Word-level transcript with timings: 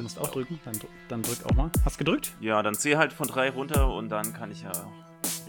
Willst 0.00 0.16
du 0.16 0.20
auch 0.22 0.30
drücken? 0.30 0.58
Dann, 0.64 0.80
dann 1.08 1.22
drück 1.22 1.44
auch 1.44 1.54
mal. 1.54 1.70
Hast 1.84 1.96
du 1.96 2.04
gedrückt? 2.04 2.32
Ja, 2.40 2.62
dann 2.62 2.74
zähl 2.74 2.96
halt 2.96 3.12
von 3.12 3.28
drei 3.28 3.50
runter 3.50 3.92
und 3.92 4.08
dann 4.08 4.32
kann 4.32 4.50
ich 4.50 4.62
ja 4.62 4.72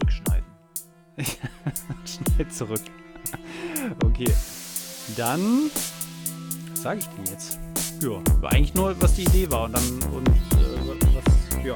rückschneiden. 0.02 0.46
Schnell 2.04 2.48
zurück. 2.48 2.82
Okay. 4.04 4.32
Dann. 5.16 5.70
Was 6.70 6.82
sage 6.82 7.00
ich 7.00 7.06
denn 7.06 7.24
jetzt? 7.26 7.58
Ja, 8.00 8.10
war 8.40 8.52
eigentlich 8.52 8.74
nur, 8.74 8.94
was 9.00 9.14
die 9.14 9.22
Idee 9.22 9.50
war 9.50 9.64
und 9.64 9.72
dann. 9.72 10.02
Und 10.12 10.28
äh, 10.28 11.14
was. 11.14 11.64
Ja. 11.64 11.74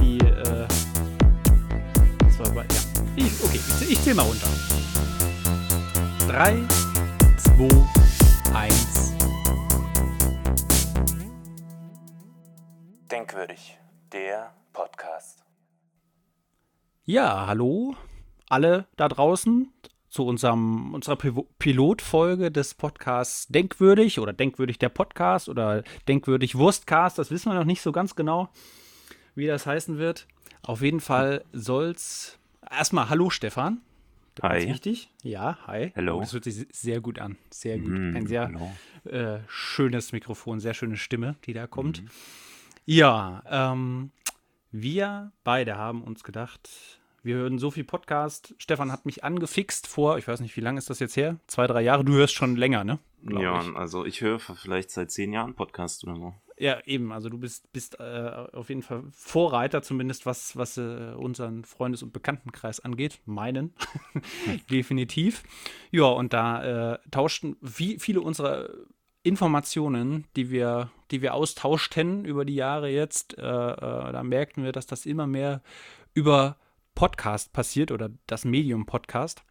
Die. 0.00 0.18
Äh, 0.18 0.66
das 2.18 2.38
war. 2.38 2.56
Ja. 2.56 2.64
Ich, 3.14 3.42
okay, 3.42 3.60
ich, 3.80 3.90
ich 3.92 4.02
zähl 4.02 4.14
mal 4.14 4.24
runter. 4.24 4.48
3, 6.28 6.62
2, 7.38 7.95
Denkwürdig, 13.36 13.76
der 14.12 14.54
Podcast. 14.72 15.44
Ja, 17.04 17.46
hallo 17.46 17.94
alle 18.48 18.86
da 18.96 19.08
draußen 19.08 19.70
zu 20.08 20.24
unserem, 20.24 20.94
unserer 20.94 21.16
Pilotfolge 21.16 22.50
des 22.50 22.72
Podcasts 22.72 23.46
Denkwürdig 23.48 24.20
oder 24.20 24.32
Denkwürdig 24.32 24.78
der 24.78 24.88
Podcast 24.88 25.50
oder 25.50 25.82
Denkwürdig 26.08 26.54
Wurstcast. 26.54 27.18
Das 27.18 27.30
wissen 27.30 27.50
wir 27.52 27.58
noch 27.58 27.66
nicht 27.66 27.82
so 27.82 27.92
ganz 27.92 28.16
genau, 28.16 28.48
wie 29.34 29.46
das 29.46 29.66
heißen 29.66 29.98
wird. 29.98 30.26
Auf 30.62 30.80
jeden 30.80 31.00
Fall 31.00 31.44
soll's. 31.52 32.38
Erstmal 32.70 33.10
Hallo 33.10 33.28
Stefan. 33.28 33.82
Hi. 34.40 34.60
Ist 34.60 34.68
wichtig? 34.68 35.10
Ja, 35.22 35.58
hi. 35.66 35.92
Hallo. 35.94 36.16
Oh, 36.16 36.20
das 36.20 36.32
hört 36.32 36.44
sich 36.44 36.66
sehr 36.72 37.02
gut 37.02 37.18
an. 37.18 37.36
Sehr 37.50 37.78
gut. 37.78 37.90
Mm, 37.90 38.16
Ein 38.16 38.26
sehr 38.26 38.50
äh, 39.04 39.40
schönes 39.46 40.12
Mikrofon, 40.12 40.58
sehr 40.58 40.72
schöne 40.72 40.96
Stimme, 40.96 41.36
die 41.44 41.52
da 41.52 41.66
kommt. 41.66 42.02
Mhm. 42.02 42.08
Ja, 42.88 43.42
ähm, 43.50 44.12
wir 44.70 45.32
beide 45.42 45.76
haben 45.76 46.02
uns 46.04 46.22
gedacht, 46.22 47.00
wir 47.24 47.34
hören 47.34 47.58
so 47.58 47.72
viel 47.72 47.82
Podcast. 47.82 48.54
Stefan 48.58 48.92
hat 48.92 49.06
mich 49.06 49.24
angefixt 49.24 49.88
vor, 49.88 50.18
ich 50.18 50.28
weiß 50.28 50.38
nicht, 50.38 50.56
wie 50.56 50.60
lange 50.60 50.78
ist 50.78 50.88
das 50.88 51.00
jetzt 51.00 51.16
her? 51.16 51.40
Zwei, 51.48 51.66
drei 51.66 51.82
Jahre. 51.82 52.04
Du 52.04 52.12
hörst 52.12 52.34
schon 52.34 52.54
länger, 52.54 52.84
ne? 52.84 53.00
Glaub 53.24 53.42
Ja, 53.42 53.60
ich. 53.60 53.74
also 53.74 54.04
ich 54.04 54.20
höre 54.20 54.38
vielleicht 54.38 54.92
seit 54.92 55.10
zehn 55.10 55.32
Jahren 55.32 55.54
Podcast 55.54 56.04
oder 56.04 56.14
so. 56.14 56.34
Ja, 56.58 56.78
eben. 56.86 57.12
Also 57.12 57.28
du 57.28 57.38
bist, 57.38 57.72
bist 57.72 57.98
äh, 57.98 58.46
auf 58.52 58.68
jeden 58.68 58.82
Fall 58.82 59.02
Vorreiter, 59.10 59.82
zumindest 59.82 60.24
was, 60.24 60.56
was 60.56 60.78
äh, 60.78 61.12
unseren 61.16 61.64
Freundes- 61.64 62.04
und 62.04 62.12
Bekanntenkreis 62.12 62.78
angeht. 62.78 63.18
Meinen. 63.26 63.74
Definitiv. 64.70 65.42
Ja, 65.90 66.04
und 66.04 66.32
da 66.32 66.92
äh, 66.94 66.98
tauschten 67.10 67.56
wie, 67.60 67.98
viele 67.98 68.20
unserer 68.20 68.68
Informationen, 69.26 70.24
die 70.36 70.50
wir, 70.50 70.92
die 71.10 71.20
wir 71.20 71.34
austauschten 71.34 72.24
über 72.24 72.44
die 72.44 72.54
Jahre 72.54 72.88
jetzt, 72.88 73.36
äh, 73.36 73.42
äh, 73.42 74.12
da 74.12 74.22
merkten 74.22 74.62
wir, 74.62 74.70
dass 74.70 74.86
das 74.86 75.04
immer 75.04 75.26
mehr 75.26 75.62
über 76.14 76.56
Podcast 76.94 77.52
passiert 77.52 77.90
oder 77.90 78.10
das 78.28 78.44
Medium 78.44 78.86
Podcast. 78.86 79.42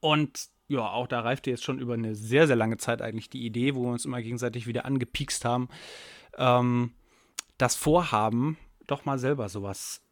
Und 0.00 0.48
ja, 0.68 0.90
auch 0.90 1.06
da 1.06 1.20
reifte 1.20 1.50
jetzt 1.50 1.64
schon 1.64 1.78
über 1.78 1.94
eine 1.94 2.14
sehr, 2.14 2.46
sehr 2.46 2.56
lange 2.56 2.78
Zeit 2.78 3.02
eigentlich 3.02 3.28
die 3.28 3.44
Idee, 3.44 3.74
wo 3.74 3.82
wir 3.82 3.92
uns 3.92 4.06
immer 4.06 4.22
gegenseitig 4.22 4.66
wieder 4.66 4.86
angepiekst 4.86 5.44
haben, 5.44 5.68
ähm, 6.38 6.92
das 7.58 7.76
Vorhaben, 7.76 8.56
doch 8.86 9.04
mal 9.04 9.18
selber 9.18 9.50
sowas 9.50 10.02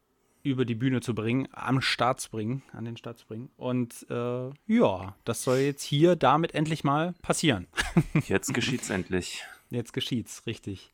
über 0.43 0.65
die 0.65 0.75
Bühne 0.75 1.01
zu 1.01 1.13
bringen, 1.13 1.47
am 1.51 1.81
Start 1.81 2.19
zu 2.19 2.29
bringen, 2.29 2.63
an 2.71 2.85
den 2.85 2.97
Start 2.97 3.17
zu 3.17 3.27
bringen. 3.27 3.49
Und 3.57 4.05
äh, 4.09 4.49
ja, 4.67 5.15
das 5.25 5.43
soll 5.43 5.57
jetzt 5.57 5.83
hier 5.83 6.15
damit 6.15 6.53
endlich 6.53 6.83
mal 6.83 7.13
passieren. 7.21 7.67
Jetzt 8.27 8.53
geschieht's 8.53 8.89
endlich. 8.89 9.43
Jetzt 9.69 9.93
geschieht's, 9.93 10.45
richtig. 10.45 10.91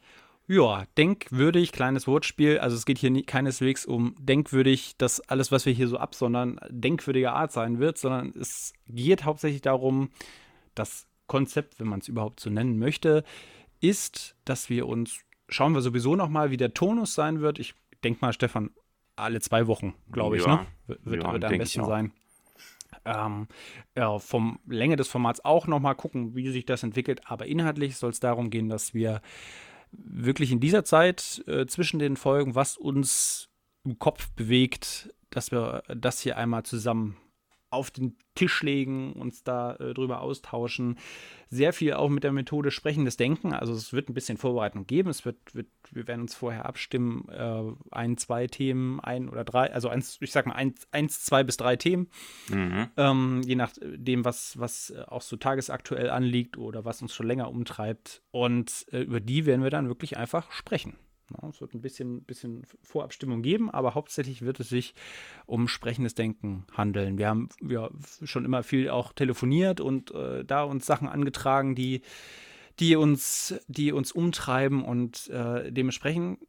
Ja, 0.47 0.85
denkwürdig, 0.97 1.71
kleines 1.71 2.05
Wortspiel. 2.05 2.59
Also 2.59 2.75
es 2.75 2.85
geht 2.85 2.97
hier 2.97 3.11
nie, 3.11 3.23
keineswegs 3.23 3.85
um 3.85 4.15
denkwürdig, 4.19 4.97
dass 4.97 5.21
alles, 5.21 5.51
was 5.51 5.65
wir 5.65 5.73
hier 5.73 5.87
so 5.87 5.97
absondern, 5.97 6.59
denkwürdiger 6.69 7.33
Art 7.33 7.51
sein 7.51 7.79
wird, 7.79 7.97
sondern 7.97 8.33
es 8.39 8.73
geht 8.87 9.23
hauptsächlich 9.23 9.61
darum, 9.61 10.09
das 10.75 11.07
Konzept, 11.27 11.79
wenn 11.79 11.87
man 11.87 11.99
es 11.99 12.09
überhaupt 12.09 12.41
so 12.41 12.49
nennen 12.49 12.77
möchte, 12.77 13.23
ist, 13.79 14.35
dass 14.43 14.69
wir 14.69 14.87
uns, 14.87 15.19
schauen 15.47 15.73
wir 15.73 15.81
sowieso 15.81 16.15
noch 16.15 16.29
mal, 16.29 16.51
wie 16.51 16.57
der 16.57 16.73
Tonus 16.73 17.13
sein 17.13 17.39
wird. 17.39 17.59
Ich 17.59 17.73
denke 18.03 18.19
mal, 18.21 18.33
Stefan, 18.33 18.71
alle 19.15 19.39
zwei 19.41 19.67
Wochen, 19.67 19.93
glaube 20.11 20.37
ich, 20.37 20.45
Ja. 20.45 20.55
ne? 20.57 20.67
Wird, 20.87 21.05
wird, 21.05 21.23
Ja, 21.23 21.33
wird 21.33 21.43
am 21.45 21.57
besten 21.57 21.85
sein. 21.85 22.11
Ähm, 23.05 23.47
ja, 23.97 24.17
vom 24.19 24.59
Länge 24.67 24.95
des 24.95 25.07
Formats 25.07 25.43
auch 25.43 25.67
noch 25.67 25.79
mal 25.79 25.93
gucken, 25.93 26.35
wie 26.35 26.49
sich 26.51 26.65
das 26.65 26.83
entwickelt. 26.83 27.21
Aber 27.25 27.45
inhaltlich 27.47 27.97
soll 27.97 28.11
es 28.11 28.19
darum 28.19 28.49
gehen, 28.49 28.69
dass 28.69 28.93
wir 28.93 29.21
wirklich 29.91 30.51
in 30.51 30.59
dieser 30.59 30.83
Zeit 30.85 31.43
äh, 31.47 31.65
zwischen 31.65 31.99
den 31.99 32.15
Folgen, 32.17 32.55
was 32.55 32.77
uns 32.77 33.49
im 33.83 33.99
Kopf 33.99 34.29
bewegt, 34.31 35.13
dass 35.29 35.51
wir 35.51 35.83
das 35.93 36.21
hier 36.21 36.37
einmal 36.37 36.63
zusammen 36.63 37.17
auf 37.73 37.91
den 37.91 38.15
Tisch 38.35 38.63
legen, 38.63 39.13
uns 39.13 39.43
da 39.43 39.75
äh, 39.75 39.93
drüber 39.93 40.21
austauschen. 40.21 40.97
Sehr 41.49 41.73
viel 41.73 41.93
auch 41.93 42.09
mit 42.09 42.23
der 42.23 42.31
Methode 42.31 42.71
sprechendes 42.71 43.17
Denken. 43.17 43.53
Also 43.53 43.73
es 43.73 43.93
wird 43.93 44.09
ein 44.09 44.13
bisschen 44.13 44.37
Vorbereitung 44.37 44.87
geben. 44.87 45.09
Es 45.09 45.25
wird, 45.25 45.37
wird 45.53 45.67
wir 45.91 46.07
werden 46.07 46.21
uns 46.21 46.35
vorher 46.35 46.65
abstimmen, 46.65 47.27
äh, 47.29 47.63
ein, 47.91 48.17
zwei 48.17 48.47
Themen, 48.47 48.99
ein 48.99 49.29
oder 49.29 49.43
drei, 49.43 49.71
also 49.71 49.89
eins, 49.89 50.17
ich 50.21 50.31
sag 50.31 50.47
mal 50.47 50.55
eins, 50.55 50.87
eins 50.91 51.23
zwei 51.23 51.43
bis 51.43 51.57
drei 51.57 51.75
Themen. 51.75 52.09
Mhm. 52.49 52.87
Ähm, 52.97 53.41
je 53.45 53.55
nachdem, 53.55 54.25
was, 54.25 54.57
was 54.59 54.89
äh, 54.89 55.03
auch 55.07 55.21
so 55.21 55.35
tagesaktuell 55.35 56.09
anliegt 56.09 56.57
oder 56.57 56.85
was 56.85 57.01
uns 57.01 57.13
schon 57.13 57.27
länger 57.27 57.49
umtreibt. 57.49 58.23
Und 58.31 58.85
äh, 58.91 59.01
über 59.01 59.19
die 59.19 59.45
werden 59.45 59.63
wir 59.63 59.69
dann 59.69 59.87
wirklich 59.87 60.17
einfach 60.17 60.51
sprechen. 60.51 60.95
Ja, 61.41 61.49
es 61.49 61.61
wird 61.61 61.73
ein 61.73 61.81
bisschen, 61.81 62.23
bisschen 62.23 62.65
Vorabstimmung 62.81 63.41
geben, 63.41 63.69
aber 63.69 63.95
hauptsächlich 63.95 64.41
wird 64.41 64.59
es 64.59 64.69
sich 64.69 64.93
um 65.45 65.67
sprechendes 65.67 66.15
Denken 66.15 66.65
handeln. 66.71 67.17
Wir 67.17 67.27
haben 67.27 67.49
ja 67.61 67.89
schon 68.23 68.45
immer 68.45 68.63
viel 68.63 68.89
auch 68.89 69.13
telefoniert 69.13 69.79
und 69.79 70.11
äh, 70.11 70.43
da 70.45 70.63
uns 70.63 70.85
Sachen 70.85 71.07
angetragen, 71.07 71.75
die, 71.75 72.01
die 72.79 72.95
uns, 72.95 73.55
die 73.67 73.91
uns 73.91 74.11
umtreiben 74.11 74.83
und 74.83 75.29
äh, 75.29 75.71
dementsprechend 75.71 76.39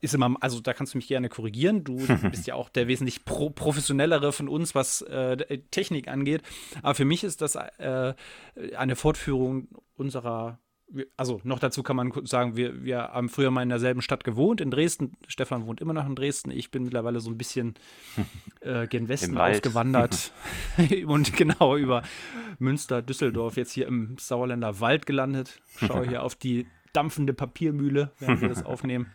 ist 0.00 0.14
immer, 0.14 0.36
also 0.40 0.60
da 0.60 0.74
kannst 0.74 0.94
du 0.94 0.98
mich 0.98 1.08
gerne 1.08 1.28
korrigieren. 1.28 1.84
Du 1.84 1.96
bist 2.30 2.46
ja 2.46 2.54
auch 2.54 2.68
der 2.68 2.88
wesentlich 2.88 3.24
pro 3.24 3.50
professionellere 3.50 4.32
von 4.32 4.48
uns, 4.48 4.74
was 4.74 5.02
äh, 5.02 5.58
Technik 5.70 6.08
angeht. 6.08 6.42
Aber 6.82 6.94
für 6.94 7.04
mich 7.04 7.24
ist 7.24 7.40
das 7.40 7.56
äh, 7.56 8.14
eine 8.76 8.96
Fortführung 8.96 9.68
unserer 9.96 10.58
also 11.16 11.40
noch 11.44 11.58
dazu 11.58 11.82
kann 11.82 11.96
man 11.96 12.12
sagen, 12.24 12.56
wir, 12.56 12.84
wir 12.84 12.98
haben 12.98 13.28
früher 13.28 13.50
mal 13.50 13.62
in 13.62 13.68
derselben 13.68 14.02
Stadt 14.02 14.24
gewohnt, 14.24 14.60
in 14.60 14.70
Dresden. 14.70 15.16
Stefan 15.26 15.66
wohnt 15.66 15.80
immer 15.80 15.92
noch 15.92 16.06
in 16.06 16.14
Dresden. 16.14 16.50
Ich 16.50 16.70
bin 16.70 16.84
mittlerweile 16.84 17.20
so 17.20 17.30
ein 17.30 17.38
bisschen 17.38 17.74
äh, 18.60 18.86
gen 18.86 19.08
Westen 19.08 19.38
ausgewandert 19.38 20.32
und 21.06 21.36
genau 21.36 21.76
über 21.76 22.02
Münster, 22.58 23.02
Düsseldorf, 23.02 23.56
jetzt 23.56 23.72
hier 23.72 23.86
im 23.86 24.16
Sauerländer 24.18 24.80
Wald 24.80 25.06
gelandet. 25.06 25.60
Schaue 25.78 26.06
hier 26.06 26.22
auf 26.22 26.34
die 26.34 26.66
dampfende 26.92 27.32
Papiermühle, 27.32 28.12
während 28.18 28.40
wir 28.42 28.48
das 28.48 28.64
aufnehmen. 28.64 29.06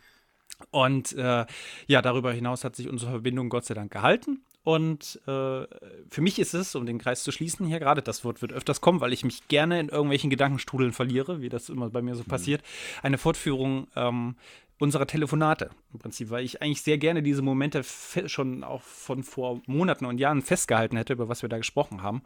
Und 0.71 1.13
äh, 1.13 1.45
ja, 1.85 2.01
darüber 2.01 2.33
hinaus 2.33 2.63
hat 2.63 2.75
sich 2.75 2.89
unsere 2.89 3.11
Verbindung 3.11 3.49
Gott 3.49 3.65
sei 3.65 3.75
Dank 3.75 3.91
gehalten. 3.91 4.41
Und 4.67 5.21
äh, 5.27 5.65
für 6.09 6.19
mich 6.19 6.39
ist 6.39 6.53
es, 6.53 6.75
um 6.75 6.85
den 6.85 6.97
Kreis 6.97 7.23
zu 7.23 7.31
schließen 7.31 7.65
hier 7.65 7.79
gerade, 7.79 8.01
das 8.01 8.25
Wort 8.25 8.41
wird 8.41 8.51
öfters 8.51 8.81
kommen, 8.81 8.99
weil 8.99 9.13
ich 9.13 9.23
mich 9.23 9.47
gerne 9.47 9.79
in 9.79 9.87
irgendwelchen 9.87 10.29
Gedankenstrudeln 10.29 10.91
verliere, 10.91 11.39
wie 11.39 11.47
das 11.47 11.69
immer 11.69 11.89
bei 11.89 12.01
mir 12.01 12.15
so 12.15 12.25
passiert, 12.25 12.61
eine 13.01 13.17
Fortführung 13.17 13.87
ähm, 13.95 14.35
unserer 14.79 15.07
Telefonate 15.07 15.69
im 15.91 15.99
Prinzip, 15.99 16.29
weil 16.29 16.43
ich 16.45 16.61
eigentlich 16.61 16.81
sehr 16.81 16.97
gerne 16.97 17.23
diese 17.23 17.41
Momente 17.41 17.81
schon 18.27 18.63
auch 18.63 18.81
von 18.81 19.23
vor 19.23 19.61
Monaten 19.65 20.05
und 20.05 20.19
Jahren 20.19 20.41
festgehalten 20.41 20.97
hätte, 20.97 21.13
über 21.13 21.29
was 21.29 21.41
wir 21.41 21.49
da 21.49 21.57
gesprochen 21.57 22.03
haben. 22.03 22.21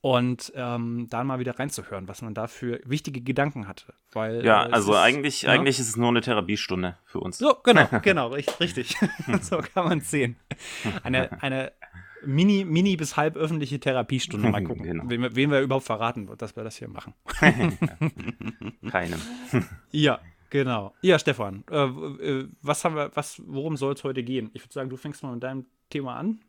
Und 0.00 0.52
ähm, 0.56 1.06
da 1.10 1.22
mal 1.22 1.38
wieder 1.38 1.58
reinzuhören, 1.58 2.08
was 2.08 2.22
man 2.22 2.34
da 2.34 2.48
für 2.48 2.80
wichtige 2.84 3.20
Gedanken 3.20 3.68
hatte. 3.68 3.94
Weil, 4.12 4.44
Ja, 4.44 4.66
äh, 4.66 4.72
also 4.72 4.92
ist- 4.92 4.98
eigentlich, 4.98 5.42
ja. 5.42 5.50
eigentlich 5.50 5.78
ist 5.78 5.88
es 5.90 5.96
nur 5.96 6.08
eine 6.08 6.20
Therapiestunde 6.22 6.98
für 7.04 7.20
uns. 7.20 7.38
So, 7.38 7.54
genau, 7.62 7.86
genau, 8.02 8.28
richtig. 8.28 8.58
richtig. 8.60 8.96
so 9.42 9.58
kann 9.58 9.84
man 9.88 9.98
es 9.98 10.10
sehen. 10.10 10.36
Eine, 11.04 11.40
eine 11.42 11.72
mini, 12.24 12.64
mini 12.64 12.96
bis 12.96 13.16
halb 13.16 13.36
öffentliche 13.36 13.78
Therapiestunde. 13.78 14.48
Mal 14.50 14.64
gucken, 14.64 14.82
Genau. 14.82 15.04
wem, 15.08 15.22
wir- 15.22 15.36
wem 15.36 15.50
wir 15.52 15.60
überhaupt 15.60 15.86
verraten, 15.86 16.28
dass 16.36 16.56
wir 16.56 16.64
das 16.64 16.76
hier 16.76 16.88
machen. 16.88 17.14
Keinem. 18.90 19.20
Ja, 19.92 20.18
genau. 20.52 20.94
Ja, 21.02 21.18
Stefan, 21.18 21.64
äh, 21.70 21.84
äh, 21.84 22.48
was 22.60 22.84
haben 22.84 22.94
wir, 22.94 23.10
was, 23.14 23.42
worum 23.46 23.76
soll 23.76 23.94
es 23.94 24.04
heute 24.04 24.22
gehen? 24.22 24.50
Ich 24.54 24.62
würde 24.62 24.72
sagen, 24.72 24.90
du 24.90 24.96
fängst 24.96 25.22
mal 25.24 25.32
mit 25.32 25.42
deinem 25.42 25.64
Thema 25.90 26.14
an. 26.16 26.40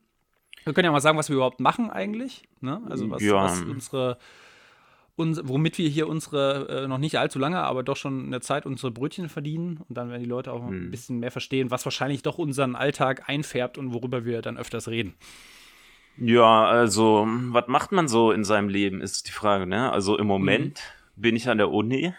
Wir 0.65 0.73
können 0.73 0.85
ja 0.85 0.91
mal 0.91 1.01
sagen, 1.01 1.17
was 1.17 1.29
wir 1.29 1.35
überhaupt 1.37 1.59
machen 1.59 1.89
eigentlich. 1.89 2.43
Ne? 2.61 2.81
Also 2.89 3.09
was, 3.09 3.23
Ja. 3.23 3.35
was 3.43 3.61
unsere, 3.61 4.17
uns, 5.15 5.41
womit 5.43 5.77
wir 5.77 5.89
hier 5.89 6.07
unsere, 6.07 6.83
äh, 6.83 6.87
noch 6.87 6.97
nicht 6.99 7.17
allzu 7.17 7.39
lange, 7.39 7.59
aber 7.59 7.83
doch 7.83 7.97
schon 7.97 8.25
eine 8.27 8.39
Zeit 8.41 8.65
unsere 8.65 8.91
Brötchen 8.91 9.29
verdienen. 9.29 9.79
Und 9.89 9.97
dann 9.97 10.09
werden 10.09 10.21
die 10.23 10.29
Leute 10.29 10.53
auch 10.53 10.63
ein 10.63 10.91
bisschen 10.91 11.19
mehr 11.19 11.31
verstehen, 11.31 11.71
was 11.71 11.85
wahrscheinlich 11.85 12.21
doch 12.21 12.37
unseren 12.37 12.75
Alltag 12.75 13.27
einfärbt 13.27 13.77
und 13.77 13.93
worüber 13.93 14.25
wir 14.25 14.41
dann 14.41 14.57
öfters 14.57 14.87
reden. 14.87 15.15
Ja, 16.17 16.65
also, 16.65 17.27
was 17.27 17.67
macht 17.67 17.91
man 17.91 18.07
so 18.07 18.31
in 18.31 18.43
seinem 18.43 18.69
Leben, 18.69 19.01
ist 19.01 19.27
die 19.27 19.31
Frage, 19.31 19.65
ne? 19.65 19.91
Also 19.91 20.17
im 20.17 20.27
Moment 20.27 20.79
bin 21.15 21.35
ich 21.35 21.49
an 21.49 21.57
der 21.57 21.71
Uni 21.71 22.13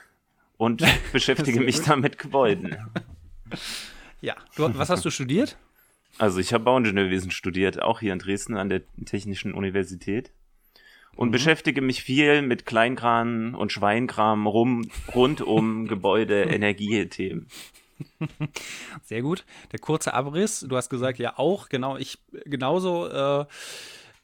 und 0.56 0.84
beschäftige 1.12 1.60
mich 1.60 1.80
da 1.82 1.96
mit 1.96 2.18
Gebäuden. 2.18 2.76
Ja, 4.20 4.36
du, 4.56 4.76
was 4.76 4.90
hast 4.90 5.04
du 5.04 5.10
studiert? 5.10 5.56
Also 6.18 6.38
ich 6.38 6.52
habe 6.52 6.64
Bauingenieurwesen 6.64 7.30
studiert, 7.30 7.82
auch 7.82 8.00
hier 8.00 8.12
in 8.12 8.18
Dresden 8.18 8.56
an 8.56 8.68
der 8.68 8.82
Technischen 9.04 9.52
Universität. 9.52 10.32
Und 11.16 11.28
mhm. 11.28 11.32
beschäftige 11.32 11.80
mich 11.80 12.02
viel 12.02 12.42
mit 12.42 12.66
Kleinkram 12.66 13.54
und 13.54 13.72
Schweinkram 13.72 14.46
rum, 14.46 14.90
rund 15.14 15.40
um 15.40 15.86
Gebäude, 15.88 16.42
Energiethemen. 16.42 17.48
Sehr 19.04 19.22
gut. 19.22 19.44
Der 19.72 19.78
kurze 19.78 20.14
Abriss. 20.14 20.60
Du 20.60 20.76
hast 20.76 20.88
gesagt, 20.88 21.18
ja 21.18 21.38
auch, 21.38 21.68
genau, 21.68 21.96
ich 21.96 22.18
genauso 22.44 23.08
äh, 23.08 23.44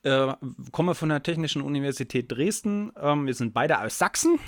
äh, 0.02 0.34
komme 0.72 0.94
von 0.94 1.08
der 1.08 1.22
Technischen 1.22 1.62
Universität 1.62 2.30
Dresden. 2.30 2.92
Ähm, 3.00 3.26
wir 3.26 3.34
sind 3.34 3.54
beide 3.54 3.80
aus 3.80 3.98
Sachsen. 3.98 4.38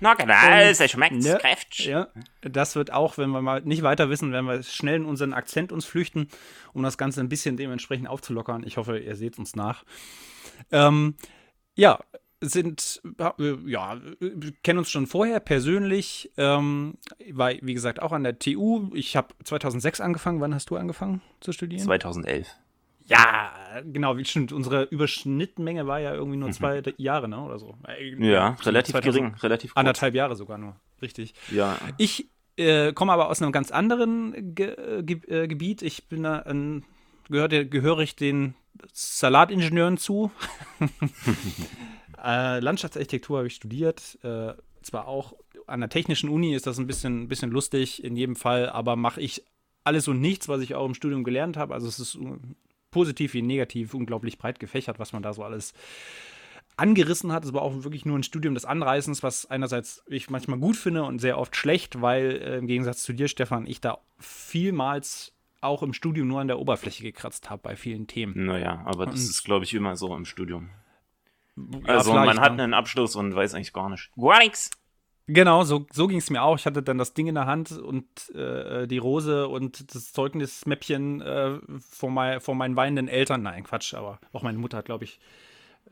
Na 0.00 0.14
genau, 0.14 0.34
es 0.58 0.90
schmeckt 0.90 1.22
ne, 1.22 1.38
kräftig. 1.40 1.86
Ja, 1.86 2.08
das 2.40 2.74
wird 2.74 2.92
auch, 2.92 3.18
wenn 3.18 3.30
wir 3.30 3.42
mal 3.42 3.60
nicht 3.62 3.82
weiter 3.82 4.08
wissen, 4.10 4.32
werden 4.32 4.46
wir 4.46 4.62
schnell 4.62 4.96
in 4.96 5.04
unseren 5.04 5.34
Akzent 5.34 5.72
uns 5.72 5.84
flüchten, 5.84 6.28
um 6.72 6.82
das 6.82 6.98
Ganze 6.98 7.20
ein 7.20 7.28
bisschen 7.28 7.56
dementsprechend 7.56 8.08
aufzulockern. 8.08 8.62
Ich 8.66 8.76
hoffe, 8.76 8.98
ihr 8.98 9.16
seht 9.16 9.38
uns 9.38 9.54
nach. 9.56 9.84
Ähm, 10.72 11.16
ja, 11.74 11.98
sind, 12.40 13.02
ja, 13.66 14.00
kennen 14.62 14.78
uns 14.78 14.90
schon 14.90 15.06
vorher 15.06 15.40
persönlich. 15.40 16.32
Ähm, 16.36 16.94
war, 17.32 17.52
wie 17.60 17.74
gesagt, 17.74 18.00
auch 18.00 18.12
an 18.12 18.24
der 18.24 18.38
TU. 18.38 18.90
Ich 18.94 19.16
habe 19.16 19.34
2006 19.44 20.00
angefangen. 20.00 20.40
Wann 20.40 20.54
hast 20.54 20.70
du 20.70 20.76
angefangen 20.76 21.20
zu 21.40 21.52
studieren? 21.52 21.84
2011. 21.84 22.48
Ja, 23.10 23.82
genau, 23.84 24.16
wie 24.16 24.24
stimmt. 24.24 24.52
Unsere 24.52 24.84
Überschnittmenge 24.84 25.86
war 25.88 25.98
ja 25.98 26.14
irgendwie 26.14 26.36
nur 26.38 26.48
mhm. 26.48 26.52
zwei 26.52 26.80
Jahre, 26.96 27.28
ne? 27.28 27.40
Oder 27.42 27.58
so. 27.58 27.76
Äh, 27.88 28.14
ja, 28.24 28.56
relativ 28.62 29.00
gering, 29.00 29.34
relativ 29.42 29.70
kurz. 29.70 29.78
Anderthalb 29.78 30.14
Jahre 30.14 30.36
sogar 30.36 30.58
nur. 30.58 30.76
Richtig. 31.02 31.34
Ja. 31.50 31.76
Ich 31.98 32.30
äh, 32.56 32.92
komme 32.92 33.12
aber 33.12 33.28
aus 33.28 33.42
einem 33.42 33.50
ganz 33.50 33.72
anderen 33.72 34.54
Ge 34.54 34.68
äh, 34.68 35.02
Ge 35.02 35.20
äh, 35.26 35.48
Gebiet. 35.48 35.82
Ich 35.82 36.08
bin 36.08 36.22
da 36.22 36.38
ein, 36.38 36.84
gehörte, 37.28 37.66
gehöre 37.66 37.98
ich 37.98 38.14
den 38.14 38.54
Salatingenieuren 38.92 39.98
zu. 39.98 40.30
äh, 42.24 42.60
Landschaftsarchitektur 42.60 43.38
habe 43.38 43.48
ich 43.48 43.56
studiert. 43.56 44.20
Äh, 44.22 44.52
zwar 44.82 45.08
auch 45.08 45.34
an 45.66 45.80
der 45.80 45.88
Technischen 45.88 46.30
Uni 46.30 46.54
ist 46.54 46.68
das 46.68 46.78
ein 46.78 46.86
bisschen, 46.86 47.26
bisschen 47.26 47.50
lustig 47.50 48.04
in 48.04 48.14
jedem 48.14 48.36
Fall, 48.36 48.70
aber 48.70 48.94
mache 48.94 49.20
ich 49.20 49.44
alles 49.82 50.06
und 50.06 50.20
nichts, 50.20 50.48
was 50.48 50.60
ich 50.60 50.76
auch 50.76 50.86
im 50.86 50.94
Studium 50.94 51.24
gelernt 51.24 51.56
habe. 51.56 51.74
Also 51.74 51.88
es 51.88 51.98
ist 51.98 52.16
positiv 52.90 53.34
wie 53.34 53.42
negativ 53.42 53.94
unglaublich 53.94 54.38
breit 54.38 54.60
gefächert, 54.60 54.98
was 54.98 55.12
man 55.12 55.22
da 55.22 55.32
so 55.32 55.44
alles 55.44 55.72
angerissen 56.76 57.32
hat. 57.32 57.44
Es 57.44 57.52
war 57.52 57.62
auch 57.62 57.84
wirklich 57.84 58.06
nur 58.06 58.18
ein 58.18 58.22
Studium 58.22 58.54
des 58.54 58.64
Anreißens, 58.64 59.22
was 59.22 59.46
einerseits 59.46 60.02
ich 60.06 60.30
manchmal 60.30 60.58
gut 60.58 60.76
finde 60.76 61.04
und 61.04 61.18
sehr 61.18 61.38
oft 61.38 61.54
schlecht, 61.54 62.00
weil 62.00 62.30
äh, 62.42 62.58
im 62.58 62.66
Gegensatz 62.66 63.02
zu 63.02 63.12
dir, 63.12 63.28
Stefan, 63.28 63.66
ich 63.66 63.80
da 63.80 63.98
vielmals 64.18 65.32
auch 65.60 65.82
im 65.82 65.92
Studium 65.92 66.28
nur 66.28 66.40
an 66.40 66.48
der 66.48 66.58
Oberfläche 66.58 67.02
gekratzt 67.02 67.50
habe 67.50 67.60
bei 67.62 67.76
vielen 67.76 68.06
Themen. 68.06 68.46
Naja, 68.46 68.82
aber 68.86 69.06
das 69.06 69.16
und, 69.16 69.30
ist, 69.30 69.44
glaube 69.44 69.64
ich, 69.64 69.74
immer 69.74 69.96
so 69.96 70.14
im 70.16 70.24
Studium. 70.24 70.70
Ja, 71.56 71.96
also 71.96 72.14
man 72.14 72.40
hat 72.40 72.52
einen 72.52 72.72
Abschluss 72.72 73.16
und 73.16 73.34
weiß 73.34 73.54
eigentlich 73.54 73.74
gar 73.74 73.90
nicht. 73.90 74.10
Gar 74.16 74.38
nichts. 74.38 74.70
Genau, 75.32 75.62
so, 75.62 75.86
so 75.92 76.08
ging 76.08 76.18
es 76.18 76.28
mir 76.28 76.42
auch. 76.42 76.56
Ich 76.58 76.66
hatte 76.66 76.82
dann 76.82 76.98
das 76.98 77.14
Ding 77.14 77.28
in 77.28 77.36
der 77.36 77.46
Hand 77.46 77.70
und 77.70 78.04
äh, 78.34 78.88
die 78.88 78.98
Rose 78.98 79.46
und 79.46 79.94
das 79.94 80.12
Zeugnismäppchen 80.12 81.20
äh, 81.20 81.58
vor, 81.78 82.10
mein, 82.10 82.40
vor 82.40 82.56
meinen 82.56 82.74
weinenden 82.74 83.06
Eltern. 83.06 83.42
Nein, 83.42 83.62
Quatsch, 83.62 83.94
aber 83.94 84.18
auch 84.32 84.42
meine 84.42 84.58
Mutter 84.58 84.78
hat, 84.78 84.86
glaube 84.86 85.04
ich, 85.04 85.20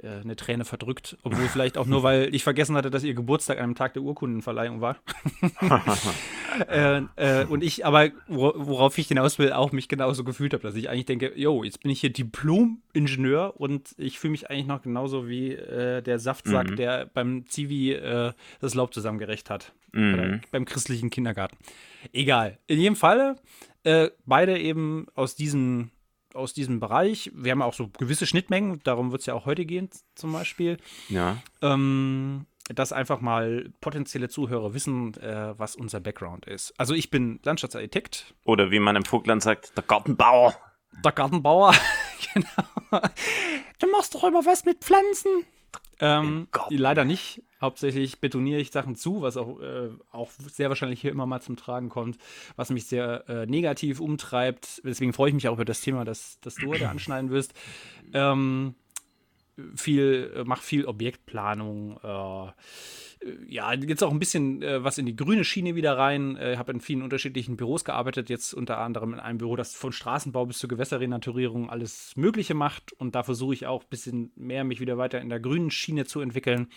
äh, 0.02 0.20
eine 0.20 0.36
Träne 0.36 0.64
verdrückt. 0.64 1.16
Obwohl 1.22 1.48
vielleicht 1.52 1.78
auch 1.78 1.86
nur, 1.86 2.02
weil 2.02 2.34
ich 2.34 2.44
vergessen 2.44 2.76
hatte, 2.76 2.90
dass 2.90 3.04
ihr 3.04 3.14
Geburtstag 3.14 3.58
an 3.58 3.64
einem 3.64 3.74
Tag 3.74 3.94
der 3.94 4.02
Urkundenverleihung 4.02 4.80
war. 4.80 4.96
äh, 6.68 7.02
äh, 7.16 7.44
und 7.46 7.64
ich 7.64 7.84
aber, 7.84 8.10
worauf 8.28 8.96
ich 8.98 9.08
hinaus 9.08 9.38
will, 9.38 9.52
auch 9.52 9.72
mich 9.72 9.88
genauso 9.88 10.24
gefühlt 10.24 10.52
habe, 10.52 10.62
dass 10.62 10.74
ich 10.76 10.88
eigentlich 10.88 11.06
denke, 11.06 11.32
yo, 11.36 11.64
jetzt 11.64 11.82
bin 11.82 11.90
ich 11.90 12.00
hier 12.00 12.12
Diplom-Ingenieur 12.12 13.60
und 13.60 13.94
ich 13.96 14.18
fühle 14.18 14.32
mich 14.32 14.50
eigentlich 14.50 14.66
noch 14.66 14.82
genauso 14.82 15.28
wie 15.28 15.52
äh, 15.52 16.02
der 16.02 16.18
Saftsack, 16.18 16.70
mhm. 16.70 16.76
der 16.76 17.06
beim 17.06 17.46
Zivi 17.46 17.92
äh, 17.92 18.32
das 18.60 18.74
Laub 18.74 18.94
zusammengerecht 18.94 19.50
hat. 19.50 19.72
Mhm. 19.90 20.42
beim 20.50 20.66
christlichen 20.66 21.08
Kindergarten. 21.08 21.56
Egal. 22.12 22.58
In 22.66 22.78
jedem 22.78 22.94
Falle, 22.94 23.36
äh, 23.84 24.10
beide 24.26 24.58
eben 24.58 25.06
aus 25.14 25.34
diesem 25.34 25.90
aus 26.38 26.55
diesem 26.55 26.81
Bereich. 26.81 27.31
Wir 27.35 27.52
haben 27.52 27.62
auch 27.62 27.75
so 27.75 27.88
gewisse 27.88 28.26
Schnittmengen, 28.26 28.81
darum 28.85 29.12
wird 29.12 29.20
es 29.20 29.26
ja 29.26 29.35
auch 29.35 29.46
heute 29.46 29.67
gehen, 29.67 29.90
zum 30.14 30.32
Beispiel. 30.32 30.79
Ja. 31.08 31.37
Ähm, 31.61 32.46
dass 32.75 32.93
einfach 32.93 33.20
mal 33.20 33.70
potenzielle 33.81 34.29
Zuhörer 34.29 34.75
wissen, 34.75 35.14
äh, 35.14 35.58
was 35.58 35.75
unser 35.76 36.00
Background 36.00 36.46
ist. 36.46 36.79
Also 36.79 36.94
ich 36.94 37.11
bin 37.11 37.40
Landschaftsarchitekt. 37.43 38.35
Oder 38.44 38.70
wie 38.70 38.79
man 38.79 38.96
im 38.96 39.05
Vogtland 39.05 39.43
sagt, 39.43 39.76
der 39.76 39.85
Gartenbauer. 39.85 40.55
Der 41.05 41.12
Gartenbauer, 41.12 41.75
genau. 42.35 43.00
Du 43.79 43.90
machst 43.90 44.14
doch 44.14 44.25
immer 44.25 44.44
was 44.44 44.64
mit 44.64 44.81
Pflanzen. 44.81 45.44
Ähm, 46.00 46.49
leider 46.70 47.05
nicht. 47.05 47.43
Hauptsächlich 47.60 48.20
betoniere 48.20 48.60
ich 48.60 48.70
Sachen 48.70 48.94
zu, 48.94 49.22
was 49.22 49.37
auch, 49.37 49.60
äh, 49.60 49.90
auch 50.12 50.31
sehr 50.31 50.69
wahrscheinlich 50.69 51.00
hier 51.00 51.10
immer 51.10 51.26
mal 51.26 51.40
zum 51.40 51.56
Tragen 51.56 51.88
kommt, 51.88 52.19
was 52.56 52.70
mich 52.70 52.87
sehr 52.87 53.28
äh, 53.28 53.46
negativ 53.46 54.00
umtreibt. 54.00 54.81
Deswegen 54.84 55.12
freue 55.12 55.31
ich 55.31 55.34
mich 55.34 55.49
auch 55.49 55.55
über 55.55 55.64
das 55.64 55.81
Thema, 55.81 56.05
das, 56.05 56.38
das 56.40 56.55
du 56.55 56.69
heute 56.69 56.88
anschneiden 56.88 57.31
wirst. 57.31 57.55
Ähm, 58.12 58.75
viel, 59.75 60.32
äh, 60.37 60.44
mach 60.44 60.62
viel 60.62 60.87
Objektplanung, 60.87 61.99
äh, 62.02 62.52
ja, 63.49 63.72
jetzt 63.75 64.04
auch 64.04 64.12
ein 64.12 64.20
bisschen 64.20 64.62
äh, 64.62 64.84
was 64.84 64.99
in 64.99 65.06
die 65.06 65.16
grüne 65.16 65.44
Schiene 65.44 65.75
wieder 65.75 65.99
rein. 65.99 66.37
Ich 66.37 66.43
äh, 66.43 66.56
habe 66.56 66.72
in 66.72 66.81
vielen 66.81 67.02
unterschiedlichen 67.02 67.56
Büros 67.56 67.84
gearbeitet, 67.84 68.31
jetzt 68.31 68.54
unter 68.54 68.78
anderem 68.78 69.14
in 69.14 69.20
einem 69.20 69.38
Büro, 69.38 69.56
das 69.56 69.75
von 69.75 69.93
Straßenbau 69.93 70.46
bis 70.46 70.58
zur 70.58 70.69
Gewässerrenaturierung 70.69 71.69
alles 71.70 72.12
Mögliche 72.16 72.54
macht. 72.54 72.93
Und 72.93 73.14
da 73.14 73.25
versuche 73.25 73.54
ich 73.54 73.66
auch 73.66 73.82
ein 73.82 73.88
bisschen 73.90 74.31
mehr 74.37 74.64
mich 74.64 74.81
wieder 74.81 74.99
weiter 74.99 75.20
in 75.20 75.28
der 75.28 75.40
grünen 75.40 75.70
Schiene 75.70 76.04
zu 76.04 76.20
entwickeln. 76.20 76.69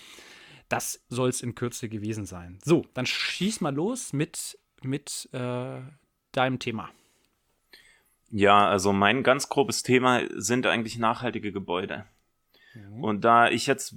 Das 0.72 1.04
soll 1.10 1.28
es 1.28 1.42
in 1.42 1.54
Kürze 1.54 1.90
gewesen 1.90 2.26
sein. 2.26 2.58
So, 2.64 2.86
dann 2.94 3.06
schieß 3.06 3.60
mal 3.60 3.76
los 3.76 4.14
mit, 4.14 4.58
mit 4.82 5.28
äh, 5.34 5.82
deinem 6.32 6.60
Thema. 6.60 6.90
Ja, 8.30 8.70
also 8.70 8.94
mein 8.94 9.22
ganz 9.24 9.50
grobes 9.50 9.84
Thema 9.84 10.22
sind 10.34 10.66
eigentlich 10.66 10.98
nachhaltige 10.98 11.52
Gebäude. 11.52 12.06
Mhm. 12.74 13.04
Und 13.04 13.26
da 13.26 13.50
ich 13.50 13.68
jetzt 13.68 13.96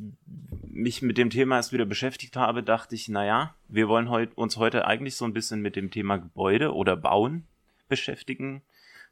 mich 0.67 1.01
mit 1.01 1.17
dem 1.17 1.31
Thema 1.31 1.55
erst 1.55 1.73
wieder 1.73 1.85
beschäftigt 1.85 2.35
habe, 2.35 2.65
dachte 2.65 2.97
ich, 2.97 3.09
naja, 3.09 3.55
wir 3.69 3.87
wollen 3.87 4.11
heut, 4.11 4.37
uns 4.37 4.57
heute 4.57 4.85
eigentlich 4.85 5.15
so 5.15 5.25
ein 5.25 5.33
bisschen 5.33 5.61
mit 5.61 5.77
dem 5.77 5.93
Thema 5.93 6.17
Gebäude 6.17 6.75
oder 6.75 6.97
Bauen 6.97 7.47
beschäftigen. 7.89 8.63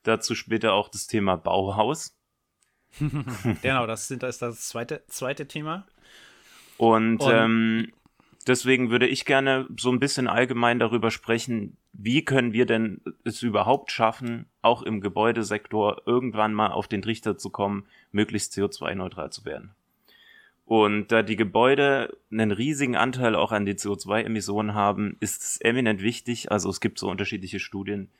Dazu 0.03 0.35
später 0.35 0.73
auch 0.73 0.89
das 0.89 1.07
Thema 1.07 1.37
Bauhaus. 1.37 2.19
genau, 3.63 3.87
das, 3.87 4.09
sind, 4.09 4.25
das 4.25 4.35
ist 4.35 4.43
das 4.43 4.69
zweite, 4.69 5.05
zweite 5.07 5.47
Thema. 5.47 5.87
Und, 6.83 7.21
Und 7.21 7.33
ähm, 7.33 7.93
deswegen 8.49 8.91
würde 8.91 9.07
ich 9.07 9.25
gerne 9.25 9.69
so 9.79 9.93
ein 9.93 10.01
bisschen 10.01 10.27
allgemein 10.27 10.81
darüber 10.81 11.13
sprechen, 11.13 11.77
wie 11.93 12.25
können 12.25 12.53
wir 12.53 12.67
denn 12.67 13.01
es 13.23 13.41
überhaupt 13.41 13.93
schaffen, 13.93 14.47
auch 14.63 14.83
im 14.83 15.01
Gebäudesektor 15.01 16.03
irgendwann 16.07 16.53
mal 16.53 16.73
auf 16.73 16.89
den 16.89 17.01
Trichter 17.01 17.39
zu 17.39 17.51
kommen, 17.51 17.87
möglichst 18.11 18.55
CO2-neutral 18.55 19.31
zu 19.31 19.45
werden. 19.45 19.77
Und 20.65 21.13
da 21.13 21.23
die 21.23 21.37
Gebäude 21.37 22.19
einen 22.33 22.51
riesigen 22.51 22.97
Anteil 22.97 23.37
auch 23.37 23.53
an 23.53 23.65
den 23.65 23.77
CO2-Emissionen 23.77 24.75
haben, 24.75 25.17
ist 25.21 25.43
es 25.43 25.61
eminent 25.61 26.03
wichtig. 26.03 26.51
Also 26.51 26.69
es 26.69 26.81
gibt 26.81 26.99
so 26.99 27.09
unterschiedliche 27.09 27.61
Studien, 27.61 28.11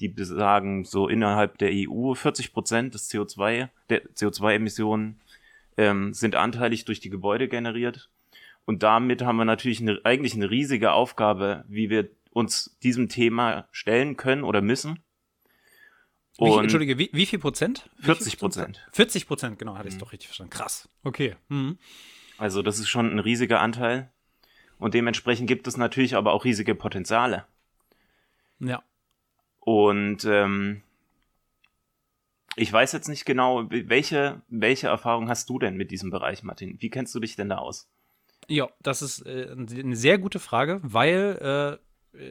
die 0.00 0.08
besagen, 0.08 0.84
so 0.84 1.08
innerhalb 1.08 1.56
der 1.56 1.70
EU 1.72 2.12
40 2.12 2.52
Prozent 2.52 2.92
des 2.92 3.10
CO2, 3.10 3.70
der 3.88 4.04
CO2-Emissionen 4.10 5.20
ähm, 5.76 6.14
sind 6.14 6.34
anteilig 6.36 6.84
durch 6.84 7.00
die 7.00 7.10
Gebäude 7.10 7.48
generiert. 7.48 8.10
Und 8.64 8.82
damit 8.82 9.22
haben 9.22 9.36
wir 9.36 9.44
natürlich 9.44 9.80
eine, 9.80 10.00
eigentlich 10.04 10.34
eine 10.34 10.50
riesige 10.50 10.92
Aufgabe, 10.92 11.64
wie 11.68 11.90
wir 11.90 12.08
uns 12.30 12.76
diesem 12.82 13.08
Thema 13.08 13.68
stellen 13.70 14.16
können 14.16 14.44
oder 14.44 14.60
müssen. 14.60 15.02
Und 16.36 16.50
wie, 16.50 16.58
Entschuldige, 16.58 16.98
wie, 16.98 17.10
wie 17.12 17.26
viel 17.26 17.38
Prozent? 17.38 17.88
40 18.00 18.38
Prozent. 18.38 18.84
40 18.92 19.28
Prozent, 19.28 19.58
genau, 19.58 19.76
hatte 19.76 19.88
ich 19.88 19.94
mhm. 19.94 20.00
doch 20.00 20.12
richtig 20.12 20.28
verstanden. 20.28 20.50
Krass. 20.50 20.88
Okay. 21.04 21.36
Mhm. 21.48 21.78
Also 22.38 22.62
das 22.62 22.78
ist 22.78 22.88
schon 22.88 23.10
ein 23.10 23.20
riesiger 23.20 23.60
Anteil. 23.60 24.10
Und 24.78 24.94
dementsprechend 24.94 25.46
gibt 25.46 25.68
es 25.68 25.76
natürlich 25.76 26.16
aber 26.16 26.32
auch 26.32 26.44
riesige 26.44 26.74
Potenziale. 26.74 27.46
Ja. 28.58 28.82
Und 29.60 30.24
ähm, 30.24 30.82
ich 32.56 32.72
weiß 32.72 32.92
jetzt 32.92 33.08
nicht 33.08 33.24
genau, 33.24 33.68
welche, 33.70 34.42
welche 34.48 34.88
Erfahrung 34.88 35.28
hast 35.28 35.48
du 35.48 35.58
denn 35.58 35.76
mit 35.76 35.90
diesem 35.90 36.10
Bereich, 36.10 36.42
Martin? 36.42 36.76
Wie 36.80 36.90
kennst 36.90 37.14
du 37.14 37.20
dich 37.20 37.36
denn 37.36 37.48
da 37.48 37.58
aus? 37.58 37.88
Ja, 38.48 38.68
das 38.80 39.02
ist 39.02 39.26
äh, 39.26 39.50
eine 39.50 39.96
sehr 39.96 40.18
gute 40.18 40.38
Frage, 40.38 40.80
weil 40.82 41.78
äh, 41.80 41.84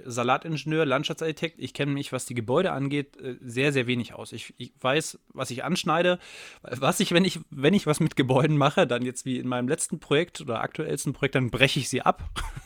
Salatingenieur, 0.05 0.85
Landschaftsarchitekt. 0.85 1.59
Ich 1.59 1.73
kenne 1.73 1.91
mich, 1.91 2.11
was 2.11 2.25
die 2.25 2.33
Gebäude 2.33 2.71
angeht, 2.71 3.17
äh, 3.17 3.35
sehr, 3.41 3.71
sehr 3.71 3.87
wenig 3.87 4.13
aus. 4.13 4.31
Ich, 4.31 4.53
ich, 4.57 4.73
weiß, 4.79 5.19
was 5.33 5.51
ich 5.51 5.63
anschneide. 5.63 6.19
Was 6.61 6.99
ich, 6.99 7.11
wenn 7.11 7.25
ich, 7.25 7.39
wenn 7.49 7.73
ich 7.73 7.85
was 7.87 7.99
mit 7.99 8.15
Gebäuden 8.15 8.57
mache, 8.57 8.87
dann 8.87 9.03
jetzt 9.03 9.25
wie 9.25 9.37
in 9.37 9.47
meinem 9.47 9.67
letzten 9.67 9.99
Projekt 9.99 10.41
oder 10.41 10.61
aktuellsten 10.61 11.13
Projekt, 11.13 11.35
dann 11.35 11.51
breche 11.51 11.79
ich 11.79 11.89
sie 11.89 12.01
ab. 12.01 12.23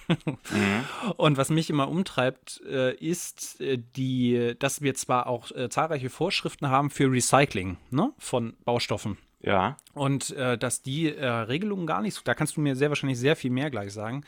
mhm. 0.07 0.83
Und 1.17 1.37
was 1.37 1.49
mich 1.49 1.69
immer 1.69 1.89
umtreibt, 1.89 2.61
äh, 2.67 2.95
ist 2.95 3.59
äh, 3.61 3.77
die, 3.95 4.55
dass 4.59 4.81
wir 4.81 4.95
zwar 4.95 5.27
auch 5.27 5.51
zahlreiche 5.69 6.09
Vorschriften 6.09 6.69
haben 6.69 6.89
für 6.89 7.11
Recycling 7.11 7.77
ne, 7.89 8.11
von 8.17 8.55
Baustoffen. 8.65 9.17
Ja. 9.41 9.77
Und 9.93 10.31
äh, 10.31 10.57
dass 10.57 10.81
die 10.81 11.15
äh, 11.15 11.25
Regelungen 11.25 11.87
gar 11.87 12.01
nicht 12.01 12.15
so, 12.15 12.21
da 12.23 12.33
kannst 12.33 12.57
du 12.57 12.61
mir 12.61 12.75
sehr 12.75 12.89
wahrscheinlich 12.89 13.19
sehr 13.19 13.35
viel 13.35 13.51
mehr 13.51 13.69
gleich 13.69 13.93
sagen, 13.93 14.23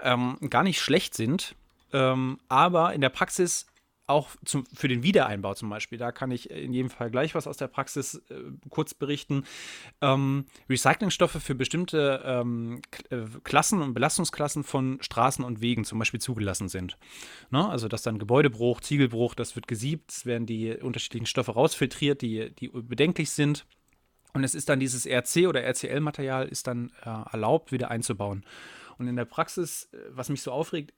ähm, 0.00 0.38
gar 0.50 0.62
nicht 0.62 0.80
schlecht 0.80 1.14
sind, 1.14 1.54
ähm, 1.92 2.38
aber 2.48 2.94
in 2.94 3.00
der 3.00 3.08
Praxis 3.08 3.66
auch 4.08 4.30
zum, 4.44 4.64
für 4.72 4.88
den 4.88 5.02
Wiedereinbau 5.02 5.54
zum 5.54 5.68
Beispiel, 5.68 5.98
da 5.98 6.12
kann 6.12 6.30
ich 6.30 6.50
in 6.50 6.72
jedem 6.72 6.88
Fall 6.88 7.10
gleich 7.10 7.34
was 7.34 7.46
aus 7.46 7.58
der 7.58 7.68
Praxis 7.68 8.14
äh, 8.30 8.34
kurz 8.70 8.94
berichten. 8.94 9.44
Ähm, 10.00 10.46
Recyclingstoffe 10.68 11.42
für 11.42 11.54
bestimmte 11.54 12.22
ähm, 12.24 12.80
äh, 13.10 13.18
Klassen 13.44 13.82
und 13.82 13.92
Belastungsklassen 13.92 14.64
von 14.64 14.98
Straßen 15.02 15.44
und 15.44 15.60
Wegen 15.60 15.84
zum 15.84 15.98
Beispiel 15.98 16.20
zugelassen 16.20 16.68
sind. 16.68 16.96
Ne? 17.50 17.68
Also 17.68 17.86
dass 17.86 18.02
dann 18.02 18.18
Gebäudebruch, 18.18 18.80
Ziegelbruch, 18.80 19.34
das 19.34 19.54
wird 19.54 19.68
gesiebt, 19.68 20.10
es 20.10 20.26
werden 20.26 20.46
die 20.46 20.74
unterschiedlichen 20.74 21.26
Stoffe 21.26 21.52
rausfiltriert, 21.52 22.22
die, 22.22 22.50
die 22.54 22.68
bedenklich 22.68 23.30
sind. 23.30 23.66
Und 24.32 24.42
es 24.42 24.54
ist 24.54 24.70
dann 24.70 24.80
dieses 24.80 25.06
RC 25.06 25.48
oder 25.48 25.62
RCL-Material 25.62 26.48
ist 26.48 26.66
dann 26.66 26.92
äh, 27.02 27.10
erlaubt, 27.32 27.72
wieder 27.72 27.90
einzubauen. 27.90 28.44
Und 28.96 29.06
in 29.06 29.16
der 29.16 29.26
Praxis, 29.26 29.90
äh, 29.92 29.98
was 30.10 30.30
mich 30.30 30.40
so 30.40 30.50
aufregt, 30.50 30.94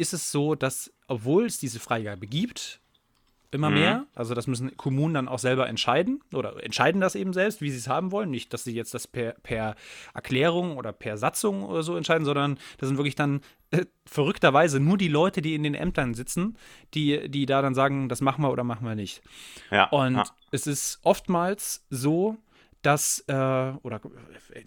ist 0.00 0.14
es 0.14 0.32
so, 0.32 0.54
dass, 0.54 0.92
obwohl 1.06 1.46
es 1.46 1.58
diese 1.58 1.78
Freigabe 1.78 2.26
gibt, 2.26 2.80
immer 3.52 3.70
mhm. 3.70 3.74
mehr, 3.74 4.06
also 4.14 4.34
das 4.34 4.46
müssen 4.46 4.76
Kommunen 4.76 5.14
dann 5.14 5.28
auch 5.28 5.38
selber 5.38 5.68
entscheiden 5.68 6.20
oder 6.32 6.62
entscheiden 6.62 7.00
das 7.00 7.14
eben 7.14 7.32
selbst, 7.32 7.60
wie 7.60 7.70
sie 7.70 7.78
es 7.78 7.88
haben 7.88 8.12
wollen. 8.12 8.30
Nicht, 8.30 8.52
dass 8.52 8.64
sie 8.64 8.74
jetzt 8.74 8.94
das 8.94 9.08
per, 9.08 9.32
per 9.42 9.74
Erklärung 10.14 10.76
oder 10.76 10.92
per 10.92 11.16
Satzung 11.16 11.64
oder 11.64 11.82
so 11.82 11.96
entscheiden, 11.96 12.24
sondern 12.24 12.58
das 12.78 12.88
sind 12.88 12.96
wirklich 12.96 13.16
dann 13.16 13.40
äh, 13.72 13.86
verrückterweise 14.06 14.78
nur 14.78 14.96
die 14.98 15.08
Leute, 15.08 15.42
die 15.42 15.54
in 15.54 15.64
den 15.64 15.74
Ämtern 15.74 16.14
sitzen, 16.14 16.56
die, 16.94 17.28
die 17.28 17.44
da 17.46 17.60
dann 17.60 17.74
sagen, 17.74 18.08
das 18.08 18.20
machen 18.20 18.42
wir 18.42 18.50
oder 18.50 18.64
machen 18.64 18.86
wir 18.86 18.94
nicht. 18.94 19.20
Ja, 19.70 19.88
Und 19.88 20.16
ja. 20.16 20.24
es 20.52 20.66
ist 20.66 21.00
oftmals 21.02 21.84
so, 21.90 22.36
dass, 22.82 23.24
äh, 23.28 23.32
oder 23.32 24.00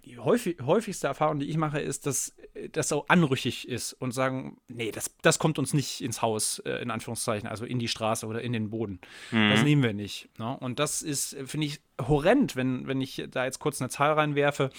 die 0.04 0.18
häufig, 0.18 0.58
häufigste 0.62 1.06
Erfahrung, 1.06 1.38
die 1.38 1.48
ich 1.48 1.56
mache, 1.56 1.80
ist, 1.80 2.06
dass 2.06 2.34
das 2.72 2.88
so 2.88 3.06
anrüchig 3.06 3.68
ist 3.68 3.92
und 3.94 4.12
sagen, 4.12 4.58
nee, 4.68 4.92
das, 4.92 5.14
das 5.22 5.38
kommt 5.38 5.58
uns 5.58 5.74
nicht 5.74 6.00
ins 6.00 6.22
Haus, 6.22 6.60
äh, 6.60 6.82
in 6.82 6.90
Anführungszeichen, 6.90 7.48
also 7.48 7.64
in 7.64 7.78
die 7.78 7.88
Straße 7.88 8.26
oder 8.26 8.42
in 8.42 8.52
den 8.52 8.70
Boden. 8.70 9.00
Mhm. 9.32 9.50
Das 9.50 9.62
nehmen 9.62 9.82
wir 9.82 9.94
nicht. 9.94 10.28
Ne? 10.38 10.56
Und 10.58 10.78
das 10.78 11.02
ist, 11.02 11.36
finde 11.44 11.66
ich, 11.66 11.80
horrend, 12.00 12.56
wenn, 12.56 12.86
wenn 12.86 13.00
ich 13.00 13.24
da 13.30 13.44
jetzt 13.44 13.58
kurz 13.58 13.80
eine 13.80 13.88
Zahl 13.88 14.12
reinwerfe, 14.12 14.70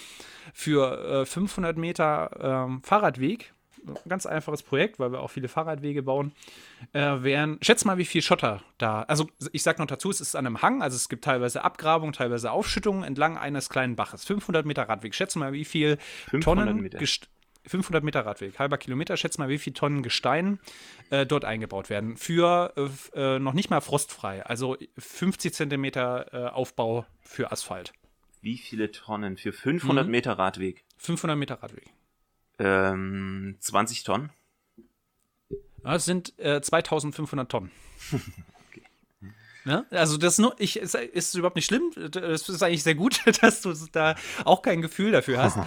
für 0.54 1.22
äh, 1.22 1.25
500 1.25 1.77
Meter 1.77 2.70
äh, 2.70 2.86
Fahrradweg 2.86 3.54
ganz 4.08 4.25
einfaches 4.25 4.63
Projekt, 4.63 5.00
weil 5.00 5.12
wir 5.12 5.22
auch 5.22 5.30
viele 5.30 5.48
Fahrradwege 5.48 6.04
bauen, 6.04 6.34
äh, 6.94 7.00
wären, 7.00 7.58
schätz 7.62 7.86
mal, 7.86 7.98
wie 7.98 8.06
viel 8.06 8.22
Schotter 8.22 8.62
da, 8.77 9.04
also 9.04 9.30
ich 9.51 9.63
sag 9.63 9.80
noch 9.80 9.88
dazu, 9.88 10.10
es 10.10 10.22
ist 10.22 10.36
an 10.36 10.46
einem 10.46 10.62
Hang, 10.62 10.82
also 10.82 10.96
es 10.96 11.10
gibt 11.10 11.24
teilweise 11.24 11.63
Abgrabungen, 11.63 12.13
teilweise 12.13 12.51
Aufschüttungen 12.51 13.04
entlang 13.04 13.38
eines 13.38 13.70
kleinen 13.70 13.96
Baches. 13.96 14.25
500 14.25 14.65
Meter 14.65 14.84
Radweg, 14.89 15.15
schätze 15.15 15.39
mal, 15.39 15.54
wie 15.54 15.65
viel 15.65 15.98
Tonnen, 16.42 16.82
Meter. 16.82 17.00
500 17.68 18.04
Meter 18.04 18.25
Radweg, 18.25 18.60
halber 18.60 18.77
Kilometer, 18.77 19.18
schätze 19.18 19.39
mal, 19.39 19.50
wie 19.50 19.58
viel 19.58 19.74
Tonnen 19.74 20.04
Gestein 20.04 20.60
äh, 21.10 21.25
dort 21.25 21.46
eingebaut 21.46 21.89
werden. 21.89 22.18
Für 22.18 22.74
äh, 23.15 23.36
äh 23.36 23.39
noch 23.39 23.54
nicht 23.54 23.70
mal 23.70 23.82
frostfrei, 23.82 24.46
also 24.46 24.77
50 24.98 25.54
Zentimeter 25.54 26.34
äh, 26.34 26.50
Aufbau 26.50 27.06
für 27.22 27.51
Asphalt. 27.51 27.94
Wie 28.42 28.58
viele 28.58 28.92
Tonnen 28.92 29.38
für 29.38 29.54
500 29.54 30.06
mhm. 30.06 30.12
Meter 30.12 30.34
Radweg? 30.34 30.84
500 30.98 31.38
Meter 31.38 31.63
Radweg. 31.63 31.95
Ähm, 32.59 33.57
20 33.59 34.03
Tonnen. 34.03 34.31
Das 35.83 36.05
sind 36.05 36.38
äh, 36.39 36.62
2500 36.62 37.50
Tonnen. 37.50 37.71
okay. 38.12 38.81
Ne? 39.65 39.85
Also 39.91 40.17
das 40.17 40.38
nur, 40.38 40.55
ich, 40.59 40.77
ist, 40.77 40.95
ist 40.95 41.35
überhaupt 41.35 41.55
nicht 41.55 41.65
schlimm. 41.65 41.91
Das 42.12 42.50
ist 42.50 42.63
eigentlich 42.63 42.83
sehr 42.83 42.95
gut, 42.95 43.21
dass 43.41 43.62
du 43.62 43.74
da 43.91 44.15
auch 44.45 44.62
kein 44.62 44.81
Gefühl 44.81 45.12
dafür 45.12 45.41
hast. 45.41 45.57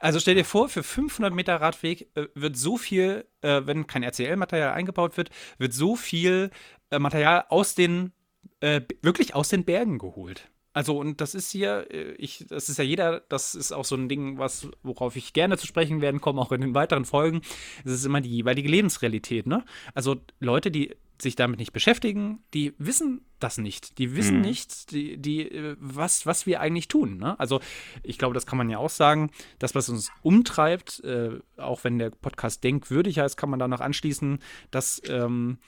Also 0.00 0.20
stell 0.20 0.34
dir 0.34 0.44
vor, 0.44 0.68
für 0.68 0.82
500 0.82 1.32
Meter 1.32 1.60
Radweg 1.60 2.08
äh, 2.14 2.28
wird 2.34 2.56
so 2.56 2.76
viel, 2.76 3.26
äh, 3.42 3.62
wenn 3.64 3.86
kein 3.86 4.02
RCL-Material 4.02 4.72
eingebaut 4.72 5.16
wird, 5.16 5.30
wird 5.58 5.72
so 5.72 5.96
viel 5.96 6.50
äh, 6.90 6.98
Material 6.98 7.46
aus 7.48 7.74
den, 7.74 8.12
äh, 8.60 8.82
wirklich 9.02 9.34
aus 9.34 9.48
den 9.48 9.64
Bergen 9.64 9.98
geholt. 9.98 10.50
Also, 10.74 10.98
und 10.98 11.20
das 11.20 11.34
ist 11.34 11.50
hier, 11.50 11.86
äh, 11.90 12.12
ich, 12.18 12.44
das 12.48 12.68
ist 12.68 12.78
ja 12.78 12.84
jeder, 12.84 13.20
das 13.20 13.54
ist 13.54 13.72
auch 13.72 13.84
so 13.84 13.96
ein 13.96 14.08
Ding, 14.08 14.38
was, 14.38 14.68
worauf 14.82 15.16
ich 15.16 15.32
gerne 15.32 15.56
zu 15.56 15.66
sprechen 15.66 16.02
werden 16.02 16.20
komme, 16.20 16.40
auch 16.42 16.52
in 16.52 16.60
den 16.60 16.74
weiteren 16.74 17.06
Folgen. 17.06 17.40
Es 17.84 17.92
ist 17.92 18.04
immer 18.04 18.20
die 18.20 18.30
jeweilige 18.30 18.68
Lebensrealität, 18.68 19.46
ne? 19.46 19.64
Also 19.94 20.16
Leute, 20.40 20.70
die 20.70 20.94
sich 21.22 21.36
damit 21.36 21.60
nicht 21.60 21.72
beschäftigen, 21.72 22.42
die 22.54 22.74
wissen 22.78 23.24
das 23.38 23.58
nicht. 23.58 23.98
Die 23.98 24.16
wissen 24.16 24.36
mhm. 24.36 24.42
nicht, 24.42 24.90
die, 24.90 25.16
die, 25.16 25.48
äh, 25.48 25.76
was, 25.78 26.26
was 26.26 26.46
wir 26.46 26.60
eigentlich 26.60 26.88
tun. 26.88 27.18
Ne? 27.18 27.38
Also 27.38 27.60
ich 28.02 28.18
glaube, 28.18 28.34
das 28.34 28.46
kann 28.46 28.58
man 28.58 28.68
ja 28.68 28.78
auch 28.78 28.90
sagen. 28.90 29.30
Das, 29.58 29.74
was 29.74 29.88
uns 29.88 30.10
umtreibt, 30.22 31.04
äh, 31.04 31.38
auch 31.56 31.84
wenn 31.84 31.98
der 31.98 32.10
Podcast 32.10 32.64
denkwürdig 32.64 33.20
heißt, 33.20 33.36
kann 33.36 33.50
man 33.50 33.60
da 33.60 33.68
noch 33.68 33.80
anschließen, 33.80 34.40
dass 34.70 35.00
ähm, 35.08 35.58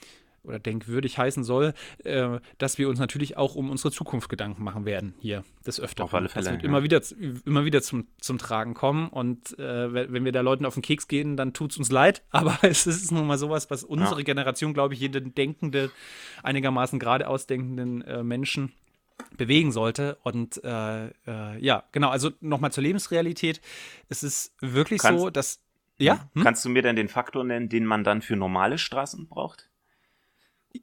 oder 0.47 0.59
denkwürdig 0.59 1.17
heißen 1.17 1.43
soll, 1.43 1.73
äh, 2.03 2.39
dass 2.57 2.77
wir 2.77 2.89
uns 2.89 2.99
natürlich 2.99 3.37
auch 3.37 3.55
um 3.55 3.69
unsere 3.69 3.91
Zukunft 3.91 4.29
Gedanken 4.29 4.63
machen 4.63 4.85
werden 4.85 5.13
hier 5.19 5.43
des 5.65 5.79
Öfteren. 5.79 6.05
Auf 6.05 6.13
alle 6.13 6.29
Fälle. 6.29 6.45
Das 6.45 6.53
wird 6.53 6.63
ja. 6.63 6.69
immer 6.69 6.83
wieder, 6.83 7.01
immer 7.45 7.65
wieder 7.65 7.81
zum, 7.81 8.07
zum 8.19 8.37
Tragen 8.37 8.73
kommen 8.73 9.09
und 9.09 9.57
äh, 9.59 9.93
wenn 10.11 10.25
wir 10.25 10.31
da 10.31 10.41
Leuten 10.41 10.65
auf 10.65 10.73
den 10.73 10.83
Keks 10.83 11.07
gehen, 11.07 11.37
dann 11.37 11.53
tut 11.53 11.71
es 11.71 11.77
uns 11.77 11.91
leid, 11.91 12.23
aber 12.31 12.57
es 12.61 12.87
ist 12.87 13.11
nun 13.11 13.27
mal 13.27 13.37
sowas, 13.37 13.69
was 13.69 13.83
unsere 13.83 14.19
ja. 14.19 14.23
Generation, 14.23 14.73
glaube 14.73 14.93
ich, 14.93 14.99
jeden 14.99 15.35
denkende, 15.35 15.91
einigermaßen 16.43 16.99
geradeaus 16.99 17.47
denkenden 17.47 18.01
äh, 18.01 18.23
Menschen 18.23 18.73
bewegen 19.35 19.71
sollte. 19.71 20.17
Und 20.23 20.63
äh, 20.63 21.07
äh, 21.07 21.11
ja, 21.59 21.83
genau, 21.91 22.09
also 22.09 22.31
nochmal 22.39 22.71
zur 22.71 22.83
Lebensrealität. 22.83 23.61
Es 24.09 24.23
ist 24.23 24.53
wirklich 24.61 25.01
kannst, 25.01 25.21
so, 25.21 25.29
dass. 25.29 25.61
Ja? 25.97 26.29
Hm? 26.33 26.43
Kannst 26.43 26.63
du 26.65 26.69
mir 26.69 26.81
denn 26.81 26.95
den 26.95 27.09
Faktor 27.09 27.43
nennen, 27.43 27.69
den 27.69 27.85
man 27.85 28.03
dann 28.03 28.21
für 28.21 28.35
normale 28.35 28.77
Straßen 28.77 29.27
braucht? 29.27 29.69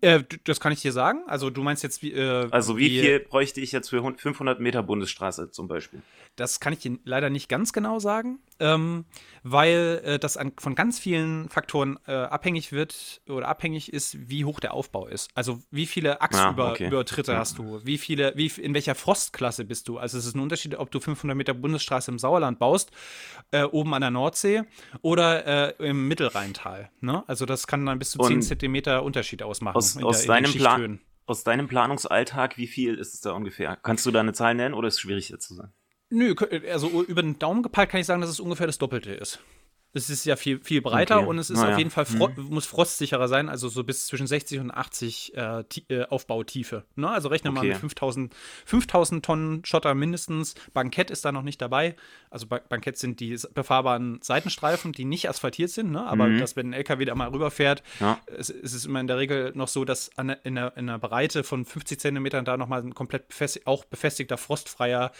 Äh, 0.00 0.24
das 0.44 0.60
kann 0.60 0.72
ich 0.72 0.80
dir 0.80 0.92
sagen. 0.92 1.22
Also 1.26 1.50
du 1.50 1.62
meinst 1.62 1.82
jetzt 1.82 2.02
wie. 2.02 2.12
Äh, 2.12 2.48
also 2.50 2.76
wie, 2.76 2.90
wie, 2.90 3.00
viel 3.00 3.20
bräuchte 3.20 3.60
ich 3.60 3.72
jetzt 3.72 3.90
für 3.90 4.02
500 4.02 4.60
Meter 4.60 4.82
Bundesstraße 4.82 5.50
zum 5.50 5.68
Beispiel? 5.68 6.02
Das 6.36 6.60
kann 6.60 6.72
ich 6.72 6.80
dir 6.80 6.98
leider 7.04 7.30
nicht 7.30 7.48
ganz 7.48 7.72
genau 7.72 7.98
sagen, 7.98 8.38
ähm, 8.60 9.04
weil 9.42 10.00
äh, 10.04 10.18
das 10.18 10.36
an, 10.36 10.52
von 10.58 10.74
ganz 10.74 10.98
vielen 10.98 11.48
Faktoren 11.48 11.98
äh, 12.06 12.12
abhängig 12.12 12.72
wird 12.72 13.20
oder 13.28 13.48
abhängig 13.48 13.92
ist, 13.92 14.28
wie 14.28 14.44
hoch 14.44 14.60
der 14.60 14.74
Aufbau 14.74 15.06
ist. 15.06 15.30
Also 15.34 15.62
wie 15.70 15.86
viele 15.86 16.20
Achsübertritte 16.20 17.32
ah, 17.32 17.34
okay. 17.34 17.40
hast 17.40 17.58
du, 17.58 17.80
wie 17.84 17.98
viele, 17.98 18.32
wie 18.36 18.46
in 18.46 18.74
welcher 18.74 18.94
Frostklasse 18.94 19.64
bist 19.64 19.88
du. 19.88 19.98
Also 19.98 20.18
es 20.18 20.26
ist 20.26 20.34
ein 20.34 20.40
Unterschied, 20.40 20.76
ob 20.76 20.90
du 20.90 21.00
500 21.00 21.36
Meter 21.36 21.54
Bundesstraße 21.54 22.10
im 22.10 22.18
Sauerland 22.18 22.58
baust, 22.58 22.90
äh, 23.50 23.64
oben 23.64 23.94
an 23.94 24.00
der 24.00 24.10
Nordsee 24.10 24.62
oder 25.02 25.78
äh, 25.78 25.88
im 25.88 26.08
Mittelrheintal. 26.08 26.90
Ne? 27.00 27.24
Also 27.26 27.46
das 27.46 27.66
kann 27.66 27.84
dann 27.84 27.98
bis 27.98 28.12
zu 28.12 28.18
Und 28.18 28.28
10 28.28 28.42
Zentimeter 28.42 29.02
Unterschied 29.02 29.42
ausmachen. 29.42 29.76
Aus, 29.76 30.02
aus 30.02 30.22
der, 30.22 30.28
deinem 30.28 30.52
Plan 30.52 31.00
aus 31.26 31.42
deinem 31.42 31.68
Planungsalltag, 31.68 32.58
wie 32.58 32.66
viel 32.66 32.96
ist 32.96 33.14
es 33.14 33.20
da 33.20 33.32
ungefähr? 33.32 33.76
Kannst 33.76 34.04
du 34.04 34.10
da 34.10 34.20
eine 34.20 34.34
Zahl 34.34 34.54
nennen 34.54 34.74
oder 34.74 34.88
ist 34.88 34.94
es 34.94 35.00
schwierig 35.00 35.30
jetzt 35.30 35.48
zu 35.48 35.54
sagen? 35.54 35.72
Nö, 36.14 36.34
also 36.70 37.02
über 37.02 37.22
den 37.22 37.40
Daumen 37.40 37.64
gepeilt 37.64 37.90
kann 37.90 38.00
ich 38.00 38.06
sagen, 38.06 38.20
dass 38.20 38.30
es 38.30 38.38
ungefähr 38.38 38.68
das 38.68 38.78
Doppelte 38.78 39.12
ist. 39.12 39.40
Es 39.94 40.10
ist 40.10 40.24
ja 40.24 40.36
viel, 40.36 40.60
viel 40.60 40.82
breiter 40.82 41.18
okay. 41.18 41.26
und 41.26 41.38
es 41.38 41.50
ist 41.50 41.60
naja. 41.60 41.72
auf 41.72 41.78
jeden 41.78 41.90
Fall 41.90 42.04
fro 42.04 42.28
mhm. 42.28 42.48
muss 42.50 42.66
frostsicherer 42.66 43.28
sein, 43.28 43.48
also 43.48 43.68
so 43.68 43.84
bis 43.84 44.06
zwischen 44.06 44.26
60 44.26 44.58
und 44.60 44.70
80 44.72 45.36
äh, 45.36 45.64
äh, 45.88 46.04
Aufbautiefe. 46.06 46.84
Ne? 46.96 47.08
Also 47.08 47.28
rechne 47.28 47.50
okay. 47.50 47.58
mal 47.60 47.66
mit 47.68 47.78
5000, 47.78 48.34
5000 48.66 49.24
Tonnen 49.24 49.64
Schotter 49.64 49.94
mindestens. 49.94 50.54
Bankett 50.72 51.10
ist 51.10 51.24
da 51.24 51.32
noch 51.32 51.42
nicht 51.42 51.62
dabei. 51.62 51.96
Also 52.30 52.46
ba 52.46 52.60
Bankett 52.68 52.98
sind 52.98 53.20
die 53.20 53.38
befahrbaren 53.54 54.18
Seitenstreifen, 54.20 54.92
die 54.92 55.04
nicht 55.04 55.28
asphaltiert 55.28 55.70
sind, 55.70 55.92
ne? 55.92 56.04
aber 56.04 56.26
mhm. 56.26 56.38
dass 56.38 56.56
wenn 56.56 56.70
ein 56.70 56.72
LKW 56.72 57.04
da 57.04 57.14
mal 57.14 57.28
rüberfährt, 57.28 57.82
ja. 58.00 58.18
es, 58.26 58.50
es 58.50 58.74
ist 58.74 58.86
immer 58.86 59.00
in 59.00 59.06
der 59.06 59.18
Regel 59.18 59.52
noch 59.54 59.68
so, 59.68 59.84
dass 59.84 60.16
an, 60.18 60.30
in, 60.42 60.56
der, 60.56 60.76
in 60.76 60.88
der 60.88 60.98
Breite 60.98 61.44
von 61.44 61.64
50 61.64 62.00
Zentimetern 62.00 62.44
da 62.44 62.56
nochmal 62.56 62.82
ein 62.82 62.94
komplett 62.94 63.28
befestig 63.28 63.66
auch 63.66 63.84
befestigter, 63.84 64.36
frostfreier 64.36 65.12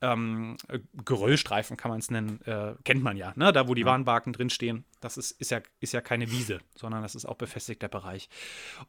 ähm, 0.00 0.56
Geröllstreifen, 1.04 1.76
kann 1.76 1.90
man 1.90 1.98
es 1.98 2.10
nennen, 2.10 2.40
äh, 2.46 2.74
kennt 2.84 3.02
man 3.02 3.16
ja, 3.16 3.32
ne? 3.34 3.52
da 3.52 3.66
wo 3.66 3.74
die 3.74 3.82
ja. 3.82 3.86
Warnwagen 3.88 4.19
Haken 4.20 4.32
drinstehen. 4.32 4.84
Das 5.00 5.16
ist, 5.16 5.32
ist, 5.40 5.50
ja, 5.50 5.60
ist 5.80 5.92
ja 5.92 6.00
keine 6.00 6.30
Wiese, 6.30 6.60
sondern 6.74 7.02
das 7.02 7.14
ist 7.14 7.24
auch 7.24 7.36
befestigter 7.36 7.88
Bereich. 7.88 8.28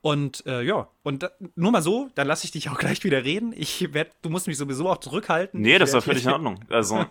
Und 0.01 0.45
äh, 0.45 0.61
ja, 0.61 0.89
und 1.03 1.23
da, 1.23 1.31
nur 1.55 1.71
mal 1.71 1.81
so, 1.81 2.09
dann 2.15 2.27
lasse 2.27 2.45
ich 2.45 2.51
dich 2.51 2.69
auch 2.69 2.77
gleich 2.77 3.03
wieder 3.03 3.23
reden. 3.23 3.53
Ich 3.55 3.93
werd, 3.93 4.13
du 4.21 4.29
musst 4.29 4.47
mich 4.47 4.57
sowieso 4.57 4.89
auch 4.89 4.97
zurückhalten. 4.97 5.61
Nee, 5.61 5.79
das 5.79 5.93
war 5.93 6.01
völlig 6.01 6.25
in 6.25 6.31
Ordnung. 6.31 6.59
Also. 6.69 7.05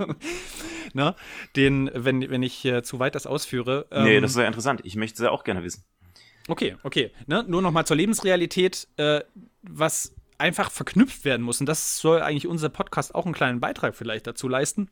ne, 0.93 1.15
den, 1.57 1.91
wenn, 1.95 2.29
wenn 2.31 2.43
ich 2.43 2.65
äh, 2.65 2.83
zu 2.83 2.99
weit 2.99 3.15
das 3.15 3.27
ausführe. 3.27 3.87
Ähm, 3.91 4.05
nee, 4.05 4.21
das 4.21 4.33
ist 4.33 4.37
ja 4.37 4.47
interessant. 4.47 4.83
Ich 4.85 4.97
möchte 4.97 5.23
es 5.23 5.25
ja 5.25 5.31
auch 5.31 5.45
gerne 5.45 5.62
wissen. 5.62 5.85
Okay, 6.49 6.77
okay. 6.83 7.12
Ne? 7.27 7.45
Nur 7.47 7.62
noch 7.62 7.73
mal 7.73 7.87
zur 7.87 7.97
Lebensrealität, 7.97 8.89
äh, 8.97 9.21
was 9.62 10.15
einfach 10.37 10.71
verknüpft 10.71 11.25
werden 11.25 11.43
muss. 11.43 11.61
Und 11.61 11.67
das 11.67 11.99
soll 11.99 12.23
eigentlich 12.23 12.47
unser 12.47 12.69
Podcast 12.69 13.15
auch 13.15 13.25
einen 13.25 13.35
kleinen 13.35 13.61
Beitrag 13.61 13.95
vielleicht 13.95 14.27
dazu 14.27 14.49
leisten 14.49 14.91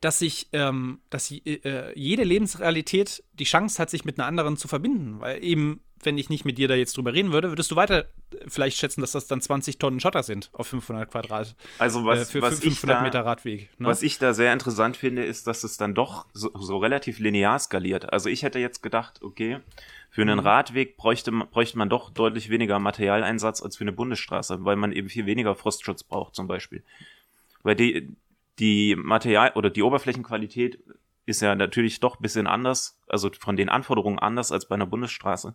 dass 0.00 0.18
sich, 0.18 0.48
ähm, 0.52 1.00
dass 1.10 1.30
äh, 1.30 1.98
jede 1.98 2.24
Lebensrealität 2.24 3.22
die 3.34 3.44
Chance 3.44 3.80
hat, 3.80 3.90
sich 3.90 4.04
mit 4.04 4.18
einer 4.18 4.26
anderen 4.26 4.56
zu 4.56 4.68
verbinden. 4.68 5.20
Weil 5.20 5.42
eben, 5.42 5.80
wenn 6.02 6.18
ich 6.18 6.30
nicht 6.30 6.44
mit 6.44 6.58
dir 6.58 6.68
da 6.68 6.74
jetzt 6.74 6.96
drüber 6.96 7.12
reden 7.12 7.32
würde, 7.32 7.50
würdest 7.50 7.70
du 7.70 7.76
weiter 7.76 8.06
vielleicht 8.46 8.78
schätzen, 8.78 9.00
dass 9.00 9.12
das 9.12 9.26
dann 9.26 9.40
20 9.40 9.78
Tonnen 9.78 10.00
Schotter 10.00 10.22
sind 10.22 10.50
auf 10.52 10.68
500 10.68 11.10
Quadrat. 11.10 11.54
Also 11.78 12.04
was, 12.04 12.20
äh, 12.20 12.32
für, 12.32 12.42
was 12.42 12.56
für 12.56 12.62
500 12.62 12.98
da, 12.98 13.02
Meter 13.02 13.24
Radweg. 13.24 13.70
Ne? 13.78 13.86
Was 13.88 14.02
ich 14.02 14.18
da 14.18 14.34
sehr 14.34 14.52
interessant 14.52 14.96
finde, 14.96 15.24
ist, 15.24 15.46
dass 15.46 15.64
es 15.64 15.76
dann 15.76 15.94
doch 15.94 16.26
so, 16.32 16.50
so 16.54 16.78
relativ 16.78 17.18
linear 17.18 17.58
skaliert. 17.58 18.12
Also 18.12 18.28
ich 18.28 18.42
hätte 18.42 18.58
jetzt 18.58 18.82
gedacht, 18.82 19.22
okay, 19.22 19.60
für 20.10 20.22
einen 20.22 20.40
mhm. 20.40 20.46
Radweg 20.46 20.96
bräuchte 20.96 21.30
bräuchte 21.30 21.78
man 21.78 21.88
doch 21.88 22.10
deutlich 22.10 22.50
weniger 22.50 22.78
Materialeinsatz 22.80 23.62
als 23.62 23.76
für 23.76 23.84
eine 23.84 23.92
Bundesstraße, 23.92 24.64
weil 24.64 24.76
man 24.76 24.92
eben 24.92 25.08
viel 25.08 25.26
weniger 25.26 25.54
Frostschutz 25.54 26.02
braucht 26.02 26.34
zum 26.34 26.48
Beispiel. 26.48 26.82
Weil 27.62 27.76
die, 27.76 28.08
die 28.60 28.94
Material- 28.96 29.52
oder 29.54 29.70
die 29.70 29.82
Oberflächenqualität 29.82 30.82
ist 31.26 31.42
ja 31.42 31.54
natürlich 31.54 32.00
doch 32.00 32.18
ein 32.18 32.22
bisschen 32.22 32.46
anders, 32.46 33.00
also 33.08 33.30
von 33.38 33.56
den 33.56 33.68
Anforderungen 33.68 34.18
anders 34.18 34.52
als 34.52 34.68
bei 34.68 34.74
einer 34.74 34.86
Bundesstraße. 34.86 35.54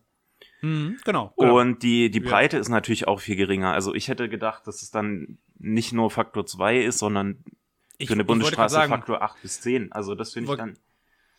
Mhm, 0.62 0.98
genau, 1.06 1.34
genau, 1.38 1.60
Und 1.60 1.84
die, 1.84 2.10
die 2.10 2.20
Breite 2.20 2.58
ja. 2.58 2.62
ist 2.62 2.70
natürlich 2.70 3.08
auch 3.08 3.20
viel 3.20 3.36
geringer. 3.36 3.72
Also 3.72 3.94
ich 3.94 4.08
hätte 4.08 4.30
gedacht, 4.30 4.68
dass 4.68 4.82
es 4.82 4.92
dann 4.92 5.38
nicht 5.58 5.94
nur 5.94 6.10
Faktor 6.12 6.46
2 6.46 6.82
ist, 6.82 6.98
sondern 6.98 7.44
für 7.46 8.04
ich, 8.04 8.12
eine 8.12 8.26
Bundesstraße 8.26 8.74
sagen, 8.74 8.90
Faktor 8.90 9.22
8 9.22 9.42
bis 9.42 9.62
10. 9.62 9.92
Also 9.92 10.16
das 10.16 10.34
finde 10.34 10.52
ich 10.52 10.58
dann. 10.58 10.74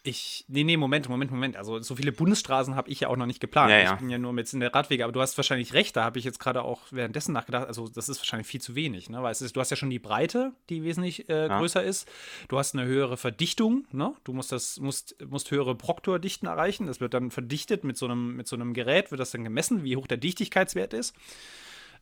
Ich, 0.07 0.45
nee, 0.47 0.63
nee, 0.63 0.77
Moment, 0.77 1.09
Moment, 1.09 1.33
Moment. 1.33 1.57
Also 1.57 1.81
so 1.81 1.97
viele 1.97 2.13
Bundesstraßen 2.13 2.77
habe 2.77 2.89
ich 2.91 3.01
ja 3.01 3.09
auch 3.09 3.17
noch 3.17 3.27
nicht 3.27 3.41
geplant. 3.41 3.73
Ja, 3.73 3.79
ja. 3.79 3.93
Ich 3.93 3.99
bin 3.99 4.09
ja 4.09 4.19
nur 4.19 4.33
mit 4.33 4.53
in 4.53 4.61
der 4.61 4.73
Radwege, 4.73 5.03
aber 5.03 5.13
du 5.13 5.21
hast 5.21 5.37
wahrscheinlich 5.37 5.75
recht, 5.75 5.97
da 5.97 6.05
habe 6.05 6.21
ich 6.21 6.25
jetzt 6.25 6.39
gerade 6.39 6.63
auch 6.63 6.83
währenddessen 6.93 7.33
nachgedacht. 7.33 7.67
Also 7.67 7.89
das 7.89 8.09
ist 8.09 8.19
wahrscheinlich 8.19 8.47
viel 8.47 8.61
zu 8.61 8.77
wenig, 8.77 9.11
ne? 9.11 9.21
Weil 9.25 9.33
es 9.33 9.43
ist, 9.43 9.57
du 9.57 9.61
hast 9.61 9.71
ja 9.71 9.77
schon 9.77 9.91
die 9.91 9.99
Breite, 9.99 10.53
die 10.71 10.85
wesentlich 10.85 11.29
äh, 11.29 11.49
ja. 11.49 11.59
größer 11.59 11.83
ist. 11.83 12.09
Du 12.47 12.57
hast 12.57 12.77
eine 12.77 12.85
höhere 12.85 13.17
Verdichtung, 13.17 13.85
ne? 13.91 14.15
Du 14.23 14.33
musst 14.33 14.53
das, 14.53 14.79
musst, 14.79 15.17
musst 15.29 15.51
höhere 15.51 15.75
Proktordichten 15.75 16.47
erreichen. 16.47 16.87
Das 16.87 17.01
wird 17.01 17.13
dann 17.13 17.33
verdichtet 17.33 17.83
mit 17.83 17.97
so 17.97 18.07
einem, 18.07 18.37
mit 18.37 18.47
so 18.47 18.55
einem 18.55 18.75
Gerät, 18.75 19.11
wird 19.11 19.21
das 19.21 19.33
dann 19.33 19.43
gemessen, 19.43 19.83
wie 19.83 19.97
hoch 19.97 20.07
der 20.07 20.19
Dichtigkeitswert 20.19 20.95
ist. 20.95 21.17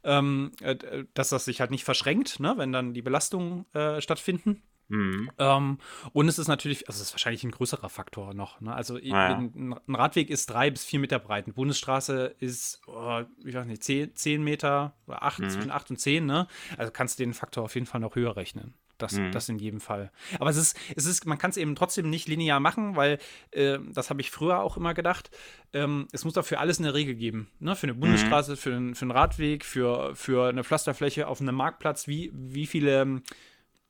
Ähm, 0.03 0.53
äh, 0.61 0.77
dass 1.15 1.31
das 1.31 1.47
sich 1.47 1.63
halt 1.63 1.71
nicht 1.71 1.85
verschränkt, 1.85 2.39
ne? 2.39 2.53
wenn 2.59 2.71
dann 2.71 2.93
die 2.93 3.01
Belastungen 3.01 3.65
äh, 3.73 4.03
stattfinden. 4.03 4.63
Mhm. 4.89 5.31
Ähm, 5.39 5.79
und 6.13 6.29
es 6.29 6.39
ist 6.39 6.49
natürlich, 6.49 6.89
also 6.89 7.01
es 7.01 7.09
ist 7.09 7.15
wahrscheinlich 7.15 7.45
ein 7.45 7.51
größerer 7.51 7.89
Faktor 7.89 8.35
noch. 8.35 8.61
Ne? 8.61 8.75
Also 8.75 8.99
ja. 8.99 9.37
ein, 9.37 9.75
ein, 9.89 9.95
Radweg 9.95 10.31
ist 10.31 10.51
drei 10.51 10.71
bis 10.71 10.85
vier 10.85 11.01
Meter 11.01 11.19
breit. 11.19 11.47
Eine 11.47 11.55
Bundesstraße 11.55 12.35
ist, 12.39 12.81
oh, 12.87 13.23
ich 13.45 13.55
weiß 13.55 13.67
nicht, 13.67 13.83
zehn, 13.83 14.15
zehn 14.15 14.43
Meter 14.43 14.95
oder 15.07 15.23
acht, 15.23 15.41
mhm. 15.41 15.51
zwischen 15.51 15.71
acht 15.71 15.91
und 15.91 15.99
zehn. 15.99 16.27
Ne? 16.27 16.47
Also 16.77 16.93
kannst 16.93 17.19
du 17.19 17.25
den 17.25 17.35
Faktor 17.35 17.65
auf 17.65 17.75
jeden 17.75 17.87
Fall 17.87 18.01
noch 18.01 18.15
höher 18.15 18.37
rechnen. 18.37 18.75
Das, 18.99 19.15
mhm. 19.15 19.33
das 19.33 19.49
in 19.49 19.59
jedem 19.59 19.81
Fall. 19.81 20.13
Aber 20.39 20.51
es 20.51 20.57
ist, 20.57 20.79
es 20.95 21.05
ist, 21.07 21.27
man 21.27 21.37
kann 21.37 21.51
es 21.51 21.57
eben 21.57 21.75
trotzdem 21.75 22.11
nicht 22.11 22.29
linear 22.29 22.61
machen, 22.61 22.95
weil 22.95 23.19
äh, 23.51 23.79
das 23.93 24.09
habe 24.09 24.21
ich 24.21 24.31
früher 24.31 24.61
auch 24.61 24.77
immer 24.77 24.95
gedacht. 24.95 25.31
Ähm, 25.73 26.07
es 26.13 26.25
muss 26.25 26.35
dafür 26.35 26.61
alles 26.61 26.79
eine 26.79 26.95
Regel 26.95 27.17
geben. 27.17 27.49
Ne? 27.59 27.75
Für 27.75 27.89
eine 27.89 27.95
Bundesstraße, 27.95 28.53
mhm. 28.53 28.57
für, 28.57 28.75
einen, 28.75 28.95
für 28.95 29.03
einen 29.03 29.11
Radweg, 29.11 29.65
für, 29.65 30.15
für 30.15 30.49
eine 30.49 30.63
Pflasterfläche 30.63 31.27
auf 31.27 31.41
einem 31.41 31.57
Marktplatz, 31.57 32.07
wie, 32.07 32.31
wie 32.35 32.67
viele 32.67 33.23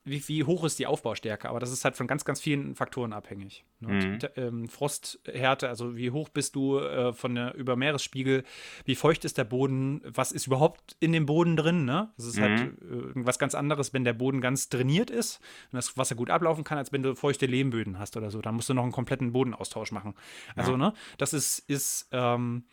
wie, 0.05 0.27
wie, 0.27 0.43
hoch 0.43 0.63
ist 0.63 0.77
die 0.77 0.85
Aufbaustärke, 0.85 1.49
aber 1.49 1.59
das 1.59 1.71
ist 1.71 1.83
halt 1.83 1.95
von 1.95 2.05
ganz, 2.05 2.23
ganz 2.25 2.39
vielen 2.39 2.75
Faktoren 2.75 3.11
abhängig. 3.11 3.65
Ne? 3.79 3.89
Mhm. 3.89 4.19
Ähm, 4.35 4.69
Frosthärte, 4.69 5.67
also 5.67 5.97
wie 5.97 6.11
hoch 6.11 6.29
bist 6.29 6.55
du 6.55 6.77
äh, 6.77 7.11
von 7.11 7.33
der 7.33 7.55
über 7.55 7.75
Meeresspiegel, 7.75 8.43
wie 8.85 8.95
feucht 8.95 9.25
ist 9.25 9.39
der 9.39 9.43
Boden, 9.43 10.01
was 10.05 10.31
ist 10.31 10.45
überhaupt 10.45 10.95
in 10.99 11.11
dem 11.11 11.25
Boden 11.25 11.57
drin, 11.57 11.85
ne? 11.85 12.13
Das 12.17 12.27
ist 12.27 12.39
halt, 12.39 12.51
mhm. 12.51 12.59
halt 12.59 13.15
äh, 13.15 13.25
was 13.25 13.39
ganz 13.39 13.55
anderes, 13.55 13.93
wenn 13.93 14.03
der 14.03 14.13
Boden 14.13 14.41
ganz 14.41 14.69
trainiert 14.69 15.09
ist 15.09 15.39
und 15.71 15.77
das 15.77 15.97
Wasser 15.97 16.15
gut 16.15 16.29
ablaufen 16.29 16.63
kann, 16.63 16.77
als 16.77 16.91
wenn 16.91 17.01
du 17.01 17.15
feuchte 17.15 17.47
Lehmböden 17.47 17.97
hast 17.97 18.15
oder 18.15 18.29
so. 18.29 18.41
Dann 18.41 18.55
musst 18.55 18.69
du 18.69 18.75
noch 18.75 18.83
einen 18.83 18.91
kompletten 18.91 19.31
Bodenaustausch 19.31 19.91
machen. 19.91 20.13
Also, 20.55 20.73
ja. 20.73 20.77
ne, 20.77 20.93
das 21.17 21.33
ist, 21.33 21.59
ist 21.67 22.07
ähm, 22.11 22.65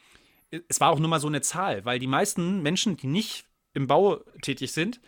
es 0.68 0.80
war 0.80 0.90
auch 0.90 0.98
nur 0.98 1.08
mal 1.08 1.20
so 1.20 1.28
eine 1.28 1.40
Zahl, 1.40 1.84
weil 1.84 1.98
die 1.98 2.06
meisten 2.06 2.62
Menschen, 2.62 2.96
die 2.96 3.06
nicht 3.06 3.46
im 3.72 3.86
Bau 3.86 4.16
tätig 4.42 4.72
sind, 4.72 5.00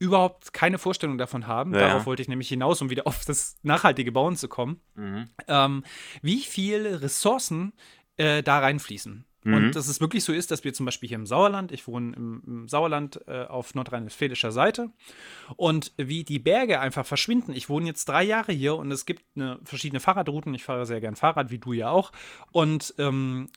überhaupt 0.00 0.52
keine 0.52 0.78
Vorstellung 0.78 1.18
davon 1.18 1.46
haben, 1.46 1.74
ja. 1.74 1.80
darauf 1.80 2.06
wollte 2.06 2.22
ich 2.22 2.28
nämlich 2.28 2.48
hinaus, 2.48 2.82
um 2.82 2.90
wieder 2.90 3.06
auf 3.06 3.24
das 3.24 3.56
nachhaltige 3.62 4.10
Bauen 4.10 4.34
zu 4.34 4.48
kommen, 4.48 4.80
mhm. 4.96 5.28
ähm, 5.46 5.84
wie 6.22 6.40
viele 6.40 7.02
Ressourcen 7.02 7.72
äh, 8.16 8.42
da 8.42 8.58
reinfließen. 8.58 9.24
Mhm. 9.42 9.54
Und 9.54 9.76
dass 9.76 9.88
es 9.88 10.00
wirklich 10.00 10.24
so 10.24 10.32
ist, 10.32 10.50
dass 10.50 10.64
wir 10.64 10.72
zum 10.74 10.86
Beispiel 10.86 11.08
hier 11.08 11.18
im 11.18 11.26
Sauerland, 11.26 11.72
ich 11.72 11.86
wohne 11.86 12.14
im, 12.14 12.42
im 12.46 12.68
Sauerland 12.68 13.20
äh, 13.26 13.44
auf 13.44 13.74
nordrhein-westfälischer 13.74 14.52
Seite, 14.52 14.90
und 15.56 15.92
wie 15.96 16.24
die 16.24 16.38
Berge 16.38 16.80
einfach 16.80 17.06
verschwinden. 17.06 17.52
Ich 17.52 17.68
wohne 17.68 17.86
jetzt 17.86 18.08
drei 18.08 18.22
Jahre 18.22 18.52
hier 18.52 18.76
und 18.76 18.90
es 18.90 19.06
gibt 19.06 19.24
eine, 19.36 19.58
verschiedene 19.64 20.00
Fahrradrouten. 20.00 20.52
Ich 20.54 20.64
fahre 20.64 20.86
sehr 20.86 21.00
gern 21.00 21.16
Fahrrad, 21.16 21.50
wie 21.50 21.58
du 21.58 21.72
ja 21.72 21.90
auch. 21.90 22.12
Und 22.52 22.94
ähm, 22.98 23.48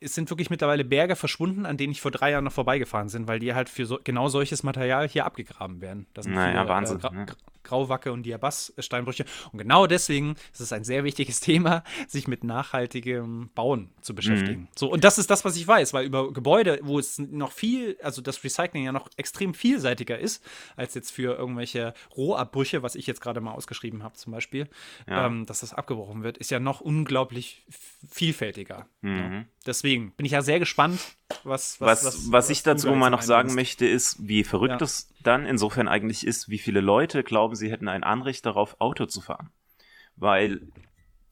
es 0.00 0.14
sind 0.14 0.30
wirklich 0.30 0.50
mittlerweile 0.50 0.84
Berge 0.84 1.16
verschwunden, 1.16 1.66
an 1.66 1.76
denen 1.76 1.92
ich 1.92 2.00
vor 2.00 2.10
drei 2.10 2.32
Jahren 2.32 2.44
noch 2.44 2.52
vorbeigefahren 2.52 3.08
bin, 3.10 3.28
weil 3.28 3.38
die 3.38 3.54
halt 3.54 3.68
für 3.68 3.86
so, 3.86 3.98
genau 4.02 4.28
solches 4.28 4.62
Material 4.62 5.08
hier 5.08 5.24
abgegraben 5.24 5.80
werden. 5.80 6.06
Das 6.14 6.24
sind 6.24 6.34
naja, 6.34 6.60
viele, 6.60 6.68
Wahnsinn. 6.68 7.00
Äh, 7.00 7.14
ne? 7.14 7.26
Grauwacke 7.70 8.12
und 8.12 8.24
Diabas-Steinbrüche. 8.24 9.24
Und 9.52 9.58
genau 9.58 9.86
deswegen 9.86 10.34
ist 10.52 10.60
es 10.60 10.72
ein 10.72 10.82
sehr 10.82 11.04
wichtiges 11.04 11.38
Thema, 11.40 11.84
sich 12.08 12.26
mit 12.26 12.42
nachhaltigem 12.42 13.50
Bauen 13.54 13.90
zu 14.00 14.14
beschäftigen. 14.14 14.62
Mhm. 14.62 14.68
So, 14.76 14.90
und 14.90 15.04
das 15.04 15.18
ist 15.18 15.30
das, 15.30 15.44
was 15.44 15.56
ich 15.56 15.66
weiß, 15.66 15.92
weil 15.92 16.04
über 16.04 16.32
Gebäude, 16.32 16.80
wo 16.82 16.98
es 16.98 17.18
noch 17.18 17.52
viel, 17.52 17.96
also 18.02 18.22
das 18.22 18.42
Recycling 18.42 18.84
ja 18.84 18.92
noch 18.92 19.08
extrem 19.16 19.54
vielseitiger 19.54 20.18
ist, 20.18 20.44
als 20.76 20.94
jetzt 20.94 21.10
für 21.12 21.36
irgendwelche 21.36 21.94
Rohabbrüche, 22.16 22.82
was 22.82 22.96
ich 22.96 23.06
jetzt 23.06 23.20
gerade 23.20 23.40
mal 23.40 23.52
ausgeschrieben 23.52 24.02
habe, 24.02 24.14
zum 24.14 24.32
Beispiel, 24.32 24.68
ja. 25.08 25.26
ähm, 25.26 25.46
dass 25.46 25.60
das 25.60 25.72
abgebrochen 25.72 26.24
wird, 26.24 26.38
ist 26.38 26.50
ja 26.50 26.58
noch 26.58 26.80
unglaublich 26.80 27.64
vielfältiger. 28.10 28.86
Mhm. 29.02 29.16
Ja. 29.16 29.44
Deswegen 29.66 30.12
bin 30.12 30.24
ich 30.24 30.32
ja 30.32 30.40
sehr 30.40 30.58
gespannt, 30.58 31.00
was, 31.44 31.80
was, 31.80 32.04
was, 32.04 32.04
was, 32.04 32.32
was 32.32 32.50
ich 32.50 32.62
dazu 32.62 32.94
mal 32.94 33.10
noch 33.10 33.22
sagen 33.22 33.54
möchte, 33.54 33.86
ist, 33.86 34.16
wie 34.26 34.42
verrückt 34.42 34.80
ja. 34.80 34.84
es 34.84 35.12
dann 35.22 35.44
insofern 35.44 35.86
eigentlich 35.86 36.26
ist, 36.26 36.48
wie 36.48 36.58
viele 36.58 36.80
Leute 36.80 37.22
glauben, 37.22 37.54
sie 37.54 37.70
hätten 37.70 37.88
ein 37.88 38.02
Anrecht 38.02 38.46
darauf, 38.46 38.80
Auto 38.80 39.04
zu 39.04 39.20
fahren. 39.20 39.50
Weil 40.16 40.62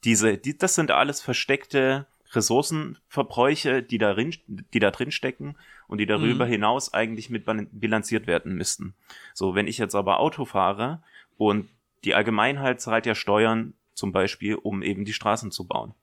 diese, 0.03 0.37
die, 0.37 0.57
das 0.57 0.75
sind 0.75 0.91
alles 0.91 1.21
versteckte 1.21 2.05
Ressourcenverbräuche, 2.31 3.81
die 3.81 3.97
darin, 3.97 4.35
die 4.47 4.79
da 4.79 4.91
drin 4.91 5.11
stecken 5.11 5.55
und 5.87 5.97
die 5.97 6.05
darüber 6.05 6.45
mhm. 6.45 6.51
hinaus 6.51 6.93
eigentlich 6.93 7.29
mit 7.31 7.45
bilanziert 7.71 8.27
werden 8.27 8.53
müssten. 8.55 8.93
So, 9.33 9.55
wenn 9.55 9.67
ich 9.67 9.79
jetzt 9.79 9.95
aber 9.95 10.19
Auto 10.19 10.45
fahre 10.45 11.01
und 11.37 11.69
die 12.03 12.13
Allgemeinheit 12.13 12.79
zahlt 12.81 13.05
ja 13.05 13.15
Steuern 13.15 13.73
zum 13.93 14.11
Beispiel, 14.11 14.55
um 14.55 14.83
eben 14.83 15.03
die 15.05 15.13
Straßen 15.13 15.51
zu 15.51 15.65
bauen. 15.65 15.93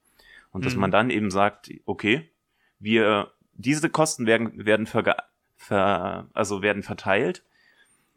Und 0.57 0.65
dass 0.65 0.75
mhm. 0.75 0.81
man 0.81 0.91
dann 0.91 1.11
eben 1.11 1.31
sagt, 1.31 1.71
okay, 1.85 2.31
wir, 2.79 3.31
diese 3.53 3.91
Kosten 3.91 4.25
werden, 4.25 4.65
werden 4.65 4.87
ver, 4.87 5.17
ver, 5.55 6.29
also 6.33 6.63
werden 6.63 6.83
verteilt, 6.83 7.43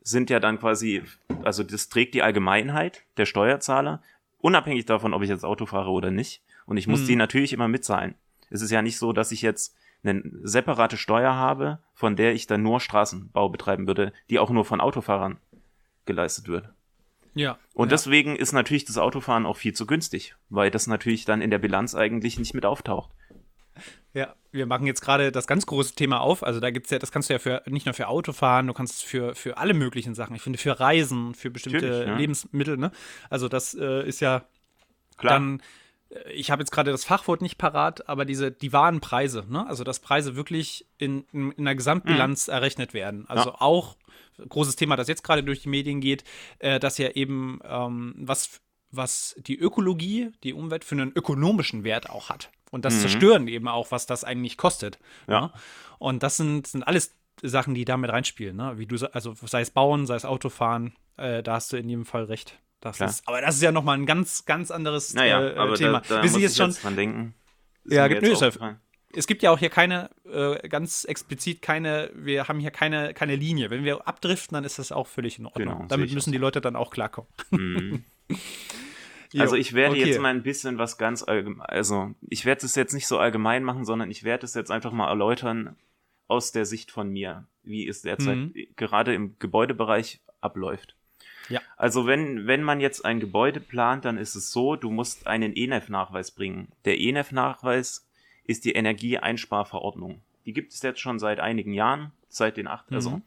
sind 0.02 0.30
ja 0.30 0.40
dann 0.40 0.58
quasi, 0.58 1.04
also 1.44 1.64
das 1.64 1.90
trägt 1.90 2.14
die 2.14 2.24
Allgemeinheit, 2.24 3.04
der 3.18 3.26
Steuerzahler, 3.26 4.02
unabhängig 4.38 4.86
davon, 4.86 5.14
ob 5.14 5.22
ich 5.22 5.28
jetzt 5.28 5.44
Auto 5.44 5.66
fahre 5.66 5.90
oder 5.90 6.12
nicht. 6.12 6.42
Und 6.66 6.78
ich 6.78 6.88
muss 6.88 7.02
mhm. 7.02 7.08
die 7.08 7.16
natürlich 7.18 7.52
immer 7.52 7.68
mitzahlen. 7.68 8.16
Es 8.50 8.62
ist 8.62 8.72
ja 8.72 8.82
nicht 8.82 8.98
so, 8.98 9.12
dass 9.12 9.34
ich 9.34 9.42
jetzt 9.42 9.76
eine 10.02 10.24
separate 10.44 10.96
Steuer 10.96 11.34
habe, 11.34 11.80
von 11.94 12.16
der 12.16 12.34
ich 12.34 12.48
dann 12.48 12.64
nur 12.64 12.80
Straßenbau 12.80 13.50
betreiben 13.50 13.86
würde, 13.86 14.14
die 14.30 14.40
auch 14.40 14.50
nur 14.50 14.64
von 14.64 14.80
Autofahrern 14.80 15.40
geleistet 16.06 16.48
wird. 16.48 16.70
Ja. 17.40 17.58
Und 17.74 17.88
ja. 17.88 17.92
deswegen 17.92 18.36
ist 18.36 18.52
natürlich 18.52 18.84
das 18.84 18.98
Autofahren 18.98 19.46
auch 19.46 19.56
viel 19.56 19.74
zu 19.74 19.88
günstig, 19.88 20.36
weil 20.50 20.72
das 20.72 20.88
natürlich 20.88 21.24
dann 21.24 21.42
in 21.42 21.50
der 21.50 21.60
Bilanz 21.60 21.96
eigentlich 21.96 22.38
nicht 22.38 22.54
mit 22.54 22.66
auftaucht. 22.66 23.12
Ja, 24.14 24.36
wir 24.52 24.66
machen 24.66 24.86
jetzt 24.86 25.00
gerade 25.00 25.32
das 25.32 25.48
ganz 25.48 25.66
große 25.66 25.96
Thema 25.96 26.20
auf. 26.20 26.44
Also 26.44 26.60
da 26.60 26.70
gibt 26.70 26.88
es 26.88 26.92
ja, 26.92 27.00
das 27.00 27.14
kannst 27.14 27.30
du 27.30 27.34
ja 27.34 27.40
für 27.40 27.62
nicht 27.68 27.86
nur 27.86 27.94
für 27.94 28.10
Autofahren, 28.10 28.68
du 28.68 28.74
kannst 28.74 28.96
es 28.96 29.02
für, 29.04 29.36
für 29.36 29.58
alle 29.58 29.74
möglichen 29.74 30.16
Sachen. 30.16 30.36
Ich 30.36 30.42
finde 30.42 30.60
für 30.60 30.82
Reisen, 30.82 31.34
für 31.34 31.50
bestimmte 31.50 32.06
ja. 32.08 32.18
Lebensmittel, 32.18 32.76
ne? 32.76 32.92
Also 33.30 33.48
das 33.48 33.74
äh, 33.74 34.06
ist 34.06 34.20
ja 34.20 34.44
Klar. 35.18 35.36
dann 35.36 35.62
ich 36.34 36.50
habe 36.50 36.62
jetzt 36.62 36.72
gerade 36.72 36.92
das 36.92 37.06
Fachwort 37.06 37.42
nicht 37.42 37.58
parat, 37.58 38.10
aber 38.10 38.26
diese, 38.26 38.52
die 38.52 38.74
wahren 38.74 39.00
Preise, 39.00 39.46
ne? 39.48 39.68
also 39.68 39.84
dass 39.84 40.00
Preise 40.00 40.36
wirklich 40.36 40.88
in, 40.98 41.26
in, 41.32 41.52
in 41.52 41.68
einer 41.68 41.76
Gesamtbilanz 41.76 42.48
mhm. 42.48 42.54
errechnet 42.54 42.94
werden. 42.94 43.26
Also 43.28 43.50
ja. 43.50 43.62
auch 43.62 43.96
großes 44.48 44.76
Thema, 44.76 44.96
das 44.96 45.08
jetzt 45.08 45.24
gerade 45.24 45.44
durch 45.44 45.62
die 45.62 45.70
Medien 45.70 46.02
geht, 46.02 46.24
äh, 46.60 46.80
dass 46.80 46.98
ja 46.98 47.10
eben 47.12 47.60
ähm, 47.64 48.16
was, 48.18 48.62
was 48.92 49.36
die 49.38 49.58
Ökologie, 49.58 50.32
die 50.44 50.54
Umwelt 50.54 50.84
für 50.84 50.96
einen 50.96 51.12
ökonomischen 51.12 51.84
Wert 51.84 52.10
auch 52.10 52.30
hat. 52.30 52.50
Und 52.72 52.86
das 52.86 52.96
mhm. 52.96 53.00
Zerstören 53.00 53.48
eben 53.48 53.68
auch, 53.68 53.92
was 53.92 54.06
das 54.06 54.24
eigentlich 54.24 54.58
kostet. 54.58 55.00
Ja. 55.28 55.42
Ne? 55.42 55.52
Und 56.00 56.24
das 56.24 56.38
sind, 56.38 56.68
sind 56.68 56.84
alles 56.84 57.16
Sachen, 57.42 57.74
die 57.74 57.86
damit 57.86 58.12
reinspielen. 58.12 58.56
Ne? 58.56 58.78
Wie 58.78 58.86
du, 58.86 58.96
also 59.14 59.34
sei 59.34 59.62
es 59.62 59.72
Bauen, 59.72 60.06
sei 60.06 60.16
es 60.16 60.26
Autofahren, 60.26 60.94
äh, 61.18 61.44
da 61.44 61.54
hast 61.54 61.74
du 61.74 61.78
in 61.78 61.90
jedem 61.90 62.06
Fall 62.06 62.26
recht. 62.26 62.60
Das 62.82 63.02
ist, 63.02 63.28
aber 63.28 63.42
das 63.42 63.56
ist 63.56 63.62
ja 63.62 63.72
nochmal 63.72 63.98
ein 63.98 64.06
ganz, 64.06 64.46
ganz 64.46 64.72
anderes 64.72 65.14
naja, 65.14 65.42
äh, 65.42 65.74
Thema. 65.74 66.02
Da, 66.08 66.16
da 66.16 66.24
Wir 66.24 66.30
sind 66.30 66.42
jetzt 66.42 66.58
schon. 66.58 66.70
Jetzt 66.70 66.84
dran 66.84 66.96
denken. 66.96 67.34
ja, 67.86 68.08
nö, 68.08 68.16
ist 68.16 68.42
ja, 68.42 68.78
es 69.14 69.28
gibt 69.28 69.42
ja 69.42 69.52
auch 69.52 69.60
hier 69.60 69.70
keine, 69.70 70.10
äh, 70.32 70.68
ganz 70.68 71.04
explizit 71.04 71.62
keine, 71.62 72.12
wir 72.14 72.48
haben 72.48 72.60
hier 72.60 72.72
keine, 72.72 73.14
keine 73.14 73.36
Linie. 73.36 73.70
Wenn 73.70 73.84
wir 73.84 74.08
abdriften, 74.08 74.56
dann 74.56 74.64
ist 74.64 74.80
das 74.80 74.92
auch 74.92 75.08
völlig 75.08 75.40
in 75.40 75.46
Ordnung. 75.46 75.66
Genau, 75.66 75.88
Damit 75.88 76.14
müssen 76.14 76.32
die 76.32 76.38
Leute 76.38 76.62
dann 76.62 76.76
auch 76.76 76.92
klarkommen. 76.92 77.30
Mhm. 77.50 78.04
also 79.40 79.56
ich 79.56 79.74
werde 79.74 79.96
okay. 79.96 80.06
jetzt 80.06 80.20
mal 80.20 80.30
ein 80.30 80.44
bisschen 80.44 80.78
was 80.78 80.98
ganz 80.98 81.24
allgemein, 81.24 81.66
also 81.66 82.14
ich 82.22 82.46
werde 82.46 82.66
es 82.66 82.76
jetzt 82.76 82.94
nicht 82.94 83.08
so 83.08 83.18
allgemein 83.18 83.64
machen, 83.64 83.84
sondern 83.84 84.12
ich 84.12 84.24
werde 84.24 84.46
es 84.46 84.54
jetzt 84.54 84.72
einfach 84.72 84.92
mal 84.92 85.08
erläutern 85.08 85.76
aus 86.28 86.52
der 86.52 86.66
Sicht 86.66 86.92
von 86.92 87.10
mir, 87.10 87.48
wie 87.64 87.88
es 87.88 88.04
derzeit 88.04 88.38
mhm. 88.38 88.54
gerade 88.76 89.16
im 89.16 89.38
Gebäudebereich 89.40 90.22
abläuft. 90.42 90.96
Ja. 91.50 91.62
Also 91.78 92.06
wenn, 92.06 92.48
wenn 92.48 92.64
man 92.64 92.80
jetzt 92.80 93.06
ein 93.06 93.20
Gebäude 93.20 93.60
plant, 93.60 94.06
dann 94.06 94.18
ist 94.18 94.36
es 94.36 94.52
so, 94.52 94.76
du 94.76 94.90
musst 94.92 95.28
einen 95.28 95.56
ENEF-Nachweis 95.56 96.32
bringen. 96.32 96.70
Der 96.86 97.00
ENEF-Nachweis 97.00 98.08
ist 98.46 98.66
die 98.66 98.74
Energieeinsparverordnung. 98.74 100.22
Die 100.46 100.54
gibt 100.54 100.74
es 100.74 100.82
jetzt 100.82 101.00
schon 101.00 101.20
seit 101.20 101.40
einigen 101.40 101.74
Jahren, 101.74 102.12
seit 102.30 102.58
den 102.58 102.68
acht, 102.68 102.92
also 102.92 103.12
mhm. 103.12 103.22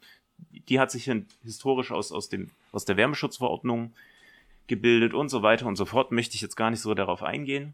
die 0.67 0.79
hat 0.79 0.91
sich 0.91 1.09
historisch 1.43 1.91
aus, 1.91 2.11
aus, 2.11 2.29
dem, 2.29 2.49
aus 2.71 2.85
der 2.85 2.97
Wärmeschutzverordnung 2.97 3.93
gebildet 4.67 5.13
und 5.13 5.29
so 5.29 5.43
weiter 5.43 5.65
und 5.65 5.75
so 5.75 5.85
fort. 5.85 6.11
Möchte 6.11 6.35
ich 6.35 6.41
jetzt 6.41 6.55
gar 6.55 6.69
nicht 6.69 6.81
so 6.81 6.93
darauf 6.93 7.23
eingehen. 7.23 7.73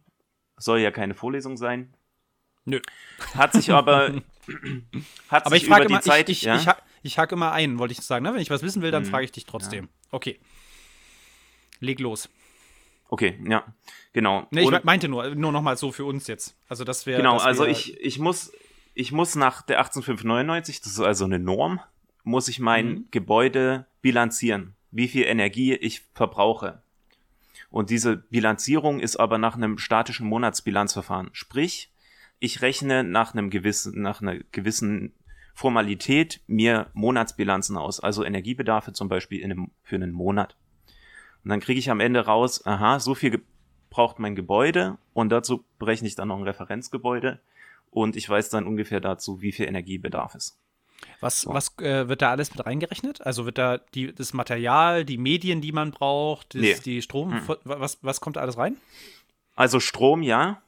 Soll 0.57 0.79
ja 0.79 0.91
keine 0.91 1.13
Vorlesung 1.13 1.57
sein. 1.57 1.93
Nö. 2.65 2.79
Hat 3.35 3.53
sich 3.53 3.71
aber, 3.71 4.21
hat 5.29 5.45
aber 5.45 5.55
sich 5.55 5.63
ich 5.63 5.67
über 5.67 5.79
die 5.79 5.85
immer, 5.85 6.01
Zeit. 6.01 6.29
Ich, 6.29 6.39
ich, 6.39 6.43
ja? 6.43 6.55
ich, 6.55 6.67
ich 7.03 7.17
hake 7.17 7.35
immer 7.35 7.51
ein, 7.51 7.79
wollte 7.79 7.93
ich 7.93 8.01
sagen. 8.01 8.23
Ne? 8.23 8.33
Wenn 8.33 8.41
ich 8.41 8.49
was 8.49 8.61
wissen 8.61 8.81
will, 8.81 8.91
dann 8.91 9.03
mhm. 9.03 9.07
frage 9.07 9.25
ich 9.25 9.31
dich 9.31 9.45
trotzdem. 9.45 9.85
Ja. 9.85 9.91
Okay. 10.11 10.39
Leg 11.79 11.99
los. 11.99 12.29
Okay, 13.11 13.39
ja, 13.47 13.65
genau. 14.13 14.47
Nee, 14.51 14.61
ich 14.61 14.83
meinte 14.83 15.07
nur, 15.07 15.33
nur 15.33 15.51
nochmal 15.51 15.77
so 15.77 15.91
für 15.91 16.05
uns 16.05 16.27
jetzt. 16.27 16.55
Also, 16.67 16.83
das 16.83 17.07
wäre. 17.07 17.17
Genau, 17.17 17.37
also 17.37 17.65
ich, 17.65 17.99
ich 17.99 18.19
muss, 18.19 18.51
ich 18.93 19.11
muss 19.11 19.35
nach 19.35 19.63
der 19.63 19.79
18599, 19.79 20.81
das 20.81 20.91
ist 20.91 20.99
also 20.99 21.25
eine 21.25 21.39
Norm, 21.39 21.79
muss 22.23 22.47
ich 22.47 22.59
mein 22.59 22.87
mhm. 22.87 23.07
Gebäude 23.09 23.87
bilanzieren, 24.01 24.75
wie 24.91 25.07
viel 25.07 25.23
Energie 25.23 25.73
ich 25.73 26.01
verbrauche. 26.13 26.83
Und 27.71 27.89
diese 27.89 28.17
Bilanzierung 28.17 28.99
ist 28.99 29.15
aber 29.15 29.37
nach 29.37 29.55
einem 29.55 29.77
statischen 29.77 30.27
Monatsbilanzverfahren. 30.27 31.29
Sprich, 31.33 31.91
ich 32.39 32.61
rechne 32.61 33.03
nach 33.03 33.33
einem 33.33 33.49
gewissen, 33.49 34.01
nach 34.01 34.21
einer 34.21 34.37
gewissen 34.51 35.13
Formalität 35.53 36.41
mir 36.47 36.87
Monatsbilanzen 36.93 37.77
aus, 37.77 37.99
also 37.99 38.23
Energiebedarfe 38.23 38.93
zum 38.93 39.09
Beispiel 39.09 39.41
in 39.41 39.51
einem, 39.51 39.71
für 39.83 39.95
einen 39.95 40.11
Monat. 40.11 40.55
Und 41.43 41.49
dann 41.49 41.59
kriege 41.59 41.79
ich 41.79 41.89
am 41.89 41.99
Ende 41.99 42.25
raus, 42.25 42.65
aha, 42.65 42.99
so 42.99 43.13
viel 43.13 43.41
braucht 43.89 44.19
mein 44.19 44.35
Gebäude 44.35 44.97
und 45.13 45.29
dazu 45.29 45.65
berechne 45.79 46.07
ich 46.07 46.15
dann 46.15 46.29
noch 46.29 46.37
ein 46.37 46.43
Referenzgebäude 46.43 47.39
und 47.91 48.15
ich 48.15 48.29
weiß 48.29 48.49
dann 48.49 48.67
ungefähr 48.67 49.01
dazu, 49.01 49.41
wie 49.41 49.51
viel 49.51 49.67
Energiebedarf 49.67 50.35
ist. 50.35 50.59
Was, 51.21 51.41
so. 51.41 51.53
was 51.53 51.77
äh, 51.79 52.07
wird 52.07 52.21
da 52.21 52.31
alles 52.31 52.53
mit 52.55 52.65
reingerechnet? 52.65 53.21
Also 53.25 53.45
wird 53.45 53.57
da 53.57 53.77
die, 53.77 54.13
das 54.13 54.33
Material, 54.33 55.05
die 55.05 55.17
Medien, 55.17 55.61
die 55.61 55.71
man 55.71 55.91
braucht, 55.91 56.55
das, 56.55 56.61
nee. 56.61 56.75
die 56.83 57.01
Strom, 57.01 57.31
mhm. 57.31 57.55
was, 57.63 57.99
was 58.01 58.21
kommt 58.21 58.35
da 58.35 58.41
alles 58.41 58.57
rein? 58.57 58.77
Also 59.55 59.79
Strom, 59.79 60.21
ja. 60.21 60.61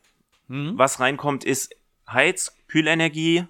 Mhm. 0.52 0.78
Was 0.78 1.00
reinkommt, 1.00 1.46
ist 1.46 1.74
Heiz, 2.10 2.58
Kühlenergie 2.68 3.46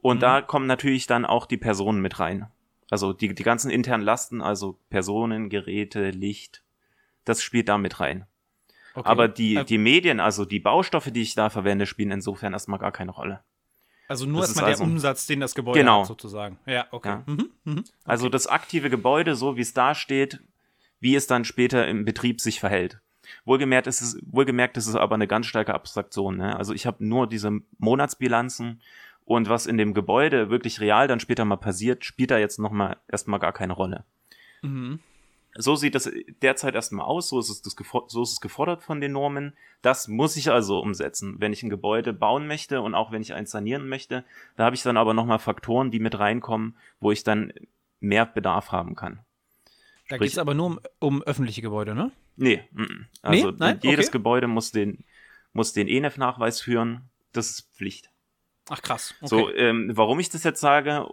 und 0.00 0.16
mhm. 0.16 0.20
da 0.20 0.40
kommen 0.40 0.66
natürlich 0.66 1.06
dann 1.06 1.26
auch 1.26 1.44
die 1.44 1.58
Personen 1.58 2.00
mit 2.00 2.18
rein. 2.20 2.46
Also 2.90 3.12
die, 3.12 3.34
die 3.34 3.42
ganzen 3.42 3.70
internen 3.70 4.02
Lasten, 4.02 4.40
also 4.40 4.78
Personen, 4.88 5.50
Geräte, 5.50 6.08
Licht, 6.08 6.62
das 7.26 7.42
spielt 7.42 7.68
da 7.68 7.76
mit 7.76 8.00
rein. 8.00 8.26
Okay. 8.94 9.06
Aber 9.06 9.28
die, 9.28 9.56
äh, 9.56 9.64
die 9.64 9.76
Medien, 9.76 10.20
also 10.20 10.46
die 10.46 10.58
Baustoffe, 10.58 11.10
die 11.10 11.20
ich 11.20 11.34
da 11.34 11.50
verwende, 11.50 11.84
spielen 11.84 12.12
insofern 12.12 12.54
erstmal 12.54 12.78
gar 12.78 12.92
keine 12.92 13.10
Rolle. 13.10 13.40
Also 14.08 14.24
nur 14.24 14.40
das 14.40 14.50
erstmal 14.50 14.70
der 14.70 14.80
also, 14.80 14.84
Umsatz, 14.84 15.26
den 15.26 15.40
das 15.40 15.54
Gebäude 15.54 15.80
genau. 15.80 16.00
hat, 16.00 16.06
sozusagen. 16.06 16.58
Ja, 16.64 16.86
okay. 16.92 17.08
Ja. 17.10 17.22
Mhm, 17.26 17.50
mhm, 17.64 17.78
okay. 17.80 17.90
Also 18.04 18.30
das 18.30 18.46
aktive 18.46 18.88
Gebäude, 18.88 19.36
so 19.36 19.56
wie 19.58 19.60
es 19.60 19.74
da 19.74 19.94
steht, 19.94 20.40
wie 20.98 21.14
es 21.14 21.26
dann 21.26 21.44
später 21.44 21.86
im 21.86 22.06
Betrieb 22.06 22.40
sich 22.40 22.58
verhält. 22.58 23.02
Wohlgemerkt 23.44 23.86
ist 23.86 24.00
es, 24.00 24.18
wohlgemerkt 24.26 24.76
ist 24.76 24.86
es 24.86 24.94
aber 24.94 25.14
eine 25.14 25.26
ganz 25.26 25.46
starke 25.46 25.74
Abstraktion. 25.74 26.36
Ne? 26.36 26.56
Also 26.56 26.72
ich 26.74 26.86
habe 26.86 27.04
nur 27.04 27.26
diese 27.26 27.60
Monatsbilanzen 27.78 28.80
und 29.24 29.48
was 29.48 29.66
in 29.66 29.76
dem 29.76 29.94
Gebäude 29.94 30.50
wirklich 30.50 30.80
real 30.80 31.08
dann 31.08 31.20
später 31.20 31.44
mal 31.44 31.56
passiert, 31.56 32.04
spielt 32.04 32.30
da 32.30 32.38
jetzt 32.38 32.58
nochmal 32.58 32.96
erstmal 33.08 33.40
gar 33.40 33.52
keine 33.52 33.74
Rolle. 33.74 34.04
Mhm. 34.62 35.00
So 35.54 35.76
sieht 35.76 35.94
das 35.94 36.10
derzeit 36.40 36.74
erstmal 36.74 37.06
aus, 37.06 37.30
so 37.30 37.40
ist, 37.40 37.50
es 37.50 37.62
das, 37.62 37.74
so 38.08 38.22
ist 38.22 38.32
es 38.32 38.40
gefordert 38.40 38.82
von 38.82 39.00
den 39.00 39.12
Normen. 39.12 39.54
Das 39.82 40.06
muss 40.06 40.36
ich 40.36 40.50
also 40.50 40.78
umsetzen, 40.78 41.36
wenn 41.40 41.52
ich 41.52 41.62
ein 41.62 41.70
Gebäude 41.70 42.12
bauen 42.12 42.46
möchte 42.46 42.80
und 42.80 42.94
auch 42.94 43.10
wenn 43.10 43.22
ich 43.22 43.34
eins 43.34 43.50
sanieren 43.50 43.88
möchte. 43.88 44.24
Da 44.56 44.64
habe 44.64 44.76
ich 44.76 44.82
dann 44.82 44.96
aber 44.96 45.14
nochmal 45.14 45.38
Faktoren, 45.38 45.90
die 45.90 46.00
mit 46.00 46.18
reinkommen, 46.18 46.76
wo 47.00 47.10
ich 47.10 47.24
dann 47.24 47.52
mehr 48.00 48.24
Bedarf 48.24 48.70
haben 48.72 48.94
kann. 48.94 49.20
Da 50.08 50.16
geht 50.18 50.28
es 50.28 50.38
aber 50.38 50.54
nur 50.54 50.66
um, 50.66 50.80
um, 51.00 51.22
öffentliche 51.22 51.60
Gebäude, 51.60 51.94
ne? 51.94 52.12
Nee, 52.38 52.62
m 52.74 53.06
also 53.20 53.50
nee? 53.50 53.76
Jedes 53.82 54.06
okay. 54.06 54.12
Gebäude 54.12 54.46
muss 54.46 54.70
den, 54.70 55.04
muss 55.52 55.72
den 55.72 55.88
ENEF-Nachweis 55.88 56.60
führen. 56.60 57.02
Das 57.32 57.50
ist 57.50 57.74
Pflicht. 57.74 58.10
Ach 58.70 58.80
krass. 58.80 59.14
Okay. 59.20 59.28
So, 59.28 59.52
ähm, 59.54 59.90
warum 59.94 60.20
ich 60.20 60.30
das 60.30 60.44
jetzt 60.44 60.60
sage, 60.60 61.06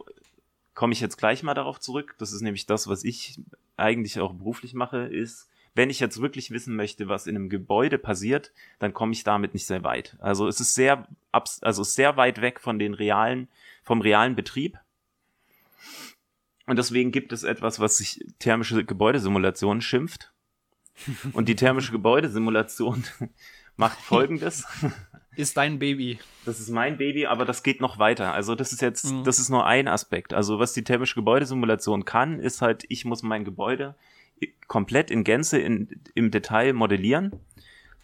komme 0.75 0.93
ich 0.93 1.01
jetzt 1.01 1.17
gleich 1.17 1.41
mal 1.41 1.53
darauf 1.53 1.79
zurück. 1.79 2.15
Das 2.19 2.31
ist 2.31 2.41
nämlich 2.41 2.65
das, 2.65 2.87
was 2.87 3.03
ich 3.03 3.39
eigentlich 3.75 4.19
auch 4.19 4.33
beruflich 4.33 4.73
mache, 4.73 4.99
ist, 5.07 5.49
wenn 5.73 5.89
ich 5.89 5.99
jetzt 5.99 6.21
wirklich 6.21 6.51
wissen 6.51 6.75
möchte, 6.75 7.09
was 7.09 7.27
in 7.27 7.35
einem 7.35 7.49
Gebäude 7.49 7.97
passiert, 7.97 8.53
dann 8.79 8.93
komme 8.93 9.11
ich 9.11 9.23
damit 9.23 9.53
nicht 9.53 9.65
sehr 9.65 9.83
weit. 9.83 10.15
Also 10.19 10.47
es 10.47 10.61
ist 10.61 10.75
sehr, 10.75 11.07
also 11.31 11.83
sehr 11.83 12.15
weit 12.17 12.39
weg 12.41 12.61
von 12.61 12.79
den 12.79 12.93
realen, 12.93 13.49
vom 13.83 13.99
realen 13.99 14.35
Betrieb. 14.35 14.77
Und 16.65 16.77
deswegen 16.77 17.11
gibt 17.11 17.33
es 17.33 17.43
etwas, 17.43 17.79
was 17.79 17.97
sich 17.97 18.25
thermische 18.39 18.85
Gebäudesimulation 18.85 19.81
schimpft. 19.81 20.31
Und 21.33 21.49
die 21.49 21.55
thermische 21.55 21.91
Gebäudesimulation 21.91 23.03
macht 23.75 23.99
folgendes. 23.99 24.65
Ist 25.35 25.57
dein 25.57 25.79
Baby. 25.79 26.19
Das 26.45 26.61
ist 26.61 26.69
mein 26.69 26.95
Baby, 26.95 27.25
aber 27.25 27.43
das 27.43 27.61
geht 27.61 27.81
noch 27.81 27.99
weiter. 27.99 28.31
Also 28.31 28.55
das 28.55 28.71
ist 28.71 28.81
jetzt, 28.81 29.11
mhm. 29.11 29.25
das 29.25 29.37
ist 29.37 29.49
nur 29.49 29.65
ein 29.65 29.89
Aspekt. 29.89 30.33
Also 30.33 30.59
was 30.59 30.71
die 30.71 30.85
thermische 30.85 31.15
Gebäudesimulation 31.15 32.05
kann, 32.05 32.39
ist 32.39 32.61
halt, 32.61 32.85
ich 32.87 33.03
muss 33.03 33.21
mein 33.21 33.43
Gebäude 33.43 33.95
komplett 34.67 35.11
in 35.11 35.25
Gänze 35.25 35.59
in, 35.59 35.89
im 36.13 36.31
Detail 36.31 36.71
modellieren. 36.71 37.33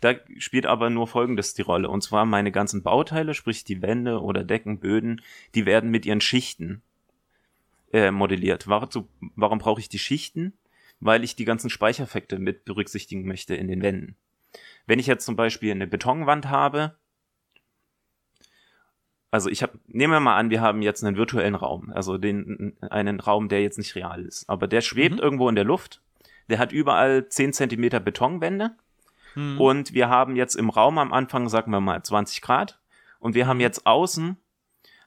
Da 0.01 0.15
spielt 0.39 0.65
aber 0.65 0.89
nur 0.89 1.07
Folgendes 1.07 1.53
die 1.53 1.61
Rolle. 1.61 1.87
Und 1.87 2.01
zwar 2.01 2.25
meine 2.25 2.51
ganzen 2.51 2.83
Bauteile, 2.83 3.33
sprich 3.33 3.63
die 3.63 3.81
Wände 3.81 4.19
oder 4.21 4.43
Decken, 4.43 4.79
Böden, 4.79 5.21
die 5.55 5.65
werden 5.65 5.89
mit 5.91 6.05
ihren 6.05 6.21
Schichten 6.21 6.81
äh, 7.93 8.11
modelliert. 8.11 8.67
Warum, 8.67 9.07
warum 9.35 9.59
brauche 9.59 9.79
ich 9.79 9.89
die 9.89 9.99
Schichten? 9.99 10.53
Weil 11.01 11.23
ich 11.23 11.35
die 11.35 11.45
ganzen 11.45 11.69
Speichereffekte 11.69 12.39
mit 12.39 12.63
berücksichtigen 12.63 13.27
möchte 13.27 13.55
in 13.55 13.67
den 13.67 13.81
Wänden. 13.81 14.15
Wenn 14.85 14.99
ich 14.99 15.07
jetzt 15.07 15.25
zum 15.25 15.35
Beispiel 15.35 15.71
eine 15.71 15.87
Betonwand 15.87 16.49
habe, 16.49 16.95
also 19.31 19.49
ich 19.49 19.63
habe, 19.63 19.79
nehmen 19.87 20.13
wir 20.13 20.19
mal 20.19 20.37
an, 20.37 20.49
wir 20.49 20.61
haben 20.61 20.81
jetzt 20.81 21.03
einen 21.03 21.15
virtuellen 21.15 21.55
Raum, 21.55 21.91
also 21.93 22.17
den, 22.17 22.75
einen 22.81 23.19
Raum, 23.19 23.47
der 23.47 23.61
jetzt 23.61 23.77
nicht 23.77 23.95
real 23.95 24.25
ist, 24.25 24.49
aber 24.49 24.67
der 24.67 24.81
schwebt 24.81 25.15
mhm. 25.15 25.21
irgendwo 25.21 25.47
in 25.49 25.55
der 25.55 25.63
Luft, 25.63 26.01
der 26.49 26.59
hat 26.59 26.73
überall 26.73 27.27
10 27.29 27.53
Zentimeter 27.53 28.01
Betonwände 28.01 28.75
mhm. 29.35 29.59
und 29.59 29.93
wir 29.93 30.09
haben 30.09 30.35
jetzt 30.35 30.55
im 30.55 30.69
Raum 30.69 30.97
am 30.97 31.13
Anfang, 31.13 31.47
sagen 31.47 31.71
wir 31.71 31.79
mal, 31.79 32.03
20 32.03 32.41
Grad 32.41 32.79
und 33.19 33.33
wir 33.33 33.47
haben 33.47 33.57
mhm. 33.57 33.61
jetzt 33.61 33.85
außen 33.85 34.37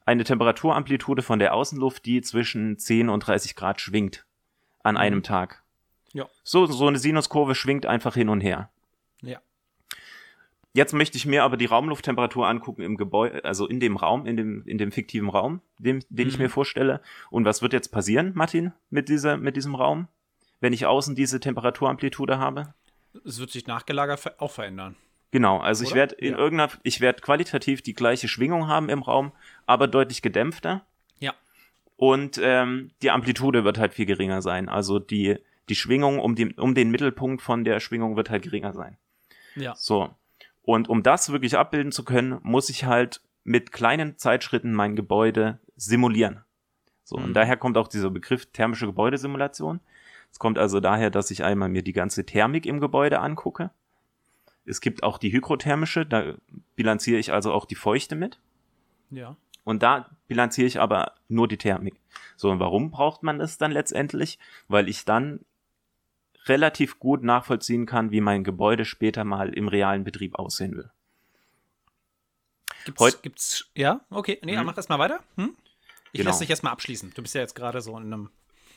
eine 0.06 0.24
Temperaturamplitude 0.24 1.22
von 1.22 1.38
der 1.38 1.54
Außenluft, 1.54 2.04
die 2.06 2.22
zwischen 2.22 2.78
10 2.78 3.10
und 3.10 3.20
30 3.20 3.56
Grad 3.56 3.80
schwingt 3.80 4.26
an 4.82 4.96
einem 4.96 5.18
mhm. 5.18 5.24
Tag. 5.24 5.63
Ja. 6.14 6.28
So, 6.42 6.64
so 6.66 6.86
eine 6.86 6.98
Sinuskurve 6.98 7.54
schwingt 7.54 7.84
einfach 7.84 8.14
hin 8.14 8.30
und 8.30 8.40
her. 8.40 8.70
Ja. 9.20 9.40
Jetzt 10.72 10.92
möchte 10.92 11.16
ich 11.16 11.26
mir 11.26 11.44
aber 11.44 11.56
die 11.56 11.66
Raumlufttemperatur 11.66 12.48
angucken 12.48 12.82
im 12.82 12.96
Gebäude, 12.96 13.44
also 13.44 13.66
in 13.66 13.78
dem 13.78 13.96
Raum, 13.96 14.26
in 14.26 14.36
dem, 14.36 14.66
in 14.66 14.78
dem 14.78 14.90
fiktiven 14.90 15.28
Raum, 15.28 15.60
dem, 15.78 16.00
den 16.08 16.26
mhm. 16.26 16.30
ich 16.30 16.38
mir 16.38 16.48
vorstelle. 16.48 17.00
Und 17.30 17.44
was 17.44 17.62
wird 17.62 17.72
jetzt 17.72 17.92
passieren, 17.92 18.32
Martin, 18.34 18.72
mit 18.90 19.08
dieser, 19.08 19.36
mit 19.36 19.56
diesem 19.56 19.74
Raum, 19.74 20.08
wenn 20.60 20.72
ich 20.72 20.86
außen 20.86 21.14
diese 21.14 21.38
Temperaturamplitude 21.38 22.38
habe? 22.38 22.74
Es 23.24 23.38
wird 23.38 23.50
sich 23.50 23.66
nachgelagert 23.66 24.40
auch 24.40 24.50
verändern. 24.50 24.96
Genau, 25.30 25.58
also 25.58 25.82
Oder? 25.82 25.88
ich 25.88 25.94
werde 25.94 26.14
in 26.16 26.32
ja. 26.32 26.38
irgendeiner, 26.38 26.72
ich 26.82 27.00
werde 27.00 27.20
qualitativ 27.20 27.82
die 27.82 27.94
gleiche 27.94 28.28
Schwingung 28.28 28.68
haben 28.68 28.88
im 28.88 29.02
Raum, 29.02 29.32
aber 29.66 29.88
deutlich 29.88 30.22
gedämpfter. 30.22 30.84
Ja. 31.18 31.34
Und 31.96 32.40
ähm, 32.42 32.90
die 33.02 33.10
Amplitude 33.10 33.64
wird 33.64 33.78
halt 33.78 33.94
viel 33.94 34.06
geringer 34.06 34.42
sein. 34.42 34.68
Also 34.68 34.98
die, 34.98 35.38
die 35.68 35.74
Schwingung 35.74 36.18
um, 36.18 36.34
die, 36.34 36.54
um 36.54 36.74
den 36.74 36.90
Mittelpunkt 36.90 37.42
von 37.42 37.64
der 37.64 37.80
Schwingung 37.80 38.16
wird 38.16 38.30
halt 38.30 38.42
geringer 38.42 38.72
sein. 38.72 38.96
Ja. 39.56 39.74
So. 39.76 40.10
Und 40.62 40.88
um 40.88 41.02
das 41.02 41.30
wirklich 41.30 41.56
abbilden 41.56 41.92
zu 41.92 42.04
können, 42.04 42.38
muss 42.42 42.68
ich 42.68 42.84
halt 42.84 43.20
mit 43.44 43.72
kleinen 43.72 44.16
Zeitschritten 44.16 44.72
mein 44.72 44.96
Gebäude 44.96 45.60
simulieren. 45.76 46.42
So, 47.04 47.18
mhm. 47.18 47.24
und 47.24 47.34
daher 47.34 47.56
kommt 47.56 47.76
auch 47.76 47.88
dieser 47.88 48.10
Begriff 48.10 48.46
thermische 48.46 48.86
Gebäudesimulation. 48.86 49.80
Es 50.32 50.38
kommt 50.38 50.58
also 50.58 50.80
daher, 50.80 51.10
dass 51.10 51.30
ich 51.30 51.44
einmal 51.44 51.68
mir 51.68 51.82
die 51.82 51.92
ganze 51.92 52.24
Thermik 52.24 52.66
im 52.66 52.80
Gebäude 52.80 53.20
angucke. 53.20 53.70
Es 54.64 54.80
gibt 54.80 55.02
auch 55.02 55.18
die 55.18 55.30
hygrothermische, 55.30 56.06
da 56.06 56.34
bilanziere 56.74 57.18
ich 57.18 57.32
also 57.32 57.52
auch 57.52 57.66
die 57.66 57.74
Feuchte 57.74 58.16
mit. 58.16 58.40
Ja. 59.10 59.36
Und 59.62 59.82
da 59.82 60.10
bilanziere 60.26 60.66
ich 60.66 60.80
aber 60.80 61.12
nur 61.28 61.48
die 61.48 61.58
Thermik. 61.58 62.00
So, 62.36 62.50
und 62.50 62.60
warum 62.60 62.90
braucht 62.90 63.22
man 63.22 63.38
das 63.38 63.58
dann 63.58 63.70
letztendlich? 63.72 64.38
Weil 64.68 64.88
ich 64.88 65.04
dann 65.04 65.40
relativ 66.46 66.98
gut 66.98 67.22
nachvollziehen 67.22 67.86
kann, 67.86 68.10
wie 68.10 68.20
mein 68.20 68.44
Gebäude 68.44 68.84
später 68.84 69.24
mal 69.24 69.52
im 69.54 69.68
realen 69.68 70.04
Betrieb 70.04 70.34
aussehen 70.38 70.76
will. 70.76 70.90
Gibt's, 72.84 73.00
Heut- 73.00 73.22
gibt's, 73.22 73.70
ja, 73.74 74.00
okay, 74.10 74.38
nee, 74.44 74.56
Mhm. 74.56 74.64
mach 74.66 74.74
das 74.74 74.88
mal 74.88 74.98
weiter. 74.98 75.20
Hm? 75.36 75.56
Ich 76.12 76.18
Genau. 76.18 76.30
lasse 76.30 76.40
dich 76.40 76.50
erstmal 76.50 76.72
abschließen. 76.72 77.12
Du 77.14 77.22
bist 77.22 77.34
ja 77.34 77.40
jetzt 77.40 77.54
gerade 77.54 77.80
so 77.80 77.96
in 77.96 78.04
einem. 78.04 78.30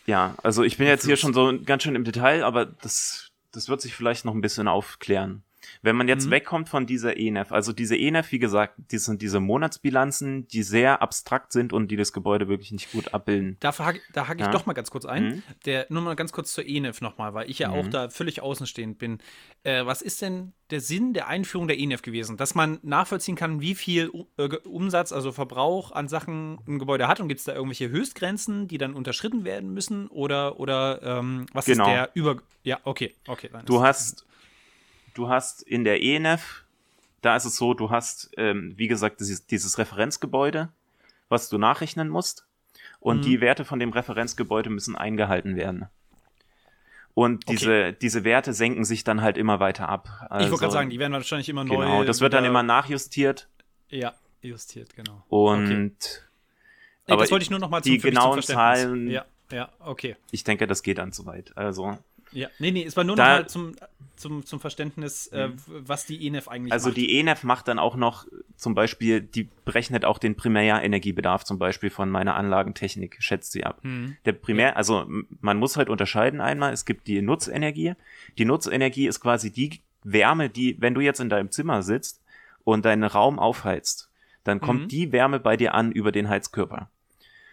Ja, 0.06 0.36
also 0.44 0.64
ich 0.64 0.78
bin 0.78 0.88
jetzt 0.88 1.06
hier 1.06 1.18
schon 1.18 1.34
so 1.34 1.54
ganz 1.66 1.84
schön 1.84 1.96
im 1.96 2.06
Detail, 2.06 2.44
aber 2.44 2.66
das, 2.66 3.28
das 3.52 3.68
wird 3.68 3.82
sich 3.82 3.94
vielleicht 3.96 4.24
noch 4.24 4.34
ein 4.34 4.42
bisschen 4.42 4.68
aufklären. 4.70 5.44
Wenn 5.82 5.96
man 5.96 6.08
jetzt 6.08 6.28
Mhm. 6.28 6.32
wegkommt 6.32 6.70
von 6.70 6.86
dieser 6.86 7.18
ENEF, 7.18 7.52
also 7.52 7.74
diese 7.74 7.98
ENEF, 7.98 8.32
wie 8.32 8.40
gesagt, 8.40 8.76
die 8.92 8.98
sind 8.98 9.22
diese 9.22 9.40
Monatsbilanzen, 9.40 10.48
die 10.48 10.64
sehr 10.64 11.02
abstrakt 11.02 11.52
sind 11.52 11.74
und 11.74 11.90
die 11.90 11.96
das 11.96 12.14
Gebäude 12.14 12.48
wirklich 12.48 12.72
nicht 12.72 12.92
gut 12.92 13.14
abbilden. 13.14 13.58
Da 13.60 13.78
hake 13.78 14.02
da 14.14 14.28
hake 14.28 14.40
ich 14.40 14.46
Ja. 14.46 14.52
doch 14.52 14.66
mal 14.66 14.74
ganz 14.74 14.92
kurz 14.92 15.06
ein. 15.06 15.24
Mhm. 15.26 15.44
Der, 15.66 15.86
nur 15.90 16.02
mal 16.02 16.16
ganz 16.16 16.32
kurz 16.32 16.54
zur 16.54 16.66
ENEF 16.66 17.02
nochmal, 17.02 17.34
weil 17.34 17.50
ich 17.50 17.60
ja 17.60 17.70
auch 17.70 17.86
Mhm. 17.86 17.92
da 17.92 18.10
völlig 18.10 18.42
außenstehend 18.42 18.98
bin. 19.00 19.20
Äh, 19.64 19.86
was 19.86 20.02
ist 20.02 20.22
denn 20.22 20.54
der 20.70 20.82
Sinn 20.82 21.14
der 21.14 21.28
Einführung 21.28 21.68
der 21.68 21.80
ENEF 21.80 22.02
gewesen? 22.02 22.38
Dass 22.38 22.54
man 22.56 22.80
nachvollziehen 22.84 23.36
kann, 23.36 23.62
wie 23.62 23.76
viel 23.76 24.12
äh, 24.38 24.48
Umsatz, 24.68 25.12
also 25.12 25.32
Verbrauch 25.32 25.92
an 25.92 26.08
Sachen 26.08 26.60
ein 26.68 26.78
Gebäude 26.80 27.08
hat 27.08 27.20
und 27.20 27.28
gibt 27.30 27.40
es 27.40 27.46
da 27.46 27.54
irgendwelche 27.54 27.90
Höchstgrenzen, 27.90 28.68
die 28.68 28.78
dann 28.78 28.94
unterschritten 28.94 29.44
werden 29.44 29.74
müssen? 29.74 30.08
Oder, 30.08 30.60
oder 30.60 31.02
ähm, 31.04 31.46
was 31.54 31.66
Genau. 31.66 31.86
ist 31.86 31.92
der 31.92 32.10
Über. 32.14 32.38
Ja, 32.64 32.80
okay, 32.84 33.16
okay. 33.28 33.50
Du 33.66 33.82
hast, 33.82 34.26
du 35.18 35.30
hast 35.30 35.62
in 35.64 35.84
der 35.84 36.02
ENEF, 36.02 36.64
da 37.22 37.36
ist 37.36 37.46
es 37.46 37.56
so, 37.56 37.74
du 37.74 37.90
hast, 37.90 38.30
ähm, 38.38 38.74
wie 38.78 38.88
gesagt, 38.88 39.20
dieses, 39.20 39.46
dieses 39.48 39.78
Referenzgebäude, 39.78 40.70
was 41.30 41.50
du 41.50 41.58
nachrechnen 41.58 42.10
musst. 42.10 42.46
Und 43.00 43.18
Mhm. 43.18 43.22
die 43.24 43.42
Werte 43.42 43.66
von 43.66 43.80
dem 43.80 43.92
Referenzgebäude 43.92 44.70
müssen 44.70 44.96
eingehalten 44.96 45.56
werden. 45.56 45.86
Und 47.14 47.46
Okay. 47.46 47.56
diese, 47.58 47.94
diese 47.94 48.24
Werte 48.24 48.54
senken 48.54 48.86
sich 48.86 49.04
dann 49.04 49.22
halt 49.22 49.38
immer 49.38 49.60
weiter 49.60 49.90
ab. 49.90 50.08
ich 50.26 50.32
Also, 50.32 50.52
wollte 50.52 50.62
gerade 50.62 50.74
sagen, 50.74 50.90
die 50.92 51.00
werden 51.00 51.14
wahrscheinlich 51.14 51.50
immer 51.50 51.64
neu. 51.64 51.78
Genau, 51.78 52.04
das 52.04 52.22
wird 52.22 52.34
dann 52.34 52.46
immer 52.46 52.62
nachjustiert. 52.64 53.48
Ja, 53.90 54.14
justiert, 54.42 54.96
genau. 54.96 55.24
Und 55.30 55.66
Okay. 55.66 55.92
Nee, 57.08 57.14
aber 57.14 57.24
das 57.24 57.32
wollte 57.32 57.44
ich 57.44 57.50
nur 57.50 57.60
noch 57.60 57.70
mal 57.70 57.80
die 57.82 57.98
zum 58.00 58.10
genauen 58.10 58.34
Verständnis. 58.34 58.82
Zahlen- 58.82 59.10
Ja, 59.10 59.26
ja, 59.52 59.70
okay. 59.80 60.18
ich 60.32 60.44
denke, 60.44 60.68
das 60.68 60.84
geht 60.84 60.98
dann 60.98 61.12
zu 61.14 61.26
weit. 61.26 61.56
Also, 61.58 61.98
Ja, 62.38 62.50
nee, 62.60 62.70
nee, 62.72 62.84
es 62.86 62.96
war 62.96 63.04
nur 63.04 63.16
Da- 63.16 63.24
noch 63.38 63.40
mal 63.44 63.50
zum, 63.50 63.76
zum, 64.16 64.46
zum 64.46 64.60
Verständnis, 64.60 65.26
äh, 65.28 65.50
was 65.68 66.06
die 66.06 66.26
ENEF 66.28 66.48
eigentlich 66.48 66.72
also 66.72 66.90
macht. 66.90 66.98
die 66.98 67.20
ENEF 67.20 67.44
macht 67.44 67.68
dann 67.68 67.80
auch 67.80 67.96
noch 67.96 68.28
zum 68.56 68.76
Beispiel, 68.76 69.22
die 69.22 69.50
berechnet 69.66 70.06
auch 70.06 70.20
den 70.20 70.36
Primärenergiebedarf 70.36 71.44
zum 71.46 71.58
Beispiel 71.58 71.90
von 71.90 72.10
meiner 72.10 72.36
Anlagentechnik, 72.36 73.18
schätzt 73.20 73.52
sie 73.54 73.64
ab. 73.64 73.80
Hm. 73.82 74.18
Der 74.26 74.34
Primär, 74.34 74.78
also 74.78 75.08
man 75.42 75.58
muss 75.58 75.78
halt 75.78 75.90
unterscheiden 75.90 76.40
einmal, 76.42 76.74
es 76.74 76.86
gibt 76.86 77.08
die 77.08 77.22
Nutzenergie. 77.22 77.94
Die 78.38 78.46
Nutzenergie 78.46 79.08
ist 79.08 79.20
quasi 79.20 79.52
die 79.52 79.82
Wärme, 80.04 80.50
die, 80.50 80.78
wenn 80.80 80.94
du 80.94 81.02
jetzt 81.02 81.20
in 81.20 81.30
deinem 81.30 81.50
Zimmer 81.52 81.82
sitzt 81.82 82.22
und 82.64 82.86
deinen 82.86 83.04
Raum 83.04 83.40
aufheizt, 83.40 84.12
dann 84.44 84.62
kommt 84.62 84.84
Mhm. 84.84 84.88
die 84.90 85.12
Wärme 85.12 85.40
bei 85.40 85.58
dir 85.58 85.74
an 85.74 85.92
über 85.92 86.12
den 86.12 86.30
Heizkörper. 86.30 86.90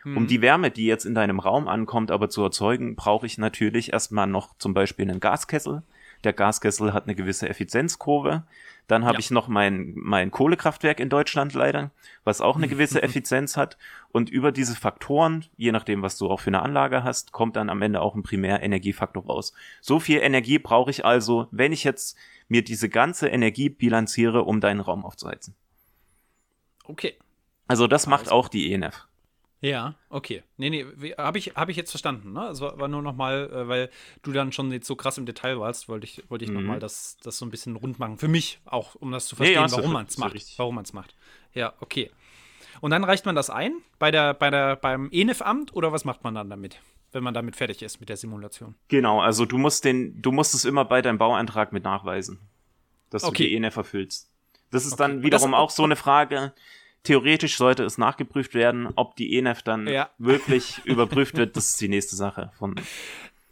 Um 0.05 0.27
die 0.27 0.43
Wärme, 0.43 0.71
die 0.71 0.85
jetzt 0.87 1.07
in 1.07 1.15
deinem 1.15 1.41
Raum 1.41 1.67
ankommt, 1.67 2.11
aber 2.11 2.29
zu 2.29 2.43
erzeugen, 2.43 2.95
brauche 2.95 3.25
ich 3.27 3.39
natürlich 3.39 3.93
erstmal 3.93 4.27
noch 4.27 4.57
zum 4.59 4.75
Beispiel 4.75 5.09
einen 5.09 5.21
Gaskessel. 5.21 5.83
Der 6.25 6.33
Gaskessel 6.35 6.93
hat 6.93 7.05
eine 7.05 7.15
gewisse 7.15 7.49
Effizienzkurve. 7.49 8.45
Dann 8.87 9.05
habe 9.05 9.15
Ja. 9.15 9.19
ich 9.21 9.31
noch 9.31 9.49
mein, 9.49 9.93
mein 9.97 10.31
Kohlekraftwerk 10.31 11.01
in 11.01 11.09
Deutschland 11.09 11.55
leider, 11.55 11.91
was 12.23 12.43
auch 12.43 12.57
eine 12.57 12.69
gewisse 12.69 13.03
Effizienz 13.03 13.57
hat. 13.57 13.79
Und 14.13 14.29
über 14.29 14.53
diese 14.53 14.77
Faktoren, 14.77 15.47
je 15.57 15.73
nachdem, 15.73 16.03
was 16.03 16.19
du 16.19 16.29
auch 16.31 16.41
für 16.41 16.49
eine 16.49 16.61
Anlage 16.61 17.03
hast, 17.03 17.33
kommt 17.33 17.57
dann 17.57 17.71
am 17.71 17.81
Ende 17.81 18.03
auch 18.03 18.15
ein 18.15 18.23
Primärenergiefaktor 18.23 19.25
raus. 19.25 19.55
So 19.81 20.01
viel 20.01 20.19
Energie 20.21 20.59
brauche 20.59 20.91
ich 20.91 21.05
also, 21.07 21.49
wenn 21.51 21.73
ich 21.73 21.83
jetzt 21.85 22.17
mir 22.49 22.63
diese 22.63 22.91
ganze 22.91 23.29
Energie 23.29 23.71
bilanziere, 23.71 24.43
um 24.43 24.61
deinen 24.61 24.81
Raum 24.81 25.05
aufzuheizen. 25.05 25.55
Okay. 26.85 27.15
Also 27.67 27.87
das 27.87 28.07
macht 28.07 28.23
Alles 28.25 28.33
auch 28.33 28.49
die 28.49 28.71
ENF. 28.73 29.07
Ja, 29.65 29.95
okay. 30.11 30.43
Nee, 30.59 30.69
nee, 30.71 31.15
habe 31.17 31.39
ich, 31.39 31.55
hab 31.57 31.69
ich 31.71 31.77
jetzt 31.77 31.91
verstanden. 31.91 32.33
Ne? 32.35 32.41
Also 32.43 32.73
war, 32.77 32.89
nur 32.89 33.01
noch 33.01 33.15
mal, 33.15 33.51
äh, 33.51 33.67
weil 33.69 33.91
du 34.23 34.33
dann 34.33 34.53
schon 34.53 34.71
jetzt 34.73 34.87
so 34.87 34.95
krass 34.95 35.17
im 35.17 35.25
Detail 35.27 35.59
warst, 35.59 35.89
wollte 35.89 36.05
ich, 36.05 36.23
wollte 36.29 36.45
ich 36.45 36.51
Mhm. 36.51 36.57
noch 36.57 36.63
mal 36.63 36.79
das, 36.81 37.17
das 37.23 37.39
so 37.39 37.47
ein 37.47 37.51
bisschen 37.51 37.75
rund 37.77 37.99
machen. 37.99 38.19
Für 38.19 38.29
mich 38.29 38.59
auch, 38.67 38.95
um 38.97 39.11
das 39.11 39.27
zu 39.27 39.37
Nee, 39.37 39.47
verstehen, 39.55 39.65
ist 39.65 39.73
ja 39.73 39.79
warum 39.79 39.93
man 39.93 40.07
es 40.07 40.19
macht. 40.19 40.35
richtig. 40.35 40.59
Warum 40.59 40.75
man 40.75 40.85
es 40.85 40.93
macht. 40.93 41.15
Ja, 41.55 41.73
okay. 41.81 42.11
Und 42.83 42.91
dann 42.91 43.05
reicht 43.05 43.25
man 43.25 43.35
das 43.35 43.49
ein 43.49 43.73
bei 43.99 44.11
der, 44.11 44.35
bei 44.35 44.51
der, 44.51 44.77
beim 44.77 45.09
ENIF-Amt 45.11 45.75
oder 45.75 45.93
was 45.93 46.05
macht 46.05 46.25
man 46.25 46.35
dann 46.35 46.51
damit, 46.51 46.79
wenn 47.13 47.23
man 47.25 47.33
damit 47.33 47.57
fertig 47.57 47.83
ist 47.83 48.01
mit 48.01 48.09
der 48.11 48.17
Simulation? 48.19 48.75
Genau, 48.89 49.21
also 49.23 49.47
du 49.47 49.57
musst 49.57 49.85
den, 49.87 50.21
du 50.21 50.31
musst 50.33 50.53
es 50.55 50.65
immer 50.67 50.85
bei 50.85 51.01
deinem 51.01 51.17
Bauantrag 51.17 51.73
mit 51.73 51.85
nachweisen, 51.85 52.39
dass 53.11 53.25
Okay. 53.25 53.45
du 53.45 53.49
die 53.49 53.55
ENF 53.57 53.77
erfüllst. 53.77 54.29
Das 54.71 54.85
ist 54.85 54.95
Okay. 54.95 55.03
dann 55.05 55.23
wiederum 55.23 55.53
das- 55.53 55.61
auch 55.61 55.71
so 55.71 55.85
eine 55.85 55.97
Frage. 55.97 56.53
Theoretisch 57.05 57.57
sollte 57.57 57.85
es 57.85 57.99
nachgeprüft 57.99 58.55
werden, 58.55 58.89
ob 58.97 59.15
die 59.17 59.37
ENF 59.39 59.63
dann 59.63 59.87
Ja. 59.87 60.11
wirklich 60.19 60.81
überprüft 60.85 61.37
wird. 61.37 61.57
Das 61.57 61.71
ist 61.71 61.81
die 61.81 61.89
nächste 61.89 62.17
Sache. 62.17 62.51
Von 62.59 62.75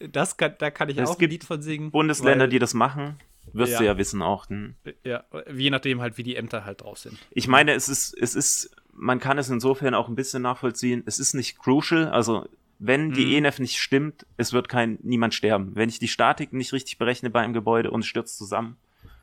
Das 0.00 0.36
kann, 0.36 0.54
da 0.58 0.70
kann 0.70 0.88
ich 0.88 0.98
Es 0.98 1.08
auch 1.10 1.14
ein 1.14 1.18
gibt 1.18 1.32
Lied 1.32 1.44
von 1.44 1.62
singen. 1.62 1.90
Bundesländern, 1.90 2.40
weil- 2.46 2.48
die 2.50 2.58
das 2.58 2.74
machen, 2.74 3.20
wirst 3.52 3.74
Ja. 3.74 3.78
du 3.78 3.84
ja 3.84 3.98
wissen 3.98 4.20
auch. 4.22 4.48
Hm. 4.48 4.74
Ja, 5.04 5.24
je 5.54 5.70
nachdem 5.70 6.00
halt, 6.00 6.18
wie 6.18 6.22
die 6.24 6.34
Ämter 6.36 6.64
halt 6.64 6.80
drauf 6.80 6.98
sind. 6.98 7.18
Ich 7.30 7.46
meine, 7.46 7.72
es 7.74 7.88
ist, 7.88 8.12
es 8.18 8.34
ist, 8.34 8.74
man 8.94 9.20
kann 9.20 9.38
es 9.38 9.48
insofern 9.48 9.94
auch 9.94 10.08
ein 10.08 10.14
bisschen 10.16 10.42
nachvollziehen. 10.42 11.02
Es 11.06 11.18
ist 11.18 11.34
nicht 11.34 11.58
crucial, 11.58 12.08
also 12.08 12.48
wenn 12.78 13.12
die 13.12 13.26
Mhm. 13.26 13.44
ENF 13.44 13.58
nicht 13.60 13.78
stimmt, 13.78 14.26
es 14.38 14.52
wird 14.52 14.68
kein 14.68 14.98
niemand 15.02 15.34
sterben. 15.34 15.72
Wenn 15.76 15.88
ich 15.88 15.98
die 16.00 16.08
Statik 16.08 16.52
nicht 16.52 16.72
richtig 16.72 16.98
berechne 16.98 17.30
bei 17.30 17.40
einem 17.42 17.52
Gebäude 17.52 17.90
und 17.92 18.00
es 18.00 18.06
stürzt 18.06 18.38
zusammen, 18.38 18.76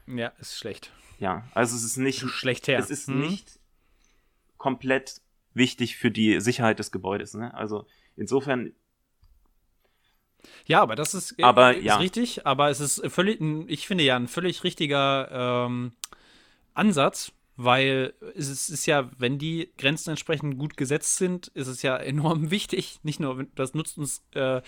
Ja, 0.08 0.32
ist 0.40 0.58
schlecht. 0.58 0.92
ja, 1.20 1.44
also 1.54 1.76
es 1.76 1.84
ist 1.84 1.98
nicht, 1.98 2.22
Schlecht 2.30 2.68
her. 2.70 2.80
es 2.80 2.90
ist 2.90 3.08
Hm? 3.08 3.20
nicht 3.20 3.59
komplett 4.60 5.22
wichtig 5.56 5.98
für 5.98 6.12
die 6.12 6.40
Sicherheit 6.40 6.78
des 6.78 6.92
Gebäudes. 6.92 7.34
Ne? 7.34 7.52
Also 7.56 7.88
insofern, 8.16 8.74
Ja, 10.68 10.82
aber 10.82 10.96
das 10.96 11.16
ist, 11.16 11.40
äh, 11.40 11.44
Aber, 11.44 11.76
ist 11.76 11.84
ja. 11.84 11.98
richtig, 11.98 12.46
aber 12.46 12.70
es 12.70 12.80
ist 12.80 13.02
völlig, 13.08 13.42
ich 13.68 13.88
finde 13.88 14.04
ja 14.04 14.16
ein 14.16 14.28
völlig 14.28 14.64
richtiger 14.64 15.66
ähm, 15.66 15.94
Ansatz, 16.76 17.32
weil 17.62 18.14
es 18.38 18.70
ist, 18.70 18.86
ja, 18.86 19.10
wenn 19.18 19.38
die 19.38 19.74
Grenzen 19.78 20.12
entsprechend 20.12 20.58
gut 20.58 20.78
gesetzt 20.78 21.18
sind, 21.18 21.48
ist 21.50 21.68
es 21.68 21.82
ja 21.82 21.98
enorm 21.98 22.52
wichtig. 22.52 23.00
Nicht 23.04 23.20
nur, 23.20 23.46
das 23.54 23.74
nutzt 23.74 23.98
uns 23.98 24.24
äh, 24.34 24.62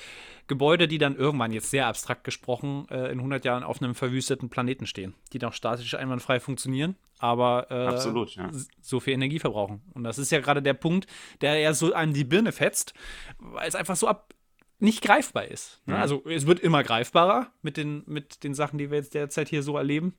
Gebäude, 0.48 0.90
die 0.90 0.98
dann 0.98 1.16
irgendwann, 1.16 1.54
jetzt 1.54 1.70
sehr 1.70 1.88
abstrakt 1.88 2.26
gesprochen, 2.26 2.90
äh, 2.90 3.10
in 3.10 3.20
100 3.20 3.46
Jahren 3.46 3.64
auf 3.64 3.82
einem 3.82 3.96
verwüsteten 3.96 4.50
Planeten 4.50 4.88
stehen, 4.88 5.16
die 5.32 5.40
noch 5.40 5.54
statisch 5.54 5.96
einwandfrei 5.96 6.42
funktionieren, 6.42 6.98
aber 7.18 7.68
äh, 7.72 7.88
Absolut, 7.88 8.36
ja. 8.36 8.52
so 8.82 9.00
viel 9.00 9.14
Energie 9.14 9.40
verbrauchen. 9.40 9.82
Und 9.94 10.04
das 10.04 10.18
ist 10.18 10.30
ja 10.30 10.42
gerade 10.42 10.62
der 10.62 10.74
Punkt, 10.74 11.08
der 11.40 11.60
ja 11.60 11.74
so 11.74 11.94
an 11.94 12.14
die 12.14 12.26
Birne 12.26 12.52
fetzt, 12.52 12.94
weil 13.40 13.70
es 13.70 13.76
einfach 13.76 13.96
so 13.96 14.10
ab 14.10 14.34
nicht 14.80 15.02
greifbar 15.02 15.46
ist. 15.46 15.82
Ne? 15.86 15.96
Mhm. 15.96 16.02
Also 16.02 16.24
es 16.26 16.46
wird 16.46 16.60
immer 16.60 16.84
greifbarer 16.84 17.54
mit 17.62 17.78
den, 17.78 18.04
mit 18.06 18.44
den 18.44 18.54
Sachen, 18.54 18.78
die 18.78 18.92
wir 18.92 18.98
jetzt 18.98 19.14
derzeit 19.14 19.48
hier 19.48 19.64
so 19.64 19.78
erleben. 19.78 20.18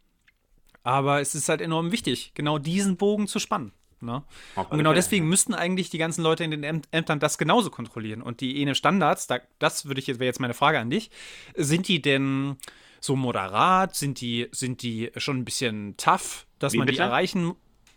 Aber 0.85 1.21
es 1.21 1.35
ist 1.35 1.49
halt 1.49 1.61
enorm 1.61 1.93
wichtig, 1.93 2.33
genau 2.35 2.59
diesen 2.59 2.97
Bogen 2.97 3.29
zu 3.29 3.39
spannen. 3.39 3.73
Ne? 4.01 4.25
Und 4.57 4.79
genau 4.79 4.93
deswegen 4.95 5.29
müssten 5.29 5.55
eigentlich 5.55 5.89
die 5.91 5.99
ganzen 5.99 6.23
Leute 6.25 6.43
in 6.43 6.51
den 6.51 6.65
Äm- 6.65 6.83
Ämtern 6.91 7.21
das 7.21 7.39
genauso 7.39 7.71
kontrollieren. 7.71 8.21
Und 8.21 8.41
die 8.41 8.61
ENE-Standards, 8.61 9.29
da, 9.29 9.39
das 9.61 9.87
würde 9.87 10.01
ich 10.01 10.09
jetzt, 10.09 10.19
wäre 10.19 10.27
jetzt 10.27 10.41
meine 10.41 10.55
Frage 10.55 10.81
an 10.81 10.91
dich, 10.91 11.11
sind 11.55 11.87
die 11.87 12.03
denn 12.03 12.57
so 13.01 13.15
moderat? 13.15 13.95
Sind 13.95 14.21
die, 14.21 14.49
sind 14.51 14.83
die 14.83 15.13
schon 15.19 15.39
ein 15.39 15.45
bisschen 15.45 15.97
tough, 15.99 16.47
dass 16.59 16.73
Wie 16.73 16.79
man 16.79 16.89
die 16.89 16.93
bitte? 16.95 17.05
erreichen? 17.05 17.55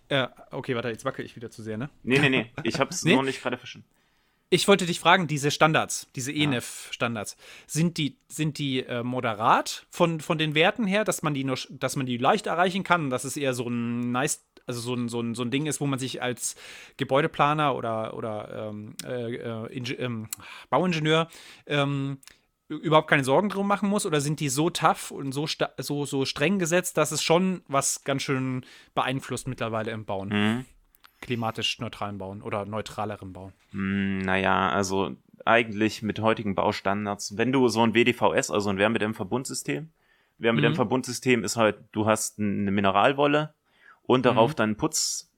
Äh, 0.10 0.28
okay, 0.52 0.76
warte, 0.76 0.90
jetzt 0.90 1.06
wackel 1.06 1.26
ich 1.26 1.36
wieder 1.36 1.50
zu 1.50 1.64
sehr, 1.64 1.78
ne? 1.80 1.90
Nee, 2.04 2.20
nee, 2.20 2.30
nee, 2.30 2.52
ich 2.64 2.80
hab's 2.80 3.04
Nee? 3.04 3.16
noch 3.16 3.24
nicht 3.24 3.42
gerade 3.42 3.58
verstanden. 3.58 3.88
Ich 4.50 4.68
wollte 4.68 4.86
dich 4.86 5.00
fragen, 5.00 5.28
diese 5.28 5.50
Standards, 5.50 6.08
diese 6.16 6.32
ENEF-Standards, 6.32 7.36
sind 7.66 7.98
die, 7.98 8.18
sind 8.30 8.60
die 8.60 8.82
äh, 8.82 9.04
moderat 9.04 9.88
von, 9.90 10.22
von 10.22 10.38
den 10.38 10.54
Werten 10.54 10.86
her, 10.86 11.04
dass 11.04 11.24
man 11.24 11.34
die 11.34 11.44
nur, 11.44 11.58
dass 11.70 11.96
man 11.96 12.06
die 12.06 12.18
leicht 12.18 12.46
erreichen 12.46 12.84
kann, 12.84 13.10
dass 13.10 13.24
es 13.24 13.38
eher 13.38 13.54
so 13.54 13.68
ein 13.68 14.12
nice, 14.12 14.46
also 14.68 14.80
so 14.80 14.94
ein, 14.94 15.10
so 15.10 15.20
ein, 15.20 15.34
so 15.34 15.44
ein 15.44 15.52
Ding 15.52 15.66
ist, 15.66 15.82
wo 15.82 15.88
man 15.88 15.98
sich 15.98 16.22
als 16.22 16.56
Gebäudeplaner 16.98 17.76
oder, 17.76 18.16
oder 18.16 18.70
ähm, 18.70 18.96
äh, 19.04 19.36
äh, 19.36 19.96
ähm, 19.98 20.30
Bauingenieur 20.70 21.28
ähm, 21.66 22.20
überhaupt 22.68 23.10
keine 23.10 23.24
Sorgen 23.24 23.50
drum 23.50 23.68
machen 23.68 23.90
muss? 23.90 24.06
Oder 24.06 24.22
sind 24.22 24.40
die 24.40 24.50
so 24.50 24.70
tough 24.70 25.12
und 25.12 25.32
so, 25.32 25.48
so, 25.78 26.06
so 26.06 26.26
streng 26.26 26.60
gesetzt, 26.60 26.98
dass 26.98 27.12
es 27.12 27.24
schon 27.24 27.64
was 27.68 28.04
ganz 28.04 28.22
schön 28.22 28.66
beeinflusst 28.94 29.48
mittlerweile 29.48 29.92
im 29.92 30.06
Bauen? 30.06 30.30
Mhm. 30.30 30.66
Klimatisch 31.26 31.80
neutralen 31.80 32.20
Bauen 32.20 32.42
oder 32.44 32.66
neutralerem 32.66 33.34
Bauen? 33.34 33.52
Hm, 33.72 34.20
naja, 34.20 34.70
also 34.70 35.16
eigentlich 35.44 36.04
mit 36.04 36.20
heutigen 36.20 36.54
Baustandards, 36.54 37.36
wenn 37.38 37.52
du 37.52 37.68
so 37.68 37.82
ein 37.82 37.94
WDVS, 37.94 38.52
also 38.52 38.70
ein 38.70 38.78
Wärmedämmverbundsystem, 38.78 39.90
Wärmedämmverbundsystem 40.38 41.44
ist 41.44 41.56
halt, 41.56 41.78
du 41.94 42.06
hast 42.06 42.40
eine 42.40 42.72
Mineralwolle 42.72 43.54
und 44.04 44.26
darauf 44.26 44.52
Mhm. 44.52 44.56
dann 44.56 44.76
Putz, 44.76 45.32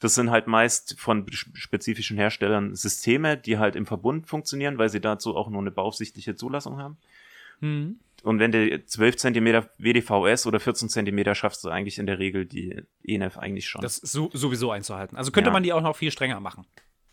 Das 0.00 0.16
sind 0.16 0.30
halt 0.30 0.48
meist 0.48 0.98
von 0.98 1.24
spezifischen 1.30 2.16
Herstellern 2.16 2.74
Systeme, 2.74 3.38
die 3.38 3.58
halt 3.58 3.76
im 3.76 3.86
Verbund 3.86 4.26
funktionieren, 4.26 4.76
weil 4.76 4.88
sie 4.88 5.00
dazu 5.00 5.36
auch 5.36 5.48
nur 5.48 5.60
eine 5.60 5.70
beaufsichtliche 5.70 6.34
Zulassung 6.34 6.78
haben. 6.78 6.98
Mhm. 7.60 8.00
Und 8.24 8.38
wenn 8.38 8.52
du 8.52 8.82
12 8.82 9.16
cm 9.16 9.66
WDVS 9.76 10.46
oder 10.46 10.58
14 10.58 10.88
cm 10.88 11.34
schaffst 11.34 11.62
du 11.62 11.68
eigentlich 11.68 11.98
in 11.98 12.06
der 12.06 12.18
Regel 12.18 12.46
die 12.46 12.82
ENF 13.06 13.36
eigentlich 13.36 13.68
schon. 13.68 13.82
Das 13.82 13.98
ist 13.98 14.12
so, 14.12 14.30
sowieso 14.32 14.70
einzuhalten. 14.70 15.18
Also 15.18 15.30
könnte 15.30 15.50
ja. 15.50 15.52
man 15.52 15.62
die 15.62 15.74
auch 15.74 15.82
noch 15.82 15.94
viel 15.94 16.10
strenger 16.10 16.40
machen, 16.40 16.66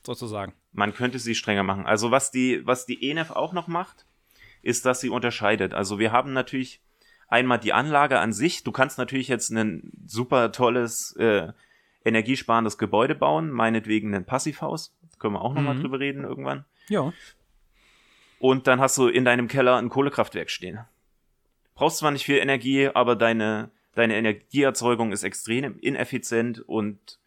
sozusagen. 0.06 0.54
Man 0.72 0.94
könnte 0.94 1.20
sie 1.20 1.36
strenger 1.36 1.64
machen. 1.64 1.86
Also 1.86 2.12
was 2.12 2.32
die, 2.32 2.66
was 2.66 2.86
die 2.86 3.10
ENF 3.10 3.32
auch 3.32 3.52
noch 3.52 3.68
macht, 3.68 4.06
ist, 4.62 4.86
dass 4.86 5.02
sie 5.02 5.10
unterscheidet. 5.10 5.74
Also 5.74 6.00
wir 6.00 6.14
haben 6.14 6.32
natürlich 6.32 6.80
einmal 7.28 7.60
die 7.60 7.74
Anlage 7.74 8.20
an 8.20 8.32
sich. 8.32 8.64
Du 8.64 8.72
kannst 8.72 8.98
natürlich 8.98 9.28
jetzt 9.28 9.50
ein 9.50 9.92
super 10.06 10.54
tolles, 10.54 11.14
äh, 11.18 11.52
energiesparendes 12.06 12.78
Gebäude 12.78 13.16
bauen, 13.16 13.52
meinetwegen 13.52 14.16
ein 14.16 14.26
Passivhaus. 14.26 14.96
Können 15.20 15.34
wir 15.34 15.42
auch 15.42 15.54
nochmal 15.54 15.76
mhm. 15.76 15.82
drüber 15.82 16.00
reden 16.00 16.24
irgendwann. 16.24 16.64
Ja. 16.88 17.12
Und 18.40 18.68
dann 18.68 18.80
hast 18.80 18.98
du 18.98 19.10
in 19.10 19.26
deinem 19.26 19.50
Keller 19.50 19.76
ein 19.76 19.90
Kohlekraftwerk 19.90 20.50
stehen 20.50 20.80
brauchst 21.82 21.98
zwar 21.98 22.12
nicht 22.12 22.26
viel 22.26 22.38
Energie, 22.38 22.90
aber 22.94 23.16
deine, 23.16 23.72
deine 23.96 24.16
Energieerzeugung 24.16 25.12
ist 25.12 25.24
extrem 25.24 25.80
ineffizient 25.80 26.60
und 26.60 27.18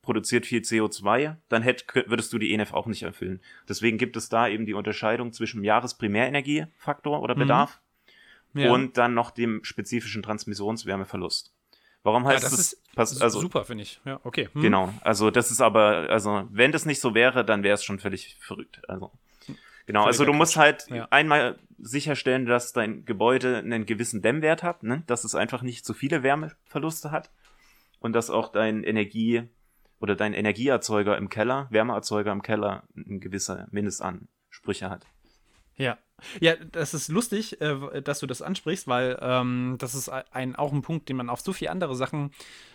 produziert 0.00 0.46
viel 0.46 0.62
CO2, 0.62 1.36
dann 1.50 1.60
hätt, 1.60 1.84
würdest 2.06 2.32
du 2.32 2.38
die 2.38 2.54
ENF 2.54 2.72
auch 2.72 2.86
nicht 2.86 3.02
erfüllen. 3.02 3.42
Deswegen 3.68 3.98
gibt 3.98 4.16
es 4.16 4.30
da 4.30 4.48
eben 4.48 4.64
die 4.64 4.72
Unterscheidung 4.72 5.34
zwischen 5.34 5.62
Jahresprimärenergiefaktor 5.62 7.20
oder 7.20 7.34
mhm. 7.34 7.40
Bedarf 7.40 7.82
mhm. 8.54 8.60
ja. 8.62 8.72
und 8.72 8.96
dann 8.96 9.12
noch 9.12 9.30
dem 9.30 9.62
spezifischen 9.62 10.22
Transmissionswärmeverlust. 10.22 11.52
Warum 12.02 12.26
heißt 12.26 12.44
ja, 12.44 12.48
das? 12.48 12.58
Ist 12.58 12.94
pass, 12.94 13.20
also, 13.20 13.40
super, 13.40 13.66
finde 13.66 13.82
ich. 13.82 14.00
Ja, 14.06 14.20
okay. 14.24 14.48
Hm. 14.54 14.62
Genau. 14.62 14.94
Also, 15.02 15.30
das 15.30 15.50
ist 15.50 15.60
aber, 15.60 16.08
also, 16.08 16.48
wenn 16.50 16.72
das 16.72 16.86
nicht 16.86 17.00
so 17.00 17.14
wäre, 17.14 17.44
dann 17.44 17.62
wäre 17.62 17.74
es 17.74 17.84
schon 17.84 17.98
völlig 17.98 18.38
verrückt. 18.40 18.80
Also, 18.88 19.12
Genau, 19.88 20.04
also 20.04 20.26
du 20.26 20.34
musst 20.34 20.58
halt 20.58 20.86
ja. 20.90 21.08
einmal 21.08 21.58
sicherstellen, 21.78 22.44
dass 22.44 22.74
dein 22.74 23.06
Gebäude 23.06 23.56
einen 23.56 23.86
gewissen 23.86 24.20
Dämmwert 24.20 24.62
hat, 24.62 24.82
ne? 24.82 25.02
dass 25.06 25.24
es 25.24 25.34
einfach 25.34 25.62
nicht 25.62 25.86
zu 25.86 25.94
viele 25.94 26.22
Wärmeverluste 26.22 27.10
hat 27.10 27.30
und 27.98 28.12
dass 28.12 28.28
auch 28.28 28.52
dein 28.52 28.84
Energie 28.84 29.44
oder 29.98 30.14
dein 30.14 30.34
Energieerzeuger 30.34 31.16
im 31.16 31.30
Keller, 31.30 31.68
Wärmeerzeuger 31.70 32.32
im 32.32 32.42
Keller, 32.42 32.82
ein 32.96 33.18
gewisser 33.20 33.66
Mindestansprüche 33.70 34.90
hat. 34.90 35.06
Ja. 35.76 35.96
Ja, 36.40 36.56
das 36.56 36.92
ist 36.92 37.08
lustig, 37.08 37.58
äh, 37.62 38.02
dass 38.02 38.18
du 38.18 38.26
das 38.26 38.42
ansprichst, 38.42 38.88
weil 38.88 39.18
ähm, 39.22 39.76
das 39.78 39.94
ist 39.94 40.10
ein, 40.10 40.54
auch 40.54 40.72
ein 40.74 40.82
Punkt, 40.82 41.08
den 41.08 41.16
man 41.16 41.30
auf 41.30 41.40
so 41.40 41.54
viele 41.54 41.70
andere 41.70 41.96
Sachen 41.96 42.32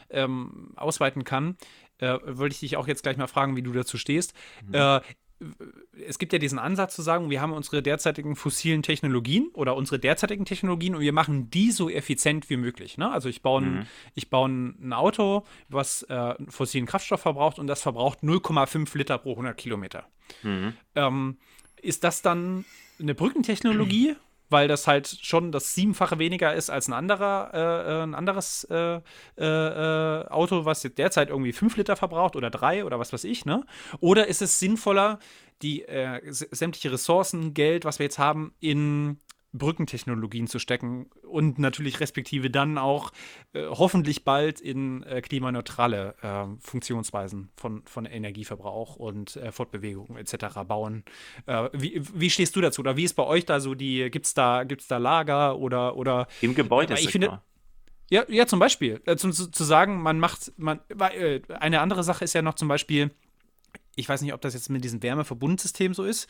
ähm, 0.10 0.71
ausweiten 0.78 1.26
kann. 1.26 1.58
Äh, 1.99 2.17
wollte 2.26 2.54
ich 2.54 2.62
dich 2.62 2.78
auch 2.78 2.88
jetzt 2.88 3.04
gleich 3.04 3.17
mal 3.17 3.28
fragen, 3.28 3.56
wie 3.56 3.62
du 3.62 3.71
dazu 3.71 3.97
stehst. 3.97 4.34
Mhm. 4.65 4.73
Äh, 4.73 5.02
es 6.08 6.19
gibt 6.19 6.34
ja 6.34 6.39
diesen 6.39 6.60
Ansatz 6.60 6.95
zu 6.95 7.01
sagen, 7.01 7.29
wir 7.29 7.41
haben 7.41 7.53
unsere 7.53 7.82
derzeitigen 7.82 8.36
fossilen 8.36 8.84
Technologien 8.84 9.49
oder 9.53 9.75
unsere 9.75 9.99
derzeitigen 9.99 10.45
Technologien 10.45 10.95
und 10.95 11.01
wir 11.01 11.13
machen 11.13 11.49
die 11.49 11.71
so 11.71 11.89
effizient 11.89 12.49
wie 12.49 12.58
möglich. 12.58 12.97
Ne? 12.97 13.12
Also 13.12 13.29
ich 13.29 13.41
baue, 13.41 13.62
mhm. 13.62 13.67
ein, 13.67 13.88
ich 14.15 14.29
baue 14.29 14.49
ein 14.49 14.93
Auto, 14.93 15.45
was 15.69 16.03
äh, 16.03 16.36
fossilen 16.49 16.86
Kraftstoff 16.86 17.21
verbraucht 17.21 17.60
und 17.60 17.67
das 17.67 17.82
verbraucht 17.82 18.19
0,5 18.19 18.97
Liter 18.97 19.17
pro 19.17 19.32
100 19.32 19.58
Kilometer. 19.58 20.06
Mhm. 20.43 20.73
Ähm, 20.95 21.38
ist 21.82 22.03
das 22.03 22.21
dann 22.21 22.65
eine 22.99 23.13
Brückentechnologie? 23.13 24.15
Weil 24.54 24.68
das 24.68 24.86
halt 24.86 25.08
schon 25.22 25.52
das 25.52 25.74
siebenfache 25.74 26.20
weniger 26.20 26.54
ist 26.54 26.70
als 26.70 26.88
ein 26.88 26.94
anderer, 26.94 27.50
äh, 27.54 27.92
äh 27.92 28.04
ein 28.04 28.13
anderes 28.13 28.66
äh, 28.70 29.00
äh, 29.38 29.42
äh, 29.42 30.28
Auto, 30.28 30.66
was 30.66 30.84
derzeit 30.84 31.30
irgendwie 31.30 31.54
fünf 31.54 31.76
Liter 31.76 31.96
verbraucht 31.96 32.36
oder 32.36 32.52
drei 32.52 32.86
oder 32.86 33.00
was 33.00 33.12
weiß 33.12 33.24
ich, 33.24 33.46
ne? 33.46 33.66
Oder 34.00 34.28
ist 34.28 34.44
es 34.44 34.60
sinnvoller, 34.60 35.18
die 35.63 35.82
äh, 35.82 36.22
sämtliche 36.30 36.92
Ressourcen, 36.92 37.56
Geld, 37.56 37.84
was 37.84 37.98
wir 37.98 38.06
jetzt 38.06 38.20
haben, 38.20 38.54
in 38.60 39.20
Brückentechnologien 39.54 40.48
zu 40.48 40.60
stecken 40.60 41.08
und 41.28 41.60
natürlich 41.60 42.00
respektive 42.00 42.50
dann 42.50 42.78
auch 42.78 43.12
äh, 43.54 43.66
hoffentlich 43.68 44.24
bald 44.24 44.60
in 44.60 45.04
äh, 45.04 45.22
klimaneutrale 45.22 46.16
äh, 46.22 46.46
Funktionsweisen 46.60 47.50
von, 47.56 47.84
von 47.86 48.06
Energieverbrauch 48.06 48.96
und 48.96 49.36
äh, 49.36 49.52
Fortbewegung 49.52 50.18
etc. 50.18 50.60
bauen. 50.68 51.04
Äh, 51.46 51.70
wie, 51.74 52.02
wie 52.13 52.30
stehst 52.30 52.56
du 52.56 52.62
dazu? 52.62 52.82
Oder 52.82 52.98
wie 52.98 53.04
ist 53.04 53.13
bei 53.13 53.24
euch 53.24 53.46
da 53.46 53.60
so 53.60 53.76
die, 53.76 54.10
gibt 54.10 54.26
es 54.26 54.34
da, 54.34 54.63
gibt's 54.63 54.88
da 54.88 54.98
Lager 54.98 55.58
oder, 55.58 55.96
oder 55.96 56.28
Im 56.42 56.56
Gebäude 56.56 56.96
ich 56.96 57.10
finde, 57.10 57.42
ja, 58.10 58.26
ja, 58.28 58.46
zum 58.46 58.60
Beispiel. 58.60 59.02
Äh, 59.06 59.16
zu, 59.16 59.32
zu 59.32 59.63
sagen, 59.63 60.02
man 60.02 60.20
macht, 60.20 60.52
man, 60.58 60.80
eine 61.60 61.80
andere 61.80 62.04
Sache 62.04 62.24
ist 62.24 62.34
ja 62.34 62.42
noch 62.42 62.54
zum 62.54 62.68
Beispiel, 62.68 63.12
ich 63.95 64.10
weiß 64.10 64.21
nicht, 64.21 64.34
ob 64.34 64.41
das 64.41 64.53
jetzt 64.53 64.69
mit 64.69 64.84
diesem 64.84 65.03
Wärmeverbundsystem 65.03 65.93
so 65.93 66.03
ist, 66.03 66.29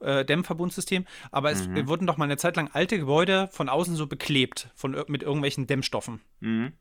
äh, 0.00 0.24
Dämmverbundsystem, 0.24 1.04
aber 1.30 1.50
es 1.50 1.66
mhm. 1.66 1.86
wurden 1.88 2.06
doch 2.06 2.16
mal 2.16 2.24
eine 2.24 2.36
Zeit 2.36 2.56
lang 2.56 2.70
alte 2.72 2.98
Gebäude 2.98 3.48
von 3.52 3.68
außen 3.68 3.96
so 3.96 4.06
beklebt 4.06 4.70
von, 4.74 4.96
mit 5.08 5.22
irgendwelchen 5.22 5.66
Dämmstoffen. 5.66 6.20
Mhm. 6.40 6.72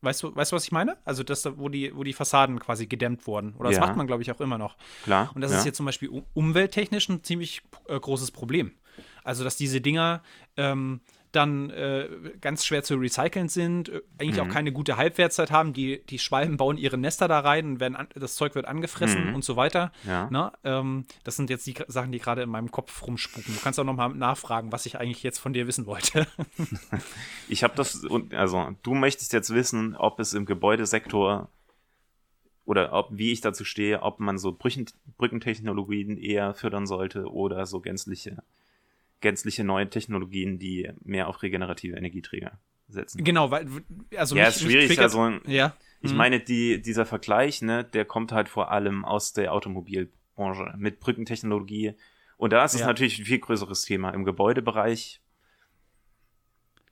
Weißt 0.00 0.24
du, 0.24 0.34
weißt 0.34 0.50
du, 0.50 0.56
was 0.56 0.64
ich 0.64 0.72
meine? 0.72 0.96
Also 1.04 1.22
das, 1.22 1.46
wo 1.56 1.68
die, 1.68 1.94
wo 1.94 2.02
die 2.02 2.12
Fassaden 2.12 2.58
quasi 2.58 2.86
gedämmt 2.86 3.26
wurden. 3.28 3.54
Oder 3.54 3.68
das 3.68 3.78
ja. 3.78 3.86
macht 3.86 3.96
man, 3.96 4.08
glaube 4.08 4.22
ich, 4.22 4.32
auch 4.32 4.40
immer 4.40 4.58
noch. 4.58 4.76
Klar. 5.04 5.30
Und 5.34 5.40
das 5.40 5.52
ja. 5.52 5.58
ist 5.58 5.64
jetzt 5.66 5.76
zum 5.76 5.86
Beispiel 5.86 6.10
umwelttechnisch 6.34 7.08
ein 7.08 7.22
ziemlich 7.22 7.62
äh, 7.86 7.98
großes 7.98 8.32
Problem. 8.32 8.72
Also, 9.22 9.44
dass 9.44 9.56
diese 9.56 9.80
Dinger 9.80 10.22
ähm, 10.56 11.00
dann 11.32 11.70
äh, 11.70 12.08
ganz 12.40 12.64
schwer 12.64 12.82
zu 12.82 12.96
recyceln 12.96 13.48
sind, 13.48 13.88
äh, 13.88 14.00
eigentlich 14.18 14.42
mhm. 14.42 14.48
auch 14.48 14.52
keine 14.52 14.72
gute 14.72 14.96
Halbwertszeit 14.96 15.50
haben. 15.50 15.72
Die, 15.72 16.02
die 16.06 16.18
Schwalben 16.18 16.56
bauen 16.56 16.78
ihre 16.78 16.96
Nester 16.96 17.28
da 17.28 17.40
rein 17.40 17.66
und 17.66 17.80
werden 17.80 17.96
an, 17.96 18.08
das 18.14 18.36
Zeug 18.36 18.54
wird 18.54 18.66
angefressen 18.66 19.28
mhm. 19.28 19.34
und 19.34 19.44
so 19.44 19.56
weiter. 19.56 19.92
Ja. 20.06 20.28
Na, 20.30 20.52
ähm, 20.64 21.04
das 21.24 21.36
sind 21.36 21.50
jetzt 21.50 21.66
die 21.66 21.74
Sachen, 21.88 22.12
die 22.12 22.18
gerade 22.18 22.42
in 22.42 22.50
meinem 22.50 22.70
Kopf 22.70 23.06
rumspuken. 23.06 23.54
Du 23.54 23.60
kannst 23.60 23.78
auch 23.78 23.84
noch 23.84 23.94
mal 23.94 24.08
nachfragen, 24.08 24.72
was 24.72 24.86
ich 24.86 24.98
eigentlich 24.98 25.22
jetzt 25.22 25.38
von 25.38 25.52
dir 25.52 25.66
wissen 25.66 25.86
wollte. 25.86 26.26
ich 27.48 27.62
habe 27.62 27.74
das, 27.76 28.02
also 28.32 28.70
du 28.82 28.94
möchtest 28.94 29.32
jetzt 29.32 29.52
wissen, 29.52 29.96
ob 29.96 30.20
es 30.20 30.32
im 30.32 30.46
Gebäudesektor 30.46 31.48
oder 32.64 32.92
ob, 32.92 33.08
wie 33.10 33.32
ich 33.32 33.40
dazu 33.40 33.64
stehe, 33.64 34.02
ob 34.02 34.20
man 34.20 34.38
so 34.38 34.52
Brüchen, 34.52 34.86
Brückentechnologien 35.16 36.18
eher 36.18 36.54
fördern 36.54 36.86
sollte 36.86 37.30
oder 37.30 37.64
so 37.66 37.80
gänzliche 37.80 38.42
gänzliche 39.20 39.64
neue 39.64 39.88
Technologien, 39.88 40.58
die 40.58 40.90
mehr 41.02 41.28
auf 41.28 41.42
regenerative 41.42 41.96
Energieträger 41.96 42.58
setzen. 42.88 43.24
Genau, 43.24 43.50
weil 43.50 43.66
also 44.16 44.36
ja, 44.36 44.46
mich, 44.46 44.56
ist 44.56 44.62
schwierig. 44.62 44.98
Also 45.00 45.28
ja. 45.46 45.74
ich 46.00 46.12
mhm. 46.12 46.16
meine, 46.16 46.40
die, 46.40 46.80
dieser 46.80 47.06
Vergleich, 47.06 47.62
ne, 47.62 47.84
der 47.84 48.04
kommt 48.04 48.32
halt 48.32 48.48
vor 48.48 48.70
allem 48.70 49.04
aus 49.04 49.32
der 49.32 49.52
Automobilbranche 49.52 50.74
mit 50.76 51.00
Brückentechnologie. 51.00 51.94
Und 52.36 52.52
da 52.52 52.64
ist 52.64 52.74
es 52.74 52.80
ja. 52.80 52.86
natürlich 52.86 53.18
ein 53.18 53.24
viel 53.24 53.40
größeres 53.40 53.82
Thema. 53.82 54.10
Im 54.10 54.24
Gebäudebereich 54.24 55.20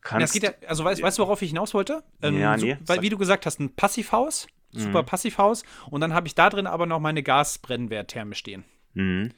kannst 0.00 0.42
ja, 0.42 0.50
also 0.66 0.84
weißt, 0.84 1.02
weißt 1.02 1.18
du, 1.18 1.22
worauf 1.22 1.42
ich 1.42 1.50
hinaus 1.50 1.74
wollte? 1.74 2.02
Ähm, 2.22 2.38
ja, 2.38 2.56
nee. 2.56 2.74
So, 2.80 2.88
weil, 2.88 3.02
wie 3.02 3.08
du 3.08 3.18
gesagt 3.18 3.46
hast, 3.46 3.60
ein 3.60 3.74
Passivhaus, 3.74 4.48
super 4.70 5.02
mhm. 5.02 5.06
Passivhaus. 5.06 5.62
Und 5.90 6.00
dann 6.00 6.12
habe 6.12 6.26
ich 6.26 6.34
da 6.34 6.50
drin 6.50 6.66
aber 6.66 6.86
noch 6.86 7.00
meine 7.00 7.22
Gasbrennwerttherme 7.22 8.34
stehen. 8.34 8.64
Mhm. 8.94 9.32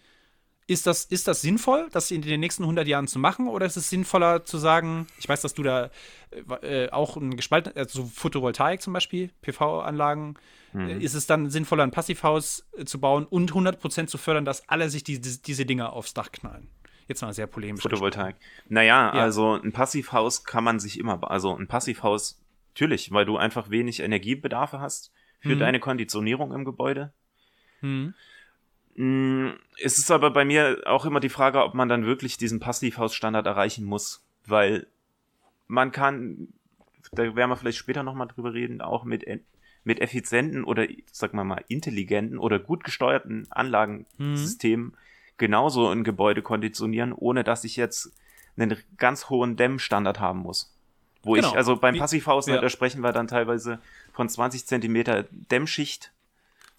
Ist 0.69 0.87
das, 0.87 1.07
ist 1.07 1.27
das 1.27 1.41
sinnvoll, 1.41 1.89
das 1.93 2.11
in 2.11 2.21
den 2.21 2.41
nächsten 2.41 2.63
100 2.63 2.87
Jahren 2.87 3.09
zu 3.09 3.19
machen? 3.19 3.49
Oder 3.49 3.65
ist 3.65 3.79
es 3.79 3.89
sinnvoller 3.89 4.45
zu 4.45 4.59
sagen, 4.59 5.07
ich 5.19 5.27
weiß, 5.27 5.41
dass 5.41 5.55
du 5.55 5.63
da 5.63 5.91
äh, 6.61 6.91
auch 6.91 7.17
ein 7.17 7.37
gespalten, 7.37 7.73
also 7.75 8.05
Photovoltaik 8.05 8.83
zum 8.83 8.93
Beispiel, 8.93 9.31
PV-Anlagen, 9.41 10.35
mhm. 10.75 10.89
äh, 10.89 10.99
ist 10.99 11.15
es 11.15 11.27
dann 11.27 11.49
sinnvoller, 11.49 11.85
ein 11.85 11.91
Passivhaus 11.91 12.69
äh, 12.77 12.85
zu 12.85 13.01
bauen 13.01 13.25
und 13.25 13.51
100% 13.53 14.09
zu 14.09 14.19
fördern, 14.19 14.45
dass 14.45 14.69
alle 14.69 14.91
sich 14.91 15.03
die, 15.03 15.23
die, 15.23 15.41
diese 15.41 15.65
Dinger 15.65 15.95
aufs 15.95 16.13
Dach 16.13 16.33
knallen? 16.33 16.69
Jetzt 17.07 17.23
mal 17.23 17.33
sehr 17.33 17.47
polemisch. 17.47 17.81
Photovoltaik. 17.81 18.37
Naja, 18.69 19.15
ja. 19.15 19.23
also 19.23 19.55
ein 19.55 19.73
Passivhaus 19.73 20.45
kann 20.45 20.65
man 20.65 20.81
sich 20.81 20.99
immer, 20.99 21.31
also 21.31 21.57
ein 21.57 21.67
Passivhaus, 21.67 22.43
natürlich, 22.75 23.11
weil 23.11 23.25
du 23.25 23.39
einfach 23.39 23.71
wenig 23.71 24.01
Energiebedarfe 24.01 24.81
hast 24.81 25.13
für 25.41 25.55
mhm. 25.55 25.61
deine 25.61 25.81
Konditionierung 25.81 26.53
im 26.53 26.67
Gebäude. 26.67 27.15
Mhm. 27.81 28.13
Mm, 28.99 29.51
es 29.81 29.97
ist 29.97 30.11
aber 30.11 30.33
bei 30.33 30.45
mir 30.45 30.83
auch 30.87 31.05
immer 31.05 31.21
die 31.21 31.29
Frage, 31.29 31.63
ob 31.63 31.73
man 31.73 31.89
dann 31.89 32.05
wirklich 32.05 32.37
diesen 32.37 32.59
Passivhausstandard 32.59 33.47
erreichen 33.47 33.85
muss, 33.85 34.27
weil 34.45 34.89
man 35.69 35.93
kann, 35.93 36.49
da 37.13 37.37
werden 37.37 37.49
wir 37.49 37.57
vielleicht 37.57 37.79
später 37.79 38.03
nochmal 38.03 38.27
drüber 38.27 38.55
reden, 38.55 38.81
auch 38.81 39.05
mit, 39.05 39.25
mit 39.85 40.01
effizienten 40.01 40.65
oder, 40.65 40.85
sag 41.13 41.33
mal 41.33 41.45
mal, 41.45 41.63
intelligenten 41.69 42.39
oder 42.39 42.59
gut 42.59 42.83
gesteuerten 42.83 43.47
Anlagensystemen 43.51 44.87
mhm. 44.87 44.95
genauso 45.37 45.89
ein 45.91 46.03
Gebäude 46.03 46.43
konditionieren, 46.43 47.13
ohne 47.13 47.45
dass 47.45 47.63
ich 47.63 47.77
jetzt 47.77 48.13
einen 48.57 48.77
ganz 48.97 49.31
hohen 49.31 49.55
Dämmstandard 49.55 50.19
haben 50.19 50.41
muss. 50.41 50.75
Wo 51.23 51.35
genau. 51.35 51.51
ich, 51.51 51.57
also 51.57 51.77
beim 51.77 51.97
Passivhaus, 51.97 52.49
ja. 52.49 52.61
da 52.61 52.69
sprechen 52.69 53.01
wir 53.03 53.13
dann 53.13 53.29
teilweise 53.29 53.79
von 54.13 54.29
20 54.29 54.67
Zentimeter 54.67 55.27
Dämmschicht. 55.31 56.11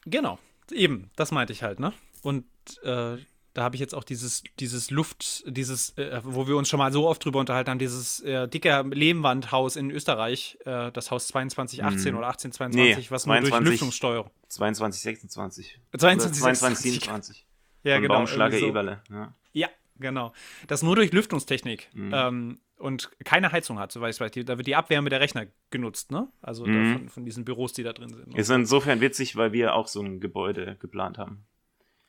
Genau, 0.05 0.37
eben, 0.69 1.09
das 1.15 1.31
meinte 1.31 1.53
ich 1.53 1.63
halt, 1.63 1.79
ne? 1.79 1.93
Und 2.23 2.45
äh, 2.83 3.17
da 3.53 3.63
habe 3.63 3.75
ich 3.75 3.79
jetzt 3.79 3.95
auch 3.95 4.03
dieses, 4.03 4.43
dieses 4.59 4.91
Luft, 4.91 5.43
dieses, 5.47 5.97
äh, 5.97 6.21
wo 6.23 6.47
wir 6.47 6.55
uns 6.55 6.69
schon 6.69 6.77
mal 6.77 6.93
so 6.93 7.07
oft 7.07 7.23
drüber 7.23 7.39
unterhalten 7.39 7.71
haben, 7.71 7.79
dieses 7.79 8.21
äh, 8.21 8.47
dicke 8.47 8.85
Lehmwandhaus 8.89 9.75
in 9.75 9.91
Österreich, 9.91 10.57
äh, 10.65 10.91
das 10.91 11.11
Haus 11.11 11.27
2218 11.27 12.11
mhm. 12.11 12.17
oder 12.19 12.27
1822, 12.27 13.05
nee, 13.05 13.11
was 13.11 13.23
22, 13.23 13.49
nur 13.51 13.59
durch 13.59 13.71
Lüftungssteuerung. 13.71 14.31
2226. 14.49 15.79
22, 15.97 16.41
22 16.41 16.91
27. 16.91 17.47
Ja, 17.83 17.95
Von 17.95 18.01
genau. 18.03 18.13
Baumschlager 18.15 18.59
so. 18.59 18.67
Eberle. 18.67 19.01
Ja. 19.09 19.33
ja. 19.53 19.69
genau. 19.97 20.33
Das 20.67 20.83
nur 20.83 20.95
durch 20.95 21.11
Lüftungstechnik. 21.11 21.89
Mhm. 21.93 22.11
Ähm, 22.13 22.59
und 22.77 23.11
keine 23.25 23.51
Heizung 23.51 23.77
hat, 23.77 23.91
soweit 23.91 24.15
ich 24.15 24.21
weiß. 24.21 24.31
Da 24.45 24.57
wird 24.57 24.67
die 24.67 24.75
Abwärme 24.75 25.09
der 25.09 25.19
Rechner 25.19 25.47
genutzt, 25.69 26.11
ne? 26.11 26.29
Also 26.41 26.65
mhm. 26.65 26.93
von, 26.93 27.09
von, 27.09 27.25
diesen 27.25 27.43
Büros, 27.43 27.73
die 27.73 27.83
da 27.83 27.91
drin 27.91 28.13
sind. 28.13 28.37
Ist 28.37 28.49
insofern 28.49 29.01
witzig, 29.01 29.35
weil 29.35 29.51
wir 29.51 29.75
auch 29.75 29.87
so 29.87 30.01
ein 30.01 30.21
Gebäude 30.21 30.77
geplant 30.79 31.17
haben. 31.17 31.45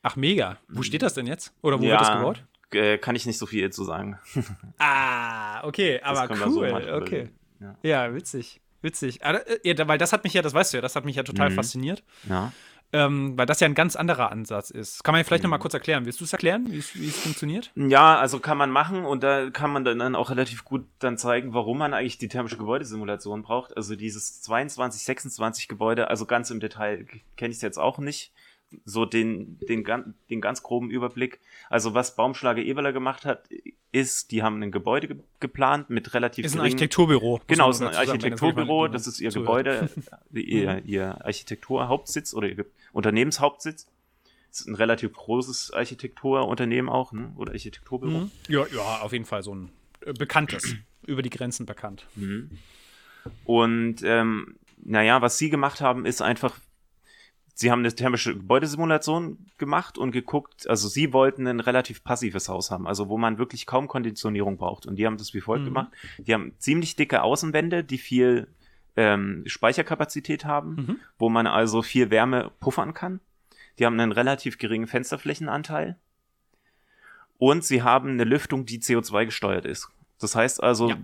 Ach, 0.03 0.15
mega. 0.15 0.57
Wo 0.67 0.81
steht 0.83 1.01
das 1.01 1.13
denn 1.13 1.27
jetzt? 1.27 1.53
Oder 1.61 1.79
wo 1.79 1.83
ja, 1.83 1.91
wird 1.91 2.01
das 2.01 2.11
gebaut? 2.11 2.43
Äh, 2.73 2.97
kann 2.97 3.15
ich 3.15 3.25
nicht 3.25 3.37
so 3.37 3.45
viel 3.45 3.69
zu 3.71 3.83
sagen. 3.83 4.17
ah, 4.79 5.63
okay, 5.65 5.99
aber 6.01 6.29
cool. 6.45 6.69
So 6.69 6.95
okay. 6.95 7.29
Ja. 7.59 7.75
ja. 7.83 8.15
witzig. 8.15 8.61
Witzig. 8.81 9.23
Ah, 9.23 9.33
äh, 9.33 9.59
ja, 9.63 9.87
weil 9.87 9.97
das 9.97 10.13
hat 10.13 10.23
mich 10.23 10.33
ja, 10.33 10.41
das 10.41 10.53
weißt 10.53 10.73
du 10.73 10.77
ja, 10.77 10.81
das 10.81 10.95
hat 10.95 11.05
mich 11.05 11.15
ja 11.15 11.23
total 11.23 11.51
mhm. 11.51 11.55
fasziniert. 11.55 12.03
Ja. 12.27 12.51
Ähm, 12.93 13.37
weil 13.37 13.45
das 13.45 13.61
ja 13.61 13.67
ein 13.67 13.75
ganz 13.75 13.95
anderer 13.95 14.31
Ansatz 14.31 14.69
ist. 14.69 15.03
Kann 15.03 15.13
man 15.13 15.19
ja 15.19 15.23
vielleicht 15.23 15.43
mhm. 15.43 15.49
noch 15.49 15.57
mal 15.57 15.61
kurz 15.61 15.73
erklären. 15.73 16.05
Willst 16.05 16.19
du 16.19 16.25
es 16.25 16.33
erklären, 16.33 16.65
wie 16.69 16.79
es 16.79 17.17
funktioniert? 17.17 17.71
Ja, 17.75 18.17
also 18.17 18.39
kann 18.39 18.57
man 18.57 18.69
machen 18.69 19.05
und 19.05 19.23
da 19.23 19.49
kann 19.49 19.71
man 19.71 19.85
dann 19.85 20.15
auch 20.15 20.29
relativ 20.29 20.65
gut 20.65 20.85
dann 20.99 21.17
zeigen, 21.17 21.53
warum 21.53 21.77
man 21.77 21.93
eigentlich 21.93 22.17
die 22.17 22.27
thermische 22.27 22.57
Gebäudesimulation 22.57 23.43
braucht. 23.43 23.77
Also 23.77 23.95
dieses 23.95 24.41
22, 24.41 25.03
26 25.03 25.67
Gebäude, 25.69 26.09
also 26.09 26.25
ganz 26.25 26.49
im 26.51 26.59
Detail 26.59 27.05
kenne 27.37 27.51
ich 27.51 27.57
es 27.57 27.61
jetzt 27.61 27.77
auch 27.77 27.97
nicht 27.97 28.33
so 28.85 29.05
den, 29.05 29.59
den, 29.59 29.85
den 30.29 30.41
ganz 30.41 30.63
groben 30.63 30.89
Überblick. 30.89 31.39
Also 31.69 31.93
was 31.93 32.15
Baumschlager 32.15 32.61
Eberler 32.61 32.93
gemacht 32.93 33.25
hat, 33.25 33.49
ist, 33.91 34.31
die 34.31 34.43
haben 34.43 34.61
ein 34.61 34.71
Gebäude 34.71 35.07
ge 35.07 35.17
geplant 35.39 35.89
mit 35.89 36.13
relativ 36.13 36.45
Ist 36.45 36.55
ein 36.55 36.61
Architekturbüro. 36.61 37.41
Genau, 37.47 37.69
ist 37.69 37.81
ein 37.81 37.93
Architekturbüro, 37.93 38.87
das 38.87 39.07
ist 39.07 39.19
ihr 39.19 39.31
Gebäude, 39.31 39.89
ihr, 40.31 40.83
ihr 40.85 41.25
Architekturhauptsitz 41.25 42.33
oder 42.33 42.47
ihr 42.47 42.65
Unternehmenshauptsitz. 42.93 43.87
Das 44.49 44.61
ist 44.61 44.67
ein 44.67 44.75
relativ 44.75 45.13
großes 45.13 45.71
Architekturunternehmen 45.71 46.89
auch, 46.89 47.13
ne? 47.13 47.31
oder 47.37 47.53
Architekturbüro. 47.53 48.19
Mhm. 48.19 48.31
Ja, 48.47 48.65
ja, 48.67 49.01
auf 49.01 49.13
jeden 49.13 49.25
Fall 49.25 49.43
so 49.43 49.55
ein 49.55 49.69
äh, 50.05 50.13
bekanntes, 50.13 50.75
über 51.05 51.21
die 51.21 51.29
Grenzen 51.29 51.65
bekannt. 51.65 52.05
Mhm. 52.15 52.51
Und 53.45 53.97
ähm, 54.03 54.55
naja, 54.83 55.21
was 55.21 55.37
sie 55.37 55.49
gemacht 55.49 55.81
haben, 55.81 56.05
ist 56.05 56.21
einfach 56.21 56.59
sie 57.53 57.71
haben 57.71 57.79
eine 57.79 57.93
thermische 57.93 58.33
Gebäudesimulation 58.35 59.45
gemacht 59.57 59.97
und 59.97 60.11
geguckt, 60.11 60.67
also 60.69 60.87
sie 60.87 61.13
wollten 61.13 61.47
ein 61.47 61.59
relativ 61.59 62.03
passives 62.03 62.49
Haus 62.49 62.71
haben, 62.71 62.87
also 62.87 63.09
wo 63.09 63.17
man 63.17 63.37
wirklich 63.37 63.65
kaum 63.65 63.87
Konditionierung 63.87 64.57
braucht. 64.57 64.85
Und 64.85 64.95
die 64.95 65.05
haben 65.05 65.17
das 65.17 65.33
wie 65.33 65.41
folgt 65.41 65.63
mhm. 65.63 65.67
gemacht. 65.67 65.91
Die 66.19 66.33
haben 66.33 66.53
ziemlich 66.57 66.95
dicke 66.95 67.21
Außenwände, 67.23 67.83
die 67.83 67.97
viel 67.97 68.47
ähm, 68.95 69.43
Speicherkapazität 69.45 70.45
haben, 70.45 70.75
mhm. 70.75 70.99
wo 71.17 71.29
man 71.29 71.47
also 71.47 71.81
viel 71.81 72.09
Wärme 72.09 72.51
puffern 72.59 72.93
kann. 72.93 73.19
Die 73.79 73.85
haben 73.85 73.99
einen 73.99 74.11
relativ 74.11 74.57
geringen 74.57 74.87
Fensterflächenanteil. 74.87 75.97
Und 77.37 77.63
sie 77.63 77.81
haben 77.81 78.11
eine 78.11 78.23
Lüftung, 78.23 78.65
die 78.65 78.79
CO2 78.79 79.25
gesteuert 79.25 79.65
ist. 79.65 79.89
Das 80.19 80.35
heißt 80.35 80.61
also, 80.61 80.89
ja 80.89 80.97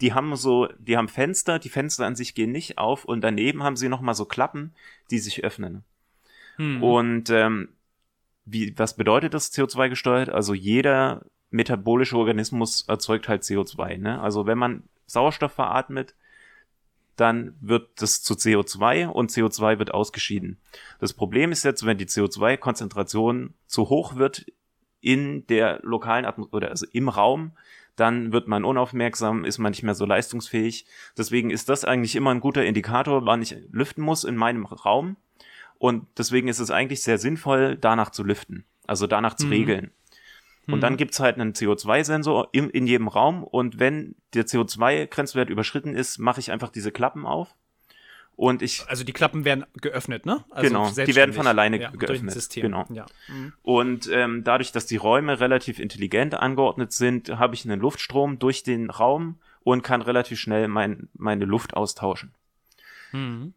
die 0.00 0.14
haben 0.14 0.34
so, 0.36 0.68
die 0.78 0.96
haben 0.96 1.08
Fenster, 1.08 1.58
die 1.58 1.68
Fenster 1.68 2.06
an 2.06 2.16
sich 2.16 2.34
gehen 2.34 2.52
nicht 2.52 2.78
auf 2.78 3.04
und 3.04 3.20
daneben 3.20 3.62
haben 3.62 3.76
sie 3.76 3.88
nochmal 3.88 4.14
so 4.14 4.24
Klappen, 4.24 4.74
die 5.10 5.18
sich 5.18 5.44
öffnen. 5.44 5.84
Hm. 6.56 6.82
Und 6.82 7.30
ähm, 7.30 7.70
wie, 8.44 8.76
was 8.78 8.96
bedeutet 8.96 9.34
das 9.34 9.52
CO2 9.52 9.90
gesteuert? 9.90 10.30
Also 10.30 10.54
jeder 10.54 11.24
metabolische 11.50 12.16
Organismus 12.16 12.82
erzeugt 12.88 13.28
halt 13.28 13.42
CO2. 13.42 13.98
Ne? 13.98 14.20
Also 14.20 14.46
wenn 14.46 14.58
man 14.58 14.84
Sauerstoff 15.06 15.52
veratmet, 15.52 16.14
dann 17.16 17.54
wird 17.60 18.00
das 18.00 18.22
zu 18.22 18.34
CO2 18.34 19.06
und 19.06 19.30
CO2 19.30 19.78
wird 19.78 19.92
ausgeschieden. 19.92 20.58
Das 21.00 21.12
Problem 21.12 21.52
ist 21.52 21.64
jetzt, 21.64 21.84
wenn 21.84 21.98
die 21.98 22.06
CO2-Konzentration 22.06 23.52
zu 23.66 23.90
hoch 23.90 24.16
wird 24.16 24.46
in 25.00 25.46
der 25.48 25.80
lokalen 25.82 26.24
Atmosphäre, 26.24 26.68
also 26.68 26.86
im 26.92 27.08
Raum, 27.08 27.52
dann 28.00 28.32
wird 28.32 28.48
man 28.48 28.64
unaufmerksam, 28.64 29.44
ist 29.44 29.58
man 29.58 29.70
nicht 29.70 29.82
mehr 29.82 29.94
so 29.94 30.06
leistungsfähig. 30.06 30.86
Deswegen 31.16 31.50
ist 31.50 31.68
das 31.68 31.84
eigentlich 31.84 32.16
immer 32.16 32.30
ein 32.30 32.40
guter 32.40 32.64
Indikator, 32.64 33.26
wann 33.26 33.42
ich 33.42 33.56
lüften 33.70 34.02
muss 34.02 34.24
in 34.24 34.36
meinem 34.36 34.64
Raum. 34.64 35.16
Und 35.78 36.06
deswegen 36.18 36.48
ist 36.48 36.58
es 36.58 36.70
eigentlich 36.70 37.02
sehr 37.02 37.18
sinnvoll, 37.18 37.76
danach 37.76 38.10
zu 38.10 38.22
lüften, 38.22 38.64
also 38.86 39.06
danach 39.06 39.34
zu 39.34 39.46
mhm. 39.46 39.52
regeln. 39.52 39.90
Und 40.66 40.76
mhm. 40.76 40.80
dann 40.80 40.96
gibt's 40.96 41.20
halt 41.20 41.38
einen 41.38 41.52
CO2-Sensor 41.52 42.48
in, 42.52 42.70
in 42.70 42.86
jedem 42.86 43.08
Raum 43.08 43.44
und 43.44 43.78
wenn 43.78 44.14
der 44.34 44.46
CO2-Grenzwert 44.46 45.48
überschritten 45.48 45.94
ist, 45.94 46.18
mache 46.18 46.40
ich 46.40 46.52
einfach 46.52 46.70
diese 46.70 46.92
Klappen 46.92 47.26
auf 47.26 47.54
und 48.36 48.62
ich, 48.62 48.82
also 48.88 49.04
die 49.04 49.12
Klappen 49.12 49.44
werden 49.44 49.66
geöffnet, 49.80 50.24
ne? 50.24 50.44
Also 50.50 50.68
genau, 50.68 50.90
die 50.90 51.14
werden 51.14 51.34
von 51.34 51.46
alleine 51.46 51.80
ja, 51.80 51.90
geöffnet. 51.90 52.32
System. 52.32 52.62
Genau. 52.62 52.86
Ja. 52.90 53.06
Mhm. 53.28 53.52
Und 53.62 54.08
ähm, 54.10 54.44
dadurch, 54.44 54.72
dass 54.72 54.86
die 54.86 54.96
Räume 54.96 55.40
relativ 55.40 55.78
intelligent 55.78 56.34
angeordnet 56.34 56.92
sind, 56.92 57.28
habe 57.38 57.54
ich 57.54 57.64
einen 57.64 57.80
Luftstrom 57.80 58.38
durch 58.38 58.62
den 58.62 58.88
Raum 58.88 59.38
und 59.62 59.82
kann 59.82 60.00
relativ 60.00 60.40
schnell 60.40 60.68
mein, 60.68 61.08
meine 61.14 61.44
Luft 61.44 61.74
austauschen. 61.74 62.32
Mhm. 63.12 63.52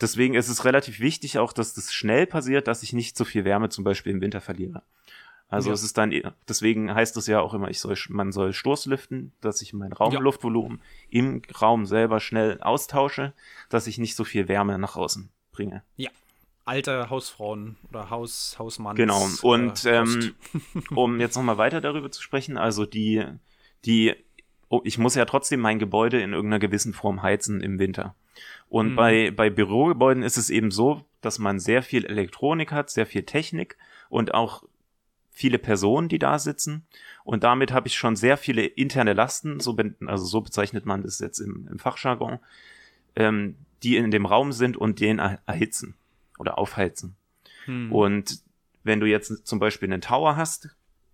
Deswegen 0.00 0.34
ist 0.34 0.48
es 0.48 0.64
relativ 0.64 1.00
wichtig 1.00 1.38
auch, 1.38 1.52
dass 1.52 1.74
das 1.74 1.92
schnell 1.92 2.26
passiert, 2.26 2.68
dass 2.68 2.84
ich 2.84 2.92
nicht 2.92 3.16
so 3.16 3.24
viel 3.24 3.44
Wärme 3.44 3.68
zum 3.68 3.82
Beispiel 3.82 4.12
im 4.12 4.20
Winter 4.20 4.40
verliere. 4.40 4.82
Also 5.48 5.70
ja. 5.70 5.74
es 5.74 5.82
ist 5.82 5.96
dann, 5.96 6.12
deswegen 6.46 6.94
heißt 6.94 7.16
es 7.16 7.26
ja 7.26 7.40
auch 7.40 7.54
immer, 7.54 7.70
ich 7.70 7.80
soll, 7.80 7.96
man 8.10 8.32
soll 8.32 8.52
Stoßlüften, 8.52 9.32
dass 9.40 9.62
ich 9.62 9.72
mein 9.72 9.94
Raumluftvolumen 9.94 10.80
ja. 11.08 11.20
im 11.20 11.42
Raum 11.60 11.86
selber 11.86 12.20
schnell 12.20 12.60
austausche, 12.60 13.32
dass 13.70 13.86
ich 13.86 13.96
nicht 13.96 14.14
so 14.14 14.24
viel 14.24 14.48
Wärme 14.48 14.78
nach 14.78 14.96
außen 14.96 15.30
bringe. 15.52 15.82
Ja. 15.96 16.10
Alte 16.66 17.08
Hausfrauen 17.08 17.78
oder 17.88 18.10
Haus, 18.10 18.56
Hausmann. 18.58 18.94
Genau. 18.94 19.26
Und 19.40 19.86
äh, 19.86 20.00
ähm, 20.00 20.34
um 20.94 21.18
jetzt 21.18 21.34
nochmal 21.34 21.56
weiter 21.56 21.80
darüber 21.80 22.10
zu 22.10 22.22
sprechen, 22.22 22.58
also 22.58 22.84
die, 22.84 23.24
die, 23.86 24.14
oh, 24.68 24.82
ich 24.84 24.98
muss 24.98 25.14
ja 25.14 25.24
trotzdem 25.24 25.60
mein 25.60 25.78
Gebäude 25.78 26.20
in 26.20 26.34
irgendeiner 26.34 26.58
gewissen 26.58 26.92
Form 26.92 27.22
heizen 27.22 27.62
im 27.62 27.78
Winter. 27.78 28.14
Und 28.68 28.90
mhm. 28.90 28.96
bei, 28.96 29.30
bei 29.30 29.48
Bürogebäuden 29.48 30.22
ist 30.22 30.36
es 30.36 30.50
eben 30.50 30.70
so, 30.70 31.06
dass 31.22 31.38
man 31.38 31.58
sehr 31.58 31.82
viel 31.82 32.04
Elektronik 32.04 32.70
hat, 32.70 32.90
sehr 32.90 33.06
viel 33.06 33.22
Technik 33.22 33.78
und 34.10 34.34
auch 34.34 34.62
viele 35.38 35.60
Personen, 35.60 36.08
die 36.08 36.18
da 36.18 36.40
sitzen. 36.40 36.84
Und 37.22 37.44
damit 37.44 37.72
habe 37.72 37.86
ich 37.86 37.96
schon 37.96 38.16
sehr 38.16 38.36
viele 38.36 38.64
interne 38.64 39.12
Lasten, 39.12 39.60
so, 39.60 39.76
also 40.04 40.24
so 40.24 40.40
bezeichnet 40.40 40.84
man 40.84 41.02
das 41.02 41.20
jetzt 41.20 41.38
im, 41.38 41.68
im 41.70 41.78
Fachjargon, 41.78 42.40
ähm, 43.14 43.54
die 43.84 43.96
in 43.96 44.10
dem 44.10 44.26
Raum 44.26 44.50
sind 44.50 44.76
und 44.76 44.98
den 44.98 45.20
erhitzen 45.20 45.94
oder 46.40 46.58
aufheizen. 46.58 47.14
Hm. 47.66 47.92
Und 47.92 48.40
wenn 48.82 48.98
du 48.98 49.06
jetzt 49.06 49.46
zum 49.46 49.60
Beispiel 49.60 49.88
einen 49.88 50.00
Tower 50.00 50.34
hast, 50.36 50.70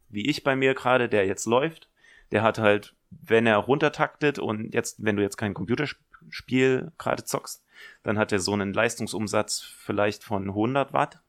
wie 0.08 0.26
ich 0.26 0.42
bei 0.42 0.56
mir 0.56 0.72
gerade, 0.72 1.10
der 1.10 1.26
jetzt 1.26 1.44
läuft, 1.44 1.90
der 2.32 2.42
hat 2.42 2.58
halt, 2.58 2.94
wenn 3.10 3.46
er 3.46 3.58
runtertaktet 3.58 4.38
und 4.38 4.72
jetzt, 4.72 5.04
wenn 5.04 5.16
du 5.16 5.22
jetzt 5.22 5.36
kein 5.36 5.52
Computerspiel 5.52 6.92
gerade 6.96 7.24
zockst, 7.24 7.62
dann 8.02 8.16
hat 8.16 8.32
er 8.32 8.38
so 8.38 8.54
einen 8.54 8.72
Leistungsumsatz 8.72 9.60
vielleicht 9.60 10.24
von 10.24 10.48
100 10.48 10.94
Watt 10.94 11.20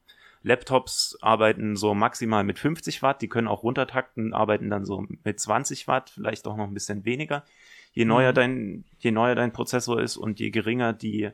Laptops 0.46 1.18
arbeiten 1.20 1.74
so 1.74 1.92
maximal 1.92 2.44
mit 2.44 2.60
50 2.60 3.02
Watt, 3.02 3.20
die 3.20 3.28
können 3.28 3.48
auch 3.48 3.64
runtertakten, 3.64 4.32
arbeiten 4.32 4.70
dann 4.70 4.84
so 4.84 5.04
mit 5.24 5.40
20 5.40 5.88
Watt, 5.88 6.10
vielleicht 6.10 6.46
auch 6.46 6.56
noch 6.56 6.68
ein 6.68 6.74
bisschen 6.74 7.04
weniger. 7.04 7.44
Je 7.90 8.04
neuer 8.04 8.30
mhm. 8.30 8.34
dein, 8.36 8.84
je 9.00 9.10
neuer 9.10 9.34
dein 9.34 9.52
Prozessor 9.52 10.00
ist 10.00 10.16
und 10.16 10.38
je 10.38 10.50
geringer 10.50 10.92
die 10.92 11.30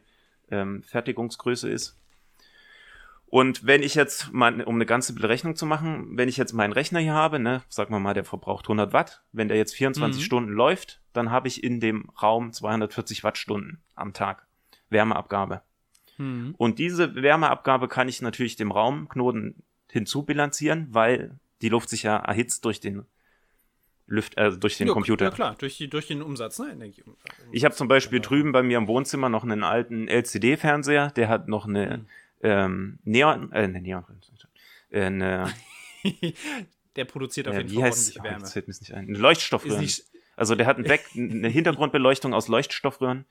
ähm, 0.51 0.83
Fertigungsgröße 0.83 1.69
ist. 1.69 1.99
Und 3.27 3.67
wenn 3.67 3.83
ich 3.83 3.95
jetzt 3.95 4.33
mal, 4.33 4.63
um 4.63 4.77
eine 4.77 4.87
ganze 4.87 5.15
Berechnung 5.15 5.57
zu 5.57 5.67
machen, 5.67 6.17
wenn 6.17 6.31
ich 6.31 6.39
jetzt 6.39 6.55
meinen 6.55 6.73
Rechner 6.73 7.01
hier 7.01 7.13
habe, 7.13 7.39
ne, 7.39 7.63
sagen 7.69 7.93
wir 7.93 8.01
mal, 8.01 8.15
der 8.15 8.25
verbraucht 8.25 8.65
100 8.65 8.95
Watt, 8.95 9.23
wenn 9.33 9.49
der 9.49 9.59
jetzt 9.59 9.75
24 9.75 10.23
mhm. 10.23 10.25
Stunden 10.25 10.53
läuft, 10.53 11.03
dann 11.13 11.31
habe 11.31 11.49
ich 11.49 11.63
in 11.63 11.81
dem 11.81 12.09
Raum 12.23 12.51
240 12.51 13.25
Wattstunden 13.25 13.83
am 13.95 14.15
Tag 14.15 14.47
Wärmeabgabe. 14.89 15.61
Mhm. 16.19 16.55
Und 16.59 16.79
diese 16.79 17.15
Wärmeabgabe 17.15 17.89
kann 17.89 18.09
ich 18.09 18.23
natürlich 18.23 18.57
dem 18.57 18.71
Raumknoten 18.71 19.63
hinzubilanzieren, 19.91 20.89
weil 20.91 21.39
die 21.61 21.69
Luft 21.69 21.89
sich 21.89 22.03
ja 22.03 22.17
erhitzt 22.17 22.65
durch 22.65 22.81
den 22.81 23.05
Lüft, 24.07 24.37
äh, 24.37 24.51
durch 24.51 24.77
den 24.77 24.89
ja, 24.89 24.93
Computer. 24.93 25.27
Ja 25.27 25.31
klar, 25.31 25.55
durch, 25.59 25.77
die, 25.77 25.89
durch 25.89 26.09
den 26.09 26.23
Umsatz, 26.23 26.59
ne? 26.59 26.73
Energie 26.73 27.03
ich 27.53 27.65
habe 27.65 27.75
zum 27.75 27.89
Beispiel 27.89 28.19
genau. 28.19 28.29
drüben 28.29 28.53
bei 28.53 28.63
mir 28.63 28.79
im 28.79 28.87
Wohnzimmer 28.87 29.29
noch 29.29 29.45
einen 29.45 29.65
alten 29.65 30.09
LCD-Fernseher, 30.09 31.11
der 31.13 31.29
hat 31.29 31.49
noch 31.49 31.67
eine 31.67 31.99
mhm. 31.99 32.07
ähm, 32.43 32.99
Neon, 33.05 33.53
äh, 33.53 33.69
Neon, 33.69 34.05
äh, 34.91 35.05
eine, 35.05 35.53
der 36.97 37.05
produziert 37.05 37.49
auf 37.49 37.55
jeden 37.55 37.69
Fall 37.71 37.85
ordentlich 37.85 38.21
oh, 38.21 38.25
Wärme. 38.25 38.41
Das 38.41 38.53
fällt 38.53 38.69
mir 38.69 38.75
nicht 38.79 38.93
ein. 38.93 39.09
Eine 39.09 39.19
Leuchtstoffröhren. 39.19 39.89
also 40.37 40.55
der 40.57 40.67
hat 40.67 40.79
ein 40.79 40.85
Back, 40.89 41.07
eine 41.15 41.49
Hintergrundbeleuchtung 41.49 42.35
aus 42.35 42.49
Leuchtstoffröhren 42.49 43.25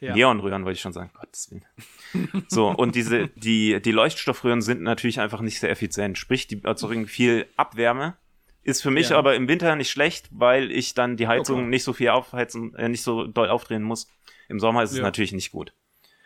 Ja. 0.00 0.14
Neonröhren 0.14 0.64
wollte 0.64 0.76
ich 0.76 0.80
schon 0.80 0.92
sagen, 0.92 1.10
Gottes 1.14 1.50
Willen. 1.50 2.44
so, 2.48 2.68
und 2.68 2.94
diese, 2.94 3.28
die, 3.28 3.80
die 3.82 3.92
Leuchtstoffröhren 3.92 4.62
sind 4.62 4.80
natürlich 4.82 5.20
einfach 5.20 5.40
nicht 5.42 5.60
sehr 5.60 5.70
effizient. 5.70 6.16
Sprich, 6.16 6.46
die 6.46 6.64
erzeugen 6.64 7.06
viel 7.06 7.46
Abwärme. 7.56 8.16
Ist 8.62 8.82
für 8.82 8.90
mich 8.90 9.10
ja. 9.10 9.18
aber 9.18 9.34
im 9.36 9.48
Winter 9.48 9.74
nicht 9.76 9.90
schlecht, 9.90 10.28
weil 10.32 10.70
ich 10.70 10.94
dann 10.94 11.16
die 11.16 11.28
Heizung 11.28 11.60
okay. 11.60 11.68
nicht 11.68 11.84
so 11.84 11.92
viel 11.92 12.10
aufheizen, 12.10 12.74
äh, 12.74 12.88
nicht 12.88 13.02
so 13.02 13.26
doll 13.26 13.48
aufdrehen 13.48 13.82
muss. 13.82 14.08
Im 14.48 14.60
Sommer 14.60 14.82
ist 14.82 14.90
es 14.90 14.98
ja. 14.98 15.02
natürlich 15.02 15.32
nicht 15.32 15.50
gut. 15.50 15.72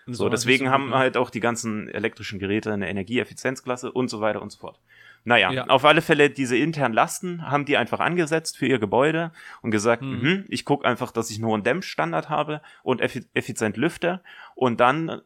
So, 0.06 0.28
deswegen 0.28 0.68
haben 0.68 0.94
halt 0.94 1.16
auch 1.16 1.30
die 1.30 1.40
ganzen 1.40 1.88
elektrischen 1.88 2.38
Geräte 2.38 2.72
eine 2.72 2.90
Energieeffizienzklasse 2.90 3.90
und 3.90 4.08
so 4.08 4.20
weiter 4.20 4.42
und 4.42 4.50
so 4.52 4.58
fort. 4.58 4.78
Naja, 5.24 5.50
ja. 5.50 5.66
auf 5.68 5.84
alle 5.86 6.02
Fälle 6.02 6.28
diese 6.28 6.56
internen 6.56 6.94
Lasten 6.94 7.50
haben 7.50 7.64
die 7.64 7.78
einfach 7.78 8.00
angesetzt 8.00 8.58
für 8.58 8.66
ihr 8.66 8.78
Gebäude 8.78 9.32
und 9.62 9.70
gesagt, 9.70 10.02
mhm. 10.02 10.20
mh, 10.20 10.44
ich 10.48 10.66
gucke 10.66 10.86
einfach, 10.86 11.12
dass 11.12 11.30
ich 11.30 11.38
nur 11.38 11.54
einen 11.54 11.64
Dämmstandard 11.64 12.28
habe 12.28 12.60
und 12.82 13.00
effizient 13.00 13.78
lüfte 13.78 14.20
und 14.54 14.80
dann 14.80 15.22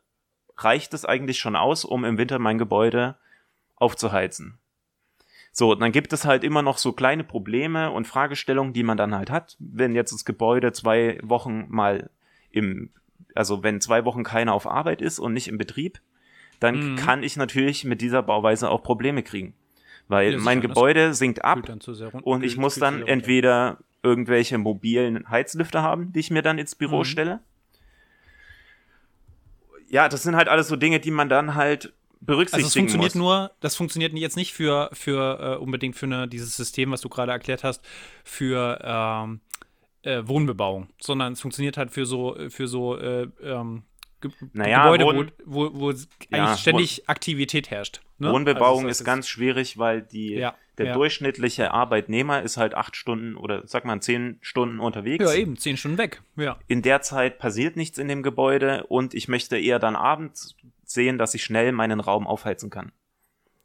reicht 0.57 0.95
es 0.95 1.05
eigentlich 1.05 1.39
schon 1.39 1.57
aus, 1.57 1.85
um 1.85 2.05
im 2.05 2.17
Winter 2.17 2.39
mein 2.39 2.59
Gebäude 2.59 3.17
aufzuheizen. 3.77 4.59
So, 5.53 5.75
dann 5.75 5.91
gibt 5.91 6.13
es 6.13 6.25
halt 6.25 6.45
immer 6.45 6.63
noch 6.63 6.79
so 6.79 6.93
kleine 6.93 7.25
Probleme 7.25 7.91
und 7.91 8.07
Fragestellungen, 8.07 8.73
die 8.73 8.85
man 8.85 8.97
dann 8.97 9.15
halt 9.15 9.31
hat, 9.31 9.57
wenn 9.59 9.95
jetzt 9.95 10.13
das 10.13 10.25
Gebäude 10.25 10.73
zwei 10.73 11.19
Wochen 11.23 11.67
mal 11.69 12.11
im, 12.53 12.91
also 13.35 13.65
wenn 13.65 13.81
zwei 13.81 14.05
Wochen 14.05 14.23
keiner 14.23 14.53
auf 14.53 14.69
Arbeit 14.69 15.03
ist 15.03 15.19
und 15.19 15.33
nicht 15.33 15.49
im 15.49 15.59
Betrieb, 15.59 16.01
dann 16.61 16.93
mhm. 16.93 16.97
kann 16.97 17.25
ich 17.25 17.37
natürlich 17.37 17.85
mit 17.85 18.01
dieser 18.01 18.23
Bauweise 18.23 18.71
auch 18.71 18.83
Probleme 18.83 19.25
kriegen. 19.25 19.55
Weil 20.09 20.33
ja, 20.33 20.39
mein 20.39 20.61
Gebäude 20.61 21.15
sinkt 21.15 21.45
ab 21.45 21.69
und 22.23 22.43
ich 22.43 22.57
muss 22.57 22.77
dann 22.77 23.07
entweder 23.07 23.79
irgendwelche 24.03 24.59
mobilen 24.59 25.29
Heizlüfter 25.29 25.83
haben, 25.83 26.13
die 26.13 26.21
ich 26.21 26.31
mir 26.31 26.43
dann 26.43 26.59
ins 26.59 26.75
Büro 26.75 27.01
mhm. 27.01 27.05
stelle. 27.05 27.41
Ja, 29.89 30.09
das 30.09 30.23
sind 30.23 30.37
halt 30.37 30.49
alles 30.49 30.69
so 30.69 30.77
Dinge, 30.77 31.01
die 31.01 31.11
man 31.11 31.29
dann 31.29 31.55
halt 31.55 31.93
berücksichtigen 32.21 32.65
also 32.65 32.67
es 32.67 32.75
funktioniert 32.75 33.15
muss. 33.15 33.21
nur, 33.21 33.51
das 33.61 33.77
funktioniert 33.77 34.13
jetzt 34.15 34.37
nicht 34.37 34.53
für, 34.53 34.91
für 34.93 35.57
äh, 35.57 35.57
unbedingt 35.57 35.97
für 35.97 36.07
eine, 36.07 36.29
dieses 36.29 36.57
System, 36.57 36.91
was 36.91 37.01
du 37.01 37.09
gerade 37.09 37.33
erklärt 37.33 37.65
hast, 37.65 37.85
für 38.25 38.79
ähm, 38.83 39.41
äh, 40.03 40.27
Wohnbebauung, 40.27 40.89
sondern 41.01 41.35
es 41.35 41.41
funktioniert 41.41 41.77
halt 41.77 41.91
für 41.91 42.07
so, 42.07 42.37
für 42.49 42.67
so 42.67 42.97
äh, 42.99 43.29
ähm, 43.43 43.83
Ge 44.21 44.31
naja, 44.53 44.83
Gebäude, 44.83 45.05
Wohn 45.05 45.33
wo, 45.45 45.73
wo, 45.75 45.81
wo 45.81 45.93
ja, 46.31 46.57
ständig 46.57 46.99
Wohn 46.99 47.09
Aktivität 47.09 47.71
herrscht. 47.71 48.01
Ne? 48.19 48.33
Wohnbebauung 48.33 48.87
also 48.87 48.89
ist 48.89 49.05
ganz 49.05 49.29
schwierig, 49.29 49.79
weil 49.79 50.03
die, 50.03 50.35
ja, 50.35 50.55
der 50.79 50.87
ja. 50.87 50.95
durchschnittliche 50.95 51.73
Arbeitnehmer 51.73 52.43
ist 52.43 52.57
halt 52.57 52.75
acht 52.75 52.97
Stunden 52.97 53.37
oder 53.37 53.67
sag 53.67 53.85
mal 53.85 54.01
zehn 54.01 54.39
Stunden 54.41 54.81
unterwegs. 54.81 55.25
Ja, 55.25 55.35
eben, 55.35 55.57
zehn 55.57 55.77
Stunden 55.77 55.99
weg. 55.99 56.23
Ja. 56.37 56.59
In 56.67 56.83
der 56.83 57.03
Zeit 57.03 57.39
passiert 57.39 57.77
nichts 57.77 57.99
in 57.99 58.09
dem 58.09 58.23
Gebäude 58.23 58.87
und 58.89 59.15
ich 59.15 59.29
möchte 59.29 59.59
eher 59.59 59.79
dann 59.79 59.97
abends 59.97 60.57
sehen, 60.85 61.19
dass 61.19 61.35
ich 61.35 61.45
schnell 61.45 61.73
meinen 61.73 62.01
Raum 62.01 62.27
aufheizen 62.27 62.71
kann. 62.71 62.93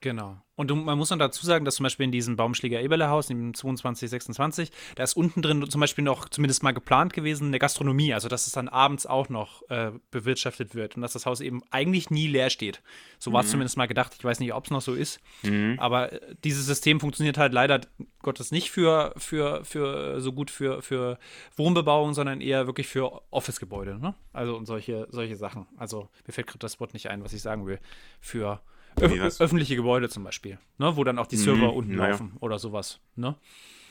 Genau. 0.04 0.36
Und 0.56 0.70
man 0.70 0.98
muss 0.98 1.12
noch 1.12 1.18
dazu 1.18 1.46
sagen, 1.46 1.64
dass 1.64 1.76
zum 1.76 1.86
Beispiel 1.86 2.04
in 2.04 2.12
diesem 2.12 2.36
Baumschläger 2.36 2.82
Eberle-Haus, 2.82 3.30
in 3.30 3.38
dem 3.38 3.54
22, 3.54 4.10
26, 4.10 4.70
da 4.96 5.04
ist 5.04 5.16
unten 5.16 5.42
drin 5.42 5.70
zum 5.70 5.80
Beispiel 5.80 6.04
noch 6.04 6.28
zumindest 6.28 6.62
mal 6.62 6.74
geplant 6.74 7.14
gewesen, 7.14 7.48
eine 7.48 7.58
Gastronomie, 7.58 8.14
also 8.14 8.28
dass 8.28 8.46
es 8.46 8.52
dann 8.52 8.68
abends 8.68 9.06
auch 9.06 9.30
noch 9.30 9.64
äh, 9.70 9.92
bewirtschaftet 10.12 10.76
wird 10.76 10.98
und 10.98 11.04
dass 11.04 11.14
das 11.14 11.26
Haus 11.26 11.40
eben 11.40 11.62
eigentlich 11.72 12.10
nie 12.10 12.28
leer 12.28 12.50
steht. 12.50 12.82
So 13.18 13.32
war 13.32 13.40
es 13.40 13.48
mhm. 13.48 13.52
zumindest 13.52 13.78
mal 13.78 13.88
gedacht. 13.88 14.14
Ich 14.18 14.26
weiß 14.26 14.42
nicht, 14.42 14.54
ob 14.54 14.66
es 14.66 14.72
noch 14.72 14.82
so 14.82 14.94
ist. 14.94 15.22
Mhm. 15.44 15.78
Aber 15.80 16.12
äh, 16.12 16.36
dieses 16.44 16.66
System 16.66 17.00
funktioniert 17.00 17.38
halt 17.38 17.54
leider 17.54 17.80
Gottes 18.22 18.52
nicht 18.52 18.72
für, 18.72 19.14
für, 19.16 19.64
für 19.64 20.20
so 20.20 20.34
gut 20.34 20.52
für, 20.52 20.82
für 20.82 21.18
Wohnbebauung, 21.56 22.14
sondern 22.14 22.42
eher 22.42 22.68
wirklich 22.68 22.88
für 22.88 23.22
Office-Gebäude. 23.32 24.00
Ne? 24.00 24.16
Also 24.34 24.58
und 24.58 24.66
solche, 24.66 25.08
solche 25.12 25.38
Sachen. 25.38 25.66
Also 25.78 26.10
mir 26.28 26.34
fällt 26.34 26.48
gerade 26.48 26.60
das 26.60 26.82
Wort 26.82 26.94
nicht 26.94 27.10
ein, 27.10 27.24
was 27.24 27.32
ich 27.32 27.42
sagen 27.42 27.66
will. 27.66 27.80
Für 28.20 28.60
Öf 29.00 29.42
öffentliche 29.42 29.76
Gebäude 29.76 30.10
zum 30.10 30.24
Beispiel, 30.24 30.58
ne? 30.78 30.96
wo 30.96 31.04
dann 31.04 31.20
auch 31.20 31.28
die 31.28 31.38
Server 31.38 31.72
mhm, 31.72 31.78
unten 31.78 31.96
naja. 31.96 32.12
laufen 32.12 32.38
oder 32.40 32.60
sowas. 32.60 33.00
Ne? 33.16 33.36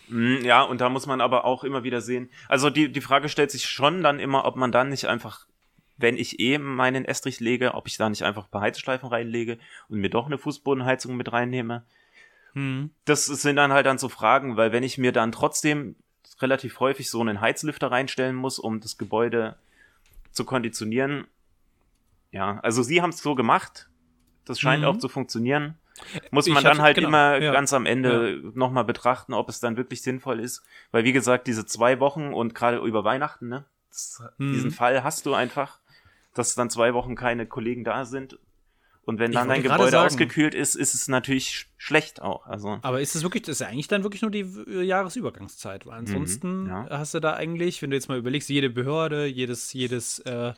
Mhm, 0.09 0.45
ja, 0.45 0.63
und 0.63 0.81
da 0.81 0.89
muss 0.89 1.07
man 1.07 1.21
aber 1.21 1.45
auch 1.45 1.65
immer 1.65 1.85
wieder 1.85 2.01
sehen. 2.01 2.31
Also 2.49 2.71
die, 2.71 2.91
die 2.91 3.01
Frage 3.01 3.29
stellt 3.29 3.51
sich 3.51 3.65
schon 3.65 4.03
dann 4.03 4.19
immer, 4.19 4.45
ob 4.45 4.57
man 4.57 4.73
dann 4.73 4.89
nicht 4.89 5.07
einfach, 5.07 5.47
wenn 5.97 6.17
ich 6.17 6.41
eh 6.41 6.59
meinen 6.59 7.05
Estrich 7.05 7.41
lege, 7.41 7.75
ob 7.75 7.87
ich 7.87 7.97
da 7.97 8.09
nicht 8.09 8.23
einfach 8.23 8.45
ein 8.45 8.51
paar 8.51 8.63
Heizschleifen 8.63 9.09
reinlege 9.09 9.59
und 9.89 10.01
mir 10.01 10.11
doch 10.11 10.27
eine 10.27 10.39
Fußbodenheizung 10.39 11.17
mit 11.17 11.33
reinnehme. 11.33 11.85
Hm. 12.55 12.91
Das 13.05 13.27
sind 13.27 13.57
dann 13.57 13.73
halt 13.73 13.87
dann 13.87 13.99
so 13.99 14.09
Fragen, 14.09 14.57
weil 14.57 14.73
wenn 14.73 14.83
ich 14.83 14.99
mir 14.99 15.13
dann 15.13 15.33
trotzdem 15.33 15.97
relativ 16.41 16.81
häufig 16.81 17.09
so 17.09 17.21
einen 17.21 17.41
Heizlüfter 17.41 17.91
reinstellen 17.91 18.37
muss, 18.37 18.59
um 18.59 18.81
das 18.81 18.99
Gebäude 18.99 19.57
zu 20.33 20.45
konditionieren, 20.45 21.27
ja, 22.31 22.59
also 22.61 22.83
sie 22.83 23.03
haben 23.03 23.11
es 23.11 23.19
so 23.19 23.35
gemacht, 23.35 23.89
das 24.45 24.61
scheint 24.61 24.82
mhm. 24.82 24.88
auch 24.88 24.99
zu 24.99 25.09
funktionieren. 25.09 25.76
Muss 26.30 26.47
man 26.47 26.59
ich 26.59 26.62
dann 26.64 26.72
hatte, 26.72 26.82
halt 26.82 26.97
genau, 26.97 27.09
immer 27.09 27.38
ja. 27.38 27.53
ganz 27.53 27.72
am 27.72 27.86
Ende 27.86 28.40
ja. 28.43 28.51
nochmal 28.55 28.84
betrachten, 28.84 29.34
ob 29.34 29.49
es 29.49 29.61
dann 29.61 29.76
wirklich 29.76 30.03
sinnvoll 30.03 30.40
ist. 30.40 30.62
Weil, 30.90 31.05
wie 31.05 31.12
gesagt, 31.12 31.47
diese 31.47 31.66
zwei 31.66 32.01
Wochen 32.01 32.32
und 32.32 32.55
gerade 32.55 32.78
über 32.78 33.05
Weihnachten, 33.05 33.49
ne, 33.49 33.64
das, 33.90 34.22
mhm. 34.38 34.55
diesen 34.55 34.70
Fall 34.70 35.05
hast 35.05 35.26
du 35.26 35.34
einfach, 35.34 35.78
dass 36.34 36.55
dann 36.55 36.70
zwei 36.70 36.95
Wochen 36.95 37.14
keine 37.14 37.47
Kollegen 37.47 37.84
da 37.84 38.05
sind. 38.05 38.38
Und 39.05 39.18
wenn 39.18 39.32
dann 39.32 39.49
dein 39.49 39.64
Gebäude 39.64 39.90
sagen, 39.90 40.07
ausgekühlt 40.07 40.55
ist, 40.55 40.76
ist 40.76 40.95
es 40.95 41.09
natürlich 41.09 41.66
schlecht 41.76 42.22
auch. 42.22 42.47
Also. 42.47 42.78
Aber 42.82 43.01
ist 43.01 43.16
es 43.16 43.24
wirklich, 43.24 43.43
das 43.43 43.61
ist 43.61 43.66
eigentlich 43.66 43.88
dann 43.88 44.05
wirklich 44.05 44.22
nur 44.22 44.30
die 44.30 44.47
Jahresübergangszeit, 44.84 45.86
weil 45.86 46.01
mhm, 46.01 46.07
ansonsten 46.07 46.62
mhm, 46.62 46.68
ja. 46.68 46.86
hast 46.88 47.12
du 47.12 47.20
da 47.20 47.34
eigentlich, 47.34 47.82
wenn 47.82 47.90
du 47.90 47.97
jetzt 47.97 48.09
mal 48.09 48.18
überlegst, 48.18 48.49
jede 48.49 48.70
Behörde, 48.70 49.26
jedes, 49.26 49.72
jedes 49.72 50.20
äh, 50.20 50.53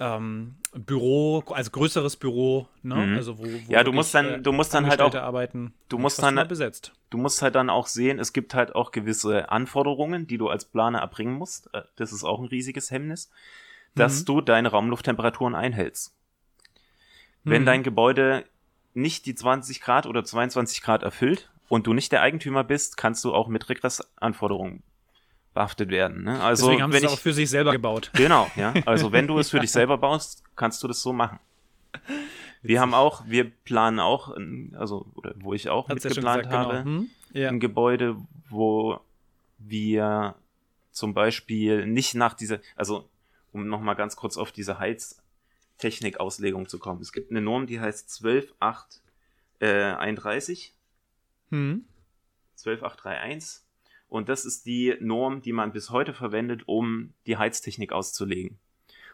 ähm, 0.00 0.56
Büro, 0.72 1.42
also 1.48 1.70
größeres 1.70 2.16
Büro, 2.16 2.68
ne? 2.82 2.94
Mhm. 2.94 3.16
Also 3.16 3.38
wo, 3.38 3.44
wo 3.44 3.72
ja, 3.72 3.82
du 3.82 3.92
musst 3.92 4.14
dann, 4.14 4.42
du 4.42 4.52
musst 4.52 4.72
dann 4.72 4.86
halt 4.86 5.00
auch 5.00 5.14
arbeiten. 5.14 5.74
Du 5.88 5.98
musst 5.98 6.22
dann 6.22 6.46
besetzt. 6.46 6.92
Du 7.10 7.18
musst 7.18 7.42
halt 7.42 7.54
dann 7.54 7.68
auch 7.70 7.86
sehen, 7.86 8.18
es 8.18 8.32
gibt 8.32 8.54
halt 8.54 8.74
auch 8.74 8.92
gewisse 8.92 9.50
Anforderungen, 9.50 10.26
die 10.26 10.38
du 10.38 10.48
als 10.48 10.64
Planer 10.64 11.00
erbringen 11.00 11.34
musst. 11.34 11.72
Äh, 11.74 11.82
das 11.96 12.12
ist 12.12 12.24
auch 12.24 12.38
ein 12.38 12.46
riesiges 12.46 12.90
Hemmnis, 12.90 13.30
dass 13.94 14.20
mhm. 14.20 14.24
du 14.26 14.40
deine 14.40 14.68
Raumlufttemperaturen 14.68 15.54
einhältst. 15.54 16.14
Wenn 17.44 17.62
mhm. 17.62 17.66
dein 17.66 17.82
Gebäude 17.82 18.44
nicht 18.94 19.26
die 19.26 19.34
20 19.34 19.80
Grad 19.80 20.06
oder 20.06 20.24
22 20.24 20.82
Grad 20.82 21.02
erfüllt 21.02 21.50
und 21.68 21.86
du 21.86 21.92
nicht 21.92 22.12
der 22.12 22.22
Eigentümer 22.22 22.62
bist, 22.62 22.96
kannst 22.96 23.24
du 23.24 23.34
auch 23.34 23.48
mit 23.48 23.68
Regressanforderungen 23.68 24.82
behaftet 25.58 25.90
werden. 25.90 26.22
Ne? 26.22 26.40
Also, 26.40 26.66
Deswegen 26.66 26.84
haben 26.84 26.92
sie 26.92 26.98
es 26.98 27.12
auch 27.12 27.18
für 27.18 27.32
sich 27.32 27.50
selber 27.50 27.72
gebaut. 27.72 28.12
Genau, 28.14 28.48
ja. 28.54 28.72
Also 28.86 29.10
wenn 29.10 29.26
du 29.26 29.40
es 29.40 29.50
für 29.50 29.58
dich 29.58 29.72
selber 29.72 29.98
baust, 29.98 30.44
kannst 30.54 30.80
du 30.84 30.88
das 30.88 31.02
so 31.02 31.12
machen. 31.12 31.40
Wir 32.62 32.80
haben 32.80 32.92
auch, 32.92 33.22
wir 33.24 33.48
planen 33.48 34.00
auch, 34.00 34.36
also 34.72 35.06
oder 35.14 35.32
wo 35.36 35.54
ich 35.54 35.68
auch 35.68 35.88
Hat's 35.88 36.02
mitgeplant 36.02 36.44
ja 36.44 36.50
gesagt, 36.50 36.66
habe, 36.66 36.82
genau. 36.82 36.98
hm? 36.98 37.08
ja. 37.32 37.50
ein 37.50 37.60
Gebäude, 37.60 38.16
wo 38.48 38.98
wir 39.58 40.34
zum 40.90 41.14
Beispiel 41.14 41.86
nicht 41.86 42.16
nach 42.16 42.34
dieser, 42.34 42.58
also 42.74 43.08
um 43.52 43.68
nochmal 43.68 43.94
ganz 43.94 44.16
kurz 44.16 44.36
auf 44.36 44.50
diese 44.50 44.80
Heiztechnik-Auslegung 44.80 46.66
zu 46.66 46.80
kommen. 46.80 47.00
Es 47.00 47.12
gibt 47.12 47.30
eine 47.30 47.40
Norm, 47.40 47.68
die 47.68 47.78
heißt 47.78 48.10
12831. 48.10 50.74
Äh, 51.50 51.54
hm. 51.54 51.84
12831 52.56 53.67
und 54.08 54.28
das 54.28 54.44
ist 54.44 54.66
die 54.66 54.96
Norm, 55.00 55.42
die 55.42 55.52
man 55.52 55.72
bis 55.72 55.90
heute 55.90 56.14
verwendet, 56.14 56.62
um 56.66 57.12
die 57.26 57.36
Heiztechnik 57.36 57.92
auszulegen. 57.92 58.58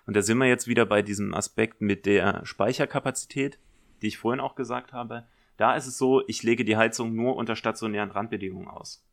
Und 0.07 0.15
da 0.17 0.23
sind 0.23 0.39
wir 0.39 0.47
jetzt 0.47 0.69
wieder 0.69 0.87
bei 0.87 1.03
diesem 1.03 1.35
Aspekt 1.35 1.81
mit 1.81 2.07
der 2.07 2.45
Speicherkapazität, 2.45 3.59
die 4.03 4.09
ich 4.09 4.19
vorhin 4.19 4.41
auch 4.41 4.55
gesagt 4.55 4.93
habe. 4.93 5.25
Da 5.57 5.75
ist 5.77 5.87
es 5.87 5.99
so, 5.99 6.27
ich 6.29 6.43
lege 6.43 6.65
die 6.65 6.77
Heizung 6.77 7.15
nur 7.15 7.37
unter 7.37 7.57
stationären 7.57 8.11
Randbedingungen 8.11 8.69
aus. 8.69 9.05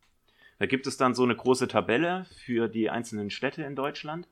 Da 0.59 0.65
gibt 0.65 0.85
es 0.85 0.97
dann 0.97 1.15
so 1.15 1.23
eine 1.23 1.35
große 1.35 1.67
Tabelle 1.67 2.25
für 2.45 2.67
die 2.67 2.89
einzelnen 2.89 3.31
Städte 3.31 3.63
in 3.63 3.75
Deutschland, 3.75 4.27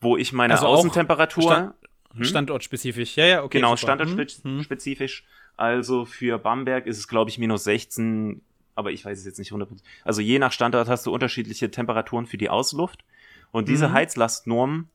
wo 0.00 0.16
ich 0.16 0.32
meine 0.32 0.54
also 0.54 0.66
Außentemperatur. 0.66 1.42
Stand, 1.42 1.74
hm? 2.14 2.24
Standortspezifisch, 2.24 3.16
ja, 3.16 3.26
ja, 3.26 3.42
okay. 3.42 3.58
Genau, 3.58 3.74
super. 3.74 3.94
standortspezifisch. 4.04 5.22
Hm. 5.22 5.28
Also 5.56 6.04
für 6.04 6.38
Bamberg 6.38 6.86
ist 6.86 6.98
es, 6.98 7.08
glaube 7.08 7.30
ich, 7.30 7.38
minus 7.38 7.64
16 7.64 8.42
aber 8.74 8.92
ich 8.92 9.04
weiß 9.04 9.18
es 9.18 9.24
jetzt 9.24 9.38
nicht 9.38 9.52
100%. 9.52 9.82
Also 10.04 10.20
je 10.20 10.38
nach 10.38 10.52
Standort 10.52 10.88
hast 10.88 11.06
du 11.06 11.12
unterschiedliche 11.12 11.70
Temperaturen 11.70 12.26
für 12.26 12.38
die 12.38 12.50
Ausluft. 12.50 13.04
Und 13.50 13.68
diese 13.68 13.88
mhm. 13.88 13.92
Heizlastnorm 13.92 14.88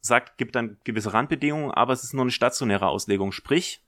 sagt, 0.00 0.38
gibt 0.38 0.54
dann 0.56 0.76
gewisse 0.84 1.12
Randbedingungen, 1.12 1.70
aber 1.70 1.92
es 1.92 2.04
ist 2.04 2.14
nur 2.14 2.22
eine 2.22 2.30
stationäre 2.30 2.88
Auslegung. 2.88 3.32
Sprich, 3.32 3.80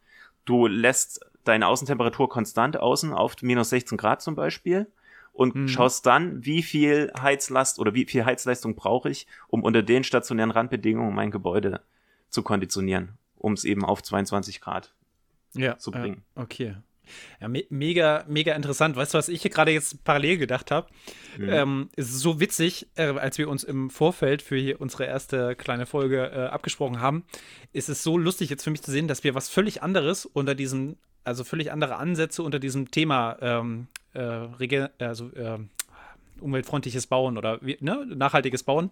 du 0.44 0.66
lässt 0.66 1.20
deine 1.44 1.66
Außentemperatur 1.66 2.28
konstant 2.28 2.76
außen 2.76 3.12
auf 3.12 3.36
minus 3.42 3.70
16 3.70 3.98
Grad 3.98 4.22
zum 4.22 4.34
Beispiel 4.34 4.86
und 5.32 5.54
mhm. 5.54 5.68
schaust 5.68 6.04
dann, 6.04 6.44
wie 6.44 6.62
viel 6.62 7.12
Heizlast 7.20 7.78
oder 7.78 7.94
wie 7.94 8.04
viel 8.04 8.24
Heizleistung 8.24 8.74
brauche 8.74 9.08
ich, 9.08 9.26
um 9.48 9.62
unter 9.62 9.82
den 9.82 10.04
stationären 10.04 10.50
Randbedingungen 10.50 11.14
mein 11.14 11.30
Gebäude 11.30 11.80
zu 12.28 12.42
konditionieren, 12.42 13.16
um 13.36 13.52
es 13.52 13.64
eben 13.64 13.84
auf 13.84 14.02
22 14.02 14.60
Grad 14.60 14.94
ja, 15.54 15.78
zu 15.78 15.90
bringen. 15.90 16.24
Ja, 16.36 16.42
okay. 16.42 16.76
Ja, 17.40 17.48
me 17.48 17.64
mega, 17.70 18.24
mega 18.28 18.54
interessant. 18.54 18.96
Weißt 18.96 19.14
du, 19.14 19.18
was 19.18 19.28
ich 19.28 19.42
hier 19.42 19.50
gerade 19.50 19.70
jetzt 19.70 20.04
parallel 20.04 20.38
gedacht 20.38 20.70
habe? 20.70 20.88
Mhm. 21.36 21.48
Ähm, 21.48 21.88
es 21.96 22.10
ist 22.10 22.20
so 22.20 22.40
witzig, 22.40 22.88
äh, 22.96 23.04
als 23.04 23.38
wir 23.38 23.48
uns 23.48 23.64
im 23.64 23.90
Vorfeld 23.90 24.42
für 24.42 24.76
unsere 24.78 25.04
erste 25.06 25.54
kleine 25.56 25.86
Folge 25.86 26.30
äh, 26.30 26.46
abgesprochen 26.46 27.00
haben, 27.00 27.24
ist 27.72 27.88
es 27.88 28.02
so 28.02 28.18
lustig 28.18 28.50
jetzt 28.50 28.64
für 28.64 28.70
mich 28.70 28.82
zu 28.82 28.90
sehen, 28.90 29.08
dass 29.08 29.24
wir 29.24 29.34
was 29.34 29.48
völlig 29.48 29.82
anderes 29.82 30.26
unter 30.26 30.54
diesem, 30.54 30.96
also 31.24 31.44
völlig 31.44 31.72
andere 31.72 31.96
Ansätze 31.96 32.42
unter 32.42 32.58
diesem 32.58 32.90
Thema 32.90 33.36
ähm, 33.40 33.88
äh, 34.14 34.88
also, 34.98 35.30
äh, 35.32 35.58
umweltfreundliches 36.40 37.06
Bauen 37.06 37.36
oder 37.36 37.60
ne, 37.80 38.06
nachhaltiges 38.06 38.62
Bauen 38.62 38.90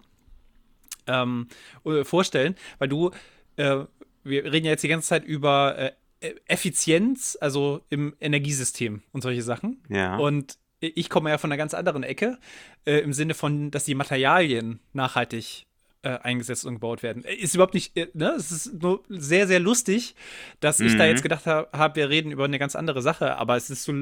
ähm, 1.06 1.48
äh, 1.84 2.04
vorstellen, 2.04 2.56
weil 2.78 2.88
du, 2.88 3.10
äh, 3.56 3.84
wir 4.24 4.44
reden 4.44 4.66
ja 4.66 4.72
jetzt 4.72 4.82
die 4.82 4.88
ganze 4.88 5.08
Zeit 5.08 5.24
über 5.24 5.78
äh, 5.78 5.92
Effizienz, 6.46 7.36
also 7.40 7.82
im 7.90 8.14
Energiesystem 8.20 9.02
und 9.12 9.22
solche 9.22 9.42
Sachen. 9.42 9.82
Ja. 9.88 10.16
Und 10.16 10.58
ich 10.80 11.08
komme 11.08 11.30
ja 11.30 11.38
von 11.38 11.50
einer 11.50 11.58
ganz 11.58 11.74
anderen 11.74 12.02
Ecke, 12.02 12.38
äh, 12.84 12.98
im 12.98 13.12
Sinne 13.12 13.34
von, 13.34 13.70
dass 13.70 13.84
die 13.84 13.94
Materialien 13.94 14.80
nachhaltig 14.92 15.66
äh, 16.02 16.18
eingesetzt 16.22 16.64
und 16.64 16.74
gebaut 16.74 17.02
werden. 17.02 17.24
Äh, 17.24 17.34
ist 17.34 17.54
überhaupt 17.54 17.74
nicht, 17.74 17.96
äh, 17.96 18.08
ne? 18.14 18.34
Es 18.36 18.52
ist 18.52 18.80
nur 18.80 19.02
sehr, 19.08 19.46
sehr 19.46 19.58
lustig, 19.58 20.14
dass 20.60 20.78
mhm. 20.78 20.86
ich 20.86 20.96
da 20.96 21.04
mhm. 21.04 21.10
jetzt 21.10 21.22
gedacht 21.22 21.46
habe, 21.46 21.68
hab, 21.72 21.96
wir 21.96 22.08
reden 22.08 22.30
über 22.30 22.44
eine 22.44 22.58
ganz 22.58 22.76
andere 22.76 23.02
Sache, 23.02 23.36
aber 23.36 23.56
es 23.56 23.70
ist 23.70 23.84
so, 23.84 23.92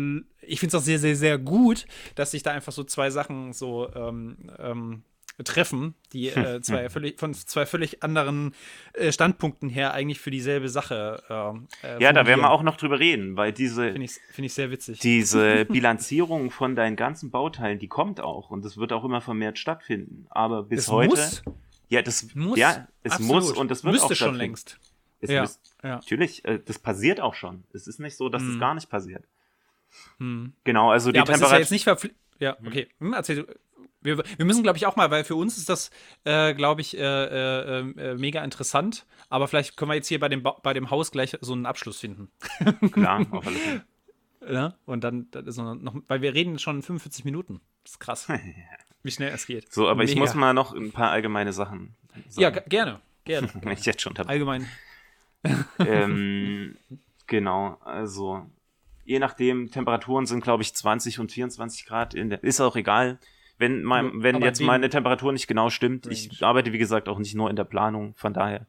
ich 0.43 0.61
finde 0.61 0.77
es 0.77 0.83
auch 0.83 0.85
sehr, 0.85 0.99
sehr, 0.99 1.17
sehr 1.17 1.39
gut, 1.39 1.87
dass 2.15 2.33
sich 2.33 2.43
da 2.43 2.51
einfach 2.51 2.73
so 2.73 2.85
zwei 2.85 3.11
Sachen 3.11 3.53
so 3.53 3.91
ähm, 3.95 4.51
ähm, 4.59 5.03
treffen, 5.43 5.95
die 6.13 6.29
äh, 6.31 6.61
zwei 6.61 6.89
völlig, 6.89 7.19
von 7.19 7.35
zwei 7.35 7.67
völlig 7.67 8.03
anderen 8.03 8.55
äh, 8.93 9.11
Standpunkten 9.11 9.69
her 9.69 9.93
eigentlich 9.93 10.21
für 10.21 10.31
dieselbe 10.31 10.69
Sache. 10.69 11.23
Äh, 11.83 12.03
ja, 12.03 12.13
da 12.13 12.27
werden 12.27 12.41
wir 12.41 12.51
auch 12.51 12.63
noch 12.63 12.77
drüber 12.77 13.01
reden, 13.01 13.37
weil 13.37 13.53
diese 13.53 13.91
finde 13.91 14.05
ich, 14.05 14.13
find 14.31 14.47
ich 14.47 14.55
sehr 14.55 14.71
witzig. 14.71 15.01
Diese 15.01 15.65
Bilanzierung 15.69 16.51
von 16.51 16.77
deinen 16.77 16.97
ganzen 16.97 17.31
Bauteilen, 17.31 17.79
die 17.79 17.89
kommt 17.89 18.21
auch 18.21 18.51
und 18.51 18.65
das 18.65 18.77
wird 18.77 18.93
auch 18.93 19.05
immer 19.05 19.21
vermehrt 19.21 19.59
stattfinden. 19.59 20.27
Aber 20.31 20.63
bis 20.63 20.81
es 20.81 20.89
heute, 20.89 21.11
muss? 21.11 21.43
ja, 21.89 22.03
das 22.03 22.35
muss, 22.35 22.59
ja, 22.59 22.87
es 23.03 23.13
absolut. 23.13 23.35
muss 23.35 23.53
und 23.53 23.71
das 23.71 23.83
wird 23.83 23.95
Müsste 23.95 24.13
auch 24.13 24.17
schon 24.17 24.37
längst. 24.37 24.79
Ja, 25.21 25.41
müsst, 25.43 25.75
ja. 25.83 25.97
Natürlich, 25.97 26.45
äh, 26.45 26.61
das 26.65 26.79
passiert 26.79 27.21
auch 27.21 27.35
schon. 27.35 27.65
Es 27.73 27.87
ist 27.87 27.99
nicht 27.99 28.17
so, 28.17 28.29
dass 28.29 28.43
es 28.43 28.53
hm. 28.53 28.61
gar 28.61 28.75
nicht 28.75 28.91
passiert. 28.91 29.25
Hm. 30.19 30.53
Genau, 30.65 30.91
also 30.91 31.13
die 31.13 31.19
ja, 31.19 31.25
Temperatur. 31.25 31.55
Ja, 31.55 31.61
jetzt 31.61 31.71
nicht 31.71 31.85
verpflichtet. 31.85 32.21
Ja, 32.39 32.59
hm. 32.59 32.67
okay. 32.67 32.89
Hm, 32.99 33.13
erzähl, 33.13 33.47
wir, 34.05 34.19
wir 34.19 34.45
müssen, 34.45 34.63
glaube 34.63 34.77
ich, 34.77 34.87
auch 34.87 34.97
mal, 34.97 35.11
weil 35.11 35.25
für 35.25 35.35
uns 35.35 35.57
ist 35.57 35.69
das, 35.69 35.91
äh, 36.25 36.55
glaube 36.55 36.83
ich, 36.83 36.97
äh, 36.97 37.01
äh, 37.01 37.81
äh, 37.81 38.15
mega 38.15 38.45
interessant. 38.45 39.07
Aber 39.29 39.49
vielleicht 39.49 39.77
können 39.77 39.91
wir 39.91 39.97
jetzt 39.97 40.09
hier 40.09 40.21
bei 40.21 40.29
dem, 40.29 40.43
ba 40.43 40.57
bei 40.63 40.75
dem 40.75 40.91
Haus 40.91 41.11
gleich 41.11 41.37
so 41.41 41.53
einen 41.55 41.67
Abschluss 41.67 41.99
finden. 41.99 42.31
Klar, 42.93 43.27
auf 43.31 43.47
alle 43.47 43.57
Fälle. 43.57 43.85
Ja, 44.47 44.75
und 44.85 45.03
dann, 45.03 45.31
dann 45.31 45.47
ist 45.47 45.57
noch, 45.57 45.95
weil 46.07 46.21
wir 46.21 46.35
reden 46.35 46.59
schon 46.59 46.83
45 46.83 47.25
Minuten. 47.25 47.61
Das 47.83 47.93
ist 47.93 48.01
krass. 48.01 48.29
wie 49.03 49.11
schnell 49.11 49.33
es 49.33 49.47
geht. 49.47 49.73
So, 49.73 49.89
aber 49.89 50.01
mega. 50.01 50.13
ich 50.13 50.19
muss 50.19 50.35
mal 50.35 50.53
noch 50.53 50.75
ein 50.75 50.93
paar 50.93 51.11
allgemeine 51.11 51.53
Sachen 51.53 51.95
sagen. 52.29 52.43
Ja, 52.43 52.51
gerne. 52.51 53.01
Gerne. 53.25 53.49
Wenn 53.63 53.73
ich 53.73 53.87
jetzt 53.87 54.03
schon 54.03 54.15
dabei 54.15 54.35
Allgemein. 54.35 54.69
ähm, 55.79 56.77
genau, 57.27 57.79
also 57.83 58.47
je 59.05 59.19
nachdem, 59.19 59.71
Temperaturen 59.71 60.27
sind, 60.27 60.43
glaube 60.43 60.63
ich, 60.63 60.75
20 60.75 61.21
und 61.21 61.33
24 61.33 61.87
Grad. 61.87 62.15
In 62.15 62.31
der, 62.31 62.43
ist 62.43 62.61
auch 62.61 62.77
egal. 62.77 63.19
Wenn, 63.59 63.83
mein, 63.85 64.23
wenn 64.23 64.43
jetzt 64.43 64.61
meine 64.61 64.89
Temperatur 64.89 65.33
nicht 65.33 65.47
genau 65.47 65.71
stimmt, 65.71 66.07
Range. 66.07 66.15
ich 66.15 66.43
arbeite 66.43 66.73
wie 66.73 66.79
gesagt 66.79 67.09
auch 67.09 67.19
nicht 67.19 67.35
nur 67.35 67.51
in 67.51 67.57
der 67.57 67.65
Planung, 67.65 68.15
von 68.17 68.35
daher. 68.35 68.67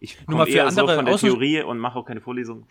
Ich 0.00 0.26
komme 0.26 0.48
eher 0.48 0.70
so 0.70 0.86
von 0.86 1.06
der 1.06 1.16
Theorie 1.16 1.62
und 1.62 1.78
mache 1.78 1.98
auch 1.98 2.04
keine 2.04 2.20
Vorlesung. 2.20 2.66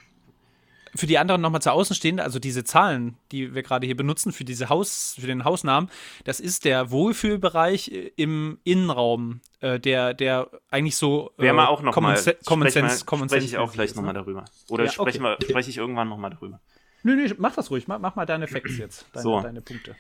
Für 0.96 1.06
die 1.06 1.18
anderen 1.18 1.42
nochmal 1.42 1.62
zu 1.62 1.72
Außenstehenden, 1.72 2.24
also 2.24 2.40
diese 2.40 2.64
Zahlen, 2.64 3.18
die 3.32 3.54
wir 3.54 3.62
gerade 3.62 3.86
hier 3.86 3.96
benutzen 3.96 4.32
für 4.32 4.46
diese 4.46 4.70
Haus, 4.70 5.16
für 5.20 5.28
den 5.28 5.44
Hausnamen, 5.44 5.90
das 6.24 6.40
ist 6.40 6.66
der 6.66 6.92
Wohlfühlbereich 6.92 7.92
im 8.16 8.58
Innenraum, 8.64 9.42
äh, 9.60 9.80
der, 9.80 10.14
der 10.14 10.50
eigentlich 10.72 10.96
so 10.96 11.32
äh, 11.38 11.44
Wäre 11.44 11.68
auch 11.68 11.82
noch 11.82 11.94
Common, 11.94 12.14
mal, 12.14 12.38
Common 12.46 12.70
Sense, 12.70 13.06
Common 13.06 13.30
Spreche 13.30 13.46
ich 13.46 13.58
auch 13.58 13.72
gleich 13.74 13.96
nochmal 13.96 14.14
ne? 14.14 14.20
darüber. 14.22 14.46
Oder 14.70 14.86
ja, 14.86 14.92
spreche 14.92 15.22
okay. 15.22 15.46
sprech 15.48 15.68
ich 15.68 15.78
irgendwann 15.78 16.10
nochmal 16.10 16.32
darüber. 16.32 16.62
Nö, 17.04 17.16
nö, 17.16 17.32
mach 17.38 17.54
das 17.54 17.70
ruhig, 17.70 17.88
mach, 17.88 18.00
mach 18.00 18.16
mal 18.16 18.26
deine 18.26 18.48
Facts 18.48 18.78
jetzt, 18.78 19.06
deine, 19.14 19.24
so. 19.24 19.42
deine 19.42 19.62
Punkte. 19.62 19.96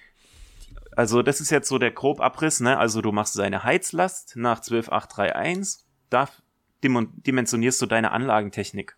Also 0.98 1.22
das 1.22 1.41
ist 1.41 1.52
jetzt 1.52 1.70
so 1.70 1.78
der 1.78 1.91
Grobabriss, 1.91 2.60
ne? 2.60 2.80
Also 2.80 3.04
du 3.04 3.12
machst 3.12 3.38
deine 3.38 3.64
Heizlast 3.64 4.36
nach 4.36 4.62
12831, 4.62 5.86
da 6.10 6.28
dimensionierst 6.82 7.80
du 7.80 7.86
deine 7.86 8.10
Anlagentechnik, 8.12 8.98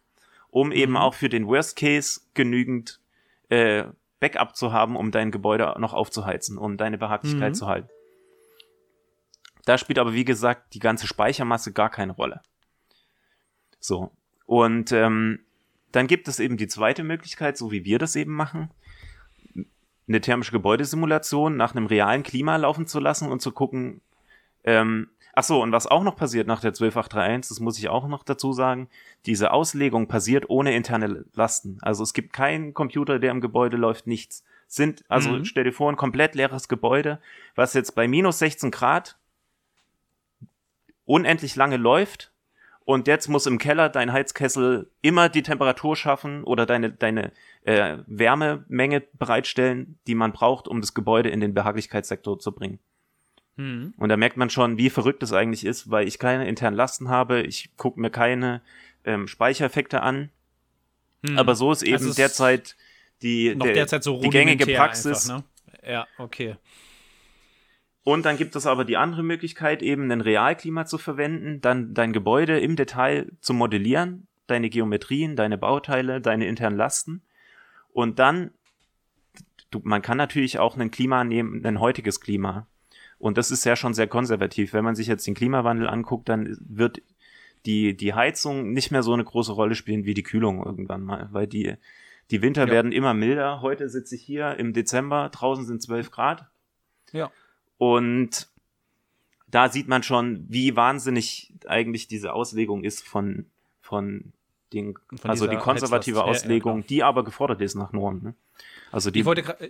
um 0.49 0.71
eben 0.71 0.93
mhm. 0.93 0.97
auch 0.97 1.13
für 1.13 1.27
den 1.27 1.45
Worst 1.45 1.75
Case 1.75 2.21
genügend 2.35 3.01
äh, 3.49 3.83
Backup 4.21 4.55
zu 4.55 4.71
haben, 4.71 4.95
um 4.95 5.11
dein 5.11 5.29
Gebäude 5.29 5.75
noch 5.77 5.93
aufzuheizen, 5.93 6.57
um 6.57 6.77
deine 6.77 6.97
Behaglichkeit 6.97 7.51
mhm. 7.51 7.55
zu 7.55 7.67
halten. 7.67 7.89
Da 9.65 9.77
spielt 9.77 9.99
aber 9.99 10.13
wie 10.13 10.25
gesagt 10.25 10.73
die 10.75 10.79
ganze 10.79 11.05
Speichermasse 11.05 11.73
gar 11.73 11.89
keine 11.89 12.13
Rolle. 12.13 12.39
So. 13.81 14.13
Und 14.45 14.93
ähm, 14.93 15.41
dann 15.91 16.07
gibt 16.07 16.29
es 16.29 16.39
eben 16.39 16.55
die 16.55 16.69
zweite 16.69 17.03
Möglichkeit, 17.03 17.57
so 17.57 17.71
wie 17.73 17.83
wir 17.83 17.99
das 17.99 18.15
eben 18.15 18.31
machen 18.31 18.71
eine 20.09 20.21
thermische 20.21 20.51
Gebäudesimulation 20.51 21.55
nach 21.55 21.73
einem 21.73 21.85
realen 21.85 22.23
Klima 22.23 22.57
laufen 22.57 22.87
zu 22.87 22.99
lassen 22.99 23.31
und 23.31 23.41
zu 23.41 23.51
gucken, 23.51 24.01
ähm, 24.63 25.09
ach 25.33 25.43
so, 25.43 25.61
und 25.61 25.71
was 25.71 25.87
auch 25.87 26.03
noch 26.03 26.15
passiert 26.15 26.47
nach 26.47 26.59
der 26.59 26.73
12831, 26.73 27.49
das 27.49 27.59
muss 27.59 27.77
ich 27.77 27.87
auch 27.87 28.07
noch 28.07 28.23
dazu 28.23 28.51
sagen, 28.51 28.89
diese 29.25 29.51
Auslegung 29.51 30.07
passiert 30.07 30.49
ohne 30.49 30.75
interne 30.75 31.25
Lasten. 31.33 31.77
Also 31.81 32.03
es 32.03 32.13
gibt 32.13 32.33
keinen 32.33 32.73
Computer, 32.73 33.19
der 33.19 33.31
im 33.31 33.39
Gebäude 33.39 33.77
läuft, 33.77 34.07
nichts. 34.07 34.43
Sind, 34.67 35.03
also 35.07 35.31
mhm. 35.31 35.45
stell 35.45 35.63
dir 35.63 35.71
vor, 35.71 35.91
ein 35.91 35.95
komplett 35.95 36.35
leeres 36.35 36.67
Gebäude, 36.67 37.19
was 37.55 37.73
jetzt 37.73 37.95
bei 37.95 38.07
minus 38.07 38.39
16 38.39 38.69
Grad 38.69 39.17
unendlich 41.05 41.55
lange 41.55 41.77
läuft 41.77 42.31
und 42.89 43.07
jetzt 43.07 43.27
muss 43.27 43.45
im 43.45 43.59
Keller 43.59 43.87
dein 43.87 44.11
Heizkessel 44.11 44.89
immer 45.03 45.29
die 45.29 45.43
Temperatur 45.43 45.95
schaffen 45.95 46.43
oder 46.43 46.65
deine, 46.65 46.91
deine 46.91 47.31
äh, 47.63 47.97
Wärmemenge 48.07 49.01
bereitstellen, 49.13 49.99
die 50.07 50.15
man 50.15 50.31
braucht, 50.31 50.67
um 50.67 50.81
das 50.81 50.93
Gebäude 50.93 51.29
in 51.29 51.39
den 51.39 51.53
Behaglichkeitssektor 51.53 52.39
zu 52.39 52.51
bringen. 52.51 52.79
Mhm. 53.57 53.93
Und 53.97 54.09
da 54.09 54.17
merkt 54.17 54.37
man 54.37 54.49
schon, 54.49 54.77
wie 54.77 54.89
verrückt 54.89 55.21
es 55.23 55.33
eigentlich 55.33 55.65
ist, 55.65 55.89
weil 55.89 56.07
ich 56.07 56.19
keine 56.19 56.47
internen 56.47 56.77
Lasten 56.77 57.09
habe, 57.09 57.41
ich 57.41 57.75
gucke 57.75 57.99
mir 57.99 58.09
keine 58.09 58.61
ähm, 59.03 59.27
Speichereffekte 59.27 60.01
an. 60.01 60.29
Mhm. 61.21 61.37
Aber 61.37 61.55
so 61.55 61.71
ist 61.71 61.83
eben 61.83 61.95
also 61.95 62.13
derzeit 62.13 62.77
die, 63.21 63.55
der, 63.55 63.73
derzeit 63.73 64.03
so 64.03 64.21
die 64.21 64.29
gängige 64.29 64.65
Praxis. 64.65 65.29
Einfach, 65.29 65.45
ne? 65.83 65.91
Ja, 65.91 66.07
okay. 66.17 66.55
Und 68.03 68.25
dann 68.25 68.37
gibt 68.37 68.55
es 68.55 68.65
aber 68.65 68.85
die 68.85 68.95
andere 68.95 69.23
Möglichkeit, 69.23 69.83
eben 69.83 70.09
ein 70.09 70.21
Realklima 70.21 70.85
zu 70.85 70.97
verwenden, 70.97 71.59
dann 71.59 71.93
dein 71.93 72.13
Gebäude 72.13 72.59
im 72.59 72.77
Detail 72.77 73.29
zu 73.41 73.53
modellieren, 73.53 74.27
deine 74.47 74.69
Geometrien, 74.69 75.35
deine 75.35 75.57
Bauteile, 75.57 76.21
deine 76.21 76.47
internen 76.47 76.77
Lasten 76.77 77.23
und 77.93 78.19
dann, 78.19 78.51
du, 79.71 79.81
man 79.83 80.01
kann 80.01 80.17
natürlich 80.17 80.59
auch 80.59 80.77
ein 80.77 80.91
Klima 80.91 81.23
nehmen, 81.23 81.65
ein 81.65 81.79
heutiges 81.79 82.21
Klima. 82.21 82.67
Und 83.17 83.37
das 83.37 83.51
ist 83.51 83.65
ja 83.65 83.75
schon 83.75 83.93
sehr 83.93 84.07
konservativ. 84.07 84.73
Wenn 84.73 84.85
man 84.85 84.95
sich 84.95 85.07
jetzt 85.07 85.27
den 85.27 85.35
Klimawandel 85.35 85.89
anguckt, 85.89 86.29
dann 86.29 86.57
wird 86.61 87.01
die, 87.65 87.95
die 87.95 88.13
Heizung 88.13 88.71
nicht 88.71 88.91
mehr 88.91 89.03
so 89.03 89.13
eine 89.13 89.25
große 89.25 89.51
Rolle 89.51 89.75
spielen 89.75 90.05
wie 90.05 90.13
die 90.13 90.23
Kühlung 90.23 90.63
irgendwann 90.63 91.03
mal, 91.03 91.27
weil 91.31 91.45
die, 91.45 91.75
die 92.31 92.41
Winter 92.41 92.67
ja. 92.67 92.71
werden 92.71 92.91
immer 92.93 93.13
milder. 93.13 93.61
Heute 93.61 93.89
sitze 93.89 94.15
ich 94.15 94.23
hier 94.23 94.55
im 94.57 94.71
Dezember, 94.71 95.29
draußen 95.29 95.65
sind 95.65 95.81
12 95.81 96.11
Grad. 96.11 96.47
Ja. 97.11 97.31
Und 97.77 98.49
da 99.47 99.69
sieht 99.69 99.87
man 99.87 100.03
schon, 100.03 100.45
wie 100.47 100.75
wahnsinnig 100.75 101.53
eigentlich 101.67 102.07
diese 102.07 102.33
Auslegung 102.33 102.83
ist 102.83 103.05
von, 103.05 103.47
von 103.81 104.31
den, 104.73 104.95
also 105.23 105.47
die 105.47 105.57
konservative 105.57 106.23
Auslegung, 106.23 106.79
ja, 106.79 106.85
die 106.87 107.03
aber 107.03 107.23
gefordert 107.23 107.61
ist 107.61 107.75
nach 107.75 107.91
Norm. 107.91 108.21
Ne? 108.21 108.33
Also 108.91 109.11
die, 109.11 109.23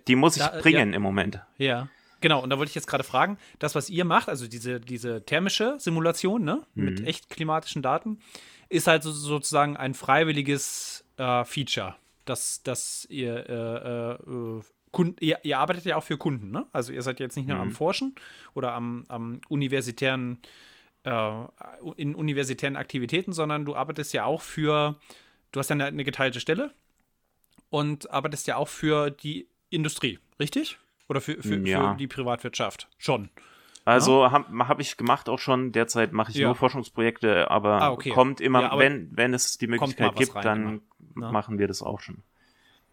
die 0.08 0.16
muss 0.16 0.38
ich 0.38 0.44
da, 0.44 0.60
bringen 0.62 0.90
ja, 0.90 0.96
im 0.96 1.02
Moment. 1.02 1.42
Ja, 1.58 1.88
genau. 2.22 2.44
Und 2.44 2.50
da 2.50 2.58
wollte 2.58 2.70
ich 2.70 2.76
jetzt 2.76 2.88
gerade 2.88 3.04
fragen, 3.04 3.38
das, 3.60 3.76
was 3.76 3.90
ihr 3.90 4.06
macht, 4.06 4.30
also 4.30 4.48
diese, 4.48 4.80
diese 4.80 5.24
thermische 5.26 5.76
Simulation 5.80 6.44
ne, 6.44 6.64
mhm. 6.76 6.86
mit 6.86 7.08
echt 7.08 7.30
klimatischen 7.30 7.82
Daten, 7.82 8.20
ist 8.70 8.88
halt 8.88 9.04
so, 9.04 9.12
sozusagen 9.12 9.78
ein 9.78 9.94
freiwilliges 9.94 11.06
äh, 11.18 11.44
Feature, 11.44 11.96
dass, 12.26 12.62
dass 12.64 13.06
ihr, 13.10 13.50
äh, 13.50 14.32
äh, 14.32 14.62
Kunden, 14.92 15.18
ihr, 15.20 15.38
ihr, 15.44 15.60
arbeitet 15.60 15.86
ja 15.86 15.98
auch 15.98 16.04
für 16.04 16.18
Kunden, 16.18 16.50
ne? 16.50 16.66
Also 16.72 16.92
ihr 16.92 17.04
seid 17.04 17.20
jetzt 17.20 17.38
nicht 17.38 17.48
nur 17.48 17.58
mhm. 17.58 17.64
am 17.64 17.72
Forschen 17.72 18.16
oder 18.56 18.74
am, 18.74 19.06
am 19.08 19.40
universitären 19.48 20.40
äh, 20.42 20.48
in 21.96 22.16
universitären 22.16 22.76
Aktivitäten, 22.76 23.32
sondern 23.32 23.66
du 23.66 23.76
arbeitest 23.76 24.14
ja 24.14 24.26
auch 24.26 24.42
für, 24.42 24.96
du 25.52 25.60
hast 25.60 25.70
ja 25.70 25.76
eine, 25.76 25.86
eine 25.86 26.04
geteilte 26.04 26.40
Stelle 26.40 26.72
und 27.70 28.12
arbeitest 28.12 28.48
ja 28.48 28.58
auch 28.58 28.68
für 28.68 29.10
die 29.10 29.48
Industrie, 29.70 30.20
richtig? 30.40 30.78
Oder 31.08 31.22
für, 31.22 31.42
für, 31.42 31.58
ja. 31.68 31.92
für 31.92 31.98
die 31.98 32.08
Privatwirtschaft? 32.08 32.88
Schon. 32.98 33.30
Also 33.86 34.24
ja? 34.24 34.32
habe 34.32 34.68
hab 34.68 34.80
ich 34.80 34.98
gemacht 34.98 35.30
auch 35.30 35.40
schon. 35.40 35.72
Derzeit 35.72 36.12
mache 36.12 36.32
ich 36.32 36.38
ja. 36.38 36.48
nur 36.48 36.56
Forschungsprojekte, 36.56 37.50
aber 37.50 37.82
ah, 37.82 37.92
okay. 37.92 38.12
kommt 38.12 38.42
immer, 38.42 38.62
ja, 38.62 38.78
wenn, 38.78 39.10
wenn 39.16 39.34
es 39.34 39.58
die 39.58 39.68
Möglichkeit 39.68 40.16
gibt, 40.16 40.36
rein, 40.36 40.44
dann 40.44 40.82
machen 41.16 41.58
wir 41.58 41.68
das 41.68 41.82
auch 41.82 42.00
schon. 42.00 42.18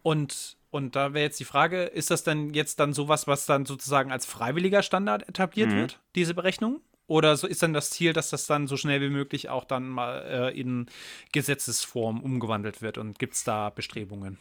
Und, 0.03 0.57
und 0.71 0.97
da 0.97 1.13
wäre 1.13 1.25
jetzt 1.25 1.41
die 1.41 1.45
Frage, 1.45 1.83
ist 1.83 2.11
das 2.11 2.23
denn 2.23 2.55
jetzt 2.55 2.81
dann 2.81 2.93
sowas, 2.93 3.27
was 3.27 3.45
dann 3.45 3.67
sozusagen 3.67 4.13
als 4.13 4.25
freiwilliger 4.25 4.83
Standard 4.83 5.29
etabliert 5.29 5.71
mhm. 5.71 5.77
wird, 5.77 6.01
diese 6.15 6.33
Berechnung? 6.33 6.81
Oder 7.09 7.37
so 7.37 7.47
ist 7.47 7.63
dann 7.63 7.73
das 7.73 7.91
Ziel, 7.91 8.13
dass 8.13 8.31
das 8.31 8.47
dann 8.47 8.67
so 8.67 8.77
schnell 8.77 9.01
wie 9.01 9.11
möglich 9.11 9.49
auch 9.49 9.65
dann 9.65 9.89
mal 9.89 10.23
äh, 10.23 10.61
in 10.61 10.87
Gesetzesform 11.33 12.21
umgewandelt 12.21 12.83
wird? 12.83 12.99
Und 12.99 13.19
gibt 13.19 13.35
es 13.35 13.45
da 13.45 13.71
Bestrebungen? 13.71 14.39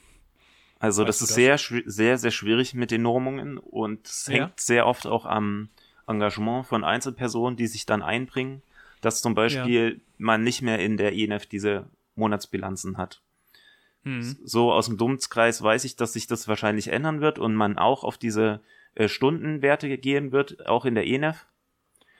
Also 0.79 1.03
weißt 1.03 1.09
das 1.09 1.21
ist 1.21 1.29
das? 1.29 1.35
sehr, 1.35 1.83
sehr, 1.85 2.17
sehr 2.17 2.31
schwierig 2.31 2.73
mit 2.73 2.91
den 2.91 3.01
Normungen 3.03 3.57
und 3.57 4.07
es 4.07 4.27
hängt 4.27 4.39
ja. 4.39 4.51
sehr 4.57 4.87
oft 4.87 5.05
auch 5.07 5.25
am 5.25 5.69
Engagement 6.07 6.65
von 6.65 6.83
Einzelpersonen, 6.83 7.55
die 7.55 7.67
sich 7.67 7.85
dann 7.85 8.01
einbringen, 8.01 8.61
dass 9.01 9.21
zum 9.21 9.35
Beispiel 9.35 9.93
ja. 9.93 10.01
man 10.17 10.43
nicht 10.43 10.61
mehr 10.61 10.79
in 10.79 10.97
der 10.97 11.13
ENF 11.15 11.45
diese 11.45 11.87
Monatsbilanzen 12.15 12.97
hat. 12.97 13.21
Mhm. 14.03 14.37
So 14.43 14.71
aus 14.71 14.87
dem 14.87 14.97
Dummskreis 14.97 15.61
weiß 15.61 15.83
ich, 15.83 15.95
dass 15.95 16.13
sich 16.13 16.27
das 16.27 16.47
wahrscheinlich 16.47 16.89
ändern 16.89 17.21
wird 17.21 17.39
und 17.39 17.55
man 17.55 17.77
auch 17.77 18.03
auf 18.03 18.17
diese 18.17 18.61
äh, 18.93 19.07
Stundenwerte 19.07 19.97
gehen 19.97 20.31
wird, 20.31 20.67
auch 20.67 20.85
in 20.85 20.95
der 20.95 21.07
ENF. 21.07 21.45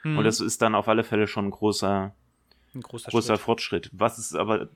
Mhm. 0.06 0.20
Und 0.20 0.24
das 0.24 0.40
ist 0.40 0.62
dann 0.62 0.76
auf 0.76 0.88
alle 0.88 1.04
Fälle 1.04 1.26
schon 1.28 1.48
ein 1.48 1.52
großer, 1.52 2.14
ein 2.76 2.82
großer, 2.82 3.10
großer 3.10 3.38
Fortschritt. 3.38 3.90
Was 3.92 4.20
es 4.20 4.36
aber, 4.36 4.70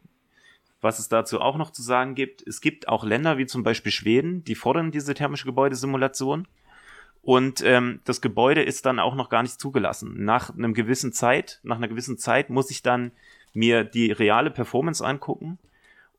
was 0.81 0.97
es 0.97 1.07
dazu 1.07 1.39
auch 1.39 1.55
noch 1.55 1.71
zu 1.71 1.83
sagen 1.83 2.15
gibt, 2.15 2.45
es 2.45 2.61
gibt 2.61 2.87
auch 2.87 3.03
Länder 3.03 3.37
wie 3.37 3.45
zum 3.45 3.61
Beispiel 3.63 3.91
Schweden, 3.91 4.43
die 4.43 4.55
fordern 4.55 4.91
diese 4.91 5.13
thermische 5.13 5.45
Gebäudesimulation. 5.45 6.47
Und 7.21 7.61
ähm, 7.63 7.99
das 8.05 8.21
Gebäude 8.21 8.63
ist 8.63 8.87
dann 8.87 8.97
auch 8.97 9.13
noch 9.13 9.29
gar 9.29 9.43
nicht 9.43 9.59
zugelassen. 9.59 10.23
Nach 10.23 10.49
einem 10.49 10.73
gewissen 10.73 11.13
Zeit, 11.13 11.59
nach 11.63 11.75
einer 11.77 11.89
gewissen 11.89 12.17
Zeit 12.17 12.49
muss 12.49 12.71
ich 12.71 12.81
dann 12.81 13.11
mir 13.53 13.83
die 13.83 14.11
reale 14.11 14.49
Performance 14.49 15.05
angucken 15.05 15.59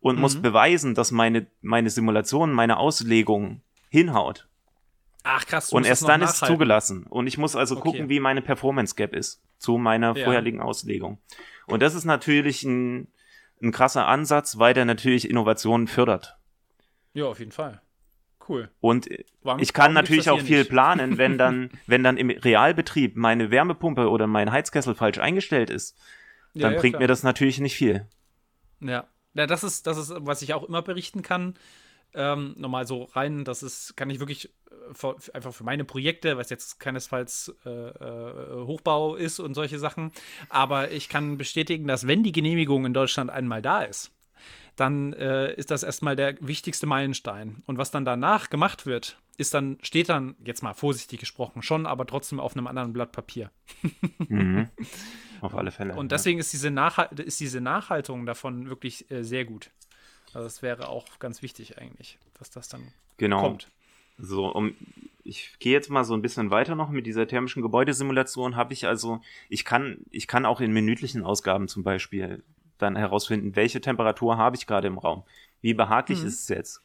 und 0.00 0.16
mhm. 0.16 0.20
muss 0.20 0.40
beweisen, 0.40 0.94
dass 0.94 1.10
meine, 1.10 1.46
meine 1.62 1.90
Simulation, 1.90 2.52
meine 2.52 2.76
Auslegung 2.76 3.60
hinhaut. 3.88 4.46
Ach 5.22 5.46
krass. 5.46 5.72
Und 5.72 5.86
erst 5.86 6.08
dann 6.08 6.22
ist 6.22 6.42
es 6.42 6.48
zugelassen. 6.48 7.04
Und 7.04 7.26
ich 7.26 7.36
muss 7.36 7.56
also 7.56 7.76
okay. 7.76 7.82
gucken, 7.82 8.08
wie 8.08 8.20
meine 8.20 8.42
Performance 8.42 8.94
Gap 8.94 9.14
ist 9.14 9.42
zu 9.58 9.76
meiner 9.76 10.16
ja. 10.16 10.24
vorherigen 10.24 10.60
Auslegung. 10.60 11.18
Und 11.66 11.82
das 11.82 11.94
ist 11.94 12.04
natürlich 12.04 12.62
ein, 12.64 13.08
ein 13.62 13.72
krasser 13.72 14.06
Ansatz, 14.06 14.58
weil 14.58 14.74
der 14.74 14.84
natürlich 14.84 15.28
Innovationen 15.28 15.86
fördert. 15.86 16.38
Ja, 17.12 17.26
auf 17.26 17.38
jeden 17.38 17.52
Fall. 17.52 17.82
Cool. 18.48 18.70
Und 18.80 19.08
warum, 19.42 19.60
ich 19.60 19.72
kann 19.72 19.92
natürlich 19.92 20.30
auch 20.30 20.40
viel 20.40 20.60
nicht? 20.60 20.70
planen, 20.70 21.18
wenn 21.18 21.38
dann, 21.38 21.70
wenn 21.86 22.02
dann 22.02 22.16
im 22.16 22.30
Realbetrieb 22.30 23.16
meine 23.16 23.50
Wärmepumpe 23.50 24.08
oder 24.08 24.26
mein 24.26 24.50
Heizkessel 24.50 24.94
falsch 24.94 25.18
eingestellt 25.18 25.70
ist, 25.70 25.96
dann 26.54 26.62
ja, 26.62 26.70
ja, 26.72 26.80
bringt 26.80 26.94
klar. 26.94 27.02
mir 27.02 27.08
das 27.08 27.22
natürlich 27.22 27.60
nicht 27.60 27.76
viel. 27.76 28.06
Ja. 28.80 29.06
Ja, 29.34 29.46
das 29.46 29.62
ist, 29.62 29.86
das 29.86 29.96
ist, 29.96 30.12
was 30.18 30.42
ich 30.42 30.54
auch 30.54 30.64
immer 30.64 30.82
berichten 30.82 31.22
kann. 31.22 31.54
Ähm, 32.14 32.54
nochmal 32.56 32.86
so 32.86 33.04
rein, 33.04 33.44
das 33.44 33.62
ist, 33.62 33.96
kann 33.96 34.10
ich 34.10 34.18
wirklich 34.18 34.46
äh, 34.46 34.94
für, 34.94 35.16
einfach 35.32 35.54
für 35.54 35.64
meine 35.64 35.84
Projekte, 35.84 36.36
was 36.36 36.50
jetzt 36.50 36.80
keinesfalls 36.80 37.54
äh, 37.64 37.70
äh, 37.70 38.64
Hochbau 38.64 39.14
ist 39.14 39.38
und 39.38 39.54
solche 39.54 39.78
Sachen, 39.78 40.12
aber 40.48 40.90
ich 40.90 41.08
kann 41.08 41.38
bestätigen, 41.38 41.86
dass 41.86 42.06
wenn 42.06 42.22
die 42.22 42.32
Genehmigung 42.32 42.84
in 42.84 42.94
Deutschland 42.94 43.30
einmal 43.30 43.62
da 43.62 43.82
ist, 43.82 44.12
dann 44.76 45.12
äh, 45.12 45.52
ist 45.54 45.70
das 45.70 45.82
erstmal 45.82 46.16
der 46.16 46.36
wichtigste 46.40 46.86
Meilenstein. 46.86 47.62
Und 47.66 47.76
was 47.78 47.90
dann 47.90 48.04
danach 48.04 48.48
gemacht 48.48 48.86
wird, 48.86 49.18
ist 49.36 49.54
dann, 49.54 49.78
steht 49.82 50.08
dann, 50.08 50.36
jetzt 50.44 50.62
mal 50.62 50.74
vorsichtig 50.74 51.20
gesprochen, 51.20 51.62
schon, 51.62 51.86
aber 51.86 52.06
trotzdem 52.06 52.40
auf 52.40 52.56
einem 52.56 52.66
anderen 52.66 52.92
Blatt 52.92 53.12
Papier. 53.12 53.50
mhm. 54.28 54.68
Auf 55.40 55.54
alle 55.54 55.70
Fälle. 55.70 55.94
Und 55.94 56.12
deswegen 56.12 56.38
ja. 56.38 56.40
ist, 56.40 56.52
diese 56.52 56.70
ist 57.22 57.40
diese 57.40 57.60
Nachhaltung 57.60 58.26
davon 58.26 58.68
wirklich 58.68 59.10
äh, 59.10 59.22
sehr 59.22 59.44
gut. 59.44 59.70
Also 60.32 60.44
das 60.44 60.62
wäre 60.62 60.88
auch 60.88 61.06
ganz 61.18 61.42
wichtig 61.42 61.78
eigentlich, 61.78 62.18
dass 62.38 62.50
das 62.50 62.68
dann 62.68 62.92
genau. 63.16 63.42
kommt. 63.42 63.68
So, 64.18 64.46
um, 64.46 64.74
ich 65.24 65.58
gehe 65.58 65.72
jetzt 65.72 65.90
mal 65.90 66.04
so 66.04 66.14
ein 66.14 66.22
bisschen 66.22 66.50
weiter 66.50 66.74
noch 66.74 66.90
mit 66.90 67.06
dieser 67.06 67.26
thermischen 67.26 67.62
Gebäudesimulation. 67.62 68.56
Habe 68.56 68.72
ich 68.72 68.86
also, 68.86 69.20
ich 69.48 69.64
kann, 69.64 69.98
ich 70.10 70.26
kann 70.26 70.46
auch 70.46 70.60
in 70.60 70.72
minütlichen 70.72 71.24
Ausgaben 71.24 71.68
zum 71.68 71.82
Beispiel 71.82 72.42
dann 72.78 72.96
herausfinden, 72.96 73.56
welche 73.56 73.80
Temperatur 73.80 74.36
habe 74.36 74.56
ich 74.56 74.66
gerade 74.66 74.88
im 74.88 74.98
Raum, 74.98 75.24
wie 75.60 75.74
behaglich 75.74 76.20
mhm. 76.20 76.28
ist 76.28 76.40
es 76.42 76.48
jetzt. 76.48 76.82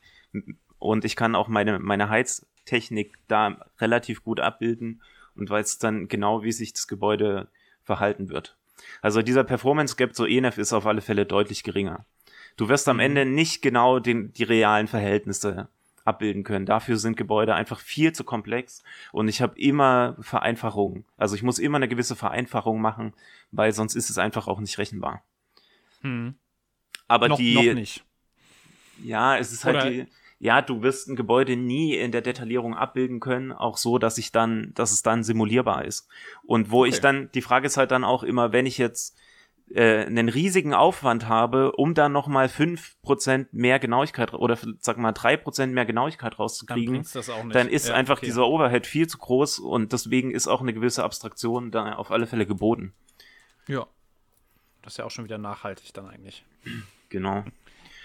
Und 0.80 1.06
ich 1.06 1.16
kann 1.16 1.36
auch 1.36 1.48
meine, 1.48 1.80
meine 1.80 2.10
Heiztechnik 2.10 3.18
da 3.28 3.66
relativ 3.80 4.24
gut 4.24 4.40
abbilden 4.40 5.02
und 5.36 5.50
weiß 5.50 5.78
dann 5.80 6.08
genau, 6.08 6.44
wie 6.44 6.52
sich 6.52 6.74
das 6.74 6.88
Gebäude 6.88 7.48
verhalten 7.84 8.30
wird. 8.30 8.58
Also 9.02 9.22
dieser 9.22 9.44
Performance 9.44 9.96
Gap 9.96 10.16
zur 10.16 10.28
ENF 10.28 10.58
ist 10.58 10.74
auf 10.74 10.86
alle 10.86 11.02
Fälle 11.02 11.26
deutlich 11.26 11.64
geringer. 11.64 12.06
Du 12.58 12.70
wirst 12.70 12.88
am 12.88 12.98
mhm. 12.98 13.02
Ende 13.02 13.26
nicht 13.26 13.62
genau 13.62 14.00
den, 14.00 14.32
die 14.34 14.44
realen 14.44 14.88
Verhältnisse 14.88 15.68
abbilden 16.06 16.44
können. 16.44 16.66
Dafür 16.66 16.98
sind 16.98 17.18
Gebäude 17.18 17.56
einfach 17.56 17.80
viel 17.80 18.14
zu 18.14 18.24
komplex 18.24 18.84
und 19.12 19.28
ich 19.28 19.42
habe 19.42 19.60
immer 19.60 20.16
Vereinfachungen. 20.20 21.04
Also 21.18 21.36
ich 21.36 21.44
muss 21.44 21.60
immer 21.60 21.78
eine 21.78 21.88
gewisse 21.88 22.16
Vereinfachung 22.16 22.80
machen, 22.80 23.14
weil 23.52 23.72
sonst 23.72 23.96
ist 23.96 24.10
es 24.10 24.18
einfach 24.18 24.48
auch 24.48 24.60
nicht 24.60 24.78
rechenbar. 24.78 25.24
Hm. 26.02 26.36
Aber 27.08 27.28
noch, 27.28 27.38
die. 27.38 27.56
Noch 27.56 27.74
nicht. 27.74 28.04
Ja, 29.04 29.38
es 29.38 29.52
ist 29.52 29.66
halt 29.66 29.78
Oder 29.78 29.90
die. 29.90 30.06
Ja, 30.38 30.62
du 30.62 30.84
wirst 30.84 31.08
ein 31.08 31.16
Gebäude 31.16 31.56
nie 31.56 31.96
in 31.96 32.12
der 32.12 32.22
Detaillierung 32.22 32.76
abbilden 32.76 33.20
können, 33.20 33.52
auch 33.52 33.78
so, 33.78 33.98
dass 33.98 34.18
ich 34.18 34.32
dann, 34.32 34.74
dass 34.76 34.92
es 34.92 35.02
dann 35.02 35.24
simulierbar 35.24 35.86
ist. 35.86 36.08
Und 36.44 36.72
wo 36.72 36.82
okay. 36.82 36.90
ich 36.90 37.00
dann, 37.00 37.32
die 37.34 37.42
Frage 37.42 37.68
ist 37.68 37.78
halt 37.78 37.92
dann 37.92 38.04
auch 38.04 38.22
immer, 38.22 38.52
wenn 38.52 38.66
ich 38.66 38.78
jetzt 38.78 39.18
äh, 39.72 40.06
einen 40.06 40.30
riesigen 40.30 40.74
Aufwand 40.74 41.28
habe, 41.28 41.72
um 41.74 41.94
dann 41.94 42.12
nochmal 42.12 42.50
fünf 42.50 43.02
Prozent 43.02 43.54
mehr 43.54 43.80
Genauigkeit 43.80 44.34
oder 44.34 44.58
sag 44.80 44.98
mal 44.98 45.12
drei 45.12 45.38
Prozent 45.38 45.74
mehr 45.74 45.86
Genauigkeit 45.86 46.38
rauszukriegen, 46.38 47.06
dann, 47.14 47.50
dann 47.50 47.70
ist 47.70 47.88
ja, 47.88 47.96
einfach 47.96 48.18
okay. 48.18 48.28
dieser 48.28 48.48
Overhead 48.48 48.86
viel 48.86 49.08
zu 49.08 49.18
groß 49.18 49.60
und 49.60 49.92
deswegen 49.92 50.32
ist 50.32 50.48
auch 50.48 50.62
eine 50.62 50.74
gewisse 50.74 51.04
Abstraktion 51.04 51.72
da 51.72 51.94
auf 51.94 52.12
alle 52.12 52.28
Fälle 52.28 52.46
geboten. 52.46 52.94
Ja. 53.68 53.88
Das 54.82 54.94
ist 54.94 54.98
ja 54.98 55.06
auch 55.06 55.12
schon 55.12 55.26
wieder 55.26 55.40
nachhaltig 55.40 55.94
dann 55.94 56.08
eigentlich. 56.08 56.46
Genau. 57.10 57.44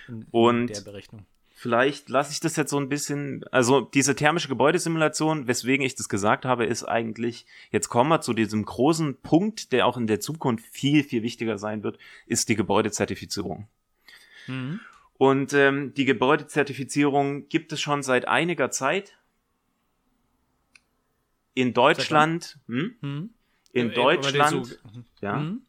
In, 0.09 0.23
in 0.23 0.27
und 0.31 0.67
der 0.69 0.81
Berechnung. 0.81 1.27
Vielleicht 1.61 2.09
lasse 2.09 2.33
ich 2.33 2.41
das 2.41 2.57
jetzt 2.57 2.71
so 2.71 2.81
ein 2.81 2.89
bisschen, 2.89 3.45
also 3.53 3.83
diese 3.83 4.15
thermische 4.15 4.49
Gebäudesimulation, 4.49 5.47
weswegen 5.47 5.85
ich 5.85 5.95
das 5.95 6.09
gesagt 6.09 6.47
habe, 6.47 6.65
ist 6.65 6.85
eigentlich, 6.85 7.45
jetzt 7.71 7.91
kommen 7.91 8.09
wir 8.09 8.23
zu 8.23 8.33
diesem 8.33 8.65
großen 8.65 9.21
Punkt, 9.21 9.71
der 9.73 9.87
auch 9.87 9.99
in 9.99 10.07
der 10.07 10.21
Zukunft 10.21 10.65
viel, 10.65 11.05
viel 11.05 11.23
wichtiger 11.23 11.59
sein 11.59 11.83
wird, 11.83 11.99
ist 12.25 12.49
die 12.49 12.55
Gebäudezertifizierung. 12.57 13.69
Mhm. 14.47 14.81
Und 15.19 15.53
ähm, 15.53 15.93
die 15.93 16.07
Gebäudezertifizierung 16.07 17.47
gibt 17.51 17.75
es 17.75 17.81
schon 17.83 18.03
seit 18.03 18.27
einiger 18.27 18.71
Zeit. 18.71 19.19
In 21.53 21.75
Deutschland, 21.75 22.59
hm? 22.69 22.95
Mhm. 23.03 23.31
in 23.75 23.93
Deutschland, 23.93 24.67
so, 24.67 24.77
ja, 25.21 25.37
mhm. 25.37 25.61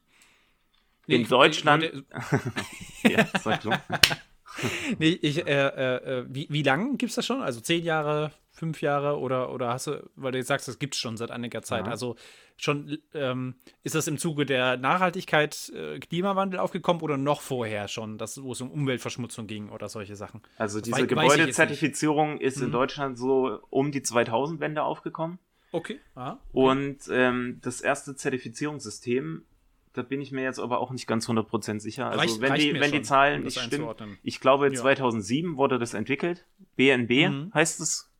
in 1.08 1.28
Deutschland, 1.28 2.06
ja, 3.04 3.28
sag 3.44 3.62
schon. 3.62 3.76
nee, 5.00 5.18
ich, 5.22 5.46
äh, 5.46 5.68
äh, 5.68 6.20
äh, 6.20 6.26
wie, 6.30 6.48
wie 6.50 6.64
lang 6.64 6.98
gibt 6.98 7.10
es 7.12 7.16
das 7.16 7.26
schon? 7.26 7.42
Also 7.42 7.60
zehn 7.62 7.84
Jahre, 7.84 8.32
fünf 8.52 8.82
Jahre 8.82 9.20
oder, 9.20 9.52
oder 9.52 9.70
hast 9.70 9.88
du, 9.88 10.10
weil 10.16 10.32
du 10.32 10.38
jetzt 10.38 10.48
sagst, 10.48 10.68
das 10.68 10.80
gibt 10.80 10.96
es 10.96 11.00
schon 11.00 11.18
seit 11.18 11.32
einiger 11.32 11.62
Zeit. 11.62 11.86
Ja. 11.86 11.92
Also 11.92 12.16
schon, 12.58 12.98
ähm, 13.14 13.56
ist 13.84 13.96
das 13.96 14.08
im 14.08 14.18
Zuge 14.18 14.46
der 14.46 14.78
Nachhaltigkeit, 14.78 15.72
äh, 15.76 16.00
Klimawandel 16.00 16.60
aufgekommen 16.60 17.02
oder 17.02 17.18
noch 17.18 17.42
vorher 17.42 17.88
schon, 17.88 18.18
dass, 18.18 18.42
wo 18.42 18.52
es 18.52 18.62
um 18.62 18.72
Umweltverschmutzung 18.72 19.48
ging 19.48 19.70
oder 19.70 19.90
solche 19.90 20.16
Sachen? 20.16 20.42
Also 20.58 20.80
das 20.80 20.90
diese 20.90 21.08
Gebäudezertifizierung 21.08 22.40
ist 22.40 22.58
mhm. 22.58 22.66
in 22.66 22.72
Deutschland 22.72 23.18
so 23.18 23.60
um 23.70 23.92
die 23.92 24.02
2000-Wende 24.02 24.84
aufgekommen. 24.84 25.40
Okay. 25.72 26.00
Aha. 26.16 26.34
okay. 26.34 26.40
Und 26.52 26.98
ähm, 27.10 27.60
das 27.62 27.82
erste 27.82 28.16
Zertifizierungssystem 28.16 29.46
da 29.94 30.04
bin 30.04 30.22
ich 30.22 30.32
mir 30.32 30.44
jetzt 30.44 30.60
aber 30.60 30.80
auch 30.80 30.92
nicht 30.92 31.08
ganz 31.08 31.28
100% 31.28 31.80
sicher. 31.80 32.08
Also 32.08 32.20
reicht, 32.20 32.42
wenn, 32.42 32.52
reicht 32.52 32.64
die, 32.64 32.80
wenn 32.80 32.92
die 32.92 33.02
Zahlen 33.02 33.44
nicht 33.44 33.60
stimmen, 33.60 34.18
ich 34.24 34.40
glaube 34.40 34.68
ja. 34.68 34.74
2007 34.74 35.58
wurde 35.58 35.80
das 35.80 35.94
entwickelt. 35.94 36.46
BNB 36.76 37.30
mhm. 37.30 37.52
heißt 37.54 37.82
es. 37.82 38.12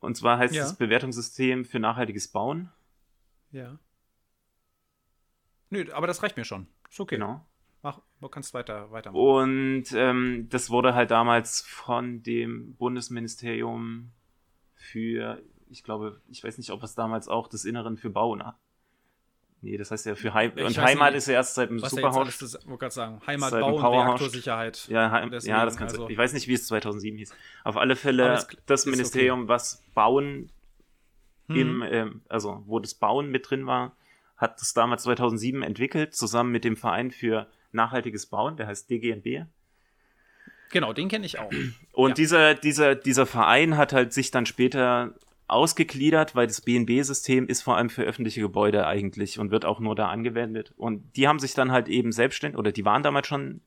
Und 0.00 0.16
zwar 0.16 0.38
heißt 0.38 0.54
ja. 0.54 0.64
es 0.64 0.76
Bewertungssystem 0.76 1.64
für 1.64 1.78
nachhaltiges 1.78 2.28
Bauen. 2.28 2.70
Ja. 3.52 3.78
Nö, 5.70 5.90
aber 5.92 6.06
das 6.06 6.22
reicht 6.22 6.36
mir 6.36 6.44
schon. 6.44 6.66
Ist 6.90 7.00
okay. 7.00 7.16
Genau. 7.16 7.46
Mach, 7.82 8.00
du 8.20 8.28
kannst 8.28 8.54
weiter, 8.54 8.90
weitermachen. 8.92 9.22
Und 9.22 9.92
ähm, 9.92 10.46
das 10.50 10.70
wurde 10.70 10.94
halt 10.94 11.10
damals 11.10 11.62
von 11.62 12.22
dem 12.22 12.76
Bundesministerium 12.76 14.12
für, 14.74 15.42
ich 15.68 15.82
glaube, 15.82 16.20
ich 16.28 16.42
weiß 16.42 16.58
nicht, 16.58 16.70
ob 16.70 16.82
es 16.82 16.94
damals 16.94 17.28
auch 17.28 17.48
des 17.48 17.64
Inneren 17.64 17.96
für 17.96 18.10
Bauen 18.10 18.42
Nee, 19.64 19.78
das 19.78 19.90
heißt 19.90 20.04
ja 20.04 20.14
für 20.14 20.34
Heim 20.34 20.52
ich 20.56 20.62
und 20.62 20.76
Heimat 20.76 21.12
nicht, 21.12 21.18
ist 21.18 21.28
ja 21.28 21.34
erst 21.34 21.54
seit 21.54 21.70
dem 21.70 21.78
Superhaus. 21.78 22.28
Ich 22.28 22.66
wollte 22.66 22.78
gerade 22.78 22.94
sagen, 22.94 23.20
Heimat, 23.26 23.50
Bau 23.50 23.76
und 23.76 23.82
Reaktorsicherheit. 23.82 24.86
Ja, 24.88 25.10
Heim, 25.10 25.32
ja, 25.42 25.64
das 25.64 25.78
kannst 25.78 25.94
also, 25.94 26.10
Ich 26.10 26.18
weiß 26.18 26.34
nicht, 26.34 26.48
wie 26.48 26.52
es 26.52 26.66
2007 26.66 27.16
hieß. 27.16 27.34
Auf 27.64 27.78
alle 27.78 27.96
Fälle 27.96 28.34
es, 28.34 28.46
das 28.66 28.84
Ministerium, 28.84 29.40
okay. 29.40 29.48
was 29.48 29.82
Bauen 29.94 30.50
hm. 31.48 31.56
im, 31.56 31.82
ähm, 31.82 32.22
also 32.28 32.62
wo 32.66 32.78
das 32.78 32.92
Bauen 32.92 33.30
mit 33.30 33.48
drin 33.48 33.66
war, 33.66 33.96
hat 34.36 34.60
das 34.60 34.74
damals 34.74 35.04
2007 35.04 35.62
entwickelt, 35.62 36.14
zusammen 36.14 36.52
mit 36.52 36.64
dem 36.64 36.76
Verein 36.76 37.10
für 37.10 37.46
nachhaltiges 37.72 38.26
Bauen, 38.26 38.58
der 38.58 38.66
heißt 38.66 38.90
DGNB. 38.90 39.46
Genau, 40.72 40.92
den 40.92 41.08
kenne 41.08 41.24
ich 41.24 41.38
auch. 41.38 41.50
Und 41.92 42.10
ja. 42.10 42.14
dieser, 42.14 42.54
dieser, 42.54 42.94
dieser 42.96 43.24
Verein 43.24 43.78
hat 43.78 43.94
halt 43.94 44.12
sich 44.12 44.30
dann 44.30 44.44
später 44.44 45.14
ausgegliedert, 45.46 46.34
weil 46.34 46.46
das 46.46 46.60
BNB-System 46.60 47.46
ist 47.46 47.62
vor 47.62 47.76
allem 47.76 47.90
für 47.90 48.02
öffentliche 48.02 48.40
Gebäude 48.40 48.86
eigentlich 48.86 49.38
und 49.38 49.50
wird 49.50 49.64
auch 49.64 49.80
nur 49.80 49.94
da 49.94 50.08
angewendet. 50.08 50.72
Und 50.76 51.16
die 51.16 51.28
haben 51.28 51.38
sich 51.38 51.54
dann 51.54 51.70
halt 51.70 51.88
eben 51.88 52.12
selbstständig, 52.12 52.58
oder 52.58 52.72
die 52.72 52.84
waren 52.84 53.02
damals 53.02 53.26
schon 53.26 53.60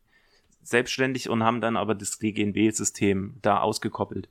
selbstständig 0.63 1.29
und 1.29 1.43
haben 1.43 1.61
dann 1.61 1.77
aber 1.77 1.95
das 1.95 2.17
DGNB-System 2.19 3.35
da 3.41 3.59
ausgekoppelt. 3.59 4.27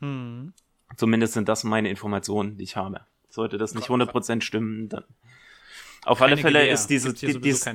Hm. 0.00 0.52
Zumindest 0.96 1.34
sind 1.34 1.48
das 1.48 1.64
meine 1.64 1.90
Informationen, 1.90 2.56
die 2.56 2.64
ich 2.64 2.76
habe. 2.76 3.00
Sollte 3.28 3.58
das 3.58 3.74
nicht 3.74 3.88
100% 3.88 4.40
stimmen, 4.40 4.88
dann. 4.88 5.04
Auf 6.04 6.18
keine 6.18 6.32
alle 6.32 6.40
Fälle 6.40 6.60
Gewehr. 6.60 6.72
ist 6.72 6.86
diese, 6.86 7.12
die, 7.12 7.40
dies, 7.40 7.68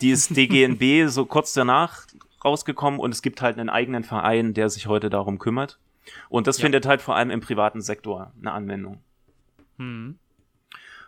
dieses 0.00 0.28
DGNB 0.30 1.10
so 1.10 1.26
kurz 1.26 1.52
danach 1.52 2.06
rausgekommen 2.44 3.00
und 3.00 3.12
es 3.12 3.22
gibt 3.22 3.42
halt 3.42 3.58
einen 3.58 3.68
eigenen 3.68 4.04
Verein, 4.04 4.54
der 4.54 4.70
sich 4.70 4.86
heute 4.86 5.10
darum 5.10 5.38
kümmert. 5.38 5.78
Und 6.28 6.46
das 6.46 6.58
ja. 6.58 6.62
findet 6.62 6.86
halt 6.86 7.02
vor 7.02 7.16
allem 7.16 7.30
im 7.30 7.40
privaten 7.40 7.80
Sektor 7.80 8.32
eine 8.38 8.52
Anwendung. 8.52 9.00
Hm. 9.78 10.18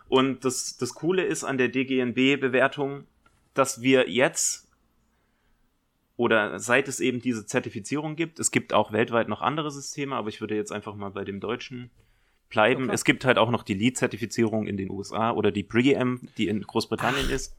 Und 0.07 0.43
das, 0.43 0.77
das 0.77 0.93
Coole 0.93 1.23
ist 1.23 1.43
an 1.43 1.57
der 1.57 1.69
DGNB-Bewertung, 1.69 3.05
dass 3.53 3.81
wir 3.81 4.09
jetzt 4.09 4.67
oder 6.19 6.59
seit 6.59 6.89
es 6.89 6.99
eben 6.99 7.21
diese 7.21 7.45
Zertifizierung 7.45 8.17
gibt, 8.17 8.39
es 8.39 8.51
gibt 8.51 8.73
auch 8.73 8.91
weltweit 8.91 9.29
noch 9.29 9.41
andere 9.41 9.71
Systeme, 9.71 10.17
aber 10.17 10.27
ich 10.27 10.41
würde 10.41 10.53
jetzt 10.53 10.69
einfach 10.69 10.93
mal 10.95 11.11
bei 11.11 11.23
dem 11.23 11.39
deutschen 11.39 11.91
bleiben. 12.49 12.85
Okay. 12.85 12.93
Es 12.93 13.05
gibt 13.05 13.23
halt 13.23 13.37
auch 13.37 13.49
noch 13.49 13.63
die 13.63 13.73
Lead-Zertifizierung 13.73 14.67
in 14.67 14.75
den 14.75 14.89
USA 14.89 15.31
oder 15.31 15.51
die 15.51 15.63
Pre-M, 15.63 16.27
die 16.37 16.49
in 16.49 16.61
Großbritannien 16.61 17.27
Ach, 17.29 17.33
ist. 17.33 17.55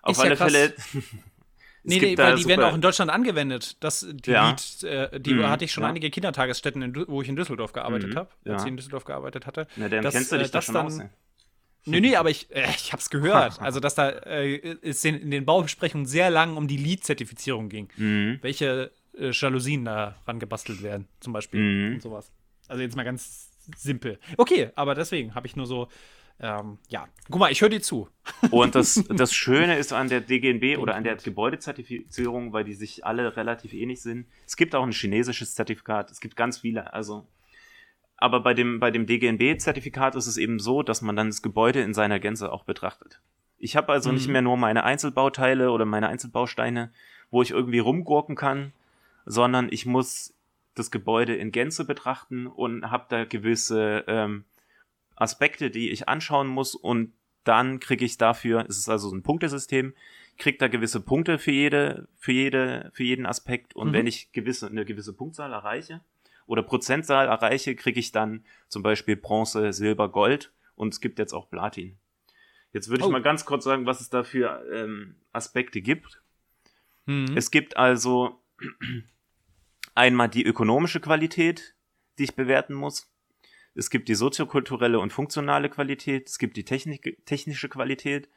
Auf 0.00 0.12
ist 0.12 0.20
alle 0.20 0.30
ja 0.30 0.36
Fälle. 0.36 0.74
nee, 1.82 1.98
nee, 1.98 2.18
weil 2.18 2.36
die 2.36 2.46
werden 2.46 2.64
auch 2.64 2.74
in 2.74 2.80
Deutschland 2.80 3.10
angewendet. 3.10 3.76
Das, 3.80 4.06
die 4.10 4.30
ja. 4.30 4.48
Lead, 4.48 4.82
äh, 4.84 5.20
die 5.20 5.34
mhm, 5.34 5.48
hatte 5.48 5.64
ich 5.64 5.72
schon 5.72 5.82
ja. 5.82 5.88
einige 5.88 6.10
Kindertagesstätten, 6.10 6.82
in, 6.82 7.04
wo 7.08 7.22
ich 7.22 7.28
in 7.28 7.36
Düsseldorf 7.36 7.72
gearbeitet 7.72 8.14
mhm, 8.14 8.18
habe, 8.18 8.30
als 8.46 8.62
ich 8.62 8.68
in 8.68 8.76
Düsseldorf 8.76 9.04
gearbeitet 9.04 9.46
hatte. 9.46 9.66
Na, 9.76 9.88
dann 9.88 10.02
das, 10.02 10.14
kennst 10.14 10.32
du 10.32 10.38
dich 10.38 10.48
äh, 10.48 10.50
das 10.50 10.64
schon 10.64 10.74
dann, 10.74 10.86
aus. 10.86 11.00
Nee, 11.84 12.00
nee, 12.00 12.16
aber 12.16 12.30
ich, 12.30 12.50
äh, 12.54 12.68
ich 12.70 12.92
habe 12.92 13.00
es 13.00 13.10
gehört. 13.10 13.60
Also, 13.68 13.80
dass 13.80 13.94
da 13.94 14.10
äh, 14.10 14.76
es 14.82 15.04
in 15.04 15.30
den 15.30 15.44
Baubesprechungen 15.44 16.06
sehr 16.06 16.30
lang 16.30 16.56
um 16.56 16.68
die 16.68 16.76
Lead-Zertifizierung 16.76 17.68
ging. 17.68 17.88
Mhm. 17.96 18.38
Welche 18.42 18.92
äh, 19.18 19.30
Jalousien 19.32 19.84
da 19.84 20.16
rangebastelt 20.26 20.82
werden, 20.82 21.08
zum 21.20 21.32
Beispiel. 21.32 21.60
Mhm. 21.60 21.94
Und 21.94 22.02
sowas. 22.02 22.30
Also, 22.68 22.82
jetzt 22.82 22.96
mal 22.96 23.04
ganz 23.04 23.50
simpel. 23.76 24.18
Okay, 24.36 24.70
aber 24.74 24.94
deswegen 24.94 25.34
habe 25.34 25.46
ich 25.46 25.56
nur 25.56 25.66
so. 25.66 25.88
Ähm, 26.40 26.78
ja, 26.88 27.08
guck 27.30 27.40
mal, 27.40 27.50
ich 27.50 27.60
höre 27.60 27.68
dir 27.68 27.82
zu. 27.82 28.08
Und 28.50 28.74
das, 28.74 29.04
das 29.08 29.32
Schöne 29.32 29.76
ist 29.76 29.92
an 29.92 30.08
der 30.08 30.20
DGNB 30.20 30.78
oder 30.78 30.94
an 30.94 31.04
der 31.04 31.16
Gebäudezertifizierung, 31.16 32.52
weil 32.52 32.64
die 32.64 32.74
sich 32.74 33.04
alle 33.04 33.36
relativ 33.36 33.72
ähnlich 33.72 34.02
sind. 34.02 34.26
Es 34.46 34.56
gibt 34.56 34.74
auch 34.74 34.84
ein 34.84 34.92
chinesisches 34.92 35.54
Zertifikat, 35.54 36.10
es 36.10 36.20
gibt 36.20 36.36
ganz 36.36 36.58
viele. 36.58 36.92
Also 36.92 37.26
aber 38.18 38.40
bei 38.40 38.52
dem, 38.52 38.80
bei 38.80 38.90
dem 38.90 39.06
DGNB-Zertifikat 39.06 40.16
ist 40.16 40.26
es 40.26 40.36
eben 40.36 40.58
so, 40.58 40.82
dass 40.82 41.02
man 41.02 41.14
dann 41.14 41.28
das 41.28 41.40
Gebäude 41.40 41.80
in 41.80 41.94
seiner 41.94 42.18
Gänze 42.18 42.52
auch 42.52 42.64
betrachtet. 42.64 43.20
Ich 43.58 43.76
habe 43.76 43.92
also 43.92 44.10
mhm. 44.10 44.16
nicht 44.16 44.28
mehr 44.28 44.42
nur 44.42 44.56
meine 44.56 44.84
Einzelbauteile 44.84 45.70
oder 45.70 45.84
meine 45.84 46.08
Einzelbausteine, 46.08 46.92
wo 47.30 47.42
ich 47.42 47.52
irgendwie 47.52 47.78
rumgurken 47.78 48.34
kann, 48.34 48.72
sondern 49.24 49.68
ich 49.70 49.86
muss 49.86 50.34
das 50.74 50.90
Gebäude 50.90 51.36
in 51.36 51.52
Gänze 51.52 51.84
betrachten 51.84 52.48
und 52.48 52.90
habe 52.90 53.06
da 53.08 53.24
gewisse 53.24 54.04
ähm, 54.08 54.44
Aspekte, 55.20 55.70
die 55.70 55.90
ich 55.90 56.08
anschauen 56.08 56.48
muss 56.48 56.74
und 56.74 57.12
dann 57.44 57.80
kriege 57.80 58.04
ich 58.04 58.18
dafür, 58.18 58.66
es 58.68 58.78
ist 58.78 58.88
also 58.88 59.10
ein 59.12 59.22
Punktesystem, 59.22 59.94
kriege 60.36 60.58
da 60.58 60.68
gewisse 60.68 61.00
Punkte 61.00 61.38
für 61.38 61.50
jede, 61.50 62.08
für 62.16 62.32
jede, 62.32 62.90
für 62.92 63.04
jeden 63.04 63.26
Aspekt 63.26 63.74
und 63.74 63.88
mhm. 63.88 63.92
wenn 63.92 64.06
ich 64.06 64.32
gewisse, 64.32 64.66
eine 64.66 64.84
gewisse 64.84 65.12
Punktzahl 65.12 65.52
erreiche, 65.52 66.00
oder 66.48 66.62
Prozentzahl 66.62 67.28
erreiche, 67.28 67.76
kriege 67.76 68.00
ich 68.00 68.10
dann 68.10 68.42
zum 68.68 68.82
Beispiel 68.82 69.16
Bronze, 69.16 69.72
Silber, 69.72 70.08
Gold 70.08 70.50
und 70.74 70.94
es 70.94 71.00
gibt 71.00 71.18
jetzt 71.18 71.34
auch 71.34 71.50
Platin. 71.50 71.98
Jetzt 72.72 72.88
würde 72.88 73.04
oh. 73.04 73.06
ich 73.06 73.12
mal 73.12 73.22
ganz 73.22 73.44
kurz 73.44 73.64
sagen, 73.64 73.86
was 73.86 74.00
es 74.00 74.08
da 74.08 74.24
für 74.24 74.64
ähm, 74.72 75.16
Aspekte 75.32 75.82
gibt. 75.82 76.22
Mhm. 77.04 77.36
Es 77.36 77.50
gibt 77.50 77.76
also 77.76 78.42
einmal 79.94 80.28
die 80.28 80.44
ökonomische 80.44 81.00
Qualität, 81.00 81.74
die 82.18 82.24
ich 82.24 82.34
bewerten 82.34 82.74
muss. 82.74 83.07
Es 83.78 83.90
gibt 83.90 84.08
die 84.08 84.16
soziokulturelle 84.16 84.98
und 84.98 85.12
funktionale 85.12 85.70
Qualität. 85.70 86.28
Es 86.28 86.38
gibt 86.38 86.56
die 86.56 86.64
Technik, 86.64 87.24
technische 87.26 87.68
Qualität, 87.68 88.28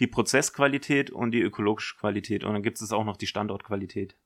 die 0.00 0.08
Prozessqualität 0.08 1.10
und 1.10 1.30
die 1.30 1.40
ökologische 1.40 1.96
Qualität. 1.96 2.42
Und 2.42 2.52
dann 2.52 2.64
gibt 2.64 2.80
es 2.80 2.90
auch 2.90 3.04
noch 3.04 3.16
die 3.16 3.28
Standortqualität. 3.28 4.16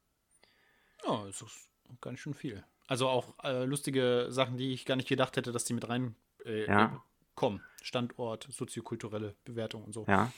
Oh, 1.05 1.25
das 1.27 1.43
ist 1.43 1.69
ganz 2.01 2.21
schön 2.21 2.33
viel. 2.33 2.65
Also 2.87 3.09
auch 3.09 3.35
äh, 3.45 3.65
lustige 3.65 4.29
Sachen, 4.31 4.57
die 4.57 4.73
ich 4.73 4.87
gar 4.87 4.97
nicht 4.97 5.09
gedacht 5.09 5.37
hätte, 5.37 5.53
dass 5.53 5.67
die 5.67 5.75
mit 5.75 5.89
rein 5.91 6.15
äh, 6.47 6.67
ja. 6.67 7.05
kommen. 7.35 7.63
Standort, 7.83 8.49
soziokulturelle 8.51 9.35
Bewertung 9.45 9.85
und 9.85 9.93
so. 9.93 10.07
Ja. 10.09 10.33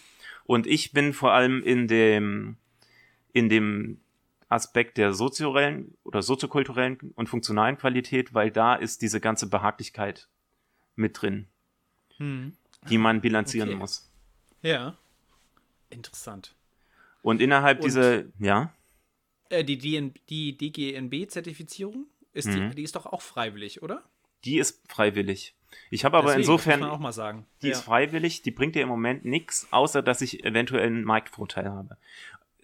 Und 0.47 0.67
ich 0.67 0.93
bin 0.93 1.13
vor 1.13 1.33
allem 1.33 1.63
in 1.63 1.87
dem, 1.87 2.57
in 3.33 3.49
dem 3.49 4.01
Aspekt 4.55 4.97
der 4.97 5.13
sozialen 5.13 5.97
oder 6.05 6.23
soziokulturellen 6.23 7.13
und 7.15 7.29
funktionalen 7.29 7.77
Qualität, 7.77 8.33
weil 8.33 8.51
da 8.51 8.75
ist 8.75 9.03
diese 9.03 9.21
ganze 9.21 9.49
Behaglichkeit 9.49 10.29
mit 10.97 11.21
drin, 11.21 11.49
hm. 12.17 12.57
die 12.89 12.99
man 12.99 13.21
bilanzieren 13.21 13.71
okay. 13.71 13.79
muss. 13.79 14.11
Ja. 14.63 14.97
Interessant. 15.91 16.55
Und 17.23 17.41
innerhalb 17.41 17.79
und 17.79 17.85
dieser, 17.85 18.25
ja. 18.39 18.73
Äh, 19.49 19.65
die, 19.65 19.79
DN, 19.79 20.15
die 20.29 20.57
DGNB-Zertifizierung, 20.57 22.07
ist 22.33 22.49
mhm. 22.49 22.71
die, 22.71 22.77
die 22.77 22.83
ist 22.83 22.97
doch 22.97 23.07
auch 23.07 23.23
freiwillig, 23.23 23.83
oder? 23.83 24.03
Die 24.45 24.59
ist 24.59 24.83
freiwillig. 24.91 25.55
Ich 25.91 26.05
habe 26.05 26.17
aber 26.17 26.29
Deswegen, 26.29 26.43
insofern, 26.43 26.81
muss 26.81 26.89
man 26.89 26.97
auch 26.97 27.01
mal 27.01 27.13
sagen. 27.13 27.47
die 27.63 27.69
ja. 27.69 27.73
ist 27.73 27.83
freiwillig, 27.83 28.43
die 28.43 28.51
bringt 28.51 28.75
dir 28.75 28.83
im 28.83 28.89
Moment 28.89 29.25
nichts, 29.25 29.67
außer 29.71 30.03
dass 30.03 30.21
ich 30.21 30.45
eventuell 30.45 30.87
einen 30.87 31.05
Marktvorteil 31.05 31.71
habe. 31.71 31.97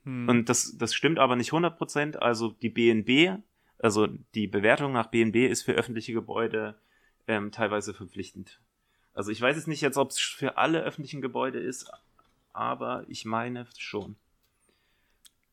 Hm. 0.04 0.28
Und 0.28 0.48
das, 0.48 0.76
das 0.76 0.94
stimmt 0.94 1.18
aber 1.18 1.36
nicht 1.36 1.52
100%. 1.52 2.16
Also 2.16 2.50
die 2.50 2.70
BNB, 2.70 3.42
also 3.78 4.06
die 4.34 4.46
Bewertung 4.46 4.92
nach 4.92 5.06
BNB 5.06 5.36
ist 5.36 5.62
für 5.62 5.72
öffentliche 5.72 6.12
Gebäude 6.12 6.78
ähm, 7.26 7.52
teilweise 7.52 7.94
verpflichtend. 7.94 8.60
Also 9.14 9.30
ich 9.30 9.40
weiß 9.40 9.56
jetzt 9.56 9.68
nicht 9.68 9.80
jetzt, 9.80 9.96
ob 9.96 10.10
es 10.10 10.18
für 10.18 10.56
alle 10.56 10.82
öffentlichen 10.82 11.20
Gebäude 11.20 11.58
ist, 11.58 11.90
aber 12.52 13.04
ich 13.08 13.24
meine 13.24 13.66
schon. 13.76 14.16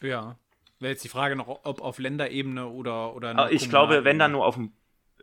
Ja. 0.01 0.37
Wäre 0.79 0.91
jetzt 0.91 1.03
die 1.03 1.09
Frage 1.09 1.35
noch, 1.35 1.47
ob 1.47 1.81
auf 1.81 1.97
Länderebene 1.97 2.67
oder. 2.67 3.15
oder 3.15 3.35
ah, 3.37 3.49
ich 3.49 3.69
glaube, 3.69 4.03
wenn 4.03 4.19
dann 4.19 4.31
nur 4.31 4.45
auf 4.45 4.55
dem. 4.55 4.73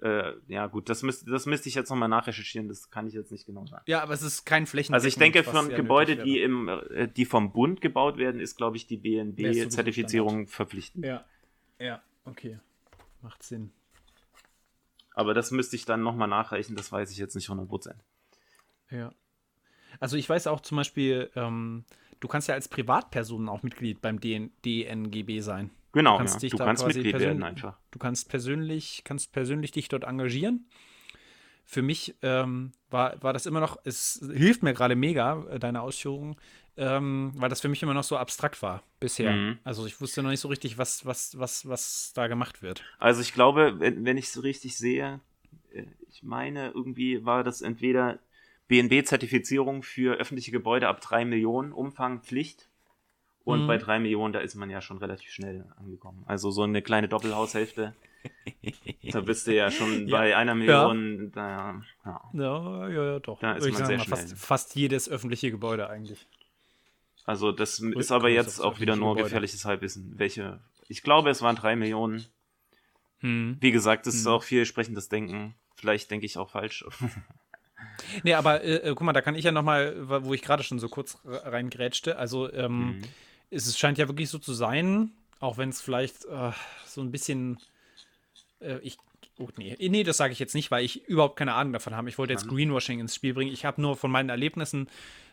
Äh, 0.05 0.34
ja, 0.48 0.66
gut, 0.66 0.90
das, 0.90 1.02
müsste 1.02 1.30
das 1.30 1.46
müsste 1.46 1.70
ich 1.70 1.74
jetzt 1.74 1.88
nochmal 1.88 2.11
nachrecherchieren, 2.11 2.68
das 2.68 2.90
kann 2.90 3.07
ich 3.07 3.14
jetzt 3.14 3.32
nicht 3.32 3.46
genau 3.46 3.64
sagen. 3.64 3.84
Ja, 3.86 4.02
aber 4.02 4.12
es 4.12 4.20
ist 4.20 4.44
kein 4.44 4.66
Flächen. 4.66 4.92
Also, 4.92 5.09
ich 5.09 5.16
denke, 5.16 5.42
für 5.42 5.68
Gebäude, 5.70 6.22
die, 6.22 6.42
im, 6.42 6.68
äh, 6.68 7.09
die 7.09 7.24
vom 7.24 7.55
Bund 7.55 7.80
gebaut 7.80 8.18
werden, 8.18 8.38
ist, 8.38 8.57
glaube 8.57 8.76
ich, 8.76 8.86
die 8.86 8.98
BNB-Zertifizierung 8.98 10.46
verpflichtend. 10.46 11.07
Ja, 11.07 11.24
ja, 11.78 12.02
okay. 12.26 12.59
Macht 13.22 13.42
Sinn. 13.42 13.72
Aber 15.14 15.32
das 15.32 15.50
müsste 15.50 15.74
ich 15.76 15.86
dann 15.86 16.02
nochmal 16.02 16.28
nachreichen, 16.28 16.76
das 16.76 16.92
weiß 16.92 17.11
ich 17.11 17.16
jetzt 17.16 17.34
nicht 17.34 17.48
100%. 17.48 17.94
Ja. 18.90 19.11
Also, 20.00 20.18
ich 20.18 20.28
weiß 20.28 20.48
auch 20.48 20.61
zum 20.61 20.76
Beispiel, 20.76 21.30
ähm, 21.34 21.86
du 22.20 22.28
kannst 22.28 22.48
ja 22.48 22.55
als 22.55 22.68
Privatperson 22.68 23.48
auch 23.48 23.62
Mitglied 23.62 24.02
beim 24.02 24.20
DN 24.20 24.50
DNGB 24.66 25.40
sein. 25.40 25.70
Genau, 25.95 26.18
du 26.18 26.18
kannst, 26.18 26.42
ja. 26.42 26.49
du 26.49 26.57
kannst 26.59 26.86
Mitglied 26.86 27.18
werden 27.18 27.42
einfach. 27.42 27.78
Du 27.92 27.99
kannst 27.99 28.28
persönlich, 28.28 29.03
kannst 29.05 29.32
persönlich 29.32 29.70
dich 29.70 29.88
dort 29.88 30.05
engagieren. 30.05 30.68
Für 31.64 31.80
mich 31.80 32.14
ähm, 32.20 32.72
war, 32.90 33.22
war 33.22 33.32
das 33.32 33.47
immer 33.47 33.61
noch, 33.61 33.78
es 33.84 34.22
hilft 34.34 34.62
mir 34.62 34.74
gerade 34.74 34.97
mega, 34.97 35.45
äh, 35.49 35.59
deine 35.59 35.80
Ausführungen, 35.80 36.36
ähm, 36.76 37.32
weil 37.36 37.49
das 37.49 37.61
für 37.61 37.68
mich 37.68 37.82
immer 37.82 37.95
noch 37.95 38.05
so 38.05 38.18
abstrakt 38.18 38.61
war 38.61 38.82
bisher. 39.01 39.32
Mhm. 39.32 39.59
Also 39.64 39.86
ich 39.86 39.99
wusste 40.01 40.22
noch 40.22 40.30
nicht 40.30 40.40
so 40.40 40.49
richtig, 40.49 40.76
was, 40.76 41.07
was, 41.07 41.38
was, 41.38 41.66
was 41.66 42.12
da 42.14 42.26
gemacht 42.26 42.61
wird. 42.61 42.84
Also 42.99 43.22
ich 43.22 43.32
glaube, 43.32 43.76
wenn, 43.78 44.05
wenn 44.05 44.18
ich 44.18 44.26
es 44.26 44.42
richtig 44.42 44.76
sehe, 44.76 45.20
äh, 45.72 45.84
ich 46.11 46.22
meine, 46.22 46.70
irgendwie 46.70 47.24
war 47.24 47.45
das 47.45 47.62
entweder 47.62 48.18
BNB-Zertifizierung 48.68 49.82
für 49.82 50.16
öffentliche 50.16 50.51
Gebäude 50.51 50.88
ab 50.88 51.01
drei 51.01 51.24
Millionen 51.24 51.72
Umfang 51.72 52.22
Pflicht. 52.22 52.68
Und 53.45 53.62
mhm. 53.62 53.66
bei 53.66 53.76
drei 53.76 53.99
Millionen, 53.99 54.32
da 54.32 54.40
ist 54.40 54.55
man 54.55 54.70
ja 54.70 54.80
schon 54.80 54.99
relativ 54.99 55.30
schnell 55.30 55.66
angekommen. 55.76 56.24
Also 56.26 56.51
so 56.51 56.62
eine 56.62 56.80
kleine 56.80 57.09
Doppelhaushälfte. 57.09 57.95
da 59.12 59.20
bist 59.20 59.47
du 59.47 59.55
ja 59.55 59.70
schon 59.70 60.09
ja. 60.09 60.16
bei 60.16 60.36
einer 60.36 60.55
Million. 60.55 61.24
Ja. 61.24 61.30
Da, 61.34 61.82
ja. 62.05 62.20
ja, 62.32 62.88
ja, 62.88 63.05
ja, 63.12 63.18
doch. 63.18 63.38
Da 63.40 63.53
ist 63.53 63.70
man 63.70 63.84
sehr 63.84 63.99
schnell. 63.99 64.16
Fast, 64.16 64.38
fast, 64.38 64.76
jedes 64.76 65.11
öffentliche 65.11 65.51
Gebäude 65.51 65.90
eigentlich. 65.90 66.26
Also 67.26 67.53
das 67.53 67.82
Rück 67.82 67.97
ist 67.97 68.12
aber 68.12 68.30
jetzt 68.30 68.61
auch 68.61 68.80
wieder 68.80 68.97
nur 68.97 69.11
Gebäude. 69.11 69.24
gefährliches 69.24 69.64
Halbwissen. 69.66 70.14
Welche? 70.16 70.61
Ich 70.88 71.03
glaube, 71.03 71.28
es 71.28 71.42
waren 71.42 71.57
drei 71.57 71.76
Millionen. 71.76 72.24
Hm. 73.18 73.59
Wie 73.61 73.72
gesagt, 73.72 74.07
das 74.07 74.14
hm. 74.14 74.20
ist 74.20 74.26
auch 74.26 74.42
viel 74.42 74.64
sprechendes 74.64 75.11
Denken. 75.11 75.55
Vielleicht 75.74 76.11
denke 76.11 76.24
ich 76.24 76.38
auch 76.38 76.51
falsch. 76.51 76.84
Nee, 78.22 78.34
aber 78.34 78.62
äh, 78.62 78.76
äh, 78.76 78.88
guck 78.88 79.03
mal, 79.03 79.12
da 79.12 79.20
kann 79.20 79.34
ich 79.34 79.45
ja 79.45 79.53
noch 79.53 79.62
mal, 79.62 79.95
wo 80.24 80.34
ich 80.34 80.42
gerade 80.42 80.62
schon 80.62 80.78
so 80.78 80.88
kurz 80.88 81.18
reingrätschte, 81.24 82.16
also 82.16 82.51
ähm, 82.53 82.78
mhm. 82.78 83.03
Es 83.55 83.78
scheint 83.78 83.98
ja 83.98 84.09
wirklich 84.09 84.28
so 84.28 84.38
zu 84.38 84.52
sein, 84.52 85.12
Auch 85.40 85.59
wenn 85.59 85.68
es 85.68 85.80
vielleicht 85.80 86.24
äh, 86.24 86.52
so 86.86 87.00
ein 87.00 87.11
bisschen. 87.11 87.59
Äh, 88.61 88.78
ich. 88.78 88.98
Oh, 89.38 89.48
nee. 89.57 89.76
nee, 89.80 90.05
das 90.05 90.16
sage 90.16 90.32
ich 90.32 90.38
jetzt 90.38 90.55
nicht, 90.55 90.70
weil 90.70 90.84
ich 90.84 91.09
überhaupt 91.09 91.36
keine 91.36 91.55
Ahnung 91.55 91.72
davon 91.72 91.96
habe. 91.96 92.09
Ich 92.09 92.18
wollte 92.18 92.32
jetzt 92.32 92.46
Greenwashing 92.46 93.00
ins 93.00 93.16
Spiel 93.16 93.34
bringen. 93.34 93.52
Ich 93.52 93.64
habe 93.64 93.82
nur 93.82 93.96
von 93.96 94.11
meinen 94.11 94.28
Erlebnissen 94.28 94.88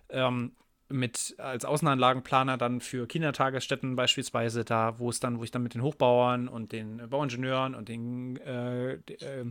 ähm, 0.10 0.54
mit 0.90 1.36
als 1.38 1.66
Außenanlagenplaner 1.66 2.58
dann 2.58 2.82
für 2.82 3.08
Kindertagesstätten 3.08 3.96
beispielsweise 3.96 4.66
da, 4.66 4.98
wo 4.98 5.10
es 5.10 5.20
dann, 5.20 5.40
wo 5.40 5.44
ich 5.44 5.52
dann 5.52 5.62
mit 5.62 5.76
den 5.76 5.84
Hochbauern 5.84 6.48
und 6.48 6.72
den 6.72 7.10
Bauingenieuren 7.10 7.76
und 7.76 7.90
den 7.90 8.38
äh, 8.38 8.94
äh, 8.94 9.00
äh, 9.20 9.46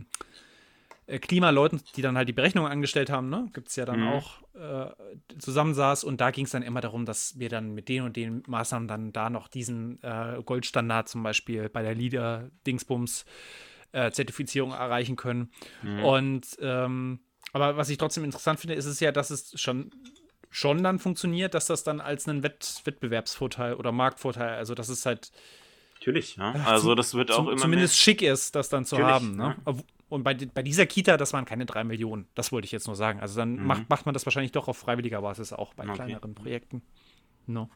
Klimaleuten, 1.19 1.81
die 1.95 2.01
dann 2.01 2.17
halt 2.17 2.27
die 2.29 2.33
Berechnungen 2.33 2.71
angestellt 2.71 3.09
haben, 3.09 3.29
ne, 3.29 3.49
gibt 3.53 3.69
es 3.69 3.75
ja 3.75 3.85
dann 3.85 4.01
mhm. 4.01 4.07
auch, 4.07 4.41
äh, 4.53 4.91
zusammensaß 5.39 6.03
und 6.03 6.21
da 6.21 6.31
ging 6.31 6.45
es 6.45 6.51
dann 6.51 6.63
immer 6.63 6.81
darum, 6.81 7.05
dass 7.05 7.39
wir 7.39 7.49
dann 7.49 7.73
mit 7.73 7.89
den 7.89 8.03
und 8.03 8.15
den 8.15 8.43
Maßnahmen 8.47 8.87
dann 8.87 9.13
da 9.13 9.29
noch 9.29 9.47
diesen 9.47 10.01
äh, 10.03 10.41
Goldstandard 10.43 11.09
zum 11.09 11.23
Beispiel 11.23 11.69
bei 11.69 11.81
der 11.81 11.95
LEADER-Dingsbums 11.95 13.25
äh, 13.93 14.11
erreichen 14.11 15.15
können. 15.15 15.51
Mhm. 15.81 16.03
Und 16.03 16.45
ähm, 16.61 17.19
aber 17.53 17.77
was 17.77 17.89
ich 17.89 17.97
trotzdem 17.97 18.23
interessant 18.23 18.59
finde, 18.59 18.75
ist 18.75 18.85
es 18.85 18.99
ja, 18.99 19.11
dass 19.11 19.29
es 19.29 19.59
schon 19.59 19.91
schon 20.49 20.83
dann 20.83 20.99
funktioniert, 20.99 21.53
dass 21.53 21.67
das 21.67 21.83
dann 21.83 22.01
als 22.01 22.27
einen 22.27 22.43
Wett 22.43 22.81
Wettbewerbsvorteil 22.83 23.73
oder 23.73 23.91
Marktvorteil, 23.91 24.55
also 24.55 24.75
dass 24.75 24.89
es 24.89 25.05
halt 25.05 25.31
Natürlich, 26.01 26.35
ja. 26.35 26.53
Also 26.65 26.95
das 26.95 27.13
wird 27.13 27.29
auch 27.29 27.47
immer 27.47 27.57
zumindest 27.57 27.93
mehr. 27.93 28.01
schick 28.01 28.23
ist, 28.23 28.55
das 28.55 28.69
dann 28.69 28.85
zu 28.85 28.95
Natürlich, 28.95 29.13
haben. 29.13 29.35
Ne? 29.35 29.55
Ja. 29.67 29.75
Und 30.09 30.23
bei, 30.23 30.33
bei 30.33 30.63
dieser 30.63 30.87
Kita, 30.87 31.15
das 31.15 31.31
waren 31.31 31.45
keine 31.45 31.67
drei 31.67 31.83
Millionen. 31.83 32.27
Das 32.33 32.51
wollte 32.51 32.65
ich 32.65 32.71
jetzt 32.71 32.87
nur 32.87 32.95
sagen. 32.95 33.19
Also 33.19 33.39
dann 33.39 33.57
mhm. 33.57 33.65
macht, 33.67 33.89
macht 33.89 34.05
man 34.07 34.13
das 34.13 34.25
wahrscheinlich 34.25 34.51
doch 34.51 34.67
auf 34.67 34.77
freiwilliger 34.77 35.21
Basis 35.21 35.53
auch 35.53 35.75
bei 35.75 35.83
okay. 35.83 35.93
kleineren 35.93 36.33
Projekten. 36.33 36.81
No. 37.45 37.69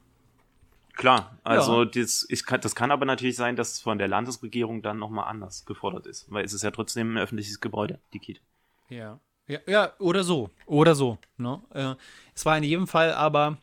Klar, 0.93 1.37
also 1.43 1.83
ja. 1.83 1.89
das, 1.93 2.25
ich 2.27 2.45
kann, 2.47 2.61
das 2.61 2.73
kann 2.73 2.89
aber 2.89 3.05
natürlich 3.05 3.35
sein, 3.35 3.55
dass 3.55 3.79
von 3.79 3.99
der 3.99 4.07
Landesregierung 4.07 4.81
dann 4.81 4.97
nochmal 4.97 5.29
anders 5.29 5.65
gefordert 5.65 6.07
ist, 6.07 6.31
weil 6.31 6.45
es 6.45 6.53
ist 6.53 6.63
ja 6.63 6.71
trotzdem 6.71 7.13
ein 7.13 7.17
öffentliches 7.19 7.59
Gebäude, 7.59 7.99
die 8.11 8.19
Kita. 8.19 8.41
Ja. 8.89 9.19
Ja, 9.47 9.59
ja, 9.67 9.93
oder 9.99 10.23
so. 10.23 10.49
Oder 10.65 10.95
so. 10.95 11.19
Ne? 11.37 11.61
Äh, 11.69 11.93
es 12.33 12.45
war 12.45 12.57
in 12.57 12.63
jedem 12.63 12.87
Fall 12.87 13.13
aber 13.13 13.57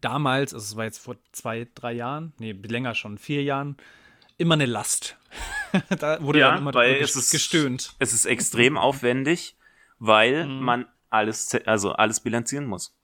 damals, 0.00 0.54
also 0.54 0.64
es 0.64 0.76
war 0.76 0.84
jetzt 0.84 0.98
vor 0.98 1.16
zwei, 1.32 1.66
drei 1.74 1.92
Jahren, 1.92 2.32
nee, 2.38 2.52
länger 2.52 2.94
schon, 2.94 3.18
vier 3.18 3.42
Jahren, 3.42 3.76
immer 4.36 4.54
eine 4.54 4.66
Last. 4.66 5.16
da 5.98 6.22
wurde 6.22 6.40
ja, 6.40 6.50
dann 6.50 6.58
immer 6.60 6.74
weil 6.74 6.96
es 6.96 7.16
ist, 7.16 7.30
gestöhnt. 7.30 7.94
Es 7.98 8.12
ist 8.12 8.26
extrem 8.26 8.76
aufwendig, 8.76 9.56
weil 9.98 10.46
mhm. 10.46 10.60
man 10.62 10.86
alles, 11.10 11.54
also 11.66 11.92
alles 11.92 12.20
bilanzieren 12.20 12.66
muss. 12.66 12.96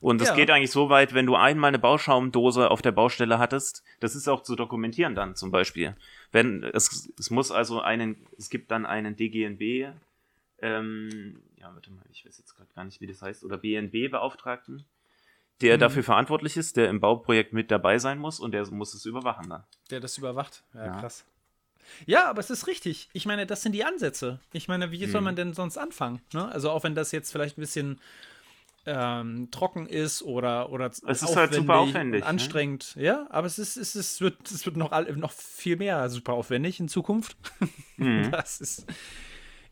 Und 0.00 0.20
es 0.20 0.28
ja. 0.28 0.34
geht 0.34 0.50
eigentlich 0.50 0.70
so 0.70 0.90
weit, 0.90 1.14
wenn 1.14 1.26
du 1.26 1.36
einmal 1.36 1.68
eine 1.68 1.78
Bauschaumdose 1.78 2.70
auf 2.70 2.82
der 2.82 2.92
Baustelle 2.92 3.38
hattest, 3.38 3.82
das 4.00 4.14
ist 4.14 4.28
auch 4.28 4.42
zu 4.42 4.54
dokumentieren 4.54 5.14
dann 5.14 5.34
zum 5.34 5.50
Beispiel. 5.50 5.96
Wenn 6.32 6.62
es, 6.62 7.10
es 7.18 7.30
muss 7.30 7.50
also 7.50 7.80
einen, 7.80 8.26
es 8.36 8.50
gibt 8.50 8.70
dann 8.70 8.84
einen 8.84 9.16
DGNB 9.16 9.94
ähm, 10.60 11.42
ja, 11.56 11.74
warte 11.74 11.90
mal, 11.90 12.04
ich 12.10 12.24
weiß 12.24 12.38
jetzt 12.38 12.54
gerade 12.54 12.72
gar 12.74 12.84
nicht, 12.84 13.00
wie 13.00 13.06
das 13.06 13.22
heißt, 13.22 13.44
oder 13.44 13.58
BNB-Beauftragten, 13.58 14.84
der 15.60 15.76
mhm. 15.76 15.80
dafür 15.80 16.02
verantwortlich 16.02 16.56
ist, 16.56 16.76
der 16.76 16.88
im 16.88 17.00
Bauprojekt 17.00 17.52
mit 17.52 17.70
dabei 17.70 17.98
sein 17.98 18.18
muss 18.18 18.40
und 18.40 18.52
der 18.52 18.66
muss 18.70 18.94
es 18.94 19.04
überwachen 19.06 19.48
dann. 19.48 19.64
Der 19.90 20.00
das 20.00 20.18
überwacht, 20.18 20.64
ja, 20.74 20.86
ja. 20.86 21.00
krass. 21.00 21.24
Ja, 22.04 22.28
aber 22.28 22.40
es 22.40 22.50
ist 22.50 22.66
richtig. 22.66 23.08
Ich 23.12 23.26
meine, 23.26 23.46
das 23.46 23.62
sind 23.62 23.72
die 23.72 23.84
Ansätze. 23.84 24.40
Ich 24.52 24.66
meine, 24.66 24.90
wie 24.90 25.06
soll 25.06 25.20
mhm. 25.20 25.24
man 25.26 25.36
denn 25.36 25.54
sonst 25.54 25.78
anfangen? 25.78 26.20
Ne? 26.32 26.46
Also 26.50 26.70
auch 26.70 26.82
wenn 26.84 26.94
das 26.94 27.12
jetzt 27.12 27.30
vielleicht 27.30 27.58
ein 27.58 27.60
bisschen 27.60 28.00
ähm, 28.86 29.50
trocken 29.50 29.86
ist 29.86 30.22
oder 30.22 30.70
oder 30.70 30.86
es 30.86 31.00
ist 31.00 31.36
halt 31.36 31.54
super 31.54 31.78
aufwendig, 31.78 32.20
ne? 32.20 32.26
anstrengend, 32.26 32.94
ne? 32.94 33.02
ja, 33.02 33.26
aber 33.30 33.48
es 33.48 33.58
ist 33.58 33.76
es, 33.76 33.96
ist, 33.96 34.20
wird 34.20 34.48
es 34.48 34.64
wird 34.64 34.76
noch 34.76 34.92
noch 35.16 35.32
viel 35.32 35.76
mehr 35.76 36.08
super 36.08 36.34
aufwendig 36.34 36.78
in 36.78 36.88
Zukunft. 36.88 37.36
Mhm. 37.96 38.30
Das 38.30 38.60
ist 38.60 38.86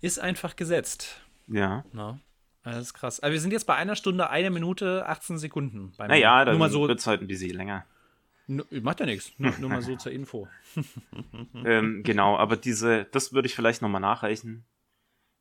ist 0.00 0.18
einfach 0.18 0.56
gesetzt. 0.56 1.20
Ja. 1.46 1.84
Na, 1.92 2.18
das 2.72 2.86
ist 2.86 2.94
krass. 2.94 3.20
Aber 3.20 3.32
wir 3.32 3.40
sind 3.40 3.52
jetzt 3.52 3.66
bei 3.66 3.74
einer 3.74 3.94
Stunde, 3.94 4.30
eine 4.30 4.50
Minute, 4.50 5.06
18 5.06 5.38
Sekunden. 5.38 5.92
Naja, 5.98 6.44
dann 6.44 6.70
so, 6.70 6.88
wird 6.88 6.98
es 6.98 7.06
halt 7.06 7.20
ein 7.20 7.26
bisschen 7.26 7.56
länger. 7.56 7.84
Macht 8.46 9.00
ja 9.00 9.06
nichts. 9.06 9.32
Nur, 9.38 9.52
nur, 9.58 9.70
mal 9.70 9.82
so 9.82 9.96
zur 9.96 10.12
Info. 10.12 10.48
ähm, 11.64 12.02
genau, 12.02 12.36
aber 12.36 12.56
diese, 12.56 13.04
das 13.04 13.32
würde 13.32 13.46
ich 13.46 13.54
vielleicht 13.54 13.80
nochmal 13.80 14.00
nachreichen, 14.00 14.64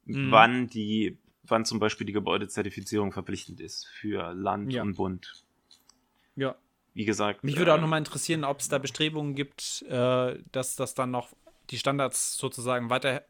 mhm. 0.05 0.31
wann 0.31 0.67
die, 0.67 1.17
wann 1.43 1.65
zum 1.65 1.79
Beispiel 1.79 2.07
die 2.07 2.13
Gebäudezertifizierung 2.13 3.11
verpflichtend 3.11 3.59
ist 3.59 3.87
für 3.87 4.33
Land 4.33 4.71
ja. 4.71 4.83
und 4.83 4.95
Bund. 4.95 5.43
Ja. 6.35 6.55
Wie 6.93 7.05
gesagt. 7.05 7.43
Mich 7.43 7.57
würde 7.57 7.71
äh, 7.71 7.73
auch 7.73 7.81
nochmal 7.81 7.99
interessieren, 7.99 8.43
ob 8.43 8.59
es 8.59 8.69
da 8.69 8.77
Bestrebungen 8.77 9.35
gibt, 9.35 9.83
äh, 9.89 10.37
dass 10.51 10.75
das 10.75 10.93
dann 10.93 11.11
noch 11.11 11.29
die 11.69 11.77
Standards 11.77 12.37
sozusagen 12.37 12.89
weiter 12.89 13.23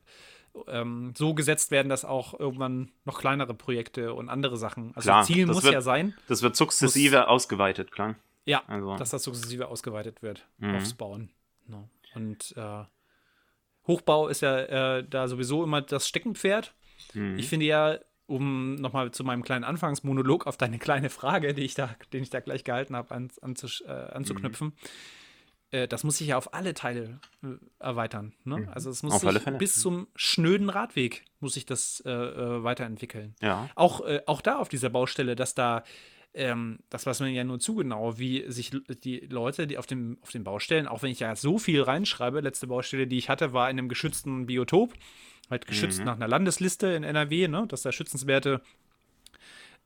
ähm, 0.68 1.14
so 1.18 1.34
gesetzt 1.34 1.72
werden, 1.72 1.90
dass 1.90 2.06
auch 2.06 2.40
irgendwann 2.40 2.92
noch 3.06 3.20
kleinere 3.20 3.54
Projekte 3.54 4.14
und 4.14 4.30
andere 4.30 4.58
Sachen. 4.58 4.92
Also 4.96 5.08
klar, 5.08 5.24
Ziel 5.24 5.46
muss 5.46 5.64
wird, 5.64 5.74
ja 5.74 5.82
sein. 5.82 6.14
Das 6.28 6.42
wird 6.42 6.56
sukzessive 6.56 7.20
muss, 7.20 7.28
ausgeweitet, 7.28 7.92
klar. 7.92 8.16
Ja, 8.46 8.64
also. 8.68 8.96
dass 8.98 9.12
das 9.12 9.24
sukzessive 9.24 9.68
ausgeweitet 9.68 10.22
wird 10.22 10.48
mhm. 10.58 10.76
aufs 10.76 10.94
Bauen. 10.94 11.30
No. 11.68 11.90
Und 12.16 12.54
äh, 12.58 12.84
Hochbau 13.88 14.28
ist 14.28 14.42
ja 14.42 14.98
äh, 14.98 15.08
da 15.08 15.28
sowieso 15.28 15.64
immer 15.64 15.82
das 15.82 16.08
Steckenpferd. 16.08 16.74
Mhm. 17.14 17.38
Ich 17.38 17.50
finde 17.50 17.66
ja, 17.66 17.98
um 18.28 18.76
nochmal 18.76 19.12
zu 19.12 19.24
meinem 19.24 19.44
kleinen 19.44 19.64
Anfangsmonolog 19.64 20.48
auf 20.48 20.58
deine 20.58 20.78
kleine 20.80 21.10
Frage, 21.10 21.54
die 21.54 21.64
ich 21.64 21.74
da, 21.74 21.96
den 22.12 22.24
ich 22.24 22.30
da 22.30 22.40
gleich 22.40 22.64
gehalten 22.64 22.96
habe, 22.96 23.14
an, 23.14 23.32
äh, 23.42 23.92
anzuknüpfen. 23.92 24.68
Mhm 24.68 24.74
äh, 25.74 25.88
das 25.88 26.04
muss 26.04 26.18
sich 26.20 26.28
ja 26.28 26.38
auf 26.38 26.54
alle 26.54 26.74
Teile 26.74 27.20
äh, 27.44 27.48
erweitern. 27.80 28.34
Ne? 28.46 28.58
Mhm. 28.58 28.70
Also 28.70 28.90
es 28.90 29.04
muss 29.04 29.20
sich 29.20 29.44
bis 29.58 29.80
zum 29.80 30.08
schnöden 30.16 30.70
Radweg 30.70 31.26
muss 31.40 31.56
sich 31.56 31.66
das 31.66 32.02
äh, 32.06 32.12
äh, 32.12 32.64
weiterentwickeln. 32.64 33.36
Ja. 33.42 33.70
Auch, 33.76 34.02
äh, 34.06 34.22
auch 34.28 34.42
da 34.42 34.60
auf 34.60 34.70
dieser 34.70 34.90
Baustelle, 34.90 35.36
dass 35.36 35.56
da 35.56 35.84
ähm, 36.36 36.80
das 36.90 37.06
weiß 37.06 37.20
man 37.20 37.32
ja 37.32 37.44
nur 37.44 37.60
zu 37.60 37.76
genau, 37.76 38.18
wie 38.18 38.50
sich 38.52 38.72
die 39.04 39.20
Leute, 39.20 39.68
die 39.68 39.78
auf, 39.78 39.86
dem, 39.86 40.18
auf 40.22 40.32
den 40.32 40.44
Baustellen, 40.44 40.88
auch 40.88 41.04
wenn 41.04 41.12
ich 41.12 41.20
ja 41.20 41.36
so 41.36 41.60
viel 41.60 41.82
reinschreibe, 41.84 42.40
letzte 42.40 42.66
Baustelle, 42.66 43.06
die 43.06 43.20
ich 43.20 43.30
hatte, 43.30 43.54
war 43.54 43.70
in 43.70 43.78
einem 43.78 43.88
geschützten 43.88 44.48
Biotop, 44.48 44.94
halt 45.52 45.68
geschützt 45.68 46.00
mhm. 46.00 46.06
nach 46.06 46.16
einer 46.16 46.28
Landesliste 46.28 46.88
in 46.88 47.04
NRW, 47.04 47.48
ne, 47.48 47.66
dass 47.68 47.84
da 47.84 47.92
schützenswerte 47.92 48.62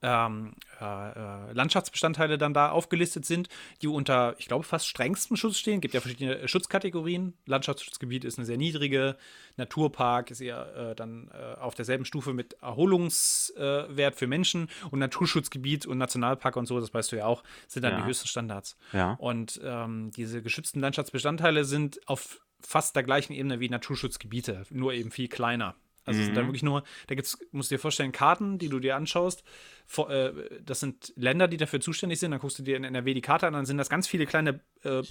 ähm, 0.02 0.54
äh, 0.80 0.84
äh, 0.84 1.52
Landschaftsbestandteile 1.54 2.38
dann 2.38 2.54
da 2.54 2.70
aufgelistet 2.70 3.26
sind, 3.26 3.50
die 3.82 3.88
unter, 3.88 4.36
ich 4.38 4.48
glaube, 4.48 4.64
fast 4.64 4.88
strengstem 4.88 5.38
Schutz 5.38 5.58
stehen. 5.58 5.76
Es 5.76 5.82
gibt 5.82 5.94
ja 5.94 6.02
verschiedene 6.02 6.48
Schutzkategorien. 6.48 7.34
Landschaftsschutzgebiet 7.46 8.24
ist 8.24 8.38
eine 8.38 8.46
sehr 8.46 8.58
niedrige, 8.58 9.18
Naturpark 9.56 10.30
ist 10.32 10.42
eher 10.42 10.76
äh, 10.76 10.96
dann 10.96 11.30
äh, 11.34 11.60
auf 11.60 11.74
derselben 11.74 12.06
Stufe 12.06 12.34
mit 12.34 12.54
Erholungswert 12.62 14.16
für 14.16 14.28
Menschen 14.28 14.70
und 14.92 15.00
Naturschutzgebiet 15.00 15.86
und 15.86 15.98
Nationalpark 15.98 16.56
und 16.56 16.68
so, 16.68 16.80
das 16.80 16.94
weißt 16.94 17.12
du 17.12 17.16
ja 17.18 17.26
auch, 17.26 17.44
sind 17.68 17.84
dann 17.84 17.94
ja. 17.94 18.02
die 18.02 18.06
höchsten 18.06 18.28
Standards. 18.28 18.78
Ja. 18.94 19.14
Und 19.14 19.60
ähm, 19.64 20.12
diese 20.12 20.42
geschützten 20.42 20.80
Landschaftsbestandteile 20.80 21.66
sind 21.66 22.08
auf 22.08 22.40
fast 22.60 22.96
der 22.96 23.04
gleichen 23.04 23.34
Ebene 23.34 23.60
wie 23.60 23.70
Naturschutzgebiete, 23.70 24.64
nur 24.70 24.94
eben 24.94 25.12
viel 25.12 25.28
kleiner. 25.28 25.76
Also 26.08 26.20
mhm. 26.20 26.26
sind 26.26 26.36
dann 26.36 26.48
wirklich 26.48 26.64
nur, 26.64 26.84
da 27.06 27.16
gibt's, 27.16 27.38
musst 27.52 27.70
du 27.70 27.76
dir 27.76 27.80
vorstellen, 27.80 28.12
Karten, 28.12 28.58
die 28.58 28.70
du 28.70 28.80
dir 28.80 28.96
anschaust. 28.96 29.44
Vor, 29.86 30.10
äh, 30.10 30.34
das 30.64 30.80
sind 30.80 31.14
Länder, 31.16 31.48
die 31.48 31.58
dafür 31.58 31.80
zuständig 31.80 32.20
sind. 32.20 32.32
Dann 32.32 32.40
guckst 32.40 32.58
du 32.58 32.64
dir 32.64 32.78
in 32.78 32.84
NRW 32.84 33.14
die 33.14 33.22
Karte 33.22 33.46
an, 33.46 33.54
dann 33.54 33.66
sind 33.66 33.78
das 33.78 33.90
ganz 33.90 34.08
viele 34.08 34.26
kleine, 34.26 34.62
äh, 34.84 35.04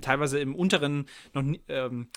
teilweise 0.00 0.38
im 0.40 0.54
unteren, 0.54 1.06
noch 1.32 1.44
ähm, 1.68 2.08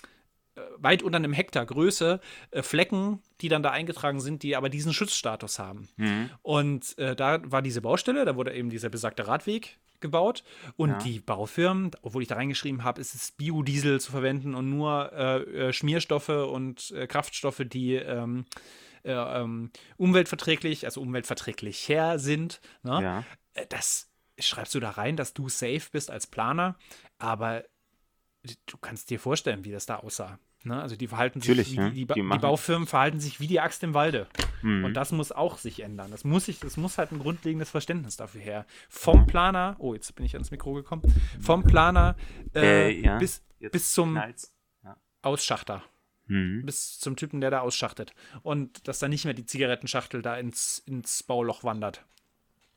äh, 0.56 0.60
weit 0.78 1.02
unter 1.02 1.16
einem 1.16 1.32
Hektar 1.32 1.66
Größe 1.66 2.20
äh, 2.50 2.62
Flecken, 2.62 3.20
die 3.40 3.48
dann 3.48 3.62
da 3.62 3.70
eingetragen 3.70 4.20
sind, 4.20 4.42
die 4.42 4.54
aber 4.54 4.68
diesen 4.68 4.92
Schutzstatus 4.92 5.58
haben. 5.58 5.88
Mhm. 5.96 6.30
Und 6.42 6.98
äh, 6.98 7.16
da 7.16 7.40
war 7.50 7.62
diese 7.62 7.80
Baustelle, 7.80 8.24
da 8.24 8.36
wurde 8.36 8.54
eben 8.54 8.70
dieser 8.70 8.88
besagte 8.88 9.26
Radweg 9.26 9.78
gebaut 10.04 10.44
und 10.76 10.90
ja. 10.90 10.98
die 10.98 11.18
Baufirmen, 11.18 11.90
obwohl 12.02 12.22
ich 12.22 12.28
da 12.28 12.34
reingeschrieben 12.34 12.84
habe, 12.84 13.00
ist 13.00 13.14
es 13.14 13.32
Biodiesel 13.32 14.00
zu 14.00 14.12
verwenden 14.12 14.54
und 14.54 14.68
nur 14.68 15.12
äh, 15.12 15.68
äh, 15.68 15.72
Schmierstoffe 15.72 16.28
und 16.28 16.90
äh, 16.90 17.06
Kraftstoffe, 17.06 17.62
die 17.64 17.94
ähm, 17.94 18.44
äh, 19.02 19.12
ähm, 19.12 19.70
umweltverträglich, 19.96 20.84
also 20.84 21.00
umweltverträglicher 21.00 22.18
sind. 22.18 22.60
Ne? 22.82 23.02
Ja. 23.02 23.24
Äh, 23.54 23.66
das 23.68 24.10
schreibst 24.38 24.74
du 24.74 24.80
da 24.80 24.90
rein, 24.90 25.16
dass 25.16 25.32
du 25.32 25.48
safe 25.48 25.88
bist 25.90 26.10
als 26.10 26.26
Planer, 26.26 26.76
aber 27.18 27.64
du 28.66 28.76
kannst 28.76 29.08
dir 29.08 29.18
vorstellen, 29.18 29.64
wie 29.64 29.72
das 29.72 29.86
da 29.86 29.96
aussah. 29.96 30.38
Ne? 30.64 30.80
Also 30.80 30.96
die 30.96 31.06
verhalten 31.06 31.40
Natürlich, 31.40 31.68
sich, 31.68 31.76
ja. 31.76 31.90
die, 31.90 32.06
die, 32.06 32.14
die, 32.14 32.22
die, 32.22 32.38
Baufirmen 32.38 32.86
verhalten 32.86 33.20
sich 33.20 33.38
wie 33.38 33.46
die 33.46 33.60
Axt 33.60 33.82
im 33.82 33.92
Walde. 33.92 34.26
Mhm. 34.62 34.86
Und 34.86 34.94
das 34.94 35.12
muss 35.12 35.30
auch 35.30 35.58
sich 35.58 35.80
ändern. 35.80 36.10
Das 36.10 36.24
muss, 36.24 36.46
sich, 36.46 36.58
das 36.58 36.78
muss 36.78 36.96
halt 36.96 37.12
ein 37.12 37.18
grundlegendes 37.18 37.70
Verständnis 37.70 38.16
dafür 38.16 38.40
her. 38.40 38.66
Vom 38.88 39.26
Planer, 39.26 39.76
oh, 39.78 39.92
jetzt 39.92 40.14
bin 40.14 40.24
ich 40.24 40.34
ans 40.34 40.50
Mikro 40.50 40.72
gekommen, 40.72 41.02
vom 41.40 41.64
Planer 41.64 42.16
äh, 42.54 42.88
äh, 42.88 43.00
ja. 43.04 43.18
bis, 43.18 43.42
bis 43.72 43.92
zum 43.92 44.16
ja. 44.16 44.96
Ausschachter. 45.20 45.82
Mhm. 46.26 46.62
Bis 46.64 46.98
zum 46.98 47.16
Typen, 47.16 47.42
der 47.42 47.50
da 47.50 47.60
ausschachtet. 47.60 48.14
Und 48.42 48.88
dass 48.88 48.98
da 48.98 49.08
nicht 49.08 49.26
mehr 49.26 49.34
die 49.34 49.44
Zigarettenschachtel 49.44 50.22
da 50.22 50.38
ins, 50.38 50.78
ins 50.86 51.22
Bauloch 51.22 51.64
wandert. 51.64 52.06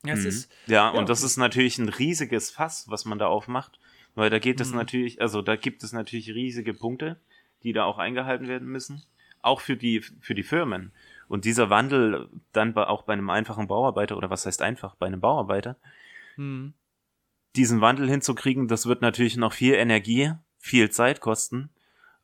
Ja, 0.05 0.15
mhm. 0.15 0.25
ist, 0.25 0.51
ja, 0.67 0.89
und 0.89 1.07
das 1.09 1.23
ist 1.23 1.37
natürlich 1.37 1.77
ein 1.77 1.89
riesiges 1.89 2.51
Fass, 2.51 2.85
was 2.89 3.05
man 3.05 3.17
da 3.17 3.27
aufmacht 3.27 3.79
Weil 4.13 4.29
da 4.29 4.39
geht 4.39 4.59
es 4.59 4.71
mhm. 4.71 4.77
natürlich, 4.77 5.21
also 5.21 5.41
da 5.41 5.55
gibt 5.55 5.83
es 5.83 5.93
natürlich 5.93 6.29
riesige 6.29 6.73
Punkte, 6.73 7.19
die 7.63 7.73
da 7.73 7.85
auch 7.85 7.97
eingehalten 7.97 8.47
werden 8.47 8.67
müssen. 8.67 9.03
Auch 9.41 9.61
für 9.61 9.75
die, 9.75 10.01
für 10.01 10.35
die 10.35 10.43
Firmen. 10.43 10.91
Und 11.27 11.45
dieser 11.45 11.69
Wandel 11.69 12.29
dann 12.53 12.73
bei, 12.73 12.87
auch 12.87 13.03
bei 13.03 13.13
einem 13.13 13.29
einfachen 13.29 13.67
Bauarbeiter, 13.67 14.17
oder 14.17 14.29
was 14.29 14.45
heißt 14.45 14.61
einfach, 14.61 14.95
bei 14.95 15.07
einem 15.07 15.19
Bauarbeiter, 15.19 15.77
mhm. 16.35 16.73
diesen 17.55 17.81
Wandel 17.81 18.09
hinzukriegen, 18.09 18.67
das 18.67 18.85
wird 18.85 19.01
natürlich 19.01 19.37
noch 19.37 19.53
viel 19.53 19.73
Energie, 19.73 20.33
viel 20.57 20.89
Zeit 20.89 21.21
kosten. 21.21 21.69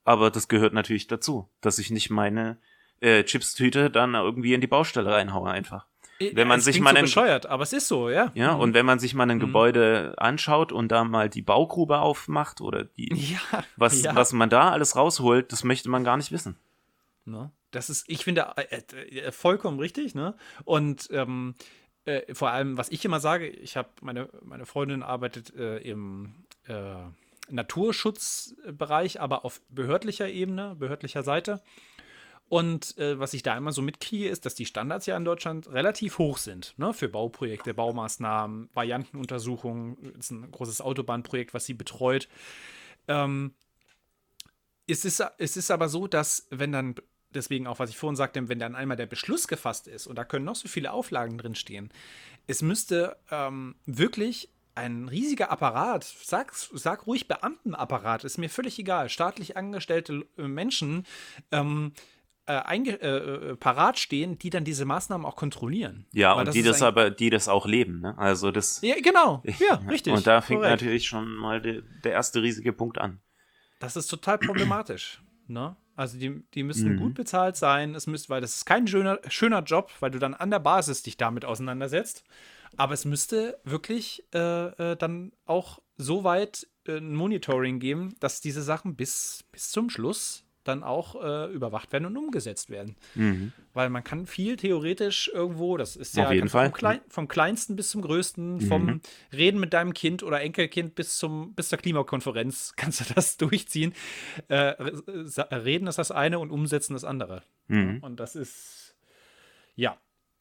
Aber 0.05 0.31
das 0.31 0.47
gehört 0.47 0.73
natürlich 0.73 1.07
dazu, 1.07 1.49
dass 1.61 1.79
ich 1.79 1.91
nicht 1.91 2.09
meine 2.09 2.57
äh, 2.99 3.23
Chipstüte 3.23 3.89
dann 3.89 4.15
irgendwie 4.15 4.53
in 4.53 4.61
die 4.61 4.67
Baustelle 4.67 5.11
reinhaue 5.11 5.49
einfach. 5.49 5.87
Wenn 6.19 6.47
man 6.47 6.59
es 6.59 6.65
sich 6.65 6.79
mal 6.79 6.95
so 6.95 7.01
bescheuert, 7.01 7.45
aber 7.47 7.63
es 7.63 7.73
ist 7.73 7.87
so, 7.87 8.09
ja. 8.09 8.31
Ja, 8.33 8.53
mhm. 8.53 8.59
und 8.61 8.73
wenn 8.73 8.85
man 8.85 8.99
sich 8.99 9.13
mal 9.13 9.29
ein 9.29 9.37
mhm. 9.37 9.41
Gebäude 9.41 10.13
anschaut 10.17 10.71
und 10.71 10.89
da 10.91 11.03
mal 11.03 11.29
die 11.29 11.41
Baugrube 11.41 11.99
aufmacht 11.99 12.61
oder 12.61 12.83
die, 12.83 13.13
ja, 13.33 13.63
was, 13.75 14.01
ja. 14.01 14.15
was 14.15 14.31
man 14.33 14.49
da 14.49 14.71
alles 14.71 14.95
rausholt, 14.95 15.51
das 15.51 15.63
möchte 15.63 15.89
man 15.89 16.03
gar 16.03 16.17
nicht 16.17 16.31
wissen. 16.31 16.57
Ne? 17.25 17.51
Das 17.71 17.89
ist, 17.89 18.05
ich 18.07 18.23
finde, 18.23 18.53
äh, 18.55 18.81
äh, 19.17 19.31
vollkommen 19.31 19.79
richtig, 19.79 20.13
ne? 20.13 20.35
Und 20.63 21.09
ähm, 21.11 21.55
äh, 22.05 22.33
vor 22.33 22.51
allem, 22.51 22.77
was 22.77 22.89
ich 22.89 23.03
immer 23.05 23.19
sage, 23.19 23.47
ich 23.47 23.77
habe 23.77 23.89
meine, 24.01 24.29
meine 24.43 24.65
Freundin 24.65 25.03
arbeitet 25.03 25.55
äh, 25.55 25.77
im 25.77 26.35
äh, 26.67 26.95
Naturschutzbereich, 27.49 29.21
aber 29.21 29.45
auf 29.45 29.61
behördlicher 29.69 30.29
Ebene, 30.29 30.75
behördlicher 30.77 31.23
Seite. 31.23 31.61
Und 32.49 32.97
äh, 32.97 33.17
was 33.19 33.33
ich 33.33 33.41
da 33.41 33.57
immer 33.57 33.71
so 33.71 33.81
mitkriege, 33.81 34.29
ist, 34.29 34.45
dass 34.45 34.53
die 34.53 34.65
Standards 34.65 35.05
ja 35.05 35.17
in 35.17 35.25
Deutschland 35.25 35.67
relativ 35.71 36.19
hoch 36.19 36.37
sind. 36.37 36.75
Ne? 36.77 36.93
Für 36.93 37.09
Bauprojekte, 37.09 37.73
Baumaßnahmen, 37.73 38.69
Variantenuntersuchungen. 38.73 39.97
Das 40.15 40.25
ist 40.25 40.31
ein 40.31 40.51
großes 40.51 40.81
Autobahnprojekt, 40.81 41.53
was 41.53 41.65
sie 41.65 41.73
betreut. 41.73 42.27
Ähm, 43.07 43.53
es, 44.87 45.05
ist, 45.05 45.23
es 45.37 45.57
ist 45.57 45.71
aber 45.71 45.89
so, 45.89 46.07
dass 46.07 46.47
wenn 46.51 46.71
dann, 46.71 46.95
deswegen 47.31 47.65
auch, 47.65 47.79
was 47.79 47.89
ich 47.89 47.97
vorhin 47.97 48.15
sagte, 48.15 48.47
wenn 48.47 48.59
dann 48.59 48.75
einmal 48.75 48.97
der 48.97 49.07
Beschluss 49.07 49.47
gefasst 49.47 49.87
ist 49.87 50.05
und 50.05 50.15
da 50.15 50.23
können 50.23 50.45
noch 50.45 50.55
so 50.55 50.67
viele 50.67 50.91
Auflagen 50.91 51.37
drinstehen, 51.37 51.89
es 52.45 52.61
müsste 52.61 53.17
ähm, 53.31 53.75
wirklich 53.85 54.49
ein 54.75 55.07
riesiger 55.07 55.51
Apparat, 55.51 56.03
sag, 56.03 56.53
sag 56.53 57.05
ruhig 57.05 57.27
Beamtenapparat, 57.27 58.23
ist 58.23 58.37
mir 58.37 58.49
völlig 58.49 58.79
egal, 58.79 59.09
staatlich 59.09 59.55
angestellte 59.55 60.25
Menschen, 60.35 61.05
ähm, 61.51 61.93
äh, 62.45 62.53
einge 62.53 63.01
äh, 63.01 63.51
äh, 63.51 63.55
parat 63.55 63.97
stehen, 63.97 64.37
die 64.37 64.49
dann 64.49 64.63
diese 64.63 64.85
Maßnahmen 64.85 65.25
auch 65.25 65.35
kontrollieren. 65.35 66.05
Ja, 66.11 66.35
Weil 66.35 66.47
und 66.47 66.53
die 66.53 66.63
das 66.63 66.81
aber, 66.81 67.09
die 67.09 67.29
das 67.29 67.47
auch 67.47 67.65
leben, 67.65 68.01
ne? 68.01 68.17
Also 68.17 68.51
das. 68.51 68.81
Ja, 68.81 68.95
genau. 69.01 69.41
Ja, 69.59 69.75
richtig. 69.89 70.13
Und 70.13 70.27
da 70.27 70.41
fängt 70.41 70.61
korrekt. 70.61 70.81
natürlich 70.81 71.07
schon 71.07 71.33
mal 71.35 71.61
de, 71.61 71.83
der 72.03 72.11
erste 72.11 72.41
riesige 72.41 72.73
Punkt 72.73 72.97
an. 72.97 73.21
Das 73.79 73.95
ist 73.95 74.07
total 74.07 74.37
problematisch, 74.37 75.21
ne? 75.47 75.77
Also 75.95 76.17
die, 76.17 76.43
die 76.53 76.63
müssen 76.63 76.93
mhm. 76.93 76.99
gut 76.99 77.13
bezahlt 77.13 77.55
sein, 77.55 77.93
es 77.93 78.07
müsste, 78.07 78.29
weil 78.29 78.41
das 78.41 78.55
ist 78.55 78.65
kein 78.65 78.87
schöner, 78.87 79.19
schöner 79.27 79.61
Job, 79.61 79.91
weil 79.99 80.11
du 80.11 80.19
dann 80.19 80.33
an 80.33 80.49
der 80.49 80.59
Basis 80.59 81.03
dich 81.03 81.17
damit 81.17 81.45
auseinandersetzt. 81.45 82.23
Aber 82.75 82.93
es 82.93 83.05
müsste 83.05 83.59
wirklich 83.63 84.23
äh, 84.33 84.39
äh, 84.91 84.95
dann 84.97 85.31
auch 85.45 85.79
so 85.95 86.23
weit 86.23 86.67
äh, 86.87 86.97
ein 86.97 87.13
Monitoring 87.13 87.79
geben, 87.79 88.15
dass 88.19 88.41
diese 88.41 88.63
Sachen 88.63 88.95
bis, 88.95 89.45
bis 89.51 89.69
zum 89.69 89.91
Schluss 89.91 90.43
dann 90.63 90.83
auch 90.83 91.21
äh, 91.21 91.51
überwacht 91.51 91.91
werden 91.91 92.05
und 92.05 92.17
umgesetzt 92.17 92.69
werden. 92.69 92.95
Mhm. 93.15 93.51
Weil 93.73 93.89
man 93.89 94.03
kann 94.03 94.25
viel 94.25 94.55
theoretisch 94.55 95.29
irgendwo, 95.33 95.77
das 95.77 95.95
ist 95.95 96.15
ja 96.15 96.31
vom, 96.47 96.71
Klein, 96.71 97.01
vom, 97.07 97.27
kleinsten 97.27 97.75
bis 97.75 97.89
zum 97.89 98.01
größten, 98.01 98.55
mhm. 98.55 98.61
vom 98.61 99.01
Reden 99.31 99.59
mit 99.59 99.73
deinem 99.73 99.93
Kind 99.93 100.23
oder 100.23 100.41
Enkelkind 100.41 100.95
bis 100.95 101.17
zum 101.17 101.53
bis 101.53 101.69
zur 101.69 101.77
Klimakonferenz 101.79 102.73
kannst 102.77 103.01
du 103.01 103.13
das 103.13 103.37
durchziehen. 103.37 103.93
Äh, 104.47 104.75
reden 105.53 105.87
ist 105.87 105.97
das 105.97 106.11
eine 106.11 106.39
und 106.39 106.51
umsetzen 106.51 106.93
das 106.93 107.03
andere. 107.03 107.43
Mhm. 107.67 107.99
Und 108.01 108.19
das 108.19 108.35
ist 108.35 108.95
ja. 109.75 109.97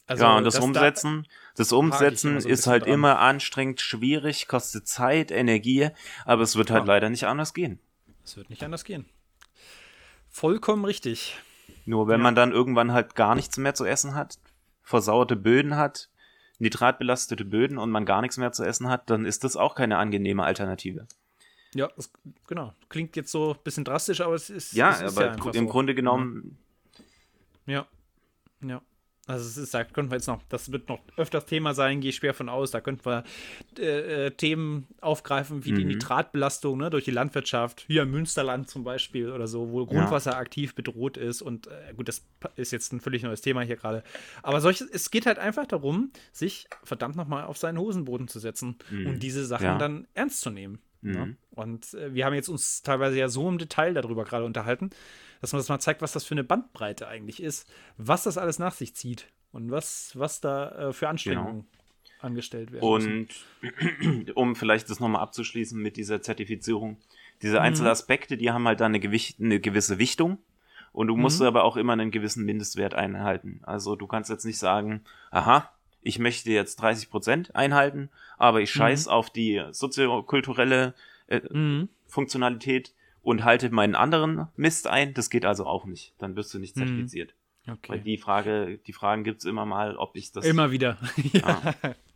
Also, 0.06 0.24
ja, 0.24 0.36
und 0.36 0.44
das, 0.44 0.54
das 0.54 0.64
Umsetzen, 0.64 1.22
da 1.22 1.28
das 1.56 1.72
Umsetzen 1.72 2.40
so 2.40 2.48
ist 2.48 2.66
halt 2.66 2.84
dran. 2.84 2.94
immer 2.94 3.18
anstrengend, 3.20 3.80
schwierig, 3.80 4.48
kostet 4.48 4.86
Zeit, 4.88 5.30
Energie, 5.30 5.90
aber 6.24 6.42
es 6.42 6.56
wird 6.56 6.70
halt 6.70 6.82
ja. 6.82 6.94
leider 6.94 7.08
nicht 7.08 7.24
anders 7.24 7.54
gehen. 7.54 7.78
Es 8.24 8.36
wird 8.36 8.50
nicht 8.50 8.62
anders 8.64 8.84
gehen. 8.84 9.06
Vollkommen 10.32 10.84
richtig. 10.84 11.38
Nur 11.84 12.08
wenn 12.08 12.20
ja. 12.20 12.24
man 12.24 12.34
dann 12.34 12.52
irgendwann 12.52 12.92
halt 12.92 13.14
gar 13.14 13.34
nichts 13.34 13.58
mehr 13.58 13.74
zu 13.74 13.84
essen 13.84 14.14
hat, 14.14 14.38
versauerte 14.82 15.36
Böden 15.36 15.76
hat, 15.76 16.08
nitratbelastete 16.58 17.44
Böden 17.44 17.76
und 17.76 17.90
man 17.90 18.06
gar 18.06 18.22
nichts 18.22 18.38
mehr 18.38 18.50
zu 18.50 18.64
essen 18.64 18.88
hat, 18.88 19.10
dann 19.10 19.26
ist 19.26 19.44
das 19.44 19.56
auch 19.56 19.74
keine 19.74 19.98
angenehme 19.98 20.42
Alternative. 20.42 21.06
Ja, 21.74 21.88
das, 21.96 22.10
genau. 22.46 22.72
Klingt 22.88 23.14
jetzt 23.14 23.30
so 23.30 23.52
ein 23.52 23.58
bisschen 23.62 23.84
drastisch, 23.84 24.20
aber 24.22 24.34
es 24.34 24.50
ist. 24.50 24.72
Ja, 24.72 24.90
es 24.90 25.02
ist 25.02 25.18
aber 25.18 25.26
ja 25.26 25.52
im 25.52 25.66
so. 25.66 25.70
Grunde 25.70 25.94
genommen. 25.94 26.58
Ja. 27.66 27.86
Ja. 28.62 28.82
Also 29.28 29.46
es 29.46 29.56
ist, 29.56 29.72
da 29.72 29.84
könnten 29.84 30.10
wir 30.10 30.16
jetzt 30.16 30.26
noch, 30.26 30.42
das 30.48 30.72
wird 30.72 30.88
noch 30.88 30.98
öfters 31.16 31.46
Thema 31.46 31.74
sein, 31.74 32.00
gehe 32.00 32.10
ich 32.10 32.16
schwer 32.16 32.34
von 32.34 32.48
aus. 32.48 32.72
Da 32.72 32.80
könnten 32.80 33.04
wir 33.04 33.22
äh, 33.78 34.26
äh, 34.26 34.30
Themen 34.32 34.88
aufgreifen 35.00 35.64
wie 35.64 35.70
mhm. 35.70 35.76
die 35.76 35.84
Nitratbelastung 35.84 36.78
ne, 36.78 36.90
durch 36.90 37.04
die 37.04 37.12
Landwirtschaft, 37.12 37.84
hier 37.86 38.02
im 38.02 38.10
Münsterland 38.10 38.68
zum 38.68 38.82
Beispiel 38.82 39.30
oder 39.30 39.46
so, 39.46 39.70
wo 39.70 39.86
Grundwasser 39.86 40.32
ja. 40.32 40.38
aktiv 40.38 40.74
bedroht 40.74 41.16
ist. 41.16 41.40
Und 41.40 41.68
äh, 41.68 41.94
gut, 41.96 42.08
das 42.08 42.26
ist 42.56 42.72
jetzt 42.72 42.92
ein 42.92 43.00
völlig 43.00 43.22
neues 43.22 43.42
Thema 43.42 43.60
hier 43.62 43.76
gerade. 43.76 44.02
Aber 44.42 44.60
solches, 44.60 44.88
es 44.90 45.12
geht 45.12 45.26
halt 45.26 45.38
einfach 45.38 45.66
darum, 45.66 46.10
sich 46.32 46.66
verdammt 46.82 47.14
nochmal 47.14 47.44
auf 47.44 47.58
seinen 47.58 47.78
Hosenboden 47.78 48.26
zu 48.26 48.40
setzen 48.40 48.76
mhm. 48.90 49.06
und 49.06 49.22
diese 49.22 49.46
Sachen 49.46 49.66
ja. 49.66 49.78
dann 49.78 50.08
ernst 50.14 50.40
zu 50.40 50.50
nehmen. 50.50 50.80
Ne? 51.02 51.26
Mhm. 51.26 51.36
Und 51.50 51.94
äh, 51.94 52.14
wir 52.14 52.24
haben 52.24 52.34
jetzt 52.34 52.48
uns 52.48 52.82
teilweise 52.82 53.18
ja 53.18 53.28
so 53.28 53.48
im 53.48 53.58
Detail 53.58 53.94
darüber 53.94 54.24
gerade 54.24 54.44
unterhalten 54.44 54.90
dass 55.42 55.52
man 55.52 55.58
das 55.58 55.68
mal 55.68 55.80
zeigt, 55.80 56.00
was 56.00 56.12
das 56.12 56.24
für 56.24 56.34
eine 56.34 56.44
Bandbreite 56.44 57.08
eigentlich 57.08 57.42
ist, 57.42 57.68
was 57.98 58.22
das 58.22 58.38
alles 58.38 58.58
nach 58.58 58.72
sich 58.72 58.94
zieht 58.94 59.26
und 59.50 59.70
was, 59.70 60.12
was 60.14 60.40
da 60.40 60.88
äh, 60.88 60.92
für 60.92 61.08
Anstrengungen 61.08 61.66
genau. 61.66 62.20
angestellt 62.20 62.70
werden. 62.70 62.84
Und 62.84 63.28
müssen. 63.60 64.30
um 64.34 64.54
vielleicht 64.54 64.88
das 64.88 65.00
nochmal 65.00 65.20
abzuschließen 65.20 65.80
mit 65.82 65.96
dieser 65.96 66.22
Zertifizierung, 66.22 66.96
diese 67.42 67.56
mhm. 67.56 67.62
Einzelaspekte, 67.62 68.36
die 68.36 68.52
haben 68.52 68.66
halt 68.68 68.80
da 68.80 68.86
eine, 68.86 69.00
Gewicht, 69.00 69.40
eine 69.40 69.58
gewisse 69.58 69.98
Wichtung. 69.98 70.38
Und 70.92 71.08
du 71.08 71.16
musst 71.16 71.40
mhm. 71.40 71.46
aber 71.46 71.64
auch 71.64 71.76
immer 71.76 71.94
einen 71.94 72.12
gewissen 72.12 72.44
Mindestwert 72.44 72.94
einhalten. 72.94 73.60
Also 73.64 73.96
du 73.96 74.06
kannst 74.06 74.30
jetzt 74.30 74.44
nicht 74.44 74.58
sagen, 74.58 75.02
aha, 75.30 75.72
ich 76.02 76.18
möchte 76.18 76.50
jetzt 76.50 76.76
30 76.76 77.10
Prozent 77.10 77.54
einhalten, 77.56 78.10
aber 78.38 78.60
ich 78.60 78.70
scheiß 78.70 79.06
mhm. 79.06 79.12
auf 79.12 79.30
die 79.30 79.62
soziokulturelle 79.70 80.94
äh, 81.28 81.40
mhm. 81.50 81.88
Funktionalität 82.06 82.92
und 83.22 83.44
halte 83.44 83.70
meinen 83.70 83.94
anderen 83.94 84.48
Mist 84.56 84.86
ein. 84.86 85.14
Das 85.14 85.30
geht 85.30 85.44
also 85.44 85.64
auch 85.64 85.86
nicht. 85.86 86.14
Dann 86.18 86.36
wirst 86.36 86.52
du 86.52 86.58
nicht 86.58 86.76
hm. 86.76 86.86
zertifiziert. 86.86 87.34
Okay. 87.68 87.92
Weil 87.92 88.00
die 88.00 88.18
Frage, 88.18 88.78
die 88.86 88.92
Fragen 88.92 89.22
gibt's 89.22 89.44
immer 89.44 89.64
mal, 89.64 89.96
ob 89.96 90.16
ich 90.16 90.32
das. 90.32 90.44
Immer 90.44 90.72
wieder. 90.72 90.98
ja. 91.32 91.74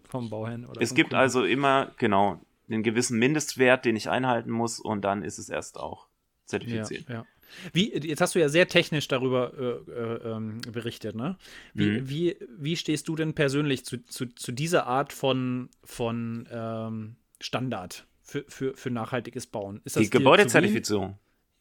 Vom 0.08 0.28
Bauherrn 0.28 0.66
oder. 0.66 0.80
Es 0.82 0.94
gibt 0.94 1.10
Kunden. 1.10 1.20
also 1.20 1.44
immer, 1.44 1.92
genau, 1.98 2.40
einen 2.68 2.82
gewissen 2.82 3.18
Mindestwert, 3.18 3.84
den 3.84 3.94
ich 3.94 4.10
einhalten 4.10 4.50
muss 4.50 4.80
und 4.80 5.02
dann 5.02 5.22
ist 5.22 5.38
es 5.38 5.48
erst 5.48 5.78
auch 5.78 6.08
zertifiziert. 6.44 7.08
Ja, 7.08 7.14
ja. 7.14 7.26
Wie, 7.72 7.92
jetzt 7.92 8.20
hast 8.20 8.34
du 8.34 8.38
ja 8.38 8.48
sehr 8.48 8.68
technisch 8.68 9.08
darüber 9.08 9.52
äh, 9.58 9.90
äh, 9.90 10.32
ähm, 10.32 10.60
berichtet, 10.72 11.16
ne? 11.16 11.36
Wie, 11.74 12.00
mhm. 12.00 12.08
wie, 12.08 12.36
wie 12.58 12.76
stehst 12.76 13.08
du 13.08 13.16
denn 13.16 13.34
persönlich 13.34 13.84
zu, 13.84 14.04
zu, 14.04 14.26
zu 14.26 14.52
dieser 14.52 14.86
Art 14.86 15.12
von, 15.12 15.70
von 15.84 16.48
ähm, 16.50 17.16
Standard? 17.40 18.06
für, 18.26 18.44
für, 18.48 18.74
für 18.74 18.90
nachhaltiges 18.90 19.46
Bauen. 19.46 19.80
Ist 19.84 19.96
die 19.96 20.10
Gebäudezertifizierung. 20.10 21.18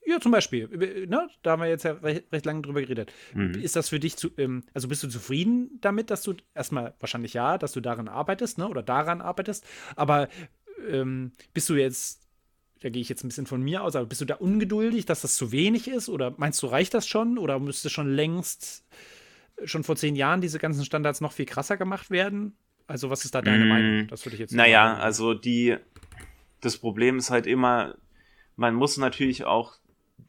Ja, 0.08 0.20
zum 0.20 0.32
Beispiel. 0.32 0.68
Ne? 1.08 1.30
Da 1.42 1.52
haben 1.52 1.62
wir 1.62 1.68
jetzt 1.68 1.84
ja 1.84 1.94
recht, 1.94 2.32
recht 2.32 2.46
lange 2.46 2.62
drüber 2.62 2.82
geredet. 2.82 3.12
Mhm. 3.34 3.56
Ist 3.56 3.76
das 3.76 3.90
für 3.90 4.00
dich 4.00 4.18
zu, 4.18 4.30
ähm, 4.38 4.64
also 4.74 4.88
bist 4.88 5.02
du 5.04 5.08
zufrieden 5.08 5.80
damit, 5.82 6.12
dass 6.12 6.22
du 6.22 6.36
erstmal 6.54 6.94
wahrscheinlich 7.00 7.34
ja, 7.34 7.58
dass 7.58 7.72
du 7.72 7.82
daran 7.82 8.08
arbeitest, 8.08 8.58
ne? 8.60 8.68
Oder 8.68 8.84
daran 8.84 9.22
arbeitest, 9.22 9.66
aber 9.96 10.28
ähm, 10.88 11.32
bist 11.54 11.70
du 11.70 11.76
jetzt, 11.76 12.22
da 12.86 12.92
gehe 12.92 13.02
ich 13.02 13.10
jetzt 13.10 13.24
ein 13.24 13.30
bisschen 13.30 13.48
von 13.48 13.64
mir 13.64 13.84
aus, 13.84 13.96
aber 13.96 14.06
bist 14.06 14.22
du 14.22 14.26
da 14.26 14.36
ungeduldig, 14.36 15.06
dass 15.06 15.22
das 15.22 15.36
zu 15.36 15.52
wenig 15.52 15.88
ist? 15.88 16.08
Oder 16.08 16.36
meinst 16.38 16.62
du, 16.62 16.68
reicht 16.68 16.94
das 16.94 17.08
schon? 17.08 17.40
Oder 17.40 17.58
müsste 17.58 17.90
schon 17.90 18.14
längst, 18.14 18.86
schon 19.64 19.84
vor 19.84 19.96
zehn 19.96 20.16
Jahren 20.16 20.40
diese 20.40 20.60
ganzen 20.60 20.86
Standards 20.86 21.20
noch 21.20 21.32
viel 21.32 21.48
krasser 21.48 21.78
gemacht 21.78 22.12
werden? 22.12 22.56
Also, 22.86 23.10
was 23.10 23.26
ist 23.26 23.34
da 23.34 23.42
deine 23.42 23.66
mm, 23.66 23.68
Meinung? 23.68 24.08
Das 24.08 24.24
würde 24.24 24.36
ich 24.36 24.40
jetzt. 24.40 24.54
Naja, 24.54 24.98
also 24.98 25.34
die 25.34 25.78
das 26.62 26.78
Problem 26.78 27.18
ist 27.18 27.32
halt 27.32 27.48
immer, 27.48 27.96
man 28.56 28.76
muss 28.76 28.98
natürlich 28.98 29.46
auch 29.46 29.78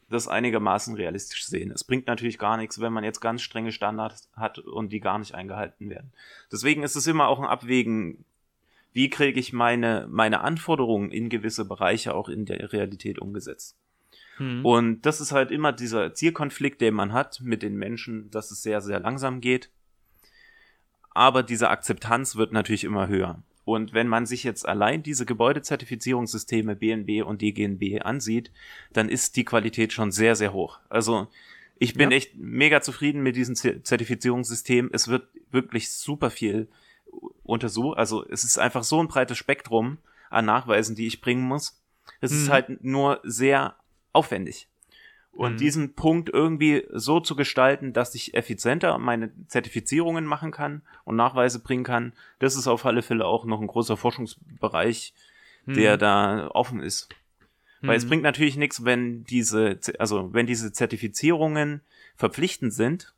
das 0.09 0.27
einigermaßen 0.27 0.95
realistisch 0.95 1.47
sehen. 1.47 1.73
Es 1.73 1.85
bringt 1.85 2.07
natürlich 2.07 2.39
gar 2.39 2.57
nichts, 2.57 2.81
wenn 2.81 2.93
man 2.93 3.05
jetzt 3.05 3.21
ganz 3.21 3.43
strenge 3.43 3.73
Standards 3.73 4.31
hat 4.35 4.59
und 4.61 4.95
die 4.95 5.01
gar 5.01 5.19
nicht 5.19 5.35
eingehalten 5.35 5.91
werden. 5.91 6.13
Deswegen 6.51 6.85
ist 6.85 6.97
es 6.97 7.07
immer 7.07 7.29
auch 7.29 7.39
ein 7.39 7.45
Abwägen, 7.45 8.25
wie 8.97 9.11
kriege 9.11 9.39
ich 9.39 9.53
meine, 9.53 10.09
meine 10.11 10.41
Anforderungen 10.41 11.11
in 11.11 11.29
gewisse 11.29 11.67
Bereiche 11.67 12.15
auch 12.15 12.31
in 12.31 12.47
der 12.47 12.73
Realität 12.73 13.19
umgesetzt. 13.19 13.77
Hm. 14.39 14.65
Und 14.65 15.03
das 15.03 15.21
ist 15.21 15.33
halt 15.33 15.51
immer 15.51 15.75
dieser 15.75 16.15
Zielkonflikt, 16.15 16.81
den 16.81 16.95
man 16.95 17.13
hat 17.13 17.43
mit 17.43 17.63
den 17.63 17.77
Menschen, 17.77 18.31
dass 18.31 18.51
es 18.51 18.63
sehr, 18.63 18.81
sehr 18.81 18.99
langsam 18.99 19.43
geht. 19.43 19.71
Aber 21.11 21.43
diese 21.43 21.69
Akzeptanz 21.69 22.37
wird 22.37 22.53
natürlich 22.53 22.85
immer 22.85 23.07
höher. 23.07 23.43
Und 23.67 23.93
wenn 23.93 24.09
man 24.09 24.25
sich 24.25 24.45
jetzt 24.45 24.67
allein 24.67 25.03
diese 25.03 25.27
Gebäudezertifizierungssysteme 25.27 26.75
BNB 26.75 27.23
und 27.23 27.43
DGNB 27.43 28.03
ansieht, 28.03 28.51
dann 28.95 29.11
ist 29.11 29.37
die 29.37 29.45
Qualität 29.45 29.93
schon 29.93 30.11
sehr, 30.11 30.37
sehr 30.37 30.55
hoch. 30.55 30.79
Also 30.89 31.29
ich 31.79 31.93
bin 31.93 32.13
ja. 32.13 32.17
echt 32.17 32.35
mega 32.37 32.81
zufrieden 32.81 33.23
mit 33.23 33.37
diesem 33.37 33.57
Zertifizierungssystem. 33.57 34.89
Es 34.91 35.09
wird 35.09 35.29
wirklich 35.51 35.93
super 35.93 36.31
viel 36.31 36.69
untersucht. 37.45 37.99
Also 37.99 38.27
es 38.29 38.45
ist 38.45 38.59
einfach 38.59 38.85
so 38.85 39.01
ein 39.01 39.09
breites 39.09 39.39
Spektrum 39.39 39.99
an 40.31 40.45
Nachweisen, 40.45 40.97
die 40.97 41.07
ich 41.07 41.21
bringen 41.21 41.43
muss. 41.43 41.81
Es 42.21 42.33
mhm. 42.33 42.39
ist 42.39 42.51
halt 42.51 42.85
nur 42.85 43.21
sehr 43.23 43.77
aufwendig. 44.13 44.69
Und 45.33 45.55
mhm. 45.55 45.59
diesen 45.59 45.95
Punkt 45.95 46.31
irgendwie 46.31 46.87
so 46.93 47.21
zu 47.21 47.37
gestalten, 47.37 47.93
dass 47.93 48.15
ich 48.15 48.35
effizienter 48.35 48.97
meine 48.99 49.31
Zertifizierungen 49.49 50.25
machen 50.25 50.51
kann 50.51 50.83
und 51.05 51.17
Nachweise 51.17 51.59
bringen 51.59 51.85
kann, 51.85 52.15
das 52.39 52.57
ist 52.57 52.67
auf 52.67 52.87
alle 52.87 53.03
Fälle 53.03 53.27
auch 53.27 53.45
noch 53.45 53.61
ein 53.61 53.67
großer 53.67 53.99
Forschungsbereich, 53.99 55.13
mhm. 55.67 55.75
der 55.75 55.99
da 55.99 56.49
offen 56.49 56.81
ist. 56.81 57.11
Weil 57.83 57.97
es 57.97 58.05
mhm. 58.05 58.09
bringt 58.09 58.23
natürlich 58.23 58.57
nichts, 58.57 58.85
wenn 58.85 59.25
diese, 59.25 59.79
also 59.99 60.33
wenn 60.33 60.47
diese 60.47 60.73
Zertifizierungen 60.73 61.83
verpflichtend 62.17 62.73
sind, 62.73 63.13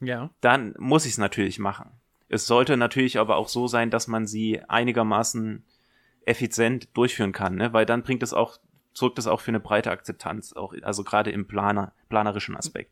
ja. 0.00 0.30
dann 0.42 0.74
muss 0.78 1.06
ich 1.06 1.12
es 1.12 1.18
natürlich 1.18 1.58
machen. 1.58 1.90
Es 2.28 2.46
sollte 2.46 2.76
natürlich 2.76 3.18
aber 3.18 3.36
auch 3.36 3.48
so 3.48 3.66
sein, 3.66 3.90
dass 3.90 4.06
man 4.06 4.26
sie 4.26 4.60
einigermaßen 4.68 5.64
effizient 6.26 6.88
durchführen 6.96 7.32
kann, 7.32 7.54
ne? 7.54 7.72
weil 7.72 7.86
dann 7.86 8.02
bringt 8.02 8.22
es 8.22 8.34
auch 8.34 8.58
sorgt 8.98 9.18
das 9.18 9.26
auch 9.26 9.40
für 9.40 9.50
eine 9.50 9.60
breite 9.60 9.90
Akzeptanz, 9.90 10.52
auch, 10.52 10.74
also 10.82 11.04
gerade 11.04 11.30
im 11.30 11.46
Planer, 11.46 11.92
planerischen 12.08 12.56
Aspekt. 12.56 12.90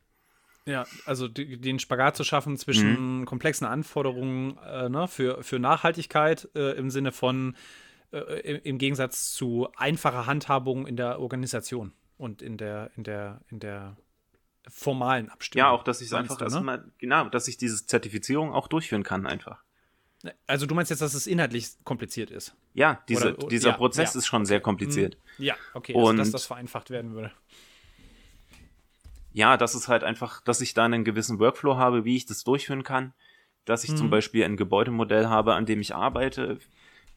Ja, 0.64 0.84
also 1.04 1.28
den 1.28 1.78
Spagat 1.78 2.16
zu 2.16 2.24
schaffen 2.24 2.56
zwischen 2.56 3.20
mhm. 3.20 3.24
komplexen 3.24 3.66
Anforderungen 3.66 4.58
äh, 4.58 4.88
ne, 4.88 5.06
für, 5.06 5.42
für 5.42 5.58
Nachhaltigkeit 5.58 6.48
äh, 6.54 6.72
im 6.76 6.90
Sinne 6.90 7.12
von 7.12 7.56
äh, 8.12 8.58
im 8.64 8.78
Gegensatz 8.78 9.32
zu 9.32 9.68
einfacher 9.76 10.26
Handhabung 10.26 10.86
in 10.86 10.96
der 10.96 11.20
Organisation 11.20 11.92
und 12.18 12.42
in 12.42 12.56
der, 12.56 12.90
in 12.96 13.04
der, 13.04 13.40
in 13.48 13.60
der 13.60 13.96
formalen 14.68 15.30
Abstimmung. 15.30 15.66
Ja, 15.66 15.70
auch, 15.70 15.84
dass 15.84 16.00
ich 16.00 16.08
es 16.08 16.12
einfach 16.12 16.36
du, 16.36 16.60
ne? 16.60 16.90
genau, 16.98 17.28
dass 17.28 17.48
ich 17.48 17.56
diese 17.56 17.86
Zertifizierung 17.86 18.52
auch 18.52 18.68
durchführen 18.68 19.02
kann, 19.02 19.26
einfach. 19.26 19.62
Also 20.46 20.66
du 20.66 20.74
meinst 20.74 20.90
jetzt, 20.90 21.02
dass 21.02 21.14
es 21.14 21.26
inhaltlich 21.26 21.68
kompliziert 21.84 22.30
ist? 22.30 22.56
Ja, 22.74 23.02
diese, 23.08 23.36
Oder, 23.36 23.48
dieser 23.48 23.70
ja, 23.70 23.76
Prozess 23.76 24.14
ja, 24.14 24.18
ist 24.18 24.26
schon 24.26 24.44
sehr 24.44 24.60
kompliziert. 24.60 25.16
Hm, 25.36 25.44
ja, 25.44 25.54
okay, 25.74 25.94
also 25.94 26.08
Und 26.08 26.16
dass 26.16 26.30
das 26.30 26.46
vereinfacht 26.46 26.90
werden 26.90 27.14
würde. 27.14 27.32
Ja, 29.32 29.56
das 29.56 29.74
ist 29.74 29.88
halt 29.88 30.02
einfach, 30.02 30.40
dass 30.42 30.60
ich 30.60 30.74
da 30.74 30.84
einen 30.84 31.04
gewissen 31.04 31.38
Workflow 31.38 31.76
habe, 31.76 32.04
wie 32.04 32.16
ich 32.16 32.26
das 32.26 32.42
durchführen 32.42 32.82
kann. 32.82 33.12
Dass 33.66 33.84
ich 33.84 33.90
hm. 33.90 33.96
zum 33.96 34.10
Beispiel 34.10 34.44
ein 34.44 34.56
Gebäudemodell 34.56 35.26
habe, 35.26 35.54
an 35.54 35.66
dem 35.66 35.80
ich 35.80 35.94
arbeite, 35.94 36.58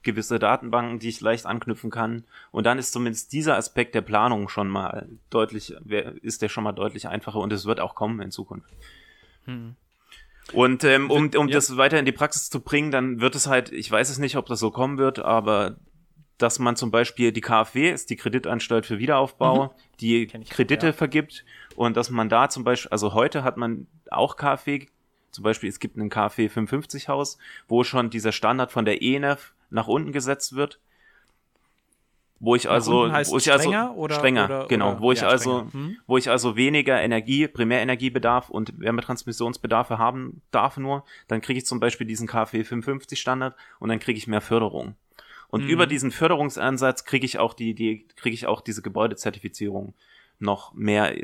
gewisse 0.04 0.40
Datenbanken, 0.40 1.00
die 1.00 1.10
ich 1.10 1.22
leicht 1.22 1.46
anknüpfen 1.46 1.92
kann. 1.92 2.24
Und 2.52 2.66
dann 2.66 2.78
ist 2.80 2.94
zumindest 2.94 3.34
dieser 3.34 3.58
Aspekt 3.58 3.96
der 3.96 4.02
Planung 4.02 4.50
schon 4.50 4.70
mal 4.70 5.10
deutlich, 5.30 5.76
ist 6.22 6.42
der 6.42 6.50
schon 6.50 6.64
mal 6.64 6.72
deutlich 6.72 7.08
einfacher 7.08 7.40
und 7.40 7.52
es 7.52 7.66
wird 7.66 7.80
auch 7.80 7.96
kommen 7.96 8.22
in 8.22 8.32
Zukunft. 8.32 8.70
Hm. 9.46 9.76
Und 10.54 10.84
ähm, 10.84 11.12
um, 11.12 11.30
um 11.36 11.48
ja. 11.48 11.54
das 11.54 11.78
weiter 11.78 12.00
in 12.00 12.06
die 12.06 12.12
Praxis 12.12 12.50
zu 12.50 12.62
bringen, 12.62 12.92
dann 12.92 13.20
wird 13.20 13.36
es 13.36 13.48
halt, 13.48 13.72
ich 13.72 13.92
weiß 13.92 14.10
es 14.10 14.18
nicht, 14.18 14.36
ob 14.36 14.48
das 14.48 14.60
so 14.60 14.72
kommen 14.72 14.98
wird, 14.98 15.20
aber 15.20 15.76
dass 16.38 16.58
man 16.58 16.76
zum 16.76 16.90
Beispiel 16.90 17.32
die 17.32 17.42
KfW 17.42 17.92
ist 17.92 18.10
die 18.10 18.16
Kreditanstalt 18.16 18.86
für 18.86 18.98
Wiederaufbau, 18.98 19.66
mhm. 19.66 19.70
die 20.00 20.28
Kredite 20.28 20.88
ja. 20.88 20.94
vergibt 20.94 21.46
und 21.76 21.98
dass 21.98 22.10
man 22.10 22.30
da 22.30 22.50
zum 22.50 22.64
Beispiel, 22.64 22.90
also 22.90 23.14
heute 23.14 23.44
hat 23.44 23.58
man 23.58 23.88
auch 24.10 24.38
KfW, 24.38 24.88
zum 25.32 25.44
Beispiel 25.44 25.70
es 25.70 25.80
gibt 25.80 25.98
einen 25.98 26.10
KfW 26.10 26.50
55 26.50 27.10
Haus, 27.10 27.38
wo 27.68 27.84
schon 27.84 28.10
dieser 28.10 28.32
Standard 28.32 28.72
von 28.72 28.86
der 28.86 29.04
ENF 29.04 29.54
nach 29.70 29.88
unten 29.88 30.12
gesetzt 30.12 30.56
wird 30.56 30.80
wo 32.40 32.56
ich 32.56 32.70
also, 32.70 32.92
wo 32.92 33.06
ich 33.08 33.14
also 33.14 33.40
strenger, 33.40 33.96
oder, 33.96 34.16
strenger 34.16 34.46
oder, 34.46 34.68
genau, 34.68 34.92
oder, 34.92 35.02
wo 35.02 35.12
ich 35.12 35.22
ja, 35.22 35.28
also, 35.28 35.68
hm? 35.72 35.98
wo 36.08 36.18
ich 36.18 36.30
also 36.30 36.56
weniger 36.56 37.02
Energie, 37.02 37.48
Primärenergiebedarf 37.48 38.50
und 38.50 38.80
Wärmetransmissionsbedarfe 38.80 39.98
haben 39.98 40.42
darf 40.52 40.78
nur, 40.78 41.04
dann 41.28 41.42
kriege 41.42 41.60
ich 41.60 41.66
zum 41.66 41.80
Beispiel 41.80 42.08
diesen 42.08 42.28
KfW 42.28 42.64
55 42.64 43.20
Standard 43.20 43.56
und 43.80 43.90
dann 43.90 44.00
kriege 44.00 44.18
ich 44.18 44.28
mehr 44.28 44.42
Förderung. 44.42 44.96
Und 45.50 45.64
mhm. 45.64 45.70
über 45.70 45.86
diesen 45.86 46.12
Förderungsansatz 46.12 47.04
kriege 47.04 47.26
ich 47.26 47.40
auch 47.40 47.54
die, 47.54 47.74
die 47.74 48.08
kriege 48.16 48.34
ich 48.34 48.48
auch 48.48 48.62
diese 48.62 48.82
Gebäudezertifizierung 48.82 49.94
noch 50.40 50.74
mehr 50.74 51.16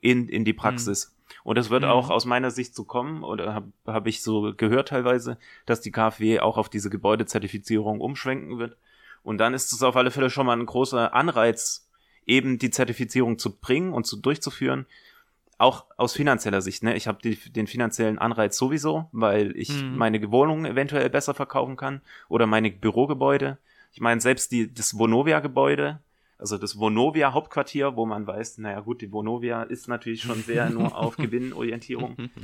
in 0.00 0.28
in 0.28 0.44
die 0.44 0.54
Praxis. 0.54 1.08
Mhm. 1.08 1.13
Und 1.42 1.58
es 1.58 1.70
wird 1.70 1.82
mhm. 1.82 1.88
auch 1.88 2.10
aus 2.10 2.24
meiner 2.24 2.50
Sicht 2.50 2.74
so 2.74 2.84
kommen, 2.84 3.22
oder 3.24 3.54
habe 3.54 3.72
hab 3.86 4.06
ich 4.06 4.22
so 4.22 4.52
gehört 4.56 4.88
teilweise, 4.88 5.38
dass 5.66 5.80
die 5.80 5.90
KfW 5.90 6.40
auch 6.40 6.56
auf 6.56 6.68
diese 6.68 6.90
Gebäudezertifizierung 6.90 8.00
umschwenken 8.00 8.58
wird 8.58 8.76
und 9.24 9.38
dann 9.38 9.54
ist 9.54 9.72
es 9.72 9.82
auf 9.82 9.96
alle 9.96 10.12
Fälle 10.12 10.30
schon 10.30 10.46
mal 10.46 10.56
ein 10.56 10.66
großer 10.66 11.12
Anreiz, 11.14 11.88
eben 12.26 12.58
die 12.58 12.70
Zertifizierung 12.70 13.38
zu 13.38 13.56
bringen 13.56 13.92
und 13.92 14.06
zu 14.06 14.16
durchzuführen. 14.16 14.86
Auch 15.56 15.86
aus 15.96 16.12
finanzieller 16.12 16.60
Sicht. 16.60 16.82
Ne? 16.82 16.94
Ich 16.94 17.08
habe 17.08 17.18
den 17.22 17.66
finanziellen 17.66 18.18
Anreiz 18.18 18.56
sowieso, 18.56 19.08
weil 19.12 19.56
ich 19.56 19.70
mhm. 19.70 19.96
meine 19.96 20.30
Wohnung 20.30 20.66
eventuell 20.66 21.08
besser 21.08 21.32
verkaufen 21.32 21.76
kann 21.76 22.02
oder 22.28 22.46
meine 22.46 22.70
Bürogebäude. 22.70 23.56
Ich 23.92 24.00
meine, 24.00 24.20
selbst 24.20 24.52
die, 24.52 24.72
das 24.72 24.98
Vonovia-Gebäude, 24.98 26.00
also 26.38 26.58
das 26.58 26.78
Vonovia 26.78 27.32
Hauptquartier, 27.32 27.96
wo 27.96 28.06
man 28.06 28.26
weiß, 28.26 28.58
naja 28.58 28.80
gut, 28.80 29.00
die 29.00 29.12
Vonovia 29.12 29.62
ist 29.62 29.88
natürlich 29.88 30.22
schon 30.22 30.42
sehr 30.42 30.70
nur 30.70 30.96
auf 30.96 31.16
Gewinnorientierung. 31.16 32.30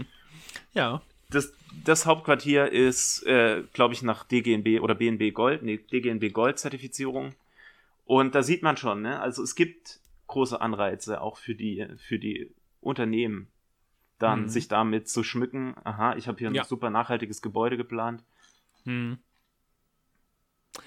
Ja 0.74 1.00
das, 1.30 1.52
das 1.84 2.06
Hauptquartier 2.06 2.70
ist, 2.70 3.24
äh, 3.26 3.62
glaube 3.72 3.94
ich, 3.94 4.02
nach 4.02 4.24
DGNB 4.24 4.82
oder 4.82 4.94
BNB 4.94 5.32
Gold, 5.32 5.62
nee, 5.62 5.78
DGNB 5.78 6.32
Gold 6.32 6.58
Zertifizierung. 6.58 7.34
Und 8.04 8.34
da 8.34 8.42
sieht 8.42 8.62
man 8.62 8.76
schon, 8.76 9.02
ne? 9.02 9.20
Also 9.20 9.42
es 9.42 9.54
gibt 9.54 10.00
große 10.26 10.60
Anreize 10.60 11.20
auch 11.20 11.38
für 11.38 11.54
die, 11.54 11.86
für 11.98 12.18
die 12.18 12.52
Unternehmen, 12.80 13.48
dann 14.18 14.42
mhm. 14.42 14.48
sich 14.48 14.68
damit 14.68 15.08
zu 15.08 15.22
schmücken. 15.22 15.74
Aha, 15.84 16.16
ich 16.16 16.28
habe 16.28 16.38
hier 16.38 16.48
ein 16.48 16.54
ja. 16.54 16.64
super 16.64 16.90
nachhaltiges 16.90 17.42
Gebäude 17.42 17.76
geplant. 17.76 18.22
Mhm. 18.84 19.18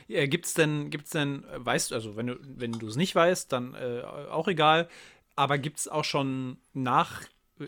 Ja, 0.07 0.25
gibt's 0.25 0.53
denn, 0.53 0.89
gibt's 0.89 1.11
denn, 1.11 1.43
weißt 1.55 1.91
du, 1.91 1.95
also 1.95 2.15
wenn 2.15 2.27
du, 2.27 2.37
wenn 2.41 2.71
du 2.71 2.87
es 2.87 2.95
nicht 2.95 3.15
weißt, 3.15 3.51
dann 3.51 3.75
äh, 3.75 4.01
auch 4.03 4.47
egal, 4.47 4.87
aber 5.35 5.57
gibt 5.57 5.79
es 5.79 5.87
auch 5.87 6.05
schon 6.05 6.57
nach, 6.73 7.23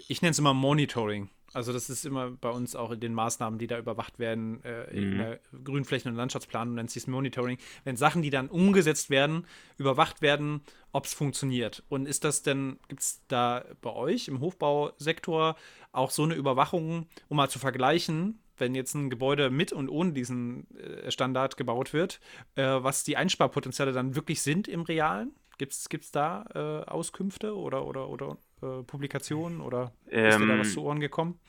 ich 0.07 0.21
nenne 0.21 0.31
es 0.31 0.39
immer 0.39 0.53
Monitoring, 0.53 1.29
also 1.55 1.71
das 1.71 1.89
ist 1.89 2.05
immer 2.05 2.31
bei 2.31 2.49
uns 2.49 2.75
auch 2.75 2.91
in 2.91 2.99
den 2.99 3.13
Maßnahmen, 3.13 3.57
die 3.57 3.67
da 3.67 3.79
überwacht 3.79 4.19
werden, 4.19 4.61
äh, 4.65 4.91
mhm. 4.91 4.97
in 4.97 5.17
der 5.17 5.39
Grünflächen- 5.63 6.11
und 6.11 6.17
Landschaftsplanung 6.17 6.75
nennt 6.75 6.91
sich 6.91 7.03
es 7.03 7.07
Monitoring, 7.07 7.57
wenn 7.85 7.95
Sachen, 7.95 8.21
die 8.21 8.29
dann 8.29 8.49
umgesetzt 8.49 9.09
werden, 9.09 9.47
überwacht 9.77 10.21
werden, 10.21 10.59
ob 10.91 11.05
es 11.05 11.13
funktioniert. 11.13 11.81
Und 11.87 12.07
ist 12.07 12.25
das 12.25 12.43
denn, 12.43 12.77
gibt 12.89 13.01
es 13.01 13.21
da 13.29 13.63
bei 13.81 13.93
euch 13.93 14.27
im 14.27 14.41
Hochbausektor 14.41 15.55
auch 15.93 16.11
so 16.11 16.23
eine 16.23 16.35
Überwachung, 16.35 17.07
um 17.29 17.37
mal 17.37 17.49
zu 17.49 17.57
vergleichen, 17.57 18.37
wenn 18.57 18.75
jetzt 18.75 18.93
ein 18.93 19.09
Gebäude 19.09 19.49
mit 19.49 19.71
und 19.71 19.89
ohne 19.89 20.13
diesen 20.13 20.67
äh, 20.77 21.11
Standard 21.11 21.57
gebaut 21.57 21.93
wird, 21.93 22.19
äh, 22.55 22.63
was 22.63 23.03
die 23.03 23.17
Einsparpotenziale 23.17 23.91
dann 23.91 24.15
wirklich 24.15 24.41
sind 24.41 24.67
im 24.67 24.81
Realen? 24.81 25.33
Gibt 25.57 25.73
es 25.73 26.11
da 26.11 26.45
äh, 26.53 26.89
Auskünfte 26.89 27.55
oder, 27.55 27.85
oder, 27.85 28.09
oder 28.09 28.37
äh, 28.61 28.83
Publikationen 28.83 29.61
oder 29.61 29.93
ähm, 30.09 30.25
ist 30.25 30.39
dir 30.39 30.47
da 30.47 30.59
was 30.59 30.67
ähm, 30.67 30.73
zu 30.73 30.83
Ohren 30.83 30.99
gekommen? 30.99 31.39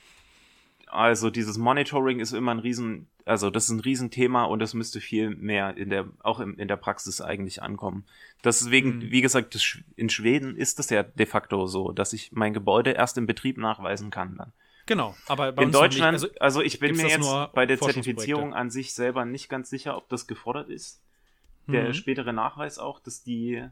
Also 0.89 1.29
dieses 1.29 1.57
Monitoring 1.57 2.21
ist 2.21 2.31
immer 2.31 2.51
ein 2.51 2.59
Riesen, 2.59 3.07
also 3.25 3.49
das 3.49 3.65
ist 3.65 3.71
ein 3.71 3.81
Riesenthema 3.81 4.45
und 4.45 4.59
das 4.59 4.73
müsste 4.73 5.01
viel 5.01 5.31
mehr 5.31 5.75
in 5.75 5.89
der, 5.89 6.07
auch 6.19 6.39
in, 6.39 6.53
in 6.53 6.69
der 6.69 6.77
Praxis 6.77 7.19
eigentlich 7.19 7.61
ankommen. 7.61 8.05
Deswegen, 8.43 8.97
mhm. 8.97 9.11
wie 9.11 9.21
gesagt, 9.21 9.53
das, 9.53 9.79
in 9.97 10.09
Schweden 10.09 10.55
ist 10.55 10.79
es 10.79 10.89
ja 10.89 11.03
de 11.03 11.25
facto 11.25 11.67
so, 11.67 11.91
dass 11.91 12.13
ich 12.13 12.31
mein 12.31 12.53
Gebäude 12.53 12.91
erst 12.91 13.17
im 13.17 13.27
Betrieb 13.27 13.57
nachweisen 13.57 14.11
kann 14.11 14.37
dann. 14.37 14.53
Genau, 14.87 15.15
aber 15.27 15.51
bei 15.51 15.63
in 15.63 15.71
Deutschland, 15.71 16.15
also, 16.15 16.27
also, 16.39 16.61
ich 16.61 16.79
bin 16.79 16.95
mir 16.95 17.07
jetzt 17.07 17.29
bei 17.53 17.65
der 17.65 17.79
Zertifizierung 17.79 18.53
an 18.55 18.71
sich 18.71 18.93
selber 18.93 19.25
nicht 19.25 19.49
ganz 19.49 19.69
sicher, 19.69 19.95
ob 19.97 20.09
das 20.09 20.25
gefordert 20.25 20.69
ist. 20.69 21.03
Der 21.67 21.89
mhm. 21.89 21.93
spätere 21.93 22.31
Nachweis 22.31 22.79
auch, 22.79 22.99
dass 22.99 23.23
die 23.23 23.67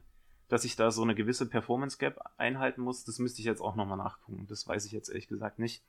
dass 0.48 0.64
ich 0.64 0.76
da 0.76 0.92
so 0.92 1.02
eine 1.02 1.16
gewisse 1.16 1.48
Performance 1.48 1.98
Gap 1.98 2.20
einhalten 2.38 2.82
muss, 2.82 3.04
das 3.04 3.20
müsste 3.20 3.40
ich 3.40 3.46
jetzt 3.46 3.62
auch 3.62 3.76
nochmal 3.76 3.98
nachgucken. 3.98 4.46
Das 4.48 4.68
weiß 4.68 4.86
ich 4.86 4.92
jetzt 4.92 5.10
ehrlich 5.10 5.28
gesagt 5.28 5.60
nicht. 5.60 5.84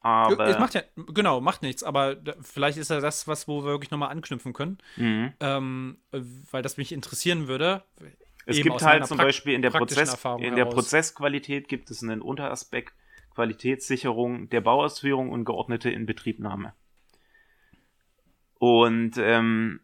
Aber. 0.00 0.46
Es 0.46 0.58
macht 0.58 0.74
ja, 0.74 0.82
genau, 1.08 1.40
macht 1.40 1.62
nichts, 1.62 1.82
aber 1.82 2.16
vielleicht 2.40 2.78
ist 2.78 2.90
ja 2.90 3.00
das 3.00 3.28
was, 3.28 3.48
wo 3.48 3.62
wir 3.62 3.70
wirklich 3.70 3.90
nochmal 3.90 4.10
anknüpfen 4.10 4.52
können. 4.52 4.78
Mhm. 4.96 5.32
Ähm, 5.40 5.98
weil 6.12 6.62
das 6.62 6.76
mich 6.76 6.92
interessieren 6.92 7.48
würde. 7.48 7.82
Es 8.46 8.62
gibt 8.62 8.82
halt 8.82 9.06
zum 9.06 9.18
Beispiel 9.18 9.54
in 9.54 9.62
der, 9.62 9.70
Prozess, 9.70 10.16
in 10.38 10.56
der 10.56 10.64
Prozessqualität 10.64 11.68
gibt 11.68 11.90
es 11.90 12.02
einen 12.02 12.22
Unteraspekt 12.22 12.94
Qualitätssicherung 13.34 14.48
der 14.50 14.60
Bauausführung 14.60 15.30
und 15.30 15.44
geordnete 15.44 15.90
Inbetriebnahme. 15.90 16.74
Und 18.58 19.16
ähm, 19.16 19.80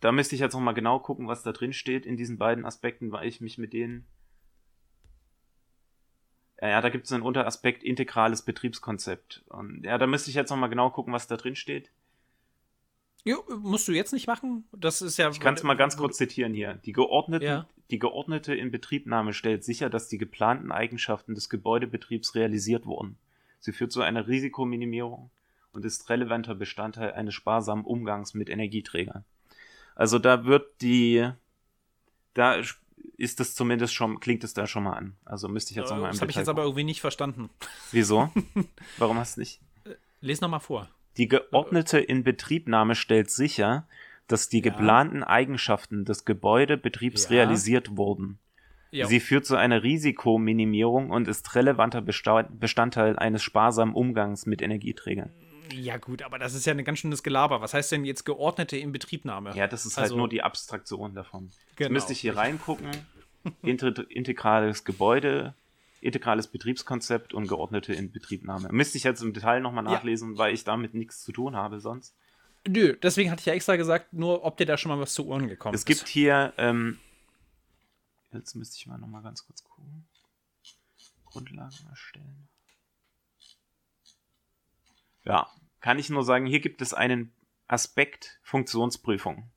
da 0.00 0.10
müsste 0.10 0.34
ich 0.34 0.40
jetzt 0.40 0.54
nochmal 0.54 0.74
genau 0.74 0.98
gucken, 0.98 1.28
was 1.28 1.42
da 1.42 1.52
drin 1.52 1.72
steht 1.72 2.06
in 2.06 2.16
diesen 2.16 2.38
beiden 2.38 2.64
Aspekten, 2.64 3.12
weil 3.12 3.28
ich 3.28 3.40
mich 3.40 3.58
mit 3.58 3.72
denen. 3.72 4.06
Ja, 6.60 6.68
ja 6.68 6.80
da 6.80 6.88
gibt 6.88 7.06
es 7.06 7.12
einen 7.12 7.22
Unteraspekt 7.22 7.84
integrales 7.84 8.42
Betriebskonzept. 8.42 9.44
Und 9.48 9.84
ja, 9.84 9.98
da 9.98 10.06
müsste 10.06 10.30
ich 10.30 10.36
jetzt 10.36 10.50
nochmal 10.50 10.70
genau 10.70 10.90
gucken, 10.90 11.12
was 11.12 11.28
da 11.28 11.36
drin 11.36 11.54
steht. 11.54 11.92
Jo, 13.26 13.42
musst 13.60 13.88
du 13.88 13.92
jetzt 13.92 14.12
nicht 14.12 14.28
machen. 14.28 14.64
Das 14.70 15.02
ist 15.02 15.16
ja. 15.16 15.28
Ich 15.28 15.40
kann 15.40 15.54
es 15.54 15.64
mal 15.64 15.74
ganz 15.74 15.96
kurz 15.96 16.16
zitieren 16.16 16.54
hier. 16.54 16.74
Die, 16.84 16.92
geordnete, 16.92 17.44
ja. 17.44 17.66
die 17.90 17.98
geordnete 17.98 18.54
Inbetriebnahme 18.54 19.32
stellt 19.32 19.64
sicher, 19.64 19.90
dass 19.90 20.06
die 20.06 20.16
geplanten 20.16 20.70
Eigenschaften 20.70 21.34
des 21.34 21.50
Gebäudebetriebs 21.50 22.36
realisiert 22.36 22.86
wurden. 22.86 23.18
Sie 23.58 23.72
führt 23.72 23.90
zu 23.90 24.00
einer 24.00 24.28
Risikominimierung 24.28 25.28
und 25.72 25.84
ist 25.84 26.08
relevanter 26.08 26.54
Bestandteil 26.54 27.14
eines 27.14 27.34
sparsamen 27.34 27.84
Umgangs 27.84 28.34
mit 28.34 28.48
Energieträgern. 28.48 29.24
Also 29.96 30.20
da 30.20 30.44
wird 30.44 30.80
die, 30.80 31.28
da 32.34 32.62
ist 33.16 33.40
das 33.40 33.56
zumindest 33.56 33.92
schon, 33.92 34.20
klingt 34.20 34.44
es 34.44 34.54
da 34.54 34.68
schon 34.68 34.84
mal 34.84 34.92
an. 34.92 35.16
Also 35.24 35.48
müsste 35.48 35.72
ich 35.72 35.78
jetzt 35.78 35.90
nochmal 35.90 36.10
im 36.10 36.12
Das 36.12 36.20
habe 36.20 36.30
ich 36.30 36.36
jetzt 36.36 36.48
aber 36.48 36.62
irgendwie 36.62 36.84
nicht 36.84 37.00
verstanden. 37.00 37.50
Wieso? 37.90 38.30
Warum 38.98 39.18
hast 39.18 39.36
du 39.36 39.40
nicht? 39.40 39.60
Les 40.20 40.40
nochmal 40.40 40.60
vor. 40.60 40.88
Die 41.16 41.28
geordnete 41.28 41.98
Inbetriebnahme 41.98 42.94
stellt 42.94 43.30
sicher, 43.30 43.86
dass 44.26 44.48
die 44.48 44.60
geplanten 44.60 45.22
Eigenschaften 45.22 46.04
des 46.04 46.24
Gebäudebetriebs 46.24 47.30
realisiert 47.30 47.96
wurden. 47.96 48.38
Sie 48.90 49.20
führt 49.20 49.44
zu 49.44 49.56
einer 49.56 49.82
Risikominimierung 49.82 51.10
und 51.10 51.28
ist 51.28 51.54
relevanter 51.54 52.00
Bestandteil 52.02 53.18
eines 53.18 53.42
sparsamen 53.42 53.94
Umgangs 53.94 54.46
mit 54.46 54.62
Energieträgern. 54.62 55.30
Ja, 55.72 55.96
gut, 55.96 56.22
aber 56.22 56.38
das 56.38 56.54
ist 56.54 56.64
ja 56.64 56.72
ein 56.72 56.84
ganz 56.84 57.00
schönes 57.00 57.22
Gelaber. 57.22 57.60
Was 57.60 57.74
heißt 57.74 57.92
denn 57.92 58.04
jetzt 58.04 58.24
geordnete 58.24 58.76
Inbetriebnahme? 58.76 59.54
Ja, 59.54 59.66
das 59.66 59.84
ist 59.84 59.96
halt 59.96 60.04
also, 60.04 60.14
halt 60.14 60.18
nur 60.18 60.28
die 60.28 60.42
Abstraktion 60.42 61.14
davon. 61.14 61.50
Genau. 61.74 61.88
Jetzt 61.88 61.90
müsste 61.90 62.12
ich 62.12 62.20
hier 62.20 62.36
reingucken. 62.36 62.88
integrales 63.62 64.84
Gebäude, 64.84 65.54
integrales 66.00 66.48
Betriebskonzept 66.48 67.34
und 67.34 67.48
geordnete 67.48 67.92
Inbetriebnahme. 67.92 68.68
Müsste 68.70 68.98
ich 68.98 69.04
jetzt 69.04 69.22
im 69.22 69.32
Detail 69.32 69.60
nochmal 69.60 69.84
nachlesen, 69.84 70.32
ja. 70.32 70.38
weil 70.38 70.54
ich 70.54 70.64
damit 70.64 70.94
nichts 70.94 71.22
zu 71.22 71.32
tun 71.32 71.56
habe 71.56 71.80
sonst. 71.80 72.14
Nö, 72.68 72.96
deswegen 73.00 73.30
hatte 73.30 73.40
ich 73.40 73.46
ja 73.46 73.54
extra 73.54 73.76
gesagt, 73.76 74.12
nur 74.12 74.44
ob 74.44 74.56
dir 74.56 74.66
da 74.66 74.76
schon 74.76 74.90
mal 74.90 74.98
was 74.98 75.14
zu 75.14 75.26
Ohren 75.26 75.48
gekommen 75.48 75.74
ist. 75.74 75.82
Es 75.82 75.84
gibt 75.86 76.08
hier, 76.08 76.52
ähm, 76.56 76.98
jetzt 78.32 78.54
müsste 78.54 78.76
ich 78.76 78.86
mal 78.86 78.98
nochmal 78.98 79.22
ganz 79.22 79.46
kurz 79.46 79.62
gucken. 79.62 80.06
Grundlagen 81.26 81.76
erstellen. 81.88 82.48
Ja, 85.24 85.48
kann 85.80 85.98
ich 85.98 86.08
nur 86.08 86.24
sagen, 86.24 86.46
hier 86.46 86.60
gibt 86.60 86.82
es 86.82 86.94
einen 86.94 87.32
Aspekt 87.68 88.40
Funktionsprüfung. 88.42 89.50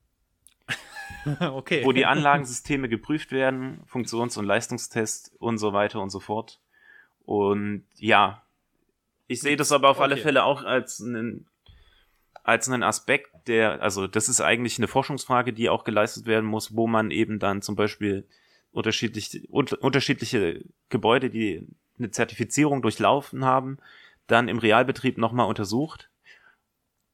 okay. 1.40 1.84
Wo 1.84 1.92
die 1.92 2.06
Anlagensysteme 2.06 2.88
geprüft 2.88 3.32
werden, 3.32 3.80
Funktions- 3.86 4.36
und 4.36 4.44
Leistungstest 4.44 5.32
und 5.38 5.58
so 5.58 5.72
weiter 5.72 6.00
und 6.00 6.10
so 6.10 6.20
fort. 6.20 6.60
Und 7.24 7.84
ja, 7.96 8.42
ich 9.26 9.40
sehe 9.40 9.56
das 9.56 9.72
aber 9.72 9.90
auf 9.90 9.98
okay. 9.98 10.04
alle 10.04 10.16
Fälle 10.16 10.44
auch 10.44 10.64
als 10.64 11.00
einen, 11.00 11.46
als 12.42 12.68
einen 12.68 12.82
Aspekt, 12.82 13.30
der, 13.46 13.82
also 13.82 14.06
das 14.06 14.28
ist 14.28 14.40
eigentlich 14.40 14.78
eine 14.78 14.88
Forschungsfrage, 14.88 15.52
die 15.52 15.68
auch 15.68 15.84
geleistet 15.84 16.26
werden 16.26 16.46
muss, 16.46 16.74
wo 16.74 16.86
man 16.86 17.10
eben 17.10 17.38
dann 17.38 17.62
zum 17.62 17.76
Beispiel 17.76 18.26
unterschiedliche, 18.72 19.46
unterschiedliche 19.48 20.64
Gebäude, 20.88 21.30
die 21.30 21.66
eine 21.98 22.10
Zertifizierung 22.10 22.82
durchlaufen 22.82 23.44
haben, 23.44 23.78
dann 24.26 24.48
im 24.48 24.58
Realbetrieb 24.58 25.18
nochmal 25.18 25.46
untersucht 25.46 26.09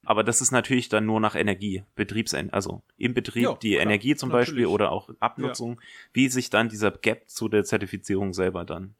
aber 0.07 0.25
das 0.25 0.41
ist 0.41 0.53
natürlich 0.53 0.89
dann 0.89 1.05
nur 1.05 1.21
nach 1.21 1.35
Energie, 1.35 1.85
Betriebsend, 1.95 2.55
also 2.55 2.83
im 2.97 3.13
Betrieb 3.13 3.43
ja, 3.43 3.55
die 3.55 3.73
klar, 3.73 3.83
Energie 3.83 4.15
zum 4.15 4.29
natürlich. 4.29 4.49
Beispiel 4.49 4.67
oder 4.67 4.93
auch 4.93 5.11
Abnutzung, 5.21 5.73
ja. 5.73 5.87
wie 6.13 6.29
sich 6.29 6.49
dann 6.49 6.69
dieser 6.69 6.91
Gap 6.91 7.29
zu 7.29 7.49
der 7.49 7.65
Zertifizierung 7.65 8.33
selber 8.33 8.65
dann 8.65 8.95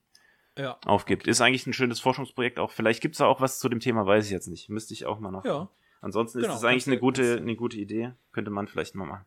ja. 0.59 0.79
aufgibt. 0.85 1.23
Okay. 1.23 1.31
Ist 1.31 1.41
eigentlich 1.41 1.67
ein 1.67 1.73
schönes 1.73 2.01
Forschungsprojekt 2.01 2.59
auch. 2.59 2.71
Vielleicht 2.71 3.01
gibt 3.01 3.15
es 3.15 3.19
da 3.19 3.27
auch 3.27 3.41
was 3.41 3.59
zu 3.59 3.69
dem 3.69 3.81
Thema, 3.81 4.05
weiß 4.07 4.27
ich 4.27 4.33
jetzt 4.33 4.49
nicht. 4.49 4.69
Müsste 4.69 4.95
ich 4.95 5.07
auch 5.07 5.21
mal 5.21 5.31
noch. 5.31 5.45
Ja. 5.45 5.69
Ansonsten 6.01 6.41
genau, 6.41 6.53
ist 6.53 6.59
es 6.59 6.65
eigentlich 6.65 6.87
eine 6.87 6.99
gute, 6.99 7.37
eine 7.37 7.57
gute 7.57 7.79
Idee. 7.79 8.13
Könnte 8.33 8.51
man 8.51 8.67
vielleicht 8.67 8.95
mal 8.95 9.07
machen. 9.07 9.25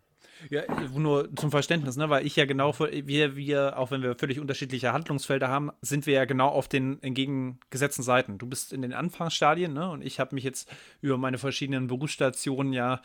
Ja, 0.50 0.64
nur 0.96 1.36
zum 1.36 1.52
Verständnis, 1.52 1.98
ne? 1.98 2.10
weil 2.10 2.26
ich 2.26 2.36
ja 2.36 2.46
genau, 2.46 2.74
wir, 2.80 3.36
wir, 3.36 3.78
auch 3.78 3.92
wenn 3.92 4.02
wir 4.02 4.16
völlig 4.16 4.40
unterschiedliche 4.40 4.94
Handlungsfelder 4.94 5.50
haben, 5.50 5.72
sind 5.82 6.06
wir 6.06 6.14
ja 6.14 6.26
genau 6.26 6.48
auf 6.48 6.68
den 6.68 7.02
entgegengesetzten 7.04 8.04
Seiten. 8.04 8.38
Du 8.38 8.48
bist 8.48 8.72
in 8.72 8.82
den 8.82 8.94
Anfangsstadien 8.94 9.74
ne? 9.74 9.90
und 9.90 10.02
ich 10.02 10.20
habe 10.20 10.36
mich 10.36 10.44
jetzt 10.44 10.72
über 11.02 11.18
meine 11.18 11.38
verschiedenen 11.38 11.88
Berufsstationen 11.88 12.74
ja 12.74 13.02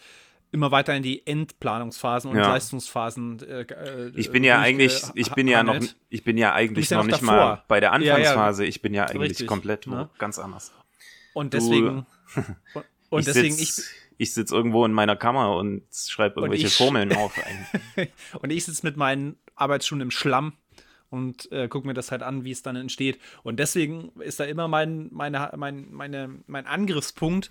immer 0.53 0.71
weiter 0.71 0.95
in 0.95 1.03
die 1.03 1.27
Endplanungsphasen 1.27 2.31
und 2.31 2.37
ja. 2.37 2.47
Leistungsphasen. 2.47 3.43
Äh, 3.43 3.63
äh 3.63 4.13
ich 4.15 4.31
bin 4.31 4.45
ja 4.45 4.61
eigentlich, 4.61 5.03
ich 5.15 5.33
bin 5.33 5.49
ja 5.49 5.65
noch, 5.65 5.81
ich 6.09 6.23
bin 6.23 6.39
ja 6.39 6.53
eigentlich 6.53 6.89
noch, 6.91 6.99
ja 6.99 6.99
noch 6.99 7.07
nicht 7.07 7.23
davor. 7.23 7.35
mal 7.35 7.65
bei 7.67 7.81
der 7.81 7.93
Anfangsphase. 7.93 8.63
Ja, 8.63 8.69
ich 8.69 8.81
bin 8.81 8.95
ja 8.95 9.07
eigentlich 9.07 9.31
Richtig, 9.31 9.49
komplett 9.49 9.89
ne? 9.89 10.09
ganz 10.19 10.39
anders. 10.39 10.73
Und 11.35 11.53
deswegen. 11.53 12.07
Und, 13.11 13.21
und 13.21 13.27
deswegen 13.29 13.55
ich 13.55 13.71
ich 14.19 14.35
sitze 14.35 14.55
irgendwo 14.55 14.85
in 14.85 14.93
meiner 14.93 15.17
Kammer 15.17 15.57
und 15.57 15.83
schreibe 15.93 16.41
irgendwelche 16.41 16.69
Formeln 16.69 17.13
auf. 17.17 17.35
und 18.41 18.51
ich 18.51 18.65
sitze 18.65 18.87
mit 18.87 18.97
meinen 18.97 19.37
Arbeitsstunden 19.55 20.07
im 20.07 20.11
Schlamm 20.11 20.55
und 21.11 21.51
äh, 21.53 21.69
gucke 21.69 21.87
mir 21.87 21.95
das 21.95 22.11
halt 22.11 22.23
an, 22.23 22.45
wie 22.45 22.51
es 22.51 22.63
dann 22.63 22.77
entsteht. 22.77 23.19
Und 23.43 23.61
deswegen 23.61 24.11
ist 24.21 24.41
da 24.41 24.45
immer 24.45 24.69
mein, 24.69 25.09
meine, 25.13 25.51
mein, 25.57 25.87
meine, 25.93 26.43
mein 26.47 26.67
Angriffspunkt, 26.67 27.51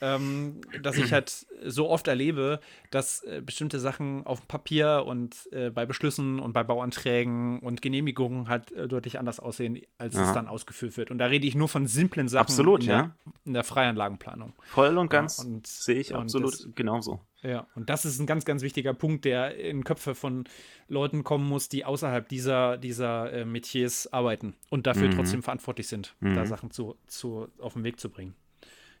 ähm, 0.00 0.60
dass 0.82 0.96
ich 0.96 1.12
halt 1.12 1.46
so 1.64 1.88
oft 1.88 2.08
erlebe, 2.08 2.60
dass 2.90 3.22
äh, 3.22 3.42
bestimmte 3.44 3.80
Sachen 3.80 4.24
auf 4.26 4.40
dem 4.40 4.46
Papier 4.46 5.04
und 5.06 5.48
äh, 5.52 5.70
bei 5.70 5.86
Beschlüssen 5.86 6.38
und 6.40 6.52
bei 6.52 6.62
Bauanträgen 6.62 7.58
und 7.60 7.82
Genehmigungen 7.82 8.48
halt 8.48 8.70
äh, 8.72 8.86
deutlich 8.86 9.18
anders 9.18 9.40
aussehen, 9.40 9.80
als 9.98 10.16
Aha. 10.16 10.24
es 10.28 10.32
dann 10.32 10.46
ausgeführt 10.46 10.96
wird. 10.96 11.10
Und 11.10 11.18
da 11.18 11.26
rede 11.26 11.46
ich 11.46 11.54
nur 11.54 11.68
von 11.68 11.86
simplen 11.86 12.28
Sachen 12.28 12.42
absolut, 12.42 12.82
in, 12.82 12.88
ja. 12.88 13.02
der, 13.02 13.32
in 13.44 13.52
der 13.54 13.64
Freianlagenplanung. 13.64 14.52
Voll 14.62 14.96
und 14.98 15.10
ganz 15.10 15.44
ja, 15.44 15.60
sehe 15.64 16.00
ich 16.00 16.14
absolut 16.14 16.52
das, 16.52 16.68
genauso. 16.74 17.20
Ja, 17.42 17.68
und 17.76 17.88
das 17.88 18.04
ist 18.04 18.18
ein 18.18 18.26
ganz, 18.26 18.44
ganz 18.44 18.62
wichtiger 18.62 18.94
Punkt, 18.94 19.24
der 19.24 19.56
in 19.56 19.84
Köpfe 19.84 20.14
von 20.14 20.44
Leuten 20.88 21.22
kommen 21.22 21.48
muss, 21.48 21.68
die 21.68 21.84
außerhalb 21.84 22.28
dieser, 22.28 22.78
dieser 22.78 23.32
äh, 23.32 23.44
Metiers 23.44 24.12
arbeiten 24.12 24.54
und 24.70 24.86
dafür 24.86 25.08
mhm. 25.08 25.12
trotzdem 25.12 25.42
verantwortlich 25.42 25.86
sind, 25.86 26.16
mhm. 26.20 26.34
da 26.34 26.46
Sachen 26.46 26.70
zu, 26.70 26.96
zu, 27.06 27.48
auf 27.60 27.74
den 27.74 27.84
Weg 27.84 28.00
zu 28.00 28.10
bringen. 28.10 28.34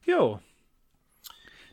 Jo, 0.04 0.40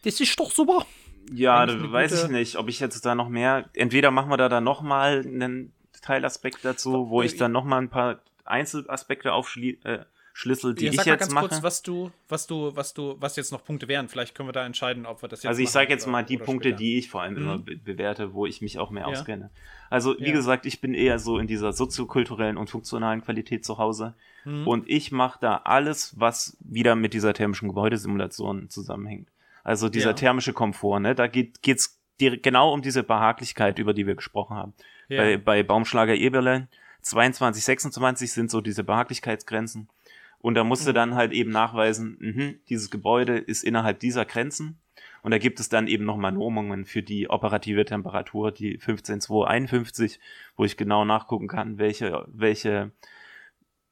das 0.06 0.20
ist 0.20 0.40
doch 0.40 0.52
super. 0.52 0.86
Ja, 1.34 1.66
da 1.66 1.92
weiß 1.92 2.24
ich 2.26 2.30
nicht, 2.30 2.58
ob 2.58 2.70
ich 2.70 2.80
jetzt 2.80 3.06
da 3.06 3.16
noch 3.16 3.30
mehr. 3.30 3.70
Entweder 3.74 4.12
machen 4.12 4.30
wir 4.30 4.38
da 4.38 4.48
dann 4.48 4.64
noch 4.64 4.82
mal 4.82 5.24
einen 5.26 5.74
Teilaspekt 6.02 6.64
dazu, 6.64 7.10
wo 7.10 7.24
ich 7.24 7.36
dann 7.36 7.52
noch 7.52 7.64
mal 7.64 7.80
ein 7.80 7.90
paar 7.90 8.20
Einzelaspekte 8.46 9.34
aufschließe. 9.34 10.06
Schlüssel, 10.38 10.76
die 10.76 10.88
ja, 10.88 10.92
ich 10.92 11.06
jetzt 11.06 11.32
mache. 11.32 11.48
Kurz, 11.48 11.64
was 11.64 11.82
du, 11.82 12.12
was 12.28 12.46
du, 12.46 12.76
was 12.76 12.94
du, 12.94 13.16
was 13.20 13.38
jetzt 13.38 13.54
noch 13.54 13.64
Punkte 13.64 13.88
wären. 13.88 14.10
Vielleicht 14.10 14.36
können 14.36 14.50
wir 14.50 14.54
da 14.54 14.66
entscheiden, 14.66 15.06
ob 15.06 15.22
wir 15.22 15.30
das 15.30 15.44
jetzt. 15.44 15.48
Also 15.48 15.62
ich 15.62 15.70
sage 15.70 15.90
jetzt 15.90 16.08
mal 16.08 16.24
die 16.24 16.38
Punkte, 16.38 16.70
später. 16.70 16.78
die 16.78 16.98
ich 16.98 17.10
vor 17.10 17.22
allem 17.22 17.36
mhm. 17.36 17.42
immer 17.42 17.58
be 17.60 17.78
bewerte, 17.78 18.34
wo 18.34 18.46
ich 18.46 18.62
mich 18.62 18.78
auch 18.78 18.90
mehr 18.90 19.04
ja. 19.04 19.08
auskenne. 19.08 19.50
Also 19.90 20.20
wie 20.20 20.28
ja. 20.28 20.34
gesagt, 20.34 20.66
ich 20.66 20.82
bin 20.82 20.94
eher 20.94 21.20
so 21.20 21.38
in 21.38 21.48
dieser 21.48 21.72
soziokulturellen 21.72 22.58
und 22.58 22.70
funktionalen 22.70 23.22
Qualität 23.22 23.64
zu 23.64 23.78
Hause 23.78 24.14
mhm. 24.44 24.68
und 24.68 24.90
ich 24.90 25.14
mache 25.14 25.40
da 25.40 25.62
alles, 25.64 26.20
was 26.20 26.58
wieder 26.60 26.98
mit 26.98 27.14
dieser 27.14 27.34
thermischen 27.34 27.70
Gebäudesimulation 27.70 28.70
zusammenhängt. 28.70 29.30
Also 29.66 29.90
dieser 29.90 30.12
ja. 30.12 30.14
thermische 30.14 30.54
Komfort, 30.54 31.00
ne? 31.00 31.16
Da 31.16 31.26
geht 31.26 31.64
geht's 31.64 32.00
genau 32.18 32.72
um 32.72 32.84
diese 32.84 33.04
Behaglichkeit, 33.04 33.80
über 33.80 33.94
die 33.94 34.06
wir 34.06 34.16
gesprochen 34.16 34.56
haben. 34.56 34.74
Ja. 35.10 35.18
Bei, 35.18 35.38
bei 35.38 35.64
Baumschlager 35.64 36.14
Eberle 36.14 36.68
22, 37.02 37.64
26 37.64 38.32
sind 38.32 38.52
so 38.52 38.62
diese 38.62 38.84
Behaglichkeitsgrenzen. 38.84 39.90
Und 40.38 40.54
da 40.54 40.64
musste 40.64 40.92
mhm. 40.92 40.96
dann 40.96 41.16
halt 41.16 41.32
eben 41.32 41.50
nachweisen, 41.50 42.18
mh, 42.20 42.54
dieses 42.70 42.92
Gebäude 42.92 43.38
ist 43.38 43.64
innerhalb 43.64 44.00
dieser 44.00 44.24
Grenzen. 44.24 44.78
Und 45.24 45.32
da 45.32 45.40
gibt 45.40 45.60
es 45.60 45.68
dann 45.68 45.88
eben 45.88 46.06
nochmal 46.06 46.32
Normungen 46.32 46.86
für 46.86 47.02
die 47.02 47.28
operative 47.32 47.86
Temperatur, 47.86 48.52
die 48.52 48.78
15251, 48.78 50.20
wo 50.56 50.64
ich 50.64 50.78
genau 50.78 51.06
nachgucken 51.06 51.48
kann, 51.48 51.80
welche, 51.80 52.26
welche 52.28 52.92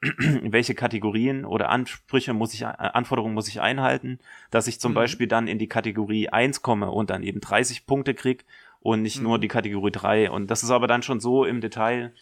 welche 0.44 0.76
Kategorien 0.76 1.46
oder 1.46 1.70
Ansprüche 1.70 2.34
muss 2.34 2.54
ich, 2.54 2.64
äh, 2.64 2.66
Anforderungen 2.66 3.34
muss 3.34 3.48
ich 3.48 3.62
einhalten, 3.62 4.20
dass 4.52 4.68
ich 4.68 4.80
zum 4.80 4.92
mhm. 4.92 4.96
Beispiel 4.96 5.28
dann 5.28 5.48
in 5.48 5.60
die 5.60 5.68
Kategorie 5.68 6.30
1 6.30 6.62
komme 6.62 6.92
und 6.92 7.10
dann 7.10 7.24
eben 7.24 7.40
30 7.40 7.86
Punkte 7.86 8.14
krieg 8.14 8.46
und 8.82 9.02
nicht 9.02 9.18
mhm. 9.18 9.24
nur 9.24 9.40
die 9.40 9.48
Kategorie 9.48 9.92
3. 9.92 10.32
Und 10.32 10.52
das 10.52 10.64
ist 10.64 10.72
aber 10.72 10.88
dann 10.88 11.04
schon 11.04 11.20
so 11.20 11.46
im 11.46 11.62
Detail. 11.62 12.14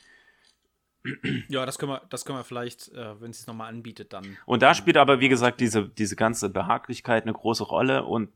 Ja, 1.49 1.65
das 1.65 1.79
können 1.79 1.93
wir, 1.93 2.01
das 2.09 2.25
können 2.25 2.37
wir 2.37 2.43
vielleicht, 2.43 2.89
äh, 2.89 3.19
wenn 3.19 3.31
es 3.31 3.39
sich 3.39 3.47
nochmal 3.47 3.69
anbietet, 3.69 4.13
dann. 4.13 4.37
Und 4.45 4.61
da 4.61 4.75
spielt 4.75 4.97
aber, 4.97 5.19
wie 5.19 5.29
gesagt, 5.29 5.59
diese, 5.59 5.89
diese 5.89 6.15
ganze 6.15 6.49
Behaglichkeit 6.49 7.23
eine 7.23 7.33
große 7.33 7.63
Rolle. 7.63 8.03
Und 8.05 8.29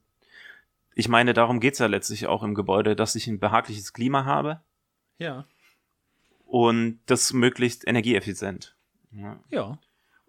ich 0.96 1.08
meine, 1.08 1.34
darum 1.34 1.60
geht's 1.60 1.80
ja 1.80 1.86
letztlich 1.86 2.26
auch 2.26 2.42
im 2.42 2.56
Gebäude, 2.56 2.96
dass 2.96 3.14
ich 3.14 3.28
ein 3.28 3.40
behagliches 3.40 3.94
Klima 3.94 4.26
habe. 4.26 4.62
Ja. 5.20 5.46
Und 6.48 7.00
das 7.06 7.34
möglichst 7.34 7.88
energieeffizient. 7.88 8.75
Ja. 9.16 9.40
ja. 9.50 9.78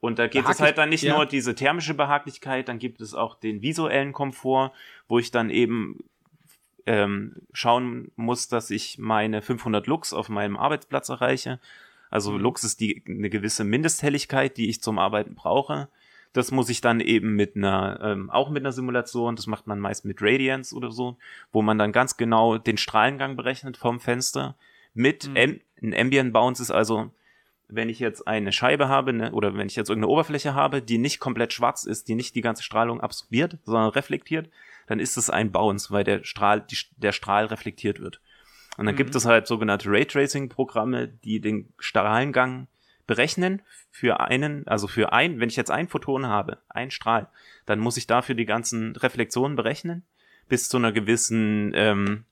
Und 0.00 0.18
da 0.18 0.26
geht 0.28 0.48
es 0.48 0.60
halt 0.60 0.78
dann 0.78 0.90
nicht 0.90 1.02
ja. 1.02 1.16
nur 1.16 1.26
diese 1.26 1.54
thermische 1.54 1.94
Behaglichkeit, 1.94 2.68
dann 2.68 2.78
gibt 2.78 3.00
es 3.00 3.14
auch 3.14 3.34
den 3.34 3.62
visuellen 3.62 4.12
Komfort, 4.12 4.72
wo 5.08 5.18
ich 5.18 5.30
dann 5.30 5.50
eben 5.50 6.04
ähm, 6.86 7.34
schauen 7.52 8.12
muss, 8.16 8.48
dass 8.48 8.70
ich 8.70 8.98
meine 8.98 9.42
500 9.42 9.86
Lux 9.86 10.12
auf 10.12 10.28
meinem 10.28 10.56
Arbeitsplatz 10.56 11.08
erreiche. 11.08 11.58
Also 12.10 12.32
mhm. 12.32 12.40
Lux 12.40 12.62
ist 12.62 12.80
die 12.80 13.02
eine 13.08 13.30
gewisse 13.30 13.64
Mindesthelligkeit, 13.64 14.56
die 14.56 14.68
ich 14.68 14.82
zum 14.82 14.98
Arbeiten 14.98 15.34
brauche. 15.34 15.88
Das 16.32 16.50
muss 16.50 16.68
ich 16.68 16.80
dann 16.80 17.00
eben 17.00 17.34
mit 17.34 17.56
einer, 17.56 17.98
ähm, 18.02 18.30
auch 18.30 18.50
mit 18.50 18.62
einer 18.62 18.72
Simulation, 18.72 19.36
das 19.36 19.46
macht 19.46 19.66
man 19.66 19.80
meist 19.80 20.04
mit 20.04 20.20
Radiance 20.20 20.74
oder 20.74 20.90
so, 20.92 21.16
wo 21.50 21.62
man 21.62 21.78
dann 21.78 21.92
ganz 21.92 22.16
genau 22.16 22.58
den 22.58 22.76
Strahlengang 22.76 23.36
berechnet 23.36 23.76
vom 23.76 23.98
Fenster. 23.98 24.54
Mit 24.94 25.28
mhm. 25.28 25.60
ein 25.82 25.94
Ambient 25.94 26.32
Bounce 26.32 26.62
ist 26.62 26.70
also, 26.70 27.10
wenn 27.68 27.88
ich 27.88 27.98
jetzt 27.98 28.26
eine 28.28 28.52
Scheibe 28.52 28.88
habe, 28.88 29.12
ne, 29.12 29.32
oder 29.32 29.54
wenn 29.56 29.66
ich 29.66 29.76
jetzt 29.76 29.88
irgendeine 29.88 30.12
Oberfläche 30.12 30.54
habe, 30.54 30.82
die 30.82 30.98
nicht 30.98 31.18
komplett 31.18 31.52
schwarz 31.52 31.84
ist, 31.84 32.08
die 32.08 32.14
nicht 32.14 32.34
die 32.34 32.40
ganze 32.40 32.62
Strahlung 32.62 33.00
absorbiert, 33.00 33.58
sondern 33.64 33.90
reflektiert, 33.90 34.48
dann 34.86 35.00
ist 35.00 35.16
es 35.16 35.30
ein 35.30 35.50
Bounce, 35.50 35.90
weil 35.90 36.04
der 36.04 36.24
Strahl, 36.24 36.60
die, 36.60 36.78
der 36.96 37.12
Strahl 37.12 37.46
reflektiert 37.46 38.00
wird. 38.00 38.20
Und 38.76 38.86
dann 38.86 38.94
mhm. 38.94 38.98
gibt 38.98 39.14
es 39.14 39.24
halt 39.24 39.46
sogenannte 39.46 39.90
Raytracing-Programme, 39.90 41.08
die 41.08 41.40
den 41.40 41.72
Strahlengang 41.78 42.68
berechnen 43.06 43.62
für 43.90 44.20
einen, 44.20 44.66
also 44.66 44.86
für 44.86 45.12
ein, 45.12 45.40
wenn 45.40 45.48
ich 45.48 45.56
jetzt 45.56 45.70
ein 45.70 45.88
Photon 45.88 46.26
habe, 46.26 46.58
ein 46.68 46.90
Strahl, 46.90 47.28
dann 47.64 47.78
muss 47.78 47.96
ich 47.96 48.06
dafür 48.06 48.34
die 48.34 48.46
ganzen 48.46 48.94
Reflexionen 48.96 49.56
berechnen 49.56 50.04
bis 50.48 50.68
zu 50.68 50.76
einer 50.76 50.92
gewissen 50.92 51.72
ähm, 51.74 52.24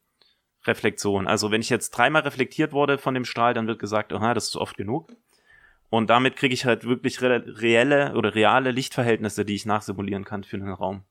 Reflexion. 0.64 1.26
Also 1.26 1.50
wenn 1.50 1.60
ich 1.60 1.70
jetzt 1.70 1.90
dreimal 1.90 2.22
reflektiert 2.22 2.72
wurde 2.72 2.98
von 2.98 3.14
dem 3.14 3.24
Strahl, 3.24 3.54
dann 3.54 3.66
wird 3.66 3.78
gesagt, 3.78 4.12
aha, 4.12 4.34
das 4.34 4.48
ist 4.48 4.56
oft 4.56 4.76
genug. 4.76 5.12
Und 5.94 6.10
damit 6.10 6.36
kriege 6.36 6.54
ich 6.54 6.64
halt 6.64 6.84
wirklich 6.84 7.22
re 7.22 7.44
reelle 7.60 8.14
oder 8.14 8.34
reale 8.34 8.70
Lichtverhältnisse, 8.70 9.44
die 9.44 9.54
ich 9.54 9.66
nachsimulieren 9.66 10.24
kann 10.24 10.44
für 10.44 10.56
einen 10.56 10.72
Raum. 10.72 11.04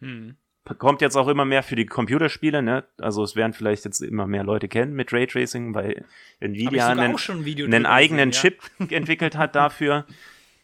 Hm 0.00 0.36
kommt 0.74 1.00
jetzt 1.00 1.16
auch 1.16 1.28
immer 1.28 1.44
mehr 1.44 1.62
für 1.62 1.76
die 1.76 1.86
Computerspiele, 1.86 2.62
ne? 2.62 2.84
Also 2.98 3.22
es 3.22 3.36
werden 3.36 3.52
vielleicht 3.52 3.84
jetzt 3.84 4.00
immer 4.00 4.26
mehr 4.26 4.44
Leute 4.44 4.68
kennen 4.68 4.92
mit 4.92 5.12
Raytracing, 5.12 5.74
weil 5.74 6.04
Nvidia 6.40 6.88
einen, 6.88 7.16
einen 7.16 7.86
eigenen 7.86 8.30
gesehen, 8.30 8.58
Chip 8.58 8.62
entwickelt 8.92 9.36
hat 9.36 9.54
dafür. 9.54 10.06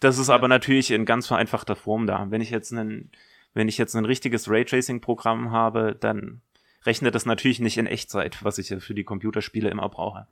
Das 0.00 0.18
ist 0.18 0.28
ja. 0.28 0.34
aber 0.34 0.48
natürlich 0.48 0.90
in 0.90 1.06
ganz 1.06 1.26
vereinfachter 1.26 1.76
Form 1.76 2.06
da. 2.06 2.26
Wenn 2.30 2.40
ich 2.40 2.50
jetzt 2.50 2.72
einen, 2.72 3.10
wenn 3.54 3.68
ich 3.68 3.78
jetzt 3.78 3.94
ein 3.94 4.04
richtiges 4.04 4.50
Raytracing-Programm 4.50 5.50
habe, 5.50 5.96
dann 5.98 6.42
rechnet 6.84 7.14
das 7.14 7.24
natürlich 7.24 7.60
nicht 7.60 7.78
in 7.78 7.86
Echtzeit, 7.86 8.44
was 8.44 8.58
ich 8.58 8.68
ja 8.68 8.80
für 8.80 8.94
die 8.94 9.04
Computerspiele 9.04 9.70
immer 9.70 9.88
brauche. 9.88 10.26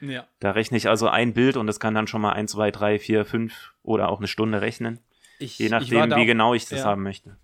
Ja. 0.00 0.26
Da 0.40 0.50
rechne 0.52 0.76
ich 0.76 0.88
also 0.88 1.08
ein 1.08 1.32
Bild 1.32 1.56
und 1.56 1.66
das 1.66 1.80
kann 1.80 1.94
dann 1.94 2.06
schon 2.06 2.20
mal 2.20 2.32
ein, 2.32 2.48
zwei, 2.48 2.70
drei, 2.70 2.98
vier, 2.98 3.24
fünf 3.24 3.72
oder 3.82 4.08
auch 4.08 4.18
eine 4.18 4.28
Stunde 4.28 4.60
rechnen. 4.60 5.00
Ich, 5.38 5.58
je 5.58 5.68
nachdem, 5.68 6.14
wie 6.16 6.26
genau 6.26 6.54
ich 6.54 6.68
das 6.68 6.80
ja. 6.80 6.84
haben 6.86 7.02
möchte 7.02 7.36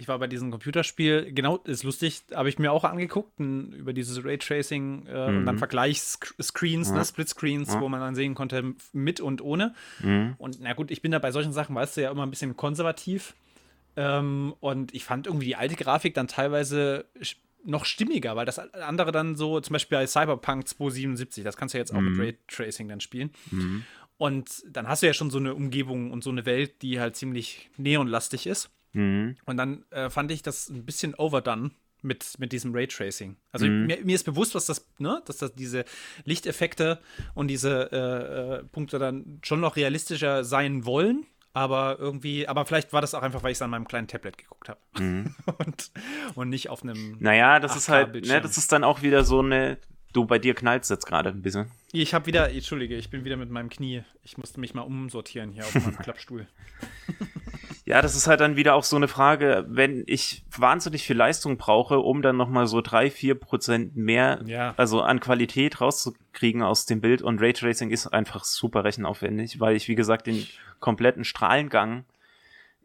ich 0.00 0.08
war 0.08 0.18
bei 0.18 0.26
diesem 0.26 0.50
Computerspiel, 0.50 1.32
genau, 1.32 1.58
ist 1.58 1.84
lustig, 1.84 2.22
habe 2.34 2.48
ich 2.48 2.58
mir 2.58 2.72
auch 2.72 2.84
angeguckt, 2.84 3.38
über 3.38 3.92
dieses 3.92 4.24
Raytracing 4.24 5.06
äh, 5.06 5.30
mhm. 5.30 5.38
und 5.38 5.46
dann 5.46 5.58
Vergleichsscreens, 5.58 6.88
ja. 6.88 6.94
ne, 6.94 7.04
Splitscreens, 7.04 7.74
ja. 7.74 7.80
wo 7.80 7.88
man 7.88 8.00
dann 8.00 8.14
sehen 8.14 8.34
konnte, 8.34 8.74
mit 8.92 9.20
und 9.20 9.42
ohne. 9.42 9.74
Mhm. 10.00 10.34
Und 10.38 10.58
na 10.60 10.72
gut, 10.72 10.90
ich 10.90 11.02
bin 11.02 11.12
da 11.12 11.18
bei 11.18 11.32
solchen 11.32 11.52
Sachen, 11.52 11.74
weißt 11.74 11.96
du, 11.96 12.02
ja 12.02 12.10
immer 12.10 12.24
ein 12.24 12.30
bisschen 12.30 12.56
konservativ. 12.56 13.34
Ähm, 13.96 14.54
und 14.60 14.94
ich 14.94 15.04
fand 15.04 15.26
irgendwie 15.26 15.46
die 15.46 15.56
alte 15.56 15.76
Grafik 15.76 16.14
dann 16.14 16.28
teilweise 16.28 17.04
noch 17.64 17.84
stimmiger, 17.84 18.36
weil 18.36 18.46
das 18.46 18.58
andere 18.58 19.12
dann 19.12 19.36
so, 19.36 19.60
zum 19.60 19.74
Beispiel 19.74 19.98
bei 19.98 20.06
Cyberpunk 20.06 20.66
277, 20.68 21.44
das 21.44 21.56
kannst 21.56 21.74
du 21.74 21.78
ja 21.78 21.82
jetzt 21.82 21.92
auch 21.92 22.00
mhm. 22.00 22.16
mit 22.16 22.18
Raytracing 22.18 22.88
dann 22.88 23.00
spielen. 23.00 23.30
Mhm. 23.50 23.84
Und 24.16 24.62
dann 24.66 24.86
hast 24.86 25.02
du 25.02 25.06
ja 25.06 25.14
schon 25.14 25.30
so 25.30 25.38
eine 25.38 25.54
Umgebung 25.54 26.10
und 26.10 26.22
so 26.22 26.30
eine 26.30 26.44
Welt, 26.44 26.82
die 26.82 27.00
halt 27.00 27.16
ziemlich 27.16 27.70
neonlastig 27.78 28.46
ist. 28.46 28.70
Mhm. 28.92 29.36
Und 29.46 29.56
dann 29.56 29.84
äh, 29.90 30.10
fand 30.10 30.30
ich 30.30 30.42
das 30.42 30.68
ein 30.68 30.84
bisschen 30.84 31.14
overdone 31.14 31.70
mit, 32.02 32.38
mit 32.38 32.52
diesem 32.52 32.74
Raytracing. 32.74 33.36
Also 33.52 33.66
mhm. 33.66 33.86
mir, 33.86 34.04
mir, 34.04 34.14
ist 34.14 34.24
bewusst, 34.24 34.54
was 34.54 34.66
das, 34.66 34.86
ne, 34.98 35.22
dass 35.26 35.38
das 35.38 35.54
diese 35.54 35.84
Lichteffekte 36.24 36.98
und 37.34 37.48
diese 37.48 37.90
äh, 37.92 38.58
äh, 38.58 38.64
Punkte 38.64 38.98
dann 38.98 39.40
schon 39.42 39.60
noch 39.60 39.76
realistischer 39.76 40.44
sein 40.44 40.84
wollen. 40.84 41.26
Aber 41.52 41.96
irgendwie, 41.98 42.46
aber 42.46 42.64
vielleicht 42.64 42.92
war 42.92 43.00
das 43.00 43.14
auch 43.14 43.22
einfach, 43.22 43.42
weil 43.42 43.50
ich 43.50 43.58
es 43.58 43.62
an 43.62 43.70
meinem 43.70 43.88
kleinen 43.88 44.06
Tablet 44.06 44.38
geguckt 44.38 44.68
habe. 44.68 44.80
Mhm. 44.98 45.34
und, 45.58 45.90
und 46.36 46.48
nicht 46.48 46.70
auf 46.70 46.82
einem. 46.82 47.16
Naja, 47.18 47.58
das 47.58 47.76
ist 47.76 47.88
halt, 47.88 48.14
ne, 48.14 48.40
das 48.40 48.56
ist 48.56 48.70
dann 48.72 48.84
auch 48.84 49.02
wieder 49.02 49.24
so 49.24 49.40
eine. 49.40 49.78
Du, 50.12 50.24
bei 50.24 50.38
dir 50.38 50.54
knallt 50.54 50.88
jetzt 50.88 51.06
gerade 51.06 51.30
ein 51.30 51.42
bisschen. 51.42 51.70
Ich 51.92 52.14
habe 52.14 52.26
wieder, 52.26 52.50
entschuldige, 52.50 52.96
ich 52.96 53.10
bin 53.10 53.24
wieder 53.24 53.36
mit 53.36 53.50
meinem 53.50 53.68
Knie. 53.68 54.02
Ich 54.24 54.38
musste 54.38 54.58
mich 54.60 54.74
mal 54.74 54.82
umsortieren 54.82 55.52
hier 55.52 55.64
auf 55.64 55.74
meinem 55.74 55.98
Klappstuhl. 56.02 56.48
Ja, 57.90 58.02
das 58.02 58.14
ist 58.14 58.28
halt 58.28 58.40
dann 58.40 58.54
wieder 58.54 58.74
auch 58.74 58.84
so 58.84 58.94
eine 58.94 59.08
Frage, 59.08 59.66
wenn 59.68 60.04
ich 60.06 60.44
wahnsinnig 60.56 61.02
viel 61.02 61.16
Leistung 61.16 61.56
brauche, 61.56 61.98
um 61.98 62.22
dann 62.22 62.36
nochmal 62.36 62.68
so 62.68 62.80
drei, 62.82 63.10
vier 63.10 63.34
Prozent 63.34 63.96
mehr, 63.96 64.42
ja. 64.46 64.74
also 64.76 65.00
an 65.00 65.18
Qualität 65.18 65.80
rauszukriegen 65.80 66.62
aus 66.62 66.86
dem 66.86 67.00
Bild 67.00 67.20
und 67.20 67.40
Raytracing 67.40 67.90
ist 67.90 68.06
einfach 68.06 68.44
super 68.44 68.84
rechenaufwendig, 68.84 69.58
weil 69.58 69.74
ich, 69.74 69.88
wie 69.88 69.96
gesagt, 69.96 70.28
den 70.28 70.46
kompletten 70.78 71.24
Strahlengang 71.24 72.04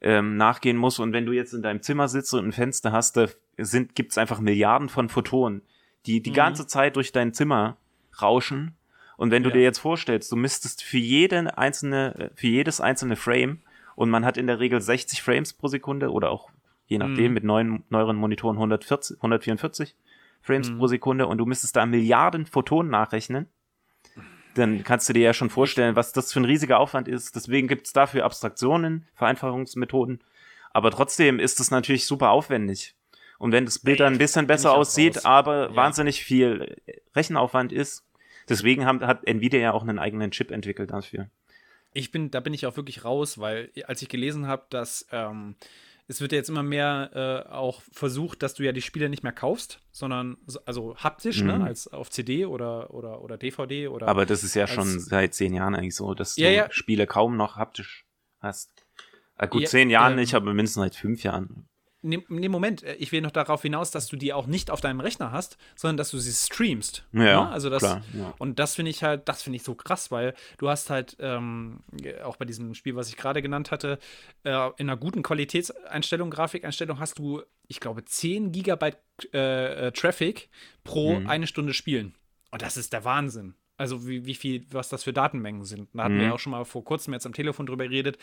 ähm, 0.02 0.38
nachgehen 0.38 0.77
muss 0.77 0.97
und 0.97 1.14
wenn 1.14 1.27
du 1.27 1.34
jetzt 1.34 1.53
in 1.53 1.61
deinem 1.61 1.84
Zimmer 1.84 2.07
sitzt 2.07 2.34
und 2.34 2.45
ein 2.45 2.52
Fenster 2.52 2.91
hast, 2.91 3.15
da 3.15 3.27
sind, 3.60 3.93
gibt's 3.93 4.18
einfach 4.18 4.39
Milliarden 4.39 4.89
von 4.89 5.10
Photonen, 5.10 5.61
die 6.06 6.22
die 6.22 6.32
mhm. 6.32 6.36
ganze 6.36 6.68
Zeit 6.68 6.95
durch 6.95 7.11
dein 7.11 7.34
Zimmer 7.34 7.77
rauschen 8.22 8.76
und 9.18 9.32
wenn 9.32 9.44
du 9.44 9.49
ja. 9.49 9.56
dir 9.56 9.61
jetzt 9.61 9.80
vorstellst, 9.80 10.32
du 10.32 10.36
müsstest 10.36 10.84
für 10.84 10.98
jede 10.98 11.57
einzelne, 11.57 12.32
für 12.36 12.48
jedes 12.48 12.82
einzelne 12.82 13.15
Frame 13.15 13.60
und 13.95 14.10
man 14.10 14.26
hat 14.26 14.38
in 14.38 14.48
der 14.48 14.60
Regel 14.60 14.82
60 14.82 15.22
Frames 15.22 15.53
pro 15.53 15.68
Sekunde 15.68 16.11
oder 16.11 16.32
auch 16.32 16.49
je 16.88 16.98
nachdem 16.98 17.32
mm. 17.32 17.34
mit 17.34 17.44
neuen, 17.44 17.84
neueren 17.90 18.18
Monitoren 18.18 18.57
140, 18.57 19.18
144 19.18 19.95
Frames 20.41 20.69
mm. 20.69 20.77
pro 20.77 20.88
Sekunde 20.88 21.27
und 21.27 21.38
du 21.38 21.45
müsstest 21.45 21.76
da 21.76 21.86
Milliarden 21.86 22.45
Photonen 22.45 22.91
nachrechnen. 22.91 23.48
Dann 24.56 24.84
kannst 24.84 25.10
du 25.10 25.14
dir 25.14 25.23
ja 25.23 25.34
schon 25.34 25.49
vorstellen, 25.49 25.95
was 25.95 26.14
das 26.14 26.32
für 26.32 26.40
ein 26.40 26.45
riesiger 26.45 26.80
Aufwand 26.80 27.07
ist. 27.07 27.36
Deswegen 27.36 27.68
gibt 27.68 27.88
es 27.88 27.94
dafür 27.94 28.23
Abstraktionen, 28.23 29.06
Vereinfachungsmethoden. 29.15 30.22
Aber 30.72 30.91
trotzdem 30.91 31.40
ist 31.40 31.60
es 31.60 31.72
natürlich 31.72 32.06
super 32.06 32.30
aufwendig. 32.30 32.95
Und 33.45 33.51
wenn 33.51 33.65
das 33.65 33.80
Bild 33.80 33.99
dann 33.99 34.13
ein 34.13 34.19
bisschen 34.19 34.47
besser 34.47 34.73
aussieht, 34.73 35.26
aber 35.26 35.69
ja. 35.69 35.76
wahnsinnig 35.76 36.23
viel 36.23 36.76
Rechenaufwand 37.15 37.72
ist, 37.72 38.03
deswegen 38.49 38.85
haben, 38.85 39.05
hat 39.05 39.26
Nvidia 39.27 39.59
ja 39.59 39.73
auch 39.73 39.84
einen 39.84 39.99
eigenen 39.99 40.31
Chip 40.31 40.51
entwickelt 40.51 40.91
dafür 40.91 41.30
ich 41.95 42.11
bin, 42.11 42.30
da 42.30 42.41
bin 42.41 42.53
ich 42.53 42.65
auch 42.67 42.76
wirklich 42.76 43.05
raus, 43.05 43.39
weil 43.39 43.72
als 43.88 44.01
ich 44.01 44.09
gelesen 44.09 44.47
habe, 44.47 44.65
dass 44.69 45.07
ähm, 45.11 45.55
es 46.07 46.22
wird 46.22 46.34
ja 46.34 46.38
jetzt 46.38 46.49
immer 46.49 46.61
mehr 46.61 47.45
äh, 47.47 47.51
auch 47.51 47.81
versucht, 47.91 48.43
dass 48.43 48.53
du 48.53 48.63
ja 48.63 48.73
die 48.73 48.81
Spiele 48.81 49.09
nicht 49.09 49.23
mehr 49.23 49.31
kaufst, 49.31 49.80
sondern 49.91 50.38
also 50.65 50.95
haptisch, 50.97 51.41
ne, 51.41 51.53
mhm. 51.53 51.59
ne, 51.59 51.65
als 51.65 51.88
auf 51.88 52.09
CD 52.11 52.45
oder, 52.45 52.93
oder, 52.93 53.22
oder 53.22 53.38
DVD 53.38 53.88
oder. 53.88 54.07
Aber 54.07 54.26
das 54.26 54.43
ist 54.43 54.55
ja 54.55 54.67
schon 54.67 54.99
seit 54.99 55.34
zehn 55.34 55.53
Jahren 55.53 55.73
eigentlich 55.73 55.95
so, 55.95 56.13
dass 56.13 56.35
ja, 56.35 56.49
du 56.49 56.55
ja. 56.55 56.72
Spiele 56.72 57.07
kaum 57.07 57.38
noch 57.38 57.55
haptisch 57.55 58.05
hast. 58.39 58.85
Äh, 59.38 59.47
gut, 59.47 59.63
ja, 59.63 59.69
zehn 59.69 59.89
Jahren 59.89 60.13
ähm, 60.13 60.19
nicht, 60.19 60.35
aber 60.35 60.53
mindestens 60.53 60.81
seit 60.81 60.95
fünf 60.95 61.23
Jahren. 61.23 61.67
Nee, 62.06 62.23
nee, 62.30 62.49
Moment, 62.49 62.84
äh, 62.84 62.94
ich 62.95 63.11
will 63.11 63.22
noch 63.22 63.32
darauf 63.32 63.64
hinaus, 63.64 63.90
dass 63.90 64.07
du 64.07 64.15
die 64.15 64.32
auch 64.32 64.45
nicht 64.45 64.69
auf 64.69 64.80
deinem 64.80 64.99
Rechner 64.99 65.32
hast, 65.32 65.57
sondern 65.76 65.98
dass 65.98 66.11
du 66.11 66.19
sie 66.19 66.32
streamst. 66.32 67.03
Ja, 67.11 67.45
ne? 67.45 67.49
also 67.49 67.72
das, 67.72 67.82
klar, 67.82 68.03
ja. 68.14 68.34
Und 68.38 68.60
das 68.60 68.76
finde 68.76 68.91
ich 68.91 69.03
halt, 69.03 69.27
das 69.27 69.41
finde 69.41 69.57
ich 69.57 69.64
so 69.64 69.73
krass, 69.73 70.11
weil 70.11 70.36
du 70.60 70.69
hast 70.69 70.91
halt 70.91 71.18
ähm, 71.19 71.80
auch 72.23 72.38
bei 72.38 72.45
diesem 72.45 72.76
Spiel, 72.76 72.95
was 72.95 73.10
ich 73.10 73.18
gerade 73.18 73.41
genannt 73.41 73.72
hatte, 73.72 73.98
äh, 74.44 74.69
in 74.77 74.88
einer 74.88 74.98
guten 74.98 75.23
Qualitätseinstellung, 75.23 76.30
Grafikeinstellung 76.30 76.99
hast 76.99 77.18
du, 77.18 77.41
ich 77.68 77.80
glaube, 77.80 78.06
10 78.06 78.52
Gigabyte 78.52 78.98
äh, 79.34 79.88
äh, 79.88 79.91
Traffic 79.91 80.49
pro 80.84 81.19
mhm. 81.19 81.27
eine 81.27 81.48
Stunde 81.48 81.73
Spielen. 81.73 82.14
Und 82.52 82.61
das 82.61 82.77
ist 82.77 82.94
der 82.94 83.03
Wahnsinn. 83.03 83.56
Also 83.77 84.07
wie, 84.07 84.26
wie 84.26 84.35
viel, 84.35 84.65
was 84.72 84.89
das 84.89 85.03
für 85.03 85.14
Datenmengen 85.14 85.65
sind. 85.65 85.89
Da 85.93 86.06
hatten 86.06 86.15
mhm. 86.15 86.22
wir 86.22 86.34
auch 86.34 86.39
schon 86.39 86.52
mal 86.52 86.64
vor 86.64 86.84
kurzem 86.84 87.14
jetzt 87.14 87.26
am 87.26 87.34
Telefon 87.34 87.65
drüber 87.65 87.88
geredet, 87.88 88.18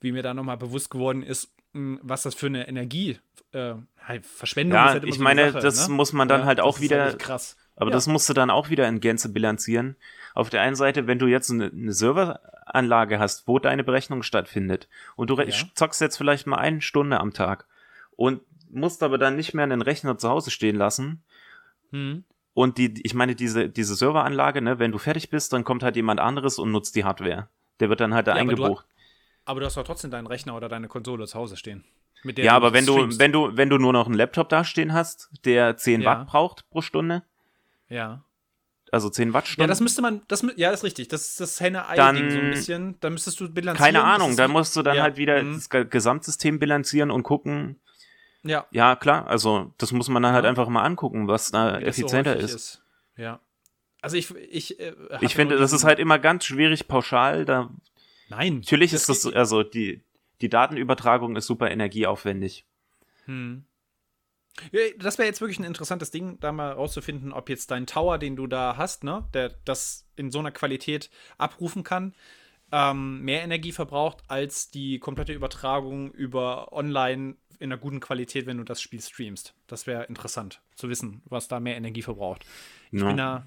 wie 0.00 0.12
mir 0.12 0.22
da 0.22 0.34
nochmal 0.34 0.58
bewusst 0.58 0.90
geworden 0.90 1.22
ist, 1.22 1.54
was 1.72 2.22
das 2.22 2.34
für 2.34 2.46
eine 2.46 2.68
Energie, 2.68 3.18
äh, 3.52 3.74
halt 4.02 4.26
Verschwendung 4.26 4.74
ja, 4.74 4.86
ist. 4.86 4.92
Halt 4.92 5.04
ich 5.04 5.16
so 5.16 5.22
meine, 5.22 5.52
Sache, 5.52 5.62
das 5.62 5.88
ne? 5.88 5.94
muss 5.94 6.12
man 6.12 6.28
dann 6.28 6.42
ja, 6.42 6.46
halt 6.46 6.60
auch 6.60 6.80
wieder. 6.80 7.04
Halt 7.04 7.18
krass. 7.18 7.56
Aber 7.76 7.90
ja. 7.90 7.94
das 7.94 8.06
musst 8.06 8.28
du 8.28 8.34
dann 8.34 8.50
auch 8.50 8.68
wieder 8.68 8.86
in 8.88 9.00
Gänze 9.00 9.32
bilanzieren. 9.32 9.96
Auf 10.34 10.50
der 10.50 10.60
einen 10.60 10.76
Seite, 10.76 11.06
wenn 11.06 11.18
du 11.18 11.26
jetzt 11.26 11.50
eine, 11.50 11.70
eine 11.70 11.92
Serveranlage 11.92 13.18
hast, 13.18 13.48
wo 13.48 13.58
deine 13.58 13.84
Berechnung 13.84 14.22
stattfindet, 14.22 14.88
und 15.16 15.30
du 15.30 15.40
ja. 15.40 15.54
zockst 15.74 16.00
jetzt 16.00 16.18
vielleicht 16.18 16.46
mal 16.46 16.58
eine 16.58 16.82
Stunde 16.82 17.18
am 17.20 17.32
Tag 17.32 17.66
und 18.16 18.42
musst 18.68 19.02
aber 19.02 19.16
dann 19.18 19.36
nicht 19.36 19.54
mehr 19.54 19.64
einen 19.64 19.82
Rechner 19.82 20.18
zu 20.18 20.28
Hause 20.28 20.50
stehen 20.50 20.76
lassen. 20.76 21.22
Hm. 21.90 22.24
Und 22.52 22.78
die, 22.78 23.00
ich 23.04 23.14
meine, 23.14 23.34
diese, 23.34 23.68
diese 23.68 23.94
Serveranlage, 23.94 24.60
ne, 24.60 24.78
wenn 24.78 24.92
du 24.92 24.98
fertig 24.98 25.30
bist, 25.30 25.52
dann 25.52 25.64
kommt 25.64 25.82
halt 25.82 25.96
jemand 25.96 26.20
anderes 26.20 26.58
und 26.58 26.72
nutzt 26.72 26.96
die 26.96 27.04
Hardware. 27.04 27.48
Der 27.78 27.88
wird 27.88 28.00
dann 28.00 28.14
halt 28.14 28.26
da 28.26 28.34
ja, 28.34 28.40
eingebucht. 28.40 28.84
Aber 29.44 29.60
du 29.60 29.66
hast 29.66 29.76
doch 29.76 29.84
trotzdem 29.84 30.10
deinen 30.10 30.26
Rechner 30.26 30.56
oder 30.56 30.68
deine 30.68 30.88
Konsole 30.88 31.26
zu 31.26 31.38
Hause 31.38 31.56
stehen. 31.56 31.84
ja, 32.36 32.54
aber 32.54 32.72
wenn 32.72 32.86
du, 32.86 33.18
wenn 33.18 33.32
du, 33.32 33.56
wenn 33.56 33.70
du 33.70 33.78
nur 33.78 33.92
noch 33.92 34.06
einen 34.06 34.14
Laptop 34.14 34.48
da 34.48 34.64
stehen 34.64 34.92
hast, 34.92 35.30
der 35.44 35.76
10 35.76 36.02
ja. 36.02 36.10
Watt 36.10 36.26
braucht 36.26 36.68
pro 36.70 36.82
Stunde. 36.82 37.22
Ja. 37.88 38.24
Also 38.92 39.08
10 39.08 39.32
Wattstunden. 39.32 39.62
Ja, 39.62 39.68
das 39.68 39.80
müsste 39.80 40.02
man, 40.02 40.22
das, 40.28 40.44
ja, 40.56 40.70
das 40.70 40.80
ist 40.80 40.84
richtig. 40.84 41.08
Das 41.08 41.30
ist 41.30 41.40
das 41.40 41.60
Henne-Ei-Ding 41.60 42.30
so 42.30 42.38
ein 42.38 42.50
bisschen. 42.50 42.96
Da 43.00 43.10
müsstest 43.10 43.40
du 43.40 43.48
bilanzieren. 43.48 43.94
Keine 43.94 44.04
Ahnung, 44.04 44.36
da 44.36 44.48
musst 44.48 44.74
du 44.76 44.82
dann 44.82 44.96
ja. 44.96 45.02
halt 45.04 45.16
wieder 45.16 45.42
mhm. 45.42 45.54
das 45.54 45.68
Gesamtsystem 45.90 46.58
bilanzieren 46.58 47.10
und 47.10 47.22
gucken. 47.22 47.80
Ja. 48.42 48.66
Ja, 48.70 48.96
klar, 48.96 49.26
also 49.26 49.72
das 49.78 49.92
muss 49.92 50.08
man 50.08 50.22
dann 50.22 50.32
halt 50.32 50.46
einfach 50.46 50.68
mal 50.68 50.82
angucken, 50.82 51.28
was 51.28 51.50
da 51.50 51.80
Wie 51.80 51.84
effizienter 51.84 52.38
so 52.38 52.44
ist. 52.44 52.54
ist. 52.54 52.82
Ja. 53.16 53.40
Also 54.00 54.16
ich, 54.16 54.34
ich, 54.34 54.80
äh, 54.80 54.94
ich 55.20 55.34
finde, 55.34 55.58
das 55.58 55.72
ist 55.72 55.84
halt 55.84 55.98
immer 55.98 56.18
ganz 56.18 56.44
schwierig 56.44 56.88
pauschal 56.88 57.44
da 57.44 57.70
Nein. 58.30 58.56
Natürlich 58.56 58.92
ist 58.92 59.08
das, 59.08 59.26
also 59.26 59.62
die, 59.62 60.02
die 60.40 60.48
Datenübertragung 60.48 61.36
ist 61.36 61.46
super 61.46 61.70
energieaufwendig. 61.70 62.64
Hm. 63.26 63.64
Das 64.98 65.18
wäre 65.18 65.26
jetzt 65.26 65.40
wirklich 65.40 65.58
ein 65.58 65.64
interessantes 65.64 66.10
Ding, 66.10 66.38
da 66.40 66.52
mal 66.52 66.72
rauszufinden, 66.72 67.32
ob 67.32 67.48
jetzt 67.48 67.70
dein 67.70 67.86
Tower, 67.86 68.18
den 68.18 68.36
du 68.36 68.46
da 68.46 68.76
hast, 68.76 69.04
ne, 69.04 69.28
der 69.34 69.54
das 69.64 70.06
in 70.16 70.30
so 70.30 70.38
einer 70.38 70.52
Qualität 70.52 71.10
abrufen 71.38 71.82
kann, 71.82 72.14
ähm, 72.72 73.20
mehr 73.22 73.42
Energie 73.42 73.72
verbraucht 73.72 74.22
als 74.28 74.70
die 74.70 74.98
komplette 74.98 75.32
Übertragung 75.32 76.12
über 76.12 76.72
online 76.72 77.36
in 77.60 77.70
einer 77.70 77.80
guten 77.80 78.00
Qualität, 78.00 78.46
wenn 78.46 78.56
du 78.56 78.64
das 78.64 78.80
Spiel 78.80 79.00
streamst. 79.00 79.54
Das 79.66 79.86
wäre 79.86 80.04
interessant 80.04 80.60
zu 80.74 80.88
wissen, 80.88 81.22
was 81.26 81.46
da 81.46 81.60
mehr 81.60 81.76
Energie 81.76 82.02
verbraucht. 82.02 82.44
Ich 82.90 83.00
ja. 83.00 83.06
bin 83.06 83.16
da, 83.16 83.46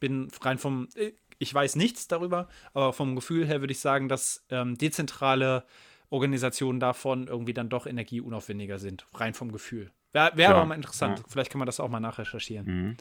bin 0.00 0.28
rein 0.40 0.58
vom, 0.58 0.88
äh, 0.96 1.12
ich 1.38 1.52
weiß 1.52 1.76
nichts 1.76 2.08
darüber, 2.08 2.48
aber 2.74 2.92
vom 2.92 3.14
Gefühl 3.14 3.46
her 3.46 3.60
würde 3.60 3.72
ich 3.72 3.80
sagen, 3.80 4.08
dass 4.08 4.44
ähm, 4.50 4.76
dezentrale 4.76 5.64
Organisationen 6.08 6.80
davon 6.80 7.28
irgendwie 7.28 7.54
dann 7.54 7.68
doch 7.68 7.86
energieunaufwendiger 7.86 8.78
sind, 8.78 9.06
rein 9.14 9.34
vom 9.34 9.52
Gefühl. 9.52 9.90
Wäre 10.12 10.36
wär 10.36 10.50
aber 10.50 10.64
mal 10.64 10.74
interessant. 10.74 11.18
Ja. 11.18 11.24
Vielleicht 11.28 11.52
kann 11.52 11.60
man 11.60 11.66
das 11.66 11.78
auch 11.78 11.88
mal 11.88 12.00
nachrecherchieren. 12.00 12.66
Mhm. 12.66 12.96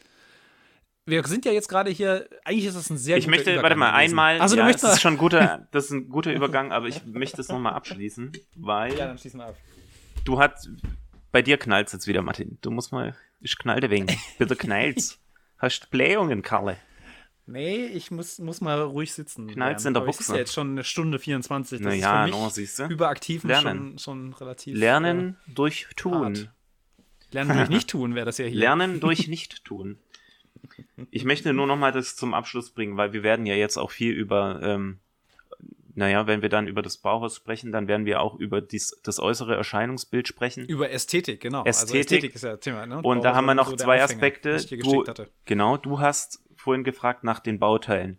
Wir 1.06 1.26
sind 1.26 1.44
ja 1.44 1.52
jetzt 1.52 1.68
gerade 1.68 1.90
hier, 1.90 2.30
eigentlich 2.44 2.66
ist 2.66 2.78
das 2.78 2.90
ein 2.92 2.98
sehr 2.98 3.18
Ich 3.18 3.26
möchte, 3.26 3.52
Übergang 3.52 3.64
warte 3.64 3.76
mal, 3.78 3.92
gewesen. 3.94 4.12
einmal, 4.12 4.42
also, 4.42 4.56
ja, 4.56 4.72
das 4.72 4.84
ist 4.84 5.02
schon 5.02 5.14
ein 5.16 5.18
guter, 5.18 5.68
das 5.72 5.86
ist 5.86 5.92
ein 5.92 6.10
guter 6.10 6.32
Übergang, 6.32 6.72
aber 6.72 6.88
ich 6.88 7.04
möchte 7.06 7.42
es 7.42 7.50
nochmal 7.50 7.74
abschließen, 7.74 8.32
weil. 8.56 8.96
Ja, 8.96 9.08
dann 9.08 9.18
schließen 9.18 9.40
wir 9.40 9.48
ab. 9.48 9.56
Du 10.24 10.40
hast, 10.40 10.70
bei 11.32 11.42
dir 11.42 11.58
knallt's 11.58 11.94
jetzt 11.94 12.08
wieder, 12.08 12.22
Martin. 12.22 12.58
Du 12.62 12.72
musst 12.72 12.92
mal, 12.92 13.16
ich 13.40 13.58
knallte 13.58 13.90
wegen. 13.90 14.08
Bitte 14.38 14.56
knallt's. 14.56 15.20
Hast 15.58 15.90
Blähungen, 15.90 16.42
Karle? 16.42 16.78
Nee, 17.46 17.88
ich 17.88 18.12
muss, 18.12 18.40
muss 18.40 18.62
mal 18.62 18.80
ruhig 18.80 19.12
sitzen. 19.12 19.48
Knallt's 19.48 19.84
in 19.84 19.94
der 19.94 20.02
Buchse. 20.02 20.22
Ist 20.22 20.30
ja 20.30 20.36
jetzt 20.36 20.54
schon 20.54 20.72
eine 20.72 20.84
Stunde 20.84 21.20
24. 21.20 21.80
Das 21.80 21.86
naja, 21.86 22.26
ist 22.26 22.32
für 22.32 22.36
mich 22.36 22.44
no, 22.44 22.50
siehst 22.50 22.80
du? 22.80 22.86
Überaktiv 22.86 23.44
Lernen. 23.44 23.98
Schon, 23.98 24.00
schon 24.00 24.34
relativ. 24.34 24.78
Lernen 24.78 25.38
äh, 25.48 25.52
durch 25.54 25.88
Tun. 25.96 26.14
Hart. 26.14 26.50
Lernen 27.32 27.58
durch 27.58 27.70
Nicht-Tun 27.70 28.16
wäre 28.16 28.26
das 28.26 28.38
ja 28.38 28.46
hier. 28.46 28.60
Lernen 28.60 29.00
durch 29.02 29.28
Nicht-Tun. 29.28 29.98
Ich 31.12 31.24
möchte 31.24 31.54
nur 31.54 31.68
noch 31.68 31.78
mal 31.78 31.92
das 31.92 32.16
zum 32.16 32.34
Abschluss 32.34 32.72
bringen, 32.72 32.98
weil 32.98 33.14
wir 33.14 33.24
werden 33.24 33.46
ja 33.46 33.56
jetzt 33.56 33.78
auch 33.78 33.92
viel 33.92 34.14
über, 34.14 34.60
ähm, 34.62 35.00
naja, 36.00 36.28
wenn 36.28 36.42
wir 36.42 36.48
dann 36.48 36.68
über 36.68 36.82
das 36.82 36.98
Bauhaus 36.98 37.36
sprechen, 37.36 37.74
dann 37.74 37.90
werden 37.90 38.06
wir 38.06 38.22
auch 38.22 38.40
über 38.40 38.62
dies, 38.62 38.98
das 39.04 39.20
äußere 39.20 39.56
Erscheinungsbild 39.56 40.30
sprechen. 40.30 40.66
Über 40.66 40.90
Ästhetik, 40.90 41.42
genau. 41.42 41.66
Ästhetik, 41.66 41.90
also 41.90 41.98
Ästhetik 42.00 42.36
ist 42.36 42.44
ja 42.44 42.56
Thema. 42.56 42.86
Ne? 42.86 43.02
Und 43.02 43.26
da 43.26 43.36
haben 43.36 43.46
wir 43.46 43.54
noch 43.54 43.70
so 43.70 43.76
zwei 43.76 44.02
Anfänger, 44.02 44.24
Aspekte. 44.24 44.58
Du, 44.78 45.04
genau, 45.44 45.76
du 45.76 46.00
hast 46.00 46.42
vorhin 46.56 46.86
gefragt 46.86 47.26
nach 47.26 47.42
den 47.42 47.60
Bauteilen. 47.60 48.18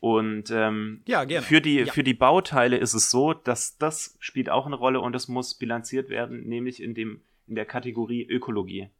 Und 0.00 0.50
ähm, 0.50 1.00
ja, 1.06 1.24
gerne. 1.24 1.46
Für, 1.46 1.62
die, 1.62 1.76
ja. 1.76 1.92
für 1.92 2.04
die 2.04 2.12
Bauteile 2.12 2.76
ist 2.76 2.92
es 2.92 3.10
so, 3.10 3.32
dass 3.32 3.78
das 3.78 4.16
spielt 4.20 4.50
auch 4.50 4.66
eine 4.66 4.76
Rolle 4.76 5.00
und 5.00 5.16
es 5.16 5.26
muss 5.26 5.54
bilanziert 5.54 6.10
werden, 6.10 6.46
nämlich 6.46 6.82
in 6.82 6.94
dem 6.94 7.22
in 7.46 7.54
der 7.54 7.64
Kategorie 7.64 8.26
Ökologie. 8.28 8.90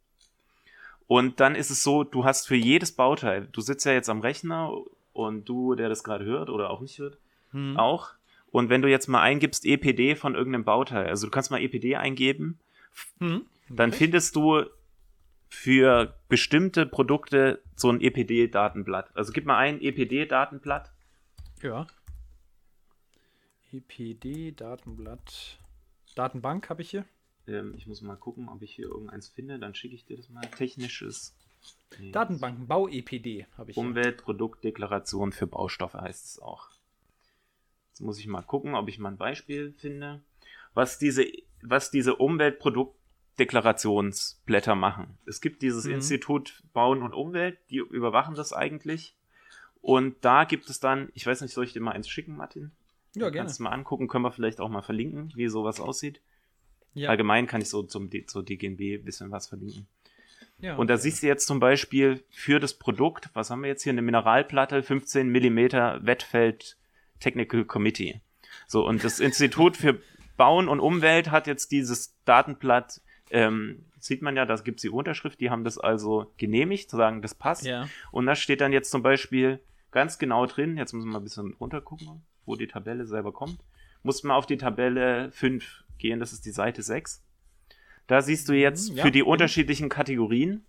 Und 1.05 1.39
dann 1.39 1.53
ist 1.53 1.69
es 1.69 1.83
so, 1.83 2.03
du 2.03 2.25
hast 2.25 2.47
für 2.47 2.55
jedes 2.55 2.91
Bauteil, 2.91 3.47
du 3.51 3.61
sitzt 3.61 3.85
ja 3.85 3.91
jetzt 3.91 4.09
am 4.09 4.21
Rechner 4.21 4.71
und 5.13 5.47
du, 5.47 5.75
der 5.75 5.89
das 5.89 6.03
gerade 6.03 6.25
hört 6.25 6.49
oder 6.49 6.71
auch 6.71 6.81
nicht 6.81 6.97
hört, 6.97 7.19
hm. 7.51 7.77
auch. 7.77 8.14
Und 8.55 8.69
wenn 8.69 8.81
du 8.81 8.87
jetzt 8.87 9.07
mal 9.07 9.21
eingibst 9.21 9.65
EPD 9.65 10.15
von 10.15 10.33
irgendeinem 10.33 10.63
Bauteil, 10.63 11.07
also 11.07 11.27
du 11.27 11.31
kannst 11.31 11.51
mal 11.51 11.59
EPD 11.59 11.97
eingeben, 11.97 12.57
hm. 13.19 13.41
okay. 13.65 13.75
dann 13.75 13.91
findest 13.91 14.37
du 14.37 14.63
für 15.49 16.17
bestimmte 16.29 16.85
Produkte 16.85 17.61
so 17.75 17.89
ein 17.89 17.99
EPD-Datenblatt. 17.99 19.13
Also 19.13 19.33
gib 19.33 19.45
mal 19.45 19.57
ein 19.57 19.81
EPD-Datenblatt. 19.81 20.93
Ja. 21.61 21.85
EPD-Datenblatt. 23.73 25.59
Datenbank 26.15 26.69
habe 26.69 26.81
ich 26.81 26.91
hier. 26.91 27.03
Ähm, 27.47 27.73
ich 27.75 27.87
muss 27.87 28.01
mal 28.01 28.15
gucken, 28.15 28.47
ob 28.47 28.61
ich 28.61 28.73
hier 28.73 28.85
irgendeins 28.85 29.27
finde. 29.27 29.59
Dann 29.59 29.75
schicke 29.75 29.95
ich 29.95 30.05
dir 30.05 30.15
das 30.15 30.29
mal. 30.29 30.39
Technisches. 30.39 31.35
Nee, 31.99 32.11
Datenbanken, 32.13 32.67
Bau-EPD 32.67 33.47
habe 33.57 33.71
ich. 33.71 33.75
Umweltproduktdeklaration 33.75 35.33
für 35.33 35.45
Baustoffe 35.45 35.95
heißt 35.95 36.25
es 36.25 36.39
auch. 36.41 36.69
Jetzt 37.95 38.01
muss 38.01 38.19
ich 38.19 38.27
mal 38.27 38.41
gucken, 38.41 38.75
ob 38.75 38.89
ich 38.89 38.99
mal 38.99 39.07
ein 39.07 39.15
Beispiel 39.15 39.73
finde. 39.77 40.21
Was 40.73 40.99
diese, 40.99 41.25
was 41.61 41.91
diese 41.91 42.17
Umweltproduktdeklarationsblätter 42.17 44.75
machen. 44.75 45.17
Es 45.25 45.39
gibt 45.39 45.61
dieses 45.61 45.85
mhm. 45.85 45.93
Institut 45.93 46.61
Bauen 46.73 47.01
und 47.01 47.13
Umwelt, 47.13 47.57
die 47.69 47.77
überwachen 47.77 48.35
das 48.35 48.51
eigentlich. 48.51 49.15
Und 49.79 50.17
da 50.25 50.43
gibt 50.43 50.69
es 50.69 50.81
dann, 50.81 51.07
ich 51.13 51.25
weiß 51.25 51.39
nicht, 51.39 51.53
soll 51.53 51.63
ich 51.63 51.71
dir 51.71 51.79
mal 51.79 51.93
eins 51.93 52.09
schicken, 52.09 52.35
Martin? 52.35 52.73
Ja, 53.13 53.29
gerne. 53.29 53.45
Kannst 53.45 53.59
du 53.59 53.63
mal 53.63 53.69
angucken, 53.69 54.09
können 54.09 54.25
wir 54.25 54.33
vielleicht 54.33 54.59
auch 54.59 54.67
mal 54.67 54.81
verlinken, 54.81 55.31
wie 55.37 55.47
sowas 55.47 55.79
aussieht. 55.79 56.19
Ja. 56.95 57.11
Allgemein 57.11 57.47
kann 57.47 57.61
ich 57.61 57.69
so 57.69 57.81
zum 57.83 58.09
zur 58.27 58.43
DGNB 58.43 58.99
ein 58.99 59.05
bisschen 59.05 59.31
was 59.31 59.47
verlinken. 59.47 59.87
Ja, 60.59 60.75
und 60.75 60.89
da 60.89 60.97
siehst 60.97 61.23
du 61.23 61.27
jetzt 61.27 61.47
zum 61.47 61.61
Beispiel 61.61 62.25
für 62.29 62.59
das 62.59 62.73
Produkt, 62.73 63.29
was 63.31 63.51
haben 63.51 63.61
wir 63.61 63.69
jetzt 63.69 63.83
hier, 63.83 63.93
eine 63.93 64.01
Mineralplatte, 64.01 64.83
15 64.83 65.29
Millimeter 65.29 66.05
Wettfeld 66.05 66.75
Technical 67.19 67.65
Committee. 67.65 68.21
So, 68.67 68.85
und 68.85 69.03
das 69.03 69.19
Institut 69.19 69.77
für 69.77 69.99
Bauen 70.37 70.67
und 70.67 70.79
Umwelt 70.79 71.31
hat 71.31 71.47
jetzt 71.47 71.71
dieses 71.71 72.15
Datenblatt, 72.25 73.01
ähm, 73.31 73.85
sieht 73.99 74.21
man 74.21 74.35
ja, 74.35 74.45
da 74.45 74.55
gibt's 74.55 74.81
die 74.81 74.89
Unterschrift, 74.89 75.39
die 75.39 75.49
haben 75.49 75.63
das 75.63 75.77
also 75.77 76.31
genehmigt, 76.37 76.89
zu 76.89 76.97
sagen, 76.97 77.21
das 77.21 77.33
passt. 77.33 77.65
Ja. 77.65 77.87
Und 78.11 78.25
da 78.25 78.35
steht 78.35 78.61
dann 78.61 78.73
jetzt 78.73 78.91
zum 78.91 79.01
Beispiel 79.01 79.59
ganz 79.91 80.19
genau 80.19 80.45
drin, 80.45 80.77
jetzt 80.77 80.93
müssen 80.93 81.07
wir 81.07 81.13
mal 81.13 81.19
ein 81.19 81.23
bisschen 81.23 81.53
runtergucken, 81.53 82.23
wo 82.45 82.55
die 82.55 82.67
Tabelle 82.67 83.05
selber 83.05 83.31
kommt, 83.31 83.59
muss 84.03 84.23
man 84.23 84.35
auf 84.35 84.45
die 84.45 84.57
Tabelle 84.57 85.31
5 85.31 85.83
gehen, 85.97 86.19
das 86.19 86.33
ist 86.33 86.45
die 86.45 86.51
Seite 86.51 86.83
6. 86.83 87.23
Da 88.07 88.21
siehst 88.21 88.47
du 88.49 88.53
jetzt 88.53 88.91
mhm, 88.91 88.97
ja, 88.97 89.03
für 89.03 89.11
die 89.11 89.23
unterschiedlichen 89.23 89.89
Kategorien, 89.89 90.65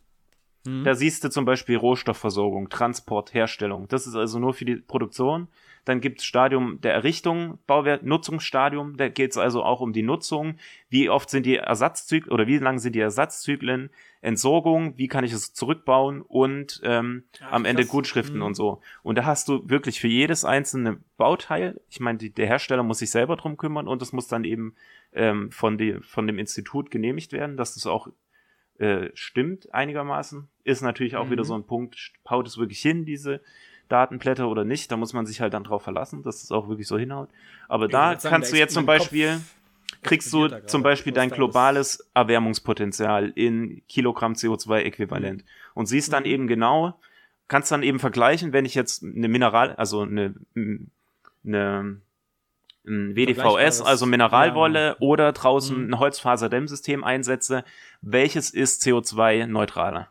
mhm. 0.66 0.84
da 0.84 0.94
siehst 0.94 1.24
du 1.24 1.30
zum 1.30 1.44
Beispiel 1.44 1.76
Rohstoffversorgung, 1.76 2.68
Transport, 2.68 3.34
Herstellung. 3.34 3.88
Das 3.88 4.06
ist 4.06 4.14
also 4.14 4.38
nur 4.38 4.54
für 4.54 4.64
die 4.64 4.76
Produktion. 4.76 5.48
Dann 5.86 6.00
gibt 6.00 6.18
es 6.18 6.24
Stadium 6.24 6.80
der 6.80 6.94
Errichtung, 6.94 7.58
Bauwert, 7.68 8.02
Nutzungsstadium. 8.02 8.96
Da 8.96 9.08
geht 9.08 9.30
es 9.30 9.38
also 9.38 9.62
auch 9.62 9.80
um 9.80 9.92
die 9.92 10.02
Nutzung. 10.02 10.56
Wie 10.88 11.08
oft 11.08 11.30
sind 11.30 11.46
die 11.46 11.56
Ersatzzyklen 11.56 12.32
oder 12.32 12.48
wie 12.48 12.58
lang 12.58 12.80
sind 12.80 12.96
die 12.96 13.00
Ersatzzyklen? 13.00 13.90
Entsorgung, 14.20 14.98
wie 14.98 15.06
kann 15.06 15.22
ich 15.22 15.32
es 15.32 15.52
zurückbauen 15.52 16.22
und 16.22 16.80
ähm, 16.82 17.22
ja, 17.38 17.52
am 17.52 17.64
Ende 17.64 17.86
Gutschriften 17.86 18.42
und 18.42 18.50
mhm. 18.50 18.54
so. 18.54 18.80
Und 19.04 19.16
da 19.16 19.24
hast 19.24 19.46
du 19.48 19.68
wirklich 19.70 20.00
für 20.00 20.08
jedes 20.08 20.44
einzelne 20.44 20.98
Bauteil, 21.16 21.80
ich 21.88 22.00
meine, 22.00 22.18
der 22.18 22.46
Hersteller 22.48 22.82
muss 22.82 22.98
sich 22.98 23.12
selber 23.12 23.36
drum 23.36 23.56
kümmern 23.56 23.86
und 23.86 24.02
es 24.02 24.12
muss 24.12 24.26
dann 24.26 24.42
eben 24.42 24.74
ähm, 25.12 25.52
von, 25.52 25.78
die, 25.78 26.00
von 26.00 26.26
dem 26.26 26.40
Institut 26.40 26.90
genehmigt 26.90 27.32
werden, 27.32 27.56
dass 27.56 27.74
das 27.74 27.86
auch 27.86 28.08
äh, 28.78 29.10
stimmt 29.14 29.72
einigermaßen. 29.72 30.48
Ist 30.64 30.82
natürlich 30.82 31.16
auch 31.16 31.26
mhm. 31.26 31.30
wieder 31.30 31.44
so 31.44 31.54
ein 31.54 31.64
Punkt, 31.64 32.12
haut 32.28 32.46
es 32.46 32.58
wirklich 32.58 32.80
hin, 32.80 33.04
diese 33.04 33.40
Datenblätter 33.88 34.48
oder 34.48 34.64
nicht. 34.64 34.90
Da 34.90 34.96
muss 34.96 35.12
man 35.12 35.26
sich 35.26 35.40
halt 35.40 35.54
dann 35.54 35.64
drauf 35.64 35.82
verlassen, 35.82 36.22
dass 36.22 36.42
es 36.42 36.52
auch 36.52 36.68
wirklich 36.68 36.88
so 36.88 36.98
hinhaut. 36.98 37.28
Aber 37.68 37.86
ich 37.86 37.92
da 37.92 38.18
sagen, 38.18 38.32
kannst 38.32 38.52
du 38.52 38.56
jetzt 38.56 38.74
zum 38.74 38.86
Beispiel, 38.86 39.34
Kopf 39.34 39.54
kriegst 40.02 40.32
du 40.32 40.48
zum 40.66 40.82
Beispiel 40.82 41.12
dein 41.12 41.30
globales 41.30 42.08
Erwärmungspotenzial 42.14 43.32
in 43.34 43.82
Kilogramm 43.88 44.34
CO2-Äquivalent 44.34 45.42
mhm. 45.42 45.70
und 45.74 45.86
siehst 45.86 46.12
dann 46.12 46.24
mhm. 46.24 46.30
eben 46.30 46.46
genau, 46.46 46.98
kannst 47.48 47.70
dann 47.72 47.82
eben 47.82 47.98
vergleichen, 47.98 48.52
wenn 48.52 48.64
ich 48.64 48.74
jetzt 48.74 49.02
eine 49.02 49.28
Mineral, 49.28 49.74
also 49.76 50.02
eine, 50.02 50.34
eine 51.44 52.00
ein 52.86 53.16
WDVS, 53.16 53.80
also 53.80 54.06
Mineralwolle, 54.06 54.88
ja. 54.88 54.96
oder 55.00 55.32
draußen 55.32 55.76
mhm. 55.76 55.90
ein 55.90 55.98
Holzfaserdämmsystem 55.98 57.04
einsetze, 57.04 57.64
welches 58.00 58.50
ist 58.50 58.82
CO2-neutraler? 58.82 60.08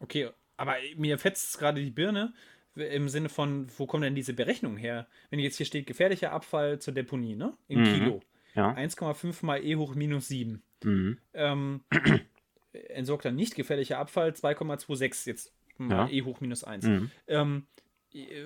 Okay, 0.00 0.28
aber 0.56 0.74
mir 0.96 1.18
fetzt 1.18 1.58
gerade 1.58 1.82
die 1.82 1.90
Birne 1.90 2.32
im 2.76 3.08
Sinne 3.08 3.28
von, 3.28 3.66
wo 3.78 3.86
kommen 3.86 4.02
denn 4.02 4.14
diese 4.14 4.32
Berechnungen 4.32 4.76
her? 4.76 5.06
Wenn 5.30 5.38
jetzt 5.38 5.56
hier 5.56 5.66
steht, 5.66 5.86
gefährlicher 5.86 6.32
Abfall 6.32 6.80
zur 6.80 6.92
Deponie, 6.92 7.36
ne? 7.36 7.54
In 7.68 7.80
mhm. 7.80 7.84
Kilo. 7.84 8.20
Ja. 8.54 8.72
1,5 8.72 9.44
mal 9.44 9.64
E 9.64 9.76
hoch 9.76 9.94
minus 9.94 10.28
7. 10.28 10.62
Mhm. 10.82 11.18
Ähm, 11.34 11.80
entsorgter 12.72 13.32
nicht 13.32 13.54
gefährlicher 13.54 13.98
Abfall 13.98 14.30
2,26 14.30 15.26
jetzt 15.28 15.52
mal 15.78 16.08
ja. 16.08 16.08
E 16.08 16.22
hoch 16.22 16.40
minus 16.40 16.64
1. 16.64 16.86
Mhm. 16.86 17.10
Ähm, 17.28 17.66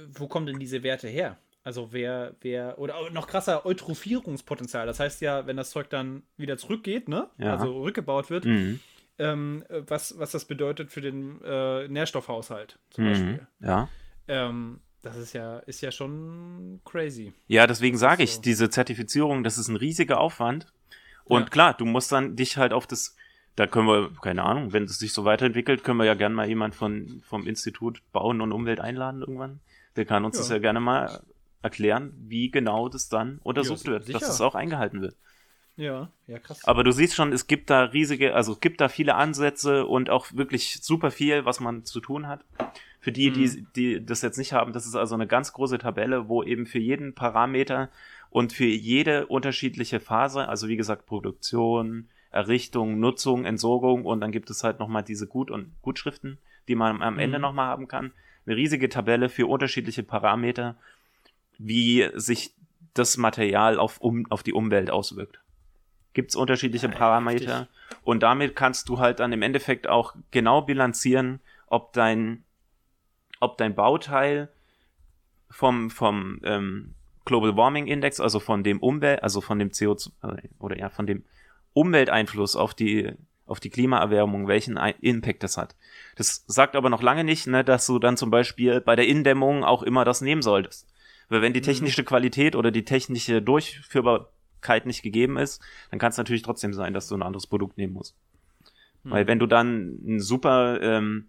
wo 0.09 0.29
kommen 0.29 0.47
denn 0.47 0.59
diese 0.59 0.83
Werte 0.83 1.09
her? 1.09 1.39
Also 1.69 1.93
wer, 1.93 2.35
wer, 2.41 2.79
oder 2.79 3.11
noch 3.11 3.27
krasser 3.27 3.67
Eutrophierungspotenzial. 3.67 4.87
Das 4.87 5.01
heißt 5.01 5.21
ja, 5.21 5.47
wenn 5.47 5.59
das 5.59 5.69
Zeug 5.69 5.91
dann 5.91 6.23
wieder 6.39 6.57
zurückgeht, 6.57 7.09
ne? 7.09 7.29
Ja. 7.37 7.53
Also 7.53 7.83
rückgebaut 7.83 8.31
wird, 8.31 8.47
mhm 8.47 8.81
ähm, 9.19 9.65
was, 9.69 10.19
was 10.19 10.31
das 10.31 10.45
bedeutet 10.45 10.91
für 10.91 11.01
den 11.01 11.41
äh, 11.43 11.89
Nährstoffhaushalt 11.89 12.79
zum 12.91 13.05
mhm, 13.05 13.09
Beispiel. 13.09 13.47
Ja. 13.61 13.89
Ähm, 14.29 14.81
das 15.03 15.17
ist 15.17 15.33
ja, 15.33 15.59
ist 15.61 15.81
ja 15.81 15.91
schon 15.91 16.81
crazy. 16.85 17.33
Ja, 17.47 17.67
deswegen 17.67 17.97
sage 17.97 18.23
ich, 18.23 18.37
so. 18.37 18.43
diese 18.43 18.71
Zertifizierung, 18.71 19.45
das 19.45 19.59
ist 19.59 19.69
ein 19.69 19.77
riesiger 19.77 20.21
Aufwand. 20.21 20.67
Und 21.25 21.43
ja. 21.43 21.49
klar, 21.49 21.75
du 21.75 21.85
musst 21.85 22.11
dann 22.11 22.37
dich 22.37 22.57
halt 22.57 22.73
auf 22.73 22.87
das, 22.87 23.17
da 23.57 23.67
können 23.67 23.87
wir, 23.87 24.11
keine 24.23 24.45
Ahnung, 24.45 24.73
wenn 24.73 24.85
es 24.85 24.99
sich 24.99 25.13
so 25.13 25.25
weiterentwickelt, 25.25 25.85
können 25.85 25.99
wir 25.99 26.07
ja 26.07 26.15
gerne 26.15 26.35
mal 26.35 26.49
jemand 26.49 26.75
von, 26.75 27.23
vom 27.27 27.47
Institut 27.47 28.03
Bauen 28.13 28.41
und 28.41 28.53
Umwelt 28.53 28.81
einladen 28.81 29.21
irgendwann. 29.21 29.61
Der 29.97 30.05
kann 30.05 30.25
uns 30.25 30.37
ja. 30.37 30.43
das 30.43 30.51
ja 30.51 30.59
gerne 30.59 30.81
mal 30.81 31.23
erklären, 31.63 32.13
wie 32.19 32.51
genau 32.51 32.89
das 32.89 33.09
dann 33.09 33.39
untersucht 33.43 33.87
ja, 33.87 33.93
wird, 33.93 34.05
sicher. 34.05 34.19
dass 34.19 34.29
es 34.29 34.41
auch 34.41 34.55
eingehalten 34.55 35.01
wird. 35.01 35.17
Ja, 35.79 36.11
ja, 36.27 36.41
krass. 36.41 36.65
Aber 36.65 36.83
du 36.83 36.91
siehst 36.91 37.15
schon, 37.15 37.33
es 37.33 37.47
gibt 37.47 37.71
da 37.71 37.85
riesige, 37.85 38.35
also 38.35 38.53
es 38.53 38.61
gibt 38.61 38.81
da 38.81 38.89
viele 38.89 39.15
Ansätze 39.15 39.87
und 39.87 40.11
auch 40.11 40.27
wirklich 40.33 40.81
super 40.83 41.13
viel, 41.13 41.45
was 41.45 41.61
man 41.61 41.85
zu 41.85 42.01
tun 42.01 42.27
hat. 42.27 42.45
Für 42.99 43.13
die, 43.13 43.31
mhm. 43.31 43.35
die, 43.35 43.67
die 43.77 44.05
das 44.05 44.23
jetzt 44.23 44.39
nicht 44.39 44.53
haben, 44.53 44.73
das 44.73 44.87
ist 44.87 44.97
also 44.97 45.15
eine 45.15 45.29
ganz 45.29 45.53
große 45.53 45.79
Tabelle, 45.79 46.29
wo 46.29 46.43
eben 46.43 46.67
für 46.67 46.81
jeden 46.81 47.15
Parameter 47.15 47.91
und 48.31 48.53
für 48.53 48.65
jede 48.65 49.27
unterschiedliche 49.27 50.01
Phase, 50.01 50.49
also 50.49 50.67
wie 50.67 50.77
gesagt, 50.77 51.07
Produktion, 51.07 52.09
Errichtung, 52.31 52.99
Nutzung, 52.99 53.45
Entsorgung 53.45 54.05
und 54.05 54.21
dann 54.21 54.33
gibt 54.33 54.51
es 54.51 54.65
halt 54.65 54.81
nochmal 54.81 55.05
diese 55.05 55.29
Gut- 55.29 55.53
und 55.53 55.73
Gutschriften, 55.81 56.39
die 56.67 56.75
man 56.75 57.03
am 57.03 57.21
Ende 57.21 57.39
mhm. 57.39 57.43
nochmal 57.43 57.67
haben 57.67 57.87
kann. 57.87 58.13
Eine 58.47 58.57
riesige 58.57 58.89
Tabelle 58.89 59.29
für 59.29 59.47
unterschiedliche 59.47 60.03
Parameter, 60.03 60.77
wie 61.59 62.09
sich 62.15 62.55
das 62.95 63.17
Material 63.17 63.79
auf, 63.79 63.99
um, 64.01 64.27
auf 64.31 64.43
die 64.43 64.53
Umwelt 64.53 64.91
auswirkt 64.91 65.41
gibt 66.19 66.31
es 66.31 66.37
unterschiedliche 66.37 66.89
Parameter 66.89 67.61
Richtig. 67.61 67.99
und 68.03 68.25
damit 68.25 68.57
kannst 68.57 68.89
du 68.89 68.99
halt 68.99 69.21
dann 69.21 69.33
im 69.33 69.41
Endeffekt 69.41 69.87
auch 69.87 70.17
genau 70.33 70.63
bilanzieren, 70.63 71.39
ob 71.69 71.93
dein, 71.93 72.43
ob 73.39 73.57
dein 73.57 73.77
Bauteil 73.77 74.49
vom, 75.49 75.91
vom 75.91 76.41
ähm, 76.43 76.97
Global 77.25 77.57
Warming 77.57 77.87
Index, 77.87 78.19
also 78.19 78.41
von 78.41 78.65
dem 78.65 78.81
Umwelt, 78.81 79.23
also 79.23 79.41
von 79.41 79.61
dem 79.61 79.69
CO2 79.69 80.11
äh, 80.23 80.49
oder 80.59 80.77
ja, 80.77 80.89
von 80.89 81.07
dem 81.07 81.25
Umwelteinfluss 81.73 82.57
auf 82.57 82.75
die 82.75 83.13
auf 83.47 83.61
die 83.61 83.71
Klimaerwärmung, 83.71 84.49
welchen 84.49 84.77
Impact 84.77 85.43
das 85.45 85.57
hat. 85.57 85.77
Das 86.17 86.45
sagt 86.49 86.75
aber 86.75 86.91
noch 86.91 87.01
lange 87.01 87.23
nicht, 87.23 87.47
ne, 87.47 87.63
dass 87.63 87.87
du 87.87 88.01
dann 88.01 88.17
zum 88.17 88.31
Beispiel 88.31 88.81
bei 88.81 88.97
der 88.97 89.07
Indämmung 89.07 89.65
auch 89.65 89.83
immer 89.85 90.05
das 90.05 90.21
nehmen 90.21 90.43
solltest. 90.43 90.87
Weil 91.29 91.43
wenn 91.43 91.53
die 91.53 91.61
mhm. 91.61 91.65
technische 91.65 92.05
Qualität 92.05 92.57
oder 92.57 92.71
die 92.71 92.85
technische 92.85 93.43
Durchführbar 93.43 94.31
Verfügbarkeit 94.59 94.87
nicht 94.87 95.03
gegeben 95.03 95.37
ist, 95.37 95.63
dann 95.91 95.99
kann 95.99 96.11
es 96.11 96.19
natürlich 96.19 96.43
trotzdem 96.43 96.75
sein, 96.75 96.93
dass 96.93 97.09
du 97.09 97.15
ein 97.15 97.23
anderes 97.23 97.47
Produkt 97.47 97.79
nehmen 97.79 97.95
musst. 97.95 98.17
Mhm. 99.05 99.11
Weil 99.11 99.27
wenn 99.27 99.39
du 99.39 99.47
dann 99.47 99.99
ein 100.07 100.21
super 100.21 100.81
ähm, 100.83 101.29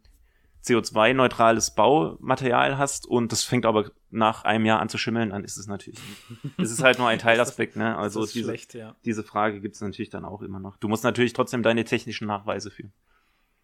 CO2-neutrales 0.66 1.76
Baumaterial 1.76 2.78
hast 2.78 3.08
und 3.08 3.32
das 3.32 3.44
fängt 3.44 3.66
aber 3.66 3.92
nach 4.12 4.44
einem 4.44 4.66
Jahr 4.66 4.80
an 4.80 4.90
zu 4.90 4.98
schimmeln, 4.98 5.30
dann 5.30 5.44
ist 5.44 5.58
es 5.58 5.68
natürlich, 5.68 6.00
es 6.58 6.72
ist 6.72 6.84
halt 6.84 6.98
nur 6.98 7.08
ein 7.08 7.20
Teilaspekt, 7.20 7.76
ne? 7.76 7.98
Also 7.98 8.26
diese, 8.26 8.44
schlecht, 8.44 8.74
ja. 8.74 8.96
diese 9.06 9.24
Frage 9.24 9.62
gibt 9.62 9.76
es 9.76 9.82
natürlich 9.82 10.10
dann 10.10 10.26
auch 10.26 10.42
immer 10.42 10.60
noch. 10.60 10.78
Du 10.78 10.88
musst 10.88 11.04
natürlich 11.04 11.34
trotzdem 11.34 11.64
deine 11.64 11.84
technischen 11.84 12.28
Nachweise 12.28 12.72
führen. 12.72 12.92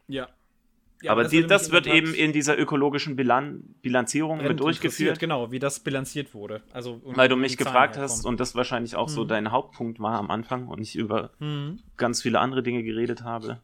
Ja, 0.08 0.30
ja, 1.06 1.12
aber, 1.12 1.22
aber 1.22 1.24
das, 1.24 1.32
die, 1.32 1.48
das 1.48 1.72
wird 1.72 1.88
eben 1.88 2.14
in 2.14 2.34
dieser 2.34 2.58
ökologischen 2.58 3.16
Bilan 3.16 3.64
Bilanzierung 3.82 4.44
mit 4.44 4.60
durchgeführt. 4.60 5.20
Genau, 5.20 5.52
wie 5.52 5.60
das 5.60 5.80
bilanziert 5.80 6.34
wurde. 6.34 6.62
Also, 6.74 7.02
Weil 7.04 7.30
du 7.30 7.36
mich 7.36 7.58
gefragt 7.58 7.98
hast 7.98 8.26
und 8.26 8.40
das 8.40 8.56
wahrscheinlich 8.56 8.96
auch 8.96 9.08
mhm. 9.08 9.14
so 9.14 9.26
dein 9.26 9.52
Hauptpunkt 9.52 10.00
war 10.00 10.18
am 10.18 10.32
Anfang 10.32 10.68
und 10.68 10.82
ich 10.82 10.96
über 10.96 11.32
mhm. 11.40 11.80
ganz 11.98 12.22
viele 12.22 12.40
andere 12.40 12.64
Dinge 12.64 12.84
geredet 12.84 13.24
habe. 13.24 13.62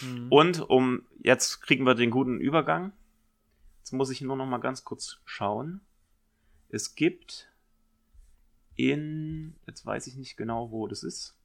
Mhm. 0.00 0.26
Und 0.30 0.68
um, 0.68 1.02
jetzt 1.22 1.60
kriegen 1.62 1.84
wir 1.84 1.94
den 1.94 2.10
guten 2.10 2.40
Übergang. 2.40 2.92
Jetzt 3.80 3.92
muss 3.92 4.10
ich 4.10 4.20
nur 4.20 4.36
noch 4.36 4.46
mal 4.46 4.58
ganz 4.58 4.84
kurz 4.84 5.20
schauen. 5.24 5.80
Es 6.68 6.94
gibt 6.94 7.48
in, 8.76 9.54
jetzt 9.66 9.84
weiß 9.84 10.06
ich 10.06 10.16
nicht 10.16 10.36
genau, 10.36 10.70
wo 10.70 10.86
das 10.86 11.02
ist. 11.02 11.38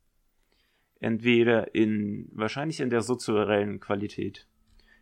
Entweder 1.00 1.76
in, 1.76 2.30
wahrscheinlich 2.32 2.80
in 2.80 2.90
der 2.90 3.02
sozioellen 3.02 3.80
Qualität 3.80 4.48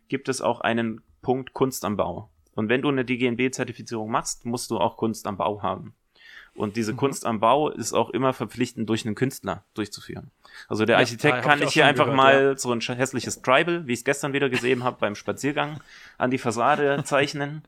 gibt 0.08 0.28
es 0.28 0.40
auch 0.40 0.60
einen 0.60 1.00
Punkt 1.22 1.52
Kunst 1.52 1.84
am 1.84 1.96
Bau. 1.96 2.30
Und 2.54 2.68
wenn 2.68 2.82
du 2.82 2.88
eine 2.88 3.04
DGNB-Zertifizierung 3.04 4.10
machst, 4.10 4.46
musst 4.46 4.70
du 4.70 4.78
auch 4.78 4.96
Kunst 4.96 5.26
am 5.26 5.36
Bau 5.36 5.62
haben. 5.62 5.94
Und 6.54 6.76
diese 6.76 6.94
mhm. 6.94 6.96
Kunst 6.96 7.26
am 7.26 7.38
Bau 7.38 7.68
ist 7.68 7.92
auch 7.92 8.10
immer 8.10 8.32
verpflichtend 8.32 8.88
durch 8.88 9.04
einen 9.04 9.14
Künstler 9.14 9.64
durchzuführen. 9.74 10.30
Also 10.68 10.86
der 10.86 10.94
ja, 10.94 11.00
Architekt 11.00 11.42
kann 11.42 11.58
nicht 11.58 11.72
hier 11.72 11.84
einfach 11.84 12.04
gehört, 12.04 12.16
mal 12.16 12.42
ja. 12.42 12.56
so 12.56 12.72
ein 12.72 12.80
hässliches 12.80 13.42
Tribal, 13.42 13.86
wie 13.86 13.92
ich 13.92 14.00
es 14.00 14.04
gestern 14.04 14.32
wieder 14.32 14.48
gesehen 14.48 14.82
habe 14.82 14.96
beim 14.98 15.14
Spaziergang, 15.14 15.80
an 16.16 16.30
die 16.30 16.38
Fassade 16.38 17.02
zeichnen, 17.04 17.62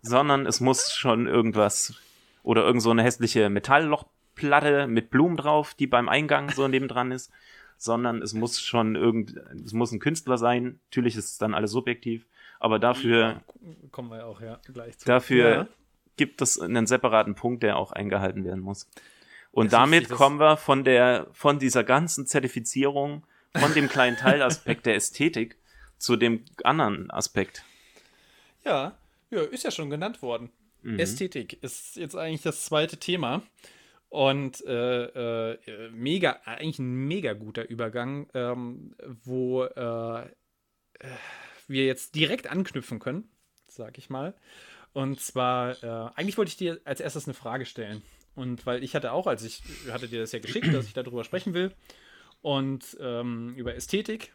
sondern 0.00 0.46
es 0.46 0.60
muss 0.60 0.94
schon 0.94 1.26
irgendwas 1.26 1.94
oder 2.42 2.64
irgend 2.64 2.82
so 2.82 2.90
eine 2.90 3.02
hässliche 3.02 3.50
Metalllochplatte 3.50 4.86
mit 4.86 5.10
Blumen 5.10 5.36
drauf, 5.36 5.74
die 5.74 5.86
beim 5.86 6.08
Eingang 6.08 6.50
so 6.50 6.66
nebendran 6.66 7.12
ist 7.12 7.30
sondern 7.76 8.22
es 8.22 8.32
muss 8.32 8.60
schon 8.60 8.96
irgend, 8.96 9.36
es 9.64 9.72
muss 9.72 9.92
ein 9.92 10.00
Künstler 10.00 10.38
sein. 10.38 10.80
Natürlich 10.86 11.16
ist 11.16 11.32
es 11.32 11.38
dann 11.38 11.54
alles 11.54 11.70
subjektiv, 11.70 12.26
aber 12.60 12.78
dafür 12.78 13.20
ja, 13.20 13.42
kommen 13.90 14.10
wir 14.10 14.26
auch 14.26 14.40
ja 14.40 14.58
gleich 14.72 14.98
zu. 14.98 15.06
Dafür 15.06 15.48
ja. 15.50 15.68
gibt 16.16 16.40
es 16.42 16.58
einen 16.58 16.86
separaten 16.86 17.34
Punkt, 17.34 17.62
der 17.62 17.76
auch 17.76 17.92
eingehalten 17.92 18.44
werden 18.44 18.60
muss. 18.60 18.88
Und 19.50 19.66
das 19.66 19.80
damit 19.80 20.08
kommen 20.08 20.40
wir 20.40 20.56
von 20.56 20.82
der, 20.82 21.28
von 21.32 21.58
dieser 21.58 21.84
ganzen 21.84 22.26
Zertifizierung, 22.26 23.24
von 23.56 23.72
dem 23.72 23.88
kleinen 23.88 24.16
Teilaspekt 24.16 24.86
der 24.86 24.96
Ästhetik 24.96 25.56
zu 25.98 26.16
dem 26.16 26.44
anderen 26.64 27.10
Aspekt. 27.10 27.64
Ja, 28.64 28.96
ja, 29.30 29.42
ist 29.42 29.64
ja 29.64 29.70
schon 29.70 29.90
genannt 29.90 30.22
worden. 30.22 30.50
Mhm. 30.82 30.98
Ästhetik 30.98 31.62
ist 31.62 31.96
jetzt 31.96 32.16
eigentlich 32.16 32.42
das 32.42 32.64
zweite 32.64 32.96
Thema. 32.96 33.42
Und 34.14 34.64
äh, 34.64 35.54
äh, 35.54 35.90
mega, 35.90 36.38
eigentlich 36.44 36.78
ein 36.78 37.08
mega 37.08 37.32
guter 37.32 37.68
Übergang, 37.68 38.28
ähm, 38.32 38.94
wo 39.24 39.64
äh, 39.64 40.28
wir 41.66 41.84
jetzt 41.84 42.14
direkt 42.14 42.46
anknüpfen 42.46 43.00
können, 43.00 43.28
sag 43.66 43.98
ich 43.98 44.10
mal. 44.10 44.36
Und 44.92 45.18
zwar, 45.18 45.82
äh, 45.82 46.12
eigentlich 46.14 46.38
wollte 46.38 46.50
ich 46.50 46.56
dir 46.56 46.80
als 46.84 47.00
erstes 47.00 47.26
eine 47.26 47.34
Frage 47.34 47.66
stellen. 47.66 48.02
Und 48.36 48.64
weil 48.66 48.84
ich 48.84 48.94
hatte 48.94 49.10
auch, 49.10 49.26
als 49.26 49.42
ich 49.42 49.64
hatte 49.90 50.06
dir 50.06 50.20
das 50.20 50.30
ja 50.30 50.38
geschickt, 50.38 50.72
dass 50.72 50.86
ich 50.86 50.92
darüber 50.92 51.24
sprechen 51.24 51.52
will. 51.52 51.72
Und 52.40 52.96
ähm, 53.00 53.56
über 53.56 53.74
Ästhetik 53.74 54.32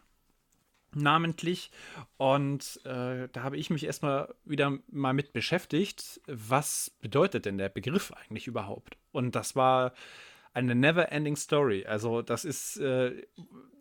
namentlich. 0.96 1.72
Und 2.18 2.80
äh, 2.86 3.28
da 3.32 3.44
habe 3.44 3.58
ich 3.58 3.70
mich 3.70 3.86
erstmal 3.86 4.34
wieder 4.46 4.78
mal 4.90 5.14
mit 5.14 5.34
beschäftigt, 5.34 6.22
was 6.28 6.92
bedeutet 7.02 7.46
denn 7.46 7.58
der 7.58 7.70
Begriff 7.70 8.12
eigentlich 8.12 8.48
überhaupt? 8.48 8.98
Und 9.12 9.36
das 9.36 9.56
war 9.56 9.94
eine 10.54 10.76
never-ending 10.76 11.36
Story. 11.36 11.86
Also 11.86 12.22
das 12.22 12.46
ist, 12.46 12.78
äh, 12.78 13.24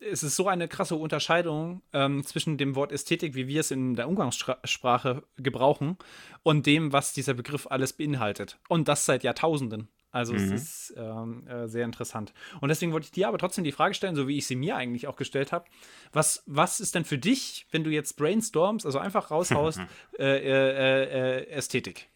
es 0.01 0.23
ist 0.23 0.37
so 0.37 0.49
eine 0.49 0.69
krasse 0.69 0.97
Unterscheidung 0.97 1.83
ähm, 1.93 2.25
zwischen 2.25 2.59
dem 2.59 2.77
Wort 2.77 2.93
Ästhetik, 2.93 3.35
wie 3.35 3.49
wir 3.49 3.61
es 3.61 3.71
in 3.71 3.95
der 3.95 4.09
Umgangssprache 4.09 5.23
gebrauchen, 5.37 5.97
und 6.43 6.67
dem, 6.67 6.93
was 6.93 7.13
dieser 7.13 7.35
Begriff 7.35 7.67
alles 7.69 7.93
beinhaltet. 7.93 8.59
Und 8.69 8.89
das 8.89 9.07
seit 9.07 9.25
Jahrtausenden. 9.25 9.89
Also 10.11 10.33
mhm. 10.33 10.39
es 10.39 10.51
ist 10.51 10.95
ähm, 10.97 11.47
äh, 11.47 11.69
sehr 11.69 11.85
interessant. 11.85 12.33
Und 12.61 12.71
deswegen 12.71 12.93
wollte 12.93 13.05
ich 13.05 13.11
dir 13.11 13.29
aber 13.29 13.39
trotzdem 13.39 13.65
die 13.65 13.73
Frage 13.73 13.95
stellen, 13.95 14.17
so 14.17 14.27
wie 14.27 14.39
ich 14.39 14.47
sie 14.47 14.57
mir 14.57 14.77
eigentlich 14.77 15.07
auch 15.07 15.17
gestellt 15.17 15.53
habe. 15.53 15.67
Was, 16.13 16.43
was 16.47 16.81
ist 16.81 16.95
denn 16.95 17.05
für 17.05 17.19
dich, 17.19 17.67
wenn 17.71 17.85
du 17.85 17.91
jetzt 17.91 18.17
brainstormst, 18.17 18.87
also 18.87 18.99
einfach 18.99 19.31
raushaust, 19.31 19.81
äh, 20.19 20.25
äh, 20.25 21.43
äh, 21.43 21.51
Ästhetik? 21.51 22.09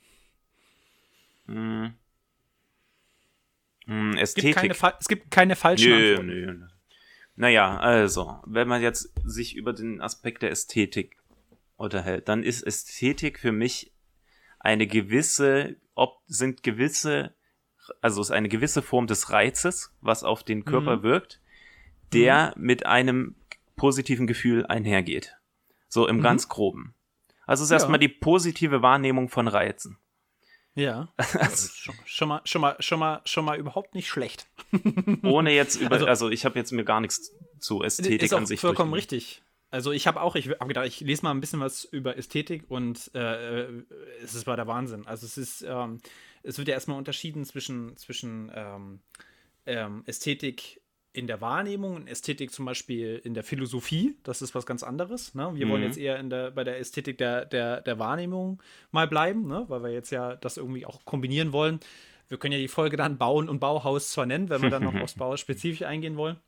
Mhm. 1.46 1.94
Mhm, 3.86 4.16
Ästhetik. 4.16 4.56
Es 4.56 4.62
gibt 4.62 4.80
keine, 4.80 4.96
es 5.00 5.08
gibt 5.08 5.30
keine 5.30 5.56
falschen 5.56 5.90
nö, 5.90 6.10
Antworten. 6.10 6.26
Nö. 6.26 6.66
Naja, 7.34 7.78
also, 7.78 8.38
wenn 8.46 8.68
man 8.68 8.82
jetzt 8.82 9.12
sich 9.24 9.56
über 9.56 9.72
den 9.72 10.00
Aspekt 10.00 10.42
der 10.42 10.50
Ästhetik 10.50 11.16
unterhält, 11.76 12.28
dann 12.28 12.42
ist 12.42 12.62
Ästhetik 12.62 13.38
für 13.38 13.52
mich 13.52 13.92
eine 14.60 14.86
gewisse, 14.86 15.76
ob 15.94 16.22
sind 16.26 16.62
gewisse 16.62 17.34
also 18.00 18.20
ist 18.20 18.30
eine 18.30 18.48
gewisse 18.48 18.82
Form 18.82 19.06
des 19.06 19.30
Reizes, 19.30 19.92
was 20.00 20.24
auf 20.24 20.42
den 20.42 20.64
Körper 20.64 20.98
mhm. 20.98 21.02
wirkt, 21.02 21.40
der 22.12 22.54
mhm. 22.56 22.64
mit 22.64 22.86
einem 22.86 23.34
positiven 23.76 24.26
Gefühl 24.26 24.66
einhergeht. 24.66 25.36
So 25.88 26.06
im 26.06 26.18
mhm. 26.18 26.22
ganz 26.22 26.48
groben. 26.48 26.94
Also 27.46 27.62
es 27.62 27.66
ist 27.66 27.70
ja. 27.70 27.76
erstmal 27.76 27.98
die 27.98 28.08
positive 28.08 28.82
Wahrnehmung 28.82 29.28
von 29.28 29.48
Reizen. 29.48 29.98
Ja. 30.74 31.08
Also, 31.38 31.68
schon, 32.04 32.28
mal, 32.28 32.40
schon 32.44 32.60
mal, 32.60 32.76
schon 32.80 32.98
mal, 32.98 33.20
schon 33.24 33.44
mal 33.44 33.58
überhaupt 33.58 33.94
nicht 33.94 34.08
schlecht. 34.08 34.46
Ohne 35.22 35.52
jetzt 35.52 35.80
über, 35.80 35.92
also, 35.94 36.06
also 36.06 36.30
ich 36.30 36.44
habe 36.44 36.58
jetzt 36.58 36.72
mir 36.72 36.84
gar 36.84 37.00
nichts 37.00 37.32
zu 37.58 37.82
Ästhetik 37.82 38.22
ist 38.22 38.32
auch 38.32 38.38
an 38.38 38.46
sich. 38.46 38.60
Vollkommen 38.60 38.94
richtig. 38.94 39.42
Also 39.70 39.90
ich 39.90 40.06
habe 40.06 40.20
auch, 40.20 40.36
ich 40.36 40.48
habe 40.48 40.66
gedacht, 40.66 40.86
ich 40.86 41.00
lese 41.00 41.22
mal 41.24 41.30
ein 41.30 41.40
bisschen 41.40 41.60
was 41.60 41.84
über 41.84 42.16
Ästhetik 42.16 42.64
und 42.68 43.10
äh, 43.14 43.62
äh 43.62 43.84
es 44.22 44.34
ist 44.34 44.46
war 44.46 44.56
der 44.56 44.66
Wahnsinn. 44.66 45.06
Also 45.06 45.26
es 45.26 45.38
ist, 45.38 45.62
ähm, 45.62 46.00
es 46.42 46.58
wird 46.58 46.68
ja 46.68 46.74
erstmal 46.74 46.98
unterschieden 46.98 47.44
zwischen, 47.44 47.96
zwischen 47.96 48.50
ähm, 48.54 49.00
ähm, 49.66 50.02
Ästhetik 50.06 50.80
in 51.14 51.26
der 51.26 51.40
Wahrnehmung 51.40 51.94
und 51.96 52.08
Ästhetik 52.08 52.52
zum 52.52 52.64
Beispiel 52.64 53.20
in 53.22 53.34
der 53.34 53.44
Philosophie. 53.44 54.16
Das 54.22 54.40
ist 54.40 54.54
was 54.54 54.64
ganz 54.64 54.82
anderes. 54.82 55.34
Ne? 55.34 55.50
Wir 55.54 55.66
mhm. 55.66 55.70
wollen 55.70 55.82
jetzt 55.82 55.98
eher 55.98 56.18
in 56.18 56.30
der, 56.30 56.50
bei 56.50 56.64
der 56.64 56.78
Ästhetik 56.78 57.18
der, 57.18 57.44
der, 57.44 57.82
der 57.82 57.98
Wahrnehmung 57.98 58.62
mal 58.92 59.06
bleiben, 59.06 59.46
ne? 59.46 59.64
weil 59.68 59.82
wir 59.82 59.90
jetzt 59.90 60.10
ja 60.10 60.36
das 60.36 60.56
irgendwie 60.56 60.86
auch 60.86 61.04
kombinieren 61.04 61.52
wollen. 61.52 61.80
Wir 62.28 62.38
können 62.38 62.52
ja 62.52 62.58
die 62.58 62.68
Folge 62.68 62.96
dann 62.96 63.18
Bauen 63.18 63.50
und 63.50 63.58
Bauhaus 63.60 64.10
zwar 64.10 64.24
nennen, 64.24 64.48
wenn 64.48 64.62
wir 64.62 64.70
dann 64.70 64.84
noch 64.84 64.94
aufs 65.02 65.14
Bau 65.14 65.36
spezifisch 65.36 65.82
eingehen 65.82 66.16
wollen. 66.16 66.38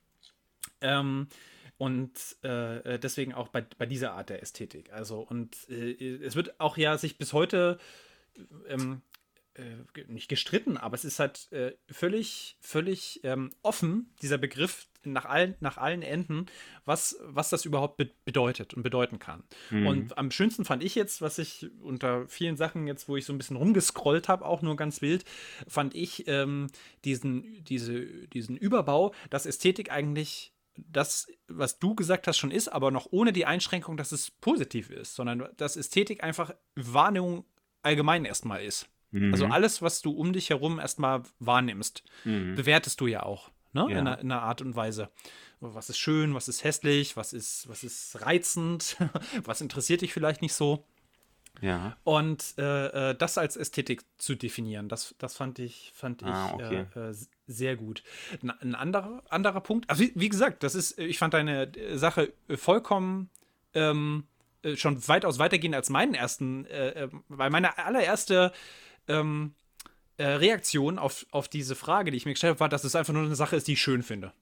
Ähm, 0.80 1.28
und 1.76 2.12
äh, 2.42 2.98
deswegen 2.98 3.34
auch 3.34 3.48
bei, 3.48 3.66
bei 3.76 3.84
dieser 3.84 4.12
Art 4.12 4.30
der 4.30 4.42
Ästhetik. 4.42 4.92
Also, 4.92 5.20
und 5.20 5.56
äh, 5.68 6.24
es 6.24 6.36
wird 6.36 6.58
auch 6.58 6.78
ja 6.78 6.96
sich 6.96 7.18
bis 7.18 7.32
heute 7.32 7.78
ähm, 8.68 9.02
äh, 9.54 10.04
nicht 10.08 10.28
gestritten, 10.28 10.76
aber 10.76 10.94
es 10.94 11.04
ist 11.04 11.18
halt 11.20 11.50
äh, 11.52 11.72
völlig, 11.90 12.56
völlig 12.60 13.20
ähm, 13.22 13.50
offen, 13.62 14.12
dieser 14.20 14.38
Begriff 14.38 14.88
nach 15.04 15.24
allen, 15.26 15.54
nach 15.60 15.76
allen 15.76 16.02
Enden, 16.02 16.46
was, 16.84 17.16
was 17.22 17.50
das 17.50 17.64
überhaupt 17.64 17.96
be 17.96 18.10
bedeutet 18.24 18.74
und 18.74 18.82
bedeuten 18.82 19.18
kann. 19.18 19.44
Mhm. 19.70 19.86
Und 19.86 20.18
am 20.18 20.30
schönsten 20.30 20.64
fand 20.64 20.82
ich 20.82 20.94
jetzt, 20.94 21.22
was 21.22 21.38
ich 21.38 21.70
unter 21.80 22.26
vielen 22.26 22.56
Sachen 22.56 22.86
jetzt, 22.86 23.08
wo 23.08 23.16
ich 23.16 23.24
so 23.24 23.32
ein 23.32 23.38
bisschen 23.38 23.56
rumgescrollt 23.56 24.28
habe, 24.28 24.44
auch 24.44 24.62
nur 24.62 24.76
ganz 24.76 25.02
wild, 25.02 25.24
fand 25.68 25.94
ich 25.94 26.26
ähm, 26.26 26.68
diesen, 27.04 27.62
diese, 27.64 28.06
diesen 28.28 28.56
Überbau, 28.56 29.14
dass 29.30 29.46
Ästhetik 29.46 29.92
eigentlich 29.92 30.52
das, 30.76 31.28
was 31.46 31.78
du 31.78 31.94
gesagt 31.94 32.26
hast, 32.26 32.38
schon 32.38 32.50
ist, 32.50 32.68
aber 32.68 32.90
noch 32.90 33.06
ohne 33.10 33.32
die 33.32 33.46
Einschränkung, 33.46 33.96
dass 33.96 34.10
es 34.10 34.30
positiv 34.30 34.90
ist, 34.90 35.14
sondern 35.14 35.48
dass 35.56 35.76
Ästhetik 35.76 36.24
einfach 36.24 36.54
Wahrnehmung 36.74 37.44
allgemein 37.82 38.24
erstmal 38.24 38.64
ist. 38.64 38.88
Mhm. 39.14 39.32
Also 39.32 39.46
alles, 39.46 39.80
was 39.80 40.02
du 40.02 40.10
um 40.10 40.32
dich 40.32 40.50
herum 40.50 40.80
erstmal 40.80 41.22
wahrnimmst, 41.38 42.02
mhm. 42.24 42.56
bewertest 42.56 43.00
du 43.00 43.06
ja 43.06 43.22
auch, 43.22 43.50
ne? 43.72 43.82
Ja. 43.82 43.88
In, 43.88 43.96
einer, 43.98 44.18
in, 44.18 44.32
einer, 44.32 44.42
Art 44.42 44.60
und 44.60 44.74
Weise. 44.74 45.08
Was 45.60 45.88
ist 45.88 45.98
schön, 45.98 46.34
was 46.34 46.48
ist 46.48 46.64
hässlich, 46.64 47.16
was 47.16 47.32
ist, 47.32 47.68
was 47.68 47.84
ist 47.84 48.20
reizend, 48.22 48.96
was 49.44 49.60
interessiert 49.60 50.00
dich 50.00 50.12
vielleicht 50.12 50.42
nicht 50.42 50.52
so. 50.52 50.84
Ja. 51.60 51.96
Und 52.02 52.54
äh, 52.58 53.10
äh 53.10 53.14
das 53.14 53.38
als 53.38 53.56
Ästhetik 53.56 54.04
zu 54.18 54.34
definieren, 54.34 54.88
das, 54.88 55.14
das 55.18 55.36
fand 55.36 55.60
ich, 55.60 55.92
fand 55.94 56.24
ah, 56.24 56.48
ich 56.48 56.54
okay. 56.54 56.86
äh, 56.96 57.10
äh 57.10 57.14
sehr 57.46 57.76
gut. 57.76 58.02
Ein, 58.42 58.50
ein, 58.50 58.74
anderer, 58.74 59.22
anderer 59.28 59.60
Punkt, 59.60 59.88
also 59.88 60.02
wie, 60.02 60.12
wie, 60.16 60.28
gesagt, 60.28 60.64
das 60.64 60.74
ist, 60.74 60.98
ich 60.98 61.18
fand 61.18 61.34
deine 61.34 61.72
äh, 61.76 61.96
Sache 61.98 62.32
vollkommen 62.56 63.30
ähm, 63.74 64.24
schon 64.74 65.06
weitaus 65.06 65.38
weitergehend 65.38 65.76
als 65.76 65.90
meinen 65.90 66.14
ersten, 66.14 66.66
äh, 66.66 67.08
weil 67.28 67.50
meine 67.50 67.78
allererste 67.78 68.52
ähm, 69.08 69.54
äh, 70.16 70.24
Reaktion 70.24 70.98
auf, 70.98 71.26
auf 71.30 71.48
diese 71.48 71.74
Frage, 71.74 72.10
die 72.10 72.16
ich 72.16 72.26
mir 72.26 72.32
gestellt 72.32 72.52
habe, 72.52 72.60
war, 72.60 72.68
dass 72.68 72.84
es 72.84 72.94
einfach 72.94 73.12
nur 73.12 73.24
eine 73.24 73.34
Sache 73.34 73.56
ist, 73.56 73.66
die 73.66 73.72
ich 73.72 73.82
schön 73.82 74.02
finde. 74.02 74.32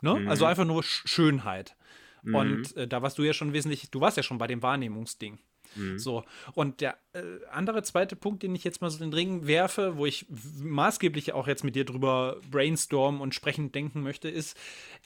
Ne? 0.00 0.14
Mhm. 0.14 0.28
Also 0.28 0.44
einfach 0.44 0.64
nur 0.64 0.82
Sch 0.82 1.02
Schönheit. 1.06 1.76
Mhm. 2.22 2.34
Und 2.34 2.76
äh, 2.76 2.86
da 2.86 3.02
warst 3.02 3.18
du 3.18 3.22
ja 3.22 3.32
schon 3.32 3.52
wesentlich, 3.52 3.90
du 3.90 4.00
warst 4.00 4.16
ja 4.16 4.22
schon 4.22 4.38
bei 4.38 4.46
dem 4.46 4.62
Wahrnehmungsding. 4.62 5.38
Mhm. 5.74 5.98
So. 5.98 6.24
Und 6.54 6.80
der 6.80 6.98
äh, 7.14 7.22
andere 7.50 7.82
zweite 7.82 8.16
Punkt, 8.16 8.42
den 8.42 8.54
ich 8.54 8.64
jetzt 8.64 8.80
mal 8.80 8.90
so 8.90 9.02
in 9.02 9.10
den 9.10 9.14
Ring 9.14 9.46
werfe, 9.46 9.96
wo 9.96 10.06
ich 10.06 10.26
maßgeblich 10.60 11.32
auch 11.32 11.46
jetzt 11.46 11.64
mit 11.64 11.76
dir 11.76 11.84
drüber 11.84 12.40
brainstormen 12.50 13.20
und 13.20 13.34
sprechend 13.34 13.74
denken 13.74 14.02
möchte, 14.02 14.28
ist, 14.28 14.56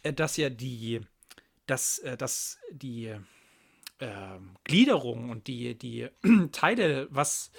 äh, 0.03 0.13
dass 0.13 0.37
ja 0.37 0.51
die, 0.51 1.01
dass, 1.67 1.99
äh, 2.01 2.17
dass 2.17 2.59
die 2.71 3.15
ähm, 4.01 4.57
Gliederung 4.65 5.31
und 5.31 5.47
die, 5.47 5.77
die 5.77 6.09
Teile, 6.53 7.07
was 7.11 7.51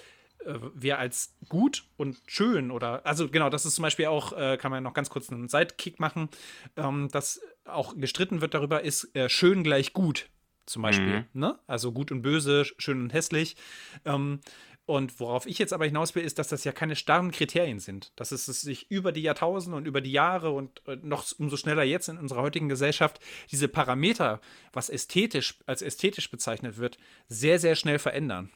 wir 0.74 0.98
als 0.98 1.34
gut 1.48 1.84
und 1.96 2.18
schön 2.26 2.70
oder, 2.70 3.04
also 3.04 3.28
genau, 3.28 3.50
das 3.50 3.66
ist 3.66 3.74
zum 3.74 3.82
Beispiel 3.82 4.06
auch, 4.06 4.32
äh, 4.32 4.56
kann 4.56 4.70
man 4.70 4.82
noch 4.82 4.94
ganz 4.94 5.10
kurz 5.10 5.30
einen 5.30 5.48
Sidekick 5.48 6.00
machen, 6.00 6.28
ähm, 6.76 7.08
dass 7.10 7.40
auch 7.64 7.94
gestritten 7.96 8.40
wird 8.40 8.54
darüber, 8.54 8.82
ist 8.82 9.14
äh, 9.14 9.28
schön 9.28 9.62
gleich 9.62 9.92
gut 9.92 10.30
zum 10.66 10.82
Beispiel. 10.82 11.20
Mhm. 11.32 11.40
Ne? 11.40 11.58
Also 11.66 11.92
gut 11.92 12.12
und 12.12 12.22
böse, 12.22 12.64
schön 12.78 13.00
und 13.00 13.12
hässlich. 13.12 13.56
Ähm, 14.04 14.40
und 14.86 15.20
worauf 15.20 15.44
ich 15.44 15.58
jetzt 15.58 15.74
aber 15.74 15.84
hinaus 15.84 16.14
will, 16.14 16.24
ist, 16.24 16.38
dass 16.38 16.48
das 16.48 16.64
ja 16.64 16.72
keine 16.72 16.96
starren 16.96 17.30
Kriterien 17.30 17.78
sind. 17.78 18.12
Dass 18.16 18.32
es 18.32 18.46
sich 18.46 18.90
über 18.90 19.12
die 19.12 19.20
Jahrtausende 19.20 19.76
und 19.76 19.86
über 19.86 20.00
die 20.00 20.12
Jahre 20.12 20.50
und 20.50 20.82
äh, 20.86 20.96
noch 20.96 21.26
umso 21.38 21.58
schneller 21.58 21.82
jetzt 21.82 22.08
in 22.08 22.16
unserer 22.16 22.40
heutigen 22.40 22.70
Gesellschaft 22.70 23.20
diese 23.50 23.68
Parameter, 23.68 24.40
was 24.72 24.88
ästhetisch 24.88 25.58
als 25.66 25.82
ästhetisch 25.82 26.30
bezeichnet 26.30 26.78
wird, 26.78 26.96
sehr, 27.28 27.58
sehr 27.58 27.76
schnell 27.76 27.98
verändern. 27.98 28.50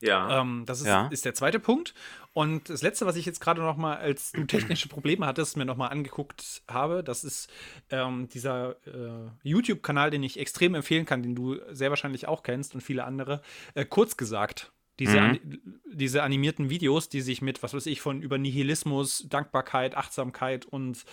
Ja. 0.00 0.40
Ähm, 0.40 0.64
das 0.66 0.80
ist, 0.80 0.86
ja. 0.86 1.08
ist, 1.08 1.24
der 1.24 1.34
zweite 1.34 1.58
Punkt. 1.58 1.94
Und 2.32 2.70
das 2.70 2.82
letzte, 2.82 3.06
was 3.06 3.16
ich 3.16 3.26
jetzt 3.26 3.40
gerade 3.40 3.60
noch 3.60 3.76
mal, 3.76 3.96
als 3.96 4.32
du 4.32 4.44
technische 4.44 4.88
Probleme 4.88 5.26
hattest, 5.26 5.56
mir 5.56 5.64
noch 5.64 5.76
mal 5.76 5.88
angeguckt 5.88 6.62
habe, 6.68 7.02
das 7.02 7.24
ist 7.24 7.50
ähm, 7.90 8.28
dieser 8.28 8.76
äh, 8.86 9.30
YouTube-Kanal, 9.42 10.10
den 10.10 10.22
ich 10.22 10.38
extrem 10.38 10.74
empfehlen 10.74 11.04
kann, 11.04 11.22
den 11.22 11.34
du 11.34 11.56
sehr 11.70 11.90
wahrscheinlich 11.90 12.28
auch 12.28 12.42
kennst 12.42 12.74
und 12.74 12.80
viele 12.80 13.04
andere. 13.04 13.42
Äh, 13.74 13.84
kurz 13.84 14.16
gesagt, 14.16 14.72
diese, 14.98 15.20
mhm. 15.20 15.26
an, 15.26 15.58
diese 15.92 16.22
animierten 16.22 16.70
Videos, 16.70 17.08
die 17.08 17.20
sich 17.20 17.42
mit, 17.42 17.62
was 17.62 17.74
weiß 17.74 17.86
ich, 17.86 18.00
von 18.00 18.22
über 18.22 18.38
Nihilismus, 18.38 19.26
Dankbarkeit, 19.28 19.96
Achtsamkeit 19.96 20.64
und 20.64 21.04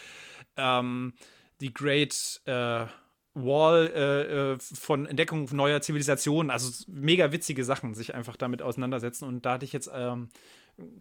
ähm, 0.57 1.13
die 1.61 1.73
Great 1.73 2.41
äh, 2.45 2.85
Wall 3.35 3.91
äh, 3.93 4.53
äh, 4.53 4.57
von 4.59 5.05
Entdeckung 5.05 5.47
neuer 5.51 5.81
Zivilisationen, 5.81 6.49
also 6.49 6.85
mega 6.87 7.31
witzige 7.31 7.63
Sachen, 7.63 7.93
sich 7.93 8.15
einfach 8.15 8.37
damit 8.37 8.61
auseinandersetzen. 8.61 9.25
Und 9.25 9.45
da 9.45 9.53
hatte 9.53 9.65
ich 9.65 9.73
jetzt 9.73 9.91
ähm, 9.93 10.29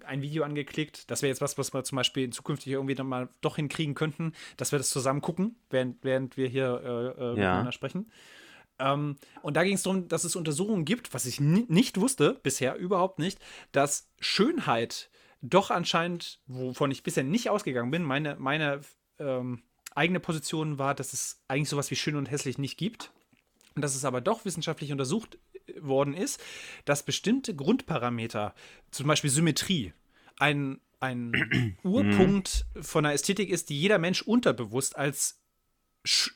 ein 0.05 0.21
Video 0.21 0.43
angeklickt. 0.43 1.11
Das 1.11 1.23
wäre 1.23 1.31
jetzt 1.31 1.41
was, 1.41 1.57
was 1.59 1.73
wir 1.73 1.85
zum 1.85 1.97
Beispiel 1.97 2.31
zukünftig 2.31 2.73
irgendwie 2.73 2.97
dann 2.97 3.07
mal 3.07 3.29
doch 3.41 3.57
hinkriegen 3.57 3.95
könnten, 3.95 4.33
dass 4.57 4.73
wir 4.73 4.79
das 4.79 4.91
zusammen 4.91 5.21
gucken, 5.21 5.57
während, 5.71 6.03
während 6.03 6.37
wir 6.37 6.49
hier 6.49 6.83
äh, 6.85 6.89
äh, 6.89 7.27
ja. 7.29 7.33
miteinander 7.35 7.73
sprechen. 7.73 8.11
Ähm, 8.81 9.17
und 9.43 9.57
da 9.57 9.63
ging 9.63 9.75
es 9.75 9.85
darum, 9.85 10.09
dass 10.09 10.25
es 10.25 10.35
Untersuchungen 10.35 10.85
gibt, 10.85 11.15
was 11.15 11.27
ich 11.27 11.41
nicht 11.41 12.01
wusste, 12.01 12.39
bisher 12.43 12.75
überhaupt 12.77 13.21
nicht, 13.21 13.39
dass 13.71 14.11
Schönheit 14.19 15.11
doch 15.41 15.71
anscheinend, 15.71 16.41
wovon 16.47 16.91
ich 16.91 17.05
bisher 17.05 17.23
nicht 17.23 17.51
ausgegangen 17.51 17.91
bin, 17.91 18.03
meine, 18.03 18.37
meine 18.37 18.81
ähm, 19.21 19.63
eigene 19.95 20.21
Position 20.21 20.79
war, 20.79 20.95
dass 20.95 21.13
es 21.13 21.41
eigentlich 21.49 21.69
sowas 21.69 21.91
wie 21.91 21.97
schön 21.97 22.17
und 22.17 22.31
hässlich 22.31 22.59
nicht 22.59 22.77
gibt. 22.77 23.13
Und 23.75 23.83
dass 23.83 23.95
es 23.95 24.05
aber 24.05 24.21
doch 24.21 24.45
wissenschaftlich 24.45 24.93
untersucht 24.93 25.39
äh, 25.67 25.75
worden 25.81 26.15
ist, 26.15 26.43
dass 26.85 27.05
bestimmte 27.05 27.55
Grundparameter, 27.55 28.55
zum 28.91 29.07
Beispiel 29.07 29.31
Symmetrie, 29.31 29.93
ein, 30.39 30.81
ein 31.01 31.77
Urpunkt 31.83 32.67
von 32.81 33.05
einer 33.05 33.15
Ästhetik 33.15 33.51
ist, 33.51 33.71
die 33.71 33.81
jeder 33.81 33.99
Mensch 33.99 34.23
unterbewusst 34.23 34.97
als 34.97 35.41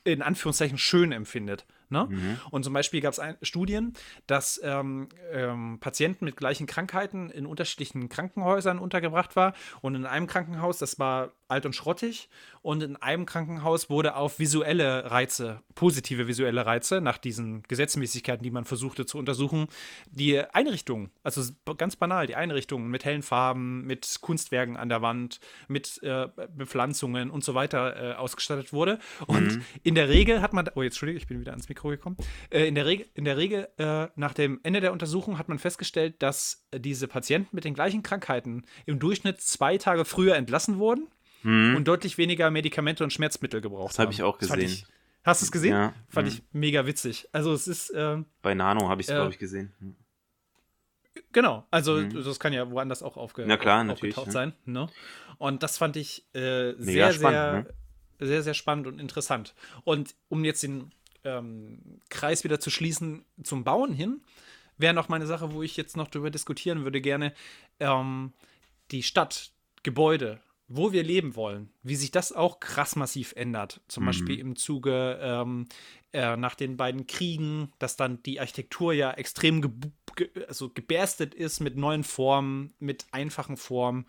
in 0.03 0.23
Anführungszeichen 0.23 0.79
schön 0.79 1.11
empfindet. 1.11 1.65
Ne? 1.89 2.07
Mhm. 2.09 2.39
Und 2.49 2.63
zum 2.63 2.73
Beispiel 2.73 3.01
gab 3.01 3.13
es 3.13 3.21
Studien, 3.47 3.93
dass 4.25 4.59
ähm, 4.63 5.09
ähm, 5.31 5.77
Patienten 5.79 6.25
mit 6.25 6.37
gleichen 6.37 6.65
Krankheiten 6.65 7.29
in 7.29 7.45
unterschiedlichen 7.45 8.09
Krankenhäusern 8.09 8.79
untergebracht 8.79 9.35
war. 9.35 9.53
Und 9.81 9.93
in 9.95 10.05
einem 10.05 10.25
Krankenhaus, 10.25 10.79
das 10.79 10.97
war 10.97 11.33
alt 11.49 11.65
und 11.65 11.73
schrottig, 11.73 12.29
und 12.61 12.83
in 12.83 12.95
einem 12.97 13.25
Krankenhaus 13.25 13.89
wurde 13.89 14.15
auf 14.15 14.39
visuelle 14.39 15.09
Reize, 15.11 15.61
positive 15.75 16.27
visuelle 16.27 16.65
Reize, 16.65 17.01
nach 17.01 17.17
diesen 17.17 17.63
Gesetzmäßigkeiten, 17.63 18.43
die 18.43 18.51
man 18.51 18.65
versuchte 18.65 19.05
zu 19.05 19.17
untersuchen, 19.17 19.67
die 20.11 20.39
Einrichtungen, 20.39 21.11
also 21.23 21.41
ganz 21.77 21.95
banal, 21.95 22.27
die 22.27 22.35
Einrichtungen 22.35 22.89
mit 22.89 23.05
hellen 23.05 23.23
Farben, 23.23 23.85
mit 23.85 24.19
Kunstwerken 24.21 24.77
an 24.77 24.89
der 24.89 25.01
Wand, 25.01 25.39
mit 25.67 26.01
äh, 26.03 26.27
Bepflanzungen 26.55 27.29
und 27.29 27.43
so 27.43 27.55
weiter 27.55 28.11
äh, 28.11 28.13
ausgestattet 28.15 28.73
wurde. 28.73 28.99
Und 29.27 29.55
mhm. 29.55 29.65
in 29.83 29.95
der 29.95 30.09
Regel 30.09 30.41
hat 30.41 30.53
man, 30.53 30.69
oh, 30.75 30.81
jetzt 30.81 30.93
Entschuldigung, 30.93 31.21
ich 31.21 31.27
bin 31.27 31.39
wieder 31.39 31.51
ans 31.51 31.69
Mikro 31.69 31.89
gekommen. 31.89 32.17
Äh, 32.49 32.67
in 32.67 32.75
der 32.75 32.85
Regel, 32.85 33.07
in 33.13 33.25
der 33.25 33.37
Regel 33.37 33.69
äh, 33.77 34.07
nach 34.15 34.33
dem 34.33 34.59
Ende 34.63 34.81
der 34.81 34.91
Untersuchung 34.91 35.37
hat 35.37 35.49
man 35.49 35.59
festgestellt, 35.59 36.21
dass 36.21 36.65
äh, 36.71 36.79
diese 36.79 37.07
Patienten 37.07 37.55
mit 37.55 37.63
den 37.63 37.73
gleichen 37.73 38.03
Krankheiten 38.03 38.63
im 38.85 38.99
Durchschnitt 38.99 39.41
zwei 39.41 39.77
Tage 39.77 40.05
früher 40.05 40.35
entlassen 40.35 40.77
wurden 40.77 41.07
mhm. 41.43 41.75
und 41.75 41.87
deutlich 41.87 42.17
weniger 42.17 42.49
Medikamente 42.51 43.03
und 43.03 43.11
Schmerzmittel 43.11 43.61
gebraucht 43.61 43.89
das 43.89 43.99
hab 43.99 44.07
haben. 44.07 44.11
Das 44.11 44.19
habe 44.19 44.29
ich 44.29 44.33
auch 44.33 44.37
gesehen. 44.37 44.59
Ich, 44.61 44.85
hast 45.23 45.41
du 45.41 45.45
es 45.45 45.51
gesehen? 45.51 45.71
Ja. 45.71 45.93
Fand 46.09 46.27
mhm. 46.27 46.33
ich 46.33 46.43
mega 46.51 46.85
witzig. 46.85 47.27
Also 47.31 47.53
es 47.53 47.67
ist. 47.67 47.91
Ähm, 47.95 48.25
Bei 48.41 48.53
Nano 48.53 48.89
habe 48.89 49.01
ich 49.01 49.07
es, 49.07 49.13
glaube 49.13 49.31
ich, 49.31 49.39
gesehen. 49.39 49.73
Mhm. 49.79 49.95
Genau, 51.31 51.65
also 51.69 51.97
mhm. 51.97 52.13
das 52.23 52.39
kann 52.39 52.53
ja 52.53 52.69
woanders 52.69 53.03
auch 53.03 53.17
aufge 53.17 53.45
Na 53.45 53.57
klar, 53.57 53.87
aufgetaucht 53.89 54.27
ja. 54.27 54.31
sein. 54.31 54.53
Ne? 54.65 54.89
Und 55.37 55.63
das 55.63 55.77
fand 55.77 55.95
ich 55.95 56.25
äh, 56.33 56.73
sehr, 56.77 57.13
spannend, 57.13 57.21
sehr, 57.33 57.53
ne? 57.53 58.27
sehr, 58.27 58.43
sehr 58.43 58.53
spannend 58.53 58.87
und 58.87 58.99
interessant. 58.99 59.53
Und 59.83 60.15
um 60.27 60.43
jetzt 60.43 60.63
den 60.63 60.91
ähm, 61.23 61.99
Kreis 62.09 62.43
wieder 62.43 62.59
zu 62.59 62.69
schließen 62.69 63.25
zum 63.43 63.63
Bauen 63.63 63.93
hin, 63.93 64.21
wäre 64.77 64.93
noch 64.93 65.09
meine 65.09 65.27
Sache, 65.27 65.53
wo 65.53 65.61
ich 65.61 65.77
jetzt 65.77 65.97
noch 65.97 66.07
darüber 66.07 66.31
diskutieren 66.31 66.83
würde, 66.83 67.01
gerne 67.01 67.33
ähm, 67.79 68.33
die 68.91 69.03
Stadt, 69.03 69.51
Gebäude, 69.83 70.41
wo 70.69 70.91
wir 70.91 71.03
leben 71.03 71.35
wollen, 71.35 71.71
wie 71.81 71.95
sich 71.95 72.11
das 72.11 72.31
auch 72.31 72.59
krass 72.59 72.95
massiv 72.95 73.33
ändert. 73.35 73.81
Zum 73.87 74.03
mhm. 74.03 74.05
Beispiel 74.05 74.39
im 74.39 74.55
Zuge 74.55 75.19
ähm, 75.21 75.65
äh, 76.13 76.37
nach 76.37 76.55
den 76.55 76.77
beiden 76.77 77.07
Kriegen, 77.07 77.71
dass 77.79 77.97
dann 77.97 78.21
die 78.23 78.39
Architektur 78.39 78.93
ja 78.93 79.11
extrem 79.11 79.61
ge 79.61 79.71
ge 80.15 80.29
also 80.47 80.69
geberstet 80.69 81.33
ist 81.33 81.59
mit 81.59 81.75
neuen 81.75 82.03
Formen, 82.03 82.73
mit 82.79 83.07
einfachen 83.11 83.57
Formen 83.57 84.05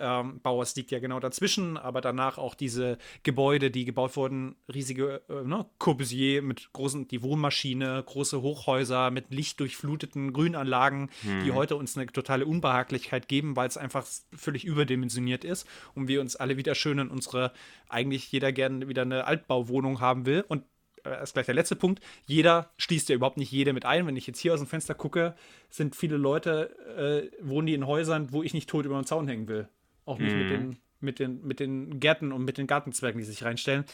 ähm, 0.00 0.40
Bauers 0.40 0.74
liegt 0.76 0.90
ja 0.90 0.98
genau 0.98 1.20
dazwischen, 1.20 1.76
aber 1.76 2.00
danach 2.00 2.38
auch 2.38 2.54
diese 2.54 2.98
Gebäude, 3.22 3.70
die 3.70 3.84
gebaut 3.84 4.16
wurden, 4.16 4.56
riesige 4.72 5.22
äh, 5.28 5.44
ne, 5.44 5.66
Corbusier 5.78 6.42
mit 6.42 6.72
großen, 6.72 7.08
die 7.08 7.22
Wohnmaschine, 7.22 8.02
große 8.04 8.42
Hochhäuser 8.42 9.10
mit 9.10 9.32
lichtdurchfluteten 9.32 10.32
Grünanlagen, 10.32 11.10
hm. 11.22 11.44
die 11.44 11.52
heute 11.52 11.76
uns 11.76 11.96
eine 11.96 12.06
totale 12.06 12.46
Unbehaglichkeit 12.46 13.28
geben, 13.28 13.56
weil 13.56 13.68
es 13.68 13.76
einfach 13.76 14.06
völlig 14.34 14.64
überdimensioniert 14.64 15.44
ist 15.44 15.66
und 15.94 16.08
wir 16.08 16.20
uns 16.20 16.36
alle 16.36 16.56
wieder 16.56 16.74
schön 16.74 16.98
in 16.98 17.08
unsere, 17.08 17.52
eigentlich 17.88 18.32
jeder 18.32 18.52
gerne 18.52 18.88
wieder 18.88 19.02
eine 19.02 19.26
Altbauwohnung 19.26 20.00
haben 20.00 20.26
will 20.26 20.44
und 20.48 20.64
äh, 21.04 21.22
ist 21.22 21.34
gleich 21.34 21.46
der 21.46 21.54
letzte 21.54 21.76
Punkt, 21.76 22.02
jeder 22.26 22.70
schließt 22.78 23.08
ja 23.08 23.14
überhaupt 23.14 23.36
nicht 23.36 23.52
jede 23.52 23.72
mit 23.72 23.84
ein. 23.84 24.06
Wenn 24.06 24.16
ich 24.16 24.26
jetzt 24.26 24.38
hier 24.38 24.54
aus 24.54 24.60
dem 24.60 24.66
Fenster 24.66 24.94
gucke, 24.94 25.34
sind 25.68 25.96
viele 25.96 26.16
Leute, 26.16 27.30
äh, 27.40 27.46
wohnen 27.46 27.66
die 27.66 27.74
in 27.74 27.86
Häusern, 27.86 28.32
wo 28.32 28.42
ich 28.42 28.54
nicht 28.54 28.68
tot 28.68 28.84
über 28.84 29.00
den 29.00 29.06
Zaun 29.06 29.28
hängen 29.28 29.48
will. 29.48 29.68
Auch 30.10 30.18
nicht 30.18 30.34
mhm. 30.34 30.40
mit, 30.40 30.50
den, 30.50 30.76
mit, 30.98 31.18
den, 31.20 31.46
mit 31.46 31.60
den 31.60 32.00
Gärten 32.00 32.32
und 32.32 32.44
mit 32.44 32.58
den 32.58 32.66
Gartenzwergen, 32.66 33.20
die 33.20 33.24
sich 33.24 33.44
reinstellen. 33.44 33.84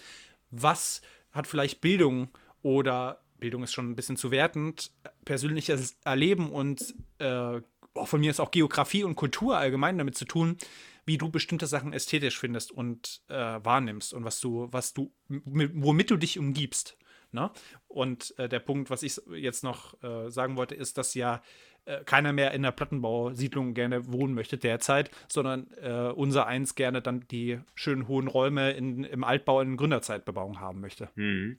Was 0.51 1.03
hat 1.31 1.47
vielleicht 1.47 1.83
Bildung 1.83 2.31
oder 2.63 3.21
Bildung 3.39 3.63
ist 3.63 3.75
schon 3.75 3.91
ein 3.91 3.97
bisschen 3.97 4.17
zu 4.17 4.31
wertend, 4.31 4.93
persönliches 5.27 5.99
Erleben 6.05 6.51
und 6.51 6.95
äh, 7.19 7.61
von 7.93 8.21
mir 8.21 8.31
ist 8.31 8.41
auch 8.41 8.51
Geografie 8.51 9.05
und 9.05 9.15
Kultur 9.15 9.59
allgemein 9.59 9.99
damit 9.99 10.17
zu 10.17 10.25
tun, 10.25 10.57
wie 11.05 11.19
du 11.19 11.31
bestimmte 11.31 11.67
Sachen 11.67 11.93
ästhetisch 11.93 12.39
findest 12.39 12.73
und 12.73 13.21
äh, 13.29 13.35
wahrnimmst 13.35 14.15
und 14.15 14.25
was 14.25 14.41
du, 14.41 14.69
was 14.71 14.95
du, 14.95 15.13
womit 15.29 16.11
du 16.11 16.17
dich 16.17 16.39
umgibst. 16.39 16.97
Ne? 17.31 17.51
Und 17.89 18.39
äh, 18.39 18.49
der 18.49 18.61
Punkt, 18.61 18.89
was 18.89 19.03
ich 19.03 19.21
jetzt 19.35 19.65
noch 19.65 20.03
äh, 20.03 20.31
sagen 20.31 20.57
wollte, 20.57 20.75
ist, 20.75 20.97
dass 20.97 21.13
ja 21.13 21.43
äh, 21.87 22.05
keiner 22.05 22.33
mehr 22.33 22.53
in 22.53 22.63
der 22.63 22.73
Plattenbausiedlung 22.73 23.73
gerne 23.73 24.13
wohnen 24.13 24.35
möchte 24.35 24.59
derzeit, 24.59 25.11
sondern 25.29 25.69
äh, 25.81 26.13
unser 26.15 26.47
eins 26.47 26.75
gerne 26.75 27.01
dann 27.01 27.27
die 27.31 27.61
schönen 27.75 28.09
hohen 28.09 28.29
Räume 28.29 28.73
in, 28.73 29.05
im 29.05 29.25
Altbau 29.25 29.61
in 29.61 29.77
Gründerzeitbebauung 29.77 30.61
haben 30.61 30.81
möchte. 30.81 31.09
Mhm. 31.15 31.59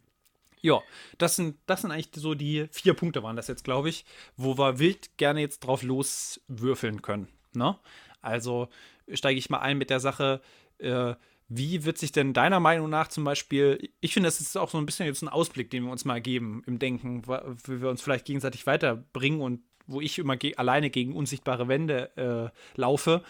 Ja, 0.62 0.82
das 1.18 1.36
sind, 1.36 1.56
das 1.66 1.82
sind 1.82 1.92
eigentlich 1.92 2.10
so 2.14 2.34
die 2.34 2.68
vier 2.72 2.94
Punkte, 2.94 3.24
waren 3.24 3.36
das 3.36 3.48
jetzt, 3.48 3.64
glaube 3.64 3.90
ich, 3.90 4.06
wo 4.36 4.58
wir 4.58 4.80
wild 4.80 5.18
gerne 5.18 5.40
jetzt 5.40 5.60
drauf 5.60 5.82
loswürfeln 5.82 7.02
können. 7.02 7.30
Ne? 7.54 7.78
Also 8.22 8.68
steige 9.14 9.40
ich 9.40 9.50
mal 9.50 9.60
ein 9.60 9.78
mit 9.78 9.90
der 9.90 10.00
Sache, 10.00 10.42
äh, 10.80 11.14
wie 11.50 11.86
wird 11.86 11.98
sich 11.98 12.12
denn 12.12 12.34
deiner 12.34 12.60
Meinung 12.60 12.90
nach 12.90 13.08
zum 13.08 13.24
Beispiel, 13.24 13.90
ich 14.02 14.14
finde, 14.14 14.28
das 14.28 14.42
ist 14.42 14.58
auch 14.58 14.70
so 14.70 14.78
ein 14.78 14.86
bisschen 14.86 15.06
jetzt 15.06 15.22
ein 15.22 15.30
Ausblick, 15.30 15.70
den 15.70 15.86
wir 15.86 15.92
uns 15.92 16.04
mal 16.04 16.20
geben 16.20 16.64
im 16.66 16.80
Denken, 16.80 17.26
wie 17.26 17.82
wir 17.82 17.90
uns 17.90 18.02
vielleicht 18.02 18.26
gegenseitig 18.26 18.68
weiterbringen 18.68 19.40
und 19.40 19.62
wo 19.88 20.02
ich 20.02 20.20
immer 20.20 20.38
ge 20.38 20.56
alleine 20.56 20.90
gegen 20.90 21.16
unsichtbare 21.16 21.68
Wände 21.68 22.52
äh, 22.56 22.80
laufe. 22.80 23.24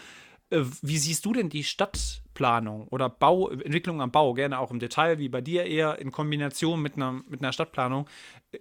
Äh, 0.50 0.62
wie 0.82 0.98
siehst 0.98 1.24
du 1.24 1.32
denn 1.32 1.48
die 1.48 1.64
Stadtplanung 1.64 2.88
oder 2.88 3.08
Bau, 3.08 3.48
Entwicklung 3.48 4.00
am 4.00 4.10
Bau, 4.10 4.34
gerne 4.34 4.58
auch 4.58 4.70
im 4.70 4.78
Detail, 4.78 5.18
wie 5.18 5.28
bei 5.28 5.40
dir 5.40 5.64
eher 5.64 5.98
in 5.98 6.12
Kombination 6.12 6.80
mit 6.80 6.96
einer, 6.96 7.12
mit 7.28 7.42
einer 7.42 7.52
Stadtplanung 7.52 8.08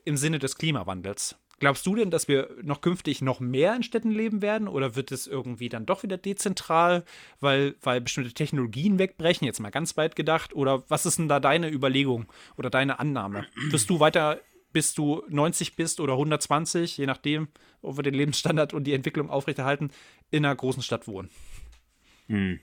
im 0.06 0.18
Sinne 0.18 0.40
des 0.40 0.58
Klimawandels? 0.58 1.38
Glaubst 1.60 1.88
du 1.88 1.96
denn, 1.96 2.12
dass 2.12 2.28
wir 2.28 2.50
noch 2.62 2.82
künftig 2.82 3.22
noch 3.24 3.40
mehr 3.40 3.76
in 3.76 3.82
Städten 3.82 4.12
leben 4.12 4.44
werden 4.44 4.68
oder 4.68 4.96
wird 4.96 5.12
es 5.12 5.26
irgendwie 5.26 5.70
dann 5.70 5.88
doch 5.88 6.04
wieder 6.04 6.18
dezentral, 6.18 7.04
weil, 7.40 7.76
weil 7.82 8.00
bestimmte 8.00 8.34
Technologien 8.34 9.00
wegbrechen, 9.00 9.48
jetzt 9.48 9.60
mal 9.60 9.72
ganz 9.72 9.98
weit 9.98 10.16
gedacht? 10.16 10.54
Oder 10.54 10.84
was 10.88 11.08
ist 11.08 11.18
denn 11.18 11.28
da 11.28 11.40
deine 11.40 11.72
Überlegung 11.72 12.28
oder 12.58 12.70
deine 12.70 13.00
Annahme? 13.00 13.48
Wirst 13.72 13.90
du 13.90 14.00
weiter, 14.00 14.40
bis 14.72 14.94
du 14.94 15.24
90 15.30 15.76
bist 15.76 16.00
oder 16.00 16.14
120, 16.14 16.96
je 16.96 17.08
nachdem, 17.08 17.48
ob 17.82 17.98
wir 17.98 18.04
den 18.04 18.14
Lebensstandard 18.14 18.74
und 18.74 18.86
die 18.86 18.94
Entwicklung 18.94 19.30
aufrechterhalten, 19.30 19.92
in 20.32 20.46
einer 20.46 20.56
großen 20.56 20.84
Stadt 20.84 21.08
wohnen? 21.08 21.30
Hm. 22.28 22.60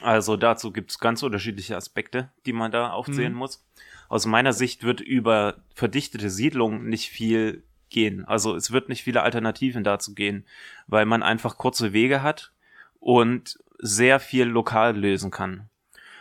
Also 0.00 0.36
dazu 0.36 0.72
gibt 0.72 0.90
es 0.90 0.98
ganz 0.98 1.22
unterschiedliche 1.22 1.76
Aspekte, 1.76 2.32
die 2.46 2.52
man 2.52 2.72
da 2.72 2.90
aufzählen 2.90 3.32
mhm. 3.32 3.38
muss 3.38 3.64
aus 4.12 4.26
meiner 4.26 4.52
Sicht 4.52 4.84
wird 4.84 5.00
über 5.00 5.62
verdichtete 5.74 6.28
Siedlungen 6.28 6.86
nicht 6.86 7.08
viel 7.08 7.62
gehen. 7.88 8.26
Also 8.26 8.54
es 8.54 8.70
wird 8.70 8.90
nicht 8.90 9.02
viele 9.02 9.22
Alternativen 9.22 9.84
dazu 9.84 10.14
gehen, 10.14 10.44
weil 10.86 11.06
man 11.06 11.22
einfach 11.22 11.56
kurze 11.56 11.94
Wege 11.94 12.22
hat 12.22 12.52
und 13.00 13.58
sehr 13.78 14.20
viel 14.20 14.44
lokal 14.44 14.98
lösen 14.98 15.30
kann. 15.30 15.70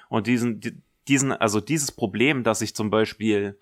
Und 0.08 0.28
diesen, 0.28 0.82
diesen, 1.10 1.34
also 1.34 1.60
dieses 1.60 1.92
Problem, 1.92 2.46
dass 2.46 2.62
ich 2.62 2.74
zum 2.76 2.92
Beispiel 2.92 3.60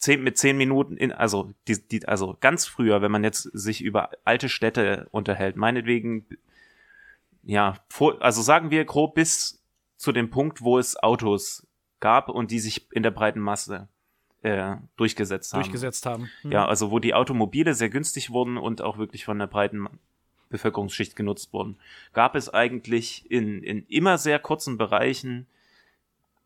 zehn, 0.00 0.22
mit 0.22 0.38
zehn 0.38 0.56
Minuten 0.56 0.96
in, 0.96 1.12
also, 1.12 1.52
die, 1.68 1.80
die, 1.86 2.08
also 2.08 2.36
ganz 2.40 2.66
früher, 2.66 3.02
wenn 3.02 3.12
man 3.12 3.22
jetzt 3.22 3.42
sich 3.42 3.82
über 3.82 4.10
alte 4.24 4.48
Städte 4.48 5.06
unterhält, 5.12 5.56
meinetwegen, 5.56 6.26
ja, 7.44 7.76
vor, 7.88 8.20
also 8.20 8.42
sagen 8.42 8.70
wir 8.70 8.84
grob 8.84 9.14
bis 9.14 9.62
zu 9.96 10.12
dem 10.12 10.30
Punkt, 10.30 10.62
wo 10.62 10.78
es 10.78 11.00
Autos 11.00 11.66
gab 12.00 12.30
und 12.30 12.50
die 12.50 12.58
sich 12.58 12.90
in 12.92 13.02
der 13.02 13.10
breiten 13.10 13.40
Masse 13.40 13.88
äh, 14.42 14.76
durchgesetzt 14.96 15.52
haben. 15.52 15.60
Durchgesetzt 15.60 16.06
haben. 16.06 16.30
Mhm. 16.42 16.52
Ja, 16.52 16.66
also 16.66 16.90
wo 16.90 16.98
die 16.98 17.12
Automobile 17.12 17.74
sehr 17.74 17.90
günstig 17.90 18.30
wurden 18.30 18.56
und 18.56 18.80
auch 18.80 18.96
wirklich 18.96 19.26
von 19.26 19.38
der 19.38 19.46
breiten 19.46 19.86
Bevölkerungsschicht 20.48 21.14
genutzt 21.14 21.52
wurden, 21.52 21.78
gab 22.14 22.34
es 22.34 22.48
eigentlich 22.52 23.30
in, 23.30 23.62
in 23.62 23.84
immer 23.86 24.16
sehr 24.16 24.38
kurzen 24.38 24.78
Bereichen 24.78 25.46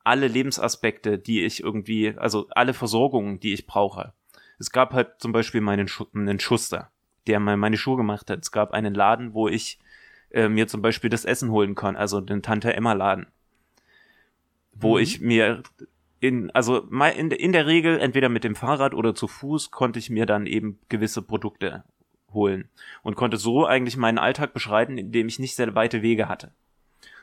alle 0.05 0.28
Lebensaspekte, 0.28 1.18
die 1.18 1.44
ich 1.44 1.62
irgendwie, 1.62 2.14
also 2.16 2.47
alle 2.51 2.74
Versorgungen, 2.74 3.40
die 3.40 3.52
ich 3.52 3.66
brauche. 3.66 4.12
Es 4.59 4.70
gab 4.70 4.93
halt 4.93 5.14
zum 5.18 5.32
Beispiel 5.32 5.60
meinen, 5.60 5.89
Schu 5.89 6.06
einen 6.14 6.39
Schuster, 6.39 6.90
der 7.26 7.40
mal 7.40 7.56
meine 7.56 7.76
Schuhe 7.76 7.97
gemacht 7.97 8.31
hat. 8.31 8.40
Es 8.43 8.52
gab 8.52 8.72
einen 8.72 8.94
Laden, 8.94 9.35
wo 9.35 9.48
ich 9.48 9.78
äh, 10.31 10.48
mir 10.48 10.68
zum 10.68 10.82
Beispiel 10.82 11.10
das 11.10 11.24
Essen 11.24 11.51
holen 11.51 11.74
kann, 11.74 11.97
also 11.97 12.20
den 12.20 12.43
Tante 12.43 12.74
Emma 12.74 12.93
Laden 12.93 13.26
wo 14.74 14.97
mhm. 14.97 15.02
ich 15.02 15.20
mir 15.20 15.62
in, 16.20 16.51
also 16.51 16.78
in, 16.78 17.31
in 17.31 17.52
der 17.52 17.66
Regel 17.66 17.98
entweder 17.98 18.28
mit 18.28 18.44
dem 18.44 18.55
Fahrrad 18.55 18.94
oder 18.94 19.14
zu 19.14 19.28
Fuß 19.28 19.70
konnte 19.70 19.98
ich 19.98 20.10
mir 20.10 20.26
dann 20.26 20.47
eben 20.47 20.78
gewisse 20.89 21.22
Produkte 21.22 21.85
holen 22.32 22.68
und 23.02 23.14
konnte 23.14 23.36
so 23.36 23.66
eigentlich 23.66 23.97
meinen 23.97 24.18
Alltag 24.18 24.52
beschreiten, 24.52 24.98
indem 24.98 25.28
ich 25.28 25.39
nicht 25.39 25.55
sehr 25.55 25.74
weite 25.74 26.02
Wege 26.02 26.28
hatte. 26.28 26.52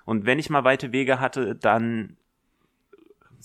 Und 0.05 0.25
wenn 0.25 0.39
ich 0.39 0.49
mal 0.49 0.63
weite 0.63 0.91
Wege 0.91 1.19
hatte, 1.19 1.55
dann 1.55 2.15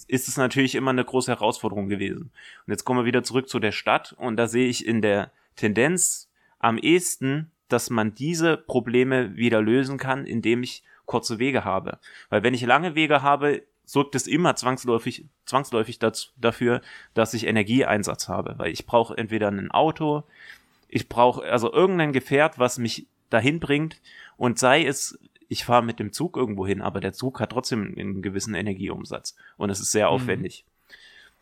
ist 0.05 0.29
es 0.29 0.37
natürlich 0.37 0.75
immer 0.75 0.91
eine 0.91 1.05
große 1.05 1.31
Herausforderung 1.31 1.89
gewesen. 1.89 2.31
Und 2.67 2.73
jetzt 2.73 2.85
kommen 2.85 3.01
wir 3.01 3.07
wieder 3.07 3.23
zurück 3.23 3.49
zu 3.49 3.59
der 3.59 3.73
Stadt 3.73 4.15
und 4.19 4.37
da 4.37 4.47
sehe 4.47 4.69
ich 4.69 4.87
in 4.87 5.03
der 5.03 5.31
Tendenz 5.57 6.29
am 6.59 6.79
ehesten, 6.79 7.51
dass 7.69 7.91
man 7.91 8.15
diese 8.15 8.57
Probleme 8.57 9.37
wieder 9.37 9.61
lösen 9.61 9.99
kann, 9.99 10.27
indem 10.27 10.63
ich 10.63 10.83
kurze 11.05 11.39
Wege 11.39 11.65
habe. 11.65 11.99
Weil 12.29 12.43
wenn 12.43 12.55
ich 12.55 12.63
lange 12.63 12.95
Wege 12.95 13.23
habe, 13.23 13.63
sorgt 13.85 14.15
es 14.15 14.27
immer 14.27 14.57
zwangsläufig, 14.57 15.25
zwangsläufig 15.47 15.99
dazu, 15.99 16.31
dafür, 16.37 16.83
dass 17.15 17.35
ich 17.35 17.47
Energieeinsatz 17.47 18.29
habe. 18.29 18.55
Weil 18.59 18.73
ich 18.73 18.87
brauche 18.87 19.17
entweder 19.17 19.49
ein 19.49 19.71
Auto, 19.71 20.25
ich 20.89 21.09
brauche 21.09 21.45
also 21.45 21.73
irgendein 21.73 22.13
Gefährt, 22.13 22.59
was 22.59 22.79
mich 22.79 23.07
dahin 23.31 23.61
bringt 23.61 24.01
und 24.37 24.59
sei 24.59 24.85
es, 24.85 25.19
ich 25.49 25.65
fahre 25.65 25.85
mit 25.85 25.99
dem 25.99 26.13
Zug 26.13 26.37
irgendwo 26.37 26.67
hin, 26.67 26.83
aber 26.83 27.01
der 27.01 27.13
Zug 27.13 27.41
hat 27.41 27.51
trotzdem 27.51 27.95
einen 27.97 28.23
gewissen 28.23 28.55
Energieumsatz 28.55 29.37
und 29.57 29.71
es 29.71 29.81
ist 29.81 29.93
sehr 29.93 30.07
mhm. 30.07 30.13
aufwendig. 30.13 30.65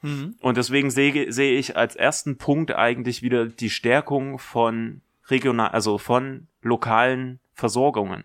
Mhm. 0.02 0.36
Und 0.40 0.56
deswegen 0.56 0.90
sehe, 0.90 1.32
sehe 1.32 1.59
ich 1.59 1.76
als 1.76 1.97
ersten 1.97 2.36
Punkt 2.36 2.74
eigentlich 2.74 3.22
wieder 3.22 3.47
die 3.47 3.70
Stärkung 3.70 4.39
von 4.39 5.01
regional, 5.28 5.70
also 5.70 5.98
von 5.98 6.47
lokalen 6.62 7.40
Versorgungen. 7.55 8.24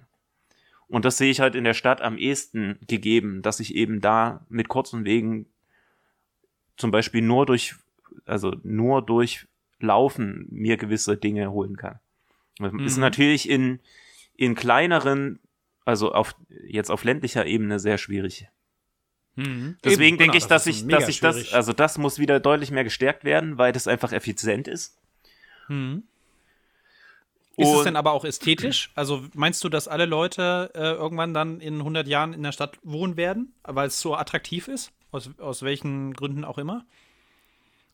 Und 0.89 1.05
das 1.05 1.17
sehe 1.17 1.29
ich 1.31 1.39
halt 1.39 1.55
in 1.55 1.63
der 1.63 1.75
Stadt 1.75 2.01
am 2.01 2.17
ehesten 2.17 2.79
gegeben, 2.87 3.41
dass 3.41 3.59
ich 3.59 3.75
eben 3.75 4.01
da 4.01 4.45
mit 4.49 4.67
kurzen 4.67 5.05
Wegen 5.05 5.45
zum 6.77 6.91
Beispiel 6.91 7.21
nur 7.21 7.45
durch, 7.45 7.75
also 8.25 8.55
nur 8.63 9.01
durch 9.01 9.45
Laufen 9.79 10.47
mir 10.49 10.77
gewisse 10.77 11.15
Dinge 11.15 11.51
holen 11.51 11.77
kann. 11.77 11.99
Mhm. 12.59 12.79
Ist 12.79 12.97
natürlich 12.97 13.49
in, 13.49 13.79
in 14.35 14.55
kleineren, 14.55 15.39
also 15.89 16.13
auf, 16.13 16.35
jetzt 16.67 16.89
auf 16.91 17.03
ländlicher 17.03 17.45
Ebene 17.45 17.79
sehr 17.79 17.97
schwierig. 17.97 18.47
Mhm. 19.35 19.77
Deswegen 19.83 20.17
denke 20.17 20.33
genau, 20.33 20.37
ich, 20.37 20.47
dass 20.47 20.65
das 20.65 20.67
ich, 20.67 20.87
dass 20.87 21.07
ich 21.07 21.19
das, 21.19 21.53
also 21.53 21.73
das 21.73 21.97
muss 21.97 22.19
wieder 22.19 22.39
deutlich 22.39 22.71
mehr 22.71 22.83
gestärkt 22.83 23.23
werden, 23.23 23.57
weil 23.57 23.71
das 23.71 23.87
einfach 23.87 24.11
effizient 24.11 24.67
ist. 24.67 24.97
Mhm. 25.67 26.03
Ist 27.57 27.73
es 27.73 27.83
denn 27.83 27.97
aber 27.97 28.13
auch 28.13 28.23
ästhetisch? 28.23 28.89
Also 28.95 29.25
meinst 29.33 29.63
du, 29.63 29.69
dass 29.69 29.89
alle 29.89 30.05
Leute 30.05 30.71
äh, 30.73 30.91
irgendwann 30.91 31.33
dann 31.33 31.59
in 31.59 31.79
100 31.79 32.07
Jahren 32.07 32.33
in 32.33 32.41
der 32.41 32.53
Stadt 32.53 32.79
wohnen 32.83 33.17
werden, 33.17 33.53
weil 33.63 33.87
es 33.87 33.99
so 33.99 34.15
attraktiv 34.15 34.69
ist? 34.69 34.93
Aus, 35.11 35.29
aus 35.39 35.61
welchen 35.63 36.13
Gründen 36.13 36.45
auch 36.45 36.57
immer? 36.57 36.85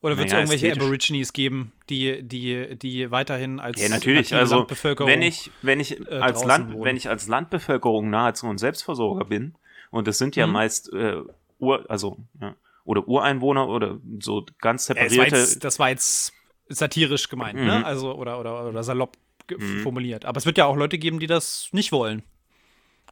Oder 0.06 0.18
wird 0.18 0.28
es 0.28 0.32
naja, 0.34 0.44
irgendwelche 0.44 0.72
Aborigines 0.72 1.32
geben, 1.32 1.72
die, 1.90 2.22
die, 2.22 2.78
die 2.78 3.10
weiterhin 3.10 3.58
als 3.58 3.82
ja, 3.82 3.88
natürlich. 3.88 4.32
Also, 4.32 4.58
Landbevölkerung 4.58 5.10
wenn 5.10 5.20
ich, 5.20 5.50
wenn 5.62 5.80
ich 5.80 5.98
äh, 5.98 6.18
als 6.18 6.44
Land, 6.44 6.72
wohnen. 6.72 6.84
wenn 6.84 6.96
ich 6.96 7.08
als 7.08 7.26
Landbevölkerung 7.26 8.08
nahezu 8.08 8.46
ein 8.46 8.56
Selbstversorger 8.56 9.24
bin, 9.24 9.56
und 9.90 10.06
das 10.06 10.18
sind 10.18 10.36
ja 10.36 10.46
mhm. 10.46 10.52
meist 10.52 10.92
äh, 10.92 11.22
Ur, 11.58 11.84
also 11.88 12.18
ja, 12.40 12.54
oder 12.84 13.08
Ureinwohner 13.08 13.66
oder 13.66 13.98
so 14.20 14.46
ganz 14.60 14.86
separierte. 14.86 15.16
Das, 15.16 15.32
war 15.32 15.38
jetzt, 15.40 15.64
das 15.64 15.78
war 15.80 15.88
jetzt 15.88 16.32
satirisch 16.68 17.28
gemeint, 17.28 17.56
ne? 17.56 17.62
mhm. 17.62 17.68
ne? 17.68 17.84
Also 17.84 18.14
oder 18.14 18.38
oder 18.38 18.68
oder 18.68 18.84
salopp 18.84 19.16
mhm. 19.50 19.80
formuliert. 19.82 20.24
Aber 20.24 20.38
es 20.38 20.46
wird 20.46 20.56
ja 20.56 20.66
auch 20.66 20.76
Leute 20.76 20.98
geben, 20.98 21.18
die 21.18 21.26
das 21.26 21.68
nicht 21.72 21.90
wollen. 21.90 22.22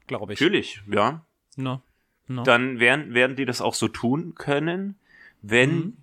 Glaube 0.06 0.34
ich. 0.34 0.40
Natürlich, 0.40 0.80
ja. 0.88 1.26
No. 1.56 1.82
No. 2.28 2.44
Dann 2.44 2.78
werden, 2.78 3.14
werden 3.14 3.34
die 3.34 3.46
das 3.46 3.60
auch 3.60 3.74
so 3.74 3.88
tun 3.88 4.36
können, 4.36 4.94
wenn, 5.42 5.74
mhm. 5.74 5.96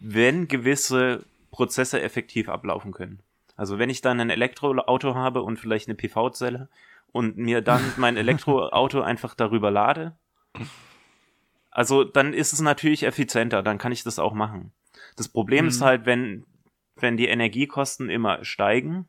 Wenn 0.00 0.48
gewisse 0.48 1.24
Prozesse 1.50 2.00
effektiv 2.00 2.48
ablaufen 2.48 2.92
können. 2.92 3.20
Also 3.56 3.78
wenn 3.78 3.90
ich 3.90 4.00
dann 4.00 4.20
ein 4.20 4.30
Elektroauto 4.30 5.14
habe 5.14 5.42
und 5.42 5.58
vielleicht 5.58 5.88
eine 5.88 5.94
PV-Zelle 5.94 6.68
und 7.12 7.36
mir 7.36 7.60
dann 7.60 7.82
mein 7.98 8.16
Elektroauto 8.16 9.02
einfach 9.02 9.34
darüber 9.34 9.70
lade, 9.70 10.16
also 11.70 12.02
dann 12.02 12.32
ist 12.32 12.52
es 12.52 12.60
natürlich 12.60 13.04
effizienter, 13.04 13.62
dann 13.62 13.78
kann 13.78 13.92
ich 13.92 14.02
das 14.02 14.18
auch 14.18 14.32
machen. 14.32 14.72
Das 15.16 15.28
Problem 15.28 15.66
mhm. 15.66 15.68
ist 15.68 15.82
halt, 15.82 16.06
wenn, 16.06 16.44
wenn 16.96 17.16
die 17.16 17.28
Energiekosten 17.28 18.08
immer 18.08 18.44
steigen, 18.44 19.06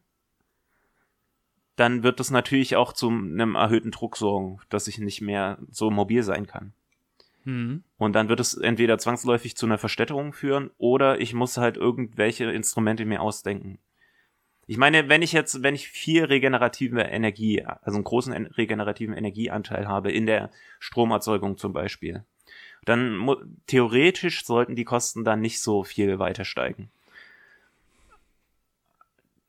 dann 1.77 2.03
wird 2.03 2.19
das 2.19 2.29
natürlich 2.29 2.75
auch 2.75 2.93
zu 2.93 3.09
einem 3.09 3.55
erhöhten 3.55 3.91
Druck 3.91 4.17
sorgen, 4.17 4.59
dass 4.69 4.87
ich 4.87 4.99
nicht 4.99 5.21
mehr 5.21 5.57
so 5.71 5.89
mobil 5.89 6.21
sein 6.21 6.45
kann. 6.45 6.73
Mhm. 7.43 7.83
Und 7.97 8.13
dann 8.13 8.29
wird 8.29 8.39
es 8.39 8.55
entweder 8.55 8.97
zwangsläufig 8.97 9.55
zu 9.55 9.65
einer 9.65 9.77
Verstädterung 9.77 10.33
führen 10.33 10.71
oder 10.77 11.19
ich 11.19 11.33
muss 11.33 11.57
halt 11.57 11.77
irgendwelche 11.77 12.51
Instrumente 12.51 13.05
mir 13.05 13.21
ausdenken. 13.21 13.79
Ich 14.67 14.77
meine, 14.77 15.09
wenn 15.09 15.21
ich 15.21 15.33
jetzt, 15.33 15.63
wenn 15.63 15.75
ich 15.75 15.89
viel 15.89 16.23
regenerative 16.25 17.01
Energie, 17.01 17.65
also 17.65 17.97
einen 17.97 18.03
großen 18.03 18.33
regenerativen 18.33 19.15
Energieanteil 19.15 19.87
habe 19.87 20.11
in 20.11 20.25
der 20.25 20.49
Stromerzeugung 20.79 21.57
zum 21.57 21.73
Beispiel, 21.73 22.23
dann 22.85 23.35
theoretisch 23.67 24.45
sollten 24.45 24.75
die 24.75 24.85
Kosten 24.85 25.23
dann 25.23 25.41
nicht 25.41 25.61
so 25.61 25.83
viel 25.83 26.19
weiter 26.19 26.45
steigen. 26.45 26.89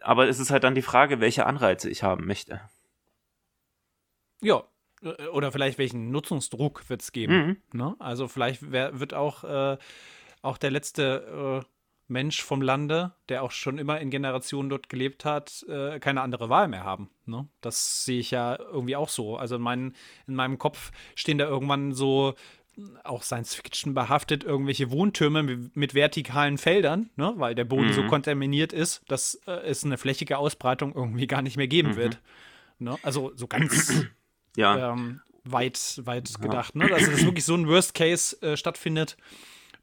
Aber 0.01 0.29
es 0.29 0.41
ist 0.41 0.51
halt 0.51 0.65
dann 0.65 0.75
die 0.75 0.83
Frage, 0.83 1.21
welche 1.21 1.47
Anreize 1.47 1.89
ich 1.89 2.03
haben 2.03 2.27
möchte. 2.27 2.61
Ja, 4.41 4.65
oder 5.33 5.53
vielleicht 5.53 5.79
welchen 5.79 6.11
Nutzungsdruck 6.11 6.89
wird 6.89 7.03
es 7.03 7.13
geben. 7.13 7.35
Mhm. 7.73 7.79
Ne? 7.79 7.97
Also 7.99 8.29
vielleicht 8.29 8.71
wär, 8.71 9.01
wird 9.01 9.15
auch, 9.15 9.45
äh, 9.45 9.77
auch 10.43 10.59
der 10.59 10.71
letzte 10.71 11.63
äh, 11.63 11.67
Mensch 12.09 12.43
vom 12.43 12.63
Lande, 12.63 13.13
der 13.29 13.43
auch 13.43 13.51
schon 13.51 13.79
immer 13.79 14.01
in 14.01 14.11
Generationen 14.11 14.69
dort 14.69 14.89
gelebt 14.89 15.25
hat, 15.25 15.65
äh, 15.69 15.99
keine 15.99 16.21
andere 16.21 16.49
Wahl 16.49 16.69
mehr 16.69 16.85
haben. 16.85 17.11
Ne? 17.27 17.49
Das 17.61 18.05
sehe 18.05 18.21
ich 18.21 18.31
ja 18.31 18.59
irgendwie 18.59 18.97
auch 18.97 19.09
so. 19.09 19.37
Also 19.37 19.57
in, 19.57 19.63
mein, 19.63 19.95
in 20.27 20.35
meinem 20.35 20.59
Kopf 20.59 20.93
stehen 21.15 21.39
da 21.39 21.47
irgendwann 21.47 21.93
so 21.93 22.35
auch 23.05 23.23
Science 23.23 23.55
Fiction 23.55 23.93
behaftet, 23.93 24.45
irgendwelche 24.45 24.91
Wohntürme 24.91 25.43
mit, 25.43 25.77
mit 25.77 25.95
vertikalen 25.95 26.57
Feldern, 26.57 27.11
ne? 27.17 27.35
weil 27.37 27.55
der 27.55 27.65
Boden 27.65 27.89
mhm. 27.89 27.93
so 27.93 28.07
kontaminiert 28.07 28.73
ist, 28.73 29.03
dass 29.09 29.35
äh, 29.47 29.53
es 29.53 29.85
eine 29.85 29.99
flächige 29.99 30.39
Ausbreitung 30.39 30.95
irgendwie 30.95 31.27
gar 31.27 31.43
nicht 31.43 31.57
mehr 31.57 31.69
geben 31.69 31.91
mhm. 31.91 31.97
wird. 31.97 32.21
Ne? 32.79 32.97
Also 33.03 33.33
so 33.35 33.47
ganz 33.47 34.07
ja. 34.57 34.93
ähm, 34.93 35.21
weit, 35.45 36.01
weit 36.05 36.41
gedacht. 36.41 36.75
Ne? 36.75 36.93
Also 36.93 37.11
dass 37.11 37.23
wirklich 37.25 37.45
so 37.45 37.55
ein 37.55 37.67
Worst 37.69 37.95
Case 37.95 38.41
äh, 38.43 38.57
stattfindet 38.57 39.17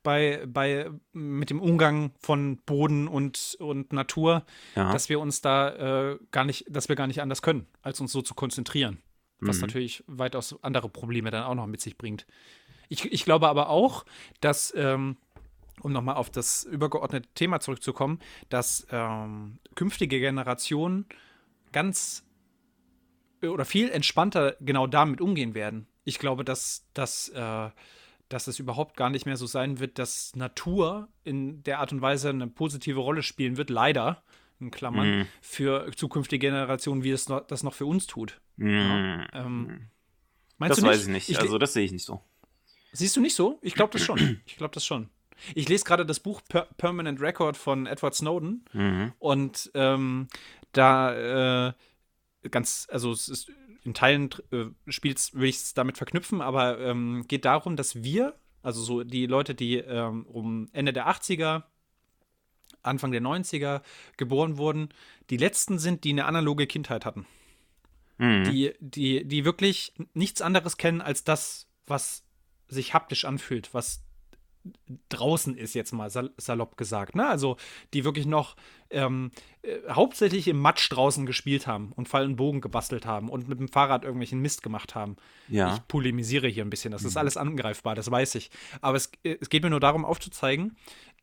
bei, 0.03 0.43
bei 0.47 0.89
mit 1.11 1.49
dem 1.49 1.61
Umgang 1.61 2.11
von 2.19 2.57
Boden 2.57 3.07
und, 3.07 3.57
und 3.59 3.91
Natur, 3.93 4.45
ja. 4.75 4.91
dass 4.91 5.09
wir 5.09 5.19
uns 5.19 5.41
da 5.41 6.11
äh, 6.11 6.19
gar 6.31 6.45
nicht, 6.45 6.65
dass 6.69 6.89
wir 6.89 6.95
gar 6.95 7.07
nicht 7.07 7.21
anders 7.21 7.41
können, 7.41 7.67
als 7.81 7.99
uns 7.99 8.11
so 8.11 8.21
zu 8.21 8.33
konzentrieren. 8.33 8.99
Was 9.41 9.57
mhm. 9.57 9.61
natürlich 9.61 10.03
weitaus 10.07 10.61
andere 10.63 10.89
Probleme 10.89 11.31
dann 11.31 11.43
auch 11.43 11.55
noch 11.55 11.67
mit 11.67 11.81
sich 11.81 11.97
bringt. 11.97 12.25
Ich, 12.89 13.05
ich 13.11 13.23
glaube 13.23 13.47
aber 13.47 13.69
auch, 13.69 14.05
dass, 14.41 14.73
ähm, 14.75 15.17
um 15.81 15.93
nochmal 15.93 16.15
auf 16.15 16.29
das 16.29 16.63
übergeordnete 16.63 17.29
Thema 17.35 17.59
zurückzukommen, 17.59 18.19
dass 18.49 18.85
ähm, 18.91 19.59
künftige 19.75 20.19
Generationen 20.19 21.05
ganz 21.71 22.25
oder 23.41 23.65
viel 23.65 23.89
entspannter 23.89 24.55
genau 24.59 24.87
damit 24.87 25.21
umgehen 25.21 25.53
werden. 25.53 25.87
Ich 26.03 26.19
glaube, 26.19 26.43
dass, 26.43 26.87
dass, 26.93 27.29
äh, 27.29 27.69
dass 28.29 28.47
es 28.47 28.59
überhaupt 28.59 28.97
gar 28.97 29.09
nicht 29.09 29.25
mehr 29.25 29.37
so 29.37 29.45
sein 29.45 29.79
wird, 29.79 29.99
dass 29.99 30.35
Natur 30.35 31.09
in 31.23 31.63
der 31.63 31.79
Art 31.79 31.91
und 31.91 32.01
Weise 32.01 32.29
eine 32.29 32.47
positive 32.47 32.99
Rolle 32.99 33.23
spielen 33.23 33.57
wird, 33.57 33.69
leider, 33.69 34.23
in 34.59 34.71
Klammern, 34.71 35.19
mhm. 35.19 35.27
für 35.41 35.91
zukünftige 35.95 36.47
Generationen, 36.47 37.03
wie 37.03 37.11
es 37.11 37.29
noch, 37.29 37.45
das 37.45 37.63
noch 37.63 37.73
für 37.73 37.85
uns 37.85 38.07
tut. 38.07 38.41
Mhm. 38.57 38.69
Ja, 38.69 39.33
ähm, 39.33 39.89
das 40.59 40.81
weiß 40.81 41.03
ich 41.03 41.07
nicht. 41.07 41.29
Ich, 41.29 41.39
also 41.39 41.57
das 41.57 41.73
sehe 41.73 41.85
ich 41.85 41.91
nicht 41.91 42.05
so. 42.05 42.21
Siehst 42.91 43.15
du 43.15 43.21
nicht 43.21 43.35
so? 43.35 43.59
Ich 43.61 43.75
glaube 43.75 43.93
das 43.93 44.03
schon. 44.03 44.41
Ich 44.45 44.57
glaube 44.57 44.73
das 44.73 44.85
schon. 44.85 45.09
Ich 45.55 45.69
lese 45.69 45.85
gerade 45.85 46.05
das 46.05 46.19
Buch 46.19 46.41
per 46.49 46.63
Permanent 46.77 47.21
Record 47.21 47.55
von 47.55 47.85
Edward 47.85 48.13
Snowden 48.13 48.65
mhm. 48.73 49.13
und 49.19 49.71
ähm, 49.73 50.27
da 50.73 51.67
äh, 51.67 51.73
ganz, 52.51 52.87
also 52.91 53.11
es 53.11 53.29
ist 53.29 53.51
in 53.83 53.93
Teilen 53.93 54.29
äh, 54.51 54.65
spielt 54.87 55.33
will 55.33 55.49
ich 55.49 55.57
es 55.57 55.73
damit 55.73 55.97
verknüpfen, 55.97 56.41
aber 56.41 56.79
ähm, 56.79 57.25
geht 57.27 57.45
darum, 57.45 57.75
dass 57.75 58.03
wir, 58.03 58.35
also 58.61 58.81
so 58.81 59.03
die 59.03 59.25
Leute, 59.25 59.55
die 59.55 59.77
ähm, 59.77 60.25
um 60.25 60.69
Ende 60.73 60.93
der 60.93 61.07
80er, 61.07 61.63
Anfang 62.81 63.11
der 63.11 63.21
90er 63.21 63.81
geboren 64.17 64.57
wurden, 64.57 64.89
die 65.29 65.37
letzten 65.37 65.79
sind, 65.79 66.03
die 66.03 66.11
eine 66.11 66.25
analoge 66.25 66.67
Kindheit 66.67 67.05
hatten. 67.05 67.25
Mhm. 68.17 68.43
Die, 68.45 68.73
die, 68.79 69.25
die 69.25 69.45
wirklich 69.45 69.93
nichts 70.13 70.41
anderes 70.41 70.77
kennen 70.77 71.01
als 71.01 71.23
das, 71.23 71.67
was 71.87 72.23
sich 72.67 72.93
haptisch 72.93 73.25
anfühlt, 73.25 73.73
was 73.73 74.03
draußen 75.09 75.55
ist, 75.55 75.73
jetzt 75.73 75.91
mal 75.93 76.09
sal 76.09 76.31
salopp 76.37 76.77
gesagt. 76.77 77.15
Ne? 77.15 77.27
Also 77.27 77.57
die 77.93 78.03
wirklich 78.03 78.25
noch 78.25 78.55
ähm, 78.89 79.31
äh, 79.61 79.77
hauptsächlich 79.89 80.47
im 80.47 80.59
Matsch 80.59 80.91
draußen 80.91 81.25
gespielt 81.25 81.67
haben 81.67 81.93
und 81.95 82.09
Fall 82.09 82.25
und 82.25 82.35
Bogen 82.35 82.61
gebastelt 82.61 83.05
haben 83.05 83.29
und 83.29 83.47
mit 83.47 83.59
dem 83.59 83.67
Fahrrad 83.67 84.03
irgendwelchen 84.03 84.39
Mist 84.41 84.63
gemacht 84.63 84.95
haben. 84.95 85.15
Ja. 85.47 85.75
Ich 85.75 85.87
polemisiere 85.87 86.47
hier 86.47 86.65
ein 86.65 86.69
bisschen, 86.69 86.91
das 86.91 87.03
ist 87.03 87.13
mhm. 87.13 87.19
alles 87.19 87.37
angreifbar, 87.37 87.95
das 87.95 88.09
weiß 88.09 88.35
ich. 88.35 88.51
Aber 88.81 88.97
es, 88.97 89.11
äh, 89.23 89.37
es 89.39 89.49
geht 89.49 89.63
mir 89.63 89.69
nur 89.69 89.79
darum 89.79 90.05
aufzuzeigen, 90.05 90.75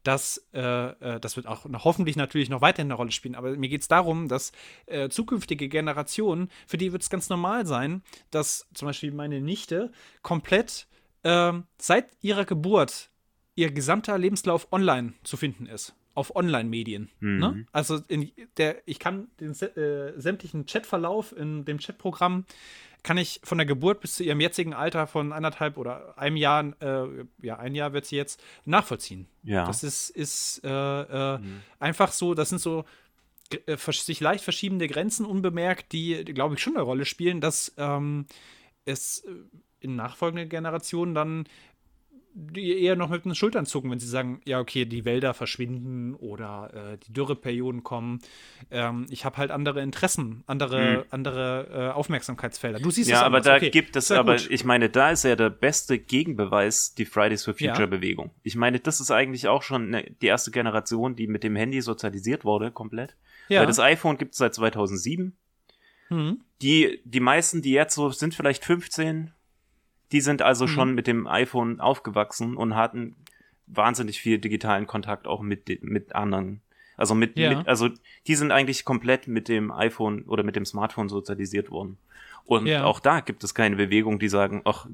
dass 0.02 0.46
äh, 0.54 0.60
äh, 0.60 1.20
das 1.20 1.36
wird 1.36 1.46
auch 1.46 1.64
hoffentlich 1.84 2.16
natürlich 2.16 2.48
noch 2.48 2.60
weiterhin 2.60 2.86
eine 2.86 2.94
Rolle 2.94 3.10
spielen, 3.10 3.34
aber 3.34 3.56
mir 3.56 3.68
geht 3.68 3.82
es 3.82 3.88
darum, 3.88 4.28
dass 4.28 4.52
äh, 4.86 5.08
zukünftige 5.08 5.68
Generationen, 5.68 6.48
für 6.66 6.76
die 6.76 6.92
wird 6.92 7.02
es 7.02 7.10
ganz 7.10 7.28
normal 7.28 7.66
sein, 7.66 8.02
dass 8.30 8.68
zum 8.72 8.86
Beispiel 8.86 9.12
meine 9.12 9.40
Nichte 9.40 9.90
komplett 10.22 10.86
ähm, 11.24 11.64
seit 11.78 12.06
ihrer 12.20 12.44
Geburt 12.44 13.10
ihr 13.56 13.72
gesamter 13.72 14.16
Lebenslauf 14.18 14.68
online 14.72 15.14
zu 15.24 15.36
finden 15.36 15.66
ist. 15.66 15.94
Auf 16.14 16.34
Online-Medien. 16.34 17.10
Mhm. 17.20 17.38
Ne? 17.38 17.66
Also 17.72 17.98
in 18.08 18.30
der, 18.56 18.76
ich 18.86 18.98
kann 18.98 19.28
den 19.40 19.50
äh, 19.50 20.18
sämtlichen 20.18 20.64
Chatverlauf 20.64 21.36
in 21.36 21.64
dem 21.64 21.78
Chatprogramm 21.78 22.46
kann 23.06 23.18
ich 23.18 23.40
von 23.44 23.58
der 23.58 23.66
Geburt 23.66 24.00
bis 24.00 24.16
zu 24.16 24.24
ihrem 24.24 24.40
jetzigen 24.40 24.74
Alter 24.74 25.06
von 25.06 25.32
anderthalb 25.32 25.76
oder 25.76 26.18
einem 26.18 26.36
Jahr, 26.36 26.72
äh, 26.80 27.24
ja, 27.40 27.56
ein 27.56 27.76
Jahr 27.76 27.92
wird 27.92 28.04
sie 28.04 28.16
jetzt, 28.16 28.42
nachvollziehen. 28.64 29.28
Ja. 29.44 29.64
Das 29.64 29.84
ist, 29.84 30.10
ist 30.10 30.60
äh, 30.64 30.68
äh, 30.68 31.38
mhm. 31.38 31.62
einfach 31.78 32.10
so, 32.10 32.34
das 32.34 32.48
sind 32.48 32.60
so 32.60 32.84
äh, 33.66 33.76
sich 33.76 34.18
leicht 34.18 34.42
verschiebende 34.42 34.88
Grenzen 34.88 35.24
unbemerkt, 35.24 35.92
die, 35.92 36.24
glaube 36.24 36.56
ich, 36.56 36.60
schon 36.60 36.74
eine 36.74 36.82
Rolle 36.82 37.04
spielen, 37.04 37.40
dass 37.40 37.72
ähm, 37.76 38.26
es 38.86 39.20
äh, 39.20 39.34
in 39.78 39.94
nachfolgenden 39.94 40.48
Generationen 40.48 41.14
dann 41.14 41.44
die 42.38 42.82
eher 42.82 42.96
noch 42.96 43.08
mit 43.08 43.24
den 43.24 43.34
Schultern 43.34 43.64
zucken, 43.64 43.90
wenn 43.90 43.98
sie 43.98 44.06
sagen, 44.06 44.42
ja, 44.44 44.60
okay, 44.60 44.84
die 44.84 45.06
Wälder 45.06 45.32
verschwinden 45.32 46.14
oder 46.14 46.92
äh, 46.92 46.98
die 46.98 47.12
Dürreperioden 47.14 47.82
kommen. 47.82 48.20
Ähm, 48.70 49.06
ich 49.08 49.24
habe 49.24 49.38
halt 49.38 49.50
andere 49.50 49.80
Interessen, 49.80 50.44
andere, 50.46 50.98
mhm. 50.98 51.04
andere 51.10 51.68
äh, 51.72 51.94
Aufmerksamkeitsfelder. 51.94 52.78
Du 52.78 52.90
siehst 52.90 53.08
ja, 53.08 53.16
es 53.16 53.22
aber 53.22 53.40
da 53.40 53.56
okay, 53.56 53.70
gibt 53.70 53.96
es, 53.96 54.10
aber 54.10 54.36
gut. 54.36 54.50
ich 54.50 54.66
meine, 54.66 54.90
da 54.90 55.12
ist 55.12 55.24
ja 55.24 55.34
der 55.34 55.48
beste 55.48 55.98
Gegenbeweis 55.98 56.94
die 56.94 57.06
Fridays 57.06 57.42
for 57.42 57.54
Future 57.54 57.80
ja. 57.80 57.86
Bewegung. 57.86 58.30
Ich 58.42 58.54
meine, 58.54 58.80
das 58.80 59.00
ist 59.00 59.10
eigentlich 59.10 59.48
auch 59.48 59.62
schon 59.62 59.88
ne, 59.88 60.14
die 60.20 60.26
erste 60.26 60.50
Generation, 60.50 61.16
die 61.16 61.28
mit 61.28 61.42
dem 61.42 61.56
Handy 61.56 61.80
sozialisiert 61.80 62.44
wurde, 62.44 62.70
komplett. 62.70 63.16
Ja. 63.48 63.60
Weil 63.60 63.66
das 63.66 63.78
iPhone 63.78 64.18
gibt 64.18 64.32
es 64.32 64.38
seit 64.38 64.54
2007. 64.54 65.34
Mhm. 66.10 66.42
Die, 66.60 67.00
die 67.04 67.20
meisten, 67.20 67.62
die 67.62 67.72
jetzt 67.72 67.94
so 67.94 68.10
sind, 68.10 68.34
vielleicht 68.34 68.62
15, 68.62 69.32
die 70.12 70.20
sind 70.20 70.42
also 70.42 70.64
mhm. 70.64 70.70
schon 70.70 70.94
mit 70.94 71.06
dem 71.06 71.26
iPhone 71.26 71.80
aufgewachsen 71.80 72.56
und 72.56 72.74
hatten 72.74 73.16
wahnsinnig 73.66 74.20
viel 74.20 74.38
digitalen 74.38 74.86
Kontakt 74.86 75.26
auch 75.26 75.42
mit, 75.42 75.82
mit 75.82 76.14
anderen. 76.14 76.60
Also 76.96 77.14
mit, 77.14 77.36
ja. 77.38 77.58
mit, 77.58 77.68
also 77.68 77.90
die 78.26 78.34
sind 78.34 78.52
eigentlich 78.52 78.84
komplett 78.84 79.28
mit 79.28 79.48
dem 79.48 79.70
iPhone 79.70 80.22
oder 80.22 80.42
mit 80.42 80.56
dem 80.56 80.64
Smartphone 80.64 81.08
sozialisiert 81.08 81.70
worden. 81.70 81.98
Und 82.44 82.66
ja. 82.66 82.84
auch 82.84 83.00
da 83.00 83.20
gibt 83.20 83.44
es 83.44 83.54
keine 83.54 83.76
Bewegung, 83.76 84.18
die 84.18 84.28
sagen, 84.28 84.62
ach, 84.64 84.86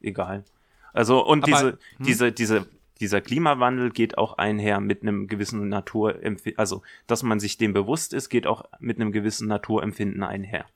egal. 0.00 0.44
Also, 0.92 1.24
und 1.24 1.44
Aber, 1.44 1.52
diese, 1.52 1.66
hm. 1.70 2.06
diese, 2.06 2.32
diese, 2.32 2.66
dieser 3.00 3.20
Klimawandel 3.20 3.90
geht 3.90 4.18
auch 4.18 4.36
einher 4.36 4.80
mit 4.80 5.02
einem 5.02 5.28
gewissen 5.28 5.68
Naturempfinden, 5.68 6.58
also, 6.58 6.82
dass 7.06 7.22
man 7.22 7.38
sich 7.38 7.56
dem 7.56 7.72
bewusst 7.72 8.12
ist, 8.12 8.28
geht 8.28 8.46
auch 8.46 8.64
mit 8.80 9.00
einem 9.00 9.12
gewissen 9.12 9.46
Naturempfinden 9.48 10.22
einher. 10.22 10.66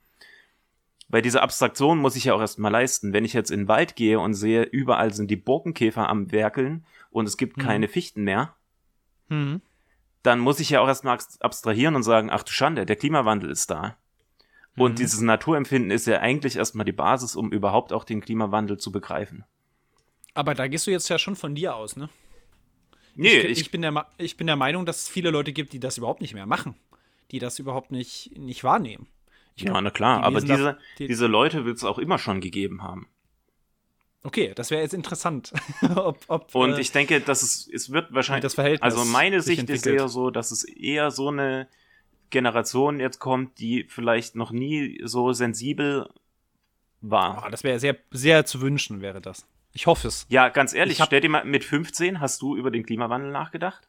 Weil 1.13 1.21
diese 1.21 1.43
Abstraktion 1.43 1.99
muss 1.99 2.17
ich 2.17 2.25
ja 2.25 2.35
auch 2.35 2.41
erstmal 2.41 2.73
leisten. 2.73 3.13
Wenn 3.13 3.27
ich 3.27 3.35
jetzt 3.35 3.51
in 3.51 3.61
den 3.61 3.69
Wald 3.69 3.97
gehe 3.97 4.19
und 4.19 4.33
sehe, 4.33 4.63
überall 4.63 5.13
sind 5.13 5.31
die 5.31 5.37
Borkenkäfer 5.37 6.09
am 6.09 6.33
Werkeln 6.33 6.87
und 7.11 7.29
es 7.29 7.37
gibt 7.37 7.59
mhm. 7.59 7.63
keine 7.63 7.87
Fichten 7.87 8.25
mehr, 8.25 8.57
mhm. 9.29 9.61
dann 10.23 10.41
muss 10.41 10.59
ich 10.59 10.71
ja 10.71 10.81
auch 10.81 10.89
erstmal 10.89 11.19
abstrahieren 11.41 11.97
und 11.97 12.03
sagen, 12.03 12.31
ach 12.31 12.43
du 12.45 12.51
Schande, 12.51 12.87
der 12.87 12.97
Klimawandel 12.97 13.51
ist 13.51 13.71
da. 13.71 13.99
Und 14.75 14.93
mhm. 14.93 14.97
dieses 14.97 15.21
Naturempfinden 15.21 15.91
ist 15.91 16.07
ja 16.07 16.21
eigentlich 16.21 16.57
erstmal 16.57 16.87
die 16.87 16.93
Basis, 16.93 17.37
um 17.37 17.53
überhaupt 17.53 17.93
auch 17.93 18.05
den 18.05 18.23
Klimawandel 18.23 18.79
zu 18.79 18.91
begreifen. 18.91 19.45
Aber 20.33 20.55
da 20.55 20.67
gehst 20.67 20.87
du 20.87 20.91
jetzt 20.91 21.11
ja 21.11 21.19
schon 21.19 21.37
von 21.37 21.55
dir 21.55 21.77
aus, 21.77 21.95
ne? 21.95 22.09
Nee, 23.15 23.41
ich, 23.41 23.51
ich, 23.51 23.61
ich, 23.61 23.71
bin, 23.71 23.83
der, 23.83 24.07
ich 24.17 24.39
bin 24.39 24.47
der 24.47 24.57
Meinung, 24.57 24.87
dass 24.87 25.03
es 25.03 25.09
viele 25.11 25.29
Leute 25.29 25.53
gibt, 25.53 25.75
die 25.75 25.81
das 25.81 25.99
überhaupt 25.99 26.23
nicht 26.23 26.33
mehr 26.33 26.47
machen. 26.47 26.75
Die 27.33 27.39
das 27.39 27.59
überhaupt 27.59 27.93
nicht, 27.93 28.39
nicht 28.39 28.65
wahrnehmen. 28.65 29.09
Ja, 29.57 29.81
na 29.81 29.91
klar, 29.91 30.21
die 30.21 30.25
aber 30.25 30.41
diese, 30.41 30.79
die 30.99 31.07
diese 31.07 31.27
Leute 31.27 31.65
wird 31.65 31.77
es 31.77 31.85
auch 31.85 31.99
immer 31.99 32.19
schon 32.19 32.41
gegeben 32.41 32.83
haben. 32.83 33.09
Okay, 34.25 34.53
das 34.55 34.71
wäre 34.71 34.83
jetzt 34.83 34.95
interessant. 34.95 35.53
ob, 35.97 36.25
ob, 36.29 36.55
und 36.55 36.75
äh, 36.75 36.81
ich 36.81 36.93
denke, 36.93 37.21
dass 37.21 37.43
es, 37.43 37.69
es 37.73 37.91
wird 37.91 38.13
wahrscheinlich. 38.15 38.43
Das 38.43 38.55
Verhältnis 38.55 38.83
also 38.83 39.05
meine 39.05 39.41
Sicht 39.41 39.69
ist 39.69 39.87
eher 39.87 40.09
so, 40.09 40.31
dass 40.31 40.53
es 40.53 40.65
eher 40.65 41.11
so 41.11 41.29
eine 41.29 41.69
Generation 42.31 43.01
jetzt 43.01 43.19
kommt, 43.19 43.59
die 43.59 43.85
vielleicht 43.89 44.37
noch 44.37 44.53
nie 44.53 45.01
so 45.05 45.33
sensibel 45.33 46.09
war. 47.01 47.45
Oh, 47.47 47.51
das 47.51 47.65
wäre 47.65 47.81
sehr, 47.81 47.97
sehr 48.11 48.47
zu 48.47 48.61
wünschen, 48.61 49.01
wäre 49.01 49.21
das. 49.21 49.47
Ich 49.73 49.87
hoffe 49.87 50.09
es. 50.09 50.27
Ja, 50.29 50.49
ganz 50.51 50.73
ehrlich, 50.73 51.01
hab, 51.01 51.07
stell 51.09 51.21
dir 51.21 51.29
mal, 51.29 51.45
mit 51.45 51.65
15 51.65 52.21
hast 52.21 52.43
du 52.43 52.57
über 52.57 52.71
den 52.71 52.85
Klimawandel 52.85 53.33
nachgedacht? 53.33 53.89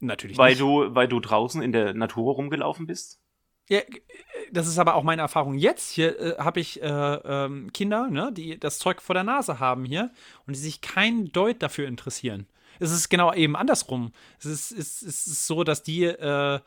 Natürlich 0.00 0.38
weil 0.38 0.50
nicht. 0.50 0.60
Du, 0.60 0.94
weil 0.94 1.08
du 1.08 1.18
draußen 1.18 1.62
in 1.62 1.72
der 1.72 1.94
Natur 1.94 2.34
rumgelaufen 2.34 2.86
bist? 2.86 3.18
Ja, 3.68 3.80
das 4.52 4.68
ist 4.68 4.78
aber 4.78 4.94
auch 4.94 5.02
meine 5.02 5.22
Erfahrung. 5.22 5.54
Jetzt 5.58 5.90
hier 5.90 6.18
äh, 6.20 6.38
habe 6.38 6.60
ich 6.60 6.80
äh, 6.82 6.86
ähm, 6.86 7.72
Kinder, 7.72 8.08
ne, 8.08 8.30
die 8.32 8.58
das 8.58 8.78
Zeug 8.78 9.02
vor 9.02 9.14
der 9.14 9.24
Nase 9.24 9.58
haben 9.58 9.84
hier 9.84 10.12
und 10.46 10.54
die 10.54 10.60
sich 10.60 10.80
kein 10.80 11.32
Deut 11.32 11.62
dafür 11.62 11.88
interessieren. 11.88 12.46
Es 12.78 12.92
ist 12.92 13.08
genau 13.08 13.32
eben 13.32 13.56
andersrum. 13.56 14.12
Es 14.38 14.46
ist, 14.46 14.70
es 14.70 15.02
ist 15.02 15.46
so, 15.46 15.64
dass 15.64 15.82
die 15.82 16.04
äh, 16.04 16.60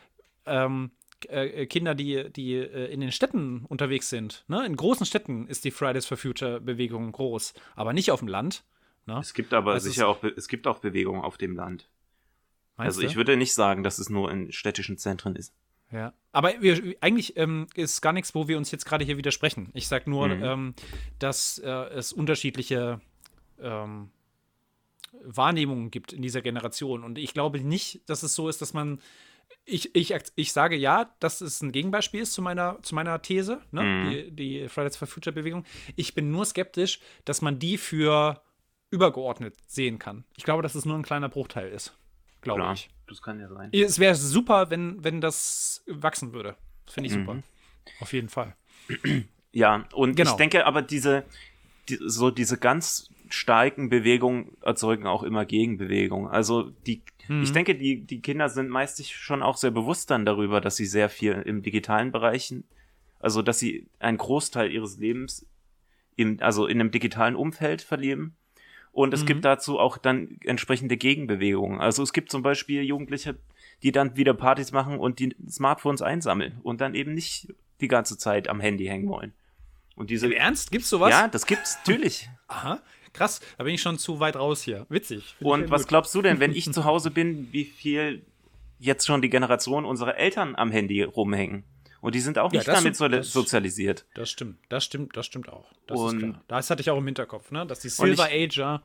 ähm, 0.46 0.92
äh, 1.28 1.66
Kinder, 1.68 1.96
die, 1.96 2.32
die 2.32 2.56
äh, 2.56 2.92
in 2.92 3.02
den 3.02 3.12
Städten 3.12 3.66
unterwegs 3.66 4.10
sind, 4.10 4.44
ne? 4.48 4.66
in 4.66 4.76
großen 4.76 5.06
Städten 5.06 5.48
ist 5.48 5.66
die 5.66 5.72
Fridays 5.72 6.06
for 6.06 6.18
Future 6.18 6.60
Bewegung 6.60 7.12
groß, 7.12 7.54
aber 7.76 7.94
nicht 7.94 8.12
auf 8.12 8.20
dem 8.20 8.28
Land. 8.28 8.64
Ne? 9.06 9.20
Es 9.20 9.34
gibt 9.34 9.54
aber 9.54 9.74
also 9.74 9.90
sicher 9.90 10.08
auch, 10.08 10.24
es 10.24 10.48
gibt 10.48 10.68
auch 10.68 10.80
Bewegungen 10.80 11.22
auf 11.22 11.38
dem 11.38 11.56
Land. 11.56 11.90
also 12.78 13.02
ich 13.02 13.14
du? 13.14 13.18
würde 13.18 13.38
nicht 13.38 13.54
sagen, 13.54 13.84
dass 13.84 14.00
es 14.00 14.10
nur 14.10 14.32
in 14.32 14.52
städtischen 14.52 14.98
Zentren 14.98 15.36
ist. 15.36 15.54
Ja, 15.92 16.14
aber 16.32 16.54
wir, 16.62 16.96
eigentlich 17.02 17.36
ähm, 17.38 17.68
ist 17.74 18.02
gar 18.02 18.14
nichts, 18.14 18.36
wo 18.36 18.48
wir 18.48 18.58
uns 18.58 18.72
jetzt 18.72 18.86
gerade 18.86 19.04
hier 19.04 19.18
widersprechen. 19.18 19.70
Ich 19.74 19.88
sage 19.88 20.10
nur, 20.10 20.28
mhm. 20.28 20.44
ähm, 20.44 20.74
dass 21.18 21.58
äh, 21.60 21.70
es 21.70 22.14
unterschiedliche 22.14 23.02
ähm, 23.60 24.12
Wahrnehmungen 25.24 25.90
gibt 25.90 26.14
in 26.14 26.22
dieser 26.22 26.42
Generation. 26.42 27.04
Und 27.04 27.18
ich 27.18 27.34
glaube 27.34 27.60
nicht, 27.60 28.08
dass 28.08 28.24
es 28.24 28.36
so 28.36 28.50
ist, 28.50 28.62
dass 28.62 28.74
man. 28.74 29.00
Ich, 29.66 29.96
ich, 29.96 30.14
ich 30.36 30.54
sage 30.54 30.76
ja, 30.76 31.12
dass 31.20 31.42
es 31.42 31.62
ein 31.62 31.72
Gegenbeispiel 31.72 32.22
ist 32.22 32.34
zu 32.34 32.42
meiner, 32.44 32.78
zu 32.84 32.94
meiner 32.94 33.20
These, 33.22 33.62
ne? 33.72 33.82
Mhm. 33.82 34.10
die, 34.10 34.32
die 34.32 34.70
Fridays 34.70 34.96
for 34.96 35.08
Future 35.08 35.34
Bewegung. 35.34 35.66
Ich 35.96 36.14
bin 36.14 36.30
nur 36.30 36.46
skeptisch, 36.46 37.00
dass 37.26 37.42
man 37.42 37.58
die 37.58 37.78
für 37.78 38.42
übergeordnet 38.92 39.56
sehen 39.66 39.98
kann. 39.98 40.24
Ich 40.38 40.44
glaube, 40.44 40.62
dass 40.62 40.76
es 40.76 40.86
nur 40.86 40.96
ein 40.96 41.04
kleiner 41.04 41.30
Bruchteil 41.30 41.72
ist. 41.72 41.96
Glaube 42.42 42.72
ich. 42.74 42.90
Das 43.08 43.22
kann 43.22 43.40
ja 43.40 43.48
sein. 43.50 43.70
Es 43.74 44.00
wäre 44.00 44.16
super, 44.16 44.70
wenn, 44.70 45.04
wenn 45.04 45.20
das 45.20 45.84
wachsen 45.88 46.34
würde. 46.34 46.56
Finde 46.86 47.10
ich 47.10 47.16
mhm. 47.16 47.26
super. 47.26 47.44
Auf 48.00 48.14
jeden 48.14 48.30
Fall. 48.30 48.56
Ja, 49.52 49.88
und 49.94 50.16
genau. 50.16 50.30
ich 50.30 50.38
denke 50.38 50.66
aber, 50.68 50.82
diese, 50.82 51.24
die, 51.90 51.98
so 52.00 52.30
diese 52.30 52.58
ganz 52.58 53.10
starken 53.30 53.90
Bewegungen 53.90 54.58
erzeugen 54.62 55.08
auch 55.08 55.24
immer 55.24 55.46
Gegenbewegungen. 55.46 56.30
Also 56.30 56.72
die, 56.86 57.02
mhm. 57.28 57.44
ich 57.44 57.52
denke, 57.52 57.76
die, 57.76 58.06
die 58.06 58.22
Kinder 58.22 58.50
sind 58.50 58.70
meistens 58.70 59.10
schon 59.10 59.44
auch 59.44 59.58
sehr 59.58 59.72
bewusst 59.72 60.12
dann 60.12 60.26
darüber, 60.26 60.62
dass 60.62 60.76
sie 60.76 60.86
sehr 60.86 61.10
viel 61.10 61.34
im 61.34 61.62
digitalen 61.64 62.12
Bereichen, 62.12 62.64
also 63.20 63.42
dass 63.42 63.60
sie 63.60 63.88
einen 64.00 64.18
Großteil 64.18 64.72
ihres 64.72 64.98
Lebens 64.98 65.48
im, 66.16 66.38
also 66.42 66.68
in 66.68 66.80
einem 66.80 66.92
digitalen 66.92 67.36
Umfeld 67.36 67.82
verleben 67.82 68.36
und 68.92 69.14
es 69.14 69.22
mhm. 69.22 69.28
gibt 69.28 69.46
dazu 69.46 69.80
auch 69.80 69.98
dann 69.98 70.40
entsprechende 70.44 70.98
Gegenbewegungen. 70.98 71.80
Also 71.80 72.04
es 72.04 72.14
gibt 72.14 72.32
zum 72.32 72.42
Beispiel 72.42 72.84
Jugendliche, 72.84 73.38
die 73.84 73.92
dann 73.92 74.18
wieder 74.18 74.34
Partys 74.34 74.72
machen 74.72 75.00
und 75.00 75.20
die 75.20 75.36
Smartphones 75.50 76.02
einsammeln 76.02 76.60
und 76.64 76.82
dann 76.82 76.96
eben 76.96 77.14
nicht 77.14 77.54
die 77.82 77.88
ganze 77.88 78.18
Zeit 78.18 78.50
am 78.50 78.60
Handy 78.60 78.86
hängen 78.86 79.08
wollen. 79.08 79.34
Und 79.96 80.10
diese 80.10 80.28
Im 80.28 80.34
Ernst? 80.34 80.72
Gibt's 80.72 80.90
sowas? 80.90 81.12
Ja, 81.12 81.28
das 81.28 81.46
gibt's 81.46 81.78
natürlich. 81.86 82.30
Aha. 82.48 82.82
Krass, 83.14 83.42
da 83.58 83.64
bin 83.64 83.74
ich 83.74 83.82
schon 83.82 83.98
zu 83.98 84.20
weit 84.20 84.36
raus 84.36 84.62
hier. 84.62 84.86
Witzig. 84.90 85.36
Und 85.40 85.72
was 85.72 85.82
gut. 85.84 85.90
glaubst 85.90 86.14
du 86.16 86.22
denn, 86.22 86.40
wenn 86.40 86.54
ich 86.54 86.72
zu 86.74 86.86
Hause 86.86 87.12
bin, 87.12 87.52
wie 87.52 87.66
viel 87.66 88.22
jetzt 88.80 89.06
schon 89.06 89.22
die 89.22 89.30
Generation 89.30 89.86
unserer 89.86 90.18
Eltern 90.18 90.56
am 90.56 90.72
Handy 90.72 91.04
rumhängen? 91.04 91.64
Und 92.02 92.16
die 92.16 92.20
sind 92.20 92.38
auch 92.38 92.52
nicht 92.52 92.68
ja, 92.68 92.74
damit 92.74 92.96
so 92.96 93.08
das, 93.08 93.32
sozialisiert. 93.32 94.06
Das 94.14 94.30
stimmt, 94.30 94.60
das 94.70 94.86
stimmt, 94.86 95.16
das 95.18 95.26
stimmt 95.26 95.50
auch. 95.50 95.72
Das 95.88 96.00
und 96.00 96.16
ist 96.16 96.30
klar. 96.30 96.44
Das 96.48 96.70
hatte 96.70 96.82
ich 96.82 96.90
auch 96.90 96.98
im 96.98 97.06
Hinterkopf, 97.06 97.52
ne? 97.52 97.66
dass 97.66 97.80
die 97.80 97.90
Silver 97.90 98.30
Ager 98.32 98.82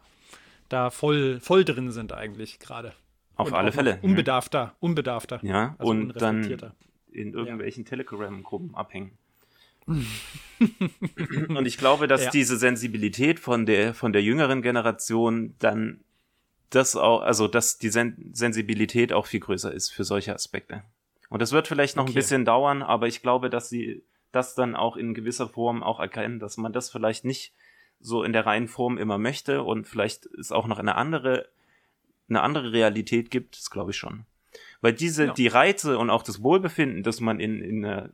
da 0.69 0.91
voll, 0.91 1.41
voll 1.41 1.65
drin 1.65 1.91
sind 1.93 2.13
eigentlich 2.13 2.59
gerade. 2.59 2.93
Auf 3.37 3.49
und 3.49 3.55
alle 3.55 3.73
Fälle. 3.73 3.99
Unbedarfter, 4.03 4.75
unbedarfter. 4.81 5.41
Ja, 5.43 5.75
also 5.79 5.91
und 5.91 6.21
dann 6.21 6.45
in 7.11 7.33
irgendwelchen 7.33 7.85
ja. 7.85 7.91
Telegram-Gruppen 7.91 8.75
abhängen. 8.75 9.19
und 9.87 11.67
ich 11.67 11.77
glaube, 11.77 12.09
dass 12.09 12.25
ja. 12.25 12.31
diese 12.31 12.57
Sensibilität 12.57 13.39
von 13.39 13.67
der, 13.67 13.93
von 13.93 14.13
der 14.13 14.23
jüngeren 14.23 14.63
Generation 14.63 15.55
dann 15.59 16.01
das 16.71 16.97
auch, 16.97 17.21
also 17.21 17.49
dass 17.49 17.79
die 17.79 17.91
Sen 17.91 18.31
Sensibilität 18.33 19.13
auch 19.13 19.27
viel 19.27 19.41
größer 19.41 19.73
ist 19.73 19.91
für 19.91 20.05
solche 20.05 20.35
Aspekte. 20.35 20.83
Und 21.35 21.43
das 21.43 21.51
wird 21.51 21.67
vielleicht 21.67 21.97
noch 21.97 22.05
okay. 22.05 22.13
ein 22.13 22.15
bisschen 22.15 22.45
dauern, 22.45 22.85
aber 22.85 23.09
ich 23.09 23.21
glaube, 23.21 23.51
dass 23.51 23.69
sie 23.69 24.05
das 24.31 24.55
dann 24.55 24.77
auch 24.77 24.97
in 24.97 25.15
gewisser 25.15 25.49
Form 25.49 25.83
auch 25.83 25.99
erkennen, 25.99 26.39
dass 26.39 26.59
man 26.59 26.73
das 26.73 26.93
vielleicht 26.93 27.25
nicht 27.25 27.53
so 27.99 28.23
in 28.23 28.33
der 28.33 28.47
reinen 28.47 28.69
Form 28.69 28.99
immer 28.99 29.19
möchte 29.19 29.65
und 29.65 29.89
vielleicht 29.89 30.27
es 30.27 30.53
auch 30.53 30.69
noch 30.69 30.79
eine 30.79 30.95
andere, 30.95 31.49
eine 32.29 32.41
andere 32.41 32.71
Realität 32.71 33.33
gibt, 33.33 33.59
das 33.59 33.69
glaube 33.69 33.91
ich 33.91 33.97
schon. 33.97 34.27
Weil 34.81 34.93
diese, 34.93 35.25
ja. 35.25 35.33
die 35.33 35.49
Reize 35.49 35.99
und 35.99 36.09
auch 36.09 36.23
das 36.23 36.41
Wohlbefinden, 36.41 37.03
das 37.03 37.19
man 37.19 37.41
in, 37.41 37.61
in, 37.61 37.85
einer, 37.85 38.11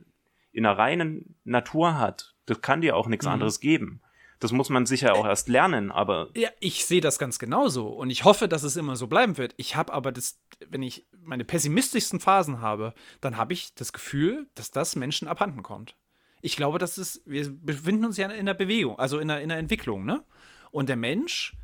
in 0.51 0.65
einer 0.65 0.79
reinen 0.79 1.35
Natur 1.43 1.99
hat, 1.99 2.33
das 2.47 2.61
kann 2.61 2.81
dir 2.81 2.95
auch 2.95 3.05
nichts 3.05 3.27
mhm. 3.27 3.33
anderes 3.33 3.59
geben. 3.59 4.01
Das 4.41 4.51
muss 4.51 4.69
man 4.69 4.87
sicher 4.87 5.13
auch 5.13 5.27
erst 5.27 5.49
lernen, 5.49 5.91
aber. 5.91 6.29
Ja, 6.35 6.49
ich 6.59 6.85
sehe 6.85 6.99
das 6.99 7.19
ganz 7.19 7.37
genauso 7.37 7.87
und 7.87 8.09
ich 8.09 8.23
hoffe, 8.23 8.47
dass 8.47 8.63
es 8.63 8.75
immer 8.75 8.95
so 8.95 9.05
bleiben 9.05 9.37
wird. 9.37 9.53
Ich 9.57 9.75
habe 9.75 9.93
aber 9.93 10.11
das, 10.11 10.41
wenn 10.67 10.81
ich 10.81 11.05
meine 11.21 11.45
pessimistischsten 11.45 12.19
Phasen 12.19 12.59
habe, 12.59 12.95
dann 13.21 13.37
habe 13.37 13.53
ich 13.53 13.75
das 13.75 13.93
Gefühl, 13.93 14.47
dass 14.55 14.71
das 14.71 14.95
Menschen 14.95 15.27
abhanden 15.27 15.61
kommt. 15.61 15.95
Ich 16.41 16.55
glaube, 16.55 16.79
dass 16.79 16.97
es, 16.97 17.21
wir 17.25 17.51
befinden 17.51 18.03
uns 18.03 18.17
ja 18.17 18.25
in 18.25 18.31
einer 18.31 18.55
Bewegung, 18.55 18.97
also 18.97 19.19
in 19.19 19.29
einer, 19.29 19.41
in 19.41 19.51
einer 19.51 19.59
Entwicklung, 19.59 20.05
ne? 20.05 20.23
Und 20.71 20.89
der 20.89 20.95
Mensch 20.95 21.55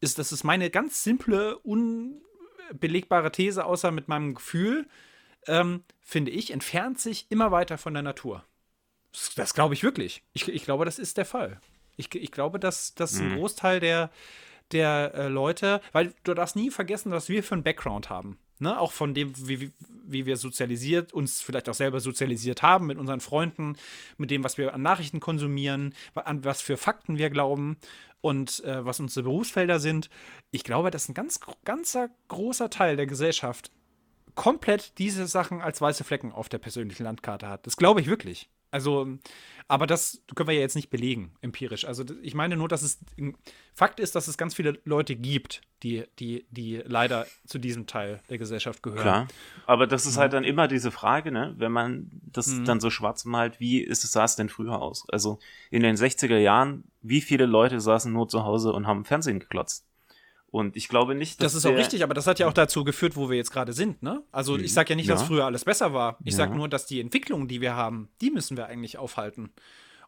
ist, 0.00 0.18
das 0.18 0.32
ist 0.32 0.42
meine 0.42 0.70
ganz 0.70 1.04
simple, 1.04 1.56
unbelegbare 1.58 3.30
These, 3.30 3.64
außer 3.64 3.92
mit 3.92 4.08
meinem 4.08 4.34
Gefühl, 4.34 4.88
ähm, 5.46 5.84
finde 6.00 6.32
ich, 6.32 6.50
entfernt 6.50 6.98
sich 6.98 7.26
immer 7.30 7.52
weiter 7.52 7.78
von 7.78 7.94
der 7.94 8.02
Natur. 8.02 8.44
Das, 9.12 9.34
das 9.36 9.54
glaube 9.54 9.74
ich 9.74 9.84
wirklich. 9.84 10.24
Ich, 10.32 10.48
ich 10.48 10.64
glaube, 10.64 10.84
das 10.84 10.98
ist 10.98 11.16
der 11.16 11.26
Fall. 11.26 11.60
Ich, 11.96 12.14
ich 12.14 12.30
glaube, 12.30 12.58
dass, 12.58 12.94
dass 12.94 13.14
mhm. 13.14 13.32
ein 13.32 13.38
Großteil 13.38 13.80
der, 13.80 14.10
der 14.72 15.12
äh, 15.14 15.28
Leute, 15.28 15.80
weil 15.92 16.12
du 16.24 16.34
darfst 16.34 16.56
nie 16.56 16.70
vergessen, 16.70 17.12
was 17.12 17.28
wir 17.28 17.42
für 17.42 17.54
einen 17.54 17.62
Background 17.62 18.10
haben. 18.10 18.38
Ne? 18.58 18.78
Auch 18.78 18.92
von 18.92 19.14
dem, 19.14 19.32
wie, 19.48 19.72
wie 20.06 20.26
wir 20.26 20.36
sozialisiert, 20.36 21.12
uns 21.12 21.40
vielleicht 21.40 21.68
auch 21.68 21.74
selber 21.74 22.00
sozialisiert 22.00 22.62
haben 22.62 22.86
mit 22.86 22.98
unseren 22.98 23.20
Freunden, 23.20 23.76
mit 24.16 24.30
dem, 24.30 24.44
was 24.44 24.58
wir 24.58 24.74
an 24.74 24.82
Nachrichten 24.82 25.20
konsumieren, 25.20 25.94
an 26.14 26.44
was 26.44 26.60
für 26.60 26.76
Fakten 26.76 27.18
wir 27.18 27.30
glauben 27.30 27.76
und 28.20 28.62
äh, 28.64 28.84
was 28.84 29.00
unsere 29.00 29.24
Berufsfelder 29.24 29.80
sind. 29.80 30.08
Ich 30.50 30.64
glaube, 30.64 30.90
dass 30.90 31.08
ein 31.08 31.14
ganz 31.14 31.40
ganzer 31.64 32.10
großer 32.28 32.70
Teil 32.70 32.96
der 32.96 33.06
Gesellschaft 33.06 33.70
komplett 34.34 34.98
diese 34.98 35.26
Sachen 35.26 35.60
als 35.60 35.80
weiße 35.80 36.04
Flecken 36.04 36.32
auf 36.32 36.48
der 36.48 36.58
persönlichen 36.58 37.04
Landkarte 37.04 37.48
hat. 37.48 37.66
Das 37.66 37.76
glaube 37.76 38.00
ich 38.00 38.06
wirklich. 38.06 38.48
Also, 38.74 39.06
aber 39.68 39.86
das 39.86 40.20
können 40.34 40.48
wir 40.48 40.56
ja 40.56 40.60
jetzt 40.62 40.74
nicht 40.74 40.90
belegen, 40.90 41.30
empirisch. 41.42 41.84
Also, 41.84 42.02
ich 42.22 42.34
meine 42.34 42.56
nur, 42.56 42.66
dass 42.66 42.82
es 42.82 42.98
Fakt 43.72 44.00
ist, 44.00 44.16
dass 44.16 44.26
es 44.26 44.36
ganz 44.36 44.52
viele 44.52 44.80
Leute 44.84 45.14
gibt, 45.14 45.60
die, 45.84 46.02
die, 46.18 46.44
die 46.50 46.82
leider 46.84 47.28
zu 47.46 47.60
diesem 47.60 47.86
Teil 47.86 48.20
der 48.28 48.38
Gesellschaft 48.38 48.82
gehören. 48.82 49.02
Klar. 49.02 49.28
Aber 49.66 49.86
das 49.86 50.06
ist 50.06 50.16
ja. 50.16 50.22
halt 50.22 50.32
dann 50.32 50.42
immer 50.42 50.66
diese 50.66 50.90
Frage, 50.90 51.30
ne, 51.30 51.54
wenn 51.56 51.70
man 51.70 52.10
das 52.24 52.48
mhm. 52.48 52.64
dann 52.64 52.80
so 52.80 52.90
schwarz 52.90 53.24
malt, 53.24 53.60
wie 53.60 53.78
ist 53.78 54.02
es, 54.02 54.10
sah 54.10 54.24
es 54.24 54.34
denn 54.34 54.48
früher 54.48 54.82
aus? 54.82 55.08
Also 55.08 55.38
in 55.70 55.84
den 55.84 55.94
60er 55.94 56.38
Jahren, 56.38 56.82
wie 57.00 57.20
viele 57.20 57.46
Leute 57.46 57.80
saßen 57.80 58.12
nur 58.12 58.26
zu 58.26 58.42
Hause 58.42 58.72
und 58.72 58.88
haben 58.88 59.04
Fernsehen 59.04 59.38
geklotzt? 59.38 59.86
Und 60.54 60.76
ich 60.76 60.86
glaube 60.86 61.16
nicht, 61.16 61.42
dass. 61.42 61.52
Das 61.52 61.64
ist 61.64 61.66
auch 61.66 61.76
richtig, 61.76 62.04
aber 62.04 62.14
das 62.14 62.28
hat 62.28 62.38
ja 62.38 62.46
auch 62.46 62.52
dazu 62.52 62.84
geführt, 62.84 63.16
wo 63.16 63.28
wir 63.28 63.36
jetzt 63.36 63.50
gerade 63.50 63.72
sind, 63.72 64.04
ne? 64.04 64.22
Also 64.30 64.56
ich 64.56 64.72
sage 64.72 64.90
ja 64.90 64.94
nicht, 64.94 65.08
ja. 65.08 65.16
dass 65.16 65.24
früher 65.24 65.46
alles 65.46 65.64
besser 65.64 65.92
war. 65.92 66.16
Ich 66.22 66.34
ja. 66.34 66.36
sage 66.36 66.54
nur, 66.54 66.68
dass 66.68 66.86
die 66.86 67.00
Entwicklung, 67.00 67.48
die 67.48 67.60
wir 67.60 67.74
haben, 67.74 68.08
die 68.20 68.30
müssen 68.30 68.56
wir 68.56 68.66
eigentlich 68.66 68.96
aufhalten. 68.96 69.50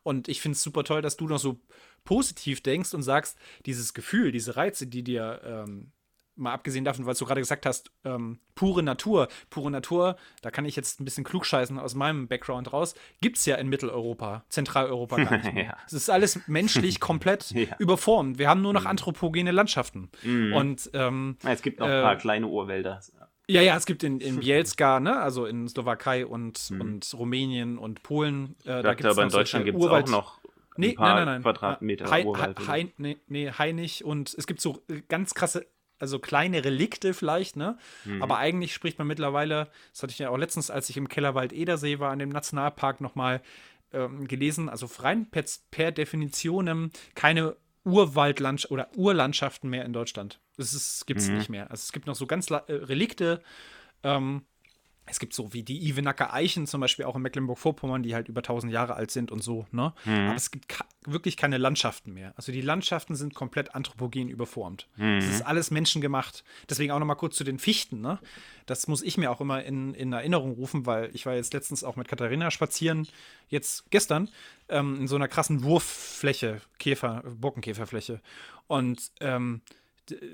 Und 0.05 0.29
ich 0.29 0.41
finde 0.41 0.55
es 0.55 0.63
super 0.63 0.85
toll, 0.85 1.03
dass 1.03 1.17
du 1.17 1.27
noch 1.27 1.41
so 1.41 1.59
positiv 2.05 2.61
denkst 2.61 2.95
und 2.95 3.03
sagst, 3.03 3.37
dieses 3.67 3.93
Gefühl, 3.93 4.31
diese 4.31 4.55
Reize, 4.55 4.87
die 4.87 5.03
dir 5.03 5.41
ähm, 5.45 5.91
mal 6.37 6.53
abgesehen 6.53 6.85
davon, 6.85 7.07
was 7.07 7.19
du 7.19 7.25
gerade 7.25 7.41
gesagt 7.41 7.67
hast, 7.67 7.91
ähm, 8.05 8.39
pure 8.55 8.83
Natur. 8.83 9.29
Pure 9.51 9.71
Natur, 9.71 10.17
da 10.43 10.51
kann 10.51 10.65
ich 10.65 10.77
jetzt 10.77 11.01
ein 11.01 11.05
bisschen 11.05 11.25
klugscheißen 11.25 11.79
aus 11.79 11.95
meinem 11.95 12.29
Background 12.29 12.73
raus, 12.73 12.95
gibt 13.21 13.39
es 13.39 13.47
ja 13.47 13.57
in 13.57 13.69
Mitteleuropa, 13.69 14.45
Zentraleuropa 14.49 15.17
gar 15.17 15.39
nicht. 15.39 15.57
ja. 15.57 15.77
Es 15.87 15.93
ist 15.93 16.11
alles 16.11 16.47
menschlich 16.47 17.01
komplett 17.01 17.51
ja. 17.53 17.77
überformt. 17.79 18.39
Wir 18.39 18.49
haben 18.49 18.63
nur 18.63 18.73
noch 18.73 18.83
mhm. 18.83 18.89
anthropogene 18.89 19.51
Landschaften. 19.51 20.11
Mhm. 20.23 20.53
Und 20.53 20.91
ähm, 20.93 21.37
es 21.45 21.63
gibt 21.63 21.81
noch 21.81 21.87
ein 21.87 22.03
paar 22.03 22.15
äh, 22.15 22.19
kleine 22.19 22.47
Urwälder. 22.47 23.01
Ja, 23.49 23.63
ja, 23.63 23.77
es 23.77 23.87
gibt 23.87 24.03
in, 24.03 24.21
in 24.21 24.41
Bielska, 24.41 24.99
ne, 24.99 25.21
also 25.21 25.47
in 25.47 25.69
Slowakei 25.69 26.27
und, 26.27 26.71
mhm. 26.71 26.81
und 26.81 27.15
Rumänien 27.15 27.79
und 27.79 28.03
Polen. 28.03 28.57
Äh, 28.65 28.83
da 28.83 28.95
gibt's 28.95 29.13
aber 29.13 29.23
in 29.23 29.29
Deutschland 29.29 29.65
gibt 29.65 29.79
es 29.79 29.87
auch 29.87 30.09
noch 30.09 30.41
nee, 30.77 30.91
ein 30.91 30.95
paar 30.97 31.15
nein, 31.15 31.17
nein, 31.17 31.27
nein. 31.27 31.43
Quadratmeter 31.43 32.11
Hai, 32.11 32.25
Urwald. 32.25 32.67
Hai, 32.67 32.93
nee, 32.99 33.19
nee, 33.29 33.51
Hai 33.51 33.73
nicht. 33.73 34.05
Und 34.05 34.35
es 34.37 34.47
gibt 34.47 34.61
so 34.61 34.83
ganz 35.09 35.35
krasse, 35.35 35.67
also 35.99 36.19
kleine 36.19 36.65
Relikte 36.65 37.15
vielleicht, 37.15 37.57
ne? 37.57 37.79
Mhm. 38.05 38.23
Aber 38.23 38.39
eigentlich 38.39 38.75
spricht 38.75 38.99
man 38.99 39.07
mittlerweile, 39.07 39.71
das 39.93 40.03
hatte 40.03 40.13
ich 40.13 40.19
ja 40.19 40.31
auch 40.31 40.37
letztens, 40.37 40.71
als 40.71 40.89
ich 40.91 40.97
im 40.97 41.09
Kellerwald 41.09 41.53
Edersee 41.53 41.99
war, 41.99 42.13
in 42.13 42.19
dem 42.19 42.29
Nationalpark 42.29 43.01
nochmal 43.01 43.41
ähm, 43.93 44.27
gelesen, 44.29 44.69
also 44.69 44.89
rein 44.99 45.31
per, 45.31 45.45
per 45.71 45.93
Definition 45.93 46.91
keine 47.15 47.57
Urwaldlandschaft 47.85 48.71
oder 48.73 48.89
Urlandschaften 48.97 49.71
mehr 49.71 49.85
in 49.85 49.93
Deutschland. 49.93 50.41
Das 50.57 51.05
gibt 51.07 51.21
es 51.21 51.29
Mhm. 51.29 51.37
nicht 51.37 51.49
mehr. 51.49 51.71
Also 51.71 51.83
es 51.83 51.93
gibt 51.93 52.07
noch 52.07 52.17
so 52.17 52.27
ganz 52.27 52.51
äh, 52.51 52.61
Relikte, 52.69 53.43
ähm, 54.03 54.43
es 55.09 55.21
gibt 55.21 55.35
so 55.35 55.53
wie 55.53 55.63
die 55.63 55.89
Ivenacker 55.89 56.33
Eichen 56.35 56.67
zum 56.67 56.81
Beispiel 56.81 57.05
auch 57.05 57.15
in 57.15 57.23
Mecklenburg-Vorpommern, 57.23 58.03
die 58.03 58.15
halt 58.15 58.29
über 58.29 58.43
1000 58.43 58.73
Jahre 58.73 58.95
alt 58.97 59.13
sind 59.13 59.31
und 59.31 59.41
so, 59.41 59.67
ne? 59.71 59.95
Mhm. 60.05 60.27
Aber 60.27 60.35
es 60.35 60.51
gibt 60.51 60.67
wirklich 61.07 61.37
keine 61.37 61.59
Landschaften 61.59 62.13
mehr. 62.13 62.33
Also 62.37 62.53
die 62.53 62.61
Landschaften 62.61 63.15
sind 63.15 63.35
komplett 63.35 63.75
anthropogen 63.75 64.29
überformt. 64.29 64.89
Mhm. 64.97 65.21
Das 65.21 65.29
ist 65.29 65.43
alles 65.43 65.71
menschengemacht. 65.71 66.45
Deswegen 66.69 66.93
auch 66.93 66.99
noch 66.99 67.07
mal 67.07 67.15
kurz 67.15 67.37
zu 67.37 67.45
den 67.45 67.59
Fichten, 67.59 68.01
ne? 68.01 68.19
Das 68.67 68.89
muss 68.89 69.03
ich 69.03 69.17
mir 69.17 69.31
auch 69.31 69.41
immer 69.41 69.63
in, 69.63 69.95
in 69.95 70.13
Erinnerung 70.13 70.53
rufen, 70.53 70.87
weil 70.87 71.11
ich 71.15 71.25
war 71.25 71.35
jetzt 71.35 71.55
letztens 71.55 71.85
auch 71.85 71.97
mit 71.97 72.09
Katharina 72.09 72.51
spazieren, 72.51 73.07
jetzt 73.49 73.91
gestern, 73.91 74.29
ähm, 74.69 75.01
in 75.01 75.09
so 75.09 75.15
einer 75.15 75.29
krassen 75.29 75.63
Wurffläche, 75.63 76.61
Käfer, 76.79 77.23
Borkenkäferfläche. 77.25 78.21
Und 78.67 79.13
ähm, 79.21 79.61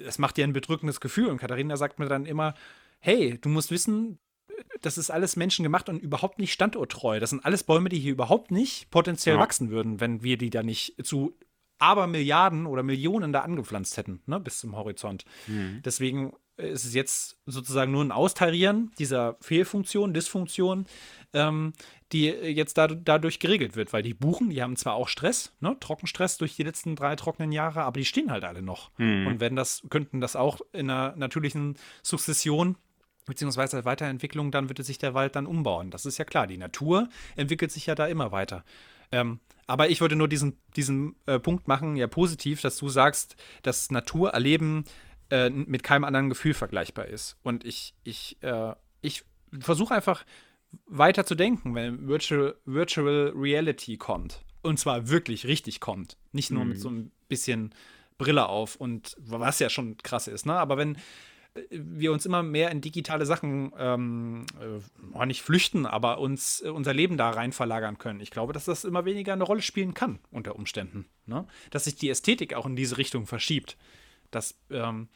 das 0.04 0.18
macht 0.18 0.36
dir 0.36 0.44
ein 0.44 0.52
bedrückendes 0.52 1.00
Gefühl. 1.00 1.26
Und 1.26 1.38
Katharina 1.38 1.76
sagt 1.76 1.98
mir 1.98 2.06
dann 2.06 2.26
immer, 2.26 2.54
hey, 3.00 3.38
du 3.38 3.48
musst 3.48 3.70
wissen, 3.70 4.18
das 4.80 4.98
ist 4.98 5.10
alles 5.10 5.36
menschengemacht 5.36 5.88
und 5.88 5.98
überhaupt 6.02 6.38
nicht 6.38 6.52
standorttreu. 6.52 7.20
Das 7.20 7.30
sind 7.30 7.44
alles 7.44 7.62
Bäume, 7.64 7.88
die 7.88 7.98
hier 7.98 8.12
überhaupt 8.12 8.50
nicht 8.50 8.90
potenziell 8.90 9.36
Ja. 9.36 9.40
wachsen 9.40 9.70
würden, 9.70 10.00
wenn 10.00 10.22
wir 10.22 10.36
die 10.38 10.50
da 10.50 10.62
nicht 10.62 10.94
zu 11.04 11.36
Abermilliarden 11.78 12.66
oder 12.66 12.82
Millionen 12.82 13.32
da 13.32 13.40
angepflanzt 13.40 13.96
hätten, 13.96 14.22
ne, 14.26 14.38
bis 14.38 14.58
zum 14.58 14.76
Horizont. 14.76 15.24
Deswegen 15.84 16.32
ist 16.56 16.84
es 16.84 16.94
jetzt 16.94 17.38
sozusagen 17.46 17.90
nur 17.90 18.04
ein 18.04 18.12
Austarieren 18.12 18.92
dieser 18.98 19.36
Fehlfunktion, 19.40 20.14
Dysfunktion, 20.14 20.86
ähm, 21.32 21.72
die 22.12 22.26
jetzt 22.26 22.78
da, 22.78 22.86
dadurch 22.86 23.40
geregelt 23.40 23.74
wird, 23.74 23.92
weil 23.92 24.02
die 24.04 24.14
Buchen, 24.14 24.50
die 24.50 24.62
haben 24.62 24.76
zwar 24.76 24.94
auch 24.94 25.08
Stress, 25.08 25.52
ne, 25.60 25.76
Trockenstress 25.80 26.36
durch 26.36 26.54
die 26.54 26.62
letzten 26.62 26.94
drei 26.94 27.16
trockenen 27.16 27.50
Jahre, 27.50 27.82
aber 27.82 27.98
die 27.98 28.04
stehen 28.04 28.30
halt 28.30 28.44
alle 28.44 28.62
noch 28.62 28.90
und 29.26 29.40
werden 29.40 29.56
das, 29.56 29.82
könnten 29.90 30.20
das 30.20 30.36
auch 30.36 30.60
in 30.72 30.88
einer 30.88 31.16
natürlichen 31.16 31.76
Sukzession 32.02 32.76
beziehungsweise 33.24 33.84
Weiterentwicklung, 33.84 34.50
dann 34.50 34.68
würde 34.68 34.82
sich 34.82 34.98
der 34.98 35.14
Wald 35.14 35.36
dann 35.36 35.46
umbauen. 35.46 35.90
Das 35.90 36.06
ist 36.06 36.18
ja 36.18 36.24
klar. 36.24 36.46
Die 36.46 36.58
Natur 36.58 37.08
entwickelt 37.36 37.70
sich 37.70 37.86
ja 37.86 37.94
da 37.94 38.06
immer 38.06 38.32
weiter. 38.32 38.64
Ähm, 39.10 39.40
aber 39.66 39.90
ich 39.90 40.00
würde 40.00 40.16
nur 40.16 40.28
diesen, 40.28 40.58
diesen 40.76 41.14
äh, 41.26 41.38
Punkt 41.38 41.68
machen, 41.68 41.96
ja 41.96 42.06
positiv, 42.06 42.60
dass 42.60 42.76
du 42.78 42.88
sagst, 42.88 43.36
dass 43.62 43.90
Naturerleben 43.90 44.84
äh, 45.30 45.50
mit 45.50 45.82
keinem 45.82 46.04
anderen 46.04 46.28
Gefühl 46.28 46.54
vergleichbar 46.54 47.06
ist. 47.06 47.36
Und 47.42 47.64
ich, 47.64 47.94
ich, 48.04 48.42
äh, 48.42 48.74
ich 49.00 49.24
versuche 49.60 49.94
einfach 49.94 50.24
weiter 50.86 51.24
zu 51.26 51.34
denken, 51.34 51.74
wenn 51.74 52.08
Virtual, 52.08 52.56
Virtual 52.64 53.32
Reality 53.34 53.98
kommt. 53.98 54.42
Und 54.62 54.78
zwar 54.78 55.08
wirklich 55.08 55.46
richtig 55.46 55.80
kommt. 55.80 56.16
Nicht 56.32 56.50
nur 56.50 56.64
mit 56.64 56.80
so 56.80 56.88
ein 56.88 57.10
bisschen 57.28 57.74
Brille 58.16 58.48
auf 58.48 58.76
und 58.76 59.16
was 59.18 59.58
ja 59.58 59.68
schon 59.68 59.96
krass 59.98 60.28
ist, 60.28 60.46
ne? 60.46 60.54
Aber 60.54 60.76
wenn 60.76 60.96
wir 61.70 62.12
uns 62.12 62.24
immer 62.24 62.42
mehr 62.42 62.70
in 62.70 62.80
digitale 62.80 63.26
Sachen 63.26 63.72
ähm, 63.78 64.46
äh, 64.60 65.16
auch 65.16 65.26
nicht 65.26 65.42
flüchten, 65.42 65.86
aber 65.86 66.18
uns 66.18 66.62
äh, 66.62 66.68
unser 66.68 66.94
Leben 66.94 67.16
da 67.16 67.30
rein 67.30 67.52
verlagern 67.52 67.98
können. 67.98 68.20
Ich 68.20 68.30
glaube, 68.30 68.52
dass 68.52 68.64
das 68.64 68.84
immer 68.84 69.04
weniger 69.04 69.32
eine 69.32 69.44
Rolle 69.44 69.62
spielen 69.62 69.94
kann 69.94 70.18
unter 70.30 70.56
Umständen. 70.56 71.06
Ne? 71.26 71.46
Dass 71.70 71.84
sich 71.84 71.96
die 71.96 72.08
Ästhetik 72.08 72.54
auch 72.54 72.66
in 72.66 72.76
diese 72.76 72.96
Richtung 72.96 73.26
verschiebt. 73.26 73.76
Dass 74.30 74.58
ähm, 74.70 75.08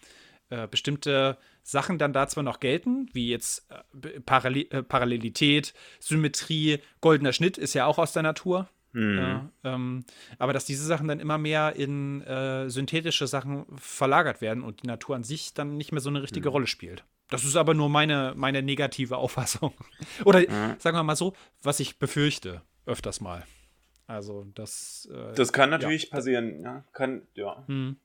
äh, 0.51 0.69
bestimmte 0.69 1.39
Sachen 1.63 1.99
dann 1.99 2.13
da 2.13 2.29
zwar 2.29 2.45
noch 2.45 2.61
gelten, 2.61 3.09
wie 3.13 3.31
jetzt 3.31 3.67
äh, 3.71 4.21
Parallel 4.21 4.67
äh, 4.71 4.83
Parallelität, 4.83 5.75
Symmetrie, 6.01 6.79
goldener 7.01 7.33
Schnitt 7.33 7.59
ist 7.59 7.75
ja 7.75 7.87
auch 7.87 7.99
aus 7.99 8.13
der 8.13 8.23
Natur. 8.23 8.69
Ja, 8.97 9.51
ähm, 9.65 10.05
aber 10.39 10.53
dass 10.55 10.65
diese 10.65 10.85
Sachen 10.87 11.07
dann 11.07 11.21
immer 11.21 11.37
mehr 11.37 11.77
in 11.77 12.23
äh, 12.23 12.71
synthetische 12.71 13.27
Sachen 13.27 13.67
verlagert 13.77 14.41
werden 14.41 14.63
und 14.63 14.83
die 14.83 14.87
Natur 14.87 15.17
an 15.17 15.25
sich 15.25 15.53
dann 15.53 15.77
nicht 15.77 15.93
mehr 15.93 16.01
so 16.01 16.09
eine 16.09 16.23
richtige 16.23 16.49
Rolle 16.49 16.67
spielt. 16.67 17.05
Das 17.29 17.45
ist 17.45 17.57
aber 17.57 17.75
nur 17.75 17.89
meine, 17.89 18.33
meine 18.37 18.63
negative 18.63 19.17
Auffassung. 19.19 19.75
Oder 20.25 20.41
sagen 20.79 20.97
wir 20.97 21.03
mal 21.03 21.17
so, 21.17 21.35
was 21.63 21.81
ich 21.81 21.99
befürchte, 21.99 22.63
öfters 22.87 23.21
mal. 23.21 23.45
Also 24.07 24.47
das. 24.55 25.09
Äh, 25.13 25.35
Das 25.35 25.53
kann 25.53 25.71
natürlich 25.71 26.11
passieren, 26.11 26.63
ja. 26.63 26.85
Kann, 26.93 27.23
ja. 27.35 27.65
Hm. 27.67 27.97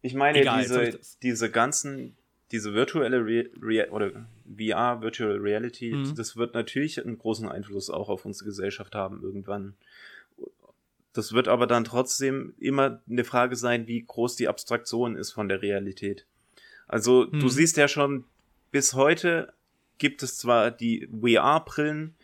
Ich 0.00 0.14
meine, 0.14 0.40
Egal, 0.40 0.62
diese, 0.62 0.98
diese 1.22 1.50
ganzen, 1.50 2.16
diese 2.52 2.74
virtuelle 2.74 3.24
Re 3.24 3.50
Rea 3.60 3.90
oder 3.90 4.26
VR, 4.56 5.00
Virtual 5.00 5.36
Reality, 5.38 5.94
Mhm. 5.94 6.14
das 6.14 6.36
wird 6.36 6.54
natürlich 6.54 7.02
einen 7.02 7.18
großen 7.18 7.48
Einfluss 7.48 7.90
auch 7.90 8.08
auf 8.08 8.24
unsere 8.24 8.46
Gesellschaft 8.50 8.94
haben 8.94 9.22
irgendwann. 9.22 9.74
Das 11.12 11.32
wird 11.32 11.46
aber 11.48 11.66
dann 11.66 11.84
trotzdem 11.84 12.54
immer 12.58 13.00
eine 13.08 13.24
Frage 13.24 13.56
sein, 13.56 13.86
wie 13.86 14.04
groß 14.04 14.36
die 14.36 14.48
Abstraktion 14.48 15.16
ist 15.16 15.30
von 15.32 15.48
der 15.48 15.62
Realität. 15.62 16.26
Also 16.88 17.24
du 17.24 17.46
Mhm. 17.46 17.50
siehst 17.50 17.76
ja 17.76 17.86
schon, 17.88 18.24
bis 18.72 18.94
heute 18.94 19.52
gibt 19.98 20.22
es 20.22 20.36
zwar 20.38 20.70
die 20.70 21.08
VR-Brillen, 21.12 22.14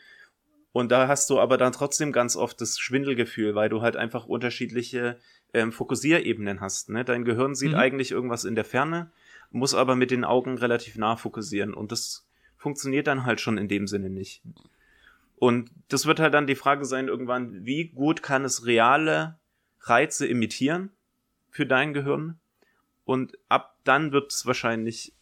und 0.73 0.93
da 0.93 1.09
hast 1.09 1.29
du 1.31 1.41
aber 1.41 1.57
dann 1.57 1.73
trotzdem 1.73 2.13
ganz 2.13 2.37
oft 2.37 2.61
das 2.61 2.79
Schwindelgefühl, 2.79 3.57
weil 3.57 3.69
du 3.69 3.83
halt 3.83 3.97
einfach 3.97 4.27
unterschiedliche 4.27 5.19
ähm, 5.53 5.73
Fokussierebenen 5.73 6.61
hast. 6.61 6.91
Ne? 6.91 7.05
Dein 7.05 7.25
Gehirn 7.25 7.57
sieht 7.57 7.73
Mhm. 7.73 7.79
eigentlich 7.79 8.13
irgendwas 8.13 8.45
in 8.45 8.55
der 8.55 8.65
Ferne, 8.65 9.11
muss 9.51 9.75
aber 9.75 9.97
mit 9.97 10.11
den 10.11 10.25
Augen 10.25 10.59
relativ 10.59 10.97
nah 10.97 11.17
fokussieren. 11.17 11.75
Und 11.75 11.93
das 11.93 12.27
funktioniert 12.57 13.07
dann 13.07 13.25
halt 13.25 13.41
schon 13.41 13.59
in 13.59 13.69
dem 13.69 13.87
Sinne 13.87 14.11
nicht. 14.11 14.43
Und 15.37 15.71
das 15.89 16.07
wird 16.07 16.21
halt 16.21 16.35
dann 16.35 16.47
die 16.47 16.55
Frage 16.55 16.85
sein, 16.85 17.09
irgendwann, 17.09 17.65
wie 17.65 17.89
gut 17.89 18.23
kann 18.23 18.45
es 18.45 18.67
reale 18.67 19.39
Reize 19.81 20.27
imitieren 20.27 20.91
für 21.51 21.67
dein 21.67 21.95
Gehirn? 21.95 22.39
Und 23.05 23.39
ab 23.49 23.77
dann 23.85 24.13
wird 24.13 24.33
es 24.33 24.47
wahrscheinlich 24.47 25.15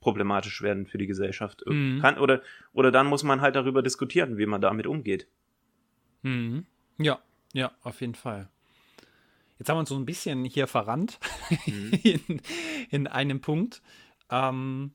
problematisch 0.00 0.62
werden 0.62 0.86
für 0.86 0.98
die 0.98 1.06
Gesellschaft. 1.06 1.62
Mhm. 1.66 2.00
Kann, 2.00 2.18
oder, 2.18 2.40
oder 2.72 2.90
dann 2.90 3.06
muss 3.06 3.22
man 3.22 3.40
halt 3.40 3.56
darüber 3.56 3.82
diskutieren, 3.82 4.38
wie 4.38 4.46
man 4.46 4.60
damit 4.60 4.86
umgeht. 4.86 5.28
Mhm. 6.22 6.64
Ja, 6.98 7.18
ja, 7.52 7.72
auf 7.82 8.00
jeden 8.00 8.14
Fall. 8.14 8.48
Jetzt 9.58 9.68
haben 9.68 9.76
wir 9.76 9.80
uns 9.80 9.88
so 9.88 9.96
ein 9.96 10.04
bisschen 10.06 10.44
hier 10.44 10.66
verrannt 10.66 11.18
in, 11.66 12.40
in 12.90 13.06
einem 13.06 13.40
Punkt. 13.40 13.80
Ähm, 14.30 14.94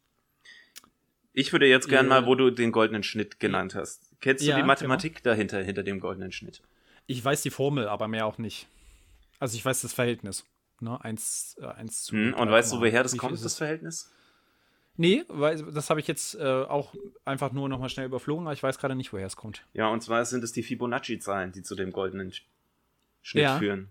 Ich 1.33 1.51
würde 1.51 1.65
jetzt 1.67 1.87
gern 1.89 2.05
Äh, 2.07 2.09
mal, 2.09 2.25
wo 2.25 2.35
du 2.35 2.51
den 2.51 2.71
goldenen 2.71 3.03
Schnitt 3.03 3.39
genannt 3.39 3.75
hast. 3.75 4.11
Kennst 4.19 4.43
du 4.43 4.47
Ja, 4.49 4.55
genau. 4.55 4.65
die 4.65 4.67
Mathematik 4.67 5.23
dahinter, 5.23 5.63
hinter 5.63 5.83
dem 5.83 5.99
goldenen 5.99 6.31
Schnitt? 6.31 6.61
ich 7.07 7.23
weiß 7.25 7.41
die 7.41 7.49
Formel, 7.49 7.87
aber 7.89 8.07
mehr 8.07 8.25
auch 8.25 8.37
nicht. 8.37 8.67
Also 9.39 9.57
ich 9.57 9.65
weiß 9.65 9.81
das 9.81 9.91
Verhältnis. 9.93 10.45
Ne? 10.79 11.03
Eins, 11.03 11.57
äh, 11.59 11.65
eins 11.65 12.03
zu. 12.03 12.15
Hm, 12.15 12.33
und 12.35 12.49
weißt 12.51 12.71
du, 12.71 12.77
3,8. 12.77 12.79
woher 12.81 13.03
das 13.03 13.17
kommt, 13.17 13.43
das? 13.43 13.57
Verhältnis? 13.57 14.13
Nee, 14.97 15.23
weil 15.27 15.57
das 15.71 15.89
habe 15.89 15.99
ich 15.99 16.07
jetzt 16.07 16.35
äh, 16.35 16.43
auch 16.43 16.93
einfach 17.25 17.51
nur 17.51 17.67
nochmal 17.69 17.89
schnell 17.89 18.05
überflogen, 18.05 18.45
aber 18.45 18.53
ich 18.53 18.61
weiß 18.61 18.77
gerade 18.77 18.95
nicht, 18.95 19.11
woher 19.13 19.25
es 19.25 19.35
kommt. 19.35 19.65
Ja, 19.73 19.87
und 19.87 20.01
zwar 20.03 20.23
sind 20.25 20.43
es 20.43 20.51
die 20.53 20.63
Fibonacci-Zahlen, 20.63 21.51
die 21.51 21.63
zu 21.63 21.75
dem 21.75 21.91
goldenen 21.91 22.31
Sch- 22.31 22.41
Schnitt 23.23 23.43
Ja. 23.43 23.57
führen. 23.57 23.89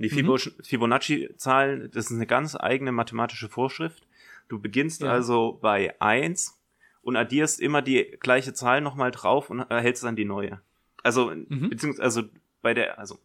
Und 0.00 0.10
die 0.10 0.22
Mhm. 0.22 0.38
Fibo 0.38 0.38
Fibonacci-Zahlen, 0.62 1.90
das 1.92 2.06
ist 2.06 2.12
eine 2.12 2.26
ganz 2.26 2.56
eigene 2.56 2.90
mathematische 2.90 3.48
Vorschrift. 3.50 4.06
Du 4.48 4.58
beginnst 4.58 5.02
Ja. 5.02 5.12
also 5.12 5.58
bei 5.60 5.94
1 6.00 6.58
und 7.02 7.16
addierst 7.16 7.60
immer 7.60 7.82
die 7.82 8.16
gleiche 8.20 8.54
Zahl 8.54 8.80
nochmal 8.80 9.10
drauf 9.10 9.50
und 9.50 9.60
erhältst 9.60 10.02
dann 10.02 10.16
die 10.16 10.24
neue. 10.24 10.60
Also, 11.02 11.30
Mhm. 11.34 11.68
beziehungsweise, 11.70 12.02
also 12.02 12.22
bei 12.62 12.72
der, 12.74 12.98
also, 12.98 13.18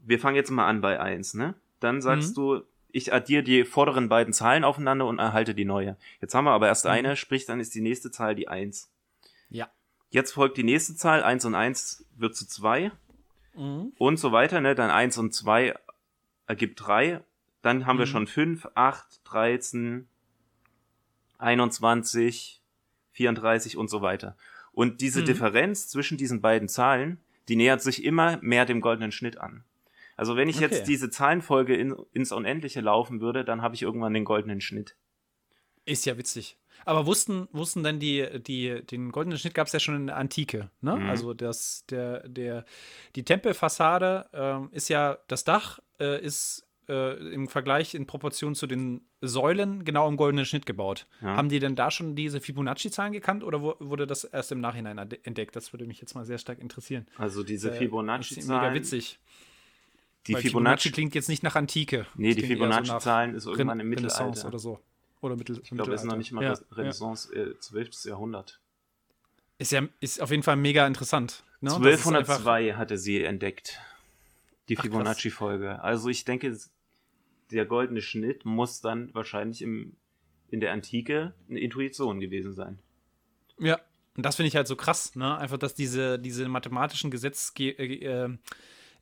wir 0.00 0.18
fangen 0.18 0.36
jetzt 0.36 0.50
mal 0.50 0.66
an 0.68 0.80
bei 0.82 1.00
1, 1.00 1.34
ne? 1.34 1.54
Dann 1.80 2.02
sagst 2.02 2.30
Mhm. 2.30 2.34
du, 2.34 2.62
ich 2.92 3.12
addiere 3.12 3.42
die 3.42 3.64
vorderen 3.64 4.08
beiden 4.08 4.32
Zahlen 4.32 4.64
aufeinander 4.64 5.06
und 5.06 5.18
erhalte 5.18 5.54
die 5.54 5.64
neue. 5.64 5.96
Jetzt 6.20 6.34
haben 6.34 6.44
wir 6.44 6.52
aber 6.52 6.68
erst 6.68 6.84
Mhm. 6.84 6.90
eine, 6.92 7.16
sprich, 7.16 7.46
dann 7.46 7.58
ist 7.58 7.74
die 7.74 7.80
nächste 7.80 8.10
Zahl 8.10 8.34
die 8.34 8.48
1. 8.48 8.90
Ja. 9.48 9.68
Jetzt 10.10 10.32
folgt 10.32 10.56
die 10.58 10.62
nächste 10.62 10.94
Zahl, 10.94 11.22
1 11.22 11.44
und 11.44 11.54
1 11.54 12.04
wird 12.16 12.36
zu 12.36 12.46
2 12.46 12.92
Mhm. 13.54 13.92
und 13.98 14.18
so 14.18 14.32
weiter, 14.32 14.60
ne? 14.60 14.74
Dann 14.74 14.90
1 14.90 15.18
und 15.18 15.32
2 15.34 15.74
ergibt 16.46 16.80
3. 16.86 17.22
Dann 17.62 17.86
haben 17.86 17.98
wir 17.98 18.06
Mhm. 18.06 18.10
schon 18.10 18.26
5, 18.26 18.68
8, 18.74 19.20
13, 19.24 20.08
21, 21.38 22.60
34 23.12 23.76
und 23.76 23.88
so 23.88 24.02
weiter. 24.02 24.36
Und 24.72 25.00
diese 25.00 25.20
Mhm. 25.20 25.26
Differenz 25.26 25.88
zwischen 25.88 26.18
diesen 26.18 26.40
beiden 26.40 26.68
Zahlen, 26.68 27.18
die 27.48 27.56
nähert 27.56 27.82
sich 27.82 28.04
immer 28.04 28.38
mehr 28.42 28.64
dem 28.66 28.80
goldenen 28.80 29.12
Schnitt 29.12 29.38
an. 29.38 29.64
Also 30.16 30.36
wenn 30.36 30.48
ich 30.48 30.56
Okay. 30.56 30.66
jetzt 30.66 30.88
diese 30.88 31.10
Zahlenfolge 31.10 31.74
in, 31.76 31.94
ins 32.12 32.32
Unendliche 32.32 32.80
laufen 32.80 33.20
würde, 33.20 33.44
dann 33.44 33.62
habe 33.62 33.74
ich 33.74 33.82
irgendwann 33.82 34.14
den 34.14 34.24
goldenen 34.24 34.60
Schnitt. 34.60 34.96
Ist 35.84 36.06
ja 36.06 36.16
witzig. 36.16 36.56
Aber 36.84 37.06
wussten, 37.06 37.48
wussten 37.52 37.82
denn 37.82 37.98
die, 37.98 38.26
die, 38.40 38.84
den 38.84 39.12
goldenen 39.12 39.38
Schnitt 39.38 39.54
gab 39.54 39.66
es 39.66 39.72
ja 39.72 39.80
schon 39.80 39.96
in 39.96 40.06
der 40.08 40.16
Antike, 40.16 40.70
ne? 40.80 40.96
Mhm. 40.96 41.08
Also 41.08 41.34
das, 41.34 41.84
der, 41.86 42.28
der, 42.28 42.64
die 43.16 43.24
Tempelfassade 43.24 44.26
äh, 44.32 44.76
ist 44.76 44.88
ja, 44.88 45.18
das 45.28 45.44
Dach 45.44 45.80
äh, 45.98 46.20
ist 46.22 46.66
äh, 46.88 47.32
im 47.32 47.48
Vergleich 47.48 47.94
in 47.94 48.06
Proportion 48.06 48.54
zu 48.54 48.66
den 48.66 49.02
Säulen 49.20 49.84
genau 49.84 50.08
im 50.08 50.16
goldenen 50.16 50.44
Schnitt 50.44 50.66
gebaut. 50.66 51.06
Ja. 51.22 51.36
Haben 51.36 51.48
die 51.48 51.58
denn 51.58 51.76
da 51.76 51.90
schon 51.90 52.14
diese 52.14 52.40
Fibonacci-Zahlen 52.40 53.12
gekannt 53.12 53.42
oder 53.44 53.62
wurde 53.62 54.06
das 54.06 54.24
erst 54.24 54.52
im 54.52 54.60
Nachhinein 54.60 54.98
entdeckt? 54.98 55.56
Das 55.56 55.72
würde 55.72 55.86
mich 55.86 56.00
jetzt 56.00 56.14
mal 56.14 56.24
sehr 56.24 56.38
stark 56.38 56.58
interessieren. 56.58 57.06
Also 57.16 57.42
diese 57.42 57.70
äh, 57.70 57.78
Fibonacci-Zahlen. 57.78 58.60
Mega 58.60 58.74
witzig. 58.74 59.18
Die 60.26 60.32
Fibonacci, 60.32 60.48
Fibonacci, 60.48 60.90
klingt 60.90 61.14
jetzt 61.14 61.28
nicht 61.28 61.42
nach 61.42 61.54
Antike. 61.54 62.06
Nee, 62.16 62.34
die 62.34 62.42
Fibonacci-Zahlen 62.42 63.38
so 63.38 63.52
ist 63.52 63.58
irgendwann 63.58 63.80
im 63.80 63.88
Mittelalter. 63.88 64.48
oder 64.48 64.58
so. 64.58 64.80
Oder 65.24 65.36
Mittel, 65.36 65.58
ich 65.62 65.70
glaube, 65.70 65.94
es 65.94 66.02
ist 66.02 66.06
noch 66.06 66.18
nicht 66.18 66.32
mal 66.32 66.44
ja, 66.44 66.54
Renaissance, 66.70 67.34
ja. 67.34 67.44
Äh, 67.44 67.58
12. 67.58 68.04
Jahrhundert. 68.04 68.60
Ist 69.56 69.72
ja 69.72 69.88
ist 70.00 70.20
auf 70.20 70.30
jeden 70.30 70.42
Fall 70.42 70.56
mega 70.56 70.86
interessant. 70.86 71.44
Ne? 71.62 71.70
1202 71.70 72.74
hatte 72.74 72.98
sie 72.98 73.24
entdeckt. 73.24 73.80
Die 74.68 74.76
Fibonacci-Folge. 74.76 75.82
Also 75.82 76.10
ich 76.10 76.26
denke, 76.26 76.54
der 77.50 77.64
goldene 77.64 78.02
Schnitt 78.02 78.44
muss 78.44 78.82
dann 78.82 79.14
wahrscheinlich 79.14 79.62
im, 79.62 79.96
in 80.50 80.60
der 80.60 80.72
Antike 80.72 81.32
eine 81.48 81.60
Intuition 81.60 82.20
gewesen 82.20 82.52
sein. 82.52 82.78
Ja, 83.58 83.80
und 84.18 84.26
das 84.26 84.36
finde 84.36 84.48
ich 84.48 84.56
halt 84.56 84.68
so 84.68 84.76
krass, 84.76 85.16
ne? 85.16 85.38
Einfach, 85.38 85.56
dass 85.56 85.74
diese, 85.74 86.18
diese 86.18 86.46
mathematischen 86.50 87.10
Gesetzgegebenheiten 87.10 88.38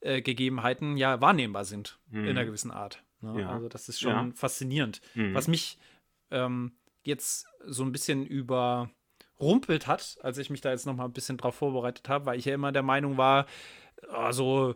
äh, 0.02 0.96
äh, 0.96 1.00
ja 1.00 1.20
wahrnehmbar 1.20 1.64
sind 1.64 1.98
mhm. 2.12 2.26
in 2.26 2.30
einer 2.30 2.44
gewissen 2.44 2.70
Art. 2.70 3.02
Ne? 3.22 3.40
Ja. 3.40 3.50
Also 3.50 3.68
das 3.68 3.88
ist 3.88 4.00
schon 4.00 4.12
ja. 4.12 4.30
faszinierend. 4.36 5.00
Mhm. 5.14 5.34
Was 5.34 5.48
mich 5.48 5.78
ähm, 6.32 6.76
jetzt 7.04 7.46
so 7.64 7.84
ein 7.84 7.92
bisschen 7.92 8.26
überrumpelt 8.26 9.86
hat, 9.86 10.18
als 10.22 10.38
ich 10.38 10.50
mich 10.50 10.60
da 10.60 10.70
jetzt 10.70 10.86
noch 10.86 10.96
mal 10.96 11.04
ein 11.04 11.12
bisschen 11.12 11.36
drauf 11.36 11.56
vorbereitet 11.56 12.08
habe, 12.08 12.26
weil 12.26 12.38
ich 12.38 12.44
ja 12.44 12.54
immer 12.54 12.72
der 12.72 12.82
Meinung 12.82 13.16
war, 13.16 13.46
also 14.08 14.74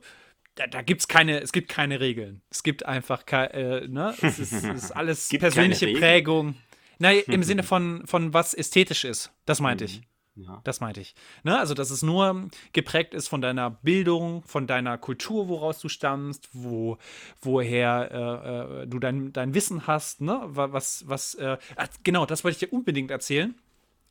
da, 0.57 0.67
da 0.67 0.83
gibt's 0.83 1.07
keine, 1.09 1.41
es 1.41 1.53
gibt 1.53 1.69
keine 1.69 2.01
Regeln. 2.01 2.43
Es 2.51 2.63
gibt 2.63 2.85
einfach 2.87 3.27
keine, 3.27 3.53
äh, 3.53 3.89
ne? 3.89 4.15
Es 4.23 4.39
ist, 4.39 4.53
es 4.53 4.65
ist 4.85 4.91
alles 4.93 5.29
persönliche 5.29 5.93
Prägung. 5.93 6.57
Nein, 6.99 7.23
im 7.27 7.43
Sinne 7.45 7.63
von, 7.63 8.07
von 8.07 8.33
was 8.33 8.55
ästhetisch 8.55 9.05
ist. 9.05 9.33
Das 9.45 9.61
meinte 9.61 9.85
ich. 9.85 10.03
Ja. 10.37 10.61
Das 10.65 10.81
meinte 10.81 11.01
ich. 11.01 11.15
Ne? 11.45 11.59
Also, 11.59 11.73
dass 11.73 11.91
es 11.91 12.03
nur 12.03 12.49
geprägt 12.73 13.15
ist 13.15 13.27
von 13.29 13.41
deiner 13.41 13.71
Bildung, 13.71 14.43
von 14.43 14.67
deiner 14.67 14.99
Kultur, 14.99 15.49
woraus 15.49 15.81
du 15.81 15.89
stammst, 15.89 16.51
wo, 16.53 16.99
woher 17.41 18.11
äh, 18.13 18.83
äh, 18.83 18.87
du 18.87 18.99
dein, 18.99 19.33
dein 19.33 19.55
Wissen 19.55 19.87
hast, 19.87 20.21
ne? 20.21 20.41
Was, 20.45 21.09
was, 21.09 21.35
äh, 21.35 21.57
genau, 22.05 22.27
das 22.27 22.45
wollte 22.45 22.57
ich 22.57 22.69
dir 22.69 22.75
unbedingt 22.75 23.11
erzählen. 23.11 23.55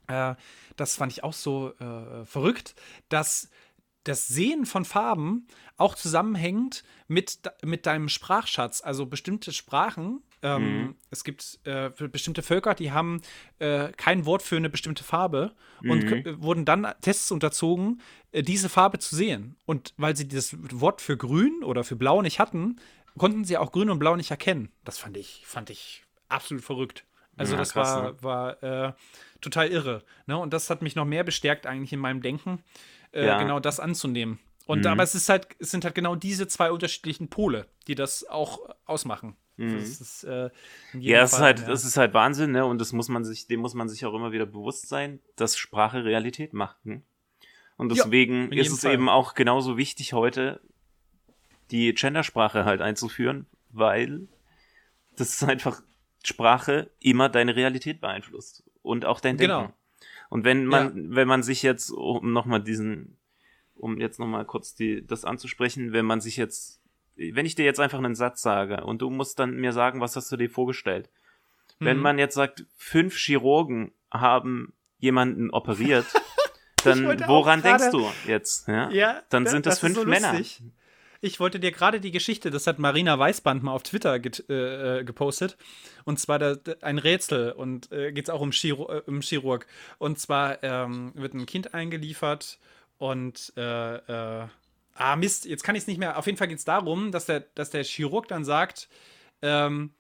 Äh, 0.08 0.36
das 0.76 0.96
fand 0.96 1.12
ich 1.12 1.24
auch 1.24 1.34
so 1.34 1.74
äh, 1.80 2.26
verrückt, 2.26 2.76
dass 3.10 3.50
das 4.06 4.28
Sehen 4.28 4.66
von 4.66 4.86
Farben 4.86 5.48
auch 5.78 5.96
zusammenhängt 5.96 6.84
mit, 7.08 7.40
mit 7.64 7.86
deinem 7.86 8.08
Sprachschatz. 8.08 8.82
Also 8.82 9.06
bestimmte 9.06 9.52
Sprachen, 9.52 10.24
ähm, 10.42 10.64
mhm. 10.64 10.96
es 11.10 11.24
gibt 11.24 11.60
äh, 11.66 11.90
bestimmte 11.90 12.42
Völker, 12.42 12.76
die 12.76 12.92
haben 12.92 13.22
äh, 13.60 13.92
kein 13.98 14.26
Wort 14.26 14.42
für 14.42 14.56
eine 14.56 14.70
bestimmte 14.70 15.04
Farbe 15.04 15.54
mhm. 15.82 15.92
und 15.92 16.42
wurden 16.42 16.66
dann 16.66 16.88
Tests 17.02 17.32
unterzogen, 17.32 18.02
äh, 18.32 18.42
diese 18.42 18.70
Farbe 18.70 19.00
zu 19.00 19.16
sehen. 19.16 19.58
Und 19.66 19.94
weil 19.98 20.16
sie 20.16 20.28
das 20.28 20.56
Wort 20.80 21.02
für 21.02 21.18
grün 21.18 21.64
oder 21.64 21.84
für 21.84 21.96
blau 21.96 22.22
nicht 22.22 22.40
hatten, 22.40 22.78
konnten 23.18 23.44
sie 23.44 23.58
auch 23.58 23.72
grün 23.72 23.90
und 23.90 24.00
blau 24.00 24.16
nicht 24.16 24.32
erkennen. 24.32 24.72
Das 24.84 24.98
fand 24.98 25.18
ich, 25.18 25.44
fand 25.46 25.70
ich 25.70 26.04
absolut 26.30 26.64
verrückt. 26.64 27.06
Also 27.38 27.54
ja, 27.54 27.60
das 27.60 27.74
krass, 27.74 27.96
war, 27.96 28.04
ne? 28.04 28.18
war 28.22 28.64
äh, 28.64 28.94
total 29.42 29.70
irre. 29.70 30.04
Ne? 30.26 30.38
Und 30.38 30.54
das 30.54 30.70
hat 30.70 30.82
mich 30.82 30.96
noch 30.96 31.06
mehr 31.06 31.24
bestärkt 31.24 31.66
eigentlich 31.66 31.92
in 31.92 32.00
meinem 32.00 32.22
Denken, 32.22 32.64
äh, 33.16 33.26
ja. 33.26 33.42
genau 33.42 33.60
das 33.60 33.80
anzunehmen. 33.80 34.40
Und 34.66 34.82
mhm. 34.82 34.88
aber 34.88 35.04
es 35.04 35.16
ist 35.16 35.30
halt, 35.30 35.48
es 35.60 35.72
sind 35.72 35.86
halt 35.86 35.96
genau 35.96 36.16
diese 36.16 36.48
zwei 36.48 36.72
unterschiedlichen 36.72 37.30
Pole, 37.30 37.68
die 37.88 37.96
das 37.96 38.28
auch 38.28 38.60
ausmachen. 38.86 39.36
Mhm. 39.58 39.80
Das 39.80 40.02
ist, 40.02 40.24
äh, 40.26 40.50
ja, 40.94 41.22
es 41.22 41.34
ist 41.34 41.40
halt, 41.40 41.60
ja. 41.62 41.68
das 41.68 41.86
ist 41.86 41.98
halt 41.98 42.14
Wahnsinn, 42.14 42.52
ne? 42.52 42.66
Und 42.66 42.80
das 42.80 42.92
muss 42.92 43.08
man 43.08 43.24
sich, 43.24 43.48
dem 43.48 43.62
muss 43.62 43.74
man 43.74 43.88
sich 43.88 44.06
auch 44.06 44.14
immer 44.14 44.32
wieder 44.32 44.46
bewusst 44.46 44.90
sein, 44.90 45.20
dass 45.36 45.58
Sprache 45.58 46.04
Realität 46.04 46.54
macht. 46.54 46.86
Ne? 46.86 47.02
Und 47.78 47.90
deswegen 47.90 48.52
ja, 48.52 48.62
ist 48.62 48.72
es 48.72 48.82
Fall. 48.82 48.94
eben 48.94 49.08
auch 49.08 49.34
genauso 49.34 49.78
wichtig 49.78 50.14
heute, 50.14 50.62
die 51.72 51.94
Gendersprache 51.94 52.66
halt 52.66 52.82
einzuführen, 52.82 53.48
weil 53.70 54.28
das 55.16 55.30
ist 55.30 55.44
einfach 55.44 55.82
Sprache 56.24 56.92
immer 57.00 57.30
deine 57.30 57.56
Realität 57.56 58.02
beeinflusst 58.02 58.64
und 58.82 59.06
auch 59.06 59.20
dein 59.20 59.38
Denken. 59.38 59.58
Genau. 59.58 59.74
Und 60.30 60.44
wenn 60.44 60.66
man, 60.66 60.98
ja. 60.98 61.16
wenn 61.16 61.28
man 61.28 61.44
sich 61.44 61.64
jetzt, 61.64 61.90
um 61.92 62.34
nochmal 62.34 62.62
diesen, 62.62 63.18
um 63.76 64.00
jetzt 64.00 64.20
nochmal 64.20 64.46
kurz 64.46 64.76
die, 64.76 65.06
das 65.06 65.26
anzusprechen, 65.26 65.94
wenn 65.94 66.06
man 66.06 66.22
sich 66.22 66.38
jetzt, 66.38 66.82
wenn 67.16 67.46
ich 67.46 67.56
dir 67.56 67.66
jetzt 67.66 67.80
einfach 67.80 68.00
einen 68.00 68.16
Satz 68.16 68.42
sage 68.42 68.84
und 68.84 69.02
du 69.02 69.10
musst 69.10 69.40
dann 69.40 69.56
mir 69.56 69.72
sagen, 69.72 70.02
was 70.02 70.16
hast 70.16 70.32
du 70.32 70.38
dir 70.38 70.50
vorgestellt? 70.50 71.10
Mhm. 71.80 71.86
Wenn 71.86 71.98
man 72.00 72.20
jetzt 72.20 72.36
sagt, 72.36 72.66
fünf 72.76 73.16
Chirurgen 73.18 73.92
haben 74.12 74.74
jemanden 75.00 75.50
operiert, 75.52 76.06
dann 76.84 77.06
woran 77.28 77.62
denkst 77.62 77.92
du 77.92 78.10
jetzt? 78.28 78.68
Ja, 78.68 78.90
ja 78.92 79.22
dann 79.30 79.46
sind 79.46 79.66
das, 79.66 79.76
das 79.76 79.80
fünf 79.80 79.96
so 79.96 80.06
Männer. 80.06 80.40
Ich 81.26 81.40
wollte 81.40 81.60
dir 81.60 81.72
gerade 81.72 82.00
die 82.00 82.12
Geschichte, 82.12 82.52
das 82.52 82.68
hat 82.68 82.78
Marina 82.78 83.18
Weißband 83.18 83.64
mal 83.64 83.72
auf 83.72 83.82
Twitter 83.82 84.20
get, 84.20 84.48
äh, 84.48 85.00
äh 85.00 85.04
gepostet. 85.04 85.58
Und 86.04 86.20
zwar 86.20 86.38
da, 86.38 86.56
ein 86.82 87.00
Rätsel 87.00 87.52
und 87.52 87.92
äh, 87.92 88.12
geht 88.12 88.26
es 88.26 88.30
auch 88.30 88.42
um, 88.42 88.52
Chiro, 88.52 88.94
äh, 88.94 89.02
um 89.08 89.22
Chirurg. 89.22 89.66
Und 89.98 90.20
zwar 90.20 90.64
ähm, 90.64 91.14
wird 91.16 91.34
ein 91.34 91.48
Kind 91.48 91.74
eingeliefert 91.74 92.60
und 93.00 93.54
äh, 93.58 93.96
äh, 93.96 94.48
ah 94.94 95.16
Mist, 95.16 95.46
jetzt 95.46 95.64
kann 95.64 95.74
ich 95.74 95.82
es 95.82 95.88
nicht 95.88 95.98
mehr. 95.98 96.20
Auf 96.20 96.28
jeden 96.28 96.38
Fall 96.38 96.48
geht 96.48 96.60
es 96.60 96.66
darum, 96.66 97.12
dass 97.12 97.26
der, 97.26 97.40
dass 97.56 97.72
der 97.72 97.84
Chirurg 97.84 98.28
dann 98.28 98.46
sagt, 98.46 98.88
ähm, 99.42 99.96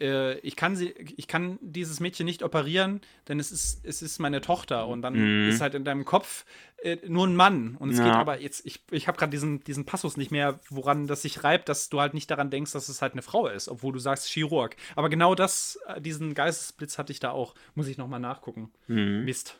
äh, 0.00 0.38
ich, 0.40 0.56
kann 0.56 0.76
sie, 0.76 0.90
ich 1.16 1.28
kann 1.28 1.58
dieses 1.60 2.00
Mädchen 2.00 2.26
nicht 2.26 2.42
operieren, 2.42 3.00
denn 3.28 3.38
es 3.38 3.52
ist, 3.52 3.84
es 3.84 4.02
ist 4.02 4.18
meine 4.18 4.40
Tochter. 4.40 4.88
Und 4.88 5.02
dann 5.02 5.14
mhm. 5.14 5.48
ist 5.48 5.60
halt 5.60 5.74
in 5.74 5.84
deinem 5.84 6.04
Kopf 6.04 6.44
äh, 6.82 6.98
nur 7.06 7.26
ein 7.26 7.36
Mann. 7.36 7.76
Und 7.76 7.90
es 7.90 7.98
ja. 7.98 8.04
geht 8.04 8.14
aber 8.14 8.40
jetzt, 8.40 8.66
ich, 8.66 8.84
ich 8.90 9.08
habe 9.08 9.18
gerade 9.18 9.30
diesen, 9.30 9.62
diesen 9.64 9.84
Passus 9.84 10.16
nicht 10.16 10.30
mehr, 10.30 10.60
woran 10.68 11.06
das 11.06 11.22
sich 11.22 11.44
reibt, 11.44 11.68
dass 11.68 11.88
du 11.88 12.00
halt 12.00 12.14
nicht 12.14 12.30
daran 12.30 12.50
denkst, 12.50 12.72
dass 12.72 12.88
es 12.88 13.02
halt 13.02 13.12
eine 13.12 13.22
Frau 13.22 13.46
ist, 13.46 13.68
obwohl 13.68 13.92
du 13.92 13.98
sagst 13.98 14.28
Chirurg. 14.28 14.76
Aber 14.96 15.08
genau 15.08 15.34
das, 15.34 15.78
äh, 15.86 16.00
diesen 16.00 16.34
Geistesblitz 16.34 16.98
hatte 16.98 17.12
ich 17.12 17.20
da 17.20 17.30
auch. 17.30 17.54
Muss 17.74 17.88
ich 17.88 17.98
nochmal 17.98 18.20
nachgucken. 18.20 18.72
Mhm. 18.88 19.24
Mist. 19.24 19.58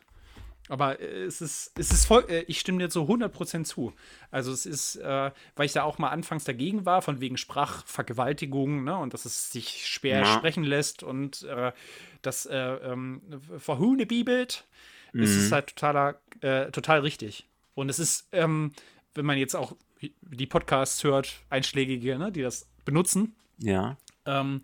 Aber 0.67 0.99
äh, 0.99 1.23
es 1.23 1.41
ist, 1.41 1.71
es 1.77 1.91
ist 1.91 2.05
voll, 2.05 2.25
äh, 2.29 2.41
ich 2.41 2.59
stimme 2.59 2.79
dir 2.79 2.89
so 2.89 3.03
100% 3.03 3.63
zu. 3.63 3.93
Also 4.31 4.51
es 4.51 4.65
ist, 4.65 4.95
äh, 4.97 5.31
weil 5.55 5.65
ich 5.65 5.73
da 5.73 5.83
auch 5.83 5.97
mal 5.97 6.09
anfangs 6.09 6.43
dagegen 6.43 6.85
war, 6.85 7.01
von 7.01 7.21
wegen 7.21 7.37
Sprachvergewaltigung, 7.37 8.83
ne, 8.83 8.97
und 8.97 9.13
dass 9.13 9.25
es 9.25 9.51
sich 9.51 9.87
schwer 9.87 10.19
ja. 10.19 10.25
sprechen 10.25 10.63
lässt 10.63 11.03
und 11.03 11.43
äh, 11.43 11.71
das 12.21 12.45
äh, 12.45 12.57
ähm, 12.57 13.21
verhunebibelt, 13.57 14.65
mhm. 15.13 15.23
ist 15.23 15.35
es 15.35 15.51
halt 15.51 15.67
totaler, 15.67 16.19
äh, 16.41 16.71
total 16.71 17.01
richtig. 17.01 17.47
Und 17.75 17.89
es 17.89 17.99
ist, 17.99 18.27
ähm, 18.31 18.71
wenn 19.13 19.25
man 19.25 19.37
jetzt 19.37 19.55
auch 19.55 19.75
die 20.21 20.45
Podcasts 20.45 21.03
hört, 21.03 21.33
Einschlägige, 21.49 22.17
ne, 22.17 22.31
die 22.31 22.41
das 22.41 22.67
benutzen, 22.85 23.35
ja. 23.57 23.97
Ähm, 24.27 24.61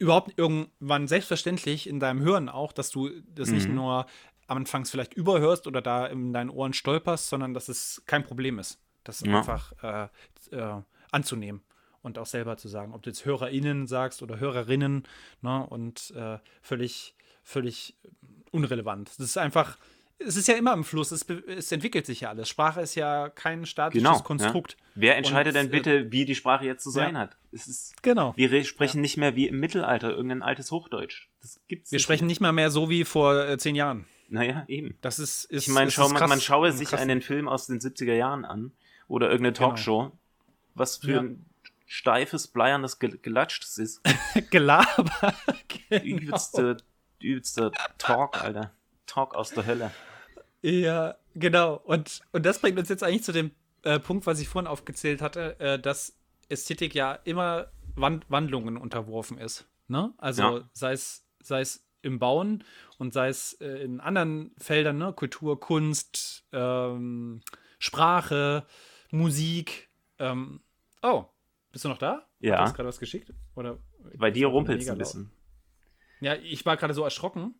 überhaupt 0.00 0.36
irgendwann 0.36 1.06
selbstverständlich 1.06 1.88
in 1.88 2.00
deinem 2.00 2.20
Hören 2.20 2.48
auch, 2.48 2.72
dass 2.72 2.90
du 2.90 3.10
das 3.34 3.48
mhm. 3.48 3.54
nicht 3.54 3.68
nur 3.68 4.06
anfangs 4.46 4.90
vielleicht 4.90 5.14
überhörst 5.14 5.66
oder 5.66 5.82
da 5.82 6.06
in 6.06 6.32
deinen 6.32 6.50
Ohren 6.50 6.72
stolperst, 6.72 7.28
sondern 7.28 7.54
dass 7.54 7.68
es 7.68 8.02
kein 8.06 8.24
Problem 8.24 8.58
ist. 8.58 8.80
Das 9.04 9.20
ja. 9.20 9.36
einfach 9.36 9.72
äh, 9.82 10.08
äh, 10.56 10.82
anzunehmen 11.10 11.62
und 12.02 12.18
auch 12.18 12.26
selber 12.26 12.56
zu 12.56 12.68
sagen, 12.68 12.94
ob 12.94 13.02
du 13.02 13.10
jetzt 13.10 13.24
HörerInnen 13.24 13.86
sagst 13.86 14.22
oder 14.22 14.38
Hörerinnen, 14.38 15.04
ne, 15.42 15.66
und 15.66 16.12
äh, 16.16 16.38
völlig, 16.62 17.14
völlig 17.42 17.96
unrelevant. 18.50 19.08
Das 19.08 19.20
ist 19.20 19.38
einfach, 19.38 19.78
es 20.18 20.36
ist 20.36 20.46
ja 20.48 20.54
immer 20.54 20.72
im 20.74 20.84
Fluss, 20.84 21.10
es, 21.10 21.24
es 21.28 21.72
entwickelt 21.72 22.06
sich 22.06 22.20
ja 22.20 22.28
alles. 22.28 22.48
Sprache 22.48 22.80
ist 22.82 22.94
ja 22.94 23.30
kein 23.30 23.66
statisches 23.66 24.06
genau, 24.06 24.20
Konstrukt. 24.20 24.72
Ja. 24.72 24.84
Wer 24.96 25.16
entscheidet 25.16 25.54
und, 25.54 25.62
denn 25.62 25.70
bitte, 25.70 25.98
äh, 25.98 26.12
wie 26.12 26.24
die 26.24 26.34
Sprache 26.34 26.66
jetzt 26.66 26.84
zu 26.84 26.90
sein 26.90 27.14
ja. 27.14 27.20
hat? 27.20 27.36
Ist, 27.50 28.00
genau. 28.02 28.34
Wir 28.36 28.64
sprechen 28.64 28.98
ja. 28.98 29.02
nicht 29.02 29.16
mehr 29.16 29.34
wie 29.34 29.48
im 29.48 29.58
Mittelalter, 29.58 30.10
irgendein 30.10 30.42
altes 30.42 30.70
Hochdeutsch. 30.70 31.28
Das 31.40 31.60
gibt's 31.68 31.90
wir 31.90 31.98
sprechen 31.98 32.26
nicht 32.26 32.40
mal 32.40 32.52
mehr 32.52 32.70
so 32.70 32.90
wie 32.90 33.04
vor 33.04 33.48
äh, 33.48 33.58
zehn 33.58 33.74
Jahren. 33.74 34.06
Naja, 34.34 34.64
eben. 34.66 34.98
Das 35.00 35.20
ist, 35.20 35.44
ist 35.44 35.68
ich 35.68 35.72
meine, 35.72 35.92
schau, 35.92 36.08
man, 36.08 36.28
man 36.28 36.40
schaue 36.40 36.72
sich 36.72 36.88
krass. 36.88 37.00
einen 37.00 37.22
Film 37.22 37.46
aus 37.46 37.68
den 37.68 37.78
70er 37.78 38.14
Jahren 38.14 38.44
an 38.44 38.72
oder 39.06 39.30
irgendeine 39.30 39.52
genau. 39.52 39.68
Talkshow. 39.68 40.02
Genau. 40.02 40.18
Was 40.74 40.96
für 40.96 41.12
ja. 41.12 41.20
ein 41.20 41.46
steifes, 41.86 42.48
bleiernes 42.48 42.98
Gelatsch 42.98 43.60
das 43.60 43.78
ist. 43.78 44.00
Gelaber. 44.50 45.34
genau. 45.88 46.04
übelste, 46.04 46.78
übelste 47.20 47.70
Talk, 47.98 48.42
Alter. 48.42 48.72
Talk 49.06 49.36
aus 49.36 49.50
der 49.50 49.66
Hölle. 49.66 49.92
Ja, 50.62 51.14
genau. 51.34 51.76
Und, 51.84 52.22
und 52.32 52.44
das 52.44 52.58
bringt 52.58 52.76
uns 52.76 52.88
jetzt 52.88 53.04
eigentlich 53.04 53.22
zu 53.22 53.30
dem 53.30 53.52
äh, 53.82 54.00
Punkt, 54.00 54.26
was 54.26 54.40
ich 54.40 54.48
vorhin 54.48 54.66
aufgezählt 54.66 55.22
hatte, 55.22 55.60
äh, 55.60 55.78
dass 55.78 56.16
Ästhetik 56.48 56.92
ja 56.96 57.12
immer 57.22 57.68
Wand 57.94 58.28
Wandlungen 58.28 58.78
unterworfen 58.78 59.38
ist. 59.38 59.68
Ne? 59.86 60.12
Also 60.18 60.42
ja. 60.42 60.68
sei 60.72 60.92
es 60.92 61.24
sei 61.40 61.60
es 61.60 61.83
im 62.04 62.18
Bauen 62.18 62.64
und 62.98 63.12
sei 63.12 63.28
es 63.28 63.54
äh, 63.54 63.84
in 63.84 64.00
anderen 64.00 64.52
Feldern, 64.58 64.98
ne? 64.98 65.12
Kultur, 65.12 65.58
Kunst, 65.58 66.44
ähm, 66.52 67.40
Sprache, 67.78 68.66
Musik. 69.10 69.88
Ähm, 70.18 70.60
oh, 71.02 71.24
bist 71.72 71.84
du 71.84 71.88
noch 71.88 71.98
da? 71.98 72.26
Ja. 72.40 72.60
Hast 72.60 72.72
du 72.72 72.76
gerade 72.76 72.88
was 72.88 72.98
geschickt? 72.98 73.32
Oder 73.54 73.78
Bei 74.16 74.30
dir 74.30 74.48
rumpelt 74.48 74.82
es 74.82 74.88
ein 74.88 74.98
bisschen. 74.98 75.30
Ja, 76.20 76.34
ich 76.34 76.64
war 76.64 76.76
gerade 76.76 76.94
so 76.94 77.02
erschrocken. 77.02 77.54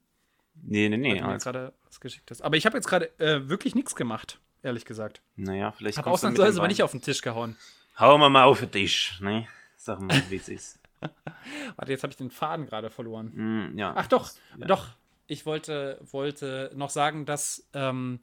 Nee, 0.54 0.88
nee, 0.88 0.96
nee. 0.96 1.22
Weil 1.22 1.38
du 1.38 1.44
gerade 1.44 1.72
was 1.84 2.00
geschickt 2.00 2.30
hast. 2.30 2.42
Aber 2.42 2.56
ich 2.56 2.64
habe 2.66 2.76
jetzt 2.76 2.86
gerade 2.86 3.18
äh, 3.18 3.48
wirklich 3.48 3.74
nichts 3.74 3.96
gemacht, 3.96 4.40
ehrlich 4.62 4.84
gesagt. 4.84 5.20
Naja, 5.36 5.72
vielleicht 5.72 5.98
Hab 5.98 6.06
ausnahmsweise 6.06 6.58
aber 6.60 6.68
nicht 6.68 6.82
auf 6.82 6.92
den 6.92 7.02
Tisch 7.02 7.22
gehauen. 7.22 7.56
Hauen 7.98 8.20
wir 8.20 8.30
mal 8.30 8.44
auf 8.44 8.60
den 8.60 8.70
Tisch, 8.70 9.20
ne? 9.20 9.46
Sag 9.76 10.00
mal, 10.00 10.22
wie 10.28 10.36
es 10.36 10.48
ist. 10.48 10.78
Warte, 11.76 11.92
jetzt 11.92 12.02
habe 12.02 12.10
ich 12.12 12.16
den 12.16 12.30
Faden 12.30 12.66
gerade 12.66 12.90
verloren. 12.90 13.32
Mm, 13.72 13.78
ja. 13.78 13.92
Ach 13.96 14.06
doch, 14.06 14.30
Ja. 14.58 14.66
doch. 14.66 14.88
Ich 15.26 15.46
wollte, 15.46 15.98
wollte 16.12 16.70
noch 16.74 16.90
sagen, 16.90 17.24
dass, 17.24 17.66
ähm, 17.72 18.20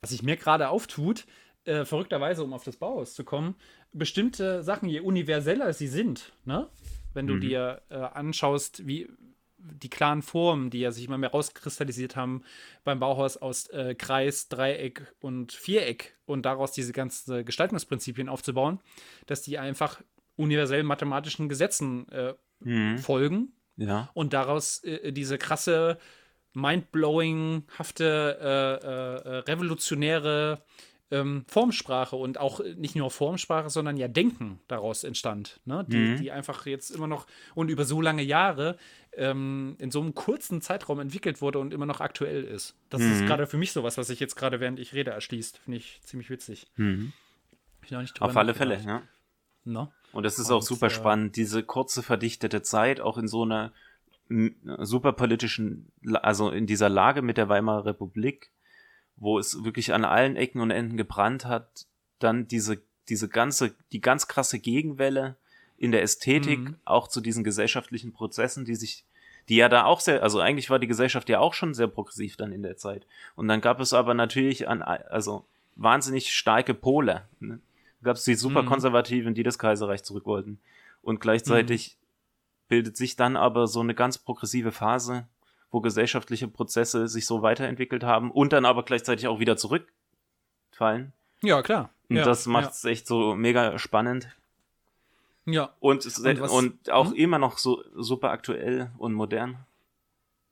was 0.00 0.10
sich 0.10 0.22
mir 0.24 0.36
gerade 0.36 0.68
auftut, 0.68 1.26
äh, 1.64 1.84
verrückterweise, 1.84 2.42
um 2.42 2.52
auf 2.52 2.64
das 2.64 2.76
Bauhaus 2.76 3.14
zu 3.14 3.22
kommen, 3.22 3.54
bestimmte 3.92 4.62
Sachen, 4.64 4.88
je 4.88 5.00
universeller 5.00 5.72
sie 5.72 5.86
sind, 5.88 6.32
ne? 6.44 6.68
wenn 7.14 7.26
du 7.26 7.34
Mhm. 7.34 7.40
dir 7.40 7.82
äh, 7.90 7.94
anschaust, 7.96 8.86
wie 8.86 9.08
die 9.58 9.90
klaren 9.90 10.22
Formen, 10.22 10.70
die 10.70 10.80
ja 10.80 10.90
sich 10.90 11.04
immer 11.04 11.18
mehr 11.18 11.30
rauskristallisiert 11.32 12.16
haben 12.16 12.42
beim 12.82 12.98
Bauhaus 12.98 13.36
aus 13.36 13.66
äh, 13.68 13.94
Kreis, 13.94 14.48
Dreieck 14.48 15.12
und 15.20 15.52
Viereck 15.52 16.16
und 16.24 16.42
daraus 16.46 16.72
diese 16.72 16.92
ganzen 16.92 17.44
Gestaltungsprinzipien 17.44 18.28
aufzubauen, 18.30 18.80
dass 19.26 19.42
die 19.42 19.58
einfach 19.58 20.00
universellen 20.36 20.86
mathematischen 20.86 21.48
Gesetzen 21.48 22.08
äh, 22.10 22.34
Mhm. 22.62 22.98
folgen 22.98 23.52
Ja. 23.76 24.10
und 24.14 24.32
daraus 24.34 24.84
äh, 24.84 25.12
diese 25.12 25.38
krasse, 25.38 25.98
mindblowing-hafte, 26.52 28.38
äh, 28.40 28.86
äh, 28.86 29.14
äh, 29.36 29.36
revolutionäre 29.40 30.62
ähm, 31.12 31.44
Formsprache 31.48 32.14
und 32.14 32.38
auch 32.38 32.60
nicht 32.76 32.94
nur 32.94 33.10
Formsprache, 33.10 33.68
sondern 33.68 33.96
ja 33.96 34.06
Denken 34.06 34.60
daraus 34.68 35.02
entstand, 35.02 35.60
ne? 35.64 35.84
die, 35.88 35.96
Mhm. 35.96 36.16
die 36.18 36.30
einfach 36.30 36.66
jetzt 36.66 36.90
immer 36.90 37.08
noch 37.08 37.26
und 37.56 37.68
über 37.68 37.84
so 37.84 38.00
lange 38.00 38.22
Jahre 38.22 38.76
ähm, 39.14 39.74
in 39.80 39.90
so 39.90 40.00
einem 40.00 40.14
kurzen 40.14 40.60
Zeitraum 40.60 41.00
entwickelt 41.00 41.40
wurde 41.42 41.58
und 41.58 41.74
immer 41.74 41.86
noch 41.86 42.00
aktuell 42.00 42.44
ist. 42.44 42.76
Das 42.90 43.00
ist 43.02 43.22
Mhm. 43.22 43.26
gerade 43.26 43.46
für 43.48 43.56
mich 43.56 43.72
sowas, 43.72 43.98
was 43.98 44.06
sich 44.06 44.20
jetzt 44.20 44.36
gerade 44.36 44.60
während 44.60 44.78
ich 44.78 44.94
rede 44.94 45.10
erschließt. 45.10 45.58
Finde 45.58 45.78
ich 45.78 46.00
ziemlich 46.04 46.30
witzig. 46.30 46.68
Mhm. 46.76 47.12
Ich 47.84 47.90
noch 47.90 48.02
nicht 48.02 48.14
drüber 48.14 48.26
Auf 48.30 48.36
alle 48.36 48.54
Fälle, 48.54 48.78
ja. 48.86 49.02
Ne? 49.64 49.90
Und 50.12 50.24
es 50.26 50.38
ist 50.38 50.50
Und, 50.50 50.56
auch 50.56 50.62
super 50.62 50.86
äh, 50.86 50.90
spannend, 50.90 51.36
diese 51.36 51.62
kurze 51.62 52.02
verdichtete 52.02 52.62
Zeit, 52.62 53.00
auch 53.00 53.16
in 53.18 53.28
so 53.28 53.42
einer 53.42 53.72
m, 54.28 54.54
super 54.78 55.12
politischen, 55.12 55.90
La- 56.02 56.20
also 56.20 56.50
in 56.50 56.66
dieser 56.66 56.88
Lage 56.88 57.22
mit 57.22 57.36
der 57.36 57.48
Weimarer 57.48 57.86
Republik, 57.86 58.50
wo 59.16 59.38
es 59.38 59.64
wirklich 59.64 59.92
an 59.92 60.04
allen 60.04 60.36
Ecken 60.36 60.60
und 60.60 60.70
Enden 60.70 60.96
gebrannt 60.96 61.44
hat, 61.44 61.86
dann 62.18 62.48
diese, 62.48 62.80
diese 63.08 63.28
ganze, 63.28 63.74
die 63.92 64.00
ganz 64.00 64.28
krasse 64.28 64.58
Gegenwelle 64.58 65.36
in 65.76 65.92
der 65.92 66.02
Ästhetik, 66.02 66.58
Mhm. 66.58 66.76
auch 66.84 67.08
zu 67.08 67.20
diesen 67.20 67.44
gesellschaftlichen 67.44 68.12
Prozessen, 68.12 68.64
die 68.64 68.74
sich, 68.74 69.04
die 69.48 69.56
ja 69.56 69.68
da 69.68 69.84
auch 69.84 70.00
sehr, 70.00 70.22
also 70.22 70.40
eigentlich 70.40 70.70
war 70.70 70.78
die 70.78 70.86
Gesellschaft 70.86 71.28
ja 71.28 71.38
auch 71.38 71.54
schon 71.54 71.72
sehr 71.74 71.88
progressiv 71.88 72.36
dann 72.36 72.52
in 72.52 72.62
der 72.62 72.76
Zeit. 72.76 73.06
Und 73.36 73.48
dann 73.48 73.60
gab 73.60 73.80
es 73.80 73.92
aber 73.92 74.14
natürlich 74.14 74.68
an, 74.68 74.82
also 74.82 75.44
wahnsinnig 75.76 76.32
starke 76.34 76.74
Pole. 76.74 77.22
Ne? 77.40 77.60
Gab 78.02 78.16
es 78.16 78.24
die 78.24 78.34
super 78.34 78.62
Mhm. 78.62 78.66
Konservativen, 78.66 79.34
die 79.34 79.42
das 79.42 79.58
Kaiserreich 79.58 80.02
zurück 80.04 80.26
wollten. 80.26 80.58
Und 81.02 81.20
gleichzeitig 81.20 81.96
bildet 82.68 82.96
sich 82.96 83.16
dann 83.16 83.36
aber 83.36 83.66
so 83.66 83.80
eine 83.80 83.94
ganz 83.94 84.16
progressive 84.18 84.72
Phase, 84.72 85.26
wo 85.70 85.80
gesellschaftliche 85.80 86.48
Prozesse 86.48 87.08
sich 87.08 87.26
so 87.26 87.42
weiterentwickelt 87.42 88.02
haben 88.04 88.30
und 88.30 88.52
dann 88.52 88.64
aber 88.64 88.82
gleichzeitig 88.84 89.26
auch 89.28 89.38
wieder 89.40 89.56
zurückfallen. 89.56 91.12
Ja, 91.42 91.62
klar. 91.62 91.90
Und 92.08 92.16
ja, 92.16 92.24
das 92.24 92.46
macht 92.46 92.72
es 92.72 92.84
echt 92.84 93.06
so 93.06 93.34
mega 93.34 93.78
spannend. 93.78 94.28
Ja. 95.46 95.52
ja. 95.52 95.74
Und, 95.80 96.04
Und 96.06 96.40
und 96.50 96.90
auch 96.90 97.08
Hm? 97.10 97.14
immer 97.14 97.38
noch 97.38 97.58
so 97.58 97.82
super 97.96 98.30
aktuell 98.30 98.90
und 98.98 99.14
modern. 99.14 99.56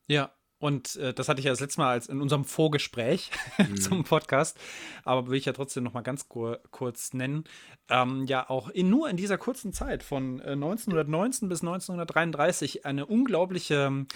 Ja, 0.06 0.30
und 0.58 0.96
äh, 0.96 1.14
das 1.14 1.28
hatte 1.28 1.38
ich 1.40 1.44
ja 1.44 1.52
das 1.52 1.60
letzte 1.60 1.80
Mal 1.80 1.90
als 1.90 2.08
in 2.08 2.20
unserem 2.20 2.44
Vorgespräch 2.44 3.30
Mhm. 3.58 3.76
zum 3.76 4.04
Podcast, 4.04 4.58
aber 5.04 5.28
will 5.28 5.38
ich 5.38 5.44
ja 5.44 5.52
trotzdem 5.52 5.84
noch 5.84 5.92
mal 5.92 6.02
ganz 6.02 6.28
kur 6.28 6.60
kurz 6.70 7.12
nennen. 7.12 7.44
Ähm, 7.88 8.24
ja, 8.26 8.48
auch 8.48 8.68
in, 8.68 8.88
nur 8.88 9.08
in 9.08 9.16
dieser 9.16 9.38
kurzen 9.38 9.72
Zeit 9.72 10.02
von 10.02 10.40
äh, 10.40 10.52
1919 10.52 11.48
bis 11.48 11.60
1933 11.62 12.86
eine 12.86 13.06
unglaubliche, 13.06 14.06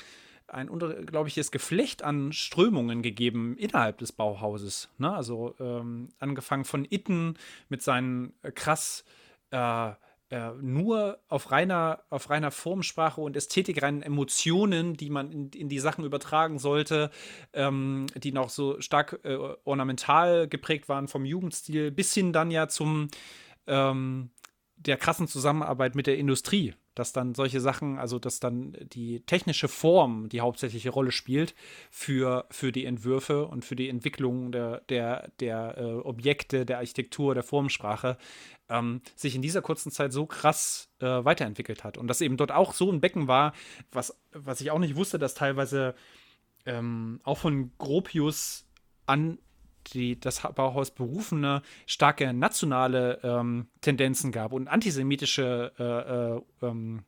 ein 0.46 0.68
unglaubliches 0.68 1.50
Geflecht 1.50 2.02
an 2.02 2.32
Strömungen 2.32 3.02
gegeben 3.02 3.56
innerhalb 3.56 3.98
des 3.98 4.12
Bauhauses. 4.12 4.88
Ne? 4.98 5.12
Also 5.12 5.54
ähm, 5.58 6.08
angefangen 6.18 6.64
von 6.64 6.86
Itten 6.88 7.38
mit 7.68 7.82
seinen 7.82 8.32
äh, 8.42 8.52
krass 8.52 9.04
äh, 9.50 9.92
äh, 10.32 10.52
nur 10.62 11.18
auf 11.28 11.50
reiner, 11.50 12.04
auf 12.08 12.30
reiner 12.30 12.50
Formsprache 12.50 13.20
und 13.20 13.36
Ästhetik, 13.36 13.82
reinen 13.82 14.00
Emotionen, 14.00 14.94
die 14.94 15.10
man 15.10 15.30
in, 15.30 15.50
in 15.50 15.68
die 15.68 15.78
Sachen 15.78 16.06
übertragen 16.06 16.58
sollte, 16.58 17.10
ähm, 17.52 18.06
die 18.16 18.32
noch 18.32 18.48
so 18.48 18.80
stark 18.80 19.20
äh, 19.24 19.36
ornamental 19.64 20.48
geprägt 20.48 20.88
waren 20.88 21.06
vom 21.06 21.26
Jugendstil, 21.26 21.90
bis 21.90 22.14
hin 22.14 22.32
dann 22.32 22.50
ja 22.50 22.66
zum 22.66 23.08
ähm, 23.66 24.30
der 24.76 24.96
krassen 24.96 25.28
Zusammenarbeit 25.28 25.94
mit 25.94 26.06
der 26.06 26.16
Industrie, 26.16 26.72
dass 26.94 27.12
dann 27.12 27.34
solche 27.34 27.60
Sachen, 27.60 27.98
also 27.98 28.18
dass 28.18 28.40
dann 28.40 28.76
die 28.92 29.20
technische 29.20 29.68
Form 29.68 30.28
die 30.28 30.40
hauptsächliche 30.40 30.90
Rolle 30.90 31.12
spielt 31.12 31.54
für, 31.90 32.46
für 32.50 32.72
die 32.72 32.84
Entwürfe 32.84 33.46
und 33.46 33.64
für 33.64 33.76
die 33.76 33.88
Entwicklung 33.88 34.52
der, 34.52 34.80
der, 34.88 35.30
der 35.40 35.78
äh, 35.78 35.82
Objekte, 35.94 36.66
der 36.66 36.78
Architektur, 36.78 37.34
der 37.34 37.42
Formsprache, 37.42 38.18
ähm, 38.68 39.00
sich 39.14 39.34
in 39.34 39.42
dieser 39.42 39.62
kurzen 39.62 39.90
Zeit 39.90 40.12
so 40.12 40.26
krass 40.26 40.90
äh, 41.00 41.06
weiterentwickelt 41.06 41.84
hat. 41.84 41.98
Und 41.98 42.08
dass 42.08 42.20
eben 42.20 42.36
dort 42.36 42.52
auch 42.52 42.74
so 42.74 42.90
ein 42.90 43.00
Becken 43.00 43.28
war, 43.28 43.52
was, 43.90 44.18
was 44.32 44.60
ich 44.60 44.70
auch 44.70 44.78
nicht 44.78 44.96
wusste, 44.96 45.18
dass 45.18 45.34
teilweise 45.34 45.94
ähm, 46.66 47.20
auch 47.24 47.38
von 47.38 47.72
Gropius 47.78 48.66
an 49.06 49.38
die, 49.88 50.18
das 50.18 50.42
Bauhaus 50.54 50.90
berufene 50.90 51.62
starke 51.86 52.32
nationale 52.32 53.18
ähm, 53.22 53.68
Tendenzen 53.80 54.32
gab 54.32 54.52
und 54.52 54.68
antisemitische 54.68 55.72
äh, 55.78 56.66
äh, 56.66 56.68
ähm, 56.68 57.04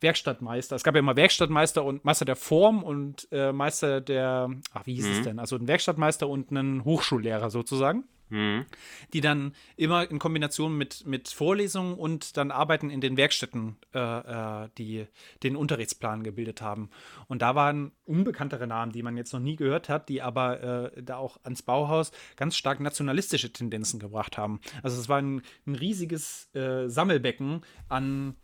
Werkstattmeister. 0.00 0.76
Es 0.76 0.84
gab 0.84 0.94
ja 0.94 1.00
immer 1.00 1.16
Werkstattmeister 1.16 1.84
und 1.84 2.04
Meister 2.04 2.24
der 2.24 2.36
Form 2.36 2.82
und 2.82 3.28
äh, 3.32 3.52
Meister 3.52 4.00
der, 4.00 4.50
ach, 4.72 4.86
wie 4.86 4.94
hieß 4.94 5.08
es 5.08 5.18
Mhm. 5.20 5.24
denn? 5.24 5.38
Also 5.38 5.56
ein 5.56 5.66
Werkstattmeister 5.66 6.28
und 6.28 6.50
einen 6.50 6.84
Hochschullehrer 6.84 7.50
sozusagen 7.50 8.04
Mhm. 8.30 8.66
die 9.12 9.20
dann 9.20 9.54
immer 9.76 10.10
in 10.10 10.18
Kombination 10.18 10.76
mit, 10.76 11.06
mit 11.06 11.28
Vorlesungen 11.28 11.94
und 11.94 12.36
dann 12.36 12.50
Arbeiten 12.50 12.90
in 12.90 13.00
den 13.00 13.16
Werkstätten 13.16 13.76
äh, 13.94 13.98
äh, 13.98 14.68
die 14.76 15.06
den 15.42 15.56
Unterrichtsplan 15.56 16.22
gebildet 16.22 16.60
haben. 16.60 16.90
Und 17.26 17.42
da 17.42 17.54
waren 17.54 17.92
unbekanntere 18.04 18.66
Namen, 18.66 18.92
die 18.92 19.02
man 19.02 19.16
jetzt 19.16 19.32
noch 19.32 19.40
nie 19.40 19.56
gehört 19.56 19.88
hat, 19.88 20.08
die 20.08 20.22
aber 20.22 20.92
äh, 20.96 21.02
da 21.02 21.16
auch 21.16 21.38
ans 21.44 21.62
Bauhaus 21.62 22.12
ganz 22.36 22.56
stark 22.56 22.80
nationalistische 22.80 23.52
Tendenzen 23.52 23.98
gebracht 23.98 24.36
haben. 24.36 24.60
Also 24.82 25.00
es 25.00 25.08
war 25.08 25.18
ein, 25.18 25.42
ein 25.66 25.74
riesiges 25.74 26.54
äh, 26.54 26.88
Sammelbecken 26.88 27.62
an, 27.88 28.34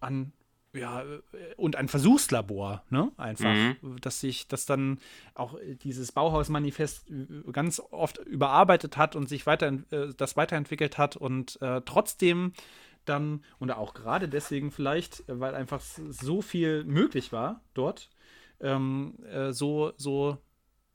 an 0.00 0.32
ja, 0.72 1.02
äh, 1.02 1.54
und 1.56 1.76
ein 1.76 1.88
Versuchslabor, 1.88 2.84
ne? 2.90 3.10
Einfach, 3.16 3.54
dass 4.00 4.20
sich, 4.20 4.48
dass 4.48 4.66
dann 4.66 4.98
auch 5.34 5.58
äh, 5.58 5.74
dieses 5.74 6.12
Bauhausmanifest 6.12 7.10
äh, 7.10 7.50
ganz 7.52 7.80
oft 7.90 8.18
überarbeitet 8.18 8.96
hat 8.96 9.16
und 9.16 9.28
sich 9.28 9.46
weiter, 9.46 9.72
das 10.16 10.36
weiterentwickelt 10.36 10.98
hat 10.98 11.16
und 11.16 11.60
äh, 11.60 11.80
trotzdem 11.84 12.52
dann, 13.04 13.44
und 13.58 13.70
auch 13.70 13.94
gerade 13.94 14.28
deswegen 14.28 14.70
vielleicht, 14.70 15.24
weil 15.26 15.54
einfach 15.54 15.80
so 15.80 16.42
viel 16.42 16.84
möglich 16.84 17.32
war 17.32 17.62
dort, 17.74 18.10
ähm, 18.60 19.18
äh, 19.24 19.52
so, 19.52 19.92
so 19.96 20.38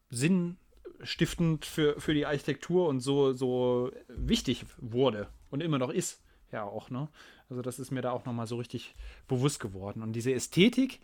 sinnstiftend 0.10 1.65
für, 1.65 1.99
für 1.99 2.14
die 2.14 2.26
Architektur 2.26 2.88
und 2.88 2.99
so, 2.99 3.34
so 3.34 3.91
wichtig 4.07 4.65
wurde 4.77 5.27
und 5.49 5.61
immer 5.61 5.80
noch 5.80 5.89
ist. 5.89 6.22
Ja, 6.52 6.64
auch, 6.64 6.89
ne? 6.89 7.10
Also, 7.49 7.61
das 7.61 7.80
ist 7.80 7.91
mir 7.91 8.01
da 8.01 8.11
auch 8.11 8.26
nochmal 8.26 8.47
so 8.47 8.57
richtig 8.57 8.95
bewusst 9.27 9.59
geworden. 9.59 10.01
Und 10.01 10.13
diese 10.13 10.34
Ästhetik, 10.34 10.99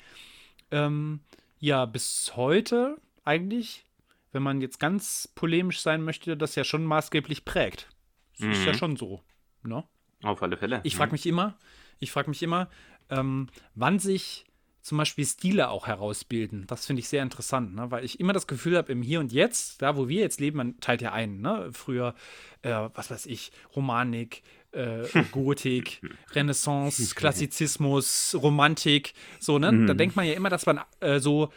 ähm, 0.71 1.19
ja, 1.59 1.85
bis 1.85 2.33
heute 2.35 2.97
eigentlich, 3.23 3.85
wenn 4.31 4.43
man 4.43 4.61
jetzt 4.61 4.79
ganz 4.79 5.27
polemisch 5.35 5.81
sein 5.81 6.01
möchte, 6.03 6.35
das 6.37 6.55
ja 6.55 6.63
schon 6.63 6.85
maßgeblich 6.85 7.45
prägt. 7.45 7.89
Das 8.39 8.47
ist 8.57 8.65
ja 8.65 8.71
Mhm. 8.73 8.77
schon 8.77 8.95
so, 8.95 9.21
ne? 9.63 9.83
Auf 10.23 10.41
alle 10.41 10.57
Fälle. 10.57 10.81
Ich 10.83 10.95
frage 10.95 11.11
mich 11.11 11.25
immer, 11.25 11.57
ich 11.99 12.11
frage 12.11 12.29
mich 12.29 12.41
immer, 12.41 12.69
ähm, 13.09 13.47
wann 13.75 13.99
sich 13.99 14.45
zum 14.81 14.97
Beispiel 14.97 15.25
Stile 15.25 15.69
auch 15.69 15.85
herausbilden. 15.85 16.65
Das 16.65 16.87
finde 16.87 17.01
ich 17.01 17.09
sehr 17.09 17.21
interessant, 17.21 17.75
ne? 17.75 17.91
weil 17.91 18.03
ich 18.03 18.19
immer 18.19 18.33
das 18.33 18.47
Gefühl 18.47 18.77
habe, 18.77 18.91
im 18.91 19.03
Hier 19.03 19.19
und 19.19 19.31
Jetzt, 19.31 19.81
da 19.83 19.95
wo 19.95 20.07
wir 20.07 20.21
jetzt 20.21 20.39
leben, 20.39 20.57
man 20.57 20.79
teilt 20.79 21.03
ja 21.03 21.11
ein. 21.11 21.39
Ne? 21.39 21.69
Früher, 21.71 22.15
äh, 22.63 22.89
was 22.95 23.11
weiß 23.11 23.27
ich, 23.27 23.51
Romanik, 23.75 24.41
äh, 24.71 25.03
Gotik, 25.31 26.01
Renaissance, 26.33 27.13
Klassizismus, 27.15 28.35
Romantik, 28.41 29.13
so, 29.39 29.59
ne? 29.59 29.85
Da 29.85 29.93
denkt 29.93 30.15
man 30.15 30.25
ja 30.25 30.33
immer, 30.33 30.49
dass 30.49 30.65
man 30.65 30.81
äh, 30.99 31.19
so 31.19 31.51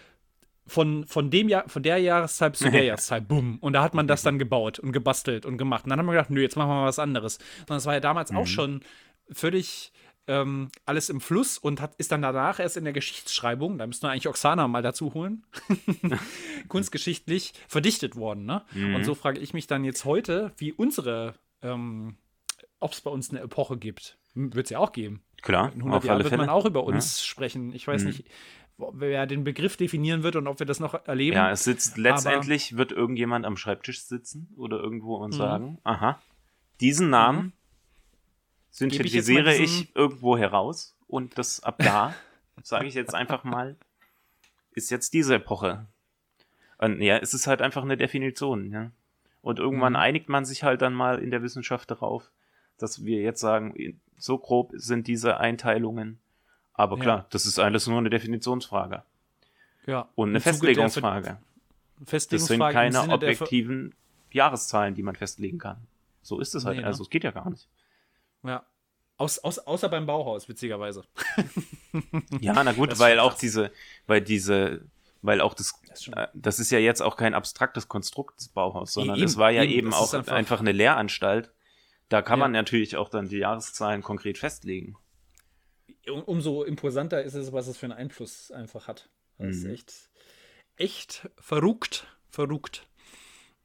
von, 0.66 1.06
von, 1.06 1.30
dem 1.30 1.48
Jahr, 1.48 1.68
von 1.68 1.82
der 1.82 1.98
Jahreszeit 1.98 2.56
zu 2.56 2.70
der 2.70 2.84
Jahreszeit, 2.84 3.28
bumm. 3.28 3.58
Und 3.60 3.74
da 3.74 3.82
hat 3.82 3.94
man 3.94 4.06
das 4.06 4.22
dann 4.22 4.38
gebaut 4.38 4.78
und 4.78 4.92
gebastelt 4.92 5.44
und 5.46 5.58
gemacht. 5.58 5.84
Und 5.84 5.90
dann 5.90 5.98
haben 5.98 6.06
wir 6.06 6.12
gedacht, 6.12 6.30
nö, 6.30 6.40
jetzt 6.40 6.56
machen 6.56 6.70
wir 6.70 6.74
mal 6.74 6.86
was 6.86 6.98
anderes. 6.98 7.38
Und 7.60 7.70
das 7.70 7.86
war 7.86 7.94
ja 7.94 8.00
damals 8.00 8.32
mhm. 8.32 8.38
auch 8.38 8.46
schon 8.46 8.80
völlig 9.30 9.92
ähm, 10.26 10.70
alles 10.86 11.10
im 11.10 11.20
Fluss 11.20 11.58
und 11.58 11.80
hat, 11.80 11.94
ist 11.96 12.12
dann 12.12 12.22
danach 12.22 12.58
erst 12.58 12.76
in 12.76 12.84
der 12.84 12.92
Geschichtsschreibung, 12.92 13.78
da 13.78 13.86
müssen 13.86 14.02
wir 14.02 14.10
eigentlich 14.10 14.28
Oksana 14.28 14.68
mal 14.68 14.82
dazu 14.82 15.12
holen, 15.12 15.44
kunstgeschichtlich 16.68 17.52
verdichtet 17.68 18.16
worden. 18.16 18.46
Ne? 18.46 18.62
Mhm. 18.72 18.94
Und 18.94 19.04
so 19.04 19.14
frage 19.14 19.40
ich 19.40 19.52
mich 19.52 19.66
dann 19.66 19.84
jetzt 19.84 20.04
heute, 20.04 20.52
wie 20.56 20.72
unsere, 20.72 21.34
ähm, 21.62 22.16
ob 22.84 22.92
es 22.92 23.00
bei 23.00 23.10
uns 23.10 23.30
eine 23.30 23.40
Epoche 23.40 23.78
gibt. 23.78 24.18
Wird 24.34 24.66
es 24.66 24.70
ja 24.70 24.78
auch 24.78 24.92
geben. 24.92 25.22
Klar, 25.40 25.72
in 25.72 25.80
100 25.80 26.04
Jahren 26.04 26.18
wird 26.18 26.28
Fälle. 26.28 26.42
man 26.42 26.50
auch 26.50 26.66
über 26.66 26.84
uns 26.84 27.18
ja. 27.18 27.24
sprechen. 27.24 27.72
Ich 27.72 27.88
weiß 27.88 28.02
mhm. 28.02 28.08
nicht, 28.08 28.24
wer 28.76 29.26
den 29.26 29.42
Begriff 29.42 29.76
definieren 29.76 30.22
wird 30.22 30.36
und 30.36 30.46
ob 30.46 30.58
wir 30.58 30.66
das 30.66 30.80
noch 30.80 31.06
erleben. 31.06 31.36
Ja, 31.36 31.50
es 31.50 31.64
sitzt 31.64 31.96
letztendlich 31.96 32.72
Aber, 32.72 32.78
wird 32.78 32.92
irgendjemand 32.92 33.46
am 33.46 33.56
Schreibtisch 33.56 34.02
sitzen 34.02 34.52
oder 34.56 34.80
irgendwo 34.80 35.16
und 35.16 35.32
mhm. 35.32 35.36
sagen, 35.36 35.78
aha, 35.84 36.20
diesen 36.80 37.08
Namen 37.08 37.38
mhm. 37.38 37.52
synthetisiere 38.70 39.54
ich, 39.54 39.82
ich, 39.82 39.96
irgendwo 39.96 40.36
heraus 40.36 40.94
und 41.06 41.38
das 41.38 41.62
ab 41.62 41.76
da, 41.78 42.14
sage 42.62 42.86
ich 42.86 42.94
jetzt 42.94 43.14
einfach 43.14 43.44
mal, 43.44 43.76
ist 44.72 44.90
jetzt 44.90 45.14
diese 45.14 45.36
Epoche. 45.36 45.86
Und 46.76 47.00
ja, 47.00 47.16
es 47.16 47.32
ist 47.32 47.46
halt 47.46 47.62
einfach 47.62 47.82
eine 47.82 47.96
Definition, 47.96 48.70
ja. 48.70 48.90
Und 49.40 49.58
irgendwann 49.58 49.92
mhm. 49.92 49.98
einigt 49.98 50.28
man 50.28 50.44
sich 50.44 50.64
halt 50.64 50.82
dann 50.82 50.94
mal 50.94 51.18
in 51.18 51.30
der 51.30 51.42
Wissenschaft 51.42 51.90
darauf, 51.90 52.30
dass 52.78 53.04
wir 53.04 53.20
jetzt 53.20 53.40
sagen, 53.40 54.00
so 54.16 54.38
grob 54.38 54.72
sind 54.74 55.06
diese 55.06 55.38
Einteilungen 55.38 56.18
aber 56.74 56.98
klar, 56.98 57.18
ja. 57.18 57.26
das 57.30 57.46
ist 57.46 57.58
alles 57.58 57.86
nur 57.86 57.98
eine 57.98 58.10
Definitionsfrage. 58.10 59.04
Ja. 59.86 60.08
Und 60.16 60.30
eine 60.30 60.40
Festlegungsfrage. 60.40 61.38
Festlegungsfrage. 62.04 62.74
Das 62.74 62.92
sind 62.92 63.00
keine 63.00 63.14
objektiven 63.14 63.94
Jahreszahlen, 64.32 64.94
die 64.94 65.04
man 65.04 65.14
festlegen 65.14 65.58
kann. 65.58 65.86
So 66.22 66.40
ist 66.40 66.54
es 66.54 66.64
halt. 66.64 66.78
Nee, 66.78 66.84
also 66.84 66.98
ne? 66.98 67.02
es 67.04 67.10
geht 67.10 67.22
ja 67.22 67.30
gar 67.30 67.48
nicht. 67.48 67.68
Ja. 68.42 68.64
Aus, 69.16 69.38
aus, 69.38 69.60
außer 69.60 69.88
beim 69.88 70.06
Bauhaus, 70.06 70.48
witzigerweise. 70.48 71.04
ja, 72.40 72.64
na 72.64 72.72
gut, 72.72 72.98
weil 72.98 73.20
auch 73.20 73.30
krass. 73.30 73.38
diese, 73.38 73.70
weil 74.08 74.20
diese, 74.20 74.84
weil 75.22 75.40
auch 75.40 75.54
das, 75.54 75.80
das, 75.86 76.08
äh, 76.08 76.26
das, 76.34 76.58
ist 76.58 76.72
ja 76.72 76.80
jetzt 76.80 77.00
auch 77.00 77.16
kein 77.16 77.34
abstraktes 77.34 77.86
Konstrukt 77.86 78.40
des 78.40 78.48
Bauhaus, 78.48 78.92
sondern 78.92 79.22
es 79.22 79.36
war 79.36 79.52
ja 79.52 79.62
eben, 79.62 79.72
eben 79.72 79.94
auch 79.94 80.12
einfach, 80.12 80.32
einfach, 80.32 80.60
eine 80.60 80.72
Lehranstalt. 80.72 81.52
Da 82.08 82.22
kann 82.22 82.38
ja. 82.38 82.44
man 82.44 82.52
natürlich 82.52 82.96
auch 82.96 83.08
dann 83.08 83.28
die 83.28 83.38
Jahreszahlen 83.38 84.02
konkret 84.02 84.38
festlegen 84.38 84.96
umso 86.10 86.64
imposanter 86.64 87.22
ist 87.22 87.34
es, 87.34 87.52
was 87.52 87.66
es 87.66 87.76
für 87.76 87.86
einen 87.86 87.92
Einfluss 87.92 88.50
einfach 88.50 88.88
hat. 88.88 89.08
Das 89.38 89.46
mhm. 89.46 89.52
ist 89.52 89.64
echt, 89.64 90.10
echt 90.76 91.28
verrückt, 91.38 92.06
verrückt. 92.28 92.86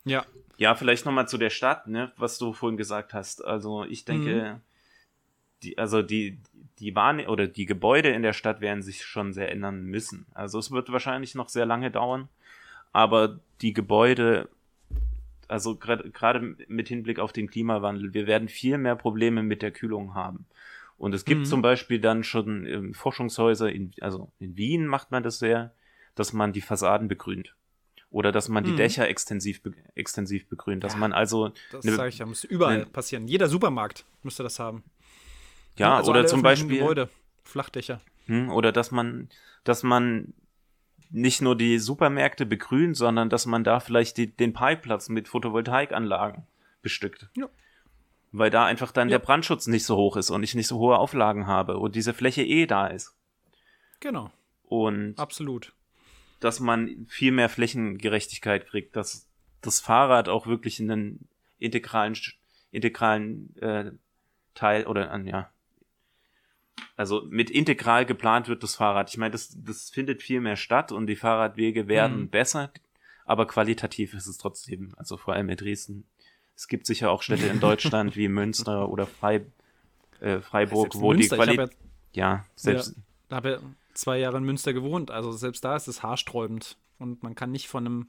Ja. 0.05 0.25
Ja, 0.57 0.75
vielleicht 0.75 1.05
nochmal 1.05 1.27
zu 1.27 1.37
der 1.37 1.49
Stadt, 1.49 1.87
ne, 1.87 2.11
was 2.17 2.37
du 2.37 2.53
vorhin 2.53 2.77
gesagt 2.77 3.13
hast. 3.13 3.43
Also 3.43 3.85
ich 3.85 4.03
denke, 4.05 4.55
mhm. 4.55 4.61
die, 5.63 5.77
also 5.77 6.01
die, 6.01 6.39
die 6.79 6.91
Bahn 6.91 7.25
oder 7.27 7.47
die 7.47 7.65
Gebäude 7.65 8.09
in 8.09 8.23
der 8.23 8.33
Stadt 8.33 8.59
werden 8.59 8.83
sich 8.83 9.05
schon 9.05 9.33
sehr 9.33 9.51
ändern 9.51 9.83
müssen. 9.83 10.25
Also 10.33 10.59
es 10.59 10.71
wird 10.71 10.91
wahrscheinlich 10.91 11.35
noch 11.35 11.49
sehr 11.49 11.65
lange 11.65 11.91
dauern, 11.91 12.27
aber 12.91 13.39
die 13.61 13.73
Gebäude, 13.73 14.49
also 15.49 15.75
gerade 15.75 16.55
mit 16.67 16.87
Hinblick 16.87 17.19
auf 17.19 17.33
den 17.33 17.49
Klimawandel, 17.49 18.13
wir 18.13 18.27
werden 18.27 18.47
viel 18.47 18.77
mehr 18.77 18.95
Probleme 18.95 19.43
mit 19.43 19.61
der 19.61 19.71
Kühlung 19.71 20.13
haben. 20.13 20.45
Und 20.97 21.13
es 21.13 21.25
gibt 21.25 21.41
mhm. 21.41 21.45
zum 21.45 21.61
Beispiel 21.61 21.99
dann 21.99 22.23
schon 22.23 22.65
ähm, 22.65 22.93
Forschungshäuser, 22.93 23.71
in, 23.71 23.91
also 24.01 24.31
in 24.39 24.57
Wien 24.57 24.85
macht 24.85 25.11
man 25.11 25.23
das 25.23 25.39
sehr, 25.39 25.73
dass 26.13 26.33
man 26.33 26.53
die 26.53 26.61
Fassaden 26.61 27.07
begrünt. 27.07 27.55
Oder 28.11 28.31
dass 28.31 28.49
man 28.49 28.63
die 28.63 28.71
mhm. 28.71 28.77
Dächer 28.77 29.07
extensiv, 29.07 29.61
be 29.61 29.73
extensiv 29.95 30.47
begrünt. 30.47 30.83
Dass 30.83 30.93
ja, 30.93 30.99
man 30.99 31.13
also. 31.13 31.51
Das 31.71 31.85
ne, 31.85 31.93
sage 31.93 32.09
ich 32.09 32.17
ja, 32.17 32.25
muss 32.25 32.43
überall 32.43 32.79
ne, 32.79 32.85
passieren. 32.85 33.27
Jeder 33.27 33.47
Supermarkt 33.47 34.03
müsste 34.23 34.43
das 34.43 34.59
haben. 34.59 34.83
Ja, 35.77 35.97
also 35.97 36.11
oder 36.11 36.25
zum 36.25 36.41
Beispiel. 36.41 36.79
Gebäude, 36.79 37.09
Flachdächer. 37.43 38.01
Hm, 38.25 38.49
oder 38.49 38.71
dass 38.71 38.91
man, 38.91 39.29
dass 39.63 39.83
man 39.83 40.33
nicht 41.09 41.41
nur 41.41 41.55
die 41.55 41.79
Supermärkte 41.79 42.45
begrünt, 42.45 42.95
sondern 42.95 43.29
dass 43.29 43.45
man 43.45 43.63
da 43.63 43.79
vielleicht 43.79 44.17
die, 44.17 44.27
den 44.27 44.53
Parkplatz 44.53 45.09
mit 45.09 45.27
Photovoltaikanlagen 45.27 46.43
bestückt. 46.81 47.29
Ja 47.35 47.49
weil 48.31 48.49
da 48.49 48.65
einfach 48.65 48.91
dann 48.91 49.09
ja. 49.09 49.17
der 49.17 49.25
Brandschutz 49.25 49.67
nicht 49.67 49.85
so 49.85 49.95
hoch 49.95 50.15
ist 50.17 50.29
und 50.29 50.43
ich 50.43 50.55
nicht 50.55 50.67
so 50.67 50.77
hohe 50.77 50.97
Auflagen 50.97 51.47
habe 51.47 51.77
und 51.77 51.95
diese 51.95 52.13
Fläche 52.13 52.43
eh 52.43 52.65
da 52.65 52.87
ist. 52.87 53.15
Genau. 53.99 54.31
Und 54.63 55.17
absolut. 55.17 55.73
Dass 56.39 56.59
man 56.59 57.05
viel 57.09 57.31
mehr 57.31 57.49
Flächengerechtigkeit 57.49 58.67
kriegt, 58.67 58.95
dass 58.95 59.27
das 59.61 59.79
Fahrrad 59.79 60.29
auch 60.29 60.47
wirklich 60.47 60.79
einen 60.79 61.27
integralen 61.57 62.15
integralen 62.71 63.55
äh, 63.57 63.91
Teil 64.53 64.85
oder 64.85 65.11
an 65.11 65.25
ja 65.25 65.49
also 66.95 67.23
mit 67.29 67.49
integral 67.49 68.05
geplant 68.05 68.47
wird 68.47 68.63
das 68.63 68.75
Fahrrad. 68.75 69.09
Ich 69.09 69.17
meine, 69.17 69.31
das, 69.31 69.55
das 69.57 69.89
findet 69.89 70.21
viel 70.21 70.41
mehr 70.41 70.55
statt 70.55 70.91
und 70.91 71.07
die 71.07 71.15
Fahrradwege 71.15 71.87
werden 71.87 72.21
mhm. 72.21 72.29
besser, 72.29 72.71
aber 73.25 73.47
qualitativ 73.47 74.13
ist 74.13 74.27
es 74.27 74.37
trotzdem, 74.37 74.93
also 74.97 75.17
vor 75.17 75.33
allem 75.33 75.49
in 75.49 75.57
Dresden, 75.57 76.05
es 76.55 76.67
gibt 76.67 76.85
sicher 76.87 77.11
auch 77.11 77.21
Städte 77.21 77.47
in 77.47 77.59
Deutschland 77.59 78.15
wie 78.17 78.27
Münster 78.27 78.89
oder 78.89 79.05
Frei, 79.05 79.45
äh, 80.19 80.39
Freiburg, 80.39 80.93
wo 80.95 81.13
Münster, 81.13 81.37
die 81.37 81.43
Qualität. 81.43 81.77
Ja, 82.11 82.29
ja, 82.33 82.45
selbst. 82.55 82.95
Ja, 83.29 83.37
habe 83.37 83.49
ja 83.51 83.59
zwei 83.93 84.17
Jahre 84.17 84.37
in 84.37 84.43
Münster 84.43 84.73
gewohnt, 84.73 85.11
also 85.11 85.31
selbst 85.31 85.63
da 85.63 85.75
ist 85.75 85.87
es 85.87 86.03
haarsträubend. 86.03 86.77
Und 86.97 87.23
man 87.23 87.35
kann 87.35 87.51
nicht 87.51 87.69
von 87.69 87.85
einem, 87.85 88.07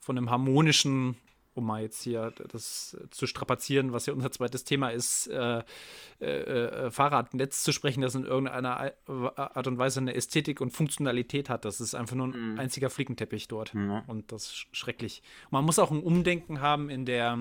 von 0.00 0.18
einem 0.18 0.30
harmonischen, 0.30 1.16
um 1.54 1.66
mal 1.66 1.82
jetzt 1.82 2.02
hier 2.02 2.32
das 2.48 2.96
zu 3.10 3.26
strapazieren, 3.26 3.92
was 3.92 4.06
ja 4.06 4.12
unser 4.12 4.30
zweites 4.30 4.64
Thema 4.64 4.90
ist, 4.90 5.28
äh, 5.28 5.62
äh, 6.20 6.26
äh, 6.26 6.90
Fahrradnetz 6.90 7.62
zu 7.62 7.72
sprechen, 7.72 8.00
das 8.00 8.14
in 8.14 8.24
irgendeiner 8.24 8.92
Art 9.36 9.66
und 9.66 9.78
Weise 9.78 10.00
eine 10.00 10.14
Ästhetik 10.14 10.60
und 10.60 10.72
Funktionalität 10.72 11.48
hat. 11.48 11.64
Das 11.64 11.80
ist 11.80 11.94
einfach 11.94 12.16
nur 12.16 12.28
ein 12.28 12.52
mhm. 12.52 12.58
einziger 12.58 12.90
Flickenteppich 12.90 13.48
dort. 13.48 13.74
Mhm. 13.74 14.02
Und 14.06 14.32
das 14.32 14.46
ist 14.46 14.66
schrecklich. 14.72 15.22
man 15.50 15.64
muss 15.64 15.78
auch 15.78 15.90
ein 15.90 16.02
Umdenken 16.02 16.60
haben 16.60 16.90
in 16.90 17.06
der 17.06 17.38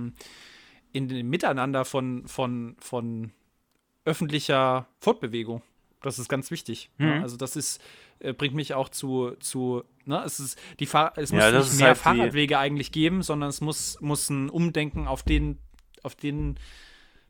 in 0.93 1.07
dem 1.07 1.29
Miteinander 1.29 1.85
von, 1.85 2.27
von, 2.27 2.75
von 2.79 3.31
öffentlicher 4.05 4.87
Fortbewegung. 4.99 5.61
Das 6.03 6.19
ist 6.19 6.29
ganz 6.29 6.51
wichtig. 6.51 6.91
Mhm. 6.97 7.07
Ja, 7.07 7.21
also 7.21 7.37
das 7.37 7.55
ist, 7.55 7.81
äh, 8.19 8.33
bringt 8.33 8.53
mich 8.53 8.73
auch 8.73 8.89
zu, 8.89 9.31
zu 9.39 9.83
ne, 10.05 10.21
es 10.25 10.39
ist 10.39 10.59
die 10.79 10.85
Fahr 10.85 11.13
es 11.17 11.31
muss 11.31 11.41
ja, 11.41 11.51
nicht 11.51 11.77
mehr 11.77 11.87
halt 11.87 11.97
Fahrradwege 11.97 12.59
eigentlich 12.59 12.91
geben, 12.91 13.23
sondern 13.23 13.49
es 13.49 13.61
muss, 13.61 13.99
muss 14.01 14.29
ein 14.29 14.49
Umdenken 14.49 15.07
auf 15.07 15.23
den, 15.23 15.57
auf 16.03 16.15
den 16.15 16.59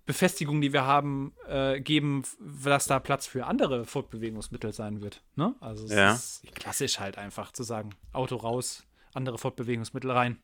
Befestigungen, 0.05 0.61
die 0.61 0.73
wir 0.73 0.85
haben, 0.85 1.33
äh, 1.47 1.79
geben, 1.79 2.23
dass 2.39 2.87
da 2.87 2.99
Platz 2.99 3.25
für 3.25 3.45
andere 3.45 3.85
Fortbewegungsmittel 3.85 4.73
sein 4.73 5.01
wird. 5.01 5.21
Ne? 5.35 5.55
Also 5.61 5.85
es 5.85 5.91
ja. 5.91 6.13
ist 6.13 6.43
klassisch 6.55 6.99
halt 6.99 7.17
einfach 7.17 7.53
zu 7.53 7.63
sagen, 7.63 7.91
Auto 8.11 8.35
raus, 8.35 8.85
andere 9.13 9.37
Fortbewegungsmittel 9.37 10.11
rein. 10.11 10.39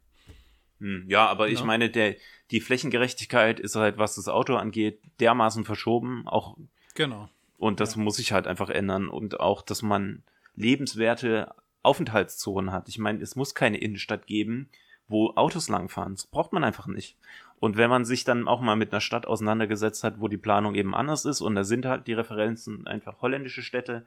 Hm, 0.79 1.05
ja, 1.09 1.27
aber 1.27 1.49
ich 1.49 1.61
meine, 1.63 1.89
der, 1.89 2.15
die 2.51 2.61
Flächengerechtigkeit 2.61 3.59
ist 3.59 3.75
halt, 3.75 3.97
was 3.97 4.15
das 4.15 4.29
Auto 4.29 4.55
angeht, 4.55 5.01
dermaßen 5.19 5.65
verschoben. 5.65 6.25
Auch 6.25 6.55
genau. 6.95 7.29
Und 7.59 7.79
das 7.79 7.95
ja. 7.95 8.01
muss 8.01 8.15
sich 8.15 8.31
halt 8.31 8.47
einfach 8.47 8.69
ändern. 8.69 9.07
Und 9.07 9.39
auch, 9.39 9.61
dass 9.61 9.81
man 9.81 10.23
lebenswerte 10.55 11.53
Aufenthaltszonen 11.83 12.71
hat. 12.71 12.89
Ich 12.89 12.97
meine, 12.97 13.21
es 13.21 13.35
muss 13.35 13.53
keine 13.53 13.77
Innenstadt 13.77 14.25
geben, 14.25 14.69
wo 15.07 15.31
Autos 15.35 15.69
langfahren. 15.69 16.15
Das 16.15 16.27
braucht 16.27 16.53
man 16.53 16.63
einfach 16.63 16.87
nicht. 16.87 17.17
Und 17.59 17.77
wenn 17.77 17.89
man 17.89 18.05
sich 18.05 18.23
dann 18.23 18.47
auch 18.47 18.61
mal 18.61 18.75
mit 18.75 18.91
einer 18.91 19.01
Stadt 19.01 19.27
auseinandergesetzt 19.27 20.03
hat, 20.03 20.21
wo 20.21 20.27
die 20.27 20.37
Planung 20.37 20.75
eben 20.75 20.95
anders 20.95 21.25
ist, 21.25 21.41
und 21.41 21.55
da 21.55 21.63
sind 21.63 21.85
halt 21.85 22.07
die 22.07 22.13
Referenzen 22.13 22.87
einfach 22.87 23.21
holländische 23.21 23.61
Städte, 23.61 24.05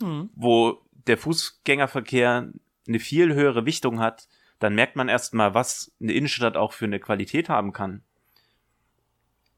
mhm. 0.00 0.30
wo 0.34 0.82
der 1.06 1.16
Fußgängerverkehr 1.16 2.52
eine 2.86 2.98
viel 2.98 3.34
höhere 3.34 3.64
Wichtung 3.64 4.00
hat, 4.00 4.28
dann 4.58 4.74
merkt 4.74 4.96
man 4.96 5.08
erstmal, 5.08 5.54
was 5.54 5.92
eine 6.00 6.12
Innenstadt 6.12 6.56
auch 6.56 6.72
für 6.72 6.84
eine 6.84 7.00
Qualität 7.00 7.48
haben 7.48 7.72
kann. 7.72 8.02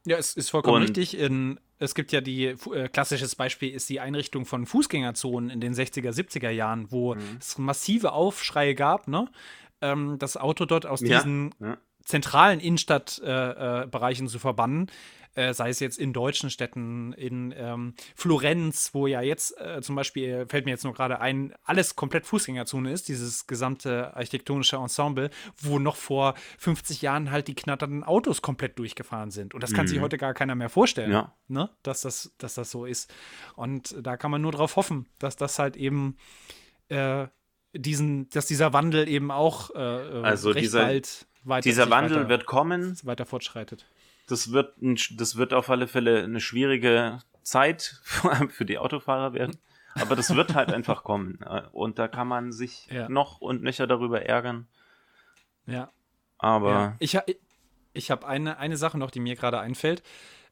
Ja, 0.06 0.16
es 0.16 0.34
ist 0.34 0.50
vollkommen 0.50 0.76
Und 0.76 0.82
richtig. 0.82 1.18
In, 1.18 1.58
es 1.78 1.94
gibt 1.94 2.12
ja 2.12 2.20
die, 2.20 2.46
äh, 2.46 2.88
klassisches 2.88 3.34
Beispiel 3.34 3.74
ist 3.74 3.88
die 3.88 4.00
Einrichtung 4.00 4.46
von 4.46 4.64
Fußgängerzonen 4.64 5.50
in 5.50 5.60
den 5.60 5.74
60er, 5.74 6.10
70er 6.10 6.50
Jahren, 6.50 6.90
wo 6.90 7.14
mhm. 7.14 7.20
es 7.38 7.58
massive 7.58 8.12
Aufschreie 8.12 8.74
gab, 8.74 9.08
ne? 9.08 9.28
Ähm, 9.82 10.18
das 10.18 10.36
Auto 10.36 10.64
dort 10.64 10.86
aus 10.86 11.00
ja, 11.02 11.18
diesen 11.18 11.54
ja. 11.60 11.76
zentralen 12.02 12.60
Innenstadtbereichen 12.60 14.26
äh, 14.26 14.28
äh, 14.28 14.32
zu 14.32 14.38
verbannen 14.38 14.90
äh, 15.36 15.52
sei 15.52 15.68
es 15.68 15.80
jetzt 15.80 15.98
in 15.98 16.12
deutschen 16.12 16.50
Städten, 16.50 17.12
in 17.12 17.54
ähm, 17.56 17.94
Florenz, 18.14 18.90
wo 18.94 19.06
ja 19.06 19.20
jetzt 19.20 19.58
äh, 19.60 19.80
zum 19.82 19.94
Beispiel, 19.94 20.46
fällt 20.48 20.64
mir 20.64 20.72
jetzt 20.72 20.84
nur 20.84 20.94
gerade 20.94 21.20
ein, 21.20 21.54
alles 21.62 21.94
komplett 21.94 22.26
Fußgängerzone 22.26 22.90
ist, 22.90 23.08
dieses 23.08 23.46
gesamte 23.46 24.16
architektonische 24.16 24.76
Ensemble, 24.76 25.30
wo 25.58 25.78
noch 25.78 25.96
vor 25.96 26.34
50 26.58 27.02
Jahren 27.02 27.30
halt 27.30 27.48
die 27.48 27.54
knatternden 27.54 28.02
Autos 28.02 28.40
komplett 28.40 28.78
durchgefahren 28.78 29.30
sind. 29.30 29.52
Und 29.52 29.62
das 29.62 29.72
kann 29.74 29.84
mhm. 29.84 29.90
sich 29.90 30.00
heute 30.00 30.16
gar 30.16 30.32
keiner 30.32 30.54
mehr 30.54 30.70
vorstellen, 30.70 31.12
ja. 31.12 31.34
ne? 31.48 31.70
dass, 31.82 32.00
das, 32.00 32.32
dass 32.38 32.54
das 32.54 32.70
so 32.70 32.86
ist. 32.86 33.12
Und 33.54 33.94
da 34.00 34.16
kann 34.16 34.30
man 34.30 34.40
nur 34.40 34.52
darauf 34.52 34.76
hoffen, 34.76 35.06
dass 35.18 35.36
das 35.36 35.58
halt 35.58 35.76
eben 35.76 36.16
äh, 36.88 37.26
diesen, 37.74 38.30
dass 38.30 38.46
dieser 38.46 38.72
Wandel 38.72 39.06
eben 39.06 39.30
auch 39.30 39.70
äh, 39.74 39.78
äh 39.78 40.22
also 40.22 40.50
recht 40.50 40.64
dieser, 40.64 40.82
bald 40.86 41.26
weiter 41.44 41.62
dieser 41.62 41.90
Wandel 41.90 42.16
weiter, 42.20 42.28
wird 42.28 42.46
kommen, 42.46 42.98
weiter 43.02 43.26
fortschreitet. 43.26 43.86
Das 44.26 44.52
wird, 44.52 44.80
ein, 44.82 44.98
das 45.16 45.36
wird 45.36 45.54
auf 45.54 45.70
alle 45.70 45.86
Fälle 45.86 46.22
eine 46.22 46.40
schwierige 46.40 47.20
Zeit, 47.42 48.00
vor 48.02 48.32
allem 48.34 48.50
für 48.50 48.64
die 48.64 48.78
Autofahrer 48.78 49.32
werden. 49.32 49.56
Aber 49.94 50.14
das 50.14 50.34
wird 50.34 50.54
halt 50.54 50.72
einfach 50.72 51.04
kommen. 51.04 51.38
Äh, 51.42 51.62
und 51.72 51.98
da 51.98 52.08
kann 52.08 52.28
man 52.28 52.52
sich 52.52 52.86
ja. 52.90 53.08
noch 53.08 53.40
und 53.40 53.62
nöcher 53.62 53.86
darüber 53.86 54.22
ärgern. 54.22 54.68
Ja. 55.66 55.90
Aber. 56.38 56.70
Ja. 56.70 56.96
Ich, 56.98 57.18
ich 57.94 58.10
habe 58.10 58.26
eine, 58.26 58.58
eine 58.58 58.76
Sache 58.76 58.98
noch, 58.98 59.10
die 59.10 59.20
mir 59.20 59.36
gerade 59.36 59.58
einfällt. 59.58 60.02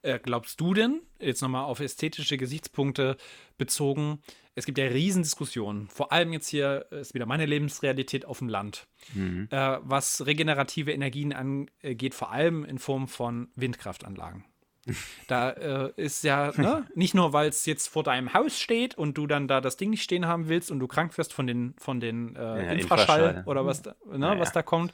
Äh, 0.03 0.19
glaubst 0.19 0.61
du 0.61 0.75
denn, 0.75 1.01
jetzt 1.19 1.41
nochmal 1.41 1.65
auf 1.65 1.81
ästhetische 1.81 2.37
Gesichtspunkte 2.37 3.17
bezogen, 3.57 4.23
es 4.55 4.67
gibt 4.67 4.79
ja 4.79 4.87
Riesendiskussionen, 4.87 5.89
vor 5.89 6.13
allem 6.13 6.33
jetzt 6.33 6.49
hier 6.49 6.87
ist 6.91 7.15
wieder 7.15 7.27
meine 7.27 7.47
Lebensrealität 7.47 8.25
auf 8.25 8.39
dem 8.39 8.49
Land, 8.49 8.87
mhm. 9.15 9.49
äh, 9.51 9.79
was 9.83 10.27
regenerative 10.27 10.93
Energien 10.93 11.33
angeht, 11.33 12.15
vor 12.15 12.31
allem 12.31 12.65
in 12.65 12.79
Form 12.79 13.09
von 13.09 13.49
Windkraftanlagen. 13.57 14.45
Da 15.29 15.51
äh, 15.51 15.93
ist 15.97 16.25
ja 16.25 16.53
ne, 16.57 16.87
nicht 16.95 17.15
nur, 17.15 17.33
weil 17.33 17.49
es 17.49 17.65
jetzt 17.65 17.89
vor 17.89 18.03
deinem 18.03 18.35
Haus 18.35 18.61
steht 18.61 18.95
und 18.95 19.17
du 19.17 19.27
dann 19.27 19.49
da 19.49 19.63
das 19.63 19.79
Ding 19.79 19.89
nicht 19.89 20.03
stehen 20.03 20.27
haben 20.27 20.49
willst 20.49 20.71
und 20.71 20.79
du 20.79 20.87
krank 20.87 21.17
wirst 21.17 21.33
von 21.33 21.47
den, 21.47 21.75
von 21.79 22.01
den 22.01 22.37
äh, 22.37 22.41
ja, 22.41 22.73
Infraschall, 22.73 23.21
Infraschall, 23.21 23.45
oder 23.47 23.65
was 23.65 23.81
da, 23.81 23.95
ne, 24.07 24.27
ja, 24.27 24.39
was 24.39 24.53
da 24.53 24.63
kommt. 24.63 24.93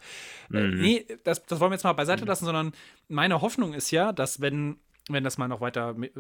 Äh, 0.52 0.60
mhm. 0.60 0.78
Äh, 0.78 0.82
nee, 0.82 1.06
das, 1.24 1.44
das 1.44 1.58
wollen 1.58 1.72
wir 1.72 1.74
jetzt 1.74 1.82
mal 1.82 1.92
beiseite 1.94 2.22
mhm. 2.22 2.28
lassen, 2.28 2.44
sondern 2.44 2.72
meine 3.08 3.40
Hoffnung 3.40 3.74
ist 3.74 3.90
ja, 3.90 4.12
dass 4.12 4.40
wenn 4.40 4.78
wenn 5.08 5.24
das 5.24 5.38
mal 5.38 5.48
noch 5.48 5.60
weiter 5.60 5.96
äh, 5.98 6.10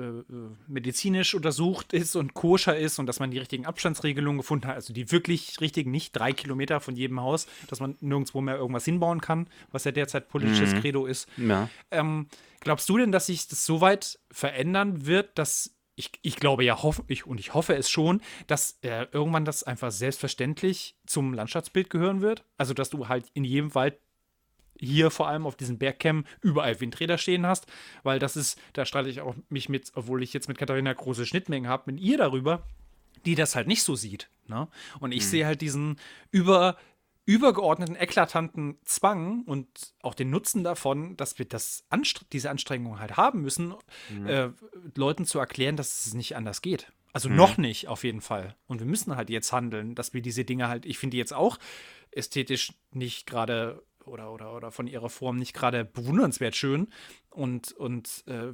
medizinisch 0.66 1.34
untersucht 1.34 1.92
ist 1.92 2.16
und 2.16 2.34
koscher 2.34 2.76
ist 2.76 2.98
und 2.98 3.06
dass 3.06 3.20
man 3.20 3.30
die 3.30 3.38
richtigen 3.38 3.66
Abstandsregelungen 3.66 4.38
gefunden 4.38 4.66
hat, 4.66 4.74
also 4.74 4.92
die 4.92 5.10
wirklich 5.12 5.60
richtigen, 5.60 5.90
nicht 5.90 6.12
drei 6.12 6.32
Kilometer 6.32 6.80
von 6.80 6.96
jedem 6.96 7.20
Haus, 7.20 7.46
dass 7.68 7.80
man 7.80 7.96
nirgendwo 8.00 8.40
mehr 8.40 8.56
irgendwas 8.56 8.84
hinbauen 8.84 9.20
kann, 9.20 9.48
was 9.70 9.84
ja 9.84 9.92
derzeit 9.92 10.28
politisches 10.28 10.74
mhm. 10.74 10.80
Credo 10.80 11.06
ist. 11.06 11.28
Ja. 11.36 11.68
Ähm, 11.90 12.28
glaubst 12.60 12.88
du 12.88 12.98
denn, 12.98 13.12
dass 13.12 13.26
sich 13.26 13.48
das 13.48 13.64
so 13.64 13.80
weit 13.80 14.18
verändern 14.30 15.06
wird, 15.06 15.38
dass 15.38 15.76
ich, 15.96 16.12
ich 16.22 16.36
glaube 16.36 16.64
ja, 16.64 16.82
hoff, 16.82 17.02
ich, 17.08 17.26
und 17.26 17.38
ich 17.38 17.52
hoffe 17.52 17.74
es 17.76 17.90
schon, 17.90 18.22
dass 18.46 18.78
äh, 18.82 19.06
irgendwann 19.12 19.44
das 19.44 19.62
einfach 19.62 19.90
selbstverständlich 19.90 20.96
zum 21.06 21.34
Landschaftsbild 21.34 21.90
gehören 21.90 22.22
wird? 22.22 22.44
Also, 22.56 22.72
dass 22.72 22.88
du 22.88 23.08
halt 23.08 23.26
in 23.34 23.44
jedem 23.44 23.74
Wald 23.74 23.98
hier 24.80 25.10
vor 25.10 25.28
allem 25.28 25.46
auf 25.46 25.56
diesen 25.56 25.78
Bergcam 25.78 26.24
überall 26.40 26.80
Windräder 26.80 27.18
stehen 27.18 27.46
hast, 27.46 27.66
weil 28.02 28.18
das 28.18 28.36
ist, 28.36 28.58
da 28.72 28.84
streite 28.84 29.08
ich 29.08 29.20
auch 29.20 29.34
mich 29.48 29.68
mit, 29.68 29.92
obwohl 29.94 30.22
ich 30.22 30.32
jetzt 30.32 30.48
mit 30.48 30.58
Katharina 30.58 30.92
große 30.92 31.26
Schnittmengen 31.26 31.68
habe, 31.68 31.92
mit 31.92 32.00
ihr 32.00 32.18
darüber, 32.18 32.64
die 33.26 33.34
das 33.34 33.54
halt 33.54 33.66
nicht 33.66 33.82
so 33.82 33.94
sieht. 33.94 34.30
Ne? 34.48 34.68
Und 34.98 35.12
ich 35.12 35.24
mhm. 35.24 35.28
sehe 35.28 35.46
halt 35.46 35.60
diesen 35.60 35.98
über 36.30 36.76
übergeordneten, 37.26 37.94
eklatanten 37.94 38.78
Zwang 38.84 39.42
und 39.44 39.68
auch 40.02 40.14
den 40.14 40.30
Nutzen 40.30 40.64
davon, 40.64 41.16
dass 41.16 41.38
wir 41.38 41.46
das 41.46 41.84
Anstre 41.88 42.24
diese 42.32 42.50
Anstrengung 42.50 42.98
halt 42.98 43.16
haben 43.16 43.42
müssen, 43.42 43.74
mhm. 44.08 44.26
äh, 44.26 44.48
Leuten 44.96 45.26
zu 45.26 45.38
erklären, 45.38 45.76
dass 45.76 46.06
es 46.06 46.14
nicht 46.14 46.34
anders 46.34 46.60
geht. 46.60 46.90
Also 47.12 47.28
mhm. 47.28 47.36
noch 47.36 47.56
nicht, 47.56 47.86
auf 47.86 48.02
jeden 48.02 48.20
Fall. 48.20 48.56
Und 48.66 48.80
wir 48.80 48.86
müssen 48.86 49.14
halt 49.14 49.30
jetzt 49.30 49.52
handeln, 49.52 49.94
dass 49.94 50.12
wir 50.12 50.22
diese 50.22 50.44
Dinge 50.44 50.66
halt, 50.66 50.86
ich 50.86 50.98
finde 50.98 51.18
jetzt 51.18 51.32
auch 51.32 51.58
ästhetisch 52.10 52.72
nicht 52.90 53.26
gerade 53.26 53.82
oder, 54.04 54.32
oder, 54.32 54.54
oder 54.54 54.70
von 54.70 54.86
ihrer 54.86 55.08
Form 55.08 55.36
nicht 55.36 55.54
gerade 55.54 55.84
bewundernswert 55.84 56.56
schön. 56.56 56.88
Und, 57.30 57.72
und 57.72 58.24
äh, 58.26 58.52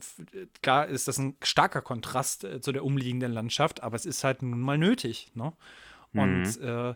klar 0.62 0.86
ist 0.86 1.08
das 1.08 1.18
ein 1.18 1.36
starker 1.42 1.82
Kontrast 1.82 2.44
äh, 2.44 2.60
zu 2.60 2.72
der 2.72 2.84
umliegenden 2.84 3.32
Landschaft, 3.32 3.82
aber 3.82 3.96
es 3.96 4.06
ist 4.06 4.24
halt 4.24 4.42
nun 4.42 4.60
mal 4.60 4.78
nötig. 4.78 5.30
Ne? 5.34 5.52
Und 6.12 6.60
mhm. 6.60 6.68
äh, 6.68 6.94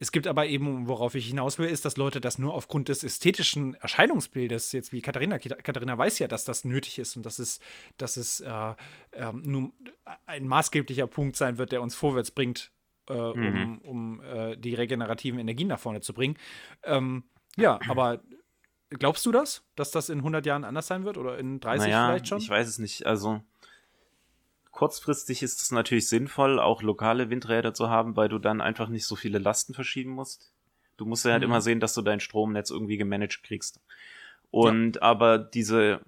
es 0.00 0.12
gibt 0.12 0.26
aber 0.26 0.46
eben, 0.46 0.88
worauf 0.88 1.14
ich 1.14 1.26
hinaus 1.26 1.58
will, 1.58 1.68
ist, 1.68 1.84
dass 1.84 1.96
Leute 1.96 2.20
das 2.20 2.38
nur 2.38 2.54
aufgrund 2.54 2.88
des 2.88 3.04
ästhetischen 3.04 3.74
Erscheinungsbildes, 3.74 4.72
jetzt 4.72 4.92
wie 4.92 5.00
Katharina, 5.00 5.38
Katharina 5.38 5.96
weiß 5.96 6.18
ja, 6.18 6.28
dass 6.28 6.44
das 6.44 6.64
nötig 6.64 6.98
ist 6.98 7.16
und 7.16 7.24
dass 7.24 7.38
es, 7.38 7.60
dass 7.96 8.16
es 8.16 8.40
äh, 8.40 8.50
äh, 9.12 9.32
nun 9.32 9.72
ein 10.26 10.46
maßgeblicher 10.46 11.06
Punkt 11.06 11.36
sein 11.36 11.58
wird, 11.58 11.72
der 11.72 11.80
uns 11.80 11.94
vorwärts 11.94 12.32
bringt, 12.32 12.72
äh, 13.08 13.14
mhm. 13.14 13.80
um, 13.84 14.18
um 14.18 14.20
äh, 14.20 14.56
die 14.56 14.74
regenerativen 14.74 15.38
Energien 15.38 15.68
nach 15.68 15.80
vorne 15.80 16.00
zu 16.00 16.12
bringen. 16.12 16.36
Ähm, 16.82 17.24
ja, 17.56 17.78
aber 17.88 18.20
glaubst 18.90 19.24
du 19.26 19.32
das, 19.32 19.64
dass 19.76 19.90
das 19.90 20.08
in 20.08 20.18
100 20.18 20.46
Jahren 20.46 20.64
anders 20.64 20.86
sein 20.86 21.04
wird 21.04 21.18
oder 21.18 21.38
in 21.38 21.60
30 21.60 21.86
naja, 21.88 22.08
vielleicht 22.08 22.28
schon? 22.28 22.38
Ich 22.38 22.48
weiß 22.48 22.68
es 22.68 22.78
nicht. 22.78 23.06
Also 23.06 23.42
kurzfristig 24.70 25.42
ist 25.42 25.62
es 25.62 25.70
natürlich 25.70 26.08
sinnvoll, 26.08 26.58
auch 26.58 26.82
lokale 26.82 27.30
Windräder 27.30 27.74
zu 27.74 27.88
haben, 27.88 28.16
weil 28.16 28.28
du 28.28 28.38
dann 28.38 28.60
einfach 28.60 28.88
nicht 28.88 29.06
so 29.06 29.16
viele 29.16 29.38
Lasten 29.38 29.74
verschieben 29.74 30.10
musst. 30.10 30.52
Du 30.96 31.06
musst 31.06 31.24
ja 31.24 31.32
halt 31.32 31.42
mhm. 31.42 31.50
immer 31.50 31.60
sehen, 31.60 31.80
dass 31.80 31.94
du 31.94 32.02
dein 32.02 32.20
Stromnetz 32.20 32.70
irgendwie 32.70 32.96
gemanagt 32.96 33.42
kriegst. 33.42 33.80
Und 34.50 34.96
ja. 34.96 35.02
aber 35.02 35.38
diese, 35.38 36.00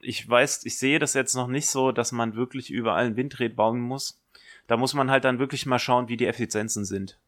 ich 0.00 0.26
weiß, 0.28 0.64
ich 0.64 0.78
sehe 0.78 0.98
das 0.98 1.14
jetzt 1.14 1.34
noch 1.34 1.48
nicht 1.48 1.68
so, 1.68 1.92
dass 1.92 2.12
man 2.12 2.34
wirklich 2.34 2.70
überall 2.70 3.06
ein 3.06 3.16
Windrad 3.16 3.56
bauen 3.56 3.80
muss. 3.80 4.18
Da 4.66 4.76
muss 4.76 4.94
man 4.94 5.10
halt 5.10 5.24
dann 5.24 5.38
wirklich 5.38 5.66
mal 5.66 5.78
schauen, 5.78 6.08
wie 6.08 6.16
die 6.16 6.26
Effizienzen 6.26 6.84
sind. 6.84 7.18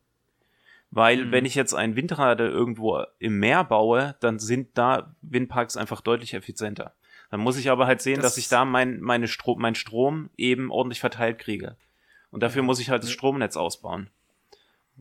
Weil 0.92 1.24
mhm. 1.24 1.32
wenn 1.32 1.44
ich 1.46 1.54
jetzt 1.54 1.74
ein 1.74 1.96
Windrad 1.96 2.38
irgendwo 2.38 3.02
im 3.18 3.38
Meer 3.38 3.64
baue, 3.64 4.14
dann 4.20 4.38
sind 4.38 4.76
da 4.76 5.16
Windparks 5.22 5.78
einfach 5.78 6.02
deutlich 6.02 6.34
effizienter. 6.34 6.94
Dann 7.30 7.40
muss 7.40 7.56
ich 7.56 7.70
aber 7.70 7.86
halt 7.86 8.02
sehen, 8.02 8.16
das 8.16 8.24
dass 8.24 8.36
ich 8.36 8.48
da 8.48 8.66
mein, 8.66 9.00
meine 9.00 9.26
Strom, 9.26 9.58
mein 9.58 9.74
Strom 9.74 10.28
eben 10.36 10.70
ordentlich 10.70 11.00
verteilt 11.00 11.38
kriege. 11.38 11.76
Und 12.30 12.42
dafür 12.42 12.62
muss 12.62 12.78
ich 12.78 12.90
halt 12.90 13.02
das 13.02 13.10
Stromnetz 13.10 13.56
ausbauen. 13.56 14.10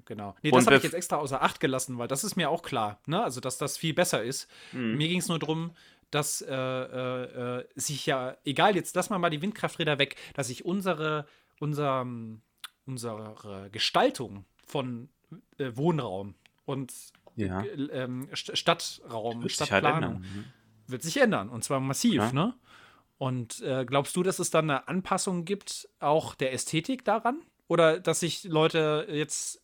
Genau. 0.06 0.34
Nee, 0.42 0.52
das 0.52 0.66
habe 0.66 0.78
ich 0.78 0.84
jetzt 0.84 0.94
extra 0.94 1.18
außer 1.18 1.42
Acht 1.42 1.60
gelassen, 1.60 1.98
weil 1.98 2.08
das 2.08 2.24
ist 2.24 2.38
mir 2.38 2.50
auch 2.50 2.64
klar, 2.64 3.02
ne? 3.06 3.22
Also, 3.22 3.42
dass 3.42 3.58
das 3.58 3.78
viel 3.78 3.94
besser 3.94 4.24
ist. 4.24 4.50
Mhm. 4.72 4.96
Mir 4.96 5.10
ging 5.10 5.20
es 5.20 5.28
nur 5.28 5.40
darum, 5.40 5.76
dass 6.10 6.42
äh, 6.42 6.54
äh, 6.54 7.60
äh, 7.60 7.66
sich 7.76 8.06
ja, 8.06 8.38
egal, 8.46 8.78
jetzt 8.78 8.96
lass 8.96 9.10
mal 9.10 9.20
mal 9.20 9.30
die 9.30 9.42
Windkrafträder 9.42 10.00
weg, 10.00 10.16
dass 10.34 10.48
sich 10.48 10.64
unsere, 10.64 11.28
unser, 11.60 12.08
unsere 12.86 13.70
Gestaltung 13.72 14.46
von 14.66 15.10
äh, 15.58 15.72
Wohnraum 15.76 16.36
und 16.66 16.94
ja. 17.36 17.62
äh, 17.62 17.68
ähm, 17.92 18.30
Stadtraum, 18.34 19.42
wird 19.42 19.52
Stadtplanung 19.52 20.24
sich 20.24 20.34
halt 20.34 20.46
wird 20.88 21.04
sich 21.04 21.18
ändern 21.18 21.50
und 21.50 21.64
zwar 21.64 21.80
massiv, 21.80 22.16
ja. 22.16 22.32
ne? 22.32 22.54
Und 23.18 23.62
äh, 23.62 23.86
glaubst 23.86 24.16
du, 24.16 24.24
dass 24.24 24.40
es 24.40 24.50
dann 24.50 24.70
eine 24.70 24.88
Anpassung 24.88 25.46
gibt, 25.46 25.88
auch 26.00 26.34
der 26.34 26.54
Ästhetik 26.54 27.06
daran? 27.06 27.42
Oder 27.68 28.00
dass 28.00 28.22
sich 28.22 28.46
Leute 28.46 29.08
jetzt 29.12 29.64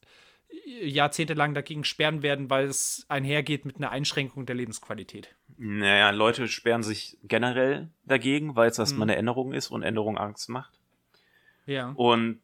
jahrzehntelang 0.66 1.56
dagegen 1.56 1.84
sperren 1.84 2.22
werden, 2.22 2.52
weil 2.52 2.68
es 2.68 3.06
einhergeht 3.10 3.66
mit 3.66 3.78
einer 3.78 3.90
Einschränkung 3.90 4.46
der 4.46 4.56
Lebensqualität? 4.56 5.36
Naja, 5.58 6.12
Leute 6.12 6.48
sperren 6.48 6.84
sich 6.84 7.18
generell 7.24 7.90
dagegen, 8.06 8.56
weil 8.56 8.70
es 8.70 8.78
erstmal 8.78 9.08
mhm. 9.08 9.12
eine 9.12 9.16
Änderung 9.16 9.54
ist 9.54 9.72
und 9.72 9.82
Änderung 9.82 10.20
Angst 10.20 10.50
macht. 10.50 10.80
Ja. 11.66 11.94
Und 11.96 12.40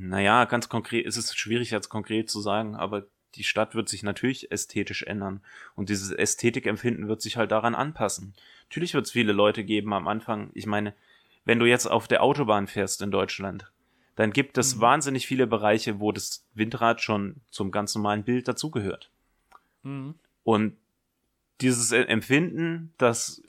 naja, 0.00 0.44
ganz 0.44 0.68
konkret, 0.68 1.06
ist 1.06 1.16
es 1.16 1.34
schwierig 1.34 1.70
jetzt 1.70 1.88
konkret 1.88 2.30
zu 2.30 2.40
sagen, 2.40 2.76
aber 2.76 3.06
die 3.34 3.44
Stadt 3.44 3.74
wird 3.74 3.88
sich 3.88 4.02
natürlich 4.02 4.50
ästhetisch 4.50 5.02
ändern. 5.02 5.40
Und 5.74 5.88
dieses 5.88 6.10
Ästhetikempfinden 6.10 7.08
wird 7.08 7.20
sich 7.20 7.36
halt 7.36 7.50
daran 7.50 7.74
anpassen. 7.74 8.34
Natürlich 8.68 8.94
wird 8.94 9.06
es 9.06 9.12
viele 9.12 9.32
Leute 9.32 9.64
geben 9.64 9.92
am 9.92 10.08
Anfang. 10.08 10.50
Ich 10.54 10.66
meine, 10.66 10.94
wenn 11.44 11.58
du 11.58 11.66
jetzt 11.66 11.86
auf 11.86 12.08
der 12.08 12.22
Autobahn 12.22 12.66
fährst 12.66 13.02
in 13.02 13.10
Deutschland, 13.10 13.70
dann 14.16 14.32
gibt 14.32 14.58
es 14.58 14.76
mhm. 14.76 14.80
wahnsinnig 14.80 15.26
viele 15.26 15.46
Bereiche, 15.46 16.00
wo 16.00 16.12
das 16.12 16.44
Windrad 16.54 17.00
schon 17.00 17.36
zum 17.50 17.70
ganz 17.70 17.94
normalen 17.94 18.24
Bild 18.24 18.48
dazugehört. 18.48 19.10
Mhm. 19.82 20.14
Und 20.42 20.76
dieses 21.60 21.92
Empfinden, 21.92 22.92
dass 22.98 23.42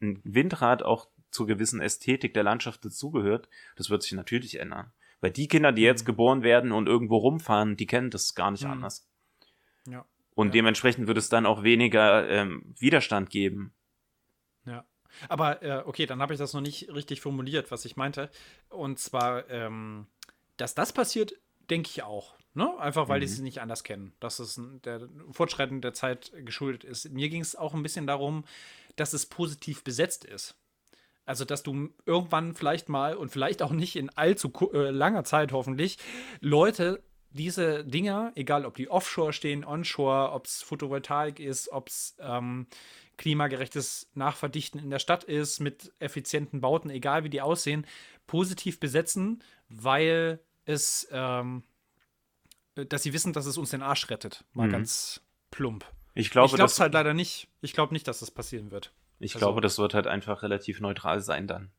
ein 0.00 0.20
Windrad 0.24 0.82
auch 0.82 1.08
zur 1.30 1.46
gewissen 1.46 1.80
Ästhetik 1.80 2.34
der 2.34 2.42
Landschaft 2.42 2.84
dazugehört, 2.84 3.48
das 3.76 3.90
wird 3.90 4.02
sich 4.02 4.12
natürlich 4.12 4.60
ändern. 4.60 4.92
Weil 5.24 5.30
die 5.30 5.48
Kinder, 5.48 5.72
die 5.72 5.80
jetzt 5.80 6.02
mhm. 6.02 6.08
geboren 6.08 6.42
werden 6.42 6.70
und 6.70 6.86
irgendwo 6.86 7.16
rumfahren, 7.16 7.78
die 7.78 7.86
kennen 7.86 8.10
das 8.10 8.34
gar 8.34 8.50
nicht 8.50 8.64
mhm. 8.64 8.72
anders. 8.72 9.08
Ja. 9.88 10.04
Und 10.34 10.48
ja. 10.48 10.52
dementsprechend 10.52 11.06
wird 11.06 11.16
es 11.16 11.30
dann 11.30 11.46
auch 11.46 11.62
weniger 11.62 12.28
ähm, 12.28 12.74
Widerstand 12.78 13.30
geben. 13.30 13.72
Ja. 14.66 14.84
Aber 15.30 15.62
äh, 15.62 15.82
okay, 15.86 16.04
dann 16.04 16.20
habe 16.20 16.34
ich 16.34 16.38
das 16.38 16.52
noch 16.52 16.60
nicht 16.60 16.92
richtig 16.92 17.22
formuliert, 17.22 17.70
was 17.70 17.86
ich 17.86 17.96
meinte. 17.96 18.28
Und 18.68 18.98
zwar, 18.98 19.48
ähm, 19.48 20.08
dass 20.58 20.74
das 20.74 20.92
passiert, 20.92 21.32
denke 21.70 21.88
ich 21.88 22.02
auch. 22.02 22.34
Ne? 22.52 22.78
Einfach 22.78 23.08
weil 23.08 23.20
mhm. 23.20 23.24
die 23.24 23.32
es 23.32 23.38
nicht 23.38 23.62
anders 23.62 23.82
kennen. 23.82 24.12
Dass 24.20 24.40
es 24.40 24.60
der 24.84 25.08
Fortschreiten 25.30 25.80
der 25.80 25.94
Zeit 25.94 26.32
geschuldet 26.44 26.84
ist. 26.84 27.10
Mir 27.14 27.30
ging 27.30 27.40
es 27.40 27.56
auch 27.56 27.72
ein 27.72 27.82
bisschen 27.82 28.06
darum, 28.06 28.44
dass 28.96 29.14
es 29.14 29.24
positiv 29.24 29.84
besetzt 29.84 30.26
ist. 30.26 30.54
Also, 31.26 31.44
dass 31.44 31.62
du 31.62 31.90
irgendwann 32.06 32.54
vielleicht 32.54 32.88
mal 32.88 33.16
und 33.16 33.30
vielleicht 33.30 33.62
auch 33.62 33.72
nicht 33.72 33.96
in 33.96 34.10
allzu 34.10 34.52
äh, 34.72 34.90
langer 34.90 35.24
Zeit 35.24 35.52
hoffentlich 35.52 35.98
Leute 36.40 37.02
diese 37.30 37.84
Dinger, 37.84 38.32
egal 38.36 38.64
ob 38.64 38.76
die 38.76 38.88
offshore 38.88 39.32
stehen, 39.32 39.64
onshore, 39.64 40.30
ob 40.32 40.46
es 40.46 40.62
Photovoltaik 40.62 41.40
ist, 41.40 41.70
ob 41.72 41.88
es 41.88 42.16
ähm, 42.20 42.66
klimagerechtes 43.16 44.10
Nachverdichten 44.14 44.80
in 44.80 44.90
der 44.90 45.00
Stadt 45.00 45.24
ist, 45.24 45.60
mit 45.60 45.92
effizienten 45.98 46.60
Bauten, 46.60 46.90
egal 46.90 47.24
wie 47.24 47.30
die 47.30 47.40
aussehen, 47.40 47.86
positiv 48.26 48.78
besetzen, 48.78 49.42
weil 49.68 50.40
es 50.64 51.08
ähm, 51.10 51.64
äh, 52.76 52.86
dass 52.86 53.02
sie 53.02 53.12
wissen, 53.12 53.32
dass 53.32 53.46
es 53.46 53.58
uns 53.58 53.70
den 53.70 53.82
Arsch 53.82 54.10
rettet. 54.10 54.44
Mal 54.52 54.68
mhm. 54.68 54.72
ganz 54.72 55.20
plump. 55.50 55.84
Ich 56.14 56.30
glaube, 56.30 56.46
ich 56.48 56.54
glaube 56.54 56.72
halt 56.72 56.94
leider 56.94 57.14
nicht. 57.14 57.48
Ich 57.60 57.72
glaube 57.72 57.92
nicht, 57.92 58.06
dass 58.06 58.20
das 58.20 58.30
passieren 58.30 58.70
wird. 58.70 58.92
Ich 59.24 59.34
also, 59.34 59.46
glaube, 59.46 59.60
das 59.60 59.78
wird 59.78 59.94
halt 59.94 60.06
einfach 60.06 60.42
relativ 60.42 60.80
neutral 60.80 61.20
sein 61.20 61.46
dann. 61.46 61.70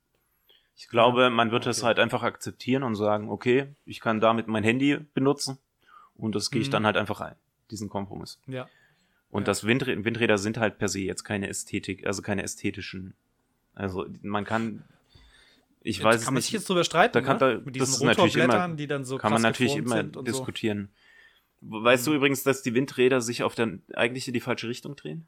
Ich 0.76 0.90
glaube, 0.90 1.30
man 1.30 1.52
wird 1.52 1.64
okay. 1.64 1.70
es 1.70 1.84
halt 1.84 2.00
einfach 2.00 2.24
akzeptieren 2.24 2.84
und 2.84 2.96
sagen, 2.96 3.30
okay, 3.30 3.68
ich 3.86 4.00
kann 4.00 4.20
damit 4.20 4.48
mein 4.48 4.64
Handy 4.64 4.98
benutzen 5.14 5.60
und 6.16 6.36
das 6.36 6.50
gehe 6.50 6.62
ich 6.62 6.68
mhm. 6.68 6.72
dann 6.72 6.86
halt 6.86 6.98
einfach 6.98 7.22
ein, 7.22 7.36
diesen 7.72 7.88
Kompromiss. 7.88 8.42
Ja. 8.48 8.68
Und 9.30 9.44
ja. 9.44 9.46
das 9.46 9.66
Windrä 9.66 10.04
Windräder 10.04 10.38
sind 10.38 10.58
halt 10.58 10.80
per 10.80 10.90
se 10.90 11.00
jetzt 11.00 11.24
keine 11.24 11.48
Ästhetik, 11.48 12.06
also 12.06 12.22
keine 12.22 12.44
ästhetischen. 12.44 13.14
Also 13.74 14.06
man 14.22 14.44
kann 14.44 14.84
ich 15.82 16.04
weiß 16.04 16.26
kann 16.26 16.34
man 16.34 16.42
sich 16.42 16.52
jetzt 16.52 16.68
drüber 16.68 16.84
streiten, 16.84 17.14
da 17.14 17.22
kann 17.22 17.38
ne? 17.38 17.58
da, 17.58 17.62
Mit 17.64 17.76
diesen 17.76 18.08
das 18.08 18.36
immer, 18.36 18.70
die 18.70 18.88
dann 18.88 19.06
so 19.06 19.18
kann 19.18 19.32
man 19.32 19.44
natürlich 19.44 19.76
immer 19.76 20.04
diskutieren. 20.04 20.90
So. 21.62 21.84
Weißt 21.84 22.08
mhm. 22.08 22.12
du 22.12 22.18
übrigens, 22.18 22.44
dass 22.44 22.64
die 22.64 22.74
Windräder 22.74 23.22
sich 23.22 23.44
auf 23.44 23.54
der 23.56 23.80
eigentlich 23.94 24.28
in 24.28 24.34
die 24.34 24.40
falsche 24.40 24.68
Richtung 24.68 24.96
drehen? 24.96 25.28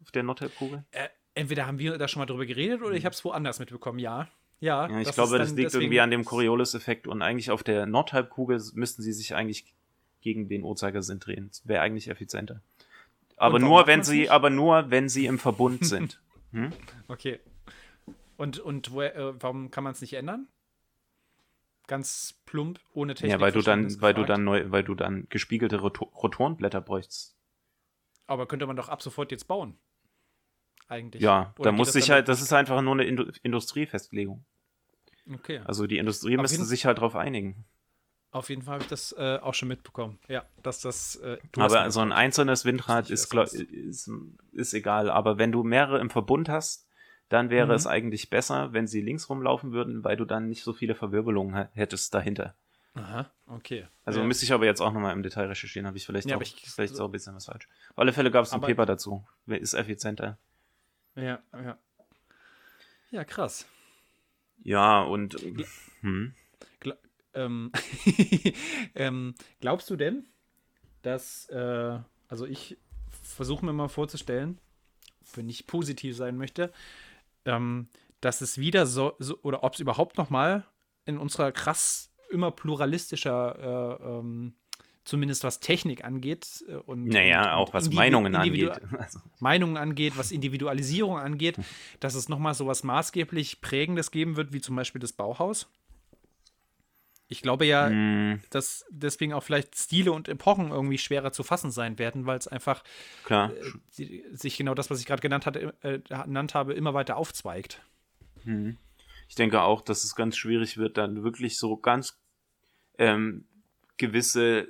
Auf 0.00 0.12
der 0.12 0.22
Nordhalbkugel? 0.22 0.84
Äh, 0.92 1.08
entweder 1.38 1.66
haben 1.66 1.78
wir 1.78 1.96
da 1.98 2.08
schon 2.08 2.20
mal 2.20 2.26
drüber 2.26 2.46
geredet 2.46 2.82
oder 2.82 2.94
ich 2.94 3.04
habe 3.04 3.14
es 3.14 3.24
woanders 3.24 3.58
mitbekommen, 3.58 3.98
ja. 3.98 4.28
Ja, 4.60 4.88
ja 4.88 5.00
ich 5.00 5.12
glaube, 5.12 5.38
das 5.38 5.54
liegt 5.54 5.72
irgendwie 5.72 6.00
an 6.00 6.10
dem 6.10 6.24
Coriolis-Effekt 6.24 7.06
und 7.06 7.22
eigentlich 7.22 7.50
auf 7.50 7.62
der 7.62 7.86
Nordhalbkugel 7.86 8.60
müssten 8.74 9.02
sie 9.02 9.12
sich 9.12 9.34
eigentlich 9.34 9.72
gegen 10.20 10.48
den 10.48 10.64
Uhrzeigersinn 10.64 11.20
drehen. 11.20 11.48
Das 11.48 11.66
wäre 11.66 11.80
eigentlich 11.80 12.08
effizienter. 12.08 12.60
Aber 13.36 13.60
nur, 13.60 13.86
wenn 13.86 14.02
sie, 14.02 14.20
nicht? 14.20 14.30
aber 14.32 14.50
nur, 14.50 14.90
wenn 14.90 15.08
sie 15.08 15.26
im 15.26 15.38
Verbund 15.38 15.86
sind. 15.86 16.20
Hm? 16.50 16.72
Okay. 17.08 17.40
Und, 18.38 18.58
und 18.58 18.90
wo, 18.90 19.02
äh, 19.02 19.34
warum 19.38 19.70
kann 19.70 19.84
man 19.84 19.92
es 19.92 20.00
nicht 20.00 20.14
ändern? 20.14 20.48
Ganz 21.86 22.40
plump, 22.46 22.80
ohne 22.94 23.14
Technik. 23.14 23.32
Ja, 23.32 23.40
weil 23.40 23.52
du 23.52 23.60
dann, 23.60 24.00
weil 24.00 24.14
du 24.14 24.24
dann 24.24 24.44
neu, 24.44 24.64
weil 24.68 24.82
du 24.82 24.94
dann 24.94 25.26
gespiegelte 25.28 25.78
Rotorenblätter 25.78 26.80
bräuchst. 26.80 27.36
Aber 28.26 28.48
könnte 28.48 28.66
man 28.66 28.76
doch 28.76 28.88
ab 28.88 29.02
sofort 29.02 29.30
jetzt 29.30 29.46
bauen 29.46 29.76
eigentlich. 30.88 31.22
Ja, 31.22 31.54
Oder 31.58 31.70
da 31.70 31.72
muss 31.72 31.92
sich 31.92 32.10
halt, 32.10 32.28
das 32.28 32.40
ist 32.40 32.52
einfach 32.52 32.80
nur 32.82 32.94
eine 32.94 33.04
Indu 33.04 33.30
Industriefestlegung. 33.42 34.44
Okay. 35.32 35.60
Also 35.64 35.86
die 35.86 35.98
Industrie 35.98 36.36
auf 36.36 36.42
müsste 36.42 36.64
sich 36.64 36.86
halt 36.86 36.98
darauf 36.98 37.14
einigen. 37.14 37.64
Auf 38.30 38.50
jeden 38.50 38.62
Fall 38.62 38.74
habe 38.74 38.84
ich 38.84 38.90
das 38.90 39.12
äh, 39.12 39.38
auch 39.40 39.54
schon 39.54 39.68
mitbekommen. 39.68 40.18
Ja, 40.28 40.44
dass 40.62 40.80
das. 40.80 41.16
Äh, 41.16 41.38
aber 41.56 41.90
so 41.90 42.00
ein 42.00 42.12
einzelnes 42.12 42.64
Windrad 42.64 43.10
ist, 43.10 43.30
glaub, 43.30 43.46
ist, 43.46 44.10
ist, 44.52 44.74
egal. 44.74 45.10
Aber 45.10 45.38
wenn 45.38 45.50
du 45.50 45.62
mehrere 45.62 45.98
im 45.98 46.10
Verbund 46.10 46.48
hast, 46.48 46.86
dann 47.30 47.48
wäre 47.48 47.66
mhm. 47.66 47.72
es 47.72 47.86
eigentlich 47.86 48.28
besser, 48.28 48.72
wenn 48.72 48.86
sie 48.86 49.00
links 49.00 49.30
rumlaufen 49.30 49.72
würden, 49.72 50.04
weil 50.04 50.16
du 50.16 50.26
dann 50.26 50.48
nicht 50.48 50.62
so 50.62 50.74
viele 50.74 50.94
Verwirbelungen 50.94 51.68
hättest 51.72 52.12
dahinter. 52.12 52.54
Aha, 52.94 53.30
okay. 53.46 53.86
Also 54.04 54.20
ja. 54.20 54.26
müsste 54.26 54.44
ich 54.44 54.52
aber 54.52 54.66
jetzt 54.66 54.80
auch 54.80 54.92
nochmal 54.92 55.12
im 55.12 55.22
Detail 55.22 55.46
recherchieren, 55.46 55.86
habe 55.86 55.96
ich 55.96 56.04
vielleicht, 56.04 56.28
ja, 56.28 56.36
auch, 56.36 56.42
ich, 56.42 56.54
vielleicht 56.66 56.96
so, 56.96 57.04
auch 57.04 57.08
ein 57.08 57.12
bisschen 57.12 57.34
was 57.34 57.46
falsch. 57.46 57.68
Auf 57.90 57.98
alle 57.98 58.12
Fälle 58.12 58.30
gab 58.30 58.44
es 58.44 58.52
ein 58.52 58.60
Paper 58.60 58.86
dazu. 58.86 59.24
Ist 59.46 59.74
effizienter. 59.74 60.38
Ja, 61.18 61.42
ja. 61.52 61.78
Ja, 63.10 63.24
krass. 63.24 63.66
Ja, 64.62 65.02
und. 65.02 65.36
Hm. 66.00 66.34
Gla 66.80 66.96
ähm, 67.34 67.72
ähm, 68.94 69.34
glaubst 69.60 69.90
du 69.90 69.96
denn, 69.96 70.26
dass, 71.02 71.48
äh, 71.50 71.98
also 72.28 72.46
ich 72.46 72.76
versuche 73.10 73.64
mir 73.64 73.72
mal 73.72 73.88
vorzustellen, 73.88 74.58
wenn 75.34 75.48
ich 75.48 75.66
positiv 75.66 76.16
sein 76.16 76.36
möchte, 76.36 76.72
ähm, 77.44 77.88
dass 78.20 78.40
es 78.40 78.58
wieder 78.58 78.86
so, 78.86 79.14
so 79.18 79.38
oder 79.42 79.62
ob 79.64 79.74
es 79.74 79.80
überhaupt 79.80 80.18
noch 80.18 80.30
mal 80.30 80.64
in 81.04 81.18
unserer 81.18 81.52
krass 81.52 82.12
immer 82.30 82.50
pluralistischer 82.50 83.98
äh, 84.00 84.18
ähm, 84.18 84.54
zumindest 85.08 85.42
was 85.42 85.58
Technik 85.60 86.04
angeht 86.04 86.64
äh, 86.68 86.74
und 86.74 87.06
naja, 87.06 87.54
auch 87.54 87.72
was 87.72 87.90
Meinungen 87.90 88.34
Individu 88.34 88.70
angeht. 88.70 88.88
Also. 88.98 89.20
Meinungen 89.40 89.76
angeht, 89.76 90.16
was 90.16 90.30
Individualisierung 90.30 91.18
angeht, 91.18 91.56
dass 92.00 92.14
es 92.14 92.28
nochmal 92.28 92.54
so 92.54 92.66
was 92.66 92.84
maßgeblich 92.84 93.60
Prägendes 93.60 94.10
geben 94.10 94.36
wird, 94.36 94.52
wie 94.52 94.60
zum 94.60 94.76
Beispiel 94.76 95.00
das 95.00 95.12
Bauhaus. 95.12 95.68
Ich 97.30 97.42
glaube 97.42 97.66
ja, 97.66 97.90
mm. 97.90 98.40
dass 98.50 98.86
deswegen 98.90 99.34
auch 99.34 99.42
vielleicht 99.42 99.76
Stile 99.76 100.12
und 100.12 100.28
Epochen 100.28 100.70
irgendwie 100.70 100.96
schwerer 100.98 101.30
zu 101.30 101.42
fassen 101.42 101.70
sein 101.70 101.98
werden, 101.98 102.26
weil 102.26 102.38
es 102.38 102.48
einfach. 102.48 102.82
Äh, 103.96 104.06
sich 104.32 104.56
genau 104.56 104.74
das, 104.74 104.90
was 104.90 105.00
ich 105.00 105.06
gerade 105.06 105.20
genannt, 105.20 105.44
hatte, 105.46 105.74
äh, 105.82 105.98
genannt 105.98 106.54
habe, 106.54 106.72
immer 106.72 106.94
weiter 106.94 107.16
aufzweigt. 107.16 107.82
Hm. 108.44 108.78
Ich 109.28 109.34
denke 109.34 109.60
auch, 109.60 109.82
dass 109.82 110.04
es 110.04 110.14
ganz 110.14 110.36
schwierig 110.36 110.78
wird, 110.78 110.96
dann 110.96 111.22
wirklich 111.22 111.58
so 111.58 111.76
ganz 111.76 112.18
ähm, 112.96 113.46
gewisse 113.98 114.68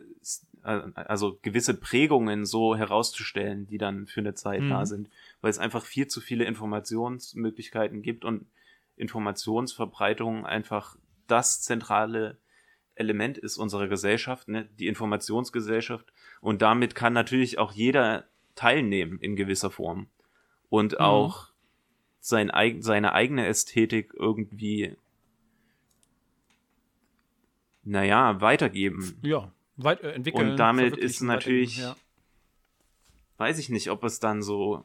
also 0.68 1.38
gewisse 1.40 1.74
Prägungen 1.74 2.44
so 2.44 2.76
herauszustellen, 2.76 3.66
die 3.66 3.78
dann 3.78 4.06
für 4.06 4.20
eine 4.20 4.34
Zeit 4.34 4.62
mhm. 4.62 4.68
da 4.68 4.86
sind, 4.86 5.08
weil 5.40 5.50
es 5.50 5.58
einfach 5.58 5.84
viel 5.84 6.06
zu 6.06 6.20
viele 6.20 6.44
Informationsmöglichkeiten 6.44 8.02
gibt 8.02 8.24
und 8.24 8.46
Informationsverbreitung 8.96 10.44
einfach 10.44 10.96
das 11.26 11.62
zentrale 11.62 12.36
Element 12.96 13.38
ist 13.38 13.56
unserer 13.56 13.88
Gesellschaft, 13.88 14.48
ne? 14.48 14.68
die 14.78 14.88
Informationsgesellschaft. 14.88 16.12
Und 16.40 16.62
damit 16.62 16.94
kann 16.94 17.12
natürlich 17.12 17.58
auch 17.58 17.72
jeder 17.72 18.24
teilnehmen 18.54 19.18
in 19.20 19.36
gewisser 19.36 19.70
Form 19.70 20.08
und 20.68 20.92
mhm. 20.92 20.98
auch 20.98 21.48
sein, 22.20 22.50
seine 22.80 23.12
eigene 23.12 23.46
Ästhetik 23.46 24.12
irgendwie, 24.14 24.96
naja, 27.84 28.40
weitergeben. 28.40 29.16
Ja, 29.22 29.52
weit, 29.78 30.02
äh, 30.02 30.12
entwickeln. 30.12 30.50
Und 30.50 30.56
damit 30.56 30.96
ist 30.96 31.20
natürlich, 31.20 31.78
ja. 31.78 31.96
weiß 33.38 33.58
ich 33.58 33.68
nicht, 33.68 33.90
ob 33.90 34.04
es 34.04 34.20
dann 34.20 34.42
so, 34.42 34.84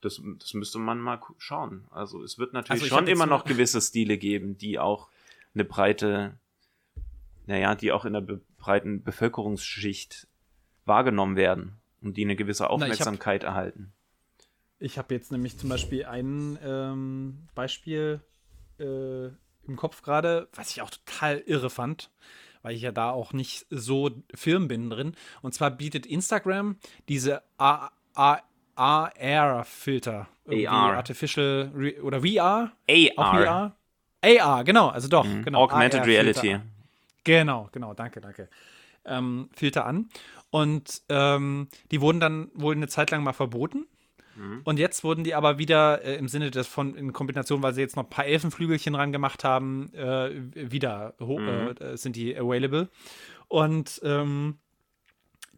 das, 0.00 0.20
das 0.38 0.54
müsste 0.54 0.78
man 0.78 1.00
mal 1.00 1.20
schauen. 1.38 1.86
Also 1.90 2.22
es 2.22 2.38
wird 2.38 2.52
natürlich 2.52 2.82
also 2.82 2.94
schon 2.94 3.08
immer 3.08 3.26
noch 3.26 3.44
gewisse 3.44 3.80
Stile 3.80 4.18
geben, 4.18 4.56
die 4.56 4.78
auch 4.78 5.08
eine 5.54 5.64
breite, 5.64 6.38
naja, 7.46 7.74
die 7.74 7.92
auch 7.92 8.04
in 8.04 8.12
der 8.12 8.20
be 8.20 8.40
breiten 8.58 9.02
Bevölkerungsschicht 9.02 10.26
wahrgenommen 10.86 11.36
werden 11.36 11.76
und 12.00 12.16
die 12.16 12.24
eine 12.24 12.34
gewisse 12.34 12.70
Aufmerksamkeit 12.70 13.42
Na, 13.42 13.48
ich 13.48 13.50
hab, 13.50 13.56
erhalten. 13.56 13.92
Ich 14.78 14.96
habe 14.96 15.14
jetzt 15.14 15.30
nämlich 15.30 15.58
zum 15.58 15.68
Beispiel 15.68 16.06
ein 16.06 16.58
ähm, 16.64 17.46
Beispiel 17.54 18.22
äh, 18.78 19.26
im 19.66 19.76
Kopf 19.76 20.00
gerade, 20.00 20.48
was 20.54 20.70
ich 20.70 20.80
auch 20.80 20.88
total 20.88 21.40
irre 21.40 21.68
fand 21.68 22.10
weil 22.64 22.74
ich 22.74 22.82
ja 22.82 22.90
da 22.90 23.10
auch 23.10 23.32
nicht 23.32 23.66
so 23.70 24.10
firm 24.34 24.66
bin 24.68 24.90
drin. 24.90 25.14
Und 25.42 25.54
zwar 25.54 25.70
bietet 25.70 26.06
Instagram 26.06 26.76
diese 27.08 27.42
AR-Filter. 27.58 30.26
AR. 30.48 30.96
Artificial 30.96 31.70
Re 31.74 32.02
oder 32.02 32.22
VR. 32.22 32.72
AR. 33.16 33.76
AR, 34.22 34.64
genau, 34.64 34.88
also 34.88 35.08
doch, 35.08 35.26
mhm. 35.26 35.44
genau. 35.44 35.60
Augmented 35.60 36.06
Reality. 36.06 36.58
Genau, 37.22 37.68
genau, 37.70 37.92
danke, 37.92 38.22
danke. 38.22 38.48
Ähm, 39.04 39.50
Filter 39.52 39.84
an. 39.84 40.08
Und 40.50 41.02
ähm, 41.10 41.68
die 41.90 42.00
wurden 42.00 42.20
dann 42.20 42.50
wohl 42.54 42.74
eine 42.74 42.88
Zeit 42.88 43.10
lang 43.10 43.22
mal 43.22 43.34
verboten. 43.34 43.86
Mhm. 44.36 44.60
Und 44.64 44.78
jetzt 44.78 45.04
wurden 45.04 45.24
die 45.24 45.34
aber 45.34 45.58
wieder 45.58 46.04
äh, 46.04 46.16
im 46.16 46.28
Sinne 46.28 46.50
des 46.50 46.66
von 46.66 46.94
in 46.94 47.12
Kombination, 47.12 47.62
weil 47.62 47.74
sie 47.74 47.80
jetzt 47.80 47.96
noch 47.96 48.04
ein 48.04 48.10
paar 48.10 48.26
Elfenflügelchen 48.26 48.94
ran 48.94 49.12
gemacht 49.12 49.44
haben, 49.44 49.92
äh, 49.94 50.30
wieder 50.54 51.14
mhm. 51.18 51.74
äh, 51.80 51.96
sind 51.96 52.16
die 52.16 52.36
available. 52.36 52.88
Und 53.48 54.00
ähm, 54.04 54.58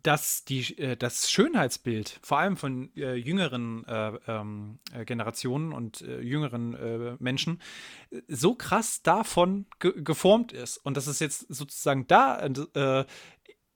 dass 0.06 0.44
die, 0.44 0.78
äh, 0.78 0.96
das 0.96 1.30
Schönheitsbild, 1.30 2.20
vor 2.22 2.38
allem 2.38 2.56
von 2.56 2.94
äh, 2.96 3.14
jüngeren 3.14 3.84
äh, 3.86 4.12
ähm, 4.28 4.78
äh 4.92 5.04
Generationen 5.04 5.72
und 5.72 6.00
äh, 6.02 6.20
jüngeren 6.20 6.74
äh, 6.74 7.16
Menschen, 7.18 7.60
so 8.28 8.54
krass 8.54 9.02
davon 9.02 9.66
ge 9.80 9.92
geformt 9.96 10.52
ist. 10.52 10.78
Und 10.78 10.96
dass 10.96 11.08
es 11.08 11.18
jetzt 11.18 11.52
sozusagen 11.52 12.06
da 12.06 12.40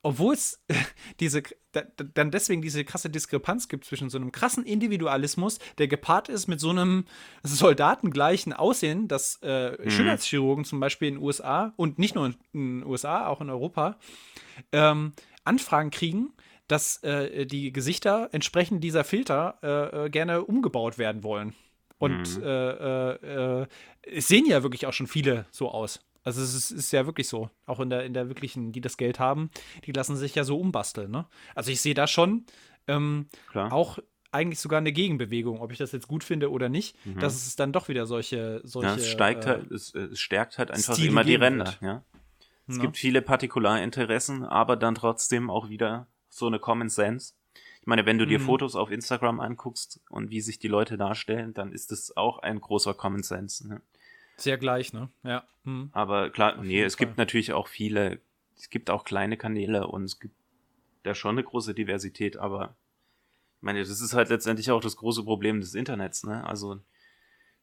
obwohl 0.03 0.35
es 0.35 0.63
diese, 1.21 1.43
dann 2.15 2.31
deswegen 2.31 2.63
diese 2.63 2.85
krasse 2.85 3.11
Diskrepanz 3.11 3.69
gibt 3.69 3.85
zwischen 3.85 4.11
so 4.11 4.19
einem 4.19 4.33
krassen 4.33 4.65
Individualismus, 4.65 5.59
der 5.79 5.89
gepaart 5.89 6.29
ist 6.29 6.47
mit 6.47 6.61
so 6.61 6.71
einem 6.71 7.05
soldatengleichen 7.43 8.53
Aussehen, 8.53 9.09
dass 9.09 9.39
äh, 9.43 9.73
mhm. 9.73 9.91
Schönheitschirurgen 9.91 10.65
zum 10.65 10.81
Beispiel 10.81 11.09
in 11.09 11.15
den 11.15 11.23
USA 11.23 11.73
und 11.77 11.99
nicht 11.99 12.15
nur 12.15 12.27
in 12.27 12.81
den 12.81 12.87
USA, 12.87 13.27
auch 13.27 13.41
in 13.41 13.51
Europa, 13.51 13.99
ähm, 14.73 15.13
Anfragen 15.45 15.91
kriegen, 15.91 16.33
dass 16.69 17.03
äh, 17.03 17.47
die 17.47 17.73
Gesichter 17.73 18.29
entsprechend 18.33 18.85
dieser 18.85 19.05
Filter 19.05 19.59
äh, 19.63 20.07
äh 20.07 20.11
gerne 20.11 20.45
umgebaut 20.45 20.99
werden 20.99 21.25
wollen. 21.25 21.55
Und 21.99 22.39
mhm. 22.39 22.43
Äh, 22.43 23.63
äh, 23.63 23.67
es 24.03 24.29
sehen 24.29 24.47
ja 24.47 24.63
wirklich 24.63 24.87
auch 24.87 24.93
schon 24.93 25.07
viele 25.07 25.47
so 25.51 25.71
aus. 25.71 26.01
Also 26.23 26.43
es 26.43 26.55
ist, 26.55 26.71
ist, 26.71 26.93
ja 26.93 27.07
wirklich 27.07 27.29
so. 27.29 27.51
Auch 27.67 27.81
in 27.81 27.91
der, 27.91 28.05
in 28.05 28.13
der 28.13 28.29
wirklichen, 28.29 28.73
die 28.73 28.81
das 28.81 28.97
Geld 28.97 29.19
haben, 29.19 29.51
die 29.87 29.93
lassen 29.93 30.17
sich 30.17 30.35
ja 30.35 30.45
so 30.45 30.59
umbasteln. 30.59 31.11
Ne? 31.11 31.27
Also 31.55 31.71
ich 31.71 31.81
sehe 31.81 31.95
da 31.95 32.07
schon 32.07 32.45
ähm, 32.87 33.27
auch 33.55 33.99
eigentlich 34.33 34.61
sogar 34.61 34.79
eine 34.79 34.93
Gegenbewegung, 34.93 35.61
ob 35.61 35.73
ich 35.73 35.79
das 35.79 35.93
jetzt 35.93 36.09
gut 36.09 36.23
finde 36.23 36.51
oder 36.51 36.69
nicht, 36.69 36.95
mhm. 37.05 37.19
dass 37.19 37.35
es 37.35 37.57
dann 37.57 37.73
doch 37.73 37.89
wieder 37.89 38.07
solche, 38.07 38.61
solche 38.65 38.91
ja, 38.91 38.97
es 38.97 39.09
steigt 39.09 39.47
halt, 39.47 39.71
äh, 39.71 39.75
es, 39.75 39.95
es, 39.95 40.21
stärkt 40.21 40.59
halt 40.59 40.71
einfach 40.71 40.95
Stile 40.95 41.09
immer 41.09 41.25
die 41.25 41.35
Ränder, 41.35 41.75
ja. 41.81 42.05
Es 42.69 42.77
ne? 42.77 42.83
gibt 42.83 42.97
viele 42.97 43.23
Partikularinteressen, 43.23 44.45
aber 44.45 44.77
dann 44.77 44.95
trotzdem 44.95 45.51
auch 45.51 45.69
wieder 45.69 46.07
so 46.29 46.47
eine 46.47 46.61
Common 46.61 46.89
Sense. 46.89 47.35
Ich 47.81 47.87
meine, 47.87 48.07
wenn 48.07 48.19
du 48.19 48.27
dir 48.27 48.39
mhm. 48.39 48.45
Fotos 48.45 48.77
auf 48.77 48.91
Instagram 48.91 49.41
anguckst 49.41 50.01
und 50.11 50.31
wie 50.31 50.41
sich 50.41 50.59
die 50.59 50.69
Leute 50.69 50.97
darstellen, 50.97 51.53
dann 51.55 51.73
ist 51.73 51.91
es 51.91 52.17
auch 52.17 52.39
ein 52.39 52.61
großer 52.61 52.95
Common 52.95 53.25
Sense. 53.25 53.67
Ne? 53.67 53.81
Sehr 54.41 54.59
gleich, 54.59 54.93
ne? 54.93 55.11
Ja. 55.23 55.45
Mhm. 55.65 55.91
Aber 55.93 56.31
klar, 56.31 56.59
auf 56.59 56.65
nee, 56.65 56.83
es 56.83 56.97
Fall. 56.97 57.07
gibt 57.07 57.19
natürlich 57.19 57.53
auch 57.53 57.69
viele, 57.69 58.21
es 58.57 58.71
gibt 58.71 58.91
auch 58.91 59.05
kleine 59.05 59.37
Kanäle 59.37 59.87
und 59.87 60.05
es 60.05 60.19
gibt 60.19 60.35
da 61.03 61.15
schon 61.15 61.37
eine 61.37 61.45
große 61.45 61.75
Diversität, 61.75 62.37
aber 62.37 62.77
ich 63.59 63.63
meine, 63.63 63.81
das 63.81 63.89
ist 63.91 64.15
halt 64.15 64.31
letztendlich 64.31 64.71
auch 64.71 64.81
das 64.81 64.97
große 64.97 65.25
Problem 65.25 65.61
des 65.61 65.75
Internets, 65.75 66.25
ne? 66.25 66.47
Also 66.47 66.81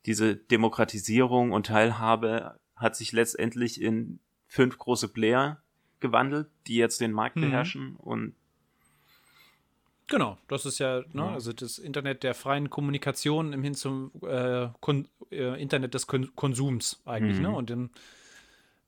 diese 0.06 0.36
Demokratisierung 0.36 1.52
und 1.52 1.66
Teilhabe 1.66 2.60
hat 2.76 2.96
sich 2.96 3.12
letztendlich 3.12 3.82
in 3.82 4.20
fünf 4.46 4.78
große 4.78 5.10
Player 5.10 5.62
gewandelt, 6.00 6.50
die 6.68 6.76
jetzt 6.76 7.02
den 7.02 7.12
Markt 7.12 7.36
mhm. 7.36 7.42
beherrschen 7.42 7.96
und 7.96 8.36
Genau, 10.08 10.38
das 10.48 10.66
ist 10.66 10.80
ja, 10.80 11.00
ne, 11.12 11.22
ja. 11.22 11.34
also 11.34 11.52
das 11.52 11.78
Internet 11.78 12.24
der 12.24 12.34
freien 12.34 12.70
Kommunikation 12.70 13.52
im 13.52 13.62
Hin 13.62 13.76
zum 13.76 14.12
äh, 14.24 14.70
äh, 15.32 15.62
Internet 15.62 15.94
des 15.94 16.08
Kon 16.08 16.34
Konsums 16.36 17.02
eigentlich, 17.06 17.40
ne, 17.40 17.50
mhm. 17.50 17.54
ne? 17.54 17.58
Und 17.58 17.70
dem, 17.70 17.90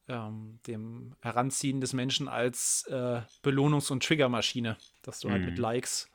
ähm, 0.08 0.60
dem 0.66 1.16
Heranziehen 1.22 1.82
des 1.82 1.94
Menschen 1.94 2.30
als 2.30 2.84
äh, 2.88 3.22
Belohnungs- 3.44 3.92
und 3.92 4.04
Triggermaschine, 4.04 4.78
dass 5.02 5.20
du 5.20 5.28
mhm. 5.28 5.32
halt 5.34 5.46
mit 5.46 5.58
mhm. 5.58 5.62
Likes 5.62 6.10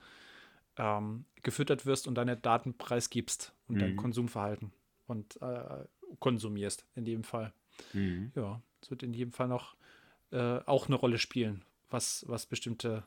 ähm, 0.79 1.27
gefüttert 1.43 1.85
wirst 1.85 2.09
und 2.09 2.15
deine 2.15 2.37
Daten 2.37 2.77
preisgibst 2.77 3.53
und 3.69 3.77
mhm. 3.77 3.81
dein 3.81 3.97
Konsumverhalten 3.97 4.73
und 5.07 5.41
äh, 5.43 5.85
konsumierst 6.19 6.87
in 6.95 7.05
dem 7.05 7.25
Fall. 7.25 7.53
Mhm. 7.93 8.33
Ja, 8.35 8.63
es 8.81 8.91
wird 8.91 9.03
in 9.03 9.13
jedem 9.13 9.33
Fall 9.33 9.49
noch 9.49 9.77
äh, 10.31 10.61
auch 10.65 10.87
eine 10.87 10.97
Rolle 10.97 11.19
spielen, 11.19 11.63
was, 11.91 12.25
was 12.27 12.47
bestimmte 12.47 13.05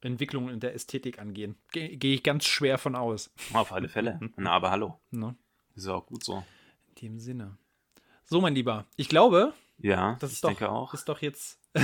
Entwicklungen 0.00 0.54
in 0.54 0.60
der 0.60 0.74
Ästhetik 0.74 1.18
angehen. 1.18 1.56
Gehe 1.72 1.96
geh 1.96 2.14
ich 2.14 2.22
ganz 2.22 2.44
schwer 2.44 2.78
von 2.78 2.94
aus. 2.94 3.32
Auf 3.52 3.72
alle 3.72 3.88
Fälle. 3.88 4.20
Na, 4.36 4.52
aber 4.52 4.70
hallo. 4.70 5.00
Ne? 5.10 5.34
Ist 5.74 5.86
ja 5.86 5.94
auch 5.94 6.06
gut 6.06 6.24
so. 6.24 6.44
In 6.88 6.94
dem 7.02 7.18
Sinne. 7.18 7.56
So, 8.24 8.40
mein 8.40 8.54
Lieber, 8.54 8.84
ich 8.96 9.08
glaube, 9.08 9.54
ja, 9.78 10.16
das 10.20 10.32
ist 10.32 10.44
doch, 10.44 10.50
denke 10.50 10.68
auch. 10.68 10.92
ist 10.92 11.08
doch 11.08 11.22
jetzt 11.22 11.58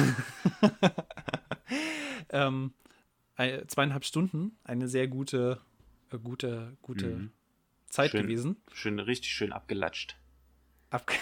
ähm, 2.31 2.75
zweieinhalb 3.67 4.05
Stunden 4.05 4.59
eine 4.65 4.89
sehr 4.89 5.09
gute, 5.09 5.61
äh, 6.11 6.19
gute, 6.19 6.77
gute 6.83 7.07
mhm. 7.07 7.33
Zeit 7.89 8.11
schön, 8.11 8.23
gewesen. 8.23 8.57
Schön, 8.73 8.99
richtig 8.99 9.31
schön 9.31 9.53
abgelatscht. 9.53 10.17
Abge 10.91 11.15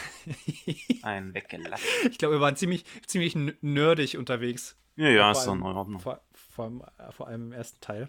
Ein 1.02 1.34
weggelatscht. 1.34 1.86
Ich 2.10 2.18
glaube, 2.18 2.36
wir 2.36 2.40
waren 2.40 2.56
ziemlich, 2.56 2.84
ziemlich 3.06 3.36
nerdig 3.36 4.18
unterwegs. 4.18 4.76
Ja, 4.96 5.08
ja, 5.08 5.30
ist 5.30 5.44
dann 5.44 5.58
in 5.58 5.64
Ordnung. 5.64 6.00
Vor, 6.00 6.20
vor, 6.52 6.66
allem, 6.66 6.82
äh, 6.98 7.12
vor 7.12 7.26
allem 7.26 7.46
im 7.46 7.52
ersten 7.52 7.80
Teil. 7.80 8.08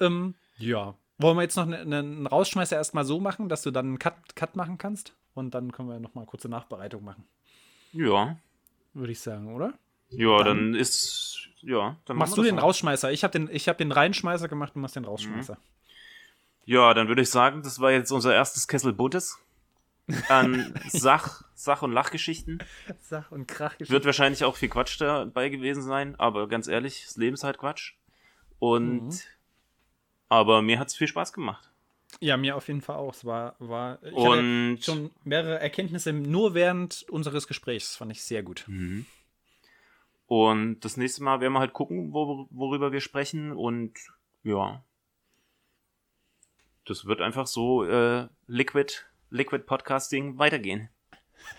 Ähm, 0.00 0.34
ja. 0.58 0.94
Wollen 1.18 1.36
wir 1.36 1.42
jetzt 1.42 1.56
noch 1.56 1.64
einen, 1.64 1.92
einen 1.92 2.26
Rausschmeißer 2.26 2.76
erstmal 2.76 3.04
so 3.04 3.20
machen, 3.20 3.48
dass 3.48 3.62
du 3.62 3.70
dann 3.70 3.86
einen 3.86 3.98
Cut, 3.98 4.14
Cut 4.34 4.56
machen 4.56 4.78
kannst? 4.78 5.14
Und 5.34 5.54
dann 5.54 5.72
können 5.72 5.88
wir 5.88 5.98
nochmal 5.98 6.26
kurze 6.26 6.48
Nachbereitung 6.48 7.04
machen. 7.04 7.26
Ja. 7.92 8.36
Würde 8.94 9.12
ich 9.12 9.20
sagen, 9.20 9.54
oder? 9.54 9.74
Ja, 10.10 10.38
dann, 10.38 10.72
dann 10.72 10.74
ist. 10.74 11.48
Ja, 11.60 11.96
dann 12.04 12.16
machst 12.16 12.36
du 12.36 12.42
den 12.42 12.56
mal. 12.56 12.60
Rausschmeißer. 12.62 13.10
Ich 13.12 13.24
habe 13.24 13.32
den, 13.32 13.48
hab 13.48 13.78
den 13.78 13.92
Reinschmeißer 13.92 14.48
gemacht, 14.48 14.74
du 14.74 14.78
machst 14.78 14.96
den 14.96 15.04
Rausschmeißer. 15.04 15.54
Mhm. 15.54 15.58
Ja, 16.64 16.94
dann 16.94 17.08
würde 17.08 17.22
ich 17.22 17.30
sagen, 17.30 17.62
das 17.62 17.80
war 17.80 17.92
jetzt 17.92 18.10
unser 18.10 18.34
erstes 18.34 18.68
Kessel 18.68 18.92
Buttes 18.92 19.38
an 20.28 20.74
Sach, 20.88 21.44
Sach- 21.54 21.82
und 21.82 21.92
Lachgeschichten. 21.92 22.62
Sach- 23.00 23.32
und 23.32 23.46
Krachgeschichten. 23.46 23.92
Wird 23.92 24.04
wahrscheinlich 24.04 24.44
auch 24.44 24.56
viel 24.56 24.68
Quatsch 24.68 25.00
dabei 25.00 25.48
gewesen 25.48 25.82
sein, 25.82 26.14
aber 26.16 26.48
ganz 26.48 26.68
ehrlich, 26.68 27.04
das 27.04 27.16
Leben 27.16 27.34
ist 27.34 27.44
halt 27.44 27.58
Quatsch. 27.58 27.94
Und 28.58 29.08
mhm. 29.08 29.18
aber 30.28 30.62
mir 30.62 30.78
hat 30.78 30.88
es 30.88 30.96
viel 30.96 31.08
Spaß 31.08 31.32
gemacht. 31.32 31.70
Ja, 32.20 32.36
mir 32.36 32.56
auf 32.56 32.68
jeden 32.68 32.80
Fall 32.80 32.96
auch. 32.96 33.14
Es 33.14 33.24
war, 33.24 33.56
war 33.58 34.02
ich 34.02 34.12
und 34.12 34.78
schon 34.82 35.10
mehrere 35.24 35.58
Erkenntnisse 35.58 36.12
nur 36.12 36.54
während 36.54 37.04
unseres 37.10 37.46
Gesprächs. 37.46 37.88
Das 37.88 37.96
fand 37.96 38.12
ich 38.12 38.22
sehr 38.22 38.42
gut. 38.42 38.64
Mhm. 38.68 39.06
Und 40.26 40.80
das 40.80 40.96
nächste 40.96 41.22
Mal 41.22 41.40
werden 41.40 41.52
wir 41.52 41.60
halt 41.60 41.72
gucken, 41.72 42.12
wo, 42.12 42.48
worüber 42.50 42.90
wir 42.92 43.00
sprechen. 43.00 43.52
Und 43.52 43.92
ja, 44.42 44.82
das 46.84 47.04
wird 47.04 47.20
einfach 47.20 47.46
so 47.46 47.84
äh, 47.84 48.28
Liquid 48.46 48.92
Liquid 49.30 49.64
Podcasting 49.64 50.38
weitergehen. 50.38 50.88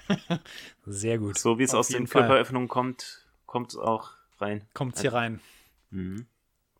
Sehr 0.85 1.17
gut. 1.17 1.37
So 1.37 1.59
wie 1.59 1.63
es 1.63 1.73
aus 1.73 1.89
den 1.89 2.07
Körperöffnungen 2.07 2.67
kommt, 2.67 3.27
kommt 3.45 3.71
es 3.71 3.77
auch 3.77 4.11
rein. 4.39 4.67
Kommt 4.73 4.95
es 4.95 5.01
hier 5.01 5.13
rein. 5.13 5.39
Mhm. 5.89 6.27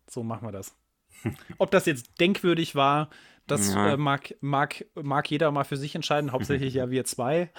So 0.06 0.22
machen 0.22 0.46
wir 0.46 0.52
das. 0.52 0.76
Ob 1.58 1.70
das 1.70 1.86
jetzt 1.86 2.20
denkwürdig 2.20 2.74
war, 2.74 3.10
das 3.46 3.72
ja. 3.72 3.94
äh, 3.94 3.96
mag, 3.96 4.34
mag, 4.40 4.84
mag 4.94 5.30
jeder 5.30 5.50
mal 5.50 5.64
für 5.64 5.76
sich 5.76 5.94
entscheiden. 5.94 6.32
Hauptsächlich 6.32 6.74
ja 6.74 6.90
wir 6.90 7.04
zwei. 7.04 7.50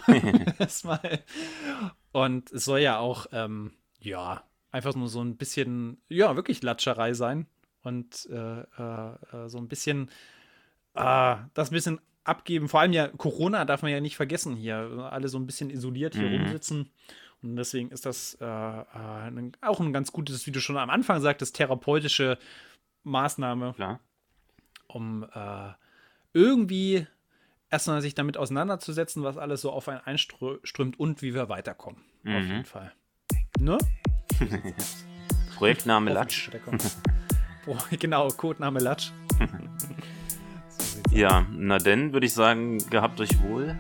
Und 2.12 2.52
es 2.52 2.66
soll 2.66 2.80
ja 2.80 3.00
auch, 3.00 3.28
ähm, 3.32 3.74
ja, 4.00 4.44
einfach 4.72 4.96
nur 4.96 5.10
so 5.10 5.22
ein 5.22 5.38
bisschen, 5.38 6.02
ja, 6.08 6.36
wirklich 6.36 6.62
Latscherei 6.62 7.14
sein. 7.14 7.48
Und 7.82 8.28
äh, 8.32 8.62
äh, 8.62 9.16
äh 9.32 9.50
so 9.50 9.58
ein 9.58 9.68
bisschen, 9.68 10.10
äh, 10.94 11.38
das 11.54 11.72
ein 11.72 11.74
bisschen 11.74 12.00
abgeben. 12.30 12.70
Vor 12.70 12.80
allem 12.80 12.94
ja 12.94 13.08
Corona 13.10 13.66
darf 13.66 13.82
man 13.82 13.92
ja 13.92 14.00
nicht 14.00 14.16
vergessen 14.16 14.56
hier. 14.56 15.10
Alle 15.12 15.28
so 15.28 15.38
ein 15.38 15.46
bisschen 15.46 15.70
isoliert 15.70 16.16
hier 16.16 16.30
mhm. 16.30 16.44
rumsitzen. 16.44 16.90
Und 17.42 17.56
deswegen 17.56 17.90
ist 17.92 18.06
das 18.06 18.38
äh, 18.42 18.46
äh, 18.46 19.52
auch 19.62 19.80
ein 19.80 19.94
ganz 19.94 20.12
gutes, 20.12 20.46
wie 20.46 20.52
du 20.52 20.60
schon 20.60 20.78
am 20.78 20.90
Anfang 20.90 21.22
sagtest, 21.22 21.56
therapeutische 21.56 22.38
Maßnahme, 23.04 23.74
Klar. 23.74 24.00
um 24.88 25.26
äh, 25.34 25.72
irgendwie 26.34 27.08
erstmal 27.70 28.02
sich 28.02 28.14
damit 28.14 28.38
auseinanderzusetzen, 28.38 29.24
was 29.24 29.38
alles 29.38 29.62
so 29.62 29.72
auf 29.72 29.88
einen 29.88 30.02
einströmt 30.02 31.00
und 31.00 31.22
wie 31.22 31.34
wir 31.34 31.50
weiterkommen. 31.50 32.02
Mhm. 32.24 32.36
Auf 32.36 32.44
jeden 32.44 32.66
Fall. 32.66 32.94
Ne? 33.60 33.78
Projektname 35.56 36.12
Latsch. 36.12 36.50
genau, 38.00 38.28
Codename 38.30 38.80
Latsch. 38.80 39.12
Ja, 41.12 41.46
na 41.52 41.80
denn 41.80 42.14
würde 42.14 42.28
ich 42.28 42.34
sagen, 42.34 42.78
gehabt 42.90 43.20
euch 43.20 43.42
wohl. 43.42 43.76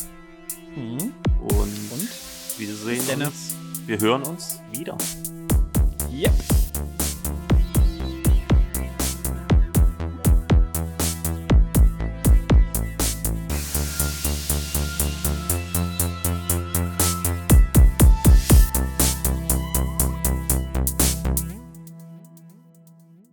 Mhm. 0.75 1.13
Und, 1.39 1.91
Und, 1.91 2.09
wir 2.57 2.75
sehen 2.75 3.05
Denne. 3.07 3.27
uns. 3.27 3.55
Wir 3.85 3.99
hören 3.99 4.23
uns 4.23 4.61
wieder. 4.71 4.97
Yep. 6.11 6.33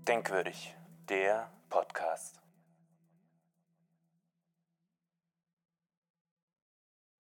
Denkwürdig. 0.06 0.76